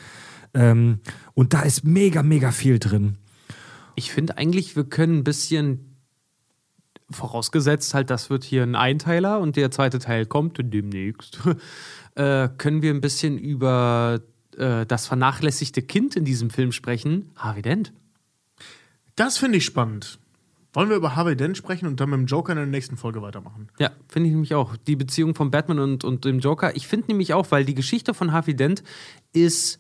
Ähm, 0.55 1.01
und 1.35 1.55
da 1.55 1.63
ist 1.63 1.85
mega, 1.85 2.23
mega 2.23 2.51
viel 2.51 2.79
drin. 2.79 3.19
Ich 3.95 4.13
finde 4.13 4.39
eigentlich, 4.39 4.77
wir 4.77 4.85
können 4.85 5.19
ein 5.19 5.25
bisschen, 5.25 5.97
vorausgesetzt 7.11 7.95
halt, 7.95 8.11
das 8.11 8.31
wird 8.31 8.45
hier 8.45 8.63
ein 8.63 8.75
Einteiler 8.75 9.41
und 9.41 9.57
der 9.57 9.71
zweite 9.71 9.99
Teil 9.99 10.27
kommt 10.27 10.59
demnächst, 10.59 11.41
äh, 12.15 12.49
können 12.57 12.83
wir 12.83 12.93
ein 12.93 13.01
bisschen 13.01 13.39
über 13.39 14.21
äh, 14.57 14.87
das 14.87 15.07
vernachlässigte 15.07 15.83
Kind 15.83 16.17
in 16.17 16.25
diesem 16.25 16.51
Film 16.51 16.73
sprechen. 16.73 17.31
Harvey 17.37 17.63
Dent. 17.63 17.93
Das 19.15 19.39
finde 19.39 19.59
ich 19.59 19.65
spannend. 19.65 20.19
Wollen 20.75 20.89
wir 20.89 20.97
über 20.97 21.17
Harvey 21.17 21.37
Dent 21.37 21.57
sprechen 21.57 21.87
und 21.87 22.01
dann 22.01 22.11
mit 22.11 22.19
dem 22.19 22.27
Joker 22.27 22.53
in 22.53 22.57
der 22.57 22.67
nächsten 22.67 22.97
Folge 22.97 23.21
weitermachen? 23.21 23.69
Ja, 23.79 23.91
finde 24.09 24.29
ich 24.29 24.33
nämlich 24.33 24.55
auch. 24.55 24.77
Die 24.77 24.97
Beziehung 24.97 25.35
von 25.35 25.51
Batman 25.51 25.79
und, 25.79 26.05
und 26.05 26.25
dem 26.25 26.39
Joker. 26.39 26.75
Ich 26.77 26.87
finde 26.87 27.09
nämlich 27.09 27.35
auch, 27.35 27.51
weil 27.51 27.65
die 27.65 27.75
Geschichte 27.75 28.15
von 28.15 28.33
Harvey 28.33 28.55
Dent 28.55 28.83
ist 29.33 29.79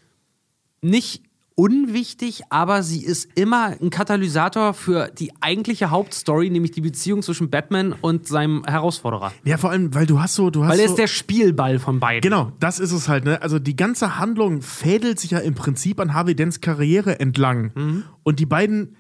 nicht 0.83 1.23
unwichtig, 1.55 2.43
aber 2.51 2.83
sie 2.83 3.05
ist 3.05 3.29
immer 3.35 3.77
ein 3.81 3.91
Katalysator 3.91 4.75
für 4.75 5.09
die 5.09 5.33
eigentliche 5.41 5.91
Hauptstory, 5.91 6.51
nämlich 6.51 6.73
die 6.73 6.81
Beziehung 6.81 7.23
zwischen 7.23 7.51
Batman 7.51 7.93
und 7.93 8.27
seinem 8.27 8.65
Herausforderer. 8.65 9.33
Ja, 9.45 9.59
vor 9.59 9.71
allem, 9.71 9.95
weil 9.95 10.07
du 10.07 10.21
hast 10.21 10.35
so, 10.35 10.51
du 10.51 10.65
hast 10.65 10.73
Weil 10.73 10.81
er 10.81 10.89
so 10.89 10.95
ist 10.95 10.99
der 10.99 11.07
Spielball 11.07 11.79
von 11.79 12.01
beiden. 12.01 12.23
Genau, 12.23 12.53
das 12.59 12.79
ist 12.81 12.93
es 12.93 13.09
halt. 13.09 13.25
Ne? 13.25 13.41
Also 13.43 13.59
die 13.59 13.77
ganze 13.77 14.19
Handlung 14.19 14.63
fädelt 14.63 15.21
sich 15.21 15.33
ja 15.33 15.39
im 15.39 15.55
Prinzip 15.55 16.01
an 16.01 16.15
Harvey 16.15 16.35
Dents 16.35 16.61
Karriere 16.61 17.21
entlang. 17.21 18.05
Und 18.23 18.41
die 18.41 18.47
beiden, 18.47 18.97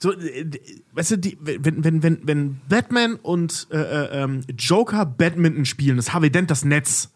so, 0.00 0.12
äh, 0.12 0.50
weißt 0.92 1.12
du, 1.12 1.18
die, 1.18 1.38
wenn, 1.40 1.82
wenn, 1.84 2.02
wenn, 2.02 2.18
wenn 2.22 2.60
Batman 2.68 3.14
und 3.14 3.66
äh, 3.70 3.76
äh, 3.78 4.22
ähm, 4.22 4.42
Joker 4.56 5.06
Badminton 5.06 5.64
spielen, 5.64 5.98
ist 5.98 6.12
Harvey 6.12 6.30
Dent 6.30 6.50
das 6.50 6.64
Netz, 6.64 7.10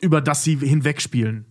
über 0.00 0.20
das 0.20 0.44
sie 0.44 0.56
hinweg 0.56 1.00
spielen. 1.00 1.46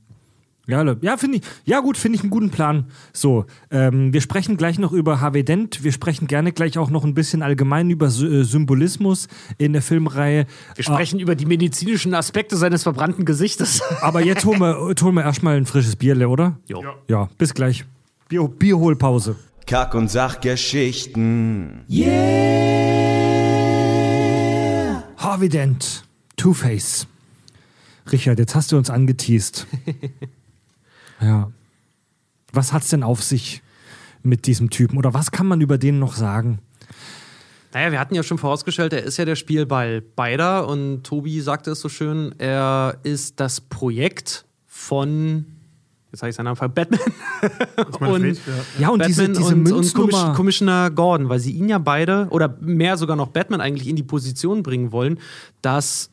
Ja, 0.68 0.96
ja 1.00 1.16
finde 1.16 1.38
ich. 1.38 1.44
Ja, 1.64 1.80
gut, 1.80 1.98
finde 1.98 2.18
ich 2.18 2.24
einen 2.24 2.30
guten 2.30 2.50
Plan. 2.50 2.88
So, 3.14 3.46
ähm, 3.72 4.12
wir 4.12 4.20
sprechen 4.20 4.58
gleich 4.58 4.78
noch 4.80 4.92
über 4.92 5.22
Harvey 5.22 5.46
Dent. 5.46 5.84
Wir 5.84 5.94
sprechen 5.94 6.28
gerne 6.28 6.52
gleich 6.52 6.78
auch 6.78 6.90
noch 6.90 7.06
ein 7.06 7.14
bisschen 7.14 7.42
allgemein 7.42 7.90
über 7.90 8.10
Sy 8.10 8.26
äh, 8.26 8.44
Symbolismus 8.44 9.30
in 9.58 9.72
der 9.72 9.82
Filmreihe. 9.82 10.46
Wir 10.76 10.84
sprechen 10.84 11.20
über 11.20 11.36
die 11.36 11.46
medizinischen 11.46 12.14
Aspekte 12.14 12.58
seines 12.58 12.84
verbrannten 12.84 13.24
Gesichtes. 13.24 13.82
Aber 14.02 14.22
jetzt 14.22 14.44
holen 14.44 14.60
wir, 14.60 14.94
holen 15.02 15.16
wir 15.16 15.24
erstmal 15.24 15.56
ein 15.56 15.66
frisches 15.66 15.96
Bierle, 15.96 16.28
oder? 16.28 16.60
Jo. 16.68 16.84
Ja, 17.08 17.30
bis 17.38 17.54
gleich. 17.54 17.86
Bier, 18.28 18.46
Bierholpause. 18.50 19.38
Kack- 19.68 19.96
und 19.96 20.08
Sachgeschichten. 20.08 21.84
Harvey 25.18 25.50
Dent, 25.50 26.06
Two-Face. 26.38 27.06
Richard, 28.10 28.40
jetzt 28.40 28.56
hast 28.56 28.72
du 28.72 28.78
uns 28.78 28.90
angeteased. 28.90 29.68
ja. 31.22 31.52
Was 32.54 32.72
hat's 32.72 32.90
denn 32.90 33.04
auf 33.04 33.22
sich 33.22 33.62
mit 34.24 34.48
diesem 34.48 34.70
Typen? 34.70 34.98
Oder 34.98 35.14
was 35.14 35.32
kann 35.32 35.48
man 35.48 35.60
über 35.60 35.78
den 35.78 36.00
noch 36.00 36.16
sagen? 36.16 36.60
Naja, 37.74 37.92
wir 37.92 38.00
hatten 38.00 38.16
ja 38.16 38.24
schon 38.24 38.38
vorausgestellt, 38.38 38.94
er 38.94 39.04
ist 39.04 39.18
ja 39.18 39.26
der 39.26 39.36
Spielball 39.36 40.00
beider 40.00 40.66
und 40.70 41.04
Tobi 41.04 41.42
sagte 41.42 41.72
es 41.72 41.82
so 41.82 41.90
schön, 41.90 42.34
er 42.38 43.00
ist 43.04 43.42
das 43.42 43.60
Projekt 43.60 44.46
von, 44.66 45.57
jetzt 46.18 46.22
habe 46.24 46.30
ich 46.30 46.36
seinen 46.36 46.46
Namen 46.46 46.74
Batman 46.74 47.00
und, 48.12 48.38
Fred, 48.38 48.40
Ja, 48.80 48.90
und 48.90 49.06
diese, 49.06 49.28
Batman 49.28 49.44
diese 49.44 49.56
und, 49.56 49.72
und. 49.72 49.94
Commiss- 49.94 50.34
Commissioner 50.36 50.90
Gordon, 50.92 51.30
weil 51.30 51.40
sie 51.40 51.52
ihn 51.52 51.70
ja 51.70 51.78
beide 51.78 52.28
oder 52.32 52.58
mehr 52.62 52.98
sogar 52.98 53.16
noch 53.16 53.30
Batman 53.30 53.62
eigentlich 53.62 53.88
in 53.88 53.96
die 53.96 54.04
Position 54.04 54.64
bringen 54.64 54.92
wollen, 54.92 55.20
dass 55.62 56.10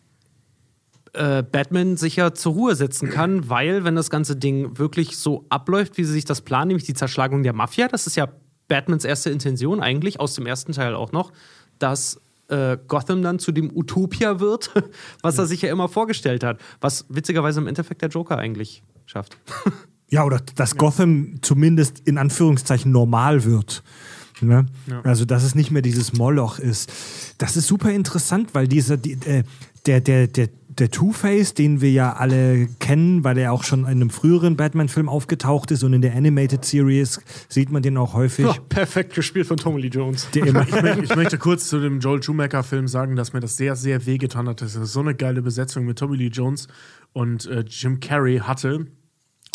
äh, 1.14 1.42
Batman 1.42 1.96
sich 1.96 2.16
ja 2.16 2.34
zur 2.34 2.52
Ruhe 2.52 2.74
setzen 2.74 3.08
kann, 3.08 3.48
weil 3.48 3.84
wenn 3.84 3.94
das 3.94 4.10
ganze 4.10 4.36
Ding 4.36 4.78
wirklich 4.78 5.16
so 5.16 5.46
abläuft, 5.48 5.96
wie 5.96 6.04
sie 6.04 6.12
sich 6.12 6.24
das 6.24 6.42
planen, 6.42 6.68
nämlich 6.68 6.84
die 6.84 6.94
Zerschlagung 6.94 7.42
der 7.42 7.52
Mafia, 7.52 7.88
das 7.88 8.06
ist 8.06 8.16
ja 8.16 8.28
Batmans 8.68 9.04
erste 9.04 9.30
Intention 9.30 9.80
eigentlich, 9.80 10.20
aus 10.20 10.34
dem 10.34 10.46
ersten 10.46 10.72
Teil 10.72 10.94
auch 10.94 11.12
noch, 11.12 11.32
dass 11.78 12.20
äh, 12.48 12.76
Gotham 12.88 13.22
dann 13.22 13.38
zu 13.38 13.52
dem 13.52 13.74
Utopia 13.74 14.40
wird, 14.40 14.70
was 15.22 15.38
er 15.38 15.46
sich 15.46 15.62
ja 15.62 15.70
immer 15.70 15.88
vorgestellt 15.88 16.44
hat, 16.44 16.60
was 16.80 17.06
witzigerweise 17.08 17.60
im 17.60 17.66
Endeffekt 17.66 18.02
der 18.02 18.08
Joker 18.08 18.38
eigentlich 18.38 18.82
schafft. 19.06 19.36
Ja, 20.14 20.24
oder 20.24 20.40
dass 20.54 20.76
Gotham 20.76 21.40
zumindest 21.42 22.00
in 22.04 22.18
Anführungszeichen 22.18 22.92
normal 22.92 23.42
wird. 23.42 23.82
Ne? 24.40 24.66
Also, 25.02 25.24
dass 25.24 25.42
es 25.42 25.56
nicht 25.56 25.72
mehr 25.72 25.82
dieses 25.82 26.12
Moloch 26.12 26.60
ist. 26.60 26.92
Das 27.38 27.56
ist 27.56 27.66
super 27.66 27.90
interessant, 27.90 28.50
weil 28.52 28.68
dieser, 28.68 28.96
die, 28.96 29.14
äh, 29.26 29.42
der, 29.86 30.00
der, 30.00 30.28
der, 30.28 30.50
der 30.68 30.90
Two-Face, 30.92 31.54
den 31.54 31.80
wir 31.80 31.90
ja 31.90 32.12
alle 32.12 32.68
kennen, 32.78 33.24
weil 33.24 33.38
er 33.38 33.52
auch 33.52 33.64
schon 33.64 33.80
in 33.80 33.86
einem 33.86 34.10
früheren 34.10 34.56
Batman-Film 34.56 35.08
aufgetaucht 35.08 35.72
ist 35.72 35.82
und 35.82 35.92
in 35.92 36.02
der 36.02 36.14
Animated 36.14 36.64
Series 36.64 37.20
sieht 37.48 37.72
man 37.72 37.82
den 37.82 37.96
auch 37.96 38.14
häufig. 38.14 38.46
perfekt 38.68 39.14
gespielt 39.14 39.48
von 39.48 39.56
Tommy 39.56 39.80
Lee 39.80 39.88
Jones. 39.88 40.28
Ich, 40.32 40.52
möchte, 40.52 41.00
ich 41.02 41.16
möchte 41.16 41.38
kurz 41.38 41.68
zu 41.68 41.80
dem 41.80 41.98
Joel 41.98 42.22
Schumacher-Film 42.22 42.86
sagen, 42.86 43.16
dass 43.16 43.32
mir 43.32 43.40
das 43.40 43.56
sehr, 43.56 43.74
sehr 43.74 44.06
wehgetan 44.06 44.48
hat, 44.48 44.62
dass 44.62 44.76
er 44.76 44.86
so 44.86 45.00
eine 45.00 45.16
geile 45.16 45.42
Besetzung 45.42 45.86
mit 45.86 45.98
Tommy 45.98 46.18
Lee 46.18 46.28
Jones 46.28 46.68
und 47.12 47.46
äh, 47.46 47.64
Jim 47.68 47.98
Carrey 47.98 48.38
hatte 48.38 48.86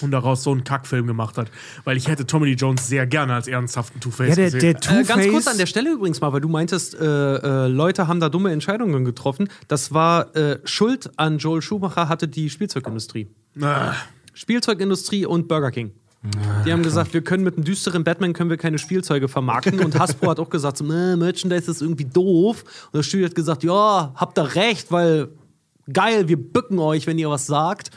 und 0.04 0.12
daraus 0.12 0.44
so 0.44 0.52
einen 0.52 0.64
Kackfilm 0.64 1.08
gemacht 1.08 1.38
hat. 1.38 1.50
Weil 1.84 1.98
ich 1.98 2.08
hätte 2.08 2.26
Tommy 2.26 2.48
Lee 2.48 2.54
Jones 2.56 2.88
sehr 2.88 3.06
gerne 3.08 3.34
als 3.34 3.48
ernsthaften 3.48 4.00
Two-Face 4.00 4.30
ja, 4.30 4.36
der, 4.36 4.46
gesehen. 4.46 4.60
der 4.62 4.70
Äh, 4.72 4.74
Two-Face. 4.76 5.08
ganz 5.08 5.28
kurz 5.30 5.48
an 5.48 5.58
der 5.58 5.66
Stelle 5.66 5.92
übrigens 5.92 6.22
mal, 6.22 6.34
weil 6.34 6.42
du 6.42 6.50
meintest, 6.50 6.96
äh, 6.96 7.06
äh, 7.06 7.68
Leute 7.68 8.08
haben 8.08 8.20
da 8.20 8.30
dumme 8.30 8.52
Entscheidungen 8.52 9.06
getroffen. 9.06 9.50
Das 9.68 9.94
war 9.94 10.36
äh, 10.36 10.60
Schuld 10.66 11.10
an 11.18 11.38
Joel 11.38 11.62
Schumacher 11.62 12.10
hatte 12.10 12.28
die 12.28 12.50
Spielzeugindustrie. 12.50 13.28
Ah, 13.62 13.94
Spielzeugindustrie 14.34 15.26
und 15.26 15.48
Burger 15.48 15.72
King. 15.72 15.92
Die 16.66 16.74
haben 16.74 16.84
gesagt, 16.84 17.14
wir 17.14 17.22
können 17.22 17.44
mit 17.46 17.56
einem 17.56 17.64
düsteren 17.64 18.04
Batman 18.04 18.34
können 18.34 18.50
wir 18.50 18.58
keine 18.58 18.78
Spielzeuge 18.78 19.30
vermarkten. 19.30 19.80
Und 19.80 19.98
Hasbro 19.98 20.30
hat 20.32 20.40
auch 20.40 20.50
gesagt, 20.50 20.78
so, 20.78 20.84
"Äh, 20.92 21.16
Merchandise 21.16 21.72
ist 21.72 21.82
irgendwie 21.82 22.04
doof. 22.06 22.64
Und 22.92 22.98
das 22.98 23.06
Studio 23.06 23.28
hat 23.28 23.36
gesagt, 23.36 23.64
ja, 23.64 24.12
habt 24.16 24.38
ihr 24.38 24.56
recht, 24.56 24.92
weil 24.92 25.30
geil, 25.92 26.28
wir 26.28 26.36
bücken 26.38 26.78
euch, 26.80 27.08
wenn 27.08 27.18
ihr 27.18 27.30
was 27.30 27.48
sagt. 27.48 27.92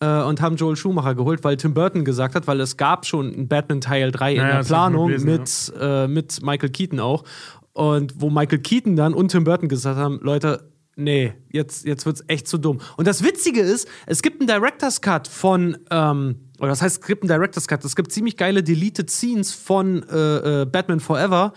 Äh, 0.00 0.22
und 0.22 0.42
haben 0.42 0.56
Joel 0.56 0.76
Schumacher 0.76 1.14
geholt, 1.14 1.42
weil 1.42 1.56
Tim 1.56 1.72
Burton 1.72 2.04
gesagt 2.04 2.34
hat, 2.34 2.46
weil 2.46 2.60
es 2.60 2.76
gab 2.76 3.06
schon 3.06 3.32
einen 3.32 3.48
Batman 3.48 3.80
Teil 3.80 4.12
3 4.12 4.32
in 4.32 4.36
Ja, 4.36 4.48
ja, 4.48 4.56
der 4.58 4.64
Planung 4.64 5.08
gelesen, 5.08 5.26
mit, 5.26 5.72
äh, 5.80 6.06
mit 6.06 6.42
Michael 6.42 6.68
Keaton 6.68 7.00
auch. 7.00 7.24
Und 7.72 8.20
wo 8.20 8.28
Michael 8.28 8.58
Keaton 8.58 8.96
dann 8.96 9.14
und 9.14 9.30
Tim 9.30 9.44
Burton 9.44 9.68
gesagt 9.68 9.98
haben, 9.98 10.20
Leute, 10.22 10.70
nee, 10.96 11.34
jetzt, 11.50 11.86
jetzt 11.86 12.04
wird's 12.04 12.24
echt 12.26 12.48
zu 12.48 12.58
dumm. 12.58 12.80
Und 12.96 13.06
das 13.06 13.22
Witzige 13.22 13.60
ist, 13.60 13.88
es 14.06 14.22
gibt 14.22 14.40
einen 14.40 14.48
Director's 14.48 15.00
Cut 15.00 15.28
von, 15.28 15.78
ähm, 15.90 16.36
oder 16.58 16.68
das 16.68 16.82
heißt, 16.82 17.02
es 17.02 17.06
gibt 17.06 17.22
einen 17.22 17.28
Director's 17.28 17.68
Cut, 17.68 17.84
es 17.84 17.96
gibt 17.96 18.12
ziemlich 18.12 18.36
geile 18.36 18.62
Deleted 18.62 19.10
Scenes 19.10 19.52
von 19.52 20.02
äh, 20.10 20.62
äh, 20.62 20.64
Batman 20.66 21.00
Forever, 21.00 21.52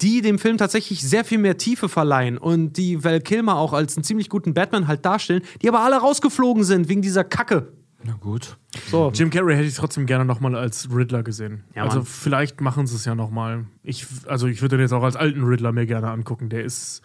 die 0.00 0.22
dem 0.22 0.38
Film 0.38 0.58
tatsächlich 0.58 1.02
sehr 1.02 1.24
viel 1.24 1.38
mehr 1.38 1.56
Tiefe 1.56 1.88
verleihen 1.88 2.38
und 2.38 2.74
die 2.74 3.04
Val 3.04 3.20
Kilmer 3.20 3.56
auch 3.56 3.72
als 3.72 3.96
einen 3.96 4.04
ziemlich 4.04 4.28
guten 4.28 4.54
Batman 4.54 4.88
halt 4.88 5.04
darstellen, 5.04 5.42
die 5.62 5.68
aber 5.68 5.80
alle 5.80 5.96
rausgeflogen 5.96 6.64
sind 6.64 6.88
wegen 6.88 7.02
dieser 7.02 7.24
Kacke. 7.24 7.72
Na 8.02 8.14
gut. 8.14 8.56
So. 8.90 9.10
Jim 9.14 9.30
Carrey 9.30 9.54
hätte 9.56 9.68
ich 9.68 9.74
trotzdem 9.74 10.06
gerne 10.06 10.24
nochmal 10.24 10.54
als 10.54 10.88
Riddler 10.94 11.22
gesehen. 11.22 11.64
Ja, 11.74 11.84
also 11.84 12.02
vielleicht 12.02 12.60
machen 12.60 12.86
sie 12.86 12.96
es 12.96 13.04
ja 13.04 13.14
nochmal. 13.14 13.66
Ich, 13.82 14.06
also 14.26 14.46
ich 14.46 14.62
würde 14.62 14.76
den 14.76 14.82
jetzt 14.82 14.92
auch 14.92 15.02
als 15.02 15.16
alten 15.16 15.44
Riddler 15.44 15.72
mir 15.72 15.86
gerne 15.86 16.10
angucken. 16.10 16.48
Der 16.48 16.64
ist 16.64 17.02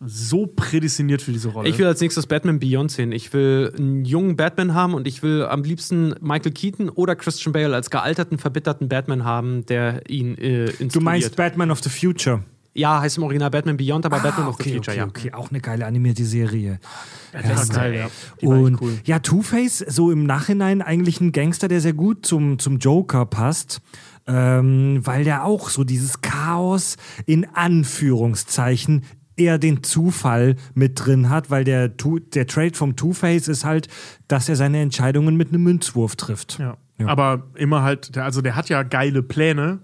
so 0.00 0.46
prädestiniert 0.46 1.22
für 1.22 1.32
diese 1.32 1.48
Rolle. 1.48 1.68
Ich 1.68 1.78
will 1.78 1.86
als 1.86 2.00
nächstes 2.00 2.26
Batman 2.26 2.60
Beyond 2.60 2.90
sehen. 2.92 3.12
Ich 3.12 3.32
will 3.32 3.72
einen 3.76 4.04
jungen 4.04 4.36
Batman 4.36 4.72
haben 4.74 4.94
und 4.94 5.06
ich 5.06 5.22
will 5.22 5.44
am 5.44 5.64
liebsten 5.64 6.14
Michael 6.20 6.52
Keaton 6.52 6.88
oder 6.88 7.16
Christian 7.16 7.52
Bale 7.52 7.74
als 7.74 7.90
gealterten, 7.90 8.38
verbitterten 8.38 8.88
Batman 8.88 9.24
haben, 9.24 9.66
der 9.66 10.08
ihn 10.08 10.38
äh, 10.38 10.66
inspiriert. 10.66 10.94
Du 10.94 11.00
meinst 11.00 11.36
Batman 11.36 11.70
of 11.70 11.82
the 11.82 11.90
Future? 11.90 12.44
Ja, 12.78 13.00
heißt 13.00 13.18
im 13.18 13.24
Original 13.24 13.50
Batman 13.50 13.76
Beyond, 13.76 14.06
aber 14.06 14.20
Batman 14.20 14.46
Ah, 14.46 14.50
of 14.50 14.56
the 14.56 14.62
okay, 14.62 14.74
Future, 14.74 14.92
okay, 14.94 14.98
ja. 14.98 15.06
okay. 15.06 15.32
Auch 15.32 15.50
eine 15.50 15.60
geile 15.60 15.84
animierte 15.86 16.24
Serie. 16.24 16.78
der 17.32 17.56
war 17.56 17.66
geil, 17.66 17.94
ja. 17.94 18.10
Die 18.40 18.46
Und 18.46 18.80
cool. 18.80 18.98
ja, 19.04 19.18
Two-Face, 19.18 19.78
so 19.88 20.10
im 20.10 20.24
Nachhinein 20.24 20.80
eigentlich 20.82 21.20
ein 21.20 21.32
Gangster, 21.32 21.68
der 21.68 21.80
sehr 21.80 21.92
gut 21.94 22.24
zum, 22.24 22.58
zum 22.58 22.78
Joker 22.78 23.26
passt. 23.26 23.80
Ähm, 24.30 25.00
weil 25.04 25.24
der 25.24 25.44
auch 25.44 25.70
so 25.70 25.84
dieses 25.84 26.20
Chaos 26.20 26.98
in 27.24 27.46
Anführungszeichen 27.54 29.02
eher 29.36 29.58
den 29.58 29.82
Zufall 29.82 30.56
mit 30.74 31.04
drin 31.04 31.30
hat, 31.30 31.50
weil 31.50 31.64
der, 31.64 31.96
Tu- 31.96 32.18
der 32.18 32.46
Trade 32.46 32.74
vom 32.74 32.96
Two-Face 32.96 33.48
ist 33.48 33.64
halt, 33.64 33.88
dass 34.26 34.48
er 34.48 34.56
seine 34.56 34.80
Entscheidungen 34.80 35.36
mit 35.36 35.48
einem 35.48 35.62
Münzwurf 35.62 36.16
trifft. 36.16 36.58
Ja. 36.58 36.76
Ja. 36.98 37.06
Aber 37.06 37.44
immer 37.54 37.82
halt, 37.82 38.16
der, 38.16 38.24
also 38.24 38.42
der 38.42 38.56
hat 38.56 38.68
ja 38.68 38.82
geile 38.82 39.22
Pläne. 39.22 39.78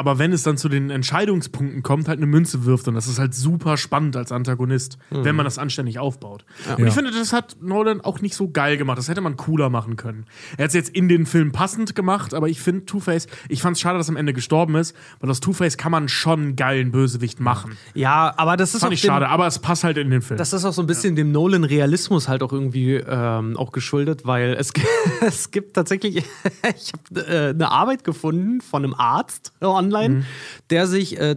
Aber 0.00 0.18
wenn 0.18 0.32
es 0.32 0.42
dann 0.42 0.56
zu 0.56 0.68
den 0.68 0.88
Entscheidungspunkten 0.90 1.82
kommt, 1.82 2.08
halt 2.08 2.18
eine 2.18 2.26
Münze 2.26 2.64
wirft. 2.64 2.88
Und 2.88 2.94
das 2.94 3.06
ist 3.06 3.18
halt 3.18 3.34
super 3.34 3.76
spannend 3.76 4.16
als 4.16 4.32
Antagonist, 4.32 4.96
wenn 5.10 5.36
man 5.36 5.44
das 5.44 5.58
anständig 5.58 5.98
aufbaut. 5.98 6.44
Und 6.70 6.78
Ja. 6.80 6.86
ich 6.86 6.94
finde, 6.94 7.10
das 7.12 7.32
hat 7.34 7.58
Nolan 7.60 8.00
auch 8.00 8.20
nicht 8.22 8.34
so 8.34 8.48
geil 8.50 8.76
gemacht. 8.78 8.96
Das 8.98 9.08
hätte 9.08 9.20
man 9.20 9.36
cooler 9.36 9.68
machen 9.70 9.96
können. 9.96 10.24
Er 10.56 10.64
hat 10.64 10.68
es 10.70 10.74
jetzt 10.74 10.88
in 10.90 11.08
den 11.08 11.26
Film 11.26 11.52
passend 11.52 11.94
gemacht, 11.94 12.32
aber 12.34 12.48
ich 12.48 12.60
finde 12.60 12.86
Two-Face, 12.86 13.26
ich 13.48 13.60
fand 13.62 13.76
es 13.76 13.80
schade, 13.82 13.98
dass 13.98 14.08
er 14.08 14.12
am 14.12 14.16
Ende 14.16 14.32
gestorben 14.32 14.74
ist, 14.76 14.96
weil 15.20 15.30
aus 15.30 15.40
Two-Face 15.40 15.76
kann 15.76 15.92
man 15.92 16.08
schon 16.08 16.40
einen 16.40 16.56
geilen 16.56 16.90
Bösewicht 16.90 17.38
machen. 17.38 17.76
Ja, 17.94 18.32
aber 18.38 18.56
das 18.56 18.74
ist 18.74 18.80
Fand 18.80 18.90
auch 18.90 18.94
ich 18.94 19.02
dem- 19.02 19.08
schade, 19.08 19.28
aber 19.28 19.46
es 19.46 19.58
passt 19.58 19.84
halt 19.84 19.98
in 19.98 20.10
den 20.10 20.22
Film. 20.22 20.38
Das 20.38 20.52
ist 20.52 20.64
auch 20.64 20.72
so 20.72 20.82
ein 20.82 20.86
bisschen 20.86 21.14
dem 21.14 21.30
Nolan-Realismus 21.32 22.26
halt 22.28 22.42
auch 22.42 22.52
irgendwie 22.52 22.94
ähm, 22.94 23.56
auch 23.56 23.72
geschuldet, 23.72 24.22
weil 24.24 24.54
es, 24.58 24.72
es 25.20 25.50
gibt 25.50 25.74
tatsächlich, 25.74 26.16
ich 26.76 26.92
habe 27.14 27.26
äh, 27.26 27.50
eine 27.50 27.70
Arbeit 27.70 28.04
gefunden 28.04 28.60
von 28.62 28.84
einem 28.84 28.94
Arzt 28.94 29.52
online, 29.90 30.24
der 30.70 30.86
sich 30.86 31.18
äh, 31.18 31.36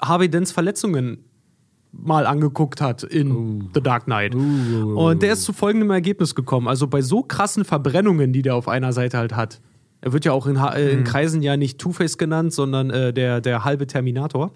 Harvey 0.00 0.28
Dents 0.28 0.52
Verletzungen 0.52 1.24
mal 1.92 2.26
angeguckt 2.26 2.80
hat 2.80 3.02
in 3.02 3.68
The 3.74 3.80
Dark 3.80 4.04
Knight. 4.04 4.34
Und 4.34 5.22
der 5.22 5.32
ist 5.32 5.42
zu 5.42 5.52
folgendem 5.52 5.90
Ergebnis 5.90 6.34
gekommen. 6.34 6.68
Also 6.68 6.86
bei 6.86 7.02
so 7.02 7.22
krassen 7.22 7.64
Verbrennungen, 7.64 8.32
die 8.32 8.42
der 8.42 8.54
auf 8.54 8.68
einer 8.68 8.92
Seite 8.92 9.18
halt 9.18 9.34
hat. 9.34 9.60
Er 10.00 10.12
wird 10.12 10.24
ja 10.24 10.32
auch 10.32 10.46
in, 10.46 10.56
äh, 10.56 10.90
in 10.90 11.04
Kreisen 11.04 11.42
ja 11.42 11.56
nicht 11.56 11.78
Two-Face 11.78 12.16
genannt, 12.16 12.54
sondern 12.54 12.90
äh, 12.90 13.12
der, 13.12 13.40
der 13.40 13.64
halbe 13.64 13.86
Terminator. 13.86 14.50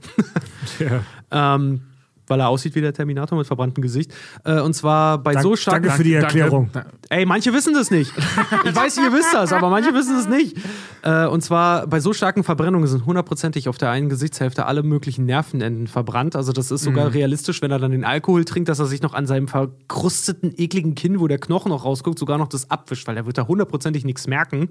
ähm, 1.31 1.83
weil 2.27 2.41
er 2.41 2.49
aussieht 2.49 2.75
wie 2.75 2.81
der 2.81 2.93
Terminator 2.93 3.37
mit 3.39 3.47
verbranntem 3.47 3.83
Gesicht. 3.83 4.13
Äh, 4.45 4.61
und 4.61 4.75
zwar 4.75 5.19
bei 5.19 5.33
Dank- 5.33 5.43
so 5.43 5.57
starken. 5.57 5.85
danke 5.85 5.97
für 5.97 6.05
die 6.05 6.15
Erklärung. 6.15 6.71
Ey, 7.09 7.27
manche 7.27 7.53
wissen 7.53 7.75
das 7.75 7.91
nicht. 7.91 8.13
Ich 8.65 8.75
weiß, 8.75 8.97
ihr 8.99 9.13
wisst 9.13 9.33
das, 9.35 9.53
aber 9.53 9.69
manche 9.69 9.93
wissen 9.95 10.17
es 10.19 10.27
nicht. 10.29 10.57
Äh, 11.03 11.27
und 11.27 11.43
zwar 11.43 11.87
bei 11.87 12.01
so 12.01 12.13
starken 12.13 12.45
Verbrennungen 12.45 12.87
sind 12.89 13.05
hundertprozentig 13.07 13.69
auf 13.69 13.77
der 13.79 13.91
einen 13.91 14.09
Gesichtshälfte 14.09 14.67
alle 14.67 14.83
möglichen 14.83 15.27
Nervenenden 15.27 15.87
verbrannt. 15.87 16.35
Also 16.35 16.53
das 16.53 16.71
ist 16.71 16.83
sogar 16.83 17.13
realistisch, 17.13 17.61
wenn 17.63 17.71
er 17.71 17.79
dann 17.79 17.91
den 17.91 18.05
Alkohol 18.05 18.45
trinkt, 18.45 18.69
dass 18.69 18.79
er 18.79 18.87
sich 18.87 19.03
noch 19.03 19.13
an 19.15 19.27
seinem 19.27 19.49
verkrusteten, 19.49 20.53
ekligen 20.57 20.95
Kinn, 20.95 21.21
wo 21.21 21.29
der 21.29 21.39
Knochen 21.39 21.71
noch 21.71 21.85
rausguckt, 21.85 22.19
sogar 22.19 22.39
noch 22.39 22.49
das 22.49 22.71
abwischt, 22.71 23.07
weil 23.07 23.17
er 23.17 23.27
wird 23.27 23.39
da 23.39 23.47
hundertprozentig 23.47 24.05
nichts 24.05 24.27
merken. 24.27 24.71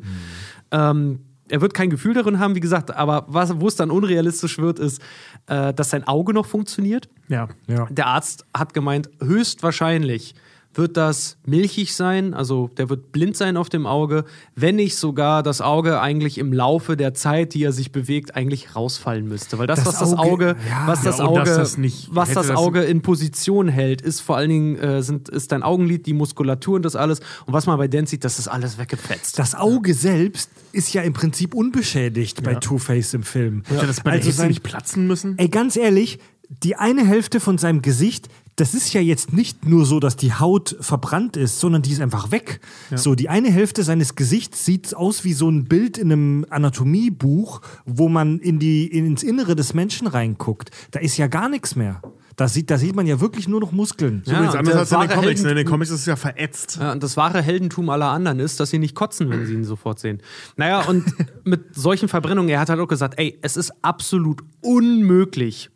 Ähm, 0.71 1.19
er 1.49 1.61
wird 1.61 1.73
kein 1.73 1.89
Gefühl 1.89 2.13
darin 2.13 2.39
haben, 2.39 2.55
wie 2.55 2.59
gesagt, 2.59 2.95
aber 2.95 3.25
was, 3.27 3.59
wo 3.59 3.67
es 3.67 3.75
dann 3.75 3.91
unrealistisch 3.91 4.57
wird, 4.57 4.79
ist, 4.79 5.01
äh, 5.47 5.73
dass 5.73 5.89
sein 5.89 6.07
Auge 6.07 6.33
noch 6.33 6.45
funktioniert. 6.45 7.09
ja. 7.27 7.47
Ja. 7.67 7.87
Der 7.89 8.07
Arzt 8.07 8.45
hat 8.55 8.73
gemeint, 8.73 9.09
höchstwahrscheinlich 9.21 10.35
wird 10.75 10.97
das 10.97 11.37
milchig 11.45 11.93
sein, 11.95 12.33
also 12.33 12.69
der 12.77 12.89
wird 12.89 13.11
blind 13.11 13.37
sein 13.37 13.57
auf 13.57 13.69
dem 13.69 13.85
Auge, 13.85 14.25
wenn 14.55 14.75
nicht 14.77 14.95
sogar 14.97 15.43
das 15.43 15.61
Auge 15.61 16.01
eigentlich 16.01 16.37
im 16.37 16.51
Laufe 16.51 16.97
der 16.97 17.13
Zeit, 17.13 17.53
die 17.53 17.63
er 17.63 17.71
sich 17.71 17.91
bewegt, 17.91 18.35
eigentlich 18.35 18.75
rausfallen 18.75 19.27
müsste. 19.27 19.59
Weil 19.59 19.67
das, 19.67 19.79
Das 19.83 19.87
was 19.87 19.99
das 19.99 20.13
Auge- 20.13 20.31
Auge, 20.31 20.55
ja. 20.69 20.87
was 20.87 21.01
das 21.03 21.19
Ja, 21.19 21.25
Auge, 21.25 21.43
das 21.43 21.77
nicht- 21.77 22.09
was 22.11 22.31
das 22.33 22.47
das- 22.47 22.57
Auge 22.57 22.81
in 22.83 23.01
Position 23.01 23.67
hält, 23.67 24.01
ist 24.01 24.21
vor 24.21 24.37
allen 24.37 24.49
Dingen 24.49 24.75
äh, 24.77 25.03
sind, 25.03 25.29
ist 25.29 25.51
dein 25.51 25.63
Augenlid, 25.63 26.05
die 26.05 26.13
Muskulatur 26.13 26.75
und 26.75 26.83
das 26.83 26.95
alles. 26.95 27.19
Und 27.45 27.53
was 27.53 27.65
man 27.67 27.77
bei 27.77 27.87
Dan 27.87 28.05
sieht, 28.05 28.23
das 28.23 28.39
ist 28.39 28.47
alles 28.47 28.77
weggefetzt. 28.77 29.37
Das 29.37 29.55
Auge 29.55 29.93
selbst 29.93 30.49
ist 30.71 30.91
ja 30.93 31.01
im 31.03 31.13
Prinzip 31.13 31.53
unbeschädigt 31.53 32.41
bei 32.43 32.55
Two-Face 32.55 33.13
im 33.13 33.23
Film. 33.23 33.63
Hätte 33.67 33.85
das 33.87 34.01
bei 34.01 34.11
der 34.11 34.19
Also 34.21 34.31
sein- 34.31 34.47
nicht 34.47 34.63
platzen 34.63 35.05
müssen? 35.07 35.37
Ey, 35.37 35.49
ganz 35.49 35.75
ehrlich, 35.75 36.19
die 36.63 36.75
eine 36.75 37.05
Hälfte 37.05 37.39
von 37.39 37.57
seinem 37.57 37.81
Gesicht, 37.81 38.27
das 38.55 38.73
ist 38.75 38.93
ja 38.93 39.01
jetzt 39.01 39.33
nicht 39.33 39.65
nur 39.65 39.85
so, 39.85 39.99
dass 39.99 40.15
die 40.15 40.33
Haut 40.33 40.75
verbrannt 40.79 41.37
ist, 41.37 41.59
sondern 41.59 41.81
die 41.81 41.91
ist 41.91 42.01
einfach 42.01 42.31
weg. 42.31 42.59
So, 42.95 43.15
die 43.15 43.27
eine 43.29 43.49
Hälfte 43.51 43.83
seines 43.83 44.15
Gesichts 44.15 44.63
sieht 44.63 44.95
aus 44.95 45.23
wie 45.23 45.33
so 45.33 45.49
ein 45.49 45.65
Bild 45.65 45.97
in 45.97 46.11
einem 46.11 46.45
Anatomiebuch, 46.49 47.61
wo 47.85 48.09
man 48.09 48.39
in 48.39 48.59
die, 48.59 48.85
ins 48.87 49.23
Innere 49.23 49.55
des 49.55 49.73
Menschen 49.73 50.05
reinguckt. 50.07 50.69
Da 50.91 50.99
ist 50.99 51.17
ja 51.17 51.27
gar 51.27 51.49
nichts 51.49 51.75
mehr. 51.75 52.01
Da 52.35 52.47
sieht, 52.47 52.71
da 52.71 52.79
sieht 52.79 52.95
man 52.95 53.05
ja 53.05 53.21
wirklich 53.21 53.47
nur 53.47 53.59
noch 53.59 53.71
Muskeln. 53.71 54.23
Ja, 54.25 54.33
Übrigens 54.33 54.53
und 54.53 54.59
anders 54.59 54.73
der 54.73 54.79
als 54.79 54.91
in 54.91 54.99
den 54.99 55.09
wahre 55.09 55.19
Comics. 55.21 55.39
Helden- 55.41 55.49
In 55.51 55.55
den 55.57 55.67
Comics 55.67 55.91
ist 55.91 55.99
es 55.99 56.05
ja 56.07 56.15
verätzt. 56.15 56.77
Ja, 56.81 56.91
und 56.91 57.03
das 57.03 57.15
wahre 57.15 57.41
Heldentum 57.43 57.89
aller 57.91 58.07
anderen 58.09 58.39
ist, 58.39 58.59
dass 58.59 58.71
sie 58.71 58.79
nicht 58.79 58.95
kotzen, 58.95 59.29
wenn 59.29 59.45
sie 59.45 59.53
ihn 59.53 59.63
sofort 59.63 59.99
sehen. 59.99 60.19
Naja, 60.57 60.81
und 60.81 61.05
mit 61.43 61.75
solchen 61.75 62.07
Verbrennungen, 62.07 62.49
er 62.49 62.59
hat 62.59 62.69
halt 62.69 62.79
auch 62.79 62.87
gesagt, 62.87 63.15
ey, 63.19 63.37
es 63.43 63.55
ist 63.55 63.71
absolut 63.83 64.43
unmöglich, 64.61 65.69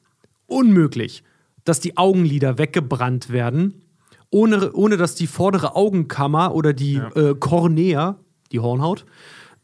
unmöglich, 0.48 1.24
dass 1.68 1.80
die 1.80 1.98
Augenlider 1.98 2.57
weggebrannt 2.57 3.30
werden, 3.30 3.81
ohne, 4.30 4.72
ohne 4.73 4.98
dass 4.98 5.15
die 5.15 5.27
vordere 5.27 5.76
Augenkammer 5.76 6.53
oder 6.56 6.73
die 6.73 6.95
äh, 7.15 7.35
Kornea, 7.39 8.18
die 8.52 8.60
Hornhaut, 8.60 9.06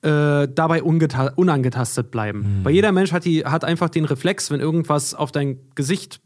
äh, 0.01 0.47
dabei 0.53 0.84
unangetastet 0.84 2.11
bleiben. 2.11 2.59
Weil 2.63 2.73
jeder 2.73 2.91
Mensch 2.91 3.11
hat, 3.11 3.25
die, 3.25 3.45
hat 3.45 3.63
einfach 3.63 3.89
den 3.89 4.05
Reflex, 4.05 4.51
wenn 4.51 4.59
irgendwas 4.59 5.13
auf 5.13 5.31
dein 5.31 5.59
Gesicht 5.75 6.19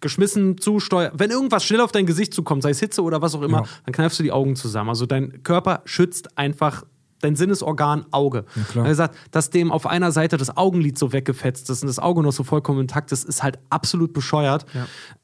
geschmissen 0.00 0.58
zusteuert, 0.58 1.14
wenn 1.16 1.30
irgendwas 1.30 1.64
schnell 1.64 1.80
auf 1.80 1.90
dein 1.90 2.04
Gesicht 2.06 2.34
zukommt, 2.34 2.62
sei 2.62 2.70
es 2.70 2.80
Hitze 2.80 3.02
oder 3.02 3.22
was 3.22 3.34
auch 3.34 3.42
immer, 3.42 3.62
Ja. 3.62 3.68
dann 3.86 3.94
kneifst 3.94 4.18
du 4.18 4.22
die 4.22 4.32
Augen 4.32 4.54
zusammen. 4.54 4.90
Also 4.90 5.06
dein 5.06 5.42
Körper 5.42 5.80
schützt 5.84 6.36
einfach 6.38 6.84
dein 7.24 7.36
Sinnesorgan 7.36 8.04
Auge. 8.10 8.44
klar. 8.70 8.84
Er 8.84 8.90
gesagt, 8.90 9.16
dass 9.30 9.50
dem 9.50 9.72
auf 9.72 9.86
einer 9.86 10.12
Seite 10.12 10.36
das 10.36 10.56
Augenlid 10.56 10.98
so 10.98 11.12
weggefetzt 11.12 11.70
ist 11.70 11.82
und 11.82 11.88
das 11.88 11.98
Auge 11.98 12.22
noch 12.22 12.32
so 12.32 12.44
vollkommen 12.44 12.80
intakt 12.82 13.10
ist, 13.12 13.24
ist 13.24 13.42
halt 13.42 13.58
absolut 13.70 14.12
bescheuert. 14.12 14.66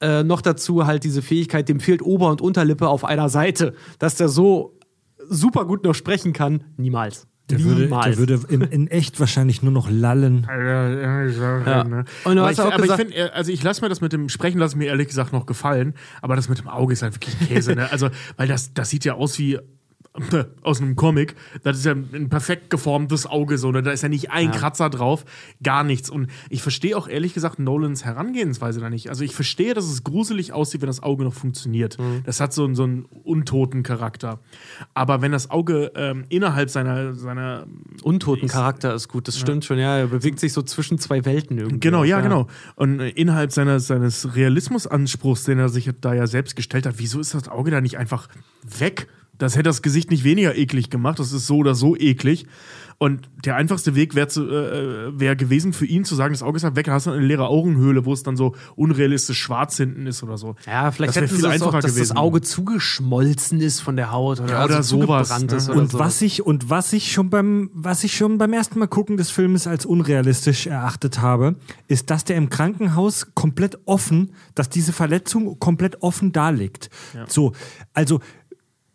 Äh, 0.00 0.22
noch 0.24 0.40
dazu 0.40 0.86
halt 0.86 1.04
diese 1.04 1.22
Fähigkeit, 1.22 1.68
dem 1.68 1.80
fehlt 1.80 2.02
Ober- 2.02 2.30
und 2.30 2.40
Unterlippe 2.40 2.88
auf 2.88 3.04
einer 3.04 3.28
Seite, 3.28 3.74
dass 3.98 4.14
der 4.16 4.28
so 4.28 4.78
super 5.28 5.64
gut 5.66 5.84
noch 5.84 5.94
sprechen 5.94 6.32
kann. 6.32 6.64
Niemals. 6.76 7.26
Der 7.50 7.64
würde, 7.64 7.82
Niemals. 7.82 8.16
der 8.16 8.18
würde 8.18 8.40
in, 8.48 8.60
in 8.62 8.86
echt 8.86 9.18
wahrscheinlich 9.18 9.60
nur 9.62 9.72
noch 9.72 9.90
lallen. 9.90 10.46
Ja, 10.48 10.88
ja, 10.88 11.26
ich 11.26 11.36
sag, 11.36 11.66
Ja. 11.66 11.82
ne. 11.84 12.04
Und 12.24 12.36
du 12.36 12.40
aber 12.42 12.48
hast 12.50 12.58
ich, 12.58 12.64
auch 12.64 12.72
aber 12.72 12.84
ich 12.84 12.92
finde, 12.92 13.34
also 13.34 13.50
ich 13.50 13.62
lasse 13.62 13.82
mir 13.82 13.88
das 13.88 14.00
mit 14.00 14.12
dem 14.12 14.28
Sprechen, 14.28 14.58
lasse 14.58 14.78
mir 14.78 14.86
ehrlich 14.86 15.08
gesagt 15.08 15.32
noch 15.32 15.46
gefallen, 15.46 15.94
aber 16.22 16.36
das 16.36 16.48
mit 16.48 16.58
dem 16.60 16.68
Auge 16.68 16.92
ist 16.92 17.02
halt 17.02 17.14
wirklich 17.14 17.36
Käse, 17.48 17.74
ne? 17.74 17.90
Also, 17.90 18.08
weil 18.36 18.46
das, 18.46 18.72
das 18.72 18.90
sieht 18.90 19.04
ja 19.04 19.14
aus 19.14 19.36
wie 19.40 19.58
aus 20.62 20.80
einem 20.80 20.96
Comic. 20.96 21.36
Das 21.62 21.78
ist 21.78 21.84
ja 21.84 21.92
ein 21.92 22.28
perfekt 22.28 22.68
geformtes 22.70 23.26
Auge, 23.26 23.58
so, 23.58 23.70
ne? 23.70 23.80
Da 23.82 23.92
ist 23.92 24.02
ja 24.02 24.08
nicht 24.08 24.30
ein 24.32 24.50
Kratzer 24.50 24.90
drauf, 24.90 25.24
gar 25.62 25.84
nichts. 25.84 26.10
Und 26.10 26.26
ich 26.48 26.62
verstehe 26.62 26.96
auch 26.96 27.06
ehrlich 27.06 27.32
gesagt 27.32 27.60
Nolans 27.60 28.04
Herangehensweise 28.04 28.80
da 28.80 28.90
nicht. 28.90 29.08
Also 29.08 29.22
ich 29.22 29.34
verstehe, 29.36 29.72
dass 29.72 29.84
es 29.84 30.02
gruselig 30.02 30.52
aussieht, 30.52 30.80
wenn 30.82 30.88
das 30.88 31.02
Auge 31.02 31.22
noch 31.22 31.32
funktioniert. 31.34 31.98
Mhm. 31.98 32.22
Das 32.24 32.40
hat 32.40 32.52
so, 32.52 32.64
einen- 32.64 32.74
so 32.74 32.82
einen 32.82 33.04
untoten 33.04 33.82
Charakter. 33.84 34.40
Aber 34.94 35.22
wenn 35.22 35.30
das 35.30 35.48
Auge 35.50 35.92
ähm, 35.94 36.24
innerhalb 36.28 36.70
seiner, 36.70 37.14
seiner 37.14 37.66
Untoten 38.02 38.48
Charakter 38.48 38.92
ist 38.94 39.08
gut, 39.08 39.28
das 39.28 39.38
stimmt 39.38 39.64
schon. 39.64 39.78
Ja, 39.78 39.96
er 39.96 40.08
bewegt 40.08 40.40
sich 40.40 40.52
so 40.52 40.62
zwischen 40.62 40.98
zwei 40.98 41.24
Welten 41.24 41.56
irgendwie. 41.58 41.80
Genau, 41.80 42.02
ja, 42.02 42.20
genau. 42.20 42.48
Und 42.74 42.98
äh, 42.98 43.10
innerhalb 43.10 43.52
seiner, 43.52 43.78
seines 43.78 44.34
Realismusanspruchs, 44.34 45.44
den 45.44 45.58
er 45.60 45.68
sich 45.68 45.88
da 46.00 46.14
ja 46.14 46.26
selbst 46.26 46.56
gestellt 46.56 46.86
hat, 46.86 46.94
wieso 46.98 47.20
ist 47.20 47.34
das 47.34 47.48
Auge 47.48 47.70
da 47.70 47.80
nicht 47.80 47.96
einfach 47.98 48.28
weg? 48.62 49.06
Das 49.40 49.54
hätte 49.54 49.64
das 49.64 49.82
Gesicht 49.82 50.10
nicht 50.10 50.22
weniger 50.24 50.54
eklig 50.56 50.90
gemacht. 50.90 51.18
Das 51.18 51.32
ist 51.32 51.46
so 51.46 51.56
oder 51.58 51.74
so 51.74 51.96
eklig. 51.96 52.46
Und 53.02 53.30
der 53.46 53.56
einfachste 53.56 53.94
Weg 53.94 54.14
wäre 54.14 54.28
äh, 54.28 55.18
wär 55.18 55.34
gewesen 55.34 55.72
für 55.72 55.86
ihn 55.86 56.04
zu 56.04 56.14
sagen, 56.14 56.34
das 56.34 56.42
Auge 56.42 56.58
ist 56.58 56.64
halt 56.64 56.76
weg, 56.76 56.86
hast 56.88 57.06
du 57.06 57.10
eine 57.12 57.24
leere 57.24 57.48
Augenhöhle, 57.48 58.04
wo 58.04 58.12
es 58.12 58.22
dann 58.22 58.36
so 58.36 58.54
unrealistisch 58.76 59.38
schwach 59.40 59.72
hinten 59.74 60.06
ist 60.06 60.22
oder 60.22 60.36
so. 60.36 60.54
Ja, 60.66 60.90
vielleicht 60.90 61.08
Das 61.08 61.16
hätten 61.16 61.28
viel 61.28 61.36
sie 61.38 61.42
das 61.44 61.52
einfacher 61.52 61.78
auch, 61.78 61.80
dass 61.80 61.94
gewesen. 61.94 62.08
das 62.10 62.16
Auge 62.18 62.42
zugeschmolzen 62.42 63.60
ist 63.62 63.80
von 63.80 63.96
der 63.96 64.12
Haut 64.12 64.40
oder, 64.40 64.52
Ja, 64.52 64.64
oder 64.66 64.76
also 64.76 65.00
sowas, 65.00 65.30
ne? 65.42 65.56
ist 65.56 65.70
oder 65.70 65.78
Und 65.80 65.92
so. 65.92 65.98
was 65.98 66.20
ich 66.20 66.44
und 66.44 66.68
was 66.68 66.92
ich 66.92 67.10
schon 67.10 67.30
beim 67.30 67.70
was 67.72 68.04
ich 68.04 68.14
schon 68.14 68.36
beim 68.36 68.52
ersten 68.52 68.78
Mal 68.78 68.88
gucken 68.88 69.16
des 69.16 69.30
Filmes 69.30 69.66
als 69.66 69.86
unrealistisch 69.86 70.66
erachtet 70.66 71.22
habe, 71.22 71.56
ist, 71.88 72.10
dass 72.10 72.24
der 72.24 72.36
im 72.36 72.50
Krankenhaus 72.50 73.28
komplett 73.34 73.78
offen, 73.86 74.32
dass 74.54 74.68
diese 74.68 74.92
Verletzung 74.92 75.58
komplett 75.58 76.02
offen 76.02 76.32
da 76.32 76.50
liegt. 76.50 76.90
So, 77.28 77.52
also 77.94 78.20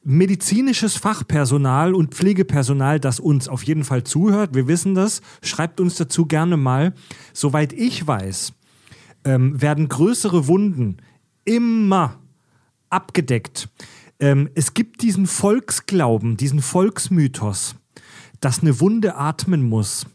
medizinisches 0.06 0.96
Fachpersonal 0.96 1.96
und 1.96 2.14
Pflegepersonal, 2.14 3.00
das 3.00 3.20
uns 3.20 3.48
auf 3.48 3.64
jeden 3.64 3.84
Fall 3.84 4.04
zuhört, 4.04 4.54
wir 4.54 4.68
wissen 4.68 4.94
das, 4.94 5.22
schreibt 5.42 5.82
uns 5.82 5.96
dazu 5.96 6.28
gerne 6.28 6.58
mal. 6.58 6.94
Soweit 7.34 7.74
ich 7.74 8.06
weiß, 8.06 8.54
ähm, 9.26 9.60
werden 9.60 9.90
größere 9.90 10.48
Wunden 10.48 10.98
immer 11.44 12.20
abgedeckt. 12.90 13.68
Ähm, 14.20 14.50
es 14.54 14.76
gibt 14.76 15.02
diesen 15.02 15.26
Volksglauben, 15.26 16.38
diesen 16.38 16.62
Volksmythos, 16.62 17.76
dass 18.40 18.62
eine 18.62 18.80
Wunde 18.80 19.16
atmen 19.16 19.64
muss. 19.68 20.06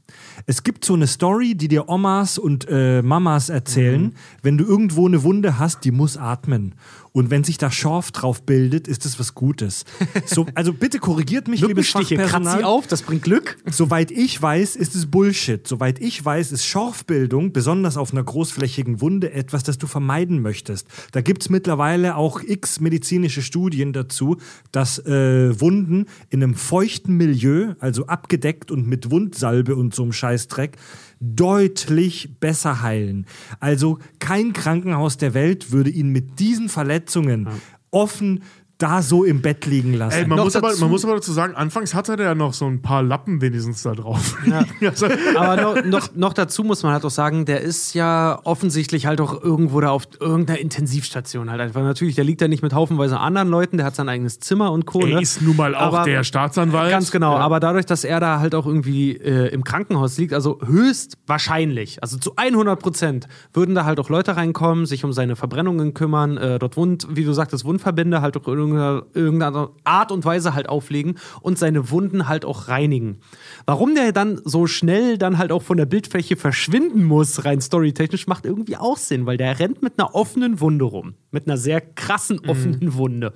Es 0.46 0.62
gibt 0.62 0.84
so 0.84 0.94
eine 0.94 1.06
Story, 1.06 1.54
die 1.54 1.68
dir 1.68 1.88
Omas 1.88 2.38
und 2.38 2.66
äh, 2.68 3.02
Mamas 3.02 3.48
erzählen, 3.48 4.14
wenn 4.42 4.56
du 4.56 4.64
irgendwo 4.64 5.06
eine 5.06 5.22
Wunde 5.22 5.58
hast, 5.58 5.84
die 5.84 5.90
muss 5.90 6.16
atmen. 6.16 6.74
Und 7.12 7.30
wenn 7.30 7.42
sich 7.42 7.58
da 7.58 7.70
Schorf 7.70 8.12
drauf 8.12 8.42
bildet, 8.42 8.86
ist 8.86 9.04
das 9.04 9.18
was 9.18 9.34
Gutes. 9.34 9.84
So, 10.26 10.46
also 10.54 10.72
bitte 10.72 10.98
korrigiert 10.98 11.48
mich, 11.48 11.60
liebes 11.60 11.90
kratz 11.90 12.08
Fachpersonal. 12.08 12.58
sie 12.58 12.64
auf, 12.64 12.86
das 12.86 13.02
bringt 13.02 13.22
Glück. 13.22 13.58
Soweit 13.70 14.10
ich 14.10 14.40
weiß, 14.40 14.76
ist 14.76 14.94
es 14.94 15.10
Bullshit. 15.10 15.66
Soweit 15.66 16.00
ich 16.00 16.24
weiß, 16.24 16.52
ist 16.52 16.64
Schorfbildung, 16.66 17.52
besonders 17.52 17.96
auf 17.96 18.12
einer 18.12 18.22
großflächigen 18.22 19.00
Wunde, 19.00 19.32
etwas, 19.32 19.64
das 19.64 19.78
du 19.78 19.86
vermeiden 19.86 20.40
möchtest. 20.40 20.86
Da 21.12 21.20
gibt 21.20 21.42
es 21.42 21.50
mittlerweile 21.50 22.16
auch 22.16 22.40
x 22.42 22.80
medizinische 22.80 23.42
Studien 23.42 23.92
dazu, 23.92 24.36
dass 24.70 24.98
äh, 25.00 25.60
Wunden 25.60 26.06
in 26.28 26.42
einem 26.42 26.54
feuchten 26.54 27.16
Milieu, 27.16 27.74
also 27.80 28.06
abgedeckt 28.06 28.70
und 28.70 28.86
mit 28.86 29.10
Wundsalbe 29.10 29.74
und 29.74 29.94
so 29.94 30.02
einem 30.02 30.12
Scheißdreck, 30.12 30.76
deutlich 31.20 32.40
besser 32.40 32.82
heilen. 32.82 33.26
Also 33.60 33.98
kein 34.18 34.52
Krankenhaus 34.52 35.18
der 35.18 35.34
Welt 35.34 35.70
würde 35.70 35.90
ihn 35.90 36.08
mit 36.08 36.40
diesen 36.40 36.68
Verletzungen 36.68 37.48
offen 37.90 38.42
da 38.80 39.02
so 39.02 39.24
im 39.24 39.42
Bett 39.42 39.66
liegen 39.66 39.94
lassen. 39.94 40.18
Ey, 40.18 40.26
man, 40.26 40.36
Noch 40.38 40.44
muss 40.46 40.56
aber, 40.56 40.68
dazu- 40.70 40.80
man 40.80 40.90
muss 40.90 41.04
aber 41.04 41.14
dazu 41.14 41.32
sagen, 41.32 41.54
anfangs 41.54 41.94
hatte 41.94 42.16
der 42.16 42.26
ja 42.26 42.34
noch 42.34 42.52
so 42.54 42.66
ein 42.66 42.82
paar 42.82 43.02
Lappen 43.02 43.40
wenigstens 43.40 43.82
da 43.82 43.92
drauf. 43.92 44.36
also, 44.80 45.06
Aber 45.36 45.60
noch, 45.62 45.84
noch, 45.84 46.08
noch 46.14 46.32
dazu 46.32 46.64
muss 46.64 46.82
man 46.82 46.92
halt 46.92 47.04
auch 47.04 47.10
sagen, 47.10 47.44
der 47.44 47.60
ist 47.60 47.94
ja 47.94 48.40
offensichtlich 48.44 49.06
halt 49.06 49.20
auch 49.20 49.42
irgendwo 49.42 49.80
da 49.80 49.90
auf 49.90 50.04
irgendeiner 50.18 50.58
Intensivstation 50.58 51.50
halt 51.50 51.60
einfach. 51.60 51.82
Natürlich, 51.82 52.14
der 52.14 52.24
liegt 52.24 52.40
da 52.40 52.48
nicht 52.48 52.62
mit 52.62 52.72
haufenweise 52.74 53.18
anderen 53.20 53.48
Leuten, 53.48 53.76
der 53.76 53.86
hat 53.86 53.94
sein 53.94 54.08
eigenes 54.08 54.40
Zimmer 54.40 54.72
und 54.72 54.86
Co. 54.86 55.00
er 55.00 55.16
ne? 55.16 55.22
ist 55.22 55.42
nun 55.42 55.56
mal 55.56 55.74
auch 55.74 55.92
Aber- 55.94 56.04
der 56.04 56.24
Staatsanwalt. 56.24 56.90
Ganz 56.90 57.10
genau, 57.10 57.34
Ja. 57.34 57.40
aber 57.40 57.60
dadurch, 57.60 57.86
dass 57.86 58.04
er 58.04 58.18
da 58.20 58.40
halt 58.40 58.54
auch 58.54 58.66
irgendwie 58.66 59.12
äh, 59.16 59.48
im 59.48 59.62
Krankenhaus 59.64 60.16
liegt, 60.18 60.32
also 60.32 60.58
höchst 60.64 61.18
wahrscheinlich, 61.26 62.02
also 62.02 62.18
zu 62.18 62.32
100 62.36 62.80
Prozent, 62.80 63.28
würden 63.52 63.74
da 63.74 63.84
halt 63.84 64.00
auch 64.00 64.08
Leute 64.08 64.36
reinkommen, 64.36 64.86
sich 64.86 65.04
um 65.04 65.12
seine 65.12 65.36
Verbrennungen 65.36 65.94
kümmern, 65.94 66.36
äh, 66.36 66.58
dort 66.58 66.76
Wund, 66.76 67.06
wie 67.10 67.24
du 67.24 67.32
sagtest, 67.32 67.64
Wundverbände 67.64 68.22
halt 68.22 68.36
auch 68.36 68.46
in 68.48 68.69
irgendeiner, 68.70 69.06
irgendeiner 69.14 69.70
Art 69.84 70.12
und 70.12 70.24
Weise 70.24 70.54
halt 70.54 70.68
auflegen 70.68 71.18
und 71.40 71.58
seine 71.58 71.90
Wunden 71.90 72.28
halt 72.28 72.44
auch 72.44 72.68
reinigen. 72.68 73.20
Warum 73.66 73.94
der 73.94 74.12
dann 74.12 74.40
so 74.44 74.66
schnell 74.66 75.18
dann 75.18 75.38
halt 75.38 75.52
auch 75.52 75.62
von 75.62 75.76
der 75.76 75.86
Bildfläche 75.86 76.36
verschwinden 76.36 77.04
muss, 77.04 77.44
rein 77.44 77.60
storytechnisch, 77.60 78.26
macht 78.26 78.46
irgendwie 78.46 78.76
auch 78.76 78.96
Sinn, 78.96 79.26
weil 79.26 79.36
der 79.36 79.58
rennt 79.58 79.82
mit 79.82 79.98
einer 79.98 80.14
offenen 80.14 80.60
Wunde 80.60 80.84
rum, 80.84 81.14
mit 81.30 81.46
einer 81.46 81.56
sehr 81.56 81.80
krassen 81.80 82.40
offenen 82.48 82.94
Wunde, 82.94 83.32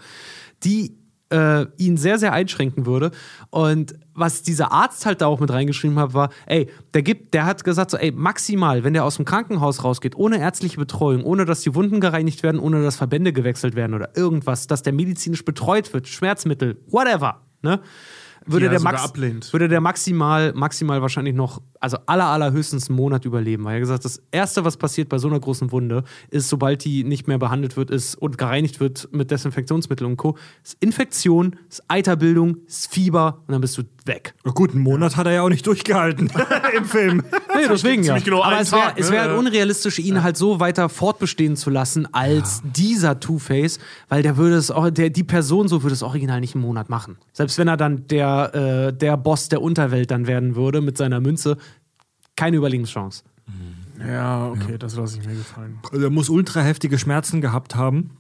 die 0.63 0.97
äh, 1.31 1.67
ihn 1.77 1.97
sehr, 1.97 2.19
sehr 2.19 2.33
einschränken 2.33 2.87
würde. 2.87 3.11
Und 3.51 3.95
was 4.15 4.43
dieser 4.43 4.73
Arzt 4.73 5.07
halt 5.07 5.21
da 5.21 5.27
auch 5.27 5.41
mit 5.41 5.51
reingeschrieben 5.51 5.99
hat, 5.99 6.15
war, 6.15 6.31
ey, 6.47 6.69
der 6.95 7.03
gibt, 7.03 7.35
der 7.35 7.47
hat 7.47 7.65
gesagt, 7.65 7.91
so, 7.91 7.97
ey, 7.97 8.13
maximal, 8.13 8.85
wenn 8.85 8.95
der 8.95 9.05
aus 9.05 9.17
dem 9.17 9.25
Krankenhaus 9.25 9.85
rausgeht, 9.85 10.17
ohne 10.17 10.39
ärztliche 10.39 10.77
Betreuung, 10.77 11.25
ohne 11.25 11.45
dass 11.45 11.63
die 11.63 11.75
Wunden 11.75 12.01
gereinigt 12.01 12.43
werden, 12.43 12.61
ohne 12.61 12.83
dass 12.83 12.97
Verbände 12.97 13.33
gewechselt 13.33 13.75
werden 13.75 13.95
oder 13.95 14.17
irgendwas, 14.17 14.67
dass 14.67 14.83
der 14.83 14.93
medizinisch 14.93 15.45
betreut 15.45 15.93
wird, 15.93 16.09
Schmerzmittel, 16.09 16.79
whatever, 16.89 17.41
ne? 17.63 17.81
Würde 18.47 18.67
er 18.67 18.71
der, 18.73 18.81
Max, 18.81 19.53
würde 19.53 19.69
der 19.69 19.81
maximal, 19.81 20.53
maximal 20.53 21.01
wahrscheinlich 21.01 21.35
noch, 21.35 21.63
also 21.81 21.97
aller, 22.05 22.27
allerhöchstens 22.27 22.89
einen 22.89 22.97
Monat 22.97 23.25
überleben. 23.25 23.65
Weil 23.65 23.75
er 23.75 23.81
gesagt, 23.81 24.05
das 24.05 24.21
Erste, 24.33 24.65
was 24.67 24.77
passiert 24.77 25.09
bei 25.09 25.17
so 25.19 25.29
einer 25.29 25.41
großen 25.41 25.73
Wunde, 25.73 26.05
ist, 26.31 26.51
sobald 26.51 26.85
die 26.85 27.05
nicht 27.05 27.27
mehr 27.27 27.39
behandelt 27.39 27.77
wird 27.77 27.91
ist 27.91 28.17
und 28.17 28.37
gereinigt 28.37 28.81
wird 28.81 29.09
mit 29.13 29.31
Desinfektionsmitteln 29.31 30.11
und 30.11 30.17
Co., 30.19 30.37
ist 30.63 30.77
Infektion, 30.81 31.57
ist 31.71 31.83
Eiterbildung, 31.89 32.59
ist 32.67 32.93
Fieber 32.93 33.43
und 33.47 33.53
dann 33.53 33.63
bist 33.63 33.79
du 33.79 33.83
weg. 34.07 34.35
Gut, 34.45 34.73
einen 34.73 34.81
Monat 34.83 35.17
hat 35.17 35.27
er 35.27 35.33
ja 35.33 35.43
auch 35.43 35.49
nicht 35.49 35.67
durchgehalten 35.67 36.31
im 36.77 36.85
Film. 36.85 37.23
Nee, 37.55 37.67
deswegen 37.69 38.03
ja. 38.03 38.19
genau 38.19 38.43
Aber 38.43 38.57
einen 38.57 38.63
es 38.63 38.73
wäre 38.73 38.93
ne? 39.01 39.11
wär 39.11 39.21
halt 39.23 39.31
Ja. 39.33 39.39
unrealistisch, 39.39 39.99
ihn 39.99 40.23
halt 40.23 40.37
so 40.37 40.61
weiter 40.61 40.89
fortbestehen 40.89 41.57
zu 41.57 41.71
lassen 41.71 42.13
als 42.13 42.63
dieser 42.65 43.19
Two-Face, 43.21 43.79
weil 44.09 44.23
der 44.23 44.37
würde 44.37 44.57
es 44.57 44.71
auch, 44.71 44.91
der, 44.91 45.11
die 45.11 45.25
Person 45.25 45.69
so 45.69 45.83
würde 45.83 45.95
es 45.95 46.03
original 46.03 46.41
nicht 46.41 46.55
im 46.55 46.61
Monat 46.61 46.89
machen. 46.91 47.17
Selbst 47.33 47.57
wenn 47.59 47.69
er 47.69 47.77
dann 47.77 48.07
der, 48.09 48.55
äh, 48.55 48.93
der 48.93 49.17
Boss 49.17 49.49
der 49.49 49.63
Unterwelt 49.63 50.11
dann 50.11 50.27
werden 50.27 50.55
würde 50.57 50.81
mit 50.81 50.99
seiner 50.99 51.21
Münze, 51.21 51.57
keine 52.37 52.57
Überlebenschance. 52.57 53.23
Ja, 54.07 54.49
okay, 54.49 54.77
das 54.77 54.97
lasse 54.97 55.19
ich 55.21 55.27
mir 55.27 55.35
gefallen. 55.35 55.79
Also 55.93 56.05
er 56.05 56.11
muss 56.11 56.29
ultra 56.29 56.61
heftige 56.61 56.99
Schmerzen 56.99 57.41
gehabt 57.41 57.77
haben, 57.77 58.11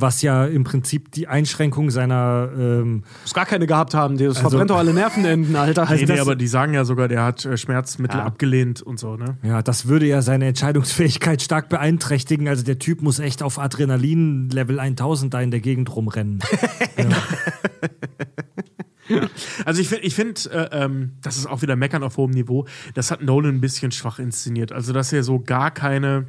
was 0.00 0.22
ja 0.22 0.44
im 0.46 0.64
Prinzip 0.64 1.12
die 1.12 1.26
Einschränkung 1.28 1.90
seiner 1.90 2.48
ähm, 2.56 3.04
Muss 3.22 3.34
gar 3.34 3.46
keine 3.46 3.66
gehabt 3.66 3.94
haben, 3.94 4.16
das 4.18 4.36
Also- 4.36 4.50
verbrennt 4.50 4.70
doch 4.70 4.78
alle 4.78 4.92
Nervenenden, 4.94 5.56
Alter. 5.56 5.84
Nee, 5.90 5.96
nee, 6.00 6.06
das- 6.06 6.20
aber 6.20 6.36
die 6.36 6.46
sagen 6.48 6.74
ja 6.74 6.84
sogar, 6.84 7.08
der 7.08 7.24
hat 7.24 7.44
äh, 7.44 7.56
Schmerzmittel 7.56 8.18
Ja. 8.18 8.24
abgelehnt 8.26 8.82
und 8.82 8.98
so, 8.98 9.16
ne? 9.16 9.36
Ja, 9.42 9.62
das 9.62 9.88
würde 9.88 10.06
ja 10.06 10.22
seine 10.22 10.46
Entscheidungsfähigkeit 10.46 11.42
stark 11.42 11.68
beeinträchtigen. 11.68 12.48
Also 12.48 12.64
der 12.64 12.78
Typ 12.78 13.02
muss 13.02 13.18
echt 13.18 13.42
auf 13.42 13.58
Adrenalin 13.58 14.50
Level 14.50 14.78
1000 14.80 15.34
da 15.34 15.40
in 15.40 15.50
der 15.50 15.60
Gegend 15.60 15.94
rumrennen. 15.94 16.40
Also 19.64 19.80
ich 19.80 19.88
finde, 19.88 20.04
ich 20.04 20.14
find, 20.14 20.50
äh, 20.52 20.68
ähm, 20.70 21.12
das 21.22 21.38
ist 21.38 21.46
auch 21.46 21.62
wieder 21.62 21.76
Meckern 21.76 22.02
auf 22.02 22.18
hohem 22.18 22.30
Niveau. 22.32 22.66
Das 22.92 23.10
hat 23.10 23.22
Nolan 23.22 23.54
ein 23.56 23.60
bisschen 23.62 23.90
schwach 23.90 24.18
inszeniert. 24.18 24.70
Also 24.70 24.92
dass 24.92 25.12
er 25.14 25.22
so 25.22 25.40
gar 25.40 25.70
keine 25.70 26.26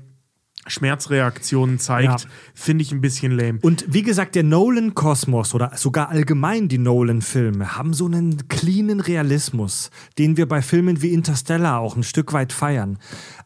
Schmerzreaktionen 0.68 1.80
zeigt, 1.80 2.22
Ja. 2.24 2.30
finde 2.54 2.84
ich 2.84 2.92
ein 2.92 3.02
bisschen 3.02 3.32
lame. 3.32 3.60
Und 3.62 3.86
wie 3.88 4.02
gesagt, 4.04 4.36
der 4.36 4.44
Nolan-Kosmos 4.44 5.54
oder 5.54 5.72
sogar 5.76 6.10
allgemein 6.10 6.68
die 6.68 6.78
Nolan-Filme 6.78 7.76
haben 7.78 7.94
so 7.94 8.06
einen 8.06 8.48
cleanen 8.48 9.00
Realismus, 9.00 9.90
den 10.18 10.38
wir 10.38 10.48
bei 10.48 10.62
Filmen 10.62 11.02
wie 11.02 11.14
Interstellar 11.14 11.80
auch 11.80 11.96
ein 11.96 12.04
Stück 12.04 12.34
weit 12.34 12.54
feiern. 12.54 12.98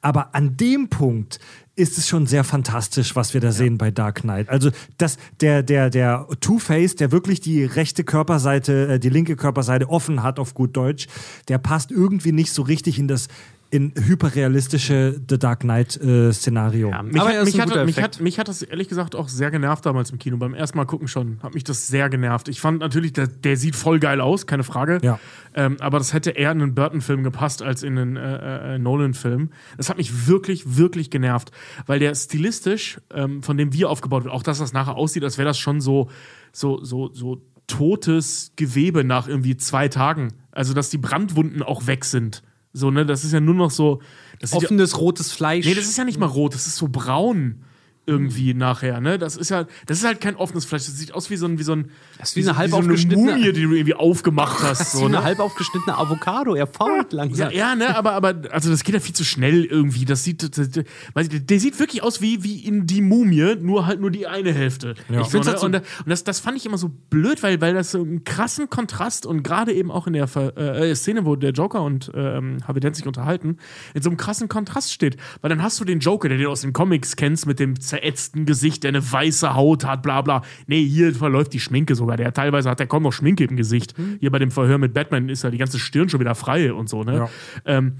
Aber 0.01 0.35
an 0.35 0.57
dem 0.57 0.89
Punkt 0.89 1.39
ist 1.75 1.97
es 1.97 2.07
schon 2.07 2.27
sehr 2.27 2.43
fantastisch, 2.43 3.15
was 3.15 3.33
wir 3.33 3.41
da 3.41 3.51
sehen 3.51 3.79
bei 3.79 3.89
Dark 3.89 4.21
Knight. 4.21 4.47
Also 4.49 4.69
das, 4.99 5.17
der, 5.41 5.63
der, 5.63 5.89
der 5.89 6.27
Two-Face, 6.39 6.95
der 6.97 7.11
wirklich 7.11 7.41
die 7.41 7.63
rechte 7.63 8.03
Körperseite, 8.03 8.87
äh, 8.93 8.99
die 8.99 9.09
linke 9.09 9.35
Körperseite 9.35 9.89
offen 9.89 10.21
hat, 10.21 10.37
auf 10.37 10.53
gut 10.53 10.77
Deutsch, 10.77 11.07
der 11.47 11.57
passt 11.57 11.89
irgendwie 11.89 12.31
nicht 12.31 12.53
so 12.53 12.61
richtig 12.61 12.99
in 12.99 13.07
das 13.07 13.27
in 13.73 13.91
hyperrealistische 13.99 15.19
The 15.27 15.39
Dark 15.39 15.61
Knight 15.61 15.99
äh, 15.99 16.31
Szenario. 16.31 16.91
Ja, 16.91 17.01
Mich, 17.01 17.19
aber 17.19 17.29
hat, 17.29 17.35
er 17.35 17.41
ist 17.41 17.45
mich, 17.47 17.55
ein 17.55 17.61
hat, 17.61 17.69
guter 17.69 17.85
mich, 17.85 17.97
Effekt. 17.97 18.15
hat, 18.17 18.21
mich 18.21 18.37
hat 18.37 18.47
das 18.47 18.61
ehrlich 18.61 18.87
gesagt 18.87 19.15
auch 19.15 19.27
sehr 19.27 19.49
genervt 19.49 19.83
damals 19.87 20.11
im 20.11 20.19
Kino. 20.19 20.37
Beim 20.37 20.53
ersten 20.53 20.77
Mal 20.77 20.85
gucken 20.85 21.07
schon, 21.07 21.39
hat 21.41 21.55
mich 21.55 21.63
das 21.63 21.87
sehr 21.87 22.07
genervt. 22.07 22.49
Ich 22.49 22.61
fand 22.61 22.81
natürlich, 22.81 23.13
der, 23.13 23.25
der 23.25 23.57
sieht 23.57 23.75
voll 23.75 23.97
geil 23.97 24.21
aus, 24.21 24.45
keine 24.45 24.63
Frage. 24.63 24.99
Ja. 25.01 25.19
Ähm, 25.55 25.77
aber 25.79 25.97
das 25.97 26.13
hätte 26.13 26.29
eher 26.29 26.51
in 26.51 26.61
einen 26.61 26.75
Burton-Film 26.75 27.23
gepasst 27.23 27.63
als 27.63 27.81
in 27.81 27.97
einen 27.97 28.15
äh, 28.15 28.75
äh, 28.75 28.77
Nolan-Film. 28.77 29.49
Das 29.77 29.89
hat 29.89 29.97
mich 29.97 30.27
wirklich, 30.27 30.77
wirklich 30.77 31.09
genervt. 31.09 31.51
Weil 31.87 31.97
der 31.97 32.13
stilistisch, 32.13 33.01
ähm, 33.11 33.41
von 33.41 33.57
dem 33.57 33.73
wir 33.73 33.89
aufgebaut 33.89 34.23
wird, 34.23 34.35
auch 34.35 34.43
dass 34.43 34.59
das 34.59 34.73
nachher 34.73 34.97
aussieht, 34.97 35.23
als 35.23 35.39
wäre 35.39 35.47
das 35.47 35.57
schon 35.57 35.81
so, 35.81 36.11
so, 36.51 36.83
so, 36.83 37.11
so 37.11 37.41
totes 37.65 38.51
Gewebe 38.55 39.03
nach 39.03 39.27
irgendwie 39.27 39.57
zwei 39.57 39.87
Tagen. 39.87 40.33
Also, 40.51 40.75
dass 40.75 40.91
die 40.91 40.99
Brandwunden 40.99 41.63
auch 41.63 41.87
weg 41.87 42.05
sind. 42.05 42.43
So, 42.73 42.89
ne, 42.91 43.05
das 43.05 43.23
ist 43.23 43.31
ja 43.33 43.39
nur 43.39 43.53
noch 43.55 43.71
so. 43.71 44.01
Das 44.39 44.49
sieht 44.51 44.61
ja- 44.61 44.65
Offenes 44.67 44.99
rotes 44.99 45.31
Fleisch. 45.31 45.65
Nee, 45.65 45.75
das 45.75 45.85
ist 45.85 45.97
ja 45.97 46.03
nicht 46.03 46.19
mal 46.19 46.25
rot, 46.25 46.55
das 46.55 46.65
ist 46.67 46.75
so 46.77 46.87
braun 46.87 47.63
irgendwie 48.05 48.53
nachher, 48.53 48.99
ne? 48.99 49.17
Das 49.17 49.37
ist 49.37 49.49
ja, 49.49 49.65
das 49.85 49.99
ist 49.99 50.05
halt 50.05 50.19
kein 50.19 50.35
offenes 50.35 50.65
Fleisch. 50.65 50.85
Das 50.85 50.97
sieht 50.97 51.13
aus 51.13 51.29
wie 51.29 51.37
so 51.37 51.45
ein, 51.45 51.57
wie 51.57 51.63
so 51.63 51.71
ein, 51.73 51.89
Das 52.19 52.29
ist 52.29 52.35
wie 52.35 52.41
eine 52.47 52.57
halb 52.57 52.71
so 52.71 52.77
eine 52.77 52.87
aufgeschnittene- 52.93 53.15
Mumie, 53.35 53.53
die 53.53 53.63
du 53.63 53.71
irgendwie 53.73 53.93
aufgemacht 53.93 54.61
hast. 54.61 54.79
Das 54.81 54.87
ist 54.87 54.91
So, 54.93 54.99
wie 55.01 55.05
eine 55.05 55.17
ne? 55.17 55.23
halb 55.23 55.39
aufgeschnittene 55.39 55.97
Avocado. 55.97 56.53
Er 56.55 56.67
fault 56.67 57.13
Ja, 57.13 57.17
langsam. 57.17 57.51
ja, 57.51 57.75
ne, 57.75 57.95
aber, 57.95 58.11
aber 58.13 58.35
also 58.51 58.69
das 58.69 58.83
geht 58.83 58.93
ja 58.93 58.99
viel 58.99 59.15
zu 59.15 59.23
schnell 59.23 59.63
irgendwie. 59.63 60.03
Das 60.05 60.23
sieht, 60.23 60.43
das, 60.43 60.69
das, 60.69 60.83
weiß 61.13 61.29
ich, 61.31 61.45
der 61.45 61.59
sieht 61.59 61.79
wirklich 61.79 62.03
aus 62.03 62.19
wie, 62.21 62.43
wie 62.43 62.59
in 62.65 62.85
die 62.87 63.01
Mumie, 63.01 63.55
nur 63.61 63.85
halt 63.85 64.01
nur 64.01 64.11
die 64.11 64.27
eine 64.27 64.51
Hälfte. 64.53 64.95
Ich 64.97 65.05
find's 65.07 65.29
finde 65.29 65.47
halt 65.49 65.59
so- 65.59 65.65
und, 65.67 65.75
und 65.75 65.83
das, 66.07 66.23
das 66.25 66.39
fand 66.41 66.57
ich 66.57 66.65
immer 66.65 66.77
so 66.77 66.89
blöd, 67.09 67.41
weil, 67.41 67.61
weil 67.61 67.73
das 67.73 67.91
so 67.91 68.01
einen 68.01 68.23
krassen 68.25 68.69
Kontrast 68.69 69.25
und 69.25 69.43
gerade 69.43 69.71
eben 69.73 69.91
auch 69.91 70.07
in 70.07 70.13
der 70.13 70.27
Ver- 70.27 70.57
äh, 70.57 70.93
Szene, 70.95 71.25
wo 71.25 71.35
der 71.37 71.51
Joker 71.51 71.81
und 71.81 72.11
ähm, 72.13 72.57
Harvey 72.67 72.81
Dent 72.81 72.95
sich 72.97 73.07
unterhalten, 73.07 73.57
in 73.93 74.01
so 74.01 74.09
einem 74.09 74.17
krassen 74.17 74.49
Kontrast 74.49 74.91
steht. 74.91 75.15
Weil 75.41 75.49
dann 75.49 75.63
hast 75.63 75.79
du 75.79 75.85
den 75.85 75.99
Joker, 75.99 76.27
der 76.27 76.37
den 76.37 76.47
aus 76.47 76.61
den 76.61 76.73
Comics 76.73 77.15
kennst, 77.15 77.45
mit 77.45 77.59
dem 77.59 77.79
zerätzten 77.93 78.45
Gesicht, 78.45 78.83
der 78.83 78.89
eine 78.89 79.11
weiße 79.11 79.53
Haut 79.53 79.85
hat, 79.85 80.01
bla 80.01 80.21
bla. 80.21 80.41
Nee, 80.65 80.83
hier 80.83 81.13
verläuft 81.13 81.53
die 81.53 81.59
Schminke 81.59 81.93
sogar. 81.95 82.17
Der 82.17 82.33
teilweise 82.33 82.69
hat 82.69 82.79
der 82.79 82.87
kaum 82.87 83.03
noch 83.03 83.13
Schminke 83.13 83.43
im 83.43 83.55
Gesicht. 83.55 83.93
Hier 84.19 84.31
bei 84.31 84.39
dem 84.39 84.51
Verhör 84.51 84.79
mit 84.79 84.93
Batman 84.93 85.29
ist 85.29 85.43
ja 85.43 85.51
die 85.51 85.59
ganze 85.59 85.77
Stirn 85.79 86.09
schon 86.09 86.19
wieder 86.19 86.33
frei 86.33 86.73
und 86.73 86.89
so, 86.89 87.03
ne? 87.03 87.15
Ja. 87.15 87.29
Ähm, 87.65 87.93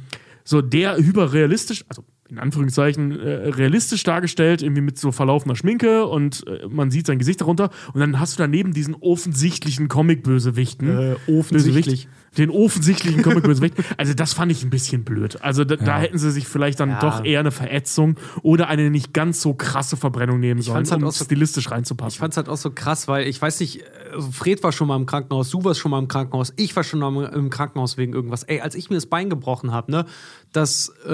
so 0.44 0.62
der 0.62 0.98
hyperrealistisch, 0.98 1.86
also 1.88 2.04
in 2.30 2.40
Anführungszeichen 2.40 3.18
äh, 3.20 3.50
realistisch 3.50 4.04
dargestellt, 4.04 4.62
irgendwie 4.64 4.82
mit 4.82 4.98
so 4.98 5.12
verlaufener 5.12 5.56
Schminke 5.56 6.06
und 6.06 6.46
äh, 6.48 6.68
man 6.68 6.90
sieht 6.90 7.06
sein 7.06 7.20
Gesicht 7.20 7.42
darunter 7.42 7.70
und 7.94 8.00
dann 8.00 8.20
hast 8.20 8.38
du 8.38 8.44
daneben 8.44 8.74
diesen 8.74 8.96
offensichtlichen 8.96 9.88
Comic-Bösewichten. 9.88 10.90
Äh, 10.90 11.16
offensichtlich. 11.28 11.86
Bösewicht. 11.86 12.10
Den 12.38 12.50
offensichtlichen 12.50 13.22
Comic-Bösewicht. 13.22 13.76
Also 13.98 14.14
das 14.14 14.34
fand 14.34 14.52
ich 14.52 14.64
ein 14.64 14.70
bisschen 14.70 15.04
blöd. 15.04 15.42
Also 15.42 15.64
da, 15.66 15.76
da 15.76 16.00
hätten 16.00 16.18
sie 16.18 16.32
sich 16.32 16.48
vielleicht 16.48 16.80
dann 16.80 16.90
Ja. 16.90 17.00
doch 17.00 17.24
eher 17.24 17.40
eine 17.42 17.52
Verätzung 17.52 18.18
oder 18.42 18.68
eine 18.68 18.90
nicht 18.90 19.14
ganz 19.14 19.42
so 19.42 19.54
krasse 19.54 19.98
Verbrennung 19.98 20.40
nehmen 20.40 20.62
sollen, 20.62 20.78
fand's 20.78 20.92
halt 20.92 21.02
um 21.04 21.08
auch 21.10 21.14
so- 21.14 21.26
stilistisch 21.26 21.66
Ich 21.68 21.72
reinzupassen. 21.72 22.20
fand 22.20 22.34
es 22.34 22.38
halt 22.38 22.50
auch 22.50 22.58
so 22.58 22.72
krass, 22.72 23.08
weil 23.08 23.28
ich 23.28 23.42
weiß 23.42 23.60
nicht, 23.60 23.84
also 24.14 24.32
Fred 24.32 24.64
war 24.64 24.72
schon 24.72 24.88
mal 24.88 24.96
im 24.96 25.06
Krankenhaus, 25.06 25.50
du 25.50 25.64
warst 25.64 25.80
schon 25.80 25.92
mal 25.92 26.00
im 26.00 26.08
Krankenhaus, 26.08 26.54
ich 26.58 26.76
war 26.76 26.84
schon 26.84 27.00
mal 27.00 27.26
im 27.34 27.50
Krankenhaus 27.50 27.98
wegen 27.98 28.14
irgendwas. 28.14 28.44
Ey, 28.44 28.62
als 28.62 28.76
ich 28.76 28.90
mir 28.90 28.96
das 28.98 29.06
Bein 29.08 29.30
gebrochen 29.30 29.72
habe, 29.72 29.92
ne, 29.92 30.06
dass 30.52 30.92
äh, 31.08 31.14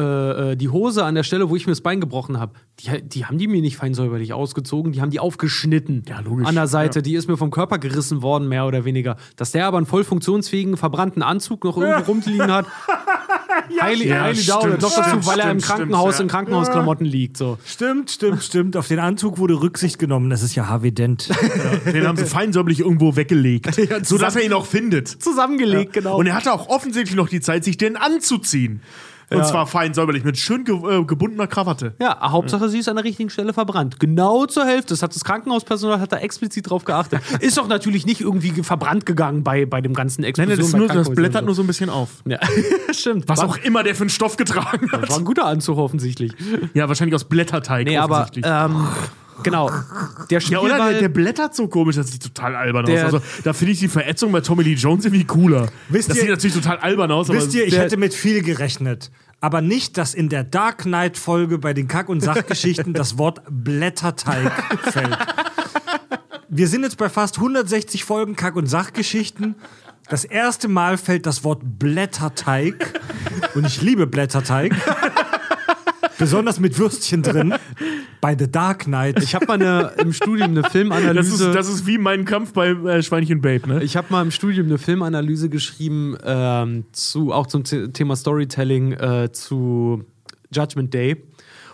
äh, 0.52 0.56
die 0.56 0.70
Hose 0.70 1.04
an 1.06 1.16
der 1.16 1.24
Stelle, 1.24 1.50
wo 1.50 1.56
ich 1.56 1.66
mir 1.66 1.72
das 1.72 1.82
Bein 1.82 2.00
gebrochen 2.02 2.40
habe, 2.40 2.54
die, 2.80 3.02
die 3.02 3.26
haben 3.26 3.38
die 3.38 3.48
mir 3.48 3.62
nicht 3.62 3.78
fein 3.78 3.94
säuberlich 3.94 4.34
ausgezogen, 4.34 4.92
die 4.92 5.02
haben 5.02 5.12
die 5.12 5.20
aufgeschnitten. 5.20 6.04
Ja, 6.08 6.20
logisch. 6.20 6.48
An 6.48 6.56
der 6.56 6.68
Seite, 6.68 7.00
Ja. 7.00 7.04
die 7.04 7.16
ist 7.16 7.28
mir 7.28 7.38
vom 7.38 7.52
Körper 7.52 7.78
gerissen 7.80 8.22
worden, 8.22 8.48
mehr 8.48 8.66
oder 8.66 8.86
weniger. 8.86 9.16
Dass 9.36 9.52
der 9.52 9.66
aber 9.68 9.78
einen 9.78 9.86
voll 9.86 10.04
funktionsfähigen, 10.04 10.78
verbrannten 10.78 11.24
Anzug 11.24 11.64
noch 11.64 11.78
irgendwo 11.78 12.12
rumliegen 12.12 12.52
hat. 12.52 12.66
Hailey, 13.82 14.08
Ja, 14.10 14.22
Hailey 14.24 14.44
Dowd, 14.46 14.62
stimmt, 14.62 14.84
Dr. 14.84 15.04
stimmt, 15.04 15.26
weil 15.26 15.40
er 15.40 15.52
im 15.52 15.60
Krankenhaus 15.60 16.16
stimmt, 16.16 16.30
in 16.30 16.32
Krankenhausklamotten 16.32 17.06
liegt. 17.06 17.38
So. 17.38 17.58
Stimmt, 17.66 18.12
stimmt, 18.12 18.44
stimmt. 18.44 18.78
Auf 18.78 18.88
den 18.88 19.00
Anzug 19.00 19.38
wurde 19.38 19.62
Rücksicht 19.62 20.00
genommen. 20.00 20.30
Das 20.30 20.44
ist 20.44 20.56
ja 20.56 20.68
Harvey 20.68 20.92
Dent. 20.92 21.30
Den 21.86 22.08
haben 22.08 22.18
sie 22.18 22.26
feinsäuberlich 22.26 22.80
irgendwo 22.80 23.16
weggelegt, 23.16 23.80
sodass 24.04 24.36
er 24.36 24.44
ihn 24.44 24.54
auch 24.54 24.66
findet. 24.66 25.08
Zusammengelegt, 25.08 25.94
genau. 25.94 26.18
Und 26.18 26.28
er 26.28 26.36
hatte 26.36 26.54
auch 26.54 26.70
offensichtlich 26.70 27.16
noch 27.16 27.30
die 27.30 27.42
Zeit, 27.42 27.64
sich 27.64 27.78
den 27.78 27.98
anzuziehen. 27.98 28.82
Und 29.32 29.46
zwar 29.46 29.68
fein 29.68 29.94
säuberlich 29.94 30.24
mit 30.24 30.38
schön 30.38 30.64
ge 30.64 30.76
äh, 30.76 31.04
gebundener 31.04 31.48
Krawatte. 31.48 31.94
Ja, 32.00 32.32
Hauptsache, 32.32 32.70
sie 32.70 32.80
ist 32.80 32.90
an 32.90 32.96
der 32.96 33.06
richtigen 33.06 33.30
Stelle 33.30 33.54
verbrannt. 33.54 34.00
Genau 34.00 34.46
zur 34.46 34.66
Hälfte. 34.66 34.94
Das 34.94 35.04
hat 35.04 35.16
das 35.16 35.24
Krankenhauspersonal 35.24 36.00
hat 36.00 36.12
da 36.12 36.18
explizit 36.18 36.70
drauf 36.70 36.86
geachtet. 36.86 37.22
Ist 37.40 37.58
doch 37.58 37.68
natürlich 37.68 38.06
nicht 38.06 38.22
irgendwie 38.22 38.52
verbrannt 38.64 39.06
gegangen 39.06 39.44
bei, 39.44 39.66
bei 39.66 39.82
dem 39.82 39.94
ganzen 39.94 40.24
Explosion. 40.24 40.50
nein, 40.50 40.58
das, 40.58 40.68
ist 40.68 40.76
nur, 40.76 40.88
das 40.88 41.10
blättert 41.10 41.42
und 41.42 41.46
nur 41.46 41.56
so 41.56 41.64
ein 41.64 41.68
bisschen 41.68 41.90
auf. 41.90 42.10
so. 42.26 42.32
Ja, 42.32 42.40
stimmt. 42.92 43.28
Was 43.28 43.40
war, 43.40 43.50
auch 43.50 43.58
immer 43.58 43.84
der 43.84 43.96
für 43.96 44.02
einen 44.02 44.10
Stoff 44.10 44.38
getragen 44.38 44.92
hat. 44.92 45.10
war 45.10 45.18
ein 45.18 45.26
guter 45.26 45.46
Anzug 45.46 45.78
offensichtlich. 45.78 46.34
Ja, 46.74 46.88
wahrscheinlich 46.88 47.16
aus 47.16 47.26
Blätterteig. 47.26 47.86
Nee, 47.86 47.98
aber 47.98 48.22
offensichtlich. 48.22 48.46
ähm, 48.48 48.88
genau. 49.44 49.70
Der 50.30 50.40
ja, 50.40 50.60
oder? 50.60 50.68
Spielball, 50.70 50.92
Der, 50.92 51.00
der 51.02 51.10
blättert 51.10 51.56
so 51.56 51.68
komisch, 51.68 51.96
das 51.96 52.12
sieht 52.12 52.24
total 52.24 52.56
albern 52.56 52.86
Der- 52.86 53.08
aus. 53.08 53.14
Also, 53.16 53.26
da 53.44 53.54
finde 53.54 53.74
ich 53.74 53.80
die 53.80 53.88
Verätzung 53.88 54.32
bei 54.32 54.42
Tommy 54.42 54.64
Lee 54.64 54.74
Jones 54.74 55.06
irgendwie 55.06 55.26
cooler. 55.26 55.70
Wisst 55.90 56.10
das 56.10 56.18
ihr- 56.18 56.22
sieht 56.24 56.30
natürlich 56.32 56.56
total 56.56 56.78
albern 56.80 57.12
aus. 57.12 57.30
Wisst 57.30 57.54
ihr, 57.54 57.66
ich 57.66 57.74
der- 57.74 57.84
hätte 57.84 57.98
mit 57.98 58.14
viel 58.14 58.42
gerechnet. 58.44 59.12
Aber 59.42 59.62
nicht, 59.62 59.98
dass 59.98 60.14
in 60.14 60.28
der 60.30 60.44
Dark 60.44 60.80
Knight-Folge 60.84 61.60
bei 61.60 61.74
den 61.74 61.88
Kack- 61.88 62.10
und 62.10 62.20
Sachgeschichten 62.22 62.94
das 62.94 63.18
Wort 63.18 63.42
Blätterteig 63.50 64.52
fällt. 64.92 65.18
Wir 66.50 66.68
sind 66.68 66.84
jetzt 66.84 66.98
bei 66.98 67.08
fast 67.10 67.38
160 67.38 68.04
Folgen 68.04 68.36
Kack- 68.36 68.56
und 68.58 68.66
Sachgeschichten. 68.68 69.56
Das 70.10 70.26
erste 70.26 70.68
Mal 70.68 70.98
fällt 70.98 71.26
das 71.26 71.44
Wort 71.44 71.62
Blätterteig. 71.64 73.00
Und 73.56 73.66
ich 73.68 73.82
liebe 73.82 74.08
Blätterteig. 74.08 74.74
Besonders 76.20 76.60
mit 76.60 76.78
Würstchen 76.78 77.24
drin. 77.24 77.54
Bei 78.22 78.38
The 78.38 78.52
Dark 78.52 78.84
Knight. 78.84 79.24
ich 79.24 79.34
habe 79.34 79.46
mal 79.48 79.54
eine, 79.54 79.94
im 79.98 80.12
Studium 80.12 80.52
eine 80.52 80.62
das, 80.62 80.72
Filmanalyse. 80.74 81.48
ist, 81.48 81.56
das 81.56 81.70
ist 81.70 81.88
wie 81.88 81.98
mein 81.98 82.26
Kampf 82.26 82.54
bei 82.54 82.70
äh, 82.70 83.02
Schweinchen 83.02 83.42
Babe, 83.42 83.68
ne? 83.68 83.84
Ich 83.84 83.96
habe 83.96 84.08
mal 84.10 84.22
im 84.22 84.32
Studium 84.32 84.68
eine 84.68 84.78
Filmanalyse 84.78 85.50
geschrieben, 85.50 86.18
ähm, 86.24 86.84
zu, 86.92 87.32
auch 87.32 87.48
zum 87.48 87.64
The 87.64 87.88
Thema 87.88 88.18
Storytelling 88.18 88.92
äh, 88.92 89.32
zu 89.32 90.04
Judgment 90.54 90.94
Day, 90.94 91.24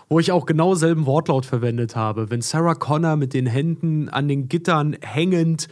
wo 0.08 0.20
ich 0.20 0.30
auch 0.30 0.46
genau 0.46 0.76
selben 0.76 1.06
Wortlaut 1.06 1.44
verwendet 1.44 1.96
habe. 1.96 2.30
Wenn 2.30 2.40
Sarah 2.40 2.76
Connor 2.76 3.16
mit 3.16 3.34
den 3.34 3.46
Händen 3.46 4.08
an 4.08 4.28
den 4.28 4.48
Gittern 4.48 4.96
hängend 5.00 5.66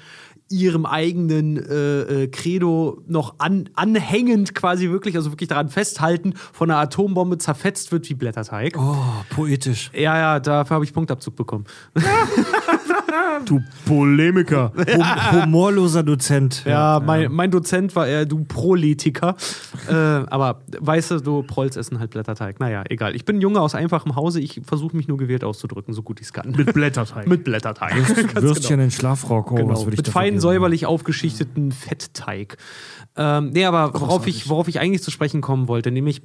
ihrem 0.55 0.86
eigenen 0.86 1.56
äh, 1.56 2.22
äh, 2.22 2.28
Credo 2.28 3.02
noch 3.06 3.35
an, 3.39 3.68
anhängend 3.74 4.55
quasi 4.55 4.90
wirklich, 4.90 5.16
also 5.16 5.32
wirklich 5.32 5.48
daran 5.48 5.68
festhalten, 5.68 6.35
von 6.52 6.70
einer 6.70 6.81
Atombombe 6.81 7.39
zerfetzt 7.39 7.90
wird 7.93 8.09
wie 8.09 8.14
Blätterteig. 8.14 8.76
Oh, 8.78 8.97
poetisch. 9.31 9.90
Ja, 9.93 10.16
ja, 10.16 10.40
dafür 10.40 10.76
habe 10.76 10.85
ich 10.85 10.93
Punktabzug 10.93 11.35
bekommen. 11.36 11.64
Du 13.45 13.61
Polemiker. 13.86 14.73
Hum 14.77 15.43
humorloser 15.45 16.03
Dozent. 16.03 16.65
Ja, 16.65 17.01
mein, 17.05 17.31
mein 17.32 17.51
Dozent 17.51 17.95
war 17.97 18.07
eher 18.07 18.24
du 18.27 18.45
Proletiker. 18.45 19.36
äh, 19.89 19.93
aber 19.95 20.62
weißt 20.78 21.11
du, 21.12 21.20
du 21.20 21.43
Prolls 21.43 21.77
essen 21.77 21.99
halt 21.99 22.11
Blätterteig. 22.12 22.61
Naja, 22.61 22.82
egal. 22.89 23.15
Ich 23.15 23.24
bin 23.24 23.36
ein 23.36 23.41
Junge 23.41 23.61
aus 23.61 23.74
einfachem 23.74 24.16
Hause. 24.16 24.41
Ich 24.41 24.61
versuche 24.65 24.97
mich 24.97 25.09
nur 25.09 25.19
gewählt 25.19 25.45
auszudrücken, 25.45 25.95
so 25.95 26.03
gut 26.03 26.20
ich 26.20 26.27
es 26.27 26.32
kann. 26.32 26.51
Mit 26.53 26.73
Blätterteig. 26.73 27.27
Mit 27.27 27.45
Blätterteig. 27.45 27.95
Würstchen 28.43 28.81
in 28.81 28.91
Schlafrock. 28.91 29.53
Oh, 29.53 29.55
Genau. 29.57 29.69
was 29.70 29.81
würde 29.85 29.95
ich 29.95 29.99
Mit 29.99 30.09
fein 30.09 30.41
säuberlich 30.41 30.86
aufgeschichteten 30.86 31.73
Fettteig. 31.73 32.57
Ähm, 33.16 33.51
nee, 33.51 33.65
aber 33.65 33.93
worauf 34.01 34.27
ich, 34.27 34.49
worauf 34.49 34.69
ich 34.69 34.81
eigentlich 34.81 35.03
zu 35.03 35.11
sprechen 35.11 35.41
kommen 35.41 35.69
wollte, 35.69 35.91
nämlich, 35.91 36.23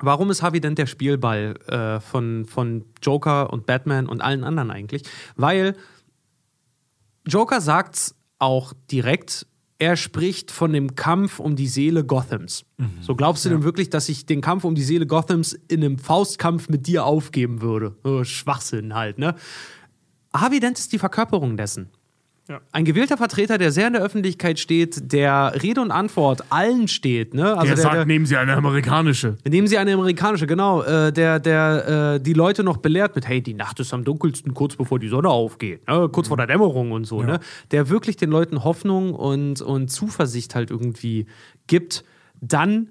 warum 0.00 0.30
ist 0.30 0.42
Harvey 0.42 0.60
Dent 0.60 0.78
der 0.78 0.86
Spielball 0.86 1.54
äh, 1.68 2.00
von, 2.00 2.44
von 2.44 2.84
Joker 3.02 3.52
und 3.52 3.66
Batman 3.66 4.06
und 4.06 4.20
allen 4.20 4.44
anderen 4.44 4.70
eigentlich? 4.70 5.02
Weil 5.36 5.74
Joker 7.26 7.60
sagt's 7.60 8.14
auch 8.38 8.72
direkt. 8.90 9.46
Er 9.78 9.96
spricht 9.96 10.50
von 10.50 10.72
dem 10.72 10.94
Kampf 10.94 11.40
um 11.40 11.56
die 11.56 11.66
Seele 11.66 12.04
Gothams. 12.04 12.64
So 13.00 13.16
glaubst 13.16 13.44
du 13.44 13.48
denn 13.48 13.64
wirklich, 13.64 13.90
dass 13.90 14.08
ich 14.08 14.26
den 14.26 14.40
Kampf 14.40 14.62
um 14.64 14.76
die 14.76 14.82
Seele 14.82 15.06
Gothams 15.06 15.54
in 15.54 15.82
einem 15.82 15.98
Faustkampf 15.98 16.68
mit 16.68 16.86
dir 16.86 17.04
aufgeben 17.04 17.62
würde? 17.62 17.96
Oh, 18.04 18.22
Schwachsinn 18.22 18.94
halt, 18.94 19.18
ne? 19.18 19.34
Harvey 20.32 20.60
Dent 20.60 20.78
ist 20.78 20.92
die 20.92 20.98
Verkörperung 20.98 21.56
dessen. 21.56 21.90
Ein 22.72 22.84
gewählter 22.84 23.16
Vertreter, 23.16 23.56
der 23.56 23.70
sehr 23.70 23.86
in 23.86 23.92
der 23.92 24.02
Öffentlichkeit 24.02 24.58
steht, 24.58 25.12
der 25.12 25.54
Rede 25.62 25.80
und 25.80 25.90
Antwort 25.90 26.44
allen 26.50 26.88
steht. 26.88 27.34
Ne? 27.34 27.44
Also 27.44 27.66
Der 27.66 27.74
der, 27.76 27.82
sagt, 27.82 27.94
der, 27.94 28.04
nehmen 28.04 28.26
Sie 28.26 28.36
eine 28.36 28.54
amerikanische. 28.54 29.38
Nehmen 29.48 29.68
Sie 29.68 29.78
eine 29.78 29.94
amerikanische, 29.94 30.46
genau, 30.46 30.82
äh, 30.82 31.12
der, 31.12 31.38
der 31.38 32.14
äh, 32.16 32.20
die 32.20 32.32
Leute 32.32 32.64
noch 32.64 32.78
belehrt 32.78 33.14
mit, 33.14 33.28
hey, 33.28 33.40
die 33.40 33.54
Nacht 33.54 33.78
ist 33.80 33.94
am 33.94 34.04
dunkelsten, 34.04 34.54
kurz 34.54 34.76
bevor 34.76 34.98
die 34.98 35.08
Sonne 35.08 35.28
aufgeht, 35.28 35.86
ne? 35.86 36.08
kurz 36.10 36.28
vor 36.28 36.36
der 36.36 36.48
Dämmerung 36.48 36.90
und 36.90 37.04
so, 37.04 37.22
ne? 37.22 37.38
Der 37.70 37.88
wirklich 37.88 38.16
den 38.16 38.30
Leuten 38.30 38.64
Hoffnung 38.64 39.14
und, 39.14 39.60
und 39.60 39.88
Zuversicht 39.88 40.54
halt 40.54 40.70
irgendwie 40.70 41.26
gibt, 41.68 42.04
dann 42.40 42.88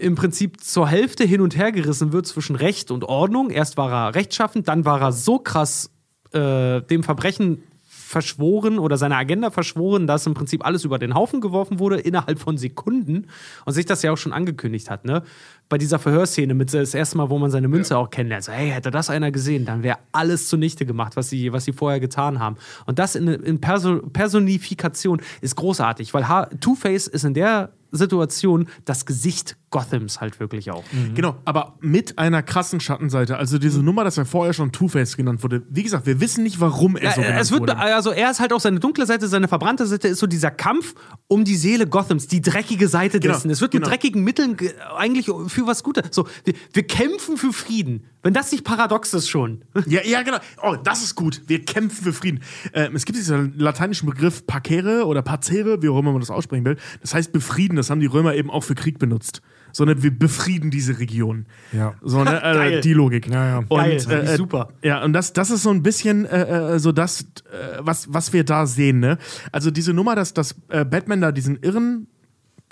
im 0.00 0.16
Prinzip 0.16 0.60
zur 0.60 0.88
Hälfte 0.88 1.24
hin 1.24 1.40
und 1.40 1.56
her 1.56 1.70
gerissen 1.70 2.12
wird 2.12 2.26
zwischen 2.26 2.56
Recht 2.56 2.90
und 2.90 3.04
Ordnung. 3.04 3.50
Erst 3.50 3.76
war 3.76 3.92
er 3.92 4.14
rechtschaffend, 4.16 4.66
dann 4.66 4.84
war 4.84 5.00
er 5.00 5.12
so 5.12 5.38
krass 5.38 5.90
äh, 6.32 6.80
dem 6.82 7.04
Verbrechen 7.04 7.62
verschworen 8.04 8.78
oder 8.78 8.96
seiner 8.96 9.16
Agenda 9.16 9.50
verschworen, 9.50 10.06
dass 10.06 10.26
im 10.26 10.34
Prinzip 10.34 10.64
alles 10.64 10.84
über 10.84 10.98
den 10.98 11.14
Haufen 11.14 11.40
geworfen 11.40 11.78
wurde 11.78 11.98
innerhalb 11.98 12.38
von 12.38 12.58
Sekunden 12.58 13.26
und 13.64 13.72
sich 13.72 13.86
das 13.86 14.02
ja 14.02 14.12
auch 14.12 14.16
schon 14.16 14.32
angekündigt 14.32 14.90
hat, 14.90 15.04
ne? 15.04 15.22
Bei 15.70 15.78
dieser 15.78 15.98
Verhörszene 15.98 16.52
mit 16.52 16.74
das 16.74 16.92
erste 16.92 17.16
Mal, 17.16 17.30
wo 17.30 17.38
man 17.38 17.50
seine 17.50 17.68
Münze 17.68 17.96
auch 17.96 18.10
kennenlernt, 18.10 18.44
so, 18.44 18.52
hey, 18.52 18.68
hätte 18.68 18.90
das 18.90 19.08
einer 19.08 19.30
gesehen, 19.30 19.64
dann 19.64 19.82
wäre 19.82 19.96
alles 20.12 20.48
zunichte 20.48 20.84
gemacht, 20.84 21.16
was 21.16 21.30
sie, 21.30 21.52
was 21.54 21.64
sie 21.64 21.72
vorher 21.72 22.00
getan 22.00 22.38
haben. 22.38 22.56
Und 22.84 22.98
das 22.98 23.14
in, 23.14 23.26
in 23.26 23.60
Perso 23.60 24.00
Personifikation 24.12 25.22
ist 25.40 25.56
großartig, 25.56 26.12
weil 26.12 26.26
Two-Face 26.60 27.06
ist 27.06 27.24
in 27.24 27.32
der 27.32 27.70
Situation 27.90 28.68
das 28.84 29.06
Gesicht 29.06 29.56
Gothams 29.74 30.20
halt 30.20 30.38
wirklich 30.38 30.70
auch. 30.70 30.84
Genau, 31.14 31.36
aber 31.44 31.74
mit 31.80 32.16
einer 32.18 32.42
krassen 32.44 32.78
Schattenseite. 32.78 33.36
Also 33.36 33.58
diese 33.58 33.80
Mhm. 33.80 33.84
Nummer, 33.86 34.04
dass 34.04 34.16
er 34.16 34.24
vorher 34.24 34.52
schon 34.54 34.70
Two-Face 34.70 35.16
genannt 35.16 35.42
wurde. 35.42 35.62
Wie 35.68 35.82
gesagt, 35.82 36.06
wir 36.06 36.20
wissen 36.20 36.44
nicht, 36.44 36.60
warum 36.60 36.96
er 36.96 37.10
so 37.10 37.20
Ja, 37.20 37.26
genannt 37.26 37.42
es 37.42 37.50
wird, 37.50 37.62
wurde. 37.62 37.76
also 37.76 38.10
er 38.12 38.30
ist 38.30 38.38
halt 38.38 38.52
auch 38.52 38.60
seine 38.60 38.78
dunkle 38.78 39.04
Seite, 39.04 39.26
seine 39.26 39.48
verbrannte 39.48 39.84
Seite 39.86 40.06
ist 40.08 40.20
so 40.20 40.28
dieser 40.28 40.52
Kampf 40.52 40.94
um 41.26 41.44
die 41.44 41.56
Seele 41.56 41.86
Gothams, 41.88 42.28
die 42.28 42.40
dreckige 42.40 42.86
Seite 42.86 43.18
Genau, 43.18 43.34
dessen. 43.34 43.50
Es 43.50 43.60
wird 43.60 43.72
genau. 43.72 43.86
mit 43.86 43.90
dreckigen 43.92 44.22
Mitteln 44.22 44.56
ge- 44.56 44.72
eigentlich 44.96 45.26
für 45.48 45.66
was 45.66 45.82
Gutes. 45.82 46.04
So, 46.12 46.28
wir, 46.44 46.54
wir 46.72 46.86
kämpfen 46.86 47.36
für 47.36 47.52
Frieden. 47.52 48.04
Wenn 48.22 48.32
das 48.32 48.52
nicht 48.52 48.64
paradox 48.64 49.12
ist 49.12 49.28
schon. 49.28 49.64
Ja, 49.86 50.00
ja, 50.04 50.22
genau. 50.22 50.38
Oh, 50.62 50.76
das 50.82 51.02
ist 51.02 51.14
gut. 51.16 51.42
Wir 51.46 51.64
kämpfen 51.64 52.04
für 52.04 52.12
Frieden. 52.12 52.40
Ähm, 52.72 52.94
es 52.96 53.04
gibt 53.04 53.18
diesen 53.18 53.58
lateinischen 53.58 54.08
Begriff 54.08 54.46
Pacere 54.46 55.04
oder 55.06 55.20
Pacere, 55.22 55.82
wie 55.82 55.88
auch 55.88 55.98
immer 55.98 56.12
man 56.12 56.20
das 56.20 56.30
aussprechen 56.30 56.64
will. 56.64 56.76
Das 57.02 57.12
heißt 57.14 57.32
befrieden. 57.32 57.76
Das 57.76 57.90
haben 57.90 58.00
die 58.00 58.06
Römer 58.06 58.34
eben 58.34 58.50
auch 58.50 58.62
für 58.64 58.74
Krieg 58.74 58.98
benutzt. 58.98 59.42
Sondern 59.74 60.02
wir 60.02 60.16
befrieden 60.16 60.70
diese 60.70 60.98
Region. 60.98 61.46
Ja. 61.72 61.94
So, 62.00 62.24
ne, 62.24 62.30
Geil. 62.42 62.72
äh, 62.74 62.80
die 62.80 62.94
Logik. 62.94 63.28
Ja, 63.28 63.46
ja. 63.46 63.58
Und, 63.58 63.68
Geil, 63.68 63.96
ich 63.96 64.08
äh, 64.08 64.36
super. 64.36 64.68
Ja, 64.82 65.04
und 65.04 65.12
das, 65.12 65.32
das 65.32 65.50
ist 65.50 65.62
so 65.62 65.70
ein 65.70 65.82
bisschen 65.82 66.24
äh, 66.24 66.74
äh, 66.74 66.78
so 66.78 66.92
das, 66.92 67.22
äh, 67.22 67.78
was, 67.80 68.12
was 68.12 68.32
wir 68.32 68.44
da 68.44 68.66
sehen. 68.66 69.00
Ne? 69.00 69.18
Also 69.52 69.70
diese 69.70 69.92
Nummer, 69.92 70.14
dass, 70.14 70.32
dass 70.32 70.54
äh, 70.68 70.84
Batman 70.84 71.20
da 71.20 71.32
diesen 71.32 71.58
irren 71.60 72.06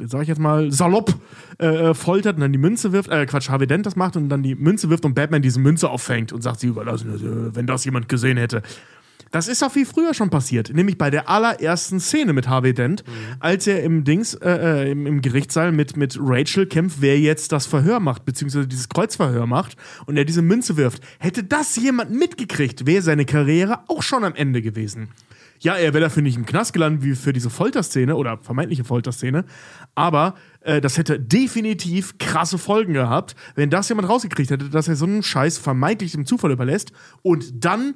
sag 0.07 0.23
ich 0.23 0.29
jetzt 0.29 0.41
mal, 0.41 0.71
salopp 0.73 1.15
äh, 1.59 1.95
foltert 1.95 2.37
und 2.37 2.41
dann 2.41 2.53
die 2.53 2.59
Münze 2.59 2.93
wirft, 2.93 3.11
äh, 3.11 3.27
Quatsch, 3.27 3.49
Harvey 3.51 3.67
Dent 3.67 3.87
das 3.87 3.97
macht 3.97 4.17
und 4.17 4.29
dann 4.29 4.43
die 4.43 4.55
Münze 4.55 4.91
wirft 4.91 5.05
und 5.05 5.15
Batman 5.15 5.43
diese 5.43 5.61
Münze 5.61 5.91
auffängt 5.91 6.33
und 6.33 6.43
sagt, 6.43 6.61
sie 6.61 6.69
überlassen, 6.69 7.11
äh, 7.15 7.55
wenn 7.55 7.67
das 7.67 7.85
jemand 7.85 8.09
gesehen 8.09 8.37
hätte. 8.37 8.63
Das 9.33 9.49
ist 9.49 9.65
auch 9.65 9.75
wie 9.75 9.87
früher 9.87 10.13
schon 10.13 10.29
passiert, 10.29 10.73
nämlich 10.75 10.99
bei 10.99 11.11
der 11.11 11.29
allerersten 11.29 12.01
Szene 12.01 12.35
mit 12.35 12.49
Harvey 12.49 12.75
Dent, 12.75 13.03
als 13.41 13.67
er 13.67 13.83
im 13.83 14.05
Dings, 14.05 14.35
äh, 14.35 14.85
äh, 14.85 14.91
im, 14.91 15.07
im 15.07 15.23
Gerichtssaal 15.23 15.73
mit, 15.73 15.97
mit 15.97 16.19
Rachel 16.21 16.67
kämpft, 16.67 16.99
wer 17.01 17.19
jetzt 17.19 17.51
das 17.51 17.65
Verhör 17.67 17.99
macht, 17.99 18.27
beziehungsweise 18.27 18.69
dieses 18.69 18.91
Kreuzverhör 18.91 19.47
macht 19.47 19.77
und 20.05 20.19
er 20.19 20.27
diese 20.27 20.43
Münze 20.43 20.77
wirft. 20.77 21.03
Hätte 21.19 21.43
das 21.45 21.77
jemand 21.77 22.11
mitgekriegt, 22.11 22.87
wäre 22.87 23.01
seine 23.01 23.25
Karriere 23.25 23.81
auch 23.89 24.03
schon 24.03 24.23
am 24.23 24.35
Ende 24.35 24.61
gewesen. 24.61 25.09
Ja, 25.61 25.77
er 25.77 25.95
wäre 25.95 26.03
dafür 26.03 26.23
nicht 26.23 26.37
im 26.37 26.45
Knast 26.45 26.75
gelandet 26.75 27.03
wie 27.03 27.15
für 27.15 27.33
diese 27.33 27.49
Folterszene 27.49 28.17
oder 28.17 28.37
vermeintliche 28.37 28.85
Folterszene, 28.85 29.47
aber 29.95 30.35
äh, 30.61 30.83
das 30.83 30.99
hätte 30.99 31.19
definitiv 31.19 32.19
krasse 32.19 32.59
Folgen 32.59 32.93
gehabt, 32.93 33.35
wenn 33.55 33.71
das 33.71 33.89
jemand 33.89 34.11
rausgekriegt 34.11 34.51
hätte, 34.51 34.69
dass 34.69 34.89
er 34.89 34.97
so 34.97 35.07
einen 35.07 35.23
Scheiß 35.23 35.57
vermeintlich 35.57 36.13
dem 36.13 36.27
Zufall 36.27 36.51
überlässt 36.51 36.93
und 37.23 37.65
dann 37.65 37.95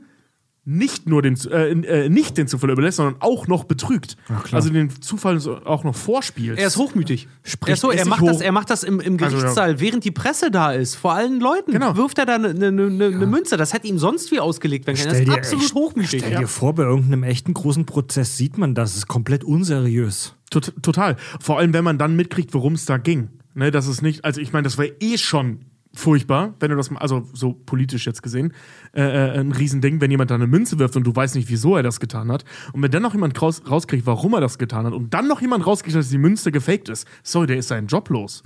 nicht 0.68 1.08
nur 1.08 1.22
den, 1.22 1.38
äh, 1.48 1.70
äh, 1.70 2.08
nicht 2.08 2.36
den 2.36 2.48
Zufall 2.48 2.70
überlässt, 2.70 2.96
sondern 2.96 3.14
auch 3.20 3.46
noch 3.46 3.64
betrügt. 3.64 4.16
klar. 4.26 4.42
Also 4.50 4.68
den 4.68 4.90
Zufall 5.00 5.38
so 5.38 5.58
auch 5.64 5.84
noch 5.84 5.94
vorspielt. 5.94 6.58
Er 6.58 6.66
ist 6.66 6.76
hochmütig. 6.76 7.28
er, 7.64 7.74
ist 7.74 7.80
so, 7.80 7.92
er 7.92 8.04
macht 8.04 8.20
nicht 8.20 8.30
das, 8.32 8.38
hoch. 8.38 8.44
er 8.44 8.52
macht 8.52 8.70
das 8.70 8.82
im, 8.82 8.98
im 8.98 9.14
Also, 9.14 9.36
ja. 9.36 9.42
Gerichtssaal, 9.42 9.80
während 9.80 10.04
die 10.04 10.10
Presse 10.10 10.50
da 10.50 10.72
ist, 10.72 10.96
vor 10.96 11.12
allen 11.12 11.38
Leuten. 11.38 11.70
Genau. 11.70 11.96
Wirft 11.96 12.18
er 12.18 12.26
da 12.26 12.34
eine 12.34 12.52
ne, 12.52 12.72
ne, 12.72 12.90
ne, 12.90 13.10
ne 13.10 13.26
Münze. 13.26 13.56
Das 13.56 13.72
hätte 13.72 13.86
ihm 13.86 13.98
sonst 14.00 14.32
wie 14.32 14.40
ausgelegt 14.40 14.88
werden 14.88 14.96
können. 14.96 15.14
Er 15.14 15.22
ist 15.22 15.54
absolut 15.54 15.74
hochmütig. 15.74 16.24
Stell 16.26 16.36
dir 16.36 16.48
vor, 16.48 16.74
bei 16.74 16.82
irgendeinem 16.82 17.22
echten 17.22 17.54
großen 17.54 17.86
Prozess 17.86 18.36
sieht 18.36 18.58
man 18.58 18.74
das. 18.74 18.90
Es 18.90 18.96
ist 18.96 19.06
komplett 19.06 19.44
unseriös. 19.44 20.34
Tot, 20.50 20.72
total. 20.82 21.16
Vor 21.40 21.58
allem, 21.58 21.74
wenn 21.74 21.84
man 21.84 21.96
dann 21.96 22.16
mitkriegt, 22.16 22.54
worum 22.54 22.72
es 22.72 22.86
da 22.86 22.98
ging. 22.98 23.28
Ne, 23.54 23.70
das 23.70 23.86
ist 23.86 24.02
nicht, 24.02 24.24
also 24.24 24.40
ich 24.40 24.52
meine, 24.52 24.64
das 24.64 24.78
wäre 24.78 24.94
eh 24.98 25.16
schon 25.16 25.60
furchtbar, 25.96 26.54
wenn 26.60 26.70
du 26.70 26.76
das 26.76 26.90
mal, 26.90 27.00
also 27.00 27.28
so 27.32 27.52
politisch 27.52 28.06
jetzt 28.06 28.22
gesehen, 28.22 28.52
äh, 28.94 29.02
äh, 29.02 29.40
ein 29.40 29.52
Riesending, 29.52 30.00
wenn 30.00 30.10
jemand 30.10 30.30
da 30.30 30.34
eine 30.34 30.46
Münze 30.46 30.78
wirft 30.78 30.96
und 30.96 31.04
du 31.04 31.14
weißt 31.14 31.34
nicht, 31.34 31.48
wieso 31.48 31.76
er 31.76 31.82
das 31.82 32.00
getan 32.00 32.30
hat. 32.30 32.44
Und 32.72 32.82
wenn 32.82 32.90
dann 32.90 33.02
noch 33.02 33.14
jemand 33.14 33.40
raus, 33.40 33.62
rauskriegt, 33.68 34.06
warum 34.06 34.34
er 34.34 34.40
das 34.40 34.58
getan 34.58 34.86
hat 34.86 34.92
und 34.92 35.14
dann 35.14 35.26
noch 35.26 35.40
jemand 35.40 35.66
rauskriegt, 35.66 35.96
dass 35.96 36.10
die 36.10 36.18
Münze 36.18 36.52
gefaked 36.52 36.88
ist, 36.88 37.08
sorry, 37.22 37.46
der 37.46 37.56
ist 37.56 37.68
seinen 37.68 37.86
Job 37.86 38.10
los. 38.10 38.42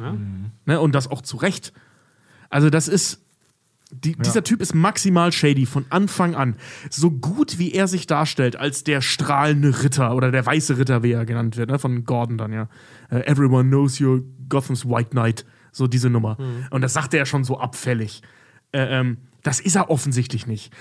Ne, 0.65 0.81
und 0.81 0.95
das 0.95 1.11
auch 1.11 1.23
zu 1.23 1.37
Recht. 1.37 1.73
Also 2.49 2.71
das 2.71 2.89
ist, 2.89 3.21
die, 3.93 4.15
Dieser 4.15 4.45
Typ 4.45 4.61
ist 4.61 4.73
maximal 4.73 5.33
shady 5.33 5.67
von 5.67 5.85
Anfang 5.91 6.37
an. 6.37 6.55
So 6.91 7.11
gut 7.11 7.59
wie 7.59 7.73
er 7.73 7.89
sich 7.89 8.07
darstellt 8.07 8.55
als 8.55 8.85
der 8.85 9.01
strahlende 9.01 9.83
Ritter 9.83 10.15
oder 10.15 10.31
der 10.31 10.47
weiße 10.47 10.79
Ritter, 10.79 11.03
wie 11.03 11.11
er 11.11 11.27
genannt 11.27 11.57
wird, 11.57 11.71
ne? 11.71 11.79
von 11.81 12.05
Gordon 12.05 12.39
dann 12.39 12.53
ja. 12.53 12.69
Äh, 13.11 13.27
everyone 13.27 13.69
knows 13.69 13.99
you're 13.99 14.23
Gotham's 14.49 14.87
White 14.87 15.11
Knight. 15.11 15.45
So 15.73 15.87
diese 15.87 16.11
Nummer. 16.11 16.37
Und 16.71 16.81
das 16.83 16.93
sagt 16.95 17.15
er 17.15 17.19
ja 17.21 17.27
schon 17.27 17.45
so 17.45 17.59
abfällig. 17.59 18.23
Äh, 18.73 19.01
ähm, 19.01 19.19
das 19.43 19.61
ist 19.61 19.77
er 19.77 19.91
offensichtlich 19.91 20.47
nicht. 20.47 20.73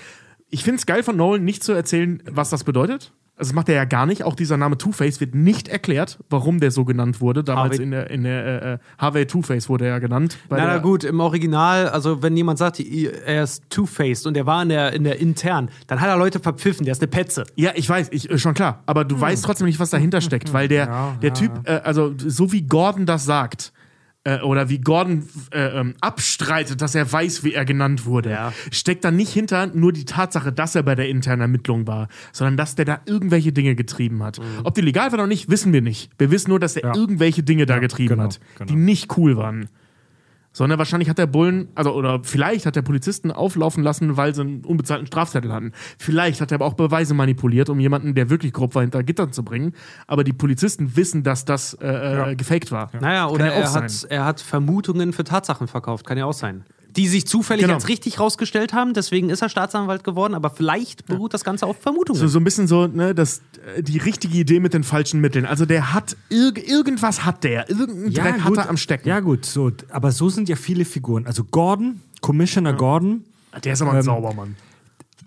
Ich 0.50 0.64
finde 0.64 0.78
es 0.78 0.86
geil 0.86 1.02
von 1.02 1.16
Nolan, 1.16 1.44
nicht 1.44 1.62
zu 1.62 1.72
erzählen, 1.72 2.22
was 2.30 2.50
das 2.50 2.64
bedeutet. 2.64 3.12
Also 3.36 3.50
das 3.52 3.54
macht 3.54 3.70
er 3.70 3.76
ja 3.76 3.84
gar 3.86 4.04
nicht. 4.04 4.22
Auch 4.24 4.34
dieser 4.34 4.58
Name 4.58 4.76
Two-Face 4.76 5.18
wird 5.20 5.34
nicht 5.34 5.66
erklärt, 5.68 6.18
warum 6.28 6.60
der 6.60 6.70
so 6.70 6.84
genannt 6.84 7.22
wurde. 7.22 7.42
Damals 7.42 7.72
Harvey- 7.78 7.82
in 7.84 7.90
der, 7.90 8.10
in 8.10 8.24
der 8.24 8.44
äh, 8.44 8.72
äh, 8.74 8.78
Harvey 8.98 9.26
Two-Face 9.26 9.70
wurde 9.70 9.86
er 9.86 9.92
ja 9.92 9.98
genannt. 9.98 10.36
Na, 10.50 10.58
na 10.58 10.76
gut, 10.76 11.04
im 11.04 11.20
Original, 11.20 11.88
also 11.88 12.22
wenn 12.22 12.36
jemand 12.36 12.58
sagt, 12.58 12.80
er 12.80 13.42
ist 13.42 13.62
Two-Faced 13.70 14.26
und 14.26 14.36
er 14.36 14.44
war 14.44 14.62
in 14.62 14.68
der, 14.68 14.92
in 14.92 15.04
der 15.04 15.20
intern, 15.20 15.70
dann 15.86 16.02
hat 16.02 16.08
er 16.10 16.18
Leute 16.18 16.38
verpfiffen, 16.38 16.84
der 16.84 16.92
ist 16.92 17.00
eine 17.00 17.08
Petze. 17.08 17.46
Ja, 17.54 17.70
ich 17.76 17.88
weiß, 17.88 18.08
ich, 18.10 18.28
äh, 18.30 18.36
schon 18.36 18.52
klar. 18.52 18.82
Aber 18.84 19.06
du 19.06 19.18
weißt 19.18 19.42
trotzdem 19.42 19.66
nicht, 19.68 19.80
was 19.80 19.88
dahinter 19.88 20.20
steckt, 20.20 20.52
weil 20.52 20.68
der, 20.68 21.16
der 21.22 21.32
Typ, 21.32 21.66
äh, 21.66 21.80
also 21.82 22.12
so 22.18 22.52
wie 22.52 22.60
Gordon 22.62 23.06
das 23.06 23.24
sagt, 23.24 23.72
äh, 24.24 24.40
oder 24.40 24.68
wie 24.68 24.78
Gordon 24.78 25.26
äh, 25.52 25.80
ähm, 25.80 25.94
abstreitet, 26.00 26.82
dass 26.82 26.94
er 26.94 27.10
weiß, 27.10 27.42
wie 27.44 27.54
er 27.54 27.64
genannt 27.64 28.04
wurde, 28.04 28.30
Ja. 28.30 28.52
steckt 28.70 29.04
da 29.04 29.10
nicht 29.10 29.32
hinter 29.32 29.66
nur 29.68 29.92
die 29.92 30.04
Tatsache, 30.04 30.52
dass 30.52 30.74
er 30.74 30.82
bei 30.82 30.94
der 30.94 31.08
internen 31.08 31.40
Ermittlung 31.42 31.86
war, 31.86 32.08
sondern 32.32 32.56
dass 32.56 32.74
der 32.74 32.84
da 32.84 33.00
irgendwelche 33.06 33.52
Dinge 33.52 33.74
getrieben 33.74 34.22
hat. 34.22 34.38
Ob 34.64 34.74
die 34.74 34.82
legal 34.82 35.10
waren 35.12 35.20
oder 35.20 35.26
nicht, 35.26 35.50
wissen 35.50 35.72
wir 35.72 35.80
nicht. 35.82 36.10
Wir 36.18 36.30
wissen 36.30 36.50
nur, 36.50 36.60
dass 36.60 36.76
er 36.76 36.90
Ja. 36.90 36.94
irgendwelche 36.96 37.42
Dinge 37.42 37.64
da 37.66 37.78
getrieben 37.78 38.10
genau, 38.10 38.24
hat, 38.24 38.40
genau. 38.58 38.68
die 38.68 38.76
nicht 38.76 39.16
cool 39.16 39.36
waren. 39.36 39.68
Sondern 40.60 40.78
wahrscheinlich 40.78 41.08
hat 41.08 41.16
der 41.16 41.26
Bullen, 41.26 41.68
also 41.74 41.94
oder 41.94 42.20
vielleicht 42.22 42.66
hat 42.66 42.76
der 42.76 42.82
Polizisten 42.82 43.30
auflaufen 43.30 43.82
lassen, 43.82 44.18
weil 44.18 44.34
sie 44.34 44.42
einen 44.42 44.62
unbezahlten 44.62 45.06
Strafzettel 45.06 45.50
hatten. 45.54 45.72
Vielleicht 45.96 46.42
hat 46.42 46.52
er 46.52 46.56
aber 46.56 46.66
auch 46.66 46.74
Beweise 46.74 47.14
manipuliert, 47.14 47.70
um 47.70 47.80
jemanden, 47.80 48.14
der 48.14 48.28
wirklich 48.28 48.52
grob 48.52 48.74
war, 48.74 48.82
hinter 48.82 49.02
Gittern 49.02 49.32
zu 49.32 49.42
bringen. 49.42 49.72
Aber 50.06 50.22
die 50.22 50.34
Polizisten 50.34 50.96
wissen, 50.96 51.22
dass 51.22 51.46
das 51.46 51.72
äh, 51.80 52.32
äh, 52.32 52.36
gefaked 52.36 52.72
war. 52.72 52.90
Naja, 53.00 53.28
oder 53.28 53.46
ja 53.46 53.52
er, 53.52 53.72
hat, 53.72 54.06
er 54.10 54.26
hat 54.26 54.42
Vermutungen 54.42 55.14
für 55.14 55.24
Tatsachen 55.24 55.66
verkauft, 55.66 56.06
kann 56.06 56.18
ja 56.18 56.26
auch 56.26 56.34
sein. 56.34 56.66
Die 56.96 57.06
sich 57.08 57.26
zufällig 57.26 57.62
Genau. 57.64 57.74
als 57.74 57.88
richtig 57.88 58.18
rausgestellt 58.18 58.72
haben, 58.72 58.94
deswegen 58.94 59.30
ist 59.30 59.42
er 59.42 59.48
Staatsanwalt 59.48 60.02
geworden, 60.04 60.34
aber 60.34 60.50
vielleicht 60.50 61.06
beruht 61.06 61.32
das 61.34 61.44
Ganze 61.44 61.66
auf 61.66 61.76
Vermutungen. 61.80 62.20
So, 62.20 62.26
so 62.26 62.38
ein 62.40 62.44
bisschen 62.44 62.66
so, 62.66 62.86
ne, 62.88 63.14
das, 63.14 63.42
äh, 63.76 63.82
die 63.82 63.98
richtige 63.98 64.36
Idee 64.38 64.58
mit 64.60 64.74
den 64.74 64.82
falschen 64.82 65.20
Mitteln. 65.20 65.46
Also 65.46 65.66
der 65.66 65.92
hat, 65.92 66.16
irg 66.30 66.58
irgendwas 66.58 67.24
hat 67.24 67.44
der. 67.44 67.70
Irgendeinen 67.70 68.12
Dreck 68.12 68.40
hat 68.44 68.56
er 68.56 68.68
am 68.68 68.76
Stecken. 68.76 69.08
Ja, 69.08 69.20
gut, 69.20 69.44
so, 69.46 69.70
aber 69.90 70.10
so 70.12 70.28
sind 70.28 70.48
ja 70.48 70.56
viele 70.56 70.84
Figuren. 70.84 71.26
Also 71.26 71.44
Gordon, 71.44 72.00
Commissioner 72.20 72.72
Gordon. 72.72 73.24
Der 73.64 73.72
ist 73.72 73.82
aber 73.82 73.92
ein 73.92 73.96
Ähm, 73.98 74.02
Saubermann. 74.02 74.56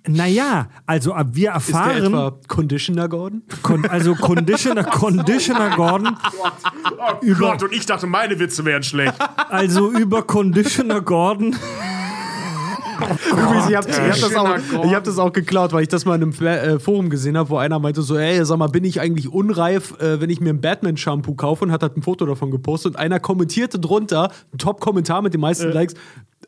Naja, 0.08 0.68
also 0.86 1.14
ab 1.14 1.28
wir 1.32 1.56
ist 1.56 1.70
der 1.70 1.76
erfahren, 1.76 2.06
etwa 2.08 2.38
Conditioner 2.50 3.08
Gordon? 3.08 3.42
kon, 3.62 3.86
also 3.86 4.16
Conditioner, 4.16 4.84
Conditioner 4.84 5.70
Gordon, 5.78 6.18
Oh 7.00 7.34
Gott, 7.40 7.64
und 7.64 7.72
ich 7.74 7.86
dachte, 7.86 8.06
meine 8.06 8.38
Witze 8.38 8.66
wären 8.66 8.84
schlecht. 8.84 9.14
also 9.50 9.92
über 9.92 10.24
Conditioner 10.24 11.00
Gordon. 11.02 11.56
Übrigens, 13.30 13.70
ich 13.70 13.76
habe 13.76 13.92
hab 13.92 14.20
das, 14.20 14.36
hab 14.94 15.04
das 15.04 15.18
auch 15.20 15.34
geklaut, 15.34 15.74
weil 15.74 15.82
ich 15.84 15.88
das 15.90 16.06
mal 16.06 16.16
in 16.16 16.22
einem 16.24 16.32
Fla- 16.34 16.58
äh, 16.62 16.80
Forum 16.80 17.10
gesehen 17.10 17.38
habe, 17.38 17.50
wo 17.50 17.58
einer 17.58 17.80
meinte 17.80 18.02
so, 18.02 18.18
ey, 18.18 18.44
sag 18.46 18.58
mal, 18.58 18.68
bin 18.68 18.84
ich 18.86 19.02
eigentlich 19.02 19.30
unreif, 19.30 20.00
äh, 20.00 20.22
wenn 20.22 20.30
ich 20.30 20.40
mir 20.40 20.52
ein 20.52 20.62
Batman-Shampoo 20.62 21.34
kaufe 21.36 21.66
und 21.66 21.72
hat 21.72 21.82
halt 21.82 21.98
ein 21.98 22.02
Foto 22.04 22.26
davon 22.26 22.52
gepostet 22.52 22.94
und 22.94 23.00
einer 23.00 23.20
kommentierte 23.20 23.80
drunter, 23.80 24.32
ein 24.54 24.58
Top-Kommentar 24.58 25.22
mit 25.22 25.34
den 25.34 25.42
meisten 25.42 25.72
Likes, 25.72 25.96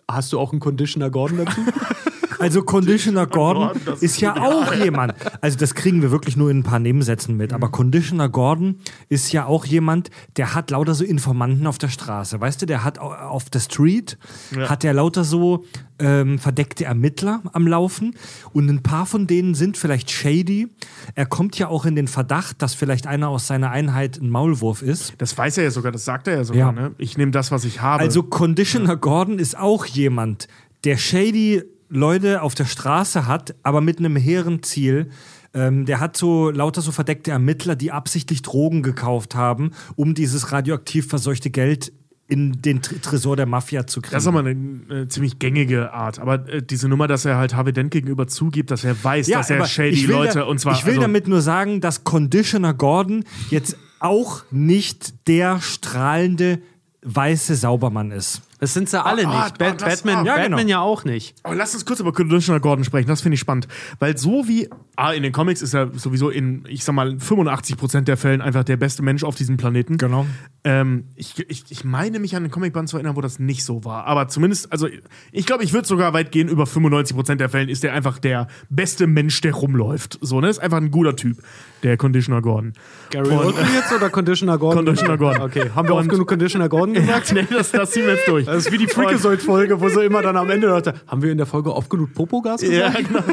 hast 0.09 0.31
du 0.33 0.39
auch 0.39 0.51
einen 0.51 0.59
Conditioner 0.59 1.09
Gordon 1.09 1.39
dazu? 1.45 1.59
Also 2.39 2.63
Conditioner 2.63 3.27
Gordon 3.27 3.73
Gordon, 3.73 3.97
ist 4.01 4.19
ja 4.21 4.35
auch 4.41 4.73
jemand. 4.73 5.13
Also 5.41 5.57
das 5.57 5.75
kriegen 5.75 6.01
wir 6.01 6.11
wirklich 6.11 6.35
nur 6.37 6.49
in 6.49 6.59
ein 6.59 6.63
paar 6.63 6.79
Nebensätzen 6.79 7.37
mit. 7.37 7.53
Aber 7.53 7.69
Conditioner 7.69 8.29
Gordon 8.29 8.79
ist 9.09 9.31
ja 9.31 9.45
auch 9.45 9.65
jemand, 9.65 10.09
der 10.37 10.55
hat 10.55 10.71
lauter 10.71 10.93
so 10.95 11.03
Informanten 11.03 11.67
auf 11.67 11.77
der 11.77 11.89
Straße. 11.89 12.39
Weißt 12.41 12.61
du, 12.61 12.65
der 12.65 12.83
hat 12.83 12.99
au- 12.99 13.13
auf 13.13 13.49
der 13.49 13.59
Street 13.59 14.17
hat 14.57 14.83
er 14.83 14.93
lauter 14.93 15.23
so 15.23 15.65
ähm, 15.99 16.39
verdeckte 16.39 16.85
Ermittler 16.85 17.41
am 17.53 17.67
Laufen 17.67 18.15
und 18.51 18.69
ein 18.69 18.83
paar 18.83 19.05
von 19.05 19.27
denen 19.27 19.55
sind 19.55 19.77
vielleicht 19.77 20.11
shady. 20.11 20.67
Er 21.15 21.25
kommt 21.25 21.57
ja 21.57 21.67
auch 21.69 21.85
in 21.85 21.95
den 21.95 22.07
Verdacht, 22.07 22.61
dass 22.61 22.73
vielleicht 22.73 23.07
einer 23.07 23.29
aus 23.29 23.47
seiner 23.47 23.71
Einheit 23.71 24.17
ein 24.21 24.29
Maulwurf 24.29 24.81
ist. 24.81 25.13
Das 25.19 25.37
weiß 25.37 25.57
er 25.57 25.65
ja 25.65 25.71
sogar, 25.71 25.91
das 25.91 26.03
sagt 26.05 26.27
er 26.27 26.35
ja 26.37 26.43
sogar. 26.43 26.59
Ja. 26.59 26.71
Ne? 26.71 26.95
Ich 26.97 27.17
nehme 27.17 27.31
das, 27.31 27.51
was 27.51 27.63
ich 27.63 27.81
habe. 27.81 28.01
Also 28.01 28.23
Conditioner 28.23 28.97
Gordon 28.97 29.39
ist 29.39 29.57
auch 29.57 29.85
jemand, 29.85 30.47
der 30.83 30.97
shady 30.97 31.63
Leute 31.89 32.41
auf 32.41 32.55
der 32.55 32.65
Straße 32.65 33.27
hat, 33.27 33.55
aber 33.63 33.81
mit 33.81 33.99
einem 33.99 34.15
hehren 34.15 34.63
Ziel. 34.63 35.09
Ähm, 35.53 35.85
der 35.85 35.99
hat 35.99 36.17
so 36.17 36.49
lauter 36.49 36.81
so 36.81 36.91
verdeckte 36.91 37.31
Ermittler, 37.31 37.75
die 37.75 37.91
absichtlich 37.91 38.41
Drogen 38.41 38.83
gekauft 38.83 39.35
haben, 39.35 39.71
um 39.95 40.13
dieses 40.13 40.51
radioaktiv 40.51 41.07
verseuchte 41.07 41.49
Geld 41.49 41.93
in 42.27 42.61
den 42.61 42.81
Tr 42.81 42.99
Tresor 43.01 43.35
der 43.35 43.45
Mafia 43.45 43.85
zu 43.85 44.01
kriegen. 44.01 44.13
Das 44.13 44.23
ist 44.23 44.27
aber 44.27 44.39
eine, 44.39 44.51
äh, 44.51 45.07
ziemlich 45.07 45.37
gängige 45.37 45.93
Art. 45.93 46.19
Aber 46.19 46.49
äh, 46.49 46.61
diese 46.61 46.89
Nummer, 46.89 47.07
dass 47.07 47.23
er 47.23 47.37
halt 47.37 47.55
Harvey 47.55 47.71
Dent 47.71 47.91
gegenüber 47.91 48.27
zugibt, 48.27 48.71
dass 48.71 48.83
er 48.83 49.01
weiß, 49.01 49.27
dass 49.27 49.49
er 49.49 49.65
shady 49.65 50.05
Leute 50.05 50.39
da, 50.39 50.43
und 50.45 50.59
zwar. 50.59 50.73
Ich 50.73 50.85
will 50.85 50.93
also, 50.93 51.01
damit 51.01 51.27
nur 51.27 51.41
sagen, 51.41 51.81
dass 51.81 52.03
Conditioner 52.03 52.73
Gordon 52.73 53.23
jetzt 53.51 53.77
auch 53.99 54.43
nicht 54.51 55.27
der 55.27 55.61
strahlende 55.61 56.59
weiße 57.03 57.55
Saubermann 57.55 58.11
ist. 58.11 58.41
Das 58.65 58.73
sind 58.73 58.89
sie 58.89 58.99
alle 58.99 59.27
Ah, 59.27 59.29
nicht. 59.29 59.37
ah, 59.37 59.53
Bat 59.59 59.79
das- 59.83 60.01
Batman, 60.01 60.25
ja, 60.25 60.35
Batman 60.37 60.57
genau. 60.61 60.69
ja 60.69 60.79
auch 60.79 61.05
nicht. 61.05 61.35
Aber 61.43 61.53
lass 61.53 61.75
uns 61.75 61.85
kurz 61.85 61.99
über 61.99 62.11
Conditioner 62.11 62.59
Gordon 62.59 62.83
sprechen, 62.83 63.07
das 63.07 63.21
finde 63.21 63.35
ich 63.35 63.39
spannend. 63.39 63.67
Weil 63.99 64.17
so 64.17 64.47
wie, 64.47 64.69
ah, 64.95 65.11
in 65.11 65.21
den 65.21 65.31
Comics 65.31 65.61
ist 65.61 65.75
er 65.75 65.91
sowieso 65.93 66.31
in, 66.31 66.63
ich 66.67 66.83
sag 66.83 66.95
mal, 66.95 67.19
85% 67.19 68.07
der 68.07 68.17
Fällen 68.17 68.41
einfach 68.41 68.63
der 68.63 68.77
beste 68.77 69.03
Mensch 69.03 69.23
auf 69.23 69.35
diesem 69.35 69.57
Planeten. 69.57 69.97
Genau. 69.99 70.25
Ähm, 70.63 71.09
ich, 71.15 71.37
ich, 71.47 71.65
ich 71.69 71.83
meine 71.85 72.17
mich 72.17 72.35
an 72.35 72.41
den 72.41 72.51
Comicband 72.51 72.89
zu 72.89 72.97
erinnern, 72.97 73.15
wo 73.15 73.21
das 73.21 73.37
nicht 73.37 73.63
so 73.63 73.85
war. 73.85 74.05
Aber 74.07 74.29
zumindest, 74.29 74.71
also 74.71 74.87
ich 75.31 75.45
glaube, 75.45 75.63
ich 75.63 75.71
würde 75.73 75.87
sogar 75.87 76.13
weit 76.13 76.31
gehen, 76.31 76.47
über 76.47 76.63
95% 76.63 77.35
der 77.35 77.49
Fällen 77.49 77.69
ist 77.69 77.83
der 77.83 77.93
einfach 77.93 78.17
der 78.17 78.47
beste 78.71 79.05
Mensch, 79.05 79.39
der 79.41 79.53
rumläuft. 79.53 80.17
So, 80.21 80.41
ne? 80.41 80.49
Ist 80.49 80.57
einfach 80.57 80.77
ein 80.77 80.89
guter 80.89 81.15
Typ, 81.15 81.37
der 81.85 81.97
Conditioner 81.97 82.41
Gordon. 82.41 82.73
Gary 83.11 83.29
Und- 83.29 83.37
Oldman 83.45 83.67
jetzt 83.75 83.93
oder 83.93 84.09
Conditioner 84.09 84.57
Gordon? 84.57 84.85
Conditioner 84.85 85.17
Gordon. 85.17 85.41
Okay, 85.43 85.69
haben 85.75 85.87
wir 85.87 85.95
oft 85.95 86.09
genug 86.09 86.27
Conditioner 86.27 86.67
Gordon 86.67 86.95
gesagt? 86.95 87.31
nee, 87.33 87.45
das, 87.49 87.71
das 87.71 87.91
ziehen 87.91 88.05
wir 88.05 88.15
jetzt 88.15 88.27
durch. 88.27 88.45
Das 88.45 88.57
ist 88.65 88.71
wie 88.71 88.77
die 88.77 88.87
Freakazoid-Folge, 88.87 89.79
wo 89.79 89.87
sie 89.89 90.03
immer 90.03 90.21
dann 90.21 90.35
am 90.35 90.49
Ende 90.49 90.67
dachte, 90.67 90.95
haben 91.07 91.21
wir 91.21 91.31
in 91.31 91.37
der 91.37 91.45
Folge 91.47 91.73
oft 91.75 91.89
genug 91.89 92.13
Popogas 92.13 92.61
Ja, 92.63 92.89
gesagt? 92.89 93.07
genau. 93.07 93.23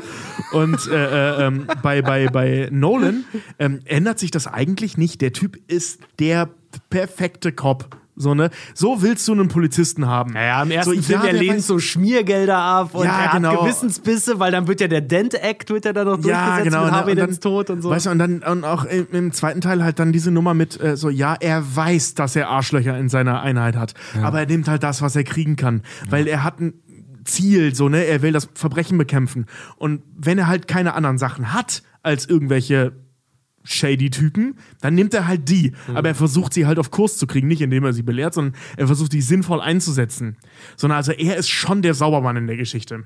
Und 0.52 0.86
äh, 0.88 0.94
äh, 1.40 1.46
ähm, 1.46 1.66
bei, 1.82 2.02
bei, 2.02 2.26
bei 2.28 2.68
Nolan 2.70 3.24
ähm, 3.58 3.80
ändert 3.86 4.18
sich 4.18 4.30
das 4.30 4.46
eigentlich 4.46 4.98
nicht. 4.98 5.20
Der 5.22 5.32
Typ 5.32 5.56
ist 5.68 6.00
der 6.18 6.50
perfekte 6.90 7.52
Cop. 7.52 7.96
So, 8.14 8.34
ne? 8.34 8.50
so 8.74 9.00
willst 9.00 9.26
du 9.26 9.32
einen 9.32 9.48
Polizisten 9.48 10.06
haben. 10.06 10.34
Ja, 10.34 10.62
im 10.62 10.70
ersten 10.70 10.96
so, 10.96 11.02
Film, 11.02 11.20
ja, 11.20 11.26
er 11.26 11.32
der 11.32 11.40
lehnt 11.42 11.62
so 11.62 11.78
Schmiergelder 11.78 12.58
ab 12.58 12.94
und 12.94 13.06
Ja, 13.06 13.24
er 13.24 13.32
genau. 13.32 13.52
hat 13.52 13.60
Gewissensbisse, 13.60 14.38
weil 14.38 14.52
dann 14.52 14.68
wird 14.68 14.82
ja 14.82 14.88
der 14.88 15.00
Dent-Act 15.00 15.70
wird 15.70 15.86
ja 15.86 15.94
dann 15.94 16.06
noch 16.06 16.22
Ja, 16.22 16.56
durchgesetzt 16.58 16.64
genau. 16.64 16.80
mit 16.84 16.92
und 16.92 16.96
Harvey 16.98 17.14
dann- 17.14 17.26
Dents 17.26 17.40
Tod 17.40 17.70
und 17.70 17.80
so. 17.80 17.88
Weißt 17.88 18.06
du, 18.06 18.10
und 18.10 18.18
dann 18.18 18.42
und 18.42 18.64
auch 18.64 18.84
im, 18.84 19.06
im 19.12 19.32
zweiten 19.32 19.62
Teil 19.62 19.82
halt 19.82 19.98
dann 19.98 20.12
diese 20.12 20.30
Nummer 20.30 20.52
mit 20.52 20.78
äh, 20.78 20.96
so, 20.96 21.08
ja, 21.08 21.34
er 21.40 21.64
weiß, 21.74 22.12
dass 22.14 22.36
er 22.36 22.50
Arschlöcher 22.50 22.98
in 22.98 23.08
seiner 23.08 23.40
Einheit 23.40 23.76
hat, 23.76 23.94
aber 24.22 24.40
er 24.40 24.46
nimmt 24.46 24.68
halt 24.68 24.82
das, 24.82 25.00
was 25.00 25.16
er 25.16 25.24
kriegen 25.24 25.56
kann, 25.56 25.80
weil 26.10 26.26
er 26.26 26.44
hat 26.44 26.60
ein 26.60 26.74
Ziel, 27.24 27.74
so, 27.74 27.88
ne, 27.88 28.04
er 28.04 28.20
will 28.20 28.32
das 28.32 28.48
Verbrechen 28.52 28.98
bekämpfen. 28.98 29.46
Und 29.76 30.02
wenn 30.18 30.38
er 30.38 30.48
halt 30.48 30.68
keine 30.68 30.94
anderen 30.94 31.18
Sachen 31.18 31.54
hat 31.54 31.82
als 32.02 32.26
irgendwelche 32.28 32.92
shady 33.64 34.10
Typen, 34.10 34.56
dann 34.80 34.94
nimmt 34.94 35.14
er 35.14 35.26
halt 35.26 35.48
die. 35.48 35.72
Aber 35.94 36.08
er 36.08 36.14
versucht 36.14 36.52
sie 36.54 36.66
halt 36.66 36.78
auf 36.78 36.90
Kurs 36.90 37.16
zu 37.16 37.26
kriegen, 37.26 37.48
nicht 37.48 37.60
indem 37.62 37.84
er 37.84 37.92
sie 37.92 38.02
belehrt, 38.02 38.34
sondern 38.34 38.54
er 38.76 38.86
versucht 38.86 39.12
die 39.12 39.22
sinnvoll 39.22 39.60
einzusetzen. 39.60 40.36
Sondern 40.76 40.96
also 40.96 41.12
er 41.12 41.36
ist 41.36 41.48
schon 41.48 41.82
der 41.82 41.94
Saubermann 41.94 42.36
in 42.36 42.46
der 42.46 42.56
Geschichte. 42.56 43.04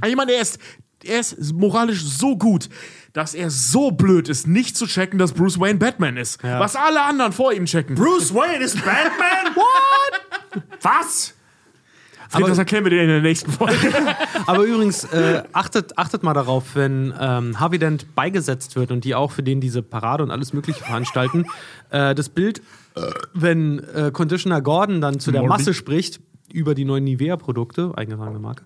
Aber 0.00 0.08
Ich 0.08 0.16
meine, 0.16 0.32
er 0.32 0.42
ist, 0.42 0.58
er 1.04 1.20
ist 1.20 1.52
moralisch 1.52 2.02
so 2.04 2.36
gut, 2.36 2.68
dass 3.12 3.34
er 3.34 3.50
so 3.50 3.90
blöd 3.90 4.28
ist, 4.28 4.46
nicht 4.46 4.76
zu 4.76 4.86
checken, 4.86 5.18
dass 5.18 5.32
Bruce 5.32 5.60
Wayne 5.60 5.78
Batman 5.78 6.16
ist. 6.16 6.42
Was 6.42 6.76
alle 6.76 7.02
anderen 7.02 7.32
vor 7.32 7.52
ihm 7.52 7.66
checken. 7.66 7.94
Bruce 7.94 8.32
Wayne 8.34 8.64
ist 8.64 8.76
Batman? 8.76 9.54
What? 9.54 10.62
Was? 10.80 11.34
Aber 12.32 12.48
das 12.48 12.58
erklären 12.58 12.84
wir 12.84 12.90
dir 12.90 13.02
in 13.02 13.08
der 13.08 13.22
nächsten 13.22 13.50
Folge. 13.50 13.92
Aber 14.46 14.64
übrigens, 14.64 15.04
äh, 15.04 15.42
achtet, 15.52 15.98
achtet 15.98 16.22
mal 16.22 16.34
darauf, 16.34 16.74
wenn 16.74 17.12
ähm, 17.18 17.60
Harvey 17.60 17.78
Dent 17.78 18.14
beigesetzt 18.14 18.76
wird 18.76 18.90
und 18.90 19.04
die 19.04 19.14
auch 19.14 19.32
für 19.32 19.42
den 19.42 19.60
diese 19.60 19.82
Parade 19.82 20.22
und 20.22 20.30
alles 20.30 20.52
Mögliche 20.52 20.82
veranstalten, 20.82 21.46
äh, 21.90 22.14
das 22.14 22.28
Bild, 22.28 22.62
wenn 23.32 23.78
äh, 23.78 24.10
Conditioner 24.12 24.60
Gordon 24.60 25.00
dann 25.00 25.18
zu 25.18 25.32
der 25.32 25.42
Morbi. 25.42 25.58
Masse 25.58 25.74
spricht, 25.74 26.20
über 26.52 26.74
die 26.74 26.84
neuen 26.84 27.04
Nivea-Produkte, 27.04 27.92
eingetragene 27.96 28.38
Marke, 28.38 28.64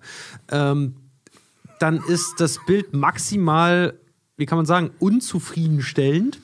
ähm, 0.51 0.95
dann 1.79 2.01
ist 2.07 2.35
das 2.39 2.59
Bild 2.65 2.93
maximal, 2.93 3.93
wie 4.35 4.45
kann 4.45 4.57
man 4.57 4.65
sagen, 4.65 4.91
unzufriedenstellend, 4.99 6.39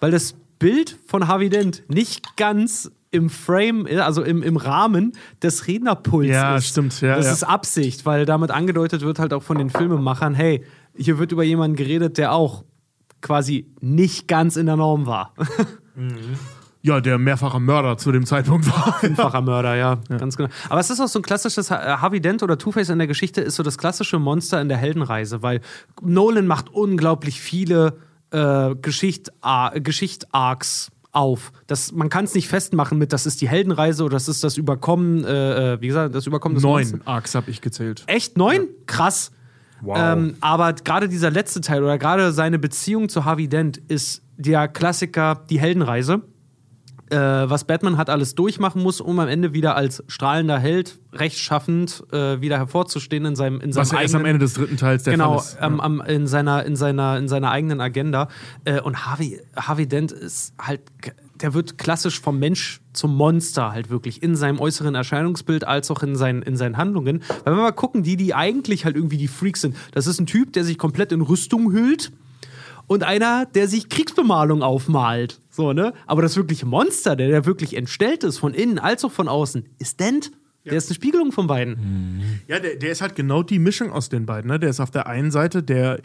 weil 0.00 0.10
das 0.10 0.34
Bild 0.58 0.98
von 1.06 1.28
Harvey 1.28 1.50
Dent 1.50 1.82
nicht 1.88 2.36
ganz 2.36 2.90
im 3.10 3.30
Frame, 3.30 3.86
also 4.00 4.22
im, 4.22 4.42
im 4.42 4.56
Rahmen 4.56 5.12
des 5.42 5.66
Rednerpuls 5.66 6.28
Ja, 6.28 6.56
ist. 6.56 6.66
stimmt, 6.68 7.00
ja, 7.00 7.16
das 7.16 7.26
ja. 7.26 7.32
ist 7.32 7.44
Absicht, 7.44 8.04
weil 8.06 8.26
damit 8.26 8.50
angedeutet 8.50 9.02
wird 9.02 9.18
halt 9.18 9.32
auch 9.32 9.42
von 9.42 9.58
den 9.58 9.70
Filmemachern, 9.70 10.34
hey, 10.34 10.64
hier 10.96 11.18
wird 11.18 11.32
über 11.32 11.44
jemanden 11.44 11.76
geredet, 11.76 12.18
der 12.18 12.32
auch 12.32 12.64
quasi 13.22 13.72
nicht 13.80 14.28
ganz 14.28 14.56
in 14.56 14.66
der 14.66 14.76
Norm 14.76 15.06
war. 15.06 15.34
Ja, 16.82 17.00
der 17.00 17.18
mehrfache 17.18 17.58
Mörder 17.58 17.98
zu 17.98 18.12
dem 18.12 18.26
Zeitpunkt 18.26 18.70
war. 18.70 18.96
Einfacher 19.02 19.40
Mörder, 19.40 19.74
ja, 19.74 19.98
ganz 20.08 20.36
genau. 20.36 20.50
Aber 20.68 20.78
es 20.78 20.88
ist 20.88 21.00
auch 21.00 21.08
so 21.08 21.18
ein 21.18 21.22
klassisches, 21.22 21.72
äh, 21.72 21.74
Harvey 21.74 22.20
Dent 22.20 22.44
oder 22.44 22.58
Two-Face 22.58 22.90
in 22.90 22.98
der 22.98 23.08
Geschichte 23.08 23.40
ist 23.40 23.56
so 23.56 23.64
das 23.64 23.76
klassische 23.76 24.20
Monster 24.20 24.60
in 24.60 24.68
der 24.68 24.78
Heldenreise, 24.78 25.42
weil 25.42 25.62
Nolan 26.00 26.46
macht 26.46 26.68
unglaublich 26.72 27.40
viele 27.40 27.98
äh, 28.30 28.76
Geschicht, 28.76 29.32
äh, 29.42 29.80
Geschicht-Arcs 29.80 30.92
auf. 31.16 31.50
Das, 31.66 31.92
man 31.92 32.10
kann 32.10 32.26
es 32.26 32.34
nicht 32.34 32.48
festmachen 32.48 32.98
mit, 32.98 33.12
das 33.12 33.26
ist 33.26 33.40
die 33.40 33.48
Heldenreise 33.48 34.04
oder 34.04 34.14
das 34.14 34.28
ist 34.28 34.44
das 34.44 34.56
Überkommen, 34.56 35.24
äh, 35.24 35.74
äh, 35.74 35.80
wie 35.80 35.88
gesagt, 35.88 36.14
das 36.14 36.26
Überkommen 36.26 36.54
des. 36.54 36.62
Neun 36.62 37.00
Arcs 37.06 37.34
habe 37.34 37.50
ich 37.50 37.60
gezählt. 37.60 38.04
Echt? 38.06 38.36
Neun? 38.36 38.68
Krass. 38.86 39.32
Wow. 39.80 39.96
Ähm, 39.98 40.36
aber 40.40 40.74
gerade 40.74 41.08
dieser 41.08 41.30
letzte 41.30 41.60
Teil 41.60 41.82
oder 41.82 41.98
gerade 41.98 42.32
seine 42.32 42.58
Beziehung 42.58 43.08
zu 43.08 43.24
Harvey 43.24 43.48
Dent 43.48 43.78
ist 43.88 44.22
der 44.36 44.68
Klassiker 44.68 45.44
Die 45.48 45.58
Heldenreise. 45.58 46.22
Äh, 47.10 47.16
was 47.16 47.64
Batman 47.64 47.96
hat 47.96 48.10
alles 48.10 48.34
durchmachen 48.34 48.82
muss, 48.82 49.00
um 49.00 49.18
am 49.20 49.28
Ende 49.28 49.52
wieder 49.52 49.76
als 49.76 50.02
strahlender 50.08 50.58
Held 50.58 50.98
rechtschaffend 51.12 52.02
äh, 52.12 52.40
wieder 52.40 52.58
hervorzustehen 52.58 53.24
in 53.24 53.36
seinem, 53.36 53.60
in 53.60 53.72
seinem 53.72 53.82
Was 53.82 53.92
ja 53.92 54.00
erst 54.00 54.14
am 54.14 54.20
eigenen 54.22 54.34
Ende 54.34 54.44
des 54.44 54.54
dritten 54.54 54.76
Teils 54.76 55.04
der 55.04 55.12
genau, 55.12 55.38
Fall 55.38 55.52
ist. 55.52 55.58
ähm, 55.60 55.80
am, 55.80 56.00
in, 56.00 56.26
seiner, 56.26 56.64
in, 56.64 56.74
seiner, 56.74 57.16
in 57.16 57.28
seiner 57.28 57.50
eigenen 57.50 57.80
Agenda. 57.80 58.28
Äh, 58.64 58.80
und 58.80 59.06
Harvey, 59.06 59.40
Harvey 59.56 59.86
Dent 59.86 60.10
ist 60.10 60.54
halt, 60.60 60.80
der 61.40 61.54
wird 61.54 61.78
klassisch 61.78 62.20
vom 62.20 62.38
Mensch 62.38 62.80
zum 62.92 63.14
Monster 63.16 63.70
halt 63.72 63.88
wirklich 63.88 64.22
in 64.22 64.34
seinem 64.34 64.58
äußeren 64.58 64.94
Erscheinungsbild 64.94 65.64
als 65.64 65.90
auch 65.90 66.02
in 66.02 66.16
seinen, 66.16 66.42
in 66.42 66.56
seinen 66.56 66.76
Handlungen. 66.76 67.22
Weil 67.44 67.52
wenn 67.52 67.56
wir 67.56 67.62
mal 67.62 67.72
gucken, 67.72 68.02
die, 68.02 68.16
die 68.16 68.34
eigentlich 68.34 68.84
halt 68.84 68.96
irgendwie 68.96 69.18
die 69.18 69.28
Freaks 69.28 69.60
sind, 69.60 69.76
das 69.92 70.06
ist 70.06 70.20
ein 70.20 70.26
Typ, 70.26 70.52
der 70.54 70.64
sich 70.64 70.76
komplett 70.76 71.12
in 71.12 71.20
Rüstung 71.20 71.72
hüllt 71.72 72.10
und 72.86 73.02
einer, 73.04 73.46
der 73.46 73.68
sich 73.68 73.88
Kriegsbemalung 73.88 74.62
aufmalt. 74.62 75.40
So, 75.56 75.72
ne? 75.72 75.94
Aber 76.06 76.20
das 76.20 76.36
wirkliche 76.36 76.66
Monster, 76.66 77.16
der, 77.16 77.28
der 77.28 77.46
wirklich 77.46 77.76
entstellt 77.76 78.24
ist, 78.24 78.36
von 78.36 78.52
innen 78.52 78.78
als 78.78 79.04
auch 79.06 79.10
von 79.10 79.26
außen, 79.26 79.66
ist 79.78 79.98
Dent. 79.98 80.30
Der 80.66 80.74
ist 80.74 80.88
eine 80.88 80.96
Spiegelung 80.96 81.32
von 81.32 81.46
beiden. 81.46 82.40
Ja, 82.48 82.58
der, 82.58 82.76
der 82.76 82.90
ist 82.90 83.00
halt 83.00 83.14
genau 83.14 83.42
die 83.42 83.58
Mischung 83.58 83.90
aus 83.92 84.08
den 84.08 84.26
beiden. 84.26 84.50
Ne? 84.50 84.58
Der 84.58 84.68
ist 84.68 84.80
auf 84.80 84.90
der 84.90 85.06
einen 85.06 85.30
Seite 85.30 85.62
der, 85.62 86.00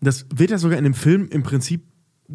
das 0.00 0.26
wird 0.32 0.50
ja 0.50 0.58
sogar 0.58 0.78
in 0.78 0.84
dem 0.84 0.94
Film 0.94 1.28
im 1.30 1.42
Prinzip 1.42 1.82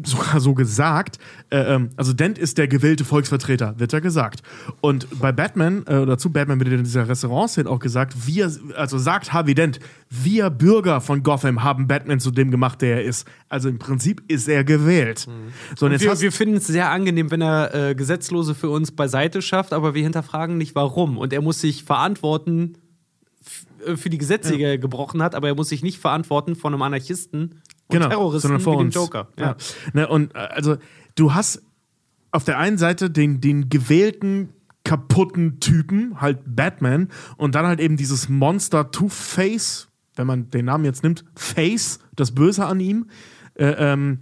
sogar 0.04 0.40
so 0.40 0.54
gesagt. 0.54 1.18
Äh, 1.50 1.74
ähm, 1.74 1.90
also 1.96 2.12
Dent 2.12 2.38
ist 2.38 2.58
der 2.58 2.68
gewählte 2.68 3.04
Volksvertreter, 3.04 3.78
wird 3.78 3.92
ja 3.92 4.00
gesagt. 4.00 4.42
Und 4.80 5.06
bei 5.20 5.32
Batman, 5.32 5.84
äh, 5.86 5.96
oder 5.96 6.18
zu 6.18 6.30
Batman 6.30 6.60
wird 6.60 6.70
in 6.70 6.84
dieser 6.84 7.08
Restaurantszene 7.08 7.68
auch 7.68 7.78
gesagt, 7.78 8.26
wir, 8.26 8.52
also 8.76 8.98
sagt 8.98 9.32
Harvey 9.32 9.54
Dent, 9.54 9.80
wir 10.10 10.50
Bürger 10.50 11.00
von 11.00 11.22
Gotham 11.22 11.62
haben 11.62 11.88
Batman 11.88 12.20
zu 12.20 12.30
dem 12.30 12.50
gemacht, 12.50 12.82
der 12.82 12.96
er 12.96 13.04
ist. 13.04 13.26
Also 13.48 13.68
im 13.68 13.78
Prinzip 13.78 14.22
ist 14.28 14.48
er 14.48 14.64
gewählt. 14.64 15.28
So, 15.76 15.86
und 15.86 16.00
Wir, 16.00 16.20
wir 16.20 16.32
finden 16.32 16.56
es 16.56 16.66
sehr 16.66 16.90
angenehm, 16.90 17.30
wenn 17.30 17.42
er 17.42 17.74
äh, 17.74 17.94
Gesetzlose 17.94 18.54
für 18.54 18.70
uns 18.70 18.92
beiseite 18.92 19.42
schafft, 19.42 19.72
aber 19.72 19.94
wir 19.94 20.02
hinterfragen 20.02 20.58
nicht 20.58 20.74
warum. 20.74 21.18
Und 21.18 21.32
er 21.32 21.42
muss 21.42 21.60
sich 21.60 21.84
verantworten 21.84 22.74
äh, 23.86 23.96
für 23.96 24.10
die 24.10 24.18
Gesetze, 24.18 24.56
die 24.56 24.62
er 24.62 24.78
gebrochen 24.78 25.22
hat, 25.22 25.34
aber 25.34 25.48
er 25.48 25.54
muss 25.54 25.68
sich 25.68 25.82
nicht 25.82 25.98
verantworten 25.98 26.56
von 26.56 26.72
einem 26.72 26.82
Anarchisten 26.82 27.62
und 27.88 28.00
Terroristen 28.00 28.48
sondern 28.48 28.60
vor 28.60 28.78
wie 28.78 28.84
uns. 28.84 28.94
Joker. 28.94 29.28
Ja. 29.38 29.56
Ne, 29.92 30.08
und 30.08 30.34
äh, 30.34 30.38
also 30.38 30.76
du 31.14 31.34
hast 31.34 31.62
auf 32.30 32.44
der 32.44 32.58
einen 32.58 32.78
Seite 32.78 33.10
den, 33.10 33.40
den 33.40 33.68
gewählten 33.68 34.50
kaputten 34.84 35.60
Typen, 35.60 36.20
halt 36.20 36.38
Batman, 36.46 37.08
und 37.36 37.54
dann 37.54 37.66
halt 37.66 37.80
eben 37.80 37.96
dieses 37.96 38.28
Monster 38.28 38.90
Two-Face, 38.90 39.88
wenn 40.16 40.26
man 40.26 40.50
den 40.50 40.64
Namen 40.64 40.84
jetzt 40.84 41.02
nimmt, 41.02 41.24
Face, 41.34 41.98
das 42.16 42.32
Böse 42.34 42.64
an 42.64 42.80
ihm. 42.80 43.06
Äh, 43.54 43.66
ähm, 43.78 44.20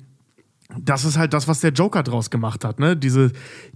das 0.81 1.05
ist 1.05 1.17
halt 1.17 1.33
das, 1.33 1.47
was 1.47 1.61
der 1.61 1.71
Joker 1.71 2.03
draus 2.03 2.31
gemacht 2.31 2.65
hat, 2.65 2.81
ne? 2.81 2.97
Diese, 2.97 3.31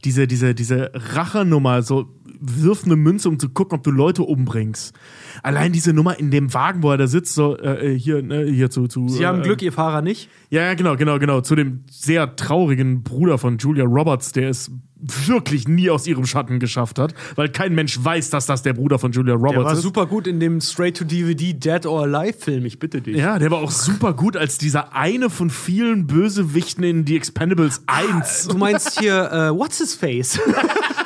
diese, 0.05 0.27
diese, 0.27 0.55
diese 0.55 0.91
Rachernummer, 0.93 1.83
so 1.83 2.13
wirf 2.41 2.85
eine 2.85 2.97
Münze, 2.97 3.29
um 3.29 3.39
zu 3.39 3.49
gucken, 3.49 3.79
ob 3.79 3.85
du 3.85 3.91
Leute 3.91 4.23
umbringst. 4.23 4.95
Allein 5.43 5.73
diese 5.73 5.93
Nummer 5.93 6.19
in 6.19 6.31
dem 6.31 6.53
Wagen, 6.55 6.83
wo 6.83 6.91
er 6.91 6.97
da 6.99 7.07
sitzt, 7.07 7.35
so 7.35 7.57
äh, 7.59 7.97
hier, 7.99 8.23
ne, 8.23 8.45
hier 8.45 8.71
zu, 8.71 8.87
zu. 8.89 9.09
Sie 9.09 9.27
haben 9.27 9.41
äh, 9.41 9.45
Glück, 9.45 9.63
ihr 9.63 9.73
Fahrer 9.73 10.03
nicht. 10.03 10.29
ja, 10.51 10.63
ja, 10.63 10.75
genau, 10.75 10.97
genau, 10.97 11.19
genau. 11.19 11.41
Zu 11.41 11.55
dem 11.55 11.85
sehr 11.91 12.37
traurigen 12.37 13.03
Bruder 13.03 13.39
von 13.39 13.59
Julia 13.59 13.85
Roberts, 13.85 14.33
der 14.33 14.51
es 14.51 14.71
wirklich 15.03 15.67
nie 15.67 15.89
aus 15.91 16.07
ihrem 16.07 16.27
Schatten 16.27 16.59
geschafft 16.61 16.99
hat, 16.99 17.15
weil 17.35 17.49
kein 17.49 17.75
Mensch 17.75 17.99
weiß, 18.03 18.31
dass 18.31 18.47
das 18.47 18.63
der 18.63 18.75
Bruder 18.75 18.99
von 18.99 19.13
Julia 19.13 19.35
Der 19.37 19.43
Roberts 19.43 19.65
war 19.65 19.73
ist. 19.73 19.83
super 19.83 20.07
gut 20.07 20.27
in 20.27 20.41
dem 20.41 20.61
Straight-to-DVD 20.61 21.55
Dead 21.55 21.87
or 21.87 22.03
Alive-Film, 22.03 22.67
ich 22.67 22.79
bitte 22.79 23.01
dich. 23.01 23.17
Ja, 23.17 23.39
der 23.39 23.51
war 23.51 23.59
auch 23.59 23.71
super 23.71 24.13
gut 24.13 24.37
als 24.37 24.59
dieser 24.59 24.95
eine 24.95 25.31
von 25.31 25.49
vielen 25.49 26.07
Bösewichten 26.07 26.85
in 26.85 27.07
The 27.07 27.17
Expendables 27.17 27.83
1. 27.87 28.49
Du 28.49 28.59
meinst 28.59 29.01
hier, 29.01 29.31
äh, 29.33 29.57
what's 29.57 29.79
his 29.79 29.95
face? 29.95 30.39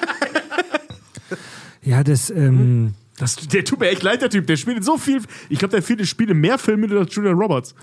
Ja, 1.84 2.02
das, 2.02 2.30
ähm, 2.30 2.94
Das, 3.18 3.36
der 3.36 3.64
tut 3.64 3.80
mir 3.80 3.88
echt 3.90 4.02
leid, 4.02 4.22
der 4.22 4.30
Typ. 4.30 4.46
Der 4.46 4.56
spielt 4.56 4.78
in 4.78 4.82
so 4.82 4.98
viel. 4.98 5.22
Ich 5.48 5.58
glaube, 5.58 5.72
der 5.72 5.82
viele 5.82 6.04
Spiele 6.06 6.34
mehr 6.34 6.58
Filme 6.58 6.88
als 6.98 7.14
Julia 7.14 7.32
Roberts. 7.32 7.74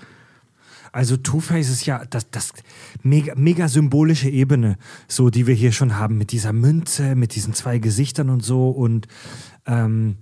also 0.92 1.16
Two-Face 1.16 1.70
ist 1.70 1.86
ja 1.86 2.04
das, 2.04 2.30
das 2.30 2.52
mega, 3.02 3.34
mega 3.34 3.68
symbolische 3.68 4.28
Ebene, 4.28 4.76
so 5.08 5.30
die 5.30 5.46
wir 5.46 5.54
hier 5.54 5.72
schon 5.72 5.96
haben, 5.98 6.18
mit 6.18 6.32
dieser 6.32 6.52
Münze, 6.52 7.14
mit 7.14 7.34
diesen 7.34 7.54
zwei 7.54 7.78
Gesichtern 7.78 8.28
und 8.28 8.44
so 8.44 8.68
und 8.70 9.08
ähm, 9.66 10.16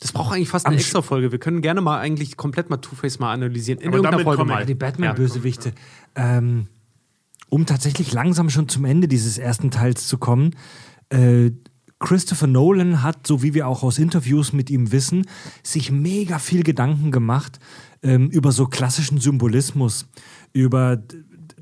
Das 0.00 0.10
braucht 0.10 0.34
eigentlich 0.34 0.48
fast 0.48 0.66
eine 0.66 0.74
extra 0.74 1.02
Folge. 1.02 1.30
Wir 1.30 1.38
können 1.38 1.62
gerne 1.62 1.80
mal 1.80 2.00
eigentlich 2.00 2.36
komplett 2.36 2.68
mal 2.68 2.78
Two-Face 2.78 3.20
mal 3.20 3.32
analysieren. 3.32 3.80
In 3.80 3.88
Aber 3.88 3.98
irgendeiner 3.98 4.16
damit 4.16 4.24
Folge 4.24 4.38
kommen 4.38 4.50
mal. 4.50 4.66
die 4.66 4.74
Batman-Bösewichte. 4.74 5.72
Ähm, 6.16 6.66
um 7.48 7.66
tatsächlich 7.66 8.12
langsam 8.12 8.50
schon 8.50 8.68
zum 8.68 8.84
Ende 8.84 9.06
dieses 9.06 9.38
ersten 9.38 9.70
Teils 9.70 10.08
zu 10.08 10.18
kommen, 10.18 10.56
äh, 11.10 11.52
Christopher 12.02 12.46
Nolan 12.46 13.02
hat, 13.02 13.26
so 13.26 13.42
wie 13.42 13.54
wir 13.54 13.66
auch 13.66 13.82
aus 13.82 13.98
Interviews 13.98 14.52
mit 14.52 14.68
ihm 14.68 14.92
wissen, 14.92 15.26
sich 15.62 15.90
mega 15.90 16.38
viel 16.38 16.62
Gedanken 16.62 17.10
gemacht 17.10 17.58
ähm, 18.02 18.28
über 18.28 18.52
so 18.52 18.66
klassischen 18.66 19.18
Symbolismus, 19.18 20.06
über 20.52 21.02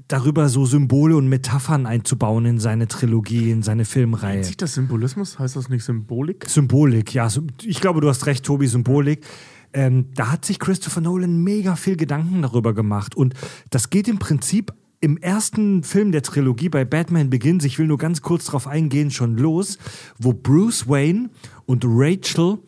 darüber 0.09 0.49
so 0.49 0.67
Symbole 0.67 1.17
und 1.17 1.29
Metaphern 1.29 1.87
einzubauen 1.87 2.45
in 2.47 2.59
seine 2.59 2.89
Trilogie, 2.89 3.51
in 3.51 3.63
seine 3.63 3.85
Filmreihe. 3.85 4.35
Nennt 4.35 4.47
sich 4.47 4.57
das 4.57 4.75
Symbolismus? 4.75 5.39
Heißt 5.39 5.55
das 5.57 5.69
nicht 5.69 5.85
Symbolik? 5.85 6.49
Symbolik, 6.49 7.15
ja. 7.15 7.29
Ich 7.63 7.81
glaube, 7.81 8.01
du 8.01 8.09
hast 8.09 8.27
recht, 8.27 8.45
Tobi, 8.45 8.67
Symbolik. 8.67 9.25
Ähm, 9.73 10.07
da 10.15 10.33
hat 10.33 10.45
sich 10.45 10.59
Christopher 10.59 11.01
Nolan 11.01 11.45
mega 11.45 11.77
viel 11.77 11.97
Gedanken 11.97 12.43
darüber 12.43 12.75
gemacht. 12.75 13.15
Und 13.15 13.35
das 13.71 13.91
geht 13.91 14.09
im 14.09 14.19
Prinzip 14.19 14.73
im 15.01 15.17
ersten 15.17 15.83
Film 15.83 16.13
der 16.13 16.23
Trilogie 16.23 16.69
bei 16.69 16.85
Batman 16.85 17.31
Begins, 17.31 17.65
ich 17.65 17.79
will 17.79 17.87
nur 17.87 17.99
ganz 17.99 18.21
kurz 18.21 18.45
drauf 18.45 18.67
eingehen, 18.67 19.11
schon 19.11 19.37
los, 19.37 19.79
wo 20.19 20.33
Bruce 20.33 20.89
Wayne 20.89 21.31
und 21.67 21.85
Rachel 21.87 22.59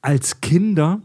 als 0.00 0.40
Kinder 0.40 1.02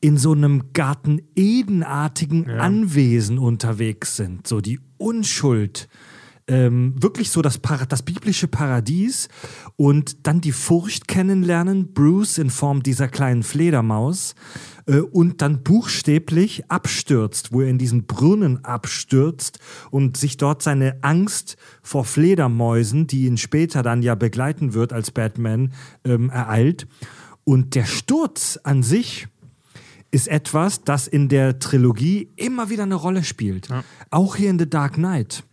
in 0.00 0.18
so 0.18 0.32
einem 0.32 0.72
Garten 0.72 1.22
Edenartigen 1.34 2.48
Anwesen 2.48 3.38
unterwegs 3.38 4.16
sind. 4.16 4.46
So 4.46 4.60
die 4.60 4.78
Unschuld. 4.98 5.88
Ähm, 6.46 6.94
wirklich 7.02 7.30
so 7.30 7.40
das, 7.40 7.58
das 7.88 8.02
biblische 8.02 8.48
Paradies 8.48 9.28
und 9.76 10.26
dann 10.26 10.42
die 10.42 10.52
Furcht 10.52 11.08
kennenlernen, 11.08 11.94
Bruce 11.94 12.36
in 12.36 12.50
Form 12.50 12.82
dieser 12.82 13.08
kleinen 13.08 13.42
Fledermaus 13.42 14.34
äh, 14.86 14.98
und 14.98 15.40
dann 15.40 15.62
buchstäblich 15.62 16.70
abstürzt, 16.70 17.52
wo 17.52 17.62
er 17.62 17.68
in 17.68 17.78
diesen 17.78 18.06
Brunnen 18.06 18.62
abstürzt 18.64 19.58
und 19.90 20.18
sich 20.18 20.36
dort 20.36 20.62
seine 20.62 21.02
Angst 21.02 21.56
vor 21.82 22.04
Fledermäusen, 22.04 23.06
die 23.06 23.24
ihn 23.24 23.38
später 23.38 23.82
dann 23.82 24.02
ja 24.02 24.14
begleiten 24.14 24.74
wird 24.74 24.92
als 24.92 25.10
Batman, 25.10 25.72
ähm, 26.04 26.28
ereilt. 26.28 26.86
Und 27.44 27.74
der 27.74 27.84
Sturz 27.84 28.58
an 28.62 28.82
sich 28.82 29.28
ist 30.10 30.28
etwas, 30.28 30.84
das 30.84 31.08
in 31.08 31.28
der 31.28 31.58
Trilogie 31.58 32.30
immer 32.36 32.70
wieder 32.70 32.84
eine 32.84 32.94
Rolle 32.94 33.24
spielt. 33.24 33.68
Auch 34.10 34.36
hier 34.36 34.50
in 34.50 34.58
The 34.58 34.68
Dark 34.68 34.94
Knight. 34.94 35.44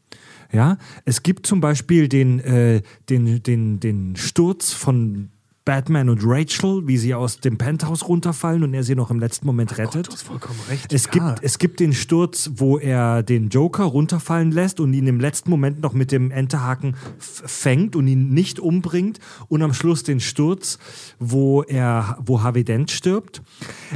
Ja, 0.54 0.78
es 1.06 1.24
gibt 1.24 1.48
zum 1.48 1.62
Beispiel 1.62 2.08
den, 2.10 2.40
äh, 2.40 2.82
den, 3.10 3.42
den, 3.44 3.80
den 3.80 4.16
Sturz 4.16 4.74
von 4.74 5.30
Batman 5.64 6.10
und 6.10 6.22
Rachel, 6.24 6.88
wie 6.88 6.98
sie 6.98 7.14
aus 7.14 7.40
dem 7.40 7.56
Penthouse 7.60 8.08
runterfallen 8.08 8.64
und 8.64 8.74
er 8.74 8.82
sie 8.84 8.96
noch 8.96 9.12
im 9.12 9.20
letzten 9.20 9.46
Moment 9.46 9.78
rettet. 9.78 10.08
Du 10.08 10.12
hast 10.12 10.24
vollkommen 10.24 10.60
recht. 10.68 10.92
Es, 10.92 11.06
ja. 11.06 11.12
gibt, 11.12 11.44
es 11.44 11.60
gibt 11.60 11.80
den 11.80 11.94
Sturz, 11.94 12.50
wo 12.56 12.80
er 12.80 13.22
den 13.22 13.50
Joker 13.50 13.84
runterfallen 13.84 14.52
lässt 14.52 14.80
und 14.80 14.92
ihn 14.94 15.06
im 15.06 15.20
letzten 15.20 15.52
Moment 15.52 15.80
noch 15.80 15.94
mit 15.94 16.12
dem 16.12 16.32
Enterhaken 16.32 16.96
fängt 17.20 17.96
und 17.96 18.08
ihn 18.08 18.30
nicht 18.30 18.60
umbringt. 18.60 19.20
Und 19.50 19.62
am 19.62 19.76
Schluss 19.76 20.02
den 20.02 20.20
Sturz, 20.20 20.80
wo 21.20 21.62
er, 21.62 22.18
wo 22.26 22.42
Harvey 22.42 22.64
Dent 22.64 22.90
stirbt. 22.90 23.44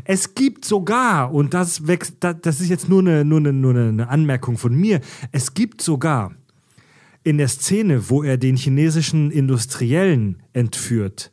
Es 0.04 0.36
gibt 0.36 0.66
sogar, 0.66 1.34
und 1.34 1.56
das, 1.56 1.88
wächst, 1.88 2.18
da- 2.20 2.34
das 2.36 2.62
ist 2.62 2.70
jetzt 2.70 2.90
nur 2.90 3.00
eine, 3.00 3.26
nur, 3.26 3.40
eine, 3.40 3.52
nur 3.54 3.76
eine 3.76 4.08
Anmerkung 4.08 4.60
von 4.60 4.76
mir, 4.76 5.02
es 5.32 5.56
gibt 5.56 5.82
sogar 5.82 6.32
in 7.26 7.38
der 7.38 7.48
Szene, 7.50 8.10
wo 8.10 8.24
er 8.24 8.38
den 8.38 8.56
chinesischen 8.56 9.32
Industriellen 9.32 10.42
entführt, 10.54 11.32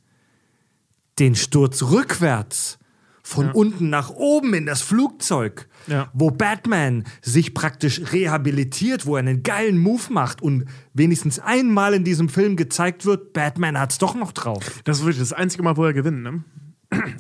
den 1.21 1.35
Sturz 1.37 1.83
rückwärts 1.83 2.79
von 3.23 3.53
unten 3.53 3.89
nach 3.89 4.11
oben 4.11 4.53
in 4.55 4.67
das 4.67 4.81
Flugzeug, 4.83 5.69
Ja. 5.87 6.11
wo 6.13 6.31
Batman 6.31 7.05
sich 7.21 7.55
praktisch 7.55 8.13
rehabilitiert, 8.13 9.07
wo 9.07 9.15
er 9.17 9.21
einen 9.21 9.43
geilen 9.45 9.79
Move 9.79 10.03
macht 10.11 10.43
und 10.43 10.65
wenigstens 10.93 11.39
einmal 11.39 11.95
in 11.95 12.03
diesem 12.05 12.29
Film 12.29 12.57
gezeigt 12.57 13.05
wird, 13.07 13.33
Batman 13.33 13.79
hat's 13.79 13.99
doch 13.99 14.15
noch 14.17 14.33
drauf. 14.33 14.81
Das 14.85 14.99
ist 14.99 15.05
wirklich 15.05 15.21
das 15.21 15.33
einzige 15.33 15.63
Mal, 15.63 15.77
wo 15.77 15.85
er 15.85 15.93
gewinnt, 15.93 16.23
ne? 16.23 16.43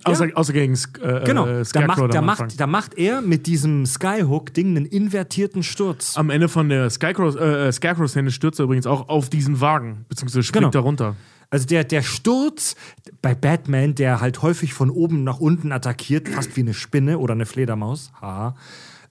Außer, 0.04 0.28
außer 0.34 0.52
gegen 0.52 0.76
Sk 0.76 0.98
äh, 1.02 1.22
Genau, 1.24 1.46
äh, 1.46 1.58
da 1.58 1.64
Scarecrow 1.64 1.98
macht, 1.98 2.14
da, 2.14 2.22
macht, 2.22 2.60
da 2.60 2.66
macht 2.66 2.94
er 2.98 3.22
mit 3.22 3.46
diesem 3.46 3.86
Skyhook-Ding 3.86 4.76
einen 4.76 4.86
invertierten 4.86 5.62
Sturz. 5.62 6.16
Am 6.16 6.30
Ende 6.30 6.48
von 6.48 6.68
der 6.68 6.90
Scarecrow- 6.90 7.36
äh, 7.36 7.68
äh, 7.68 7.72
Scarecrow-Szene 7.72 8.30
stürzt 8.30 8.60
er 8.60 8.64
übrigens 8.64 8.86
auch 8.86 9.08
auf 9.08 9.30
diesen 9.30 9.60
Wagen, 9.60 10.04
beziehungsweise 10.08 10.42
springt 10.42 10.62
Genau. 10.62 10.70
da 10.70 10.80
runter. 10.80 11.16
Also 11.50 11.66
der, 11.66 11.84
der 11.84 12.02
Sturz 12.02 12.76
bei 13.20 13.34
Batman, 13.34 13.94
der 13.94 14.20
halt 14.22 14.40
häufig 14.42 14.72
von 14.72 14.88
oben 14.90 15.22
nach 15.22 15.38
unten 15.38 15.70
attackiert, 15.72 16.28
fast 16.28 16.56
wie 16.56 16.60
eine 16.60 16.72
Spinne 16.74 17.18
oder 17.18 17.34
eine 17.34 17.44
Fledermaus, 17.46 18.10
haha, 18.20 18.56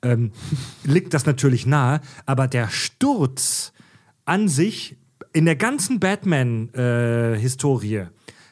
ähm, 0.01 0.31
liegt 0.83 1.13
das 1.13 1.25
natürlich 1.27 1.65
nahe. 1.67 2.01
Aber 2.25 2.47
der 2.47 2.69
Sturz 2.69 3.73
an 4.25 4.47
sich, 4.47 4.97
in 5.33 5.45
der 5.45 5.55
ganzen 5.55 5.99
Batman-Historie, 5.99 8.05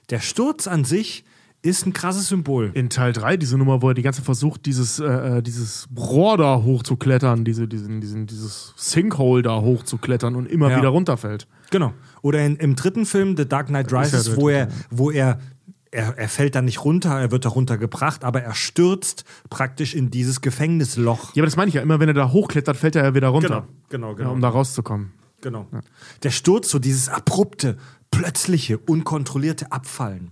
der 0.10 0.20
Sturz 0.20 0.68
an 0.68 0.86
sich 0.86 1.24
ist 1.62 1.86
ein 1.86 1.94
krasses 1.94 2.30
Symbol. 2.30 2.72
In 2.74 2.90
Teil 2.90 3.12
3, 3.14 3.36
diese 3.38 3.58
Nummer, 3.58 3.82
wo 3.82 3.90
er 3.90 3.94
die 3.94 4.02
ganze 4.02 4.20
Zeit 4.20 4.26
versucht, 4.26 4.66
dieses, 4.66 5.00
äh, 5.00 5.38
äh, 5.38 5.42
dieses 5.42 5.88
Rohr 5.98 6.38
da 6.38 6.62
hochzuklettern, 6.64 7.44
diese, 7.44 7.68
diesen, 7.68 8.00
diesen, 8.00 8.28
dieses 8.28 8.74
Sinkhole 8.78 9.42
da 9.42 9.60
hochzuklettern 9.62 10.36
und 10.36 10.46
immer 10.50 10.70
Ja. 10.72 10.78
wieder 10.78 10.90
runterfällt. 10.90 11.48
Genau. 11.72 11.94
Oder 12.22 12.46
in, 12.46 12.56
im 12.58 12.76
dritten 12.76 13.06
Film, 13.06 13.36
The 13.36 13.46
Dark 13.48 13.68
Knight 13.68 13.92
ja 13.92 14.00
Rises, 14.00 14.38
wo 14.38 14.48
er, 14.50 14.70
wo 14.90 15.12
er, 15.12 15.40
er, 15.92 16.18
er 16.18 16.30
fällt 16.30 16.56
da 16.56 16.62
nicht 16.62 16.86
runter, 16.86 17.20
er 17.20 17.32
wird 17.32 17.44
da 17.44 17.50
runtergebracht, 17.50 18.24
aber 18.24 18.42
er 18.42 18.54
stürzt 18.56 19.26
praktisch 19.50 19.96
in 19.96 20.12
dieses 20.12 20.40
Gefängnisloch. 20.42 21.36
Ja, 21.36 21.42
aber 21.42 21.48
das 21.48 21.58
meine 21.58 21.68
ich 21.70 21.76
ja. 21.76 21.82
Immer 21.82 22.00
wenn 22.00 22.08
er 22.08 22.14
da 22.14 22.32
hochklettert, 22.32 22.78
fällt 22.78 22.96
er 22.96 23.04
ja 23.04 23.16
wieder 23.16 23.28
runter. 23.30 23.68
genau, 23.90 24.18
Ja, 24.18 24.30
um 24.30 24.40
da 24.40 24.50
rauszukommen. 24.50 25.12
Genau. 25.42 25.68
Der 26.24 26.32
Sturz, 26.32 26.70
so 26.70 26.80
dieses 26.80 27.10
abrupte, 27.10 27.78
plötzliche, 28.12 28.78
unkontrollierte 28.78 29.72
Abfallen. 29.72 30.32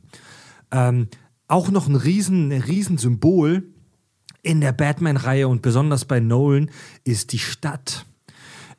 Ähm, 0.71 1.07
auch 1.47 1.69
noch 1.69 1.87
ein 1.87 1.95
riesen, 1.95 2.51
riesen 2.51 2.97
Symbol 2.97 3.63
in 4.43 4.61
der 4.61 4.71
Batman-Reihe 4.71 5.47
und 5.47 5.61
besonders 5.61 6.05
bei 6.05 6.19
Nolan 6.19 6.69
ist 7.03 7.31
die 7.33 7.39
Stadt. 7.39 8.05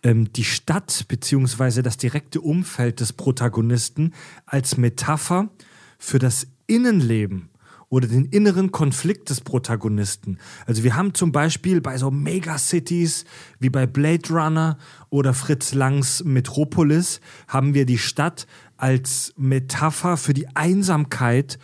Ähm, 0.02 0.33
die 0.33 0.44
Stadt 0.44 1.07
beziehungsweise 1.08 1.83
das 1.83 1.97
direkte 1.97 2.41
Umfeld 2.41 3.00
des 3.00 3.12
Protagonisten 3.12 4.15
als 4.47 4.76
Metapher 4.76 5.50
für 5.99 6.18
das 6.18 6.47
Innenleben 6.67 7.50
oder 7.91 8.07
den 8.07 8.26
inneren 8.26 8.70
Konflikt 8.70 9.31
des 9.31 9.41
Protagonisten. 9.41 10.39
Also 10.67 10.84
wir 10.84 10.94
haben 10.94 11.15
zum 11.15 11.33
Beispiel 11.33 11.81
bei 11.81 11.97
so 11.97 12.10
Megacities 12.10 13.25
wie 13.58 13.70
bei 13.70 13.86
Blade 13.86 14.28
Runner 14.31 14.78
oder 15.10 15.33
Fritz 15.33 15.73
Langs 15.73 16.23
Metropolis 16.23 17.20
haben 17.49 17.75
wir 17.75 17.86
die 17.86 17.99
Stadt 17.99 18.47
als 18.78 19.34
Metapher 19.36 20.16
für 20.16 20.32
die 20.32 20.48
Einsamkeit, 20.57 21.58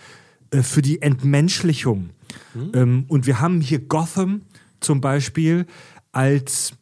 äh, 0.50 0.62
für 0.62 0.82
die 0.82 1.00
Entmenschlichung. 1.00 2.10
Ähm, 2.74 3.04
und 3.08 3.26
wir 3.26 3.40
haben 3.40 3.60
hier 3.60 3.78
Gotham 3.78 4.42
zum 4.80 5.00
Beispiel 5.00 5.66
als 6.12 6.74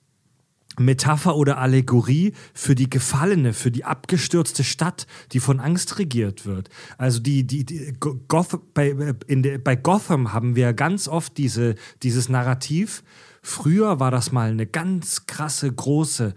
Metapher 0.78 1.36
oder 1.36 1.58
Allegorie 1.58 2.32
für 2.54 2.74
die 2.74 2.88
gefallene, 2.88 3.52
für 3.52 3.70
die 3.70 3.84
abgestürzte 3.84 4.64
Stadt, 4.64 5.06
die 5.32 5.40
von 5.40 5.60
Angst 5.60 5.98
regiert 5.98 6.46
wird. 6.46 6.70
Also 6.96 7.20
die, 7.20 7.46
die, 7.46 7.66
die 7.66 7.92
Go- 8.00 8.18
Goth 8.26 8.58
bei, 8.72 8.88
äh, 8.88 9.14
der, 9.28 9.58
bei 9.58 9.76
Gotham 9.76 10.32
haben 10.32 10.56
wir 10.56 10.72
ganz 10.72 11.08
oft 11.08 11.36
diese, 11.36 11.74
dieses 12.02 12.30
Narrativ. 12.30 13.04
Früher 13.42 14.00
war 14.00 14.10
das 14.10 14.32
mal 14.32 14.50
eine 14.50 14.66
ganz 14.66 15.26
krasse, 15.26 15.70
große, 15.70 16.34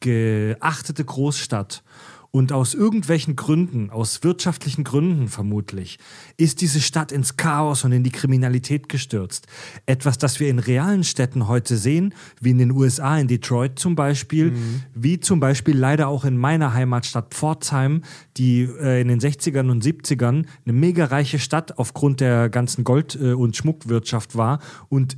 geachtete 0.00 1.04
Großstadt. 1.04 1.82
Und 2.30 2.52
aus 2.52 2.74
irgendwelchen 2.74 3.36
Gründen, 3.36 3.88
aus 3.88 4.22
wirtschaftlichen 4.22 4.84
Gründen 4.84 5.28
vermutlich, 5.28 5.98
ist 6.36 6.60
diese 6.60 6.80
Stadt 6.80 7.10
ins 7.10 7.38
Chaos 7.38 7.84
und 7.84 7.92
in 7.92 8.04
die 8.04 8.10
Kriminalität 8.10 8.90
gestürzt. 8.90 9.46
Etwas, 9.86 10.18
das 10.18 10.38
wir 10.38 10.50
in 10.50 10.58
realen 10.58 11.04
Städten 11.04 11.48
heute 11.48 11.78
sehen, 11.78 12.14
wie 12.40 12.50
in 12.50 12.58
den 12.58 12.70
USA, 12.70 13.18
in 13.18 13.28
Detroit 13.28 13.78
zum 13.78 13.94
Beispiel, 13.94 14.52
wie 14.94 15.20
zum 15.20 15.40
Beispiel 15.40 15.76
leider 15.76 16.08
auch 16.08 16.26
in 16.26 16.36
meiner 16.36 16.74
Heimatstadt 16.74 17.32
Pforzheim, 17.34 18.02
die 18.36 18.62
äh, 18.62 19.00
in 19.00 19.08
den 19.08 19.20
60ern 19.20 19.70
und 19.70 19.82
70ern 19.82 20.44
eine 20.64 20.72
mega 20.72 21.06
reiche 21.06 21.38
Stadt 21.38 21.78
aufgrund 21.78 22.20
der 22.20 22.50
ganzen 22.50 22.84
Gold- 22.84 23.18
äh, 23.20 23.32
und 23.32 23.56
Schmuckwirtschaft 23.56 24.36
war. 24.36 24.60
Und 24.90 25.16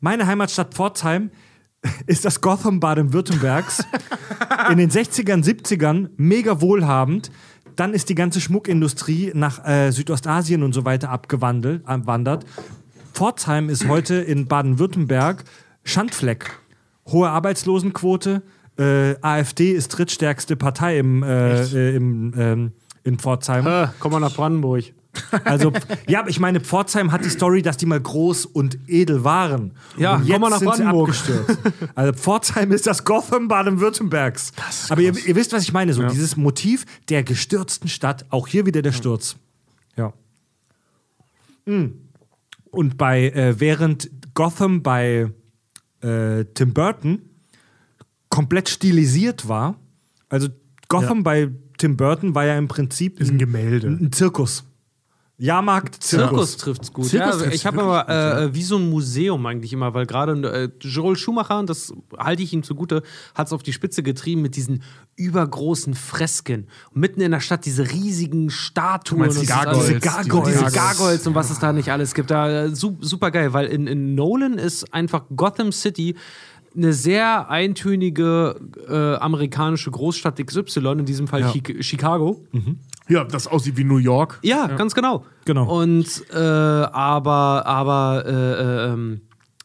meine 0.00 0.26
Heimatstadt 0.26 0.74
Pforzheim 0.74 1.30
ist 2.06 2.24
das 2.24 2.40
Gotham 2.40 2.80
Baden-Württembergs. 2.80 3.84
In 4.70 4.78
den 4.78 4.90
60ern, 4.90 5.44
70ern 5.44 6.10
mega 6.16 6.60
wohlhabend. 6.60 7.30
Dann 7.76 7.94
ist 7.94 8.08
die 8.08 8.14
ganze 8.14 8.40
Schmuckindustrie 8.40 9.32
nach 9.34 9.64
äh, 9.66 9.90
Südostasien 9.90 10.62
und 10.62 10.72
so 10.72 10.84
weiter 10.84 11.10
abgewandelt, 11.10 11.86
abwandert. 11.86 12.44
Pforzheim 13.14 13.68
ist 13.68 13.88
heute 13.88 14.16
in 14.16 14.46
Baden-Württemberg 14.46 15.44
Schandfleck. 15.84 16.58
Hohe 17.06 17.30
Arbeitslosenquote. 17.30 18.42
Äh, 18.78 19.16
AfD 19.20 19.72
ist 19.72 19.88
drittstärkste 19.88 20.56
Partei 20.56 20.98
im, 20.98 21.22
äh, 21.22 21.62
äh, 21.62 21.96
im, 21.96 22.34
ähm, 22.36 22.72
in 23.04 23.18
Pforzheim. 23.18 23.66
Äh, 23.66 23.88
komm 23.98 24.12
mal 24.12 24.20
nach 24.20 24.34
Brandenburg. 24.34 24.84
Also, 25.44 25.72
ja, 26.08 26.20
aber 26.20 26.28
ich 26.30 26.38
meine, 26.40 26.60
Pforzheim 26.60 27.10
hat 27.12 27.24
die 27.24 27.30
Story, 27.30 27.62
dass 27.62 27.76
die 27.76 27.86
mal 27.86 28.00
groß 28.00 28.46
und 28.46 28.78
edel 28.88 29.24
waren. 29.24 29.72
Ja, 29.96 30.14
und 30.16 30.20
komm 30.20 30.28
jetzt 30.28 30.40
mal 30.40 30.48
nach 30.50 30.58
sind 30.58 30.74
sie 30.76 30.82
Brandenburg. 30.82 31.08
abgestürzt. 31.10 31.58
Also, 31.94 32.12
Pforzheim 32.12 32.72
ist 32.72 32.86
das 32.86 33.04
Gotham 33.04 33.48
Baden-Württembergs. 33.48 34.52
Aber 34.88 35.00
ihr, 35.00 35.12
ihr 35.26 35.34
wisst, 35.36 35.52
was 35.52 35.62
ich 35.62 35.72
meine. 35.72 35.92
So 35.94 36.02
dieses 36.06 36.36
Motiv 36.36 36.84
der 37.08 37.22
gestürzten 37.24 37.88
Stadt. 37.88 38.24
Auch 38.30 38.46
hier 38.46 38.66
wieder 38.66 38.82
der 38.82 38.92
Sturz. 38.92 39.36
Ja. 39.96 40.12
Mm. 41.66 41.86
Und 42.70 42.96
bei, 42.96 43.30
äh, 43.30 43.58
während 43.58 44.10
Gotham 44.34 44.82
bei 44.82 45.30
äh, 46.02 46.44
Tim 46.54 46.72
Burton 46.72 47.20
komplett 48.28 48.68
stilisiert 48.68 49.48
war, 49.48 49.74
also 50.28 50.48
Gotham 50.88 51.18
Ja. 51.18 51.22
bei 51.24 51.50
Tim 51.78 51.96
Burton 51.96 52.34
war 52.34 52.46
ja 52.46 52.56
im 52.56 52.68
Prinzip 52.68 53.18
Ist 53.20 53.30
ein 53.32 53.38
Gemälde. 53.38 53.88
ein 53.88 54.12
Zirkus. 54.12 54.64
Jahrmarkt, 55.42 56.02
Zirkus 56.02 56.50
Zirkus. 56.50 56.56
trifft's 56.58 56.92
gut. 56.92 57.06
Zirkus 57.06 57.30
ja, 57.34 57.38
trifft's 57.38 57.54
ich 57.56 57.66
habe 57.66 57.82
aber 57.82 58.08
äh, 58.42 58.54
wie 58.54 58.62
so 58.62 58.76
ein 58.76 58.90
Museum 58.90 59.44
eigentlich 59.46 59.72
immer, 59.72 59.94
weil 59.94 60.04
gerade 60.04 60.32
äh, 60.32 60.68
Joel 60.86 61.16
Schumacher, 61.16 61.58
und 61.58 61.70
das 61.70 61.94
halte 62.18 62.42
ich 62.42 62.52
ihm 62.52 62.62
zugute, 62.62 63.02
hat 63.34 63.46
es 63.46 63.52
auf 63.54 63.62
die 63.62 63.72
Spitze 63.72 64.02
getrieben 64.02 64.42
mit 64.42 64.54
diesen 64.54 64.82
übergroßen 65.16 65.94
Fresken. 65.94 66.66
Und 66.94 67.00
mitten 67.00 67.20
in 67.22 67.30
der 67.30 67.40
Stadt 67.40 67.64
diese 67.64 67.90
riesigen 67.90 68.50
Statuen. 68.50 69.20
meinst 69.20 69.38
und 69.38 69.46
Gargoyles, 69.48 69.88
alles- 69.88 70.00
die 70.02 70.08
Gargoyles. 70.08 70.58
Diese 70.60 70.72
Gargoyles. 70.72 71.26
Und 71.26 71.34
was 71.34 71.50
es 71.50 71.58
da 71.58 71.72
nicht 71.72 71.90
alles 71.90 72.14
gibt. 72.14 72.30
Da, 72.30 72.64
äh, 72.64 72.74
su 72.76 72.96
super 73.00 73.30
geil, 73.30 73.52
weil 73.52 73.66
in, 73.68 73.86
in 73.86 74.14
Nolan 74.14 74.58
ist 74.58 74.92
einfach 74.92 75.24
Gotham 75.34 75.72
City 75.72 76.16
eine 76.76 76.92
sehr 76.92 77.50
eintönige 77.50 78.60
äh, 78.88 79.14
amerikanische 79.16 79.90
Großstadt 79.90 80.44
XY, 80.44 80.92
in 80.98 81.04
diesem 81.04 81.26
Fall 81.26 81.40
Ja. 81.40 81.50
Chi 81.50 81.82
Chicago. 81.82 82.44
Ja, 83.08 83.24
das 83.24 83.46
aussieht 83.48 83.76
wie 83.76 83.84
New 83.84 83.96
York. 83.96 84.38
Ja, 84.42 84.68
ganz 84.68 84.94
genau. 84.94 85.24
Genau. 85.44 85.80
Und 85.80 86.24
äh, 86.32 86.36
aber, 86.36 87.66
aber 87.66 88.24
äh, 88.24 88.30
äh, 88.30 88.92
ähm, 88.92 89.20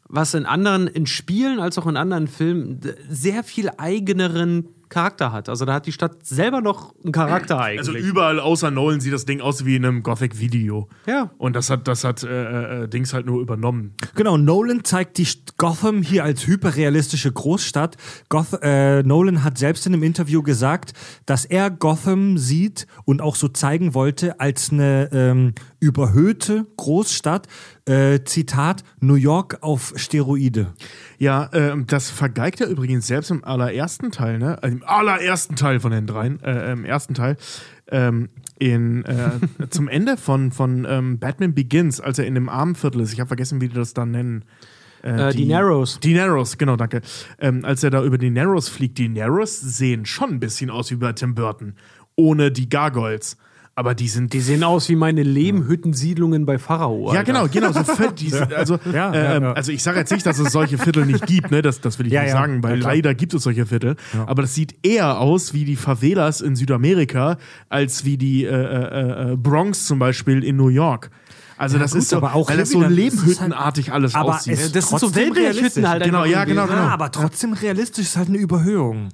was 0.08 0.34
in 0.34 0.46
anderen, 0.46 0.88
in 0.88 1.06
Spielen 1.06 1.60
als 1.60 1.78
auch 1.78 1.88
in 1.88 1.98
anderen 1.98 2.28
Filmen 2.28 2.80
sehr 3.10 3.44
viel 3.44 3.70
eigeneren 3.78 4.70
Charakter 4.90 5.32
hat. 5.32 5.50
Also 5.50 5.66
da 5.66 5.74
hat 5.74 5.86
die 5.86 5.92
Stadt 5.92 6.26
selber 6.26 6.62
noch 6.62 6.94
einen 7.04 7.12
Charakter 7.12 7.60
Also 7.60 7.92
eigentlich. 7.92 8.06
überall 8.06 8.40
außer 8.40 8.72
Nolan 8.72 9.00
sieht 9.00 9.14
das 9.14 9.26
Ding 9.26 9.42
aus 9.42 9.66
wie 9.66 9.76
in 9.76 9.86
einem 9.86 10.04
Gothic-Video. 10.04 10.88
Ja. 11.06 11.32
Und 11.38 11.56
das 11.56 11.70
hat, 11.70 11.88
das 11.88 12.04
hat 12.04 12.24
äh, 12.24 12.84
äh, 12.84 12.88
Dings 12.88 13.14
halt 13.14 13.26
nur 13.26 13.42
übernommen. 13.42 13.94
Genau, 14.16 14.38
Nolan 14.38 14.84
zeigt 14.84 15.18
die 15.18 15.28
Gotham 15.58 16.02
hier 16.02 16.24
als 16.24 16.48
hyperrealistische 16.48 17.32
Großstadt. 17.32 17.98
Goth 18.30 18.60
äh, 18.62 19.04
Nolan 19.04 19.44
hat 19.44 19.58
selbst 19.58 19.86
in 19.88 19.94
einem 19.94 20.04
Interview 20.04 20.44
gesagt, 20.44 20.94
dass 21.26 21.46
er 21.46 21.70
Gotham 21.70 22.38
sieht 22.38 22.88
und 23.06 23.22
auch 23.22 23.36
so 23.36 23.48
zeigen 23.48 23.94
wollte 23.94 24.40
als 24.40 24.72
eine 24.72 25.10
ähm, 25.12 25.54
überhöhte 25.80 26.66
Großstadt. 26.78 27.48
Äh, 27.88 28.24
Zitat, 28.24 28.84
New 29.00 29.14
York 29.14 29.60
auf 29.62 29.94
Steroide. 29.96 30.74
Ja, 31.20 31.50
ähm, 31.54 31.86
das 31.86 32.10
vergeigt 32.10 32.60
er 32.60 32.68
übrigens 32.68 33.06
selbst 33.06 33.30
im 33.30 33.44
allerersten 33.44 34.12
Teil, 34.12 34.40
ne? 34.40 34.62
Also 34.64 34.78
Im 34.78 34.84
allerersten 34.84 35.56
Teil 35.56 35.80
von 35.80 35.92
den 35.92 36.08
dreien, 36.08 36.42
äh, 36.42 36.72
im 36.72 36.84
ersten 36.84 37.14
Teil. 37.14 37.38
Ähm, 37.92 38.30
in, 38.58 39.06
äh, 39.06 39.68
zum 39.70 39.88
Ende 39.88 40.18
von, 40.18 40.52
von 40.52 40.88
ähm, 40.90 41.20
Batman 41.20 41.54
Begins, 41.54 42.02
als 42.02 42.18
er 42.18 42.26
in 42.26 42.34
dem 42.34 42.50
Armenviertel 42.50 43.02
ist, 43.02 43.14
ich 43.14 43.20
habe 43.20 43.28
vergessen, 43.28 43.62
wie 43.62 43.68
die 43.68 43.76
das 43.76 43.94
dann 43.94 44.10
nennen. 44.10 44.46
Äh, 45.04 45.34
die 45.34 45.46
Narrows. 45.46 46.00
Die 46.00 46.16
Narrows, 46.16 46.58
genau, 46.58 46.78
danke. 46.78 47.02
Ähm, 47.40 47.64
als 47.64 47.84
er 47.84 47.92
da 47.92 48.04
über 48.04 48.18
die 48.18 48.32
Narrows 48.32 48.68
fliegt, 48.68 48.98
die 48.98 49.10
Narrows 49.10 49.62
sehen 49.62 50.08
schon 50.08 50.32
ein 50.32 50.40
bisschen 50.40 50.72
aus 50.72 50.90
wie 50.90 50.96
bei 50.96 51.14
Tim 51.14 51.36
Burton. 51.36 51.76
Ohne 52.16 52.52
die 52.52 52.68
Gargoyles. 52.68 53.38
Aber 53.78 53.94
die 53.94 54.08
sind. 54.08 54.32
Die 54.32 54.40
sehen 54.40 54.64
aus 54.64 54.88
wie 54.88 54.96
meine 54.96 55.22
Lehmhüttensiedlungen 55.22 56.46
bei 56.46 56.58
Pharao. 56.58 57.12
ja, 57.14 57.20
Alter. 57.20 57.24
genau, 57.26 57.48
genau. 57.50 57.72
So 57.74 58.10
die, 58.12 58.30
sind- 58.30 58.54
also, 58.54 58.80
Ja, 58.86 59.14
ja, 59.14 59.36
ähm, 59.36 59.44
ja. 59.44 59.52
also 59.54 59.72
ich 59.74 59.84
sage 59.84 60.00
jetzt 60.00 60.12
nicht, 60.14 60.26
dass 60.26 60.40
es 60.40 60.54
solche 60.54 60.78
Viertel 60.78 61.06
nicht 61.06 61.28
gibt, 61.28 61.52
ne? 61.52 61.62
das, 61.62 61.82
das 61.82 62.00
will 62.00 62.08
ich 62.08 62.14
Ja, 62.14 62.22
nicht 62.22 62.30
ja. 62.32 62.38
sagen, 62.38 62.64
weil 62.64 62.80
Ja, 62.82 62.88
leider 62.88 63.14
gibt 63.14 63.34
es 63.34 63.44
solche 63.44 63.66
Viertel. 63.66 63.98
Aber 64.28 64.44
das 64.44 64.56
sieht 64.56 64.76
eher 64.86 65.20
aus 65.20 65.54
wie 65.54 65.66
die 65.66 65.76
Favelas 65.76 66.40
in 66.40 66.56
Südamerika, 66.56 67.38
als 67.68 68.06
wie 68.06 68.16
die 68.18 68.46
äh, 68.46 68.50
äh, 68.50 69.34
äh, 69.34 69.36
Bronx 69.36 69.84
zum 69.86 70.00
Beispiel 70.00 70.42
in 70.46 70.56
New 70.56 70.70
York. 70.70 71.10
Also 71.58 71.78
das 71.78 71.92
gut, 71.92 72.02
ist 72.02 72.10
so, 72.10 72.18
aber 72.18 72.34
auch 72.34 72.50
weil 72.50 72.58
das 72.58 72.70
so 72.70 72.82
ist 72.82 72.90
lehmhüttenartig 72.90 73.92
alles 73.92 74.16
aber 74.16 74.36
aussieht. 74.36 74.54
es- 74.54 74.72
Das 74.72 74.88
sind 74.90 75.00
so 75.00 75.08
Trotzdem 75.08 75.36
Wellblechhütten 75.36 75.88
halt. 75.90 76.04
Genau, 76.04 76.20
einfach 76.22 76.32
ja, 76.32 76.44
genau, 76.46 76.66
genau. 76.66 76.78
Ja, 76.78 76.88
aber 76.90 77.12
trotzdem 77.12 77.52
realistisch 77.54 78.06
ist 78.08 78.16
halt 78.18 78.30
eine 78.30 78.38
Überhöhung. 78.38 79.10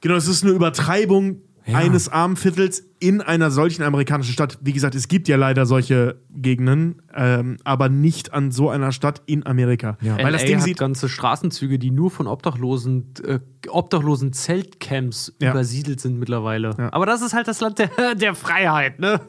Genau, 0.00 0.16
es 0.16 0.28
ist 0.28 0.42
eine 0.44 0.52
Übertreibung 0.52 1.36
Ja. 1.64 1.78
eines 1.78 2.08
armen 2.08 2.36
Viertels 2.36 2.82
in 2.98 3.20
einer 3.20 3.50
solchen 3.50 3.82
amerikanischen 3.84 4.32
Stadt. 4.32 4.58
Wie 4.62 4.72
gesagt, 4.72 4.94
es 4.94 5.06
gibt 5.08 5.28
ja 5.28 5.36
leider 5.36 5.64
solche 5.66 6.16
Gegenden, 6.30 7.02
ähm, 7.14 7.56
aber 7.64 7.88
nicht 7.88 8.32
an 8.34 8.50
so 8.50 8.68
einer 8.70 8.90
Stadt 8.92 9.22
in 9.26 9.46
Amerika. 9.46 9.96
Ja. 10.00 10.16
Weil 10.18 10.32
das 10.32 10.42
LA 10.42 10.46
Ding 10.48 10.56
hat 10.58 10.64
sieht. 10.64 10.78
ganze 10.78 11.08
Straßenzüge, 11.08 11.78
die 11.78 11.90
nur 11.90 12.10
von 12.10 12.26
Obdachlosen, 12.26 13.12
äh, 13.24 13.38
obdachlosen 13.68 14.32
Zeltcamps 14.32 15.32
Ja. 15.40 15.50
übersiedelt 15.52 16.00
sind 16.00 16.18
mittlerweile. 16.18 16.74
Ja. 16.78 16.92
Aber 16.92 17.06
das 17.06 17.22
ist 17.22 17.32
halt 17.32 17.46
das 17.48 17.60
Land 17.60 17.78
der, 17.78 17.90
der 18.16 18.34
Freiheit, 18.34 18.98
ne? 18.98 19.20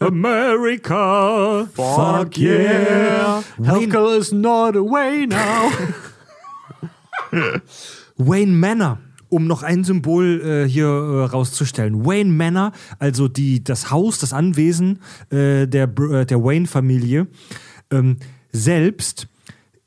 America, 0.00 1.66
fuck 1.74 2.38
yeah. 2.38 3.42
Healthcare 3.62 4.16
is 4.18 4.32
not 4.32 4.76
a 4.76 4.80
way 4.80 5.26
now. 5.26 5.70
Wayne 8.18 8.52
Manor, 8.52 8.98
um 9.30 9.46
noch 9.46 9.62
ein 9.62 9.84
Symbol 9.84 10.42
äh, 10.42 10.68
hier 10.68 10.86
äh, 10.86 11.24
rauszustellen. 11.24 12.04
Wayne 12.04 12.30
Manor, 12.30 12.72
also 12.98 13.28
die, 13.28 13.64
das 13.64 13.90
Haus, 13.90 14.18
das 14.18 14.32
Anwesen 14.32 14.98
äh, 15.30 15.66
der, 15.66 15.84
äh, 15.84 16.26
der 16.26 16.44
Wayne-Familie, 16.44 17.28
ähm, 17.90 18.16
selbst 18.52 19.28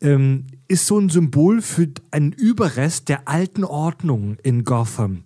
ähm, 0.01 0.47
ist 0.67 0.88
so 0.88 0.97
ein 0.97 1.09
Symbol 1.09 1.61
für 1.61 1.89
einen 2.11 2.31
Überrest 2.31 3.09
der 3.09 3.27
alten 3.27 3.63
Ordnung 3.63 4.38
in 4.43 4.63
Gotham. 4.63 5.23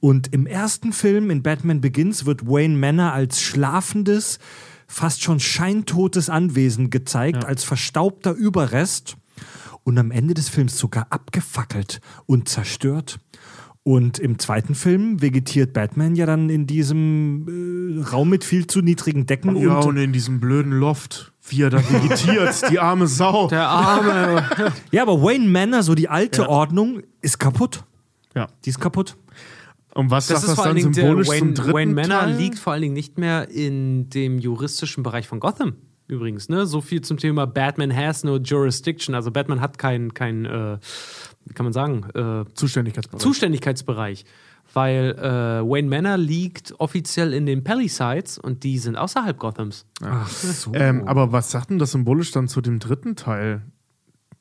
Und 0.00 0.32
im 0.32 0.46
ersten 0.46 0.92
Film, 0.92 1.30
in 1.30 1.42
Batman 1.42 1.80
Begins, 1.80 2.26
wird 2.26 2.44
Wayne 2.44 2.76
Manor 2.76 3.12
als 3.12 3.40
schlafendes, 3.40 4.40
fast 4.88 5.22
schon 5.22 5.38
scheintotes 5.38 6.28
Anwesen 6.28 6.90
gezeigt, 6.90 7.44
als 7.44 7.62
verstaubter 7.62 8.32
Überrest 8.32 9.16
und 9.84 9.98
am 9.98 10.10
Ende 10.10 10.34
des 10.34 10.48
Films 10.48 10.78
sogar 10.78 11.06
abgefackelt 11.10 12.00
und 12.26 12.48
zerstört. 12.48 13.20
Und 13.84 14.20
im 14.20 14.38
zweiten 14.38 14.76
Film 14.76 15.20
vegetiert 15.20 15.72
Batman 15.72 16.14
ja 16.14 16.24
dann 16.24 16.48
in 16.50 16.68
diesem 16.68 17.98
äh, 17.98 18.08
Raum 18.10 18.28
mit 18.30 18.44
viel 18.44 18.68
zu 18.68 18.80
niedrigen 18.80 19.26
Decken 19.26 19.56
Ja, 19.56 19.78
und 19.80 19.86
und 19.86 19.96
in 19.96 20.12
diesem 20.12 20.38
blöden 20.38 20.70
Loft, 20.72 21.32
wie 21.48 21.62
er 21.62 21.70
da 21.70 21.78
vegetiert, 21.78 22.70
die 22.70 22.78
arme 22.78 23.08
Sau. 23.08 23.48
Der 23.48 23.66
Arme. 23.68 24.46
ja, 24.92 25.02
aber 25.02 25.20
Wayne 25.20 25.48
Manor, 25.48 25.82
so 25.82 25.96
die 25.96 26.08
alte 26.08 26.42
Ja. 26.42 26.48
Ordnung, 26.48 27.02
ist 27.22 27.40
kaputt. 27.40 27.82
Ja. 28.36 28.46
Die 28.64 28.70
ist 28.70 28.78
kaputt. 28.80 29.16
Und 29.94 30.10
was 30.12 30.28
Das 30.28 30.42
sagt 30.42 30.50
ist 30.52 30.58
das 30.58 30.64
dann 30.64 30.76
Dingen 30.76 30.92
der 30.92 31.04
symbolisch 31.04 31.26
zum 31.28 31.34
Wayne, 31.40 31.52
dritten 31.54 31.72
Wayne 31.74 31.94
Manor 31.94 32.20
Teil? 32.20 32.36
liegt 32.36 32.58
vor 32.60 32.72
allen 32.72 32.82
Dingen 32.82 32.94
nicht 32.94 33.18
mehr 33.18 33.50
in 33.50 34.08
dem 34.10 34.38
juristischen 34.38 35.02
Bereich 35.02 35.26
von 35.26 35.40
Gotham. 35.40 35.74
Übrigens, 36.06 36.48
ne? 36.48 36.66
So 36.66 36.80
viel 36.80 37.00
zum 37.00 37.16
Thema 37.16 37.46
Batman 37.46 37.94
has 37.94 38.22
no 38.24 38.36
jurisdiction. 38.36 39.14
Also 39.14 39.30
Batman 39.30 39.60
hat 39.60 39.78
keinen, 39.78 40.14
kein, 40.14 40.44
äh, 40.46 40.78
wie 41.44 41.54
kann 41.54 41.64
man 41.64 41.72
sagen, 41.72 42.04
äh, 42.14 42.44
Zuständigkeitsbereich. 42.54 43.20
Zuständigkeitsbereich. 43.22 44.24
Weil 44.74 45.16
äh, 45.18 45.68
Wayne 45.68 45.88
Manor 45.88 46.16
liegt 46.16 46.74
offiziell 46.78 47.34
in 47.34 47.44
den 47.44 47.62
Palisades 47.62 48.38
und 48.38 48.62
die 48.64 48.78
sind 48.78 48.96
außerhalb 48.96 49.38
Gothams. 49.38 49.84
Ach 50.02 50.28
so. 50.28 50.72
Ähm, 50.74 51.06
aber 51.06 51.30
was 51.32 51.50
sagt 51.50 51.68
denn 51.70 51.78
das 51.78 51.90
symbolisch 51.92 52.30
dann 52.30 52.48
zu 52.48 52.60
dem 52.62 52.78
dritten 52.78 53.14
Teil? 53.16 53.60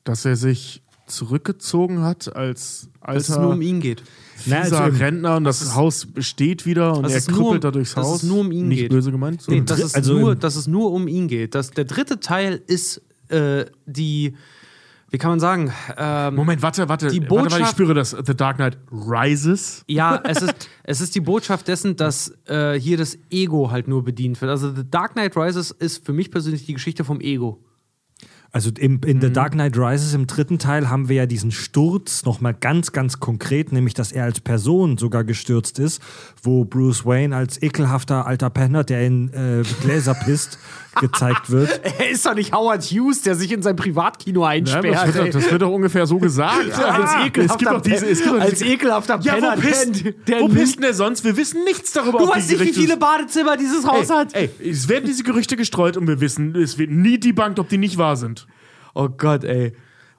Dass 0.06 0.24
er 0.24 0.36
sich 0.38 0.84
zurückgezogen 1.06 2.02
hat 2.02 2.34
als 2.34 2.90
Dass 3.06 3.24
es 3.24 3.30
alter 3.32 3.42
nur 3.44 3.54
um 3.54 3.62
ihn 3.62 3.82
geht. 3.82 4.04
Na, 4.46 4.62
fieser 4.64 4.82
also 4.82 4.96
im- 4.96 5.02
Rentner 5.02 5.36
und 5.36 5.44
das 5.44 5.76
Haus 5.76 6.06
besteht 6.06 6.66
wieder 6.66 6.96
und 6.98 7.06
er 7.10 7.20
krüppelt 7.22 7.40
um- 7.56 7.60
da 7.60 7.72
durchs 7.72 7.94
dass 7.96 8.06
es 8.08 8.12
Haus. 8.14 8.24
nur 8.24 8.40
um 8.40 8.52
ihn 8.52 8.70
Nicht 8.70 8.80
geht. 8.80 8.90
böse 8.92 9.12
gemeint. 9.12 9.42
Nee, 9.48 9.58
sondern- 9.58 9.66
dass 9.66 9.80
es, 9.80 9.96
also 9.96 10.18
nur, 10.18 10.36
dass 10.36 10.56
es 10.56 10.68
nur 10.68 10.92
um 10.94 11.08
ihn 11.10 11.28
geht. 11.28 11.54
Das, 11.56 11.72
der 11.72 11.86
dritte 11.86 12.20
Teil 12.22 12.62
ist 12.68 13.02
äh, 13.28 13.66
die, 13.86 14.36
wie 15.12 15.18
kann 15.18 15.30
man 15.32 15.40
sagen? 15.40 15.72
Ähm, 15.98 16.36
Moment, 16.36 16.62
warte, 16.62 16.88
warte. 16.90 17.10
Die 17.10 17.20
warte, 17.22 17.32
warte, 17.36 17.48
ich 17.48 17.54
Botschaft- 17.54 17.72
spüre 17.74 17.94
das. 17.94 18.12
The 18.26 18.36
Dark 18.36 18.56
Knight 18.58 18.78
Rises. 18.92 19.84
Ja, 19.88 20.22
es 20.24 20.42
ist, 20.42 20.70
es 20.84 21.02
ist 21.02 21.14
die 21.16 21.20
Botschaft 21.22 21.68
dessen, 21.68 21.96
dass 21.98 22.34
äh, 22.48 22.74
hier 22.80 22.98
das 22.98 23.18
Ego 23.30 23.72
halt 23.72 23.88
nur 23.88 24.04
bedient 24.04 24.40
wird. 24.42 24.50
Also 24.50 24.74
The 24.74 24.90
Dark 24.90 25.14
Knight 25.14 25.36
Rises 25.38 25.72
ist 25.72 26.06
für 26.06 26.14
mich 26.14 26.32
persönlich 26.32 26.66
die 26.66 26.74
Geschichte 26.74 27.04
vom 27.04 27.20
Ego. 27.22 27.64
Also 28.54 28.70
im, 28.78 29.00
in 29.06 29.18
Mhm. 29.18 29.22
The 29.22 29.32
Dark 29.32 29.54
Knight 29.54 29.78
Rises 29.78 30.14
im 30.14 30.28
dritten 30.28 30.60
Teil 30.60 30.90
haben 30.90 31.08
wir 31.08 31.16
ja 31.16 31.26
diesen 31.26 31.52
Sturz 31.52 32.26
nochmal 32.26 32.54
ganz, 32.54 32.92
ganz 32.92 33.22
konkret, 33.22 33.72
nämlich 33.72 33.94
dass 33.94 34.12
er 34.12 34.26
als 34.26 34.42
Person 34.42 34.98
sogar 34.98 35.24
gestürzt 35.24 35.80
ist, 35.80 36.02
wo 36.44 36.66
Bruce 36.66 37.06
Wayne 37.06 37.34
als 37.34 37.62
ekelhafter 37.64 38.28
alter 38.28 38.50
Penner, 38.50 38.84
der 38.84 39.06
in 39.08 39.30
äh, 39.34 39.64
Gläser 39.82 40.14
pisst, 40.16 40.60
gezeigt 41.00 41.50
wird. 41.50 41.82
Er 42.00 42.10
ist 42.10 42.26
doch 42.26 42.36
nicht 42.36 42.54
Howard 42.54 42.84
Hughes, 42.84 43.22
der 43.22 43.36
sich 43.36 43.52
in 43.52 43.62
sein 43.62 43.76
Privatkino 43.76 44.42
Ja, 44.42 44.50
einsperrt. 44.50 44.86
das, 44.86 45.06
wird, 45.16 45.18
doch- 45.28 45.32
das 45.42 45.52
wird 45.52 45.62
doch 45.62 45.72
ungefähr 45.72 46.06
so 46.06 46.18
gesagt. 46.18 46.72
als 46.84 47.16
ekelhafter, 47.26 47.42
es 47.42 47.58
gibt 47.58 47.72
doch 47.72 47.82
diese, 47.82 48.06
es 48.10 48.22
gibt 48.22 48.36
doch 48.36 48.42
als 48.42 48.60
diese, 48.60 48.66
ekelhafter 48.66 49.20
ja, 49.22 49.34
Penner, 49.34 49.54
wo 49.58 49.62
pisst, 49.62 50.06
der, 50.06 50.12
der 50.28 50.42
wo 50.42 50.48
pisst 50.48 50.76
denn 50.76 50.82
der 50.84 50.94
sonst? 50.94 51.24
Wir 51.24 51.38
wissen 51.38 51.64
nichts 51.64 51.94
darüber. 51.94 52.20
Du 52.20 52.28
weißt 52.28 52.50
nicht, 52.52 52.62
wie 52.62 52.74
viele 52.74 52.98
Badezimmer 52.98 53.58
dieses 53.58 53.86
Haus 53.86 54.10
hat. 54.10 54.34
Ey, 54.34 54.50
ey, 54.60 54.70
es 54.70 54.88
werden 54.90 55.06
diese 55.06 55.24
Gerüchte 55.24 55.56
gestreut 55.56 55.98
und 55.98 56.08
wir 56.08 56.20
wissen, 56.22 56.56
es 56.56 56.78
wird 56.78 56.92
nie 56.92 57.20
debunked, 57.20 57.60
ob 57.60 57.70
die 57.70 57.78
nicht 57.78 57.98
wahr 57.98 58.16
sind. 58.16 58.48
Oh 58.94 59.10
Gott, 59.10 59.44
ey. 59.44 59.74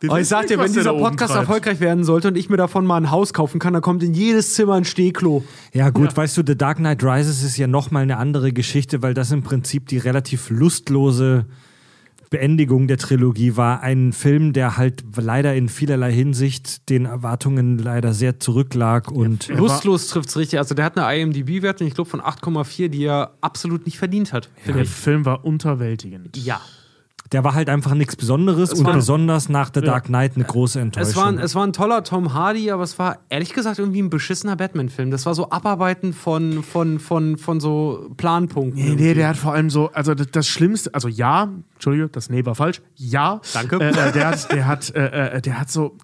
Aber 0.08 0.20
ich 0.20 0.28
sag 0.28 0.46
dir, 0.46 0.58
wenn 0.58 0.72
dieser 0.72 0.94
Podcast 0.94 1.34
erfolgreich 1.34 1.80
werden 1.80 2.04
sollte 2.04 2.28
und 2.28 2.36
ich 2.36 2.48
mir 2.48 2.56
davon 2.56 2.86
mal 2.86 2.96
ein 2.96 3.10
Haus 3.10 3.32
kaufen 3.32 3.58
kann, 3.58 3.72
dann 3.72 3.82
kommt 3.82 4.02
in 4.02 4.14
jedes 4.14 4.54
Zimmer 4.54 4.74
ein 4.74 4.84
Stehklo. 4.84 5.44
Ja 5.72 5.90
gut, 5.90 6.16
weißt 6.16 6.36
du, 6.36 6.42
The 6.46 6.56
Dark 6.56 6.78
Knight 6.78 7.02
Rises 7.02 7.42
ist 7.42 7.56
ja 7.56 7.66
nochmal 7.66 8.02
eine 8.02 8.16
andere 8.16 8.52
Geschichte, 8.52 9.02
weil 9.02 9.14
das 9.14 9.30
im 9.30 9.42
Prinzip 9.42 9.86
die 9.88 9.98
relativ 9.98 10.50
lustlose 10.50 11.46
Beendigung 12.32 12.88
der 12.88 12.96
Trilogie 12.96 13.56
war. 13.56 13.82
Ein 13.82 14.12
Film, 14.12 14.52
der 14.54 14.76
halt 14.76 15.04
leider 15.16 15.54
in 15.54 15.68
vielerlei 15.68 16.10
Hinsicht 16.12 16.88
den 16.88 17.04
Erwartungen 17.04 17.78
leider 17.78 18.14
sehr 18.14 18.40
zurücklag 18.40 19.12
und 19.12 19.50
Er 19.50 19.56
Lustlos 19.56 20.08
trifft's 20.08 20.36
richtig. 20.36 20.58
Also 20.58 20.74
der 20.74 20.86
hat 20.86 20.98
eine 20.98 21.20
IMDb-Wertung, 21.20 21.86
ich 21.86 21.94
glaube, 21.94 22.10
von 22.10 22.20
8,4, 22.20 22.88
die 22.88 23.04
er 23.04 23.34
absolut 23.42 23.84
nicht 23.84 23.98
verdient 23.98 24.32
hat. 24.32 24.48
finde 24.56 24.80
Der. 24.80 24.86
Film 24.86 25.24
war 25.26 25.44
unterwältigend. 25.44 26.36
Ja. 26.38 26.60
Der 27.32 27.44
war 27.44 27.54
halt 27.54 27.68
einfach 27.68 27.94
nichts 27.94 28.14
Besonderes 28.16 28.72
und 28.72 28.84
war- 28.86 28.94
besonders 28.94 29.48
nach 29.48 29.70
The 29.74 29.80
Dark 29.80 30.04
Knight 30.04 30.36
eine 30.36 30.44
große 30.44 30.80
Enttäuschung. 30.80 31.10
Es 31.10 31.16
war, 31.16 31.26
ein, 31.26 31.38
es 31.38 31.54
war 31.54 31.66
ein 31.66 31.72
toller 31.72 32.04
Tom 32.04 32.34
Hardy, 32.34 32.70
aber 32.70 32.82
es 32.82 32.98
war 32.98 33.18
ehrlich 33.28 33.52
gesagt 33.54 33.78
irgendwie 33.78 34.02
ein 34.02 34.10
beschissener 34.10 34.56
Batman-Film. 34.56 35.10
Das 35.10 35.26
war 35.26 35.34
so 35.34 35.50
Abarbeiten 35.50 36.12
von, 36.12 36.62
von, 36.62 36.98
von, 36.98 37.38
von 37.38 37.60
so 37.60 38.10
Planpunkten. 38.16 38.82
Nee, 38.82 38.94
nee, 38.94 39.14
der 39.14 39.28
hat 39.28 39.36
vor 39.36 39.52
allem 39.52 39.70
so, 39.70 39.90
also 39.92 40.14
das, 40.14 40.28
das 40.30 40.46
Schlimmste, 40.46 40.94
also 40.94 41.08
ja, 41.08 41.48
Entschuldige, 41.74 42.08
das 42.08 42.30
Nee 42.30 42.44
war 42.44 42.54
falsch, 42.54 42.82
ja. 42.96 43.40
Danke. 43.54 43.76
Äh, 43.80 43.88
äh, 43.90 44.12
der 44.12 44.28
hat, 44.28 44.52
der 44.52 44.66
hat, 44.66 44.94
äh, 44.94 45.36
äh, 45.36 45.40
der 45.42 45.58
hat 45.60 45.70
so, 45.70 45.96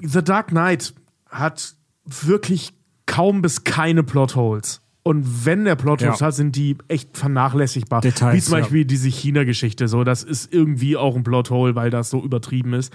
The 0.00 0.22
Dark 0.22 0.48
Knight 0.48 0.94
hat 1.28 1.74
wirklich 2.04 2.72
kaum 3.06 3.42
bis 3.42 3.64
keine 3.64 4.02
Plotholes. 4.04 4.80
Und 5.02 5.46
wenn 5.46 5.64
der 5.64 5.76
Plotholes 5.76 6.20
Ja. 6.20 6.26
hat, 6.26 6.34
sind 6.34 6.54
die 6.56 6.76
echt 6.88 7.16
vernachlässigbar. 7.16 8.00
Details, 8.02 8.34
Wie 8.36 8.40
zum 8.42 8.54
ja. 8.54 8.60
Beispiel 8.60 8.84
diese 8.84 9.08
China-Geschichte. 9.08 9.88
So, 9.88 10.04
das 10.04 10.22
ist 10.22 10.52
irgendwie 10.52 10.96
auch 10.96 11.16
ein 11.16 11.22
Plothole, 11.24 11.74
weil 11.74 11.90
das 11.90 12.10
so 12.10 12.22
übertrieben 12.22 12.74
ist. 12.74 12.92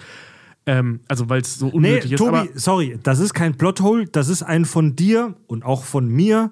Ähm, 0.65 0.99
also, 1.07 1.29
weil 1.29 1.41
es 1.41 1.57
so 1.57 1.65
Nee, 1.67 1.71
unnötig 1.73 2.11
ist. 2.13 2.19
Tobi, 2.19 2.49
sorry, 2.55 2.99
das 3.03 3.19
ist 3.19 3.33
kein 3.33 3.55
Plothole, 3.57 4.05
das 4.05 4.29
ist 4.29 4.43
ein 4.43 4.65
von 4.65 4.95
dir 4.95 5.35
und 5.47 5.65
auch 5.65 5.83
von 5.83 6.07
mir 6.07 6.51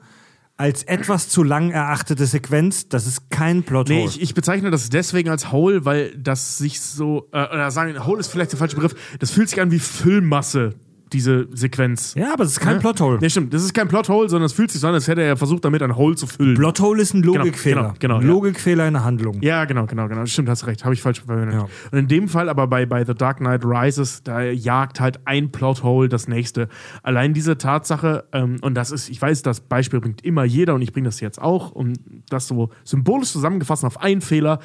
als 0.57 0.83
etwas 0.83 1.29
zu 1.29 1.43
lang 1.43 1.71
erachtete 1.71 2.25
Sequenz. 2.25 2.87
Das 2.89 3.07
ist 3.07 3.29
kein 3.29 3.63
Plothole. 3.63 3.99
Nee, 3.99 4.05
ich, 4.05 4.21
ich 4.21 4.33
bezeichne 4.33 4.69
das 4.69 4.89
deswegen 4.89 5.29
als 5.29 5.51
Hole, 5.51 5.85
weil 5.85 6.15
das 6.17 6.57
sich 6.57 6.81
so, 6.81 7.29
äh, 7.31 7.37
oder 7.45 7.71
sagen, 7.71 8.05
Hole 8.05 8.19
ist 8.19 8.27
vielleicht 8.27 8.51
der 8.51 8.59
falsche 8.59 8.75
Begriff, 8.75 8.95
das 9.19 9.31
fühlt 9.31 9.49
sich 9.49 9.61
an 9.61 9.71
wie 9.71 9.79
Füllmasse, 9.79 10.75
diese 11.13 11.47
Sequenz. 11.53 12.13
ja, 12.15 12.33
aber 12.33 12.43
es 12.43 12.51
ist 12.51 12.59
kein 12.59 12.79
Plothole. 12.79 13.19
Nee, 13.19 13.29
stimmt, 13.29 13.53
das 13.53 13.63
ist 13.63 13.73
kein 13.73 13.87
Plothole, 13.87 14.29
sondern 14.29 14.45
es 14.45 14.53
fühlt 14.53 14.71
sich 14.71 14.81
so 14.81 14.87
an, 14.87 14.93
als 14.93 15.07
hätte 15.07 15.21
er 15.21 15.37
versucht, 15.37 15.65
damit 15.65 15.81
ein 15.81 15.95
Hole 15.95 16.15
zu 16.15 16.27
füllen. 16.27 16.55
Plothole 16.55 17.01
ist 17.01 17.13
ein 17.13 17.23
Logikfehler. 17.23 17.81
genau, 17.81 17.93
genau, 17.99 18.15
Ein 18.17 18.21
ja. 18.21 18.27
Logikfehler 18.27 18.87
in 18.87 18.93
der 18.93 19.03
Handlung. 19.03 19.41
Ja, 19.41 19.65
genau, 19.65 19.85
genau, 19.85 20.07
genau. 20.07 20.25
Stimmt, 20.25 20.49
hast 20.49 20.65
recht. 20.67 20.83
Habe 20.83 20.93
ich 20.93 21.01
falsch 21.01 21.21
verwendet. 21.21 21.55
Ja. 21.55 21.67
Und 21.91 21.97
in 21.97 22.07
dem 22.07 22.27
Fall 22.27 22.49
aber 22.49 22.67
bei, 22.67 22.85
bei 22.85 23.05
The 23.05 23.13
Dark 23.13 23.37
Knight 23.37 23.65
Rises, 23.65 24.23
da 24.23 24.41
jagt 24.41 24.99
halt 24.99 25.19
ein 25.25 25.51
Plothole 25.51 26.09
das 26.09 26.27
nächste. 26.27 26.67
Allein 27.03 27.33
diese 27.33 27.57
Tatsache, 27.57 28.25
ähm, 28.31 28.57
und 28.61 28.75
das 28.75 28.91
ist, 28.91 29.09
ich 29.09 29.21
weiß, 29.21 29.41
das 29.41 29.61
Beispiel 29.61 29.99
bringt 29.99 30.23
immer 30.23 30.43
jeder 30.43 30.75
und 30.75 30.81
ich 30.81 30.93
bringe 30.93 31.07
das 31.07 31.19
jetzt 31.19 31.41
auch, 31.41 31.71
um 31.71 31.93
das 32.29 32.47
so 32.47 32.69
symbolisch 32.83 33.31
zusammengefasst 33.31 33.85
auf 33.85 34.01
einen 34.01 34.21
Fehler. 34.21 34.59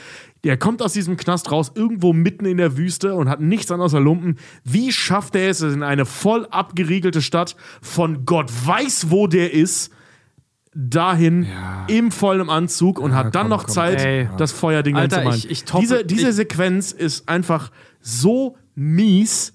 Der 0.47 0.57
kommt 0.57 0.81
aus 0.81 0.93
diesem 0.93 1.17
Knast 1.17 1.51
raus, 1.51 1.73
irgendwo 1.75 2.13
mitten 2.13 2.45
in 2.47 2.57
der 2.57 2.77
Wüste 2.77 3.15
und 3.15 3.29
hat 3.29 3.41
nichts 3.41 3.71
an 3.73 3.81
außer 3.81 4.01
Lumpen. 4.01 4.37
Wie 4.65 4.93
schafft 4.93 5.35
er 5.35 5.51
es 5.51 5.61
in 5.61 5.83
eine 5.83 6.07
voll 6.07 6.47
abgeriegelte 6.47 7.21
Stadt 7.21 7.57
von 7.83 8.25
Gott 8.25 8.51
weiß, 8.65 9.11
wo 9.11 9.27
der 9.27 9.53
ist, 9.53 9.93
dahin 10.73 11.47
im 11.89 12.13
vollen 12.13 12.49
Anzug 12.51 12.99
und 12.99 13.15
hat 13.15 13.35
dann 13.35 13.43
komm, 13.45 13.51
noch 13.51 13.65
komm. 13.65 13.75
Zeit, 13.75 14.05
Ey. 14.05 14.29
das 14.37 14.53
Feuerding 14.53 14.95
Alter, 14.97 15.25
ich- 15.35 15.51
ich 15.51 15.65
toppe- 15.65 15.81
diese 15.83 16.05
diese 16.05 16.29
ich- 16.29 16.35
Sequenz 16.37 16.93
ist 16.93 17.29
einfach 17.29 17.71
so 18.01 18.57
mies 18.75 19.53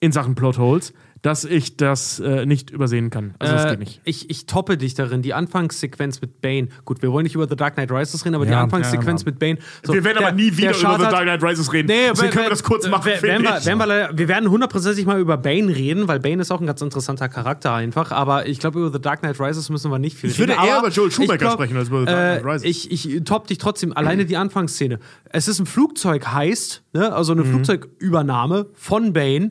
in 0.00 0.10
Sachen 0.10 0.34
Plotholes, 0.34 0.94
dass 1.22 1.44
ich 1.44 1.76
das 1.76 2.18
äh, 2.20 2.46
nicht 2.46 2.70
übersehen 2.70 3.10
kann. 3.10 3.34
Also 3.38 3.52
das 3.54 3.64
Äh, 3.66 3.70
geht 3.70 3.78
nicht. 3.80 4.00
Ich, 4.04 4.30
ich 4.30 4.46
toppe 4.46 4.78
dich 4.78 4.94
darin. 4.94 5.20
Die 5.20 5.34
Anfangssequenz 5.34 6.20
mit 6.22 6.40
Bane. 6.40 6.68
Gut, 6.86 7.02
wir 7.02 7.12
wollen 7.12 7.24
nicht 7.24 7.34
über 7.34 7.46
The 7.46 7.56
Dark 7.56 7.74
Knight 7.74 7.90
Rises 7.92 8.24
reden, 8.24 8.34
aber 8.36 8.46
die 8.46 8.52
Ja, 8.52 8.62
Anfangssequenz 8.62 9.22
ja, 9.22 9.26
mit 9.26 9.38
Bane. 9.38 9.58
So, 9.82 9.92
wir 9.92 10.02
werden 10.02 10.18
der- 10.18 10.28
aber 10.28 10.36
nie 10.36 10.56
wieder 10.56 10.72
der 10.72 10.80
über 10.80 10.98
The 10.98 11.10
Dark 11.10 11.22
Knight 11.24 11.42
Rises 11.42 11.72
reden. 11.72 11.88
Nee, 11.88 11.94
Deswegen 12.10 12.22
wir- 12.28 12.30
können 12.32 12.44
wir 12.46 12.50
das 12.50 12.62
kurz 12.62 12.84
wir- 12.84 12.90
machen. 12.90 13.04
wir- 13.04 13.22
werden 13.22 13.36
finde 13.36 13.50
wir, 13.50 13.58
ich. 13.58 13.66
werden 13.66 13.78
wir, 13.78 14.10
wir 14.18 14.28
werden 14.28 14.50
hundertprozentig 14.50 15.04
mal 15.04 15.20
über 15.20 15.36
Bane 15.36 15.68
reden, 15.74 16.08
weil 16.08 16.20
Bane 16.20 16.40
ist 16.40 16.50
auch 16.50 16.60
ein 16.60 16.66
ganz 16.66 16.80
interessanter 16.80 17.28
Charakter 17.28 17.74
einfach. 17.74 18.12
Aber 18.12 18.46
ich 18.46 18.58
glaube, 18.58 18.78
über 18.80 18.90
The 18.90 19.00
Dark 19.00 19.20
Knight 19.20 19.38
Rises 19.38 19.68
müssen 19.68 19.90
wir 19.90 19.98
nicht 19.98 20.16
viel 20.16 20.30
Ich 20.30 20.38
würde 20.38 20.54
reden. 20.54 20.64
eher 20.64 20.78
Aber 20.78 20.86
über 20.86 20.94
Joel 20.96 21.10
Schumacher 21.10 21.34
ich 21.34 21.40
glaub, 21.40 21.52
sprechen 21.52 21.76
als 21.76 21.88
über 21.88 22.00
The 22.00 22.06
Dark 22.06 22.40
Knight 22.42 22.54
Rises. 22.54 22.64
Ich, 22.64 22.90
ich 23.06 23.24
top 23.24 23.46
dich 23.46 23.58
trotzdem. 23.58 23.94
Alleine 23.94 24.24
die 24.24 24.38
Anfangsszene. 24.38 24.98
Es 25.28 25.48
ist 25.48 25.58
ein 25.60 25.66
Flugzeug 25.66 26.26
heißt, 26.28 26.82
ne? 26.94 27.12
also 27.12 27.34
Mhm. 27.34 27.40
eine 27.42 27.50
Flugzeugübernahme 27.50 28.66
von 28.74 29.12
Bane. 29.12 29.50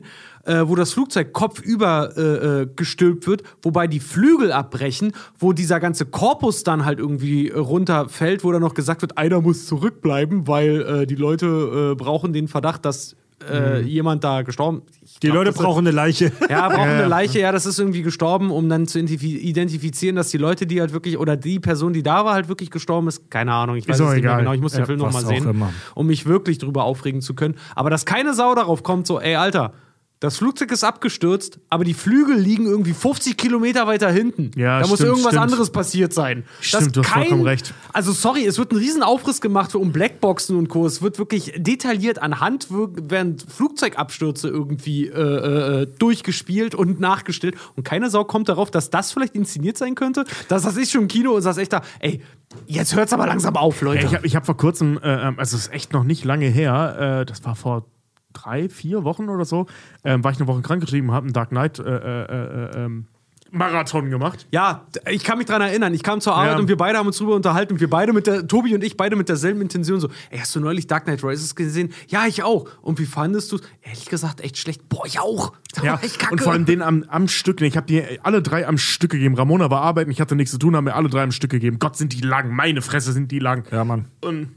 Äh, 0.50 0.68
wo 0.68 0.74
das 0.74 0.92
Flugzeug 0.94 1.32
kopfüber 1.32 2.10
äh, 2.16 2.62
äh, 2.62 2.66
gestülpt 2.74 3.26
wird, 3.26 3.42
wobei 3.62 3.86
die 3.86 4.00
Flügel 4.00 4.52
abbrechen, 4.52 5.12
wo 5.38 5.52
dieser 5.52 5.78
ganze 5.80 6.06
Korpus 6.06 6.64
dann 6.64 6.84
halt 6.84 6.98
irgendwie 6.98 7.48
runterfällt, 7.50 8.42
wo 8.42 8.50
dann 8.52 8.62
noch 8.62 8.74
gesagt 8.74 9.02
wird, 9.02 9.16
einer 9.18 9.40
muss 9.40 9.66
zurückbleiben, 9.66 10.48
weil 10.48 10.80
äh, 11.02 11.06
die 11.06 11.14
Leute 11.14 11.92
äh, 11.92 11.94
brauchen 11.94 12.32
den 12.32 12.48
Verdacht, 12.48 12.84
dass 12.84 13.14
äh, 13.50 13.80
jemand 13.80 14.22
da 14.24 14.42
gestorben 14.42 14.82
ich 15.02 15.18
Die 15.20 15.28
glaub, 15.28 15.36
Leute 15.38 15.50
ist- 15.50 15.56
brauchen 15.58 15.86
eine 15.86 15.92
Leiche. 15.92 16.30
ja, 16.50 16.68
brauchen 16.68 16.88
eine 16.90 17.06
Leiche, 17.06 17.40
ja, 17.40 17.52
das 17.52 17.64
ist 17.64 17.78
irgendwie 17.78 18.02
gestorben, 18.02 18.50
um 18.50 18.68
dann 18.68 18.86
zu 18.86 18.98
identifi- 18.98 19.38
identifizieren, 19.38 20.16
dass 20.16 20.28
die 20.30 20.36
Leute, 20.38 20.66
die 20.66 20.80
halt 20.80 20.92
wirklich, 20.92 21.16
oder 21.16 21.36
die 21.36 21.58
Person, 21.58 21.92
die 21.94 22.02
da 22.02 22.24
war, 22.26 22.34
halt 22.34 22.48
wirklich 22.48 22.70
gestorben 22.70 23.08
ist. 23.08 23.30
Keine 23.30 23.52
Ahnung, 23.54 23.76
ich 23.76 23.88
weiß 23.88 23.98
Ist 24.00 24.06
es 24.06 24.14
nicht 24.14 24.24
mehr 24.24 24.36
genau. 24.36 24.52
Ich 24.52 24.60
muss 24.60 24.72
den 24.72 24.80
Ja, 24.80 24.86
Film 24.86 24.98
noch 24.98 25.06
was 25.06 25.14
mal 25.14 25.26
sehen, 25.26 25.48
immer. 25.48 25.72
um 25.94 26.06
mich 26.06 26.26
wirklich 26.26 26.58
drüber 26.58 26.84
aufregen 26.84 27.20
zu 27.22 27.34
können. 27.34 27.54
Aber 27.74 27.88
dass 27.88 28.04
keine 28.04 28.34
Sau 28.34 28.54
darauf 28.54 28.82
kommt, 28.82 29.06
so, 29.06 29.18
ey, 29.20 29.36
Alter, 29.36 29.72
das 30.20 30.36
Flugzeug 30.36 30.70
ist 30.70 30.84
abgestürzt, 30.84 31.60
aber 31.70 31.82
die 31.82 31.94
Flügel 31.94 32.36
liegen 32.36 32.66
irgendwie 32.66 32.92
50 32.92 33.38
Kilometer 33.38 33.86
weiter 33.86 34.10
hinten. 34.10 34.50
Ja, 34.54 34.78
da 34.78 34.86
muss 34.86 34.98
stimmt, 34.98 35.08
irgendwas 35.08 35.32
stimmt. 35.32 35.42
anderes 35.44 35.70
passiert 35.70 36.12
sein. 36.12 36.44
Stimmt, 36.60 36.82
Dass 36.82 36.92
du 36.92 37.02
hast 37.02 37.12
vollkommen 37.12 37.42
recht. 37.42 37.72
Also 37.94 38.12
sorry, 38.12 38.44
es 38.44 38.58
wird 38.58 38.72
ein 38.72 38.76
riesen 38.76 39.02
Aufriss 39.02 39.40
gemacht 39.40 39.74
um 39.74 39.92
Blackboxen 39.92 40.56
und 40.56 40.68
Co. 40.68 40.84
Es 40.84 41.00
wird 41.00 41.18
wirklich 41.18 41.54
detailliert 41.56 42.20
anhand 42.20 42.66
während 42.68 43.46
Flugzeugabstürze 43.50 44.48
irgendwie 44.48 45.06
äh, 45.06 45.82
äh, 45.82 45.86
durchgespielt 45.98 46.74
und 46.74 47.00
nachgestellt. 47.00 47.56
Und 47.76 47.84
keine 47.84 48.10
Sau 48.10 48.24
kommt 48.24 48.50
darauf, 48.50 48.70
dass 48.70 48.90
das 48.90 49.12
vielleicht 49.12 49.34
inszeniert 49.34 49.78
sein 49.78 49.94
könnte. 49.94 50.26
Das 50.48 50.64
saß 50.64 50.76
ich 50.76 50.90
schon 50.90 51.02
im 51.02 51.08
Kino 51.08 51.32
und 51.32 51.40
saß 51.40 51.56
echt 51.56 51.72
da, 51.72 51.80
ey, 52.00 52.20
jetzt 52.66 52.94
hört's 52.94 53.14
aber 53.14 53.26
langsam 53.26 53.56
auf, 53.56 53.80
Leute. 53.80 54.00
Ey, 54.00 54.18
ich 54.24 54.36
habe 54.36 54.40
hab 54.40 54.44
vor 54.44 54.58
kurzem, 54.58 54.98
äh, 55.02 55.28
ähm, 55.28 55.38
also 55.38 55.56
es 55.56 55.68
ist 55.68 55.72
echt 55.72 55.94
noch 55.94 56.04
nicht 56.04 56.24
lange 56.24 56.46
her, 56.46 57.20
äh, 57.22 57.24
das 57.24 57.42
war 57.42 57.56
vor 57.56 57.86
drei, 58.32 58.68
vier 58.68 59.04
Wochen 59.04 59.28
oder 59.28 59.44
so, 59.44 59.66
ähm, 60.04 60.22
war 60.24 60.30
ich 60.32 60.38
eine 60.38 60.46
Woche 60.46 60.62
krankgeschrieben, 60.62 61.10
habe 61.12 61.26
einen 61.26 61.32
Dark 61.32 61.50
Knight 61.50 61.78
äh, 61.78 61.82
äh, 61.82 62.22
äh, 62.24 62.84
ähm, 62.84 63.06
Marathon 63.52 64.10
gemacht. 64.10 64.46
Ja, 64.52 64.86
ich 65.08 65.24
kann 65.24 65.36
mich 65.38 65.48
dran 65.48 65.60
erinnern. 65.60 65.92
Ich 65.92 66.04
kam 66.04 66.20
zur 66.20 66.36
Arbeit 66.36 66.52
Ja. 66.52 66.58
und 66.60 66.68
wir 66.68 66.76
beide 66.76 66.98
haben 66.98 67.08
uns 67.08 67.18
drüber 67.18 67.34
unterhalten 67.34 67.72
und 67.72 67.80
wir 67.80 67.90
beide 67.90 68.12
mit 68.12 68.28
der, 68.28 68.46
Tobi 68.46 68.76
und 68.76 68.84
ich 68.84 68.96
beide 68.96 69.16
mit 69.16 69.28
derselben 69.28 69.60
Intention 69.60 69.98
so, 69.98 70.08
ey, 70.30 70.38
hast 70.38 70.54
du 70.54 70.60
neulich 70.60 70.86
Dark 70.86 71.02
Knight 71.02 71.24
Rises 71.24 71.56
gesehen? 71.56 71.92
Ja, 72.06 72.26
ich 72.28 72.44
auch. 72.44 72.68
Und 72.80 73.00
wie 73.00 73.06
fandest 73.06 73.50
du 73.50 73.58
Ehrlich 73.82 74.06
gesagt, 74.06 74.40
echt 74.40 74.56
schlecht. 74.56 74.88
Boah, 74.88 75.04
ich 75.04 75.18
auch. 75.18 75.52
Ja, 75.82 75.94
war 75.94 76.04
echt 76.04 76.20
kacke. 76.20 76.32
und 76.32 76.40
vor 76.40 76.52
allem 76.52 76.64
den 76.64 76.80
am, 76.80 77.04
am 77.08 77.26
Stück. 77.26 77.60
Ich 77.60 77.76
habe 77.76 77.86
die 77.88 78.20
alle 78.22 78.40
drei 78.40 78.68
am 78.68 78.78
Stück 78.78 79.10
gegeben. 79.10 79.34
Ramona 79.34 79.68
war 79.68 79.80
arbeiten, 79.82 80.12
ich 80.12 80.20
hatte 80.20 80.36
nichts 80.36 80.52
zu 80.52 80.58
tun, 80.58 80.76
haben 80.76 80.84
mir 80.84 80.94
alle 80.94 81.08
drei 81.08 81.22
am 81.24 81.32
Stück 81.32 81.50
gegeben. 81.50 81.80
Gott, 81.80 81.96
sind 81.96 82.12
die 82.12 82.20
lang. 82.20 82.54
Meine 82.54 82.82
Fresse 82.82 83.12
sind 83.12 83.32
die 83.32 83.40
lang. 83.40 83.64
Ja, 83.72 83.82
Mann. 83.84 84.06
Und 84.20 84.50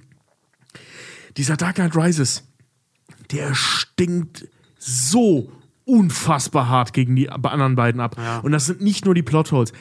dieser 1.37 1.57
Dark 1.57 1.75
Knight 1.75 1.95
Rises, 1.95 2.43
der 3.33 3.53
stinkt 3.55 4.47
so 4.77 5.51
unfassbar 5.85 6.69
hart 6.69 6.93
gegen 6.93 7.15
die 7.15 7.29
anderen 7.29 7.75
beiden 7.75 7.99
ab. 7.99 8.15
Und 8.43 8.51
das 8.51 8.65
sind 8.65 8.81
nicht 8.81 9.05
nur 9.05 9.15
die 9.15 9.23
Plotholes. 9.23 9.73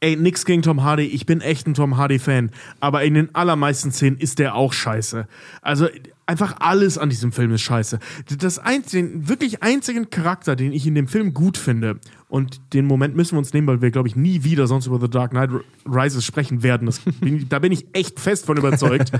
Ey, 0.00 0.14
nix 0.14 0.44
gegen 0.44 0.62
Tom 0.62 0.84
Hardy. 0.84 1.06
Ich 1.06 1.26
bin 1.26 1.40
echt 1.40 1.66
ein 1.66 1.74
Tom 1.74 1.96
Hardy-Fan. 1.96 2.52
Aber 2.78 3.02
in 3.02 3.14
den 3.14 3.34
allermeisten 3.34 3.90
Szenen 3.90 4.16
ist 4.18 4.38
der 4.38 4.54
auch 4.54 4.72
scheiße. 4.72 5.26
Also 5.60 5.88
einfach 6.28 6.56
alles 6.60 6.98
an 6.98 7.08
diesem 7.08 7.32
Film 7.32 7.52
ist 7.52 7.62
scheiße. 7.62 7.98
Das 8.38 8.58
einzige, 8.58 9.08
den 9.08 9.28
wirklich 9.28 9.62
einzigen 9.62 10.10
Charakter, 10.10 10.56
den 10.56 10.72
ich 10.72 10.86
in 10.86 10.94
dem 10.94 11.08
Film 11.08 11.32
gut 11.32 11.56
finde, 11.56 11.98
und 12.28 12.74
den 12.74 12.84
Moment 12.84 13.16
müssen 13.16 13.32
wir 13.32 13.38
uns 13.38 13.54
nehmen, 13.54 13.66
weil 13.66 13.80
wir, 13.80 13.90
glaube 13.90 14.06
ich, 14.06 14.14
nie 14.14 14.44
wieder 14.44 14.66
sonst 14.66 14.86
über 14.86 15.00
The 15.00 15.08
Dark 15.08 15.30
Knight 15.30 15.50
Rises 15.86 16.26
sprechen 16.26 16.62
werden. 16.62 16.84
Das 16.84 17.00
da 17.48 17.58
bin 17.58 17.72
ich 17.72 17.86
echt 17.94 18.20
fest 18.20 18.44
von 18.44 18.58
überzeugt, 18.58 19.10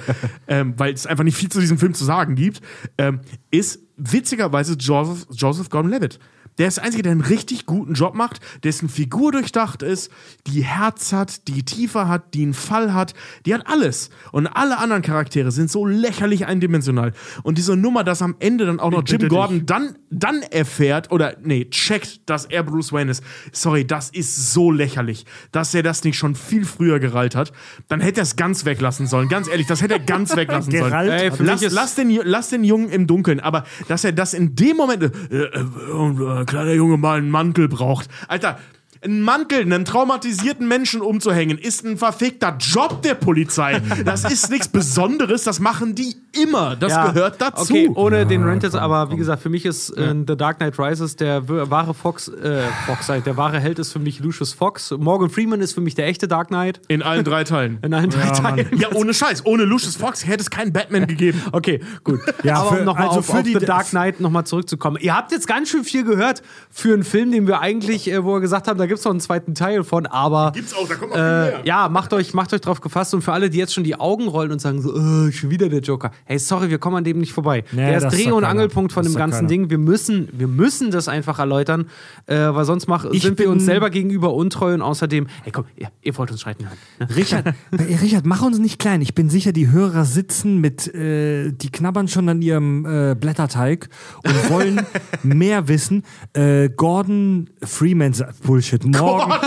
ähm, 0.46 0.74
weil 0.76 0.92
es 0.92 1.06
einfach 1.06 1.24
nicht 1.24 1.36
viel 1.36 1.48
zu 1.48 1.60
diesem 1.60 1.78
Film 1.78 1.94
zu 1.94 2.04
sagen 2.04 2.34
gibt, 2.34 2.60
ähm, 2.98 3.20
ist 3.50 3.80
witzigerweise 3.96 4.74
Joseph, 4.74 5.26
Joseph 5.30 5.70
Gordon-Levitt. 5.70 6.18
Der 6.58 6.68
ist 6.68 6.76
der 6.76 6.84
Einzige, 6.84 7.02
der 7.02 7.12
einen 7.12 7.20
richtig 7.20 7.66
guten 7.66 7.94
Job 7.94 8.14
macht, 8.14 8.40
dessen 8.64 8.88
Figur 8.88 9.32
durchdacht 9.32 9.82
ist, 9.82 10.10
die 10.46 10.62
Herz 10.62 11.12
hat, 11.12 11.48
die 11.48 11.62
Tiefe 11.62 12.08
hat, 12.08 12.34
die 12.34 12.42
einen 12.42 12.54
Fall 12.54 12.92
hat, 12.92 13.14
die 13.46 13.54
hat 13.54 13.66
alles. 13.66 14.10
Und 14.32 14.46
alle 14.46 14.78
anderen 14.78 15.02
Charaktere 15.02 15.52
sind 15.52 15.70
so 15.70 15.86
lächerlich 15.86 16.46
eindimensional. 16.46 17.12
Und 17.42 17.58
diese 17.58 17.76
Nummer, 17.76 18.04
dass 18.04 18.22
am 18.22 18.36
Ende 18.40 18.66
dann 18.66 18.80
auch 18.80 18.90
noch 18.90 19.02
Jim 19.06 19.28
Gordon 19.28 19.66
dann, 19.66 19.96
dann 20.10 20.42
erfährt, 20.42 21.12
oder 21.12 21.36
nee, 21.42 21.66
checkt, 21.66 22.28
dass 22.28 22.44
er 22.44 22.62
Bruce 22.62 22.92
Wayne 22.92 23.10
ist. 23.10 23.22
Sorry, 23.52 23.86
das 23.86 24.10
ist 24.10 24.52
so 24.52 24.70
lächerlich, 24.70 25.26
dass 25.52 25.74
er 25.74 25.82
das 25.82 26.04
nicht 26.04 26.18
schon 26.18 26.34
viel 26.34 26.64
früher 26.64 26.98
gerallt 26.98 27.36
hat. 27.36 27.52
Dann 27.88 28.00
hätte 28.00 28.20
er 28.20 28.24
es 28.24 28.36
ganz 28.36 28.64
weglassen 28.64 29.06
sollen. 29.06 29.28
Ganz 29.28 29.48
ehrlich, 29.48 29.66
das 29.66 29.82
hätte 29.82 29.94
er 29.94 30.00
ganz 30.00 30.34
weglassen 30.34 30.72
sollen. 30.76 30.92
Ey, 30.92 31.30
lass, 31.38 31.62
lass, 31.70 31.94
den, 31.94 32.18
lass 32.24 32.48
den 32.48 32.64
Jungen 32.64 32.88
im 32.88 33.06
Dunkeln, 33.06 33.40
aber 33.40 33.64
dass 33.86 34.04
er 34.04 34.12
das 34.12 34.34
in 34.34 34.56
dem 34.56 34.76
Moment, 34.76 35.02
äh, 35.02 35.36
äh, 35.36 35.60
äh, 35.60 36.44
kleiner 36.48 36.72
Junge 36.72 36.96
mal 36.96 37.18
einen 37.18 37.30
Mantel 37.30 37.68
braucht. 37.68 38.08
Alter, 38.26 38.58
einen 39.02 39.20
Mantel 39.22 39.60
einem 39.60 39.84
traumatisierten 39.84 40.66
Menschen 40.66 41.00
umzuhängen, 41.00 41.58
ist 41.58 41.84
ein 41.84 41.98
verfickter 41.98 42.56
Job 42.58 43.02
der 43.02 43.14
Polizei. 43.14 43.80
Das 44.04 44.24
ist 44.24 44.50
nichts 44.50 44.68
Besonderes, 44.68 45.44
das 45.44 45.60
machen 45.60 45.94
die 45.94 46.16
immer. 46.32 46.76
Das 46.76 46.92
Ja. 46.92 47.10
gehört 47.10 47.40
dazu. 47.40 47.62
Okay, 47.72 47.90
ohne 47.94 48.26
den 48.26 48.42
Rant 48.44 48.62
jetzt, 48.62 48.76
aber 48.76 49.10
wie 49.10 49.16
gesagt, 49.16 49.42
für 49.42 49.48
mich 49.50 49.64
ist 49.64 49.90
äh, 49.90 50.14
The 50.26 50.36
Dark 50.36 50.58
Knight 50.58 50.78
Rises 50.78 51.16
der 51.16 51.48
wahre 51.48 51.94
Fox, 51.94 52.28
äh, 52.28 52.62
Fox, 52.86 53.08
ich, 53.08 53.22
der 53.22 53.36
wahre 53.36 53.60
Held 53.60 53.78
ist 53.78 53.92
für 53.92 53.98
mich 53.98 54.20
Lucius 54.20 54.52
Fox. 54.52 54.92
Morgan 54.98 55.30
Freeman 55.30 55.60
ist 55.60 55.72
für 55.72 55.80
mich 55.80 55.94
der 55.94 56.06
echte 56.06 56.28
Dark 56.28 56.48
Knight. 56.48 56.80
In 56.88 57.02
allen 57.02 57.24
drei 57.24 57.44
Teilen. 57.44 57.78
In 57.82 57.94
allen 57.94 58.10
drei 58.10 58.30
Teilen. 58.30 58.66
Ja, 58.78 58.88
ohne 58.94 59.14
Scheiß. 59.14 59.46
Ohne 59.46 59.64
Lucius 59.64 59.96
Fox 59.96 60.26
hätte 60.26 60.42
es 60.42 60.50
keinen 60.50 60.72
Batman 60.72 61.06
gegeben. 61.06 61.42
Okay, 61.52 61.80
gut. 62.04 62.20
Ja, 62.42 62.56
aber 62.56 62.70
für- 62.72 62.78
um 62.80 62.84
nochmal 62.84 63.08
also 63.08 63.20
auf, 63.20 63.26
für 63.26 63.38
auf 63.38 63.44
The 63.46 63.54
Dark 63.54 63.88
Knight 63.90 64.20
nochmal 64.20 64.44
zurückzukommen. 64.44 64.98
Ihr 65.00 65.14
habt 65.16 65.32
jetzt 65.32 65.46
ganz 65.46 65.68
schön 65.70 65.84
viel 65.84 66.04
gehört 66.04 66.42
für 66.70 66.92
einen 66.94 67.04
Film, 67.04 67.32
den 67.32 67.46
wir 67.46 67.60
eigentlich, 67.60 68.10
äh, 68.10 68.24
wo 68.24 68.34
wir 68.34 68.40
gesagt 68.40 68.68
haben, 68.68 68.78
da 68.78 68.86
gibt 68.88 68.98
es 68.98 69.04
noch 69.04 69.12
einen 69.12 69.20
zweiten 69.20 69.54
Teil 69.54 69.84
von, 69.84 70.06
aber. 70.06 70.50
Gibt's 70.54 70.74
auch, 70.74 70.88
da 70.88 70.94
kommt 70.96 71.10
noch 71.12 71.16
viel 71.16 71.24
Äh, 71.24 71.50
mehr. 71.50 71.60
ja, 71.64 71.88
macht 71.88 72.12
euch, 72.12 72.34
macht 72.34 72.52
euch 72.52 72.60
drauf 72.60 72.80
gefasst 72.80 73.14
und 73.14 73.22
für 73.22 73.32
alle, 73.32 73.48
die 73.50 73.58
jetzt 73.58 73.72
schon 73.74 73.84
die 73.84 73.94
Augen 73.94 74.26
rollen 74.26 74.50
und 74.52 74.60
sagen 74.60 74.82
so, 74.82 74.96
äh, 74.96 75.30
schon 75.32 75.50
wieder 75.50 75.68
der 75.68 75.80
Joker. 75.80 76.10
Hey, 76.24 76.38
sorry, 76.38 76.70
wir 76.70 76.78
kommen 76.78 76.96
an 76.96 77.04
dem 77.04 77.18
nicht 77.18 77.32
vorbei. 77.32 77.62
Nee, 77.72 77.86
der 77.86 77.98
ist 77.98 78.04
Dreh- 78.16 78.24
und 78.32 78.40
keiner. 78.42 78.48
Angelpunkt 78.48 78.92
von 78.92 79.04
Das 79.04 79.12
dem 79.12 79.18
ganzen 79.18 79.36
keiner. 79.38 79.48
Ding. 79.48 79.70
Wir 79.70 79.78
müssen, 79.78 80.28
wir 80.32 80.48
müssen 80.48 80.90
das 80.90 81.06
einfach 81.08 81.38
erläutern, 81.38 81.86
äh, 82.26 82.36
weil 82.36 82.64
sonst 82.64 82.88
mach, 82.88 83.04
Ich 83.12 83.22
sind 83.22 83.38
wir 83.38 83.46
bin- 83.46 83.52
uns 83.54 83.64
selber 83.64 83.90
gegenüber 83.90 84.34
untreu 84.34 84.74
und 84.74 84.82
außerdem, 84.82 85.26
hey 85.42 85.52
komm, 85.52 85.66
ihr, 85.76 85.88
ihr 86.02 86.16
wollt 86.18 86.30
uns 86.30 86.40
streiten 86.40 86.64
hören. 86.66 86.78
Ne? 87.00 87.16
Richard, 87.16 87.54
Richard, 88.02 88.26
mach 88.26 88.42
uns 88.42 88.58
nicht 88.58 88.78
klein. 88.78 89.00
Ich 89.02 89.14
bin 89.14 89.28
sicher, 89.30 89.52
die 89.52 89.70
Hörer 89.70 90.04
sitzen 90.04 90.58
mit, 90.60 90.92
äh, 90.94 91.52
die 91.52 91.70
knabbern 91.70 92.08
schon 92.08 92.28
an 92.28 92.40
ihrem 92.42 92.86
äh, 92.86 93.14
Blätterteig 93.14 93.88
und 94.24 94.50
wollen 94.50 94.80
mehr 95.22 95.68
wissen. 95.68 96.02
Äh, 96.32 96.68
Gordon 96.70 97.50
Freeman, 97.62 98.12
sagt- 98.12 98.46
Bullshit, 98.78 99.00
Morgan, 99.00 99.40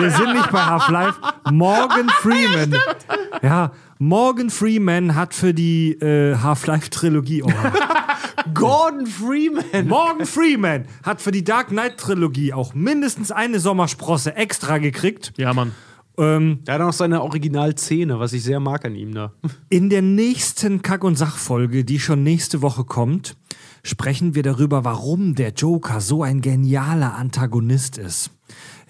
wir 0.00 0.10
sind 0.10 0.32
nicht 0.34 0.50
bei 0.50 0.60
Half-Life. 0.64 1.18
Morgan 1.50 2.08
Freeman, 2.20 2.74
ja, 3.42 3.72
Morgan 3.98 4.50
Freeman 4.50 5.14
hat 5.14 5.34
für 5.34 5.52
die 5.54 5.92
äh, 5.92 6.36
Half-Life-Trilogie, 6.36 7.42
oh, 7.42 7.52
Gordon 8.54 9.06
Freeman! 9.06 9.88
Morgan 9.88 10.26
Freeman 10.26 10.84
hat 11.02 11.20
für 11.20 11.30
die 11.32 11.44
Dark 11.44 11.68
Knight-Trilogie 11.68 12.52
auch 12.52 12.74
mindestens 12.74 13.30
eine 13.32 13.60
Sommersprosse 13.60 14.36
extra 14.36 14.78
gekriegt. 14.78 15.32
Ja, 15.36 15.52
Mann. 15.52 15.72
Ähm, 16.16 16.60
Der 16.66 16.74
hat 16.74 16.80
noch 16.80 16.92
seine 16.92 17.22
Originalszene, 17.22 18.18
was 18.18 18.32
ich 18.32 18.42
sehr 18.42 18.60
mag 18.60 18.84
an 18.84 18.94
ihm 18.94 19.14
da. 19.14 19.32
In 19.68 19.90
der 19.90 20.02
nächsten 20.02 20.82
Kack- 20.82 21.04
und 21.04 21.16
Sachfolge, 21.16 21.84
die 21.84 22.00
schon 22.00 22.22
nächste 22.22 22.62
Woche 22.62 22.84
kommt, 22.84 23.36
sprechen 23.82 24.34
wir 24.34 24.42
darüber, 24.42 24.84
warum 24.84 25.34
der 25.34 25.50
Joker 25.50 26.00
so 26.00 26.22
ein 26.22 26.40
genialer 26.40 27.14
Antagonist 27.14 27.98
ist. 27.98 28.30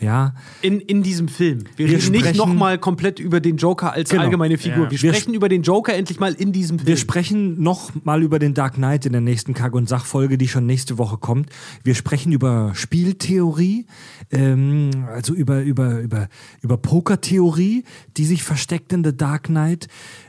Ja, 0.00 0.34
In, 0.62 0.78
in 0.80 1.02
diesem 1.02 1.26
Film. 1.26 1.64
Wir, 1.76 1.88
Wir 1.88 1.98
reden 1.98 2.12
nicht 2.12 2.36
nochmal 2.36 2.78
komplett 2.78 3.18
über 3.18 3.40
den 3.40 3.56
Joker 3.56 3.92
als 3.92 4.10
Genau. 4.10 4.22
allgemeine 4.22 4.56
Figur. 4.56 4.84
Ja. 4.84 4.90
Wir 4.92 5.02
Wir 5.02 5.12
sprechen 5.12 5.34
über 5.34 5.48
den 5.48 5.62
Joker 5.62 5.92
endlich 5.94 6.20
mal 6.20 6.34
in 6.34 6.52
diesem 6.52 6.78
Film. 6.78 6.86
wir 6.86 6.96
sprechen 6.96 7.60
noch 7.60 7.90
mal 8.04 8.22
über 8.22 8.38
den 8.38 8.54
Dark 8.54 8.74
Knight 8.74 9.06
in 9.06 9.12
der 9.12 9.20
nächsten 9.20 9.54
Kack- 9.54 9.74
und 9.74 9.88
Sachfolge, 9.88 10.38
die 10.38 10.46
schon 10.46 10.66
nächste 10.66 10.98
Woche 10.98 11.18
kommt. 11.18 11.50
Wir 11.82 11.94
sprechen 11.96 12.30
über 12.32 12.72
Spieltheorie, 12.74 13.86
ähm, 14.30 14.90
also 15.12 15.34
über, 15.34 15.62
über, 15.62 15.98
über, 16.00 16.28
über 16.62 16.76
Pokertheorie, 16.76 17.84
die 18.16 18.24
sich 18.24 18.42
versteckt 18.44 18.92
in 18.92 19.02
The 19.02 19.16
Dark 19.16 19.44
Knight. 19.44 19.88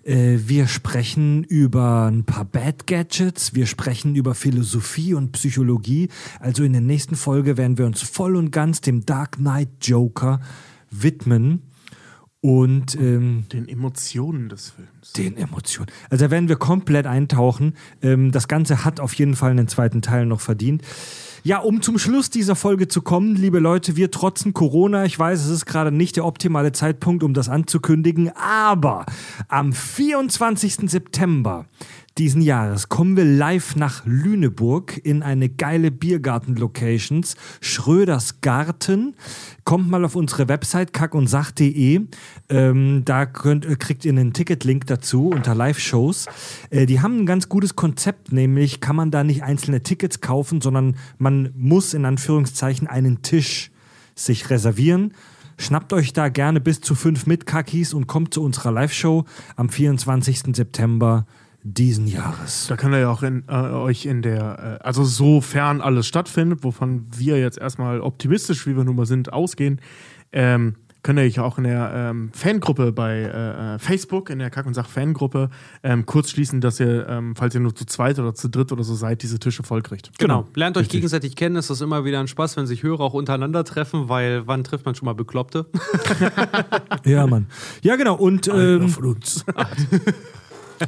Äh, 0.09 0.47
wir 0.47 0.67
sprechen 0.67 1.43
über 1.43 2.07
ein 2.07 2.23
paar 2.23 2.43
Bad 2.43 2.87
Gadgets. 2.87 3.53
Wir 3.53 3.67
sprechen 3.67 4.15
über 4.15 4.33
Philosophie 4.33 5.13
und 5.13 5.33
Psychologie. 5.33 6.09
Also 6.39 6.63
in 6.63 6.73
der 6.73 6.81
nächsten 6.81 7.15
Folge 7.15 7.57
werden 7.57 7.77
wir 7.77 7.85
uns 7.85 8.01
voll 8.01 8.35
und 8.35 8.49
ganz 8.51 8.81
dem 8.81 9.05
Dark 9.05 9.33
Knight 9.33 9.69
Joker 9.81 10.41
widmen. 10.89 11.61
Und 12.41 12.95
ähm, 12.95 13.43
Den 13.51 13.67
Emotionen 13.67 14.49
des 14.49 14.69
Films. 14.71 15.13
den 15.13 15.37
Emotionen. 15.37 15.91
Also 16.09 16.25
da 16.25 16.31
werden 16.31 16.47
wir 16.47 16.55
komplett 16.55 17.05
eintauchen. 17.05 17.73
Ähm, 18.01 18.31
das 18.31 18.47
Ganze 18.47 18.85
hat 18.85 18.99
auf 18.99 19.13
jeden 19.13 19.35
Fall 19.35 19.51
einen 19.51 19.67
zweiten 19.67 20.01
Teil 20.01 20.25
noch 20.25 20.39
verdient. 20.39 20.81
Ja, 21.43 21.59
um 21.59 21.81
zum 21.81 21.97
Schluss 21.97 22.29
dieser 22.29 22.55
Folge 22.55 22.89
zu 22.89 23.01
kommen, 23.01 23.35
liebe 23.35 23.59
Leute, 23.59 23.95
wir 23.95 24.11
trotzen 24.11 24.53
Corona. 24.53 25.05
Ich 25.05 25.17
weiß, 25.17 25.39
es 25.39 25.49
ist 25.49 25.65
gerade 25.65 25.91
nicht 25.91 26.17
der 26.17 26.25
optimale 26.25 26.73
Zeitpunkt, 26.73 27.23
um 27.23 27.33
das 27.33 27.47
anzukündigen, 27.47 28.31
aber 28.35 29.05
am 29.47 29.71
24. 29.71 30.89
September 30.89 31.65
diesen 32.17 32.41
Jahres 32.41 32.89
kommen 32.89 33.15
wir 33.15 33.25
live 33.25 33.75
nach 33.75 34.05
Lüneburg 34.05 34.99
in 35.03 35.23
eine 35.23 35.49
geile 35.49 35.91
Biergarten-Locations, 35.91 37.35
Schröders 37.61 38.41
Garten. 38.41 39.15
Kommt 39.63 39.89
mal 39.89 40.03
auf 40.03 40.15
unsere 40.15 40.47
Website 40.47 40.91
kackundsach.de. 40.93 42.01
Ähm, 42.49 43.01
da 43.05 43.25
könnt, 43.25 43.65
äh, 43.65 43.75
kriegt 43.75 44.05
ihr 44.05 44.11
einen 44.11 44.33
Ticketlink 44.33 44.87
dazu 44.87 45.29
unter 45.29 45.55
Live-Shows. 45.55 46.25
Äh, 46.69 46.85
die 46.85 47.01
haben 47.01 47.19
ein 47.19 47.25
ganz 47.25 47.47
gutes 47.47 47.75
Konzept, 47.75 48.31
nämlich 48.31 48.81
kann 48.81 48.95
man 48.95 49.11
da 49.11 49.23
nicht 49.23 49.43
einzelne 49.43 49.83
Tickets 49.83 50.21
kaufen, 50.21 50.61
sondern 50.61 50.95
man 51.17 51.51
muss 51.55 51.93
in 51.93 52.05
Anführungszeichen 52.05 52.87
einen 52.87 53.21
Tisch 53.21 53.71
sich 54.15 54.49
reservieren. 54.49 55.13
Schnappt 55.57 55.91
euch 55.91 56.13
da 56.13 56.29
gerne 56.29 56.61
bis 56.61 56.79
zu 56.79 56.95
fünf 56.95 57.27
Mitkakis 57.27 57.93
und 57.93 58.07
kommt 58.07 58.33
zu 58.33 58.41
unserer 58.41 58.71
Live-Show 58.71 59.25
am 59.57 59.69
24. 59.69 60.55
September 60.55 61.25
diesen 61.73 62.07
Jahres. 62.07 62.67
Da 62.67 62.77
könnt 62.77 62.93
ihr 62.93 62.99
ja 62.99 63.09
auch 63.09 63.23
in, 63.23 63.43
äh, 63.47 63.53
euch 63.53 64.05
in 64.05 64.21
der, 64.21 64.79
äh, 64.81 64.83
also 64.85 65.03
sofern 65.03 65.81
alles 65.81 66.07
stattfindet, 66.07 66.63
wovon 66.63 67.07
wir 67.15 67.39
jetzt 67.39 67.57
erstmal 67.57 68.01
optimistisch, 68.01 68.65
wie 68.67 68.75
wir 68.75 68.83
nun 68.83 68.95
mal 68.95 69.05
sind, 69.05 69.33
ausgehen, 69.33 69.79
ähm, 70.31 70.75
könnt 71.01 71.19
ihr 71.19 71.25
euch 71.25 71.39
auch 71.39 71.57
in 71.57 71.63
der 71.63 71.91
ähm, 71.93 72.29
Fangruppe 72.33 72.91
bei 72.91 73.19
äh, 73.19 73.75
äh, 73.75 73.79
Facebook, 73.79 74.29
in 74.29 74.39
der 74.39 74.49
Kack- 74.49 74.65
und 74.65 74.73
Sach-Fangruppe, 74.73 75.49
ähm, 75.81 76.05
kurz 76.05 76.31
schließen, 76.31 76.59
dass 76.59 76.79
ihr, 76.79 77.07
ähm, 77.07 77.35
falls 77.35 77.55
ihr 77.55 77.61
nur 77.61 77.73
zu 77.73 77.85
zweit 77.85 78.19
oder 78.19 78.33
zu 78.33 78.49
dritt 78.49 78.71
oder 78.71 78.83
so 78.83 78.95
seid, 78.95 79.23
diese 79.23 79.39
Tische 79.39 79.63
voll 79.63 79.81
kriegt. 79.81 80.11
Genau. 80.17 80.47
Lernt 80.55 80.77
euch 80.77 80.89
gegenseitig 80.89 81.35
kennen. 81.35 81.55
Es 81.55 81.69
ist 81.69 81.81
immer 81.81 82.03
wieder 82.03 82.19
ein 82.19 82.27
Spaß, 82.27 82.57
wenn 82.57 82.67
sich 82.67 82.83
Hörer 82.83 83.01
auch 83.01 83.13
untereinander 83.13 83.63
treffen, 83.63 84.09
weil 84.09 84.45
wann 84.45 84.63
trifft 84.63 84.85
man 84.85 84.95
schon 84.95 85.05
mal 85.05 85.13
Bekloppte? 85.13 85.67
Ja, 87.05 87.25
Mann. 87.27 87.47
Ja, 87.81 87.95
genau. 87.95 88.15
Und, 88.15 88.47
ähm, 88.47 88.89
von 88.89 89.05
uns. 89.05 89.45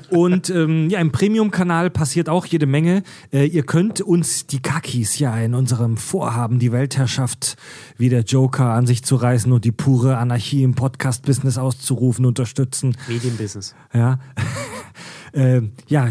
und 0.09 0.49
ähm, 0.49 0.89
ja, 0.89 0.99
im 0.99 1.11
Premium-Kanal 1.11 1.89
passiert 1.89 2.29
auch 2.29 2.45
jede 2.45 2.65
Menge. 2.65 3.03
Äh, 3.31 3.45
ihr 3.45 3.63
könnt 3.63 4.01
uns 4.01 4.47
die 4.47 4.61
Kakis 4.61 5.19
ja 5.19 5.35
in 5.37 5.53
unserem 5.53 5.97
Vorhaben, 5.97 6.59
die 6.59 6.71
Weltherrschaft 6.71 7.55
wie 7.97 8.09
der 8.09 8.21
Joker 8.21 8.71
an 8.71 8.85
sich 8.85 9.03
zu 9.03 9.15
reißen 9.15 9.51
und 9.51 9.65
die 9.65 9.71
pure 9.71 10.17
Anarchie 10.17 10.63
im 10.63 10.75
Podcast-Business 10.75 11.57
auszurufen, 11.57 12.25
unterstützen. 12.25 12.97
Medienbusiness. 13.07 13.75
Ja. 13.93 14.19
ähm, 15.33 15.71
ja, 15.87 16.09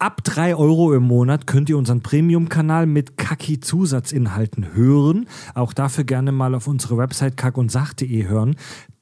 ab 0.00 0.24
3 0.24 0.56
Euro 0.56 0.94
im 0.94 1.02
Monat 1.02 1.46
könnt 1.46 1.68
ihr 1.68 1.76
unseren 1.76 2.00
Premium-Kanal 2.00 2.86
mit 2.86 3.18
Kaki-Zusatzinhalten 3.18 4.74
hören. 4.74 5.28
Auch 5.54 5.72
dafür 5.72 6.04
gerne 6.04 6.32
mal 6.32 6.54
auf 6.54 6.66
unsere 6.66 6.96
Website 6.96 7.36
kackundsach.de 7.36 8.26
hören. 8.26 8.56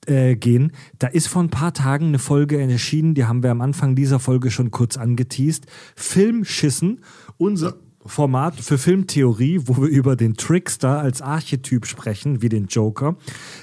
Äh, 0.08 0.36
gehen. 0.36 0.72
Da 0.98 1.08
ist 1.08 1.28
vor 1.28 1.42
ein 1.42 1.50
paar 1.50 1.74
Tagen 1.74 2.06
eine 2.06 2.18
Folge 2.18 2.58
erschienen, 2.58 3.12
die 3.12 3.26
haben 3.26 3.42
wir 3.42 3.50
am 3.50 3.60
Anfang 3.60 3.94
dieser 3.94 4.18
Folge 4.18 4.50
schon 4.50 4.70
kurz 4.70 4.96
angeteased. 4.96 5.66
Filmschissen, 5.96 7.00
unser 7.36 7.74
Format 8.06 8.54
für 8.58 8.78
Filmtheorie, 8.78 9.60
wo 9.66 9.76
wir 9.82 9.88
über 9.88 10.16
den 10.16 10.34
Trickster 10.34 10.98
als 10.98 11.20
Archetyp 11.20 11.84
sprechen, 11.84 12.40
wie 12.40 12.48
den 12.48 12.68
Joker. 12.68 13.16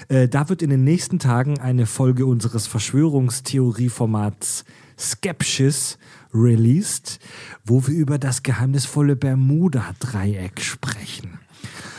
Äh, 0.06 0.28
da 0.28 0.48
wird 0.48 0.62
in 0.62 0.70
den 0.70 0.84
nächsten 0.84 1.18
Tagen 1.18 1.58
eine 1.58 1.84
Folge 1.84 2.26
unseres 2.26 2.68
Verschwörungstheorie-Formats 2.68 4.64
Skepsis 4.96 5.98
released, 6.32 7.18
wo 7.64 7.84
wir 7.88 7.94
über 7.94 8.18
das 8.18 8.44
geheimnisvolle 8.44 9.16
Bermuda-Dreieck 9.16 10.60
sprechen. 10.60 11.35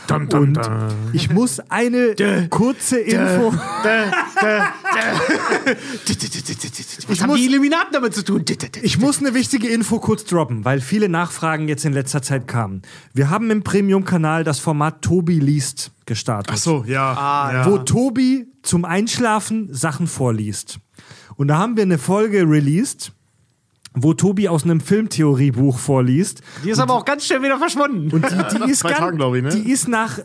Dun, 0.08 0.28
dun, 0.28 0.40
Und 0.40 0.56
dun. 0.56 0.88
ich 1.12 1.30
muss 1.30 1.60
eine 1.68 2.48
kurze 2.48 2.98
Info. 2.98 3.52
Was 7.08 7.20
haben 7.20 7.36
die 7.36 7.44
Illuminaten 7.44 7.92
damit 7.92 8.14
zu 8.14 8.24
tun? 8.24 8.42
Ich 8.82 8.98
muss 8.98 9.18
eine 9.20 9.34
wichtige 9.34 9.68
Info 9.68 10.00
kurz 10.00 10.24
droppen, 10.24 10.64
weil 10.64 10.80
viele 10.80 11.08
Nachfragen 11.10 11.68
jetzt 11.68 11.84
in 11.84 11.92
letzter 11.92 12.22
Zeit 12.22 12.48
kamen. 12.48 12.80
Wir 13.12 13.28
haben 13.28 13.50
im 13.50 13.62
Premium-Kanal 13.62 14.44
das 14.44 14.58
Format 14.60 15.02
Tobi 15.02 15.38
liest 15.40 15.92
gestartet. 16.06 16.52
Ach 16.54 16.58
so, 16.58 16.84
ja. 16.86 17.52
ja. 17.52 17.66
Wo 17.66 17.76
Tobi 17.78 18.46
zum 18.62 18.86
Einschlafen 18.86 19.72
Sachen 19.72 20.06
vorliest. 20.06 20.78
Und 21.36 21.48
da 21.48 21.58
haben 21.58 21.76
wir 21.76 21.82
eine 21.82 21.98
Folge 21.98 22.48
released, 22.48 23.12
wo 24.02 24.14
Tobi 24.14 24.48
aus 24.48 24.64
einem 24.64 24.80
Filmtheoriebuch 24.80 25.78
vorliest. 25.78 26.42
Die 26.64 26.70
ist 26.70 26.78
aber 26.78 26.94
auch 26.94 27.04
ganz 27.04 27.26
schnell 27.26 27.42
wieder 27.42 27.58
verschwunden. 27.58 28.10
Und 28.12 28.24
die, 28.24 28.64
die 28.64 28.70
ist 28.70 28.80
zwei 28.80 28.90
ganz, 28.90 29.00
Tagen, 29.00 29.34
ich, 29.34 29.42
ne? 29.42 29.48
Die 29.50 29.70
ist 29.70 29.88
nach, 29.88 30.18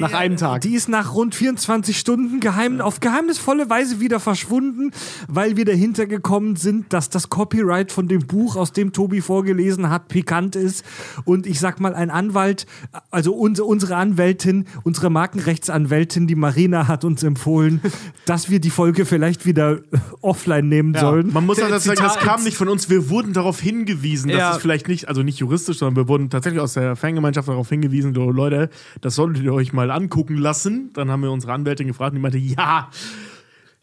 Nach 0.00 0.12
einem 0.12 0.36
Tag. 0.36 0.60
Die 0.62 0.74
ist 0.74 0.88
nach 0.88 1.14
rund 1.14 1.34
24 1.34 1.98
Stunden 1.98 2.40
geheim, 2.40 2.80
auf 2.80 3.00
geheimnisvolle 3.00 3.68
Weise 3.68 4.00
wieder 4.00 4.20
verschwunden, 4.20 4.92
weil 5.28 5.56
wir 5.56 5.64
dahinter 5.64 6.06
gekommen 6.06 6.56
sind, 6.56 6.92
dass 6.92 7.10
das 7.10 7.28
Copyright 7.28 7.92
von 7.92 8.08
dem 8.08 8.26
Buch, 8.26 8.56
aus 8.56 8.72
dem 8.72 8.92
Tobi 8.92 9.20
vorgelesen 9.20 9.90
hat, 9.90 10.08
pikant 10.08 10.56
ist. 10.56 10.84
Und 11.24 11.46
ich 11.46 11.60
sag 11.60 11.80
mal, 11.80 11.94
ein 11.94 12.10
Anwalt, 12.10 12.66
also 13.10 13.34
unsere, 13.34 13.66
unsere 13.66 13.96
Anwältin, 13.96 14.66
unsere 14.84 15.10
Markenrechtsanwältin, 15.10 16.26
die 16.26 16.34
Marina, 16.34 16.88
hat 16.88 17.04
uns 17.04 17.22
empfohlen, 17.22 17.80
dass 18.26 18.50
wir 18.50 18.60
die 18.60 18.70
Folge 18.70 19.04
vielleicht 19.04 19.46
wieder 19.46 19.80
offline 20.20 20.68
nehmen 20.68 20.94
sollen. 20.94 21.32
Man 21.32 21.46
muss 21.46 21.58
dazu 21.58 21.88
sagen, 21.88 22.00
das 22.00 22.18
kam 22.18 22.44
nicht 22.44 22.56
von 22.56 22.68
uns. 22.68 22.88
Wir 22.90 23.10
wurden 23.10 23.17
darauf 23.22 23.60
hingewiesen, 23.60 24.28
dass 24.30 24.38
Ja. 24.38 24.50
es 24.52 24.58
vielleicht 24.58 24.88
nicht, 24.88 25.08
also 25.08 25.22
nicht 25.22 25.38
juristisch, 25.38 25.78
sondern 25.78 25.96
wir 25.96 26.08
wurden 26.08 26.30
tatsächlich 26.30 26.60
aus 26.60 26.74
der 26.74 26.96
Fangemeinschaft 26.96 27.48
darauf 27.48 27.68
hingewiesen, 27.68 28.14
Leute, 28.14 28.70
das 29.00 29.14
solltet 29.14 29.42
ihr 29.44 29.52
euch 29.52 29.72
mal 29.72 29.90
angucken 29.90 30.36
lassen. 30.36 30.90
Dann 30.94 31.10
haben 31.10 31.22
wir 31.22 31.30
unsere 31.30 31.52
Anwältin 31.52 31.86
gefragt 31.86 32.10
und 32.12 32.16
die 32.16 32.22
meinte, 32.22 32.38
ja, 32.38 32.88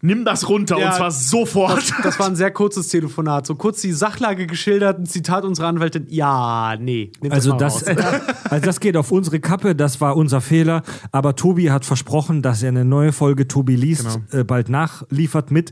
nimm 0.02 0.24
das 0.26 0.50
runter 0.50 0.78
Ja, 0.78 0.90
und 0.90 0.96
zwar 0.96 1.10
sofort. 1.12 1.78
Das, 1.78 1.94
das 2.04 2.20
war 2.20 2.28
ein 2.28 2.36
sehr 2.36 2.52
kurzes 2.52 2.90
Telefonat. 2.90 3.48
So 3.48 3.56
kurz 3.56 3.82
die 3.82 3.92
Sachlage 3.92 4.46
geschildert, 4.46 5.00
ein 5.00 5.06
Zitat 5.08 5.44
unserer 5.46 5.68
Anwältin. 5.68 6.06
Ja, 6.10 6.76
nee. 6.80 7.12
nimm 7.22 7.32
Also 7.32 7.52
mal 7.52 7.58
das, 7.58 7.88
raus. 7.88 7.96
also 8.50 8.66
das 8.66 8.80
geht 8.80 8.98
auf 8.98 9.12
unsere 9.12 9.40
Kappe, 9.40 9.74
das 9.76 10.02
war 10.02 10.16
unser 10.16 10.42
Fehler. 10.42 10.84
Aber 11.12 11.36
Tobi 11.36 11.72
hat 11.72 11.86
versprochen, 11.86 12.42
dass 12.44 12.62
er 12.62 12.70
eine 12.70 12.86
neue 12.86 13.14
Folge 13.14 13.48
Tobi 13.48 13.76
liest 13.76 14.04
Genau. 14.04 14.42
äh, 14.42 14.44
bald 14.44 14.70
nachliefert 14.70 15.50
mit 15.50 15.72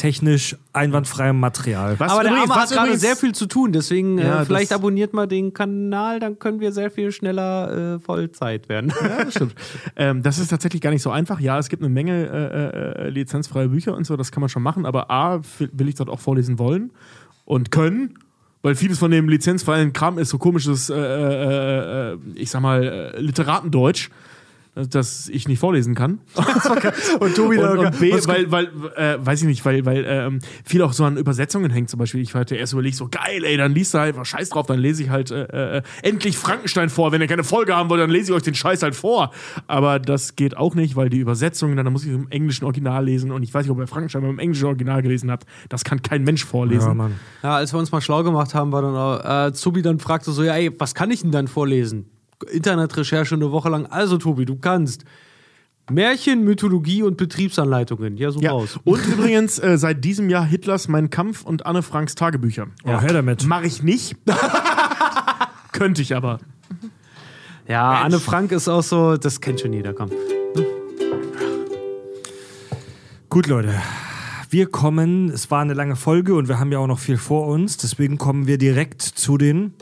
Copyright-technisch 0.00 0.56
einwandfreiem 0.72 1.38
Material. 1.38 1.98
Was 1.98 2.12
Aber 2.12 2.22
der 2.22 2.32
übrigens- 2.32 2.50
Arme 2.50 2.62
was 2.62 2.70
hat 2.70 2.76
gerade 2.86 2.98
sehr 2.98 3.16
viel 3.16 3.34
zu 3.34 3.46
tun, 3.46 3.72
deswegen 3.72 4.18
Ja, 4.18 4.42
äh, 4.42 4.44
vielleicht 4.44 4.72
abonniert 4.72 5.12
mal 5.12 5.26
den 5.26 5.52
Kanal, 5.52 6.20
dann 6.20 6.38
können 6.38 6.60
wir 6.60 6.72
sehr 6.72 6.90
viel 6.90 7.12
schneller 7.12 7.96
äh, 7.96 7.98
Vollzeit 8.00 8.68
werden. 8.68 8.92
Ja, 9.00 9.24
das 9.24 9.34
stimmt. 9.34 9.54
ähm, 9.96 10.22
das 10.22 10.38
ist 10.38 10.48
tatsächlich 10.48 10.80
gar 10.82 10.90
nicht 10.90 11.02
so 11.02 11.10
einfach. 11.10 11.40
Ja, 11.40 11.58
es 11.58 11.68
gibt 11.68 11.82
eine 11.82 11.90
Menge 11.92 12.26
äh, 12.26 13.06
äh, 13.06 13.08
lizenzfreie 13.10 13.68
Bücher 13.68 13.94
und 13.96 14.04
so, 14.06 14.16
das 14.16 14.32
kann 14.32 14.40
man 14.40 14.48
schon 14.48 14.62
machen, 14.62 14.86
aber 14.86 15.10
A, 15.10 15.40
will 15.58 15.88
ich 15.88 15.94
dort 15.96 16.08
auch 16.08 16.20
vorlesen 16.20 16.58
wollen 16.58 16.90
und 17.44 17.70
können, 17.70 18.14
weil 18.62 18.74
vieles 18.74 18.98
von 18.98 19.10
dem 19.10 19.28
lizenzfreien 19.28 19.92
Kram 19.92 20.18
ist 20.18 20.30
so 20.30 20.38
komisches, 20.38 20.90
äh, 20.90 20.94
äh, 20.94 22.12
äh, 22.12 22.18
ich 22.34 22.50
sag 22.50 22.60
mal, 22.62 22.82
äh, 23.14 23.20
Literatendeutsch, 23.20 24.10
äh, 24.74 24.86
das 24.86 25.28
ich 25.28 25.48
nicht 25.48 25.58
vorlesen 25.58 25.94
kann. 25.94 26.20
Und 27.20 27.34
Tobi 27.34 27.58
Und, 27.58 27.78
und 27.78 27.98
B, 27.98 28.12
weil, 28.26 28.50
weil 28.50 28.66
äh, 28.96 29.18
weiß 29.24 29.42
ich 29.42 29.46
nicht, 29.46 29.64
weil, 29.64 29.84
weil 29.84 30.04
ähm, 30.06 30.38
viel 30.64 30.82
auch 30.82 30.92
so 30.92 31.04
an 31.04 31.16
Übersetzungen 31.16 31.70
hängt. 31.70 31.90
Zum 31.90 31.98
Beispiel, 31.98 32.20
ich 32.20 32.34
hatte 32.34 32.56
erst 32.56 32.72
überlegt, 32.72 32.96
so 32.96 33.08
geil, 33.08 33.44
ey, 33.44 33.56
dann 33.56 33.72
liest 33.72 33.94
du 33.94 33.98
halt, 33.98 34.16
scheiß 34.26 34.50
drauf, 34.50 34.66
dann 34.66 34.78
lese 34.78 35.02
ich 35.02 35.10
halt 35.10 35.30
äh, 35.30 35.78
äh, 35.78 35.82
endlich 36.02 36.38
Frankenstein 36.38 36.88
vor. 36.88 37.12
Wenn 37.12 37.20
ihr 37.20 37.26
keine 37.26 37.44
Folge 37.44 37.74
haben 37.74 37.90
wollt, 37.90 38.00
dann 38.00 38.10
lese 38.10 38.32
ich 38.32 38.36
euch 38.36 38.42
den 38.42 38.54
Scheiß 38.54 38.82
halt 38.82 38.94
vor. 38.94 39.32
Aber 39.66 39.98
das 39.98 40.36
geht 40.36 40.56
auch 40.56 40.74
nicht, 40.74 40.96
weil 40.96 41.10
die 41.10 41.18
Übersetzungen, 41.18 41.76
dann 41.76 41.92
muss 41.92 42.04
ich 42.04 42.12
im 42.12 42.28
englischen 42.30 42.64
Original 42.64 43.04
lesen. 43.04 43.32
Und 43.32 43.42
ich 43.42 43.52
weiß 43.52 43.64
nicht, 43.64 43.72
ob 43.72 43.78
ihr 43.78 43.86
Frankenstein 43.86 44.22
beim 44.22 44.38
englischen 44.38 44.66
Original 44.66 45.02
gelesen 45.02 45.30
habt. 45.30 45.46
Das 45.68 45.84
kann 45.84 46.02
kein 46.02 46.24
Mensch 46.24 46.44
vorlesen. 46.44 46.88
Ja, 46.88 46.94
Mann. 46.94 47.14
Ja, 47.42 47.56
als 47.56 47.72
wir 47.72 47.78
uns 47.78 47.92
mal 47.92 48.00
schlau 48.00 48.22
gemacht 48.22 48.54
haben, 48.54 48.72
war 48.72 48.82
dann 48.82 48.94
auch, 48.94 49.48
äh, 49.48 49.52
Tobi 49.52 49.82
dann 49.82 49.98
fragte 49.98 50.32
so, 50.32 50.42
ja, 50.42 50.54
ey, 50.54 50.70
was 50.78 50.94
kann 50.94 51.10
ich 51.10 51.22
denn 51.22 51.32
dann 51.32 51.48
vorlesen? 51.48 52.06
Internetrecherche 52.50 53.34
eine 53.34 53.50
Woche 53.52 53.68
lang. 53.68 53.86
Also, 53.86 54.16
Tobi, 54.18 54.44
du 54.44 54.56
kannst 54.56 55.04
Märchen, 55.90 56.44
Mythologie 56.44 57.02
und 57.02 57.16
Betriebsanleitungen. 57.16 58.16
Ja, 58.16 58.30
so 58.30 58.40
Ja. 58.40 58.52
raus. 58.52 58.78
Und 58.84 59.04
übrigens 59.12 59.58
äh, 59.58 59.76
seit 59.76 60.04
diesem 60.04 60.30
Jahr 60.30 60.44
Hitlers 60.44 60.88
Mein 60.88 61.10
Kampf 61.10 61.42
und 61.44 61.66
Anne 61.66 61.82
Franks 61.82 62.14
Tagebücher. 62.14 62.68
Oh, 62.84 63.00
her 63.00 63.12
damit. 63.12 63.44
Mache 63.46 63.66
ich 63.66 63.82
nicht. 63.82 64.16
Könnte 65.72 66.02
ich 66.02 66.14
aber. 66.14 66.38
Ja, 67.68 68.00
Anne 68.02 68.18
Frank 68.20 68.52
ist 68.52 68.68
auch 68.68 68.82
so, 68.82 69.16
das 69.16 69.40
kennt 69.40 69.60
schon 69.60 69.72
jeder, 69.72 69.92
komm. 69.92 70.10
Gut, 73.28 73.46
Leute. 73.46 73.74
Wir 74.48 74.66
kommen, 74.66 75.28
es 75.30 75.50
war 75.52 75.60
eine 75.62 75.74
lange 75.74 75.94
Folge 75.94 76.34
und 76.34 76.48
wir 76.48 76.58
haben 76.58 76.72
ja 76.72 76.78
auch 76.80 76.88
noch 76.88 76.98
viel 76.98 77.16
vor 77.16 77.46
uns, 77.46 77.76
deswegen 77.76 78.18
kommen 78.18 78.48
wir 78.48 78.58
direkt 78.58 79.02
zu 79.02 79.38
den 79.38 79.74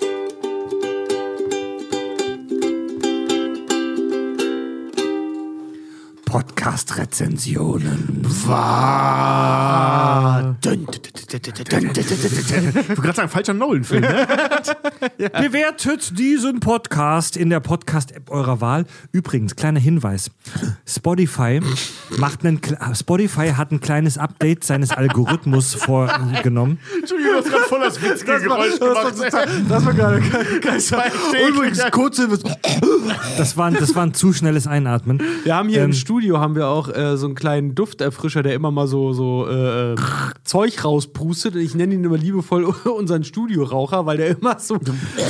Podcast-Rezensionen. 6.29 8.27
Ich 8.29 8.47
wollte 12.87 13.01
gerade 13.01 13.17
sagen, 13.17 13.29
falscher 13.31 13.55
Nolan-Film. 13.55 14.03
Ne? 14.03 14.27
Bewertet 15.31 16.19
diesen 16.19 16.61
Podcast 16.61 17.39
in 17.39 17.49
der 17.49 17.61
Podcast-App 17.61 18.31
eurer 18.31 18.61
Wahl. 18.61 18.85
Übrigens, 19.11 19.57
kleiner 19.57 19.81
Hinweis: 19.81 20.31
Spotify 20.87 21.61
macht 22.19 22.45
einen, 22.45 22.61
Spotify 22.95 23.53
hat 23.53 23.73
ein 23.73 23.81
kleines 23.81 24.19
Update 24.19 24.65
seines 24.65 24.91
Algorithmus 24.91 25.75
vorgenommen. 25.75 26.79
Entschuldigung, 27.01 27.33
du 27.33 27.39
hast 27.39 27.51
voll 27.69 27.81
das 27.81 28.01
witzige 28.03 28.41
Geräusch 28.41 28.79
gemacht. 28.79 29.15
Das 29.69 29.85
war 29.87 29.93
gerade 29.93 30.23
Übrigens, 31.49 31.83
kurze. 31.93 32.29
Das 33.37 33.57
war, 33.57 33.67
ein- 33.67 33.75
das 33.75 33.95
war 33.95 34.05
ein 34.05 34.15
zu 34.15 34.33
schnelles 34.33 34.67
Einatmen. 34.67 35.23
Wir 35.45 35.55
haben 35.55 35.69
hier 35.69 35.81
Ähm, 35.81 35.87
im 35.87 35.93
Studio 35.93 36.39
haben 36.41 36.55
wir 36.55 36.69
auch 36.69 36.89
äh, 36.89 37.17
so 37.17 37.27
einen 37.27 37.35
kleinen 37.35 37.75
Dufterfrischer, 37.75 38.43
der 38.43 38.55
immer 38.55 38.71
mal 38.71 38.87
so, 38.87 39.13
so 39.13 39.47
äh, 39.49 39.93
äh, 39.93 39.97
Zeug 40.45 40.85
rauspustet. 40.85 41.55
Ich 41.57 41.75
nenne 41.75 41.95
ihn 41.95 42.05
immer 42.05 42.17
liebevoll 42.19 42.65
unseren 42.85 43.25
Studioraucher, 43.25 44.07
weil 44.07 44.17
der 44.17 44.29
immer 44.39 44.59
so, 44.59 44.79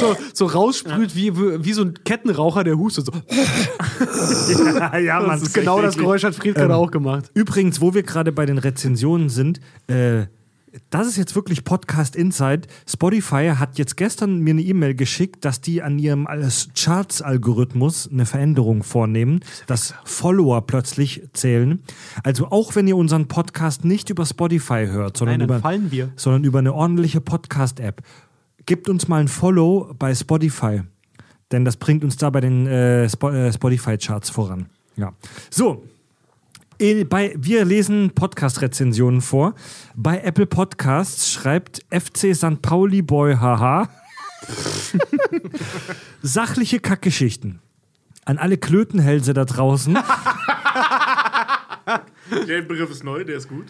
so, 0.01 0.17
so 0.33 0.47
raussprüht 0.47 1.15
wie, 1.17 1.33
wie 1.37 1.73
so 1.73 1.83
ein 1.83 1.95
Kettenraucher, 2.05 2.65
der 2.65 2.79
hustet. 2.79 3.07
So. 3.07 3.13
ja, 4.99 5.21
Mann. 5.21 5.41
Das 5.41 5.53
genau 5.53 5.83
das 5.83 5.97
Geräusch 5.97 6.25
hat 6.25 6.35
Fried 6.35 6.55
gerade 6.55 6.75
auch 6.77 6.91
gemacht. 6.91 7.31
Übrigens, 7.35 7.81
wo 7.81 7.95
wir 7.95 8.03
gerade 8.03 8.33
bei 8.33 8.47
den 8.47 8.59
Rezensionen 8.59 9.29
sind, 9.29 9.61
äh, 9.89 10.27
das 10.91 11.07
ist 11.07 11.17
jetzt 11.17 11.35
wirklich 11.35 11.65
Podcast 11.65 12.17
Insight. 12.17 12.67
Spotify 12.89 13.53
hat 13.57 13.79
jetzt 13.79 13.97
gestern 13.97 14.41
mir 14.41 14.51
eine 14.51 14.63
E-Mail 14.63 14.95
geschickt, 14.95 15.45
dass 15.45 15.61
die 15.61 15.83
an 15.83 15.99
ihrem 15.99 16.27
Charts-Algorithmus 16.75 18.09
eine 18.11 18.27
Veränderung 18.27 18.83
vornehmen, 18.83 19.41
dass 19.67 19.95
Follower 20.05 20.67
plötzlich 20.67 21.23
zählen. 21.33 21.83
Also 22.23 22.51
auch 22.51 22.75
wenn 22.75 22.87
ihr 22.87 22.97
unseren 22.97 23.29
Podcast 23.29 23.85
nicht 23.85 24.11
über 24.11 24.27
Spotify 24.27 24.87
hört, 24.89 25.17
sondern, 25.17 25.41
Nein, 25.41 25.89
über, 25.91 26.09
sondern 26.17 26.45
über 26.45 26.59
eine 26.59 26.75
ordentliche 26.75 27.21
Podcast-App, 27.21 28.03
gebt 28.67 28.89
uns 28.89 29.09
mal 29.09 29.21
ein 29.21 29.29
Follow 29.29 29.95
bei 29.99 30.15
Spotify. 30.15 30.83
Denn 31.51 31.65
das 31.65 31.77
bringt 31.77 32.05
uns 32.05 32.17
da 32.17 32.31
bei 32.31 32.41
den 32.41 32.67
äh, 32.67 33.05
äh, 33.05 33.53
Spotify-Charts 33.53 34.31
voran. 34.31 34.67
Ja. 34.97 35.15
So, 35.51 35.85
bei, 36.79 37.35
wir 37.37 37.65
lesen 37.65 38.13
Podcast-Rezensionen 38.15 39.21
vor. 39.21 39.55
Bei 39.97 40.21
Apple 40.21 40.47
Podcasts 40.47 41.33
schreibt 41.33 41.85
FC 41.91 42.37
St. 42.37 42.63
Pauli 42.63 43.03
Boy 43.03 43.35
haha. 43.35 43.89
Sachliche 46.23 46.79
Kackgeschichten. 46.79 47.59
An 48.25 48.39
alle 48.39 48.59
Klötenhälse 48.59 49.35
da 49.35 49.45
draußen. 49.45 49.99
Der 52.47 52.63
Begriff 52.63 52.91
ist 52.91 53.03
neu, 53.03 53.25
der 53.25 53.39
ist 53.39 53.49
gut. 53.49 53.67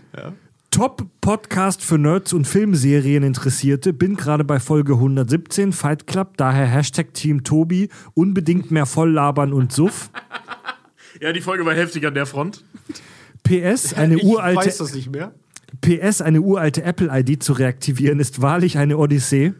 Top-Podcast 0.70 1.82
für 1.82 1.96
Nerds 1.96 2.34
und 2.34 2.46
Filmserieninteressierte. 2.46 3.94
Bin 3.94 4.16
gerade 4.16 4.44
bei 4.44 4.60
Folge 4.60 4.94
117, 4.94 5.72
Fight 5.72 6.06
Club. 6.06 6.36
Daher 6.36 6.66
Hashtag 6.66 7.14
Team 7.14 7.42
Tobi. 7.42 7.88
Unbedingt 8.12 8.70
mehr 8.70 8.84
Volllabern 8.84 9.54
und 9.54 9.72
Suff. 9.72 10.10
Ja, 11.20 11.32
die 11.32 11.40
Folge 11.40 11.64
war 11.64 11.74
heftig 11.74 12.06
an 12.06 12.14
der 12.14 12.26
Front. 12.26 12.64
PS, 13.42 13.94
eine 13.96 14.16
ich 14.16 14.24
uralte 14.24 14.56
weiß 14.58 14.78
das 14.78 14.94
nicht 14.94 15.10
mehr. 15.10 15.32
PS, 15.82 16.22
eine 16.22 16.40
uralte 16.40 16.82
Apple-ID 16.82 17.42
zu 17.42 17.52
reaktivieren, 17.52 18.20
ist 18.20 18.40
wahrlich 18.40 18.78
eine 18.78 18.96
Odyssee. 18.96 19.52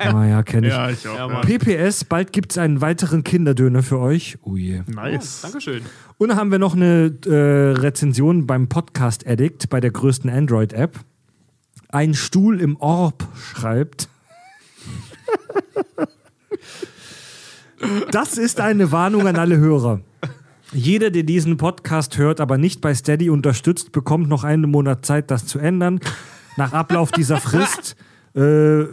ah 0.00 0.24
ja, 0.26 0.42
kenne 0.42 0.68
ich. 0.68 0.72
Ja, 0.72 0.88
ich 0.88 1.06
auch. 1.06 1.30
Ja, 1.30 1.40
PPS, 1.40 2.04
bald 2.04 2.32
gibt 2.32 2.52
es 2.52 2.58
einen 2.58 2.80
weiteren 2.80 3.24
Kinderdöner 3.24 3.82
für 3.82 3.98
euch. 3.98 4.38
Oh 4.42 4.56
je. 4.56 4.82
nice. 4.86 5.42
Dankeschön. 5.42 5.82
Und 6.16 6.28
dann 6.28 6.38
haben 6.38 6.50
wir 6.50 6.58
noch 6.58 6.74
eine 6.74 7.14
äh, 7.26 7.78
Rezension 7.78 8.46
beim 8.46 8.68
Podcast 8.68 9.26
Addict 9.26 9.68
bei 9.68 9.80
der 9.80 9.90
größten 9.90 10.30
Android-App. 10.30 10.98
Ein 11.90 12.14
Stuhl 12.14 12.60
im 12.60 12.76
Orb 12.76 13.28
schreibt. 13.36 14.08
Das 18.10 18.38
ist 18.38 18.60
eine 18.60 18.90
Warnung 18.90 19.28
an 19.28 19.36
alle 19.36 19.56
Hörer. 19.56 20.00
Jeder, 20.72 21.10
der 21.10 21.22
diesen 21.22 21.56
Podcast 21.56 22.18
hört, 22.18 22.40
aber 22.40 22.58
nicht 22.58 22.80
bei 22.80 22.94
Steady 22.94 23.30
unterstützt, 23.30 23.92
bekommt 23.92 24.28
noch 24.28 24.44
einen 24.44 24.70
Monat 24.70 25.06
Zeit, 25.06 25.30
das 25.30 25.46
zu 25.46 25.58
ändern. 25.58 26.00
Nach 26.56 26.72
Ablauf 26.72 27.10
dieser 27.10 27.36
Frist, 27.40 27.96
äh, 28.34 28.84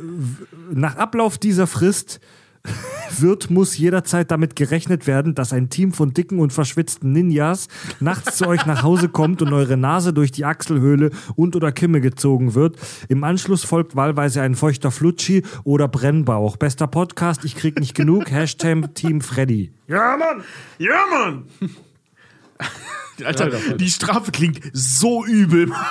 nach 0.74 0.96
Ablauf 0.96 1.38
dieser 1.38 1.68
Frist 1.68 2.22
wird, 3.20 3.50
muss 3.50 3.78
jederzeit 3.78 4.32
damit 4.32 4.56
gerechnet 4.56 5.08
werden, 5.08 5.36
dass 5.36 5.54
ein 5.54 5.70
Team 5.70 5.94
von 5.94 6.14
dicken 6.14 6.40
und 6.40 6.54
verschwitzten 6.54 7.12
Ninjas 7.12 7.68
nachts 8.00 8.38
zu 8.38 8.48
euch 8.48 8.66
nach 8.66 8.84
Hause 8.84 9.10
kommt 9.10 9.42
und 9.42 9.54
eure 9.54 9.78
Nase 9.78 10.14
durch 10.14 10.32
die 10.32 10.46
Achselhöhle 10.46 11.12
und 11.36 11.56
oder 11.56 11.72
Kimme 11.72 12.02
gezogen 12.02 12.56
wird. 12.56 12.78
Im 13.10 13.24
Anschluss 13.24 13.64
folgt 13.64 13.96
wahlweise 13.96 14.42
ein 14.42 14.56
feuchter 14.56 14.92
Flutschi 14.92 15.44
oder 15.64 15.88
Brennbauch. 15.88 16.58
Bester 16.58 16.88
Podcast, 16.88 17.46
ich 17.46 17.56
krieg 17.56 17.80
nicht 17.80 17.96
genug. 17.96 18.32
Hashtag 18.32 18.94
Team 18.96 19.22
Freddy. 19.22 19.72
Ja, 19.88 20.18
Mann! 20.18 20.44
Ja, 20.78 21.06
Mann! 21.10 21.44
Alter, 23.24 23.50
die 23.78 23.90
Strafe 23.90 24.32
klingt 24.32 24.62
so 24.74 25.26
übel. 25.26 25.72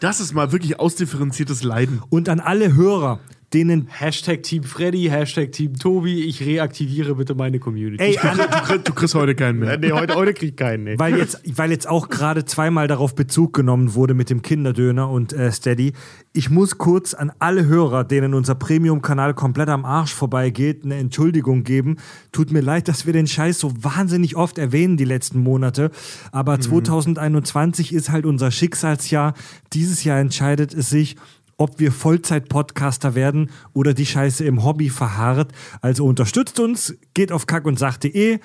Das 0.00 0.20
ist 0.20 0.34
mal 0.34 0.52
wirklich 0.52 0.78
ausdifferenziertes 0.80 1.62
Leiden. 1.62 2.02
Und 2.10 2.28
an 2.28 2.40
alle 2.40 2.74
Hörer, 2.74 3.20
denen 3.54 3.86
Hashtag 3.88 4.42
Team 4.42 4.62
Freddy, 4.64 5.04
Hashtag 5.10 5.52
Team 5.52 5.74
Tobi, 5.78 6.22
ich 6.24 6.44
reaktiviere 6.44 7.14
bitte 7.16 7.34
meine 7.34 7.58
Community. 7.58 8.02
Ey, 8.02 8.18
an, 8.22 8.36
Du, 8.38 8.44
krieg- 8.64 8.84
du 8.84 8.92
kriegst 8.92 9.14
heute 9.14 9.34
keinen 9.34 9.58
mehr. 9.58 9.78
nee, 9.78 9.92
heute, 9.92 10.14
heute 10.14 10.32
krieg 10.34 10.50
ich 10.50 10.56
keinen, 10.56 10.84
nee. 10.84 10.94
weil 10.98 11.16
jetzt, 11.16 11.40
weil 11.58 11.70
jetzt 11.70 11.88
auch 11.88 12.08
gerade 12.08 12.44
zweimal 12.44 12.88
darauf 12.88 13.14
Bezug 13.14 13.52
genommen 13.52 13.94
wurde 13.94 14.14
mit 14.14 14.30
dem 14.30 14.42
Kinderdöner 14.42 15.10
und 15.10 15.32
äh, 15.32 15.52
Steady. 15.52 15.92
Ich 16.32 16.48
muss 16.48 16.78
kurz 16.78 17.12
an 17.14 17.30
alle 17.40 17.66
Hörer, 17.66 18.04
denen 18.04 18.32
unser 18.34 18.54
Premium-Kanal 18.54 19.34
komplett 19.34 19.68
am 19.68 19.84
Arsch 19.84 20.14
vorbeigeht, 20.14 20.84
eine 20.84 20.94
Entschuldigung 20.96 21.62
geben. 21.62 21.96
Tut 22.32 22.50
mir 22.52 22.60
leid, 22.62 22.88
dass 22.88 23.04
wir 23.04 23.12
den 23.12 23.26
Scheiß 23.26 23.58
so 23.58 23.72
wahnsinnig 23.84 24.34
oft 24.36 24.56
erwähnen 24.56 24.96
die 24.96 25.04
letzten 25.04 25.40
Monate. 25.40 25.90
Aber 26.30 26.58
2021 26.58 27.92
ist 27.92 28.10
halt 28.10 28.24
unser 28.26 28.50
Schicksalsjahr. 28.50 29.34
Dieses 29.72 30.04
Jahr 30.04 30.18
entscheidet 30.20 30.72
es 30.74 30.88
sich, 30.90 31.16
ob 31.62 31.78
wir 31.78 31.92
Vollzeit-Podcaster 31.92 33.14
werden 33.14 33.50
oder 33.72 33.94
die 33.94 34.04
Scheiße 34.04 34.44
im 34.44 34.64
Hobby 34.64 34.88
verharrt. 34.88 35.52
Also 35.80 36.04
unterstützt 36.06 36.58
uns, 36.58 36.96
geht 37.14 37.30
auf 37.30 37.46
kack 37.46 37.66
und 37.66 37.78
sach.de, 37.78 38.40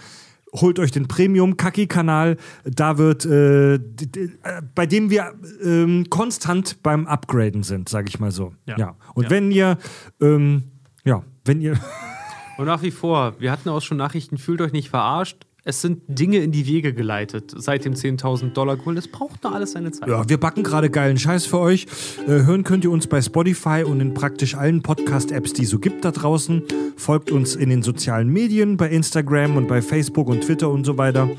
holt 0.54 0.78
euch 0.78 0.92
den 0.92 1.08
Premium-Kacki-Kanal. 1.08 2.38
Da 2.64 3.00
wird, 3.00 3.26
äh, 3.26 3.74
äh, 3.74 3.80
bei 4.76 4.86
dem 4.86 5.10
wir 5.10 5.34
ähm, 5.64 6.06
konstant 6.12 6.84
beim 6.84 7.08
Upgraden 7.08 7.64
sind, 7.64 7.90
sage 7.90 8.08
ich 8.08 8.20
mal 8.20 8.30
so. 8.30 8.54
Ja. 8.68 8.96
Und 9.16 9.32
wenn 9.32 9.50
ihr, 9.50 9.80
ähm, 10.22 10.66
ja, 11.04 11.24
wenn 11.44 11.60
ihr. 11.60 11.80
Und 12.60 12.68
nach 12.68 12.84
wie 12.84 12.92
vor, 12.92 13.34
wir 13.40 13.52
hatten 13.52 13.70
auch 13.70 13.82
schon 13.82 13.98
Nachrichten, 13.98 14.38
fühlt 14.38 14.62
euch 14.62 14.74
nicht 14.74 14.90
verarscht. 14.90 15.47
Es 15.70 15.82
sind 15.82 16.02
Dinge 16.08 16.38
in 16.38 16.54
die 16.54 16.66
Wege 16.66 16.94
geleitet 16.94 17.54
seit 17.54 17.84
dem 17.84 17.94
10.000 17.94 18.54
Dollar 18.54 18.78
Goal. 18.78 18.96
Das 18.96 19.10
braucht 19.10 19.44
nur 19.44 19.54
alles 19.54 19.74
seine 19.74 19.92
Zeit. 19.92 20.08
Ja, 20.08 20.30
wir 20.30 20.40
backen 20.40 20.64
gerade 20.64 20.90
geilen 20.90 21.18
Scheiß 21.18 21.46
für 21.46 21.60
euch. 21.60 21.88
Äh, 22.26 22.46
hören 22.46 22.64
könnt 22.64 22.86
ihr 22.86 22.92
uns 22.92 23.08
bei 23.08 23.22
Spotify 23.22 23.84
und 23.86 24.00
in 24.00 24.14
praktisch 24.14 24.56
allen 24.56 24.82
Podcast-Apps, 24.82 25.52
die 25.52 25.64
es 25.64 25.70
so 25.70 25.80
gibt 25.80 26.06
da 26.06 26.12
draußen. 26.12 26.64
Folgt 26.96 27.32
uns 27.32 27.54
in 27.54 27.70
den 27.70 27.84
sozialen 27.84 28.30
Medien, 28.30 28.78
bei 28.78 28.88
Instagram 28.88 29.58
und 29.58 29.68
bei 29.68 29.82
Facebook 29.82 30.30
und 30.30 30.40
Twitter 30.40 30.70
und 30.70 30.86
so 30.86 30.98
weiter. 30.98 31.30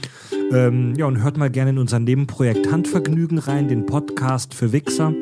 Ähm, 0.52 0.94
ja, 0.94 1.07
und 1.07 1.23
hört 1.23 1.39
mal 1.39 1.48
gerne 1.48 1.70
in 1.70 1.78
unser 1.78 1.98
Nebenprojekt 1.98 2.70
Handvergnügen 2.70 3.39
rein, 3.39 3.68
den 3.68 3.86
Podcast 3.86 4.52
für 4.52 4.73
Wichser. 4.73 5.15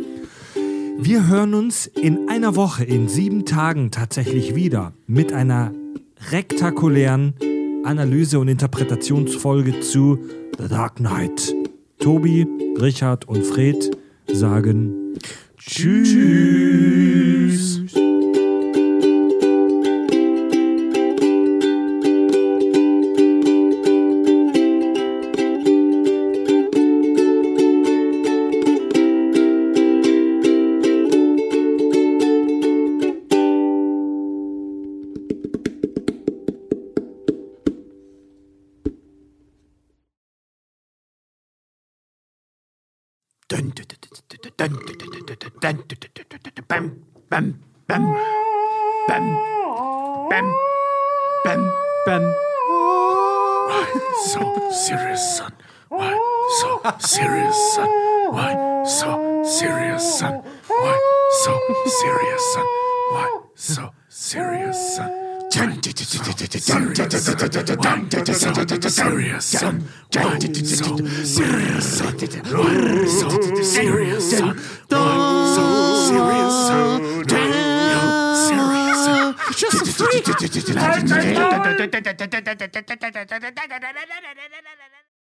Wir 0.98 1.28
hören 1.28 1.54
uns 1.54 1.86
in 1.86 2.28
einer 2.28 2.56
Woche, 2.56 2.82
in 2.82 3.06
sieben 3.06 3.44
Tagen 3.44 3.92
tatsächlich 3.92 4.56
wieder 4.56 4.94
mit 5.06 5.32
einer 5.32 5.72
rektakulären 6.32 7.34
Analyse- 7.86 8.38
und 8.40 8.48
Interpretationsfolge 8.48 9.80
zu 9.80 10.18
The 10.58 10.68
Dark 10.68 10.96
Knight. 10.96 11.54
Tobi, 12.00 12.46
Richard 12.80 13.28
und 13.28 13.44
Fred 13.44 13.96
sagen 14.26 15.14
Tschüss. 15.56 15.96
Bam, 17.94 18.15
Serious, 68.96 69.44
son. 69.44 69.84
So 70.10 70.20
serious, 71.22 71.98
son? 71.98 72.16
So 72.46 72.48
serious, 73.62 74.30
son? 74.30 74.56
So 74.88 75.00
serious, 76.08 76.54
son? 76.66 77.02
Yo, 77.28 78.00
serious, 78.48 78.98
son. 79.04 79.36
Just 79.52 79.82
a 79.82 79.92
freak. 79.92 80.24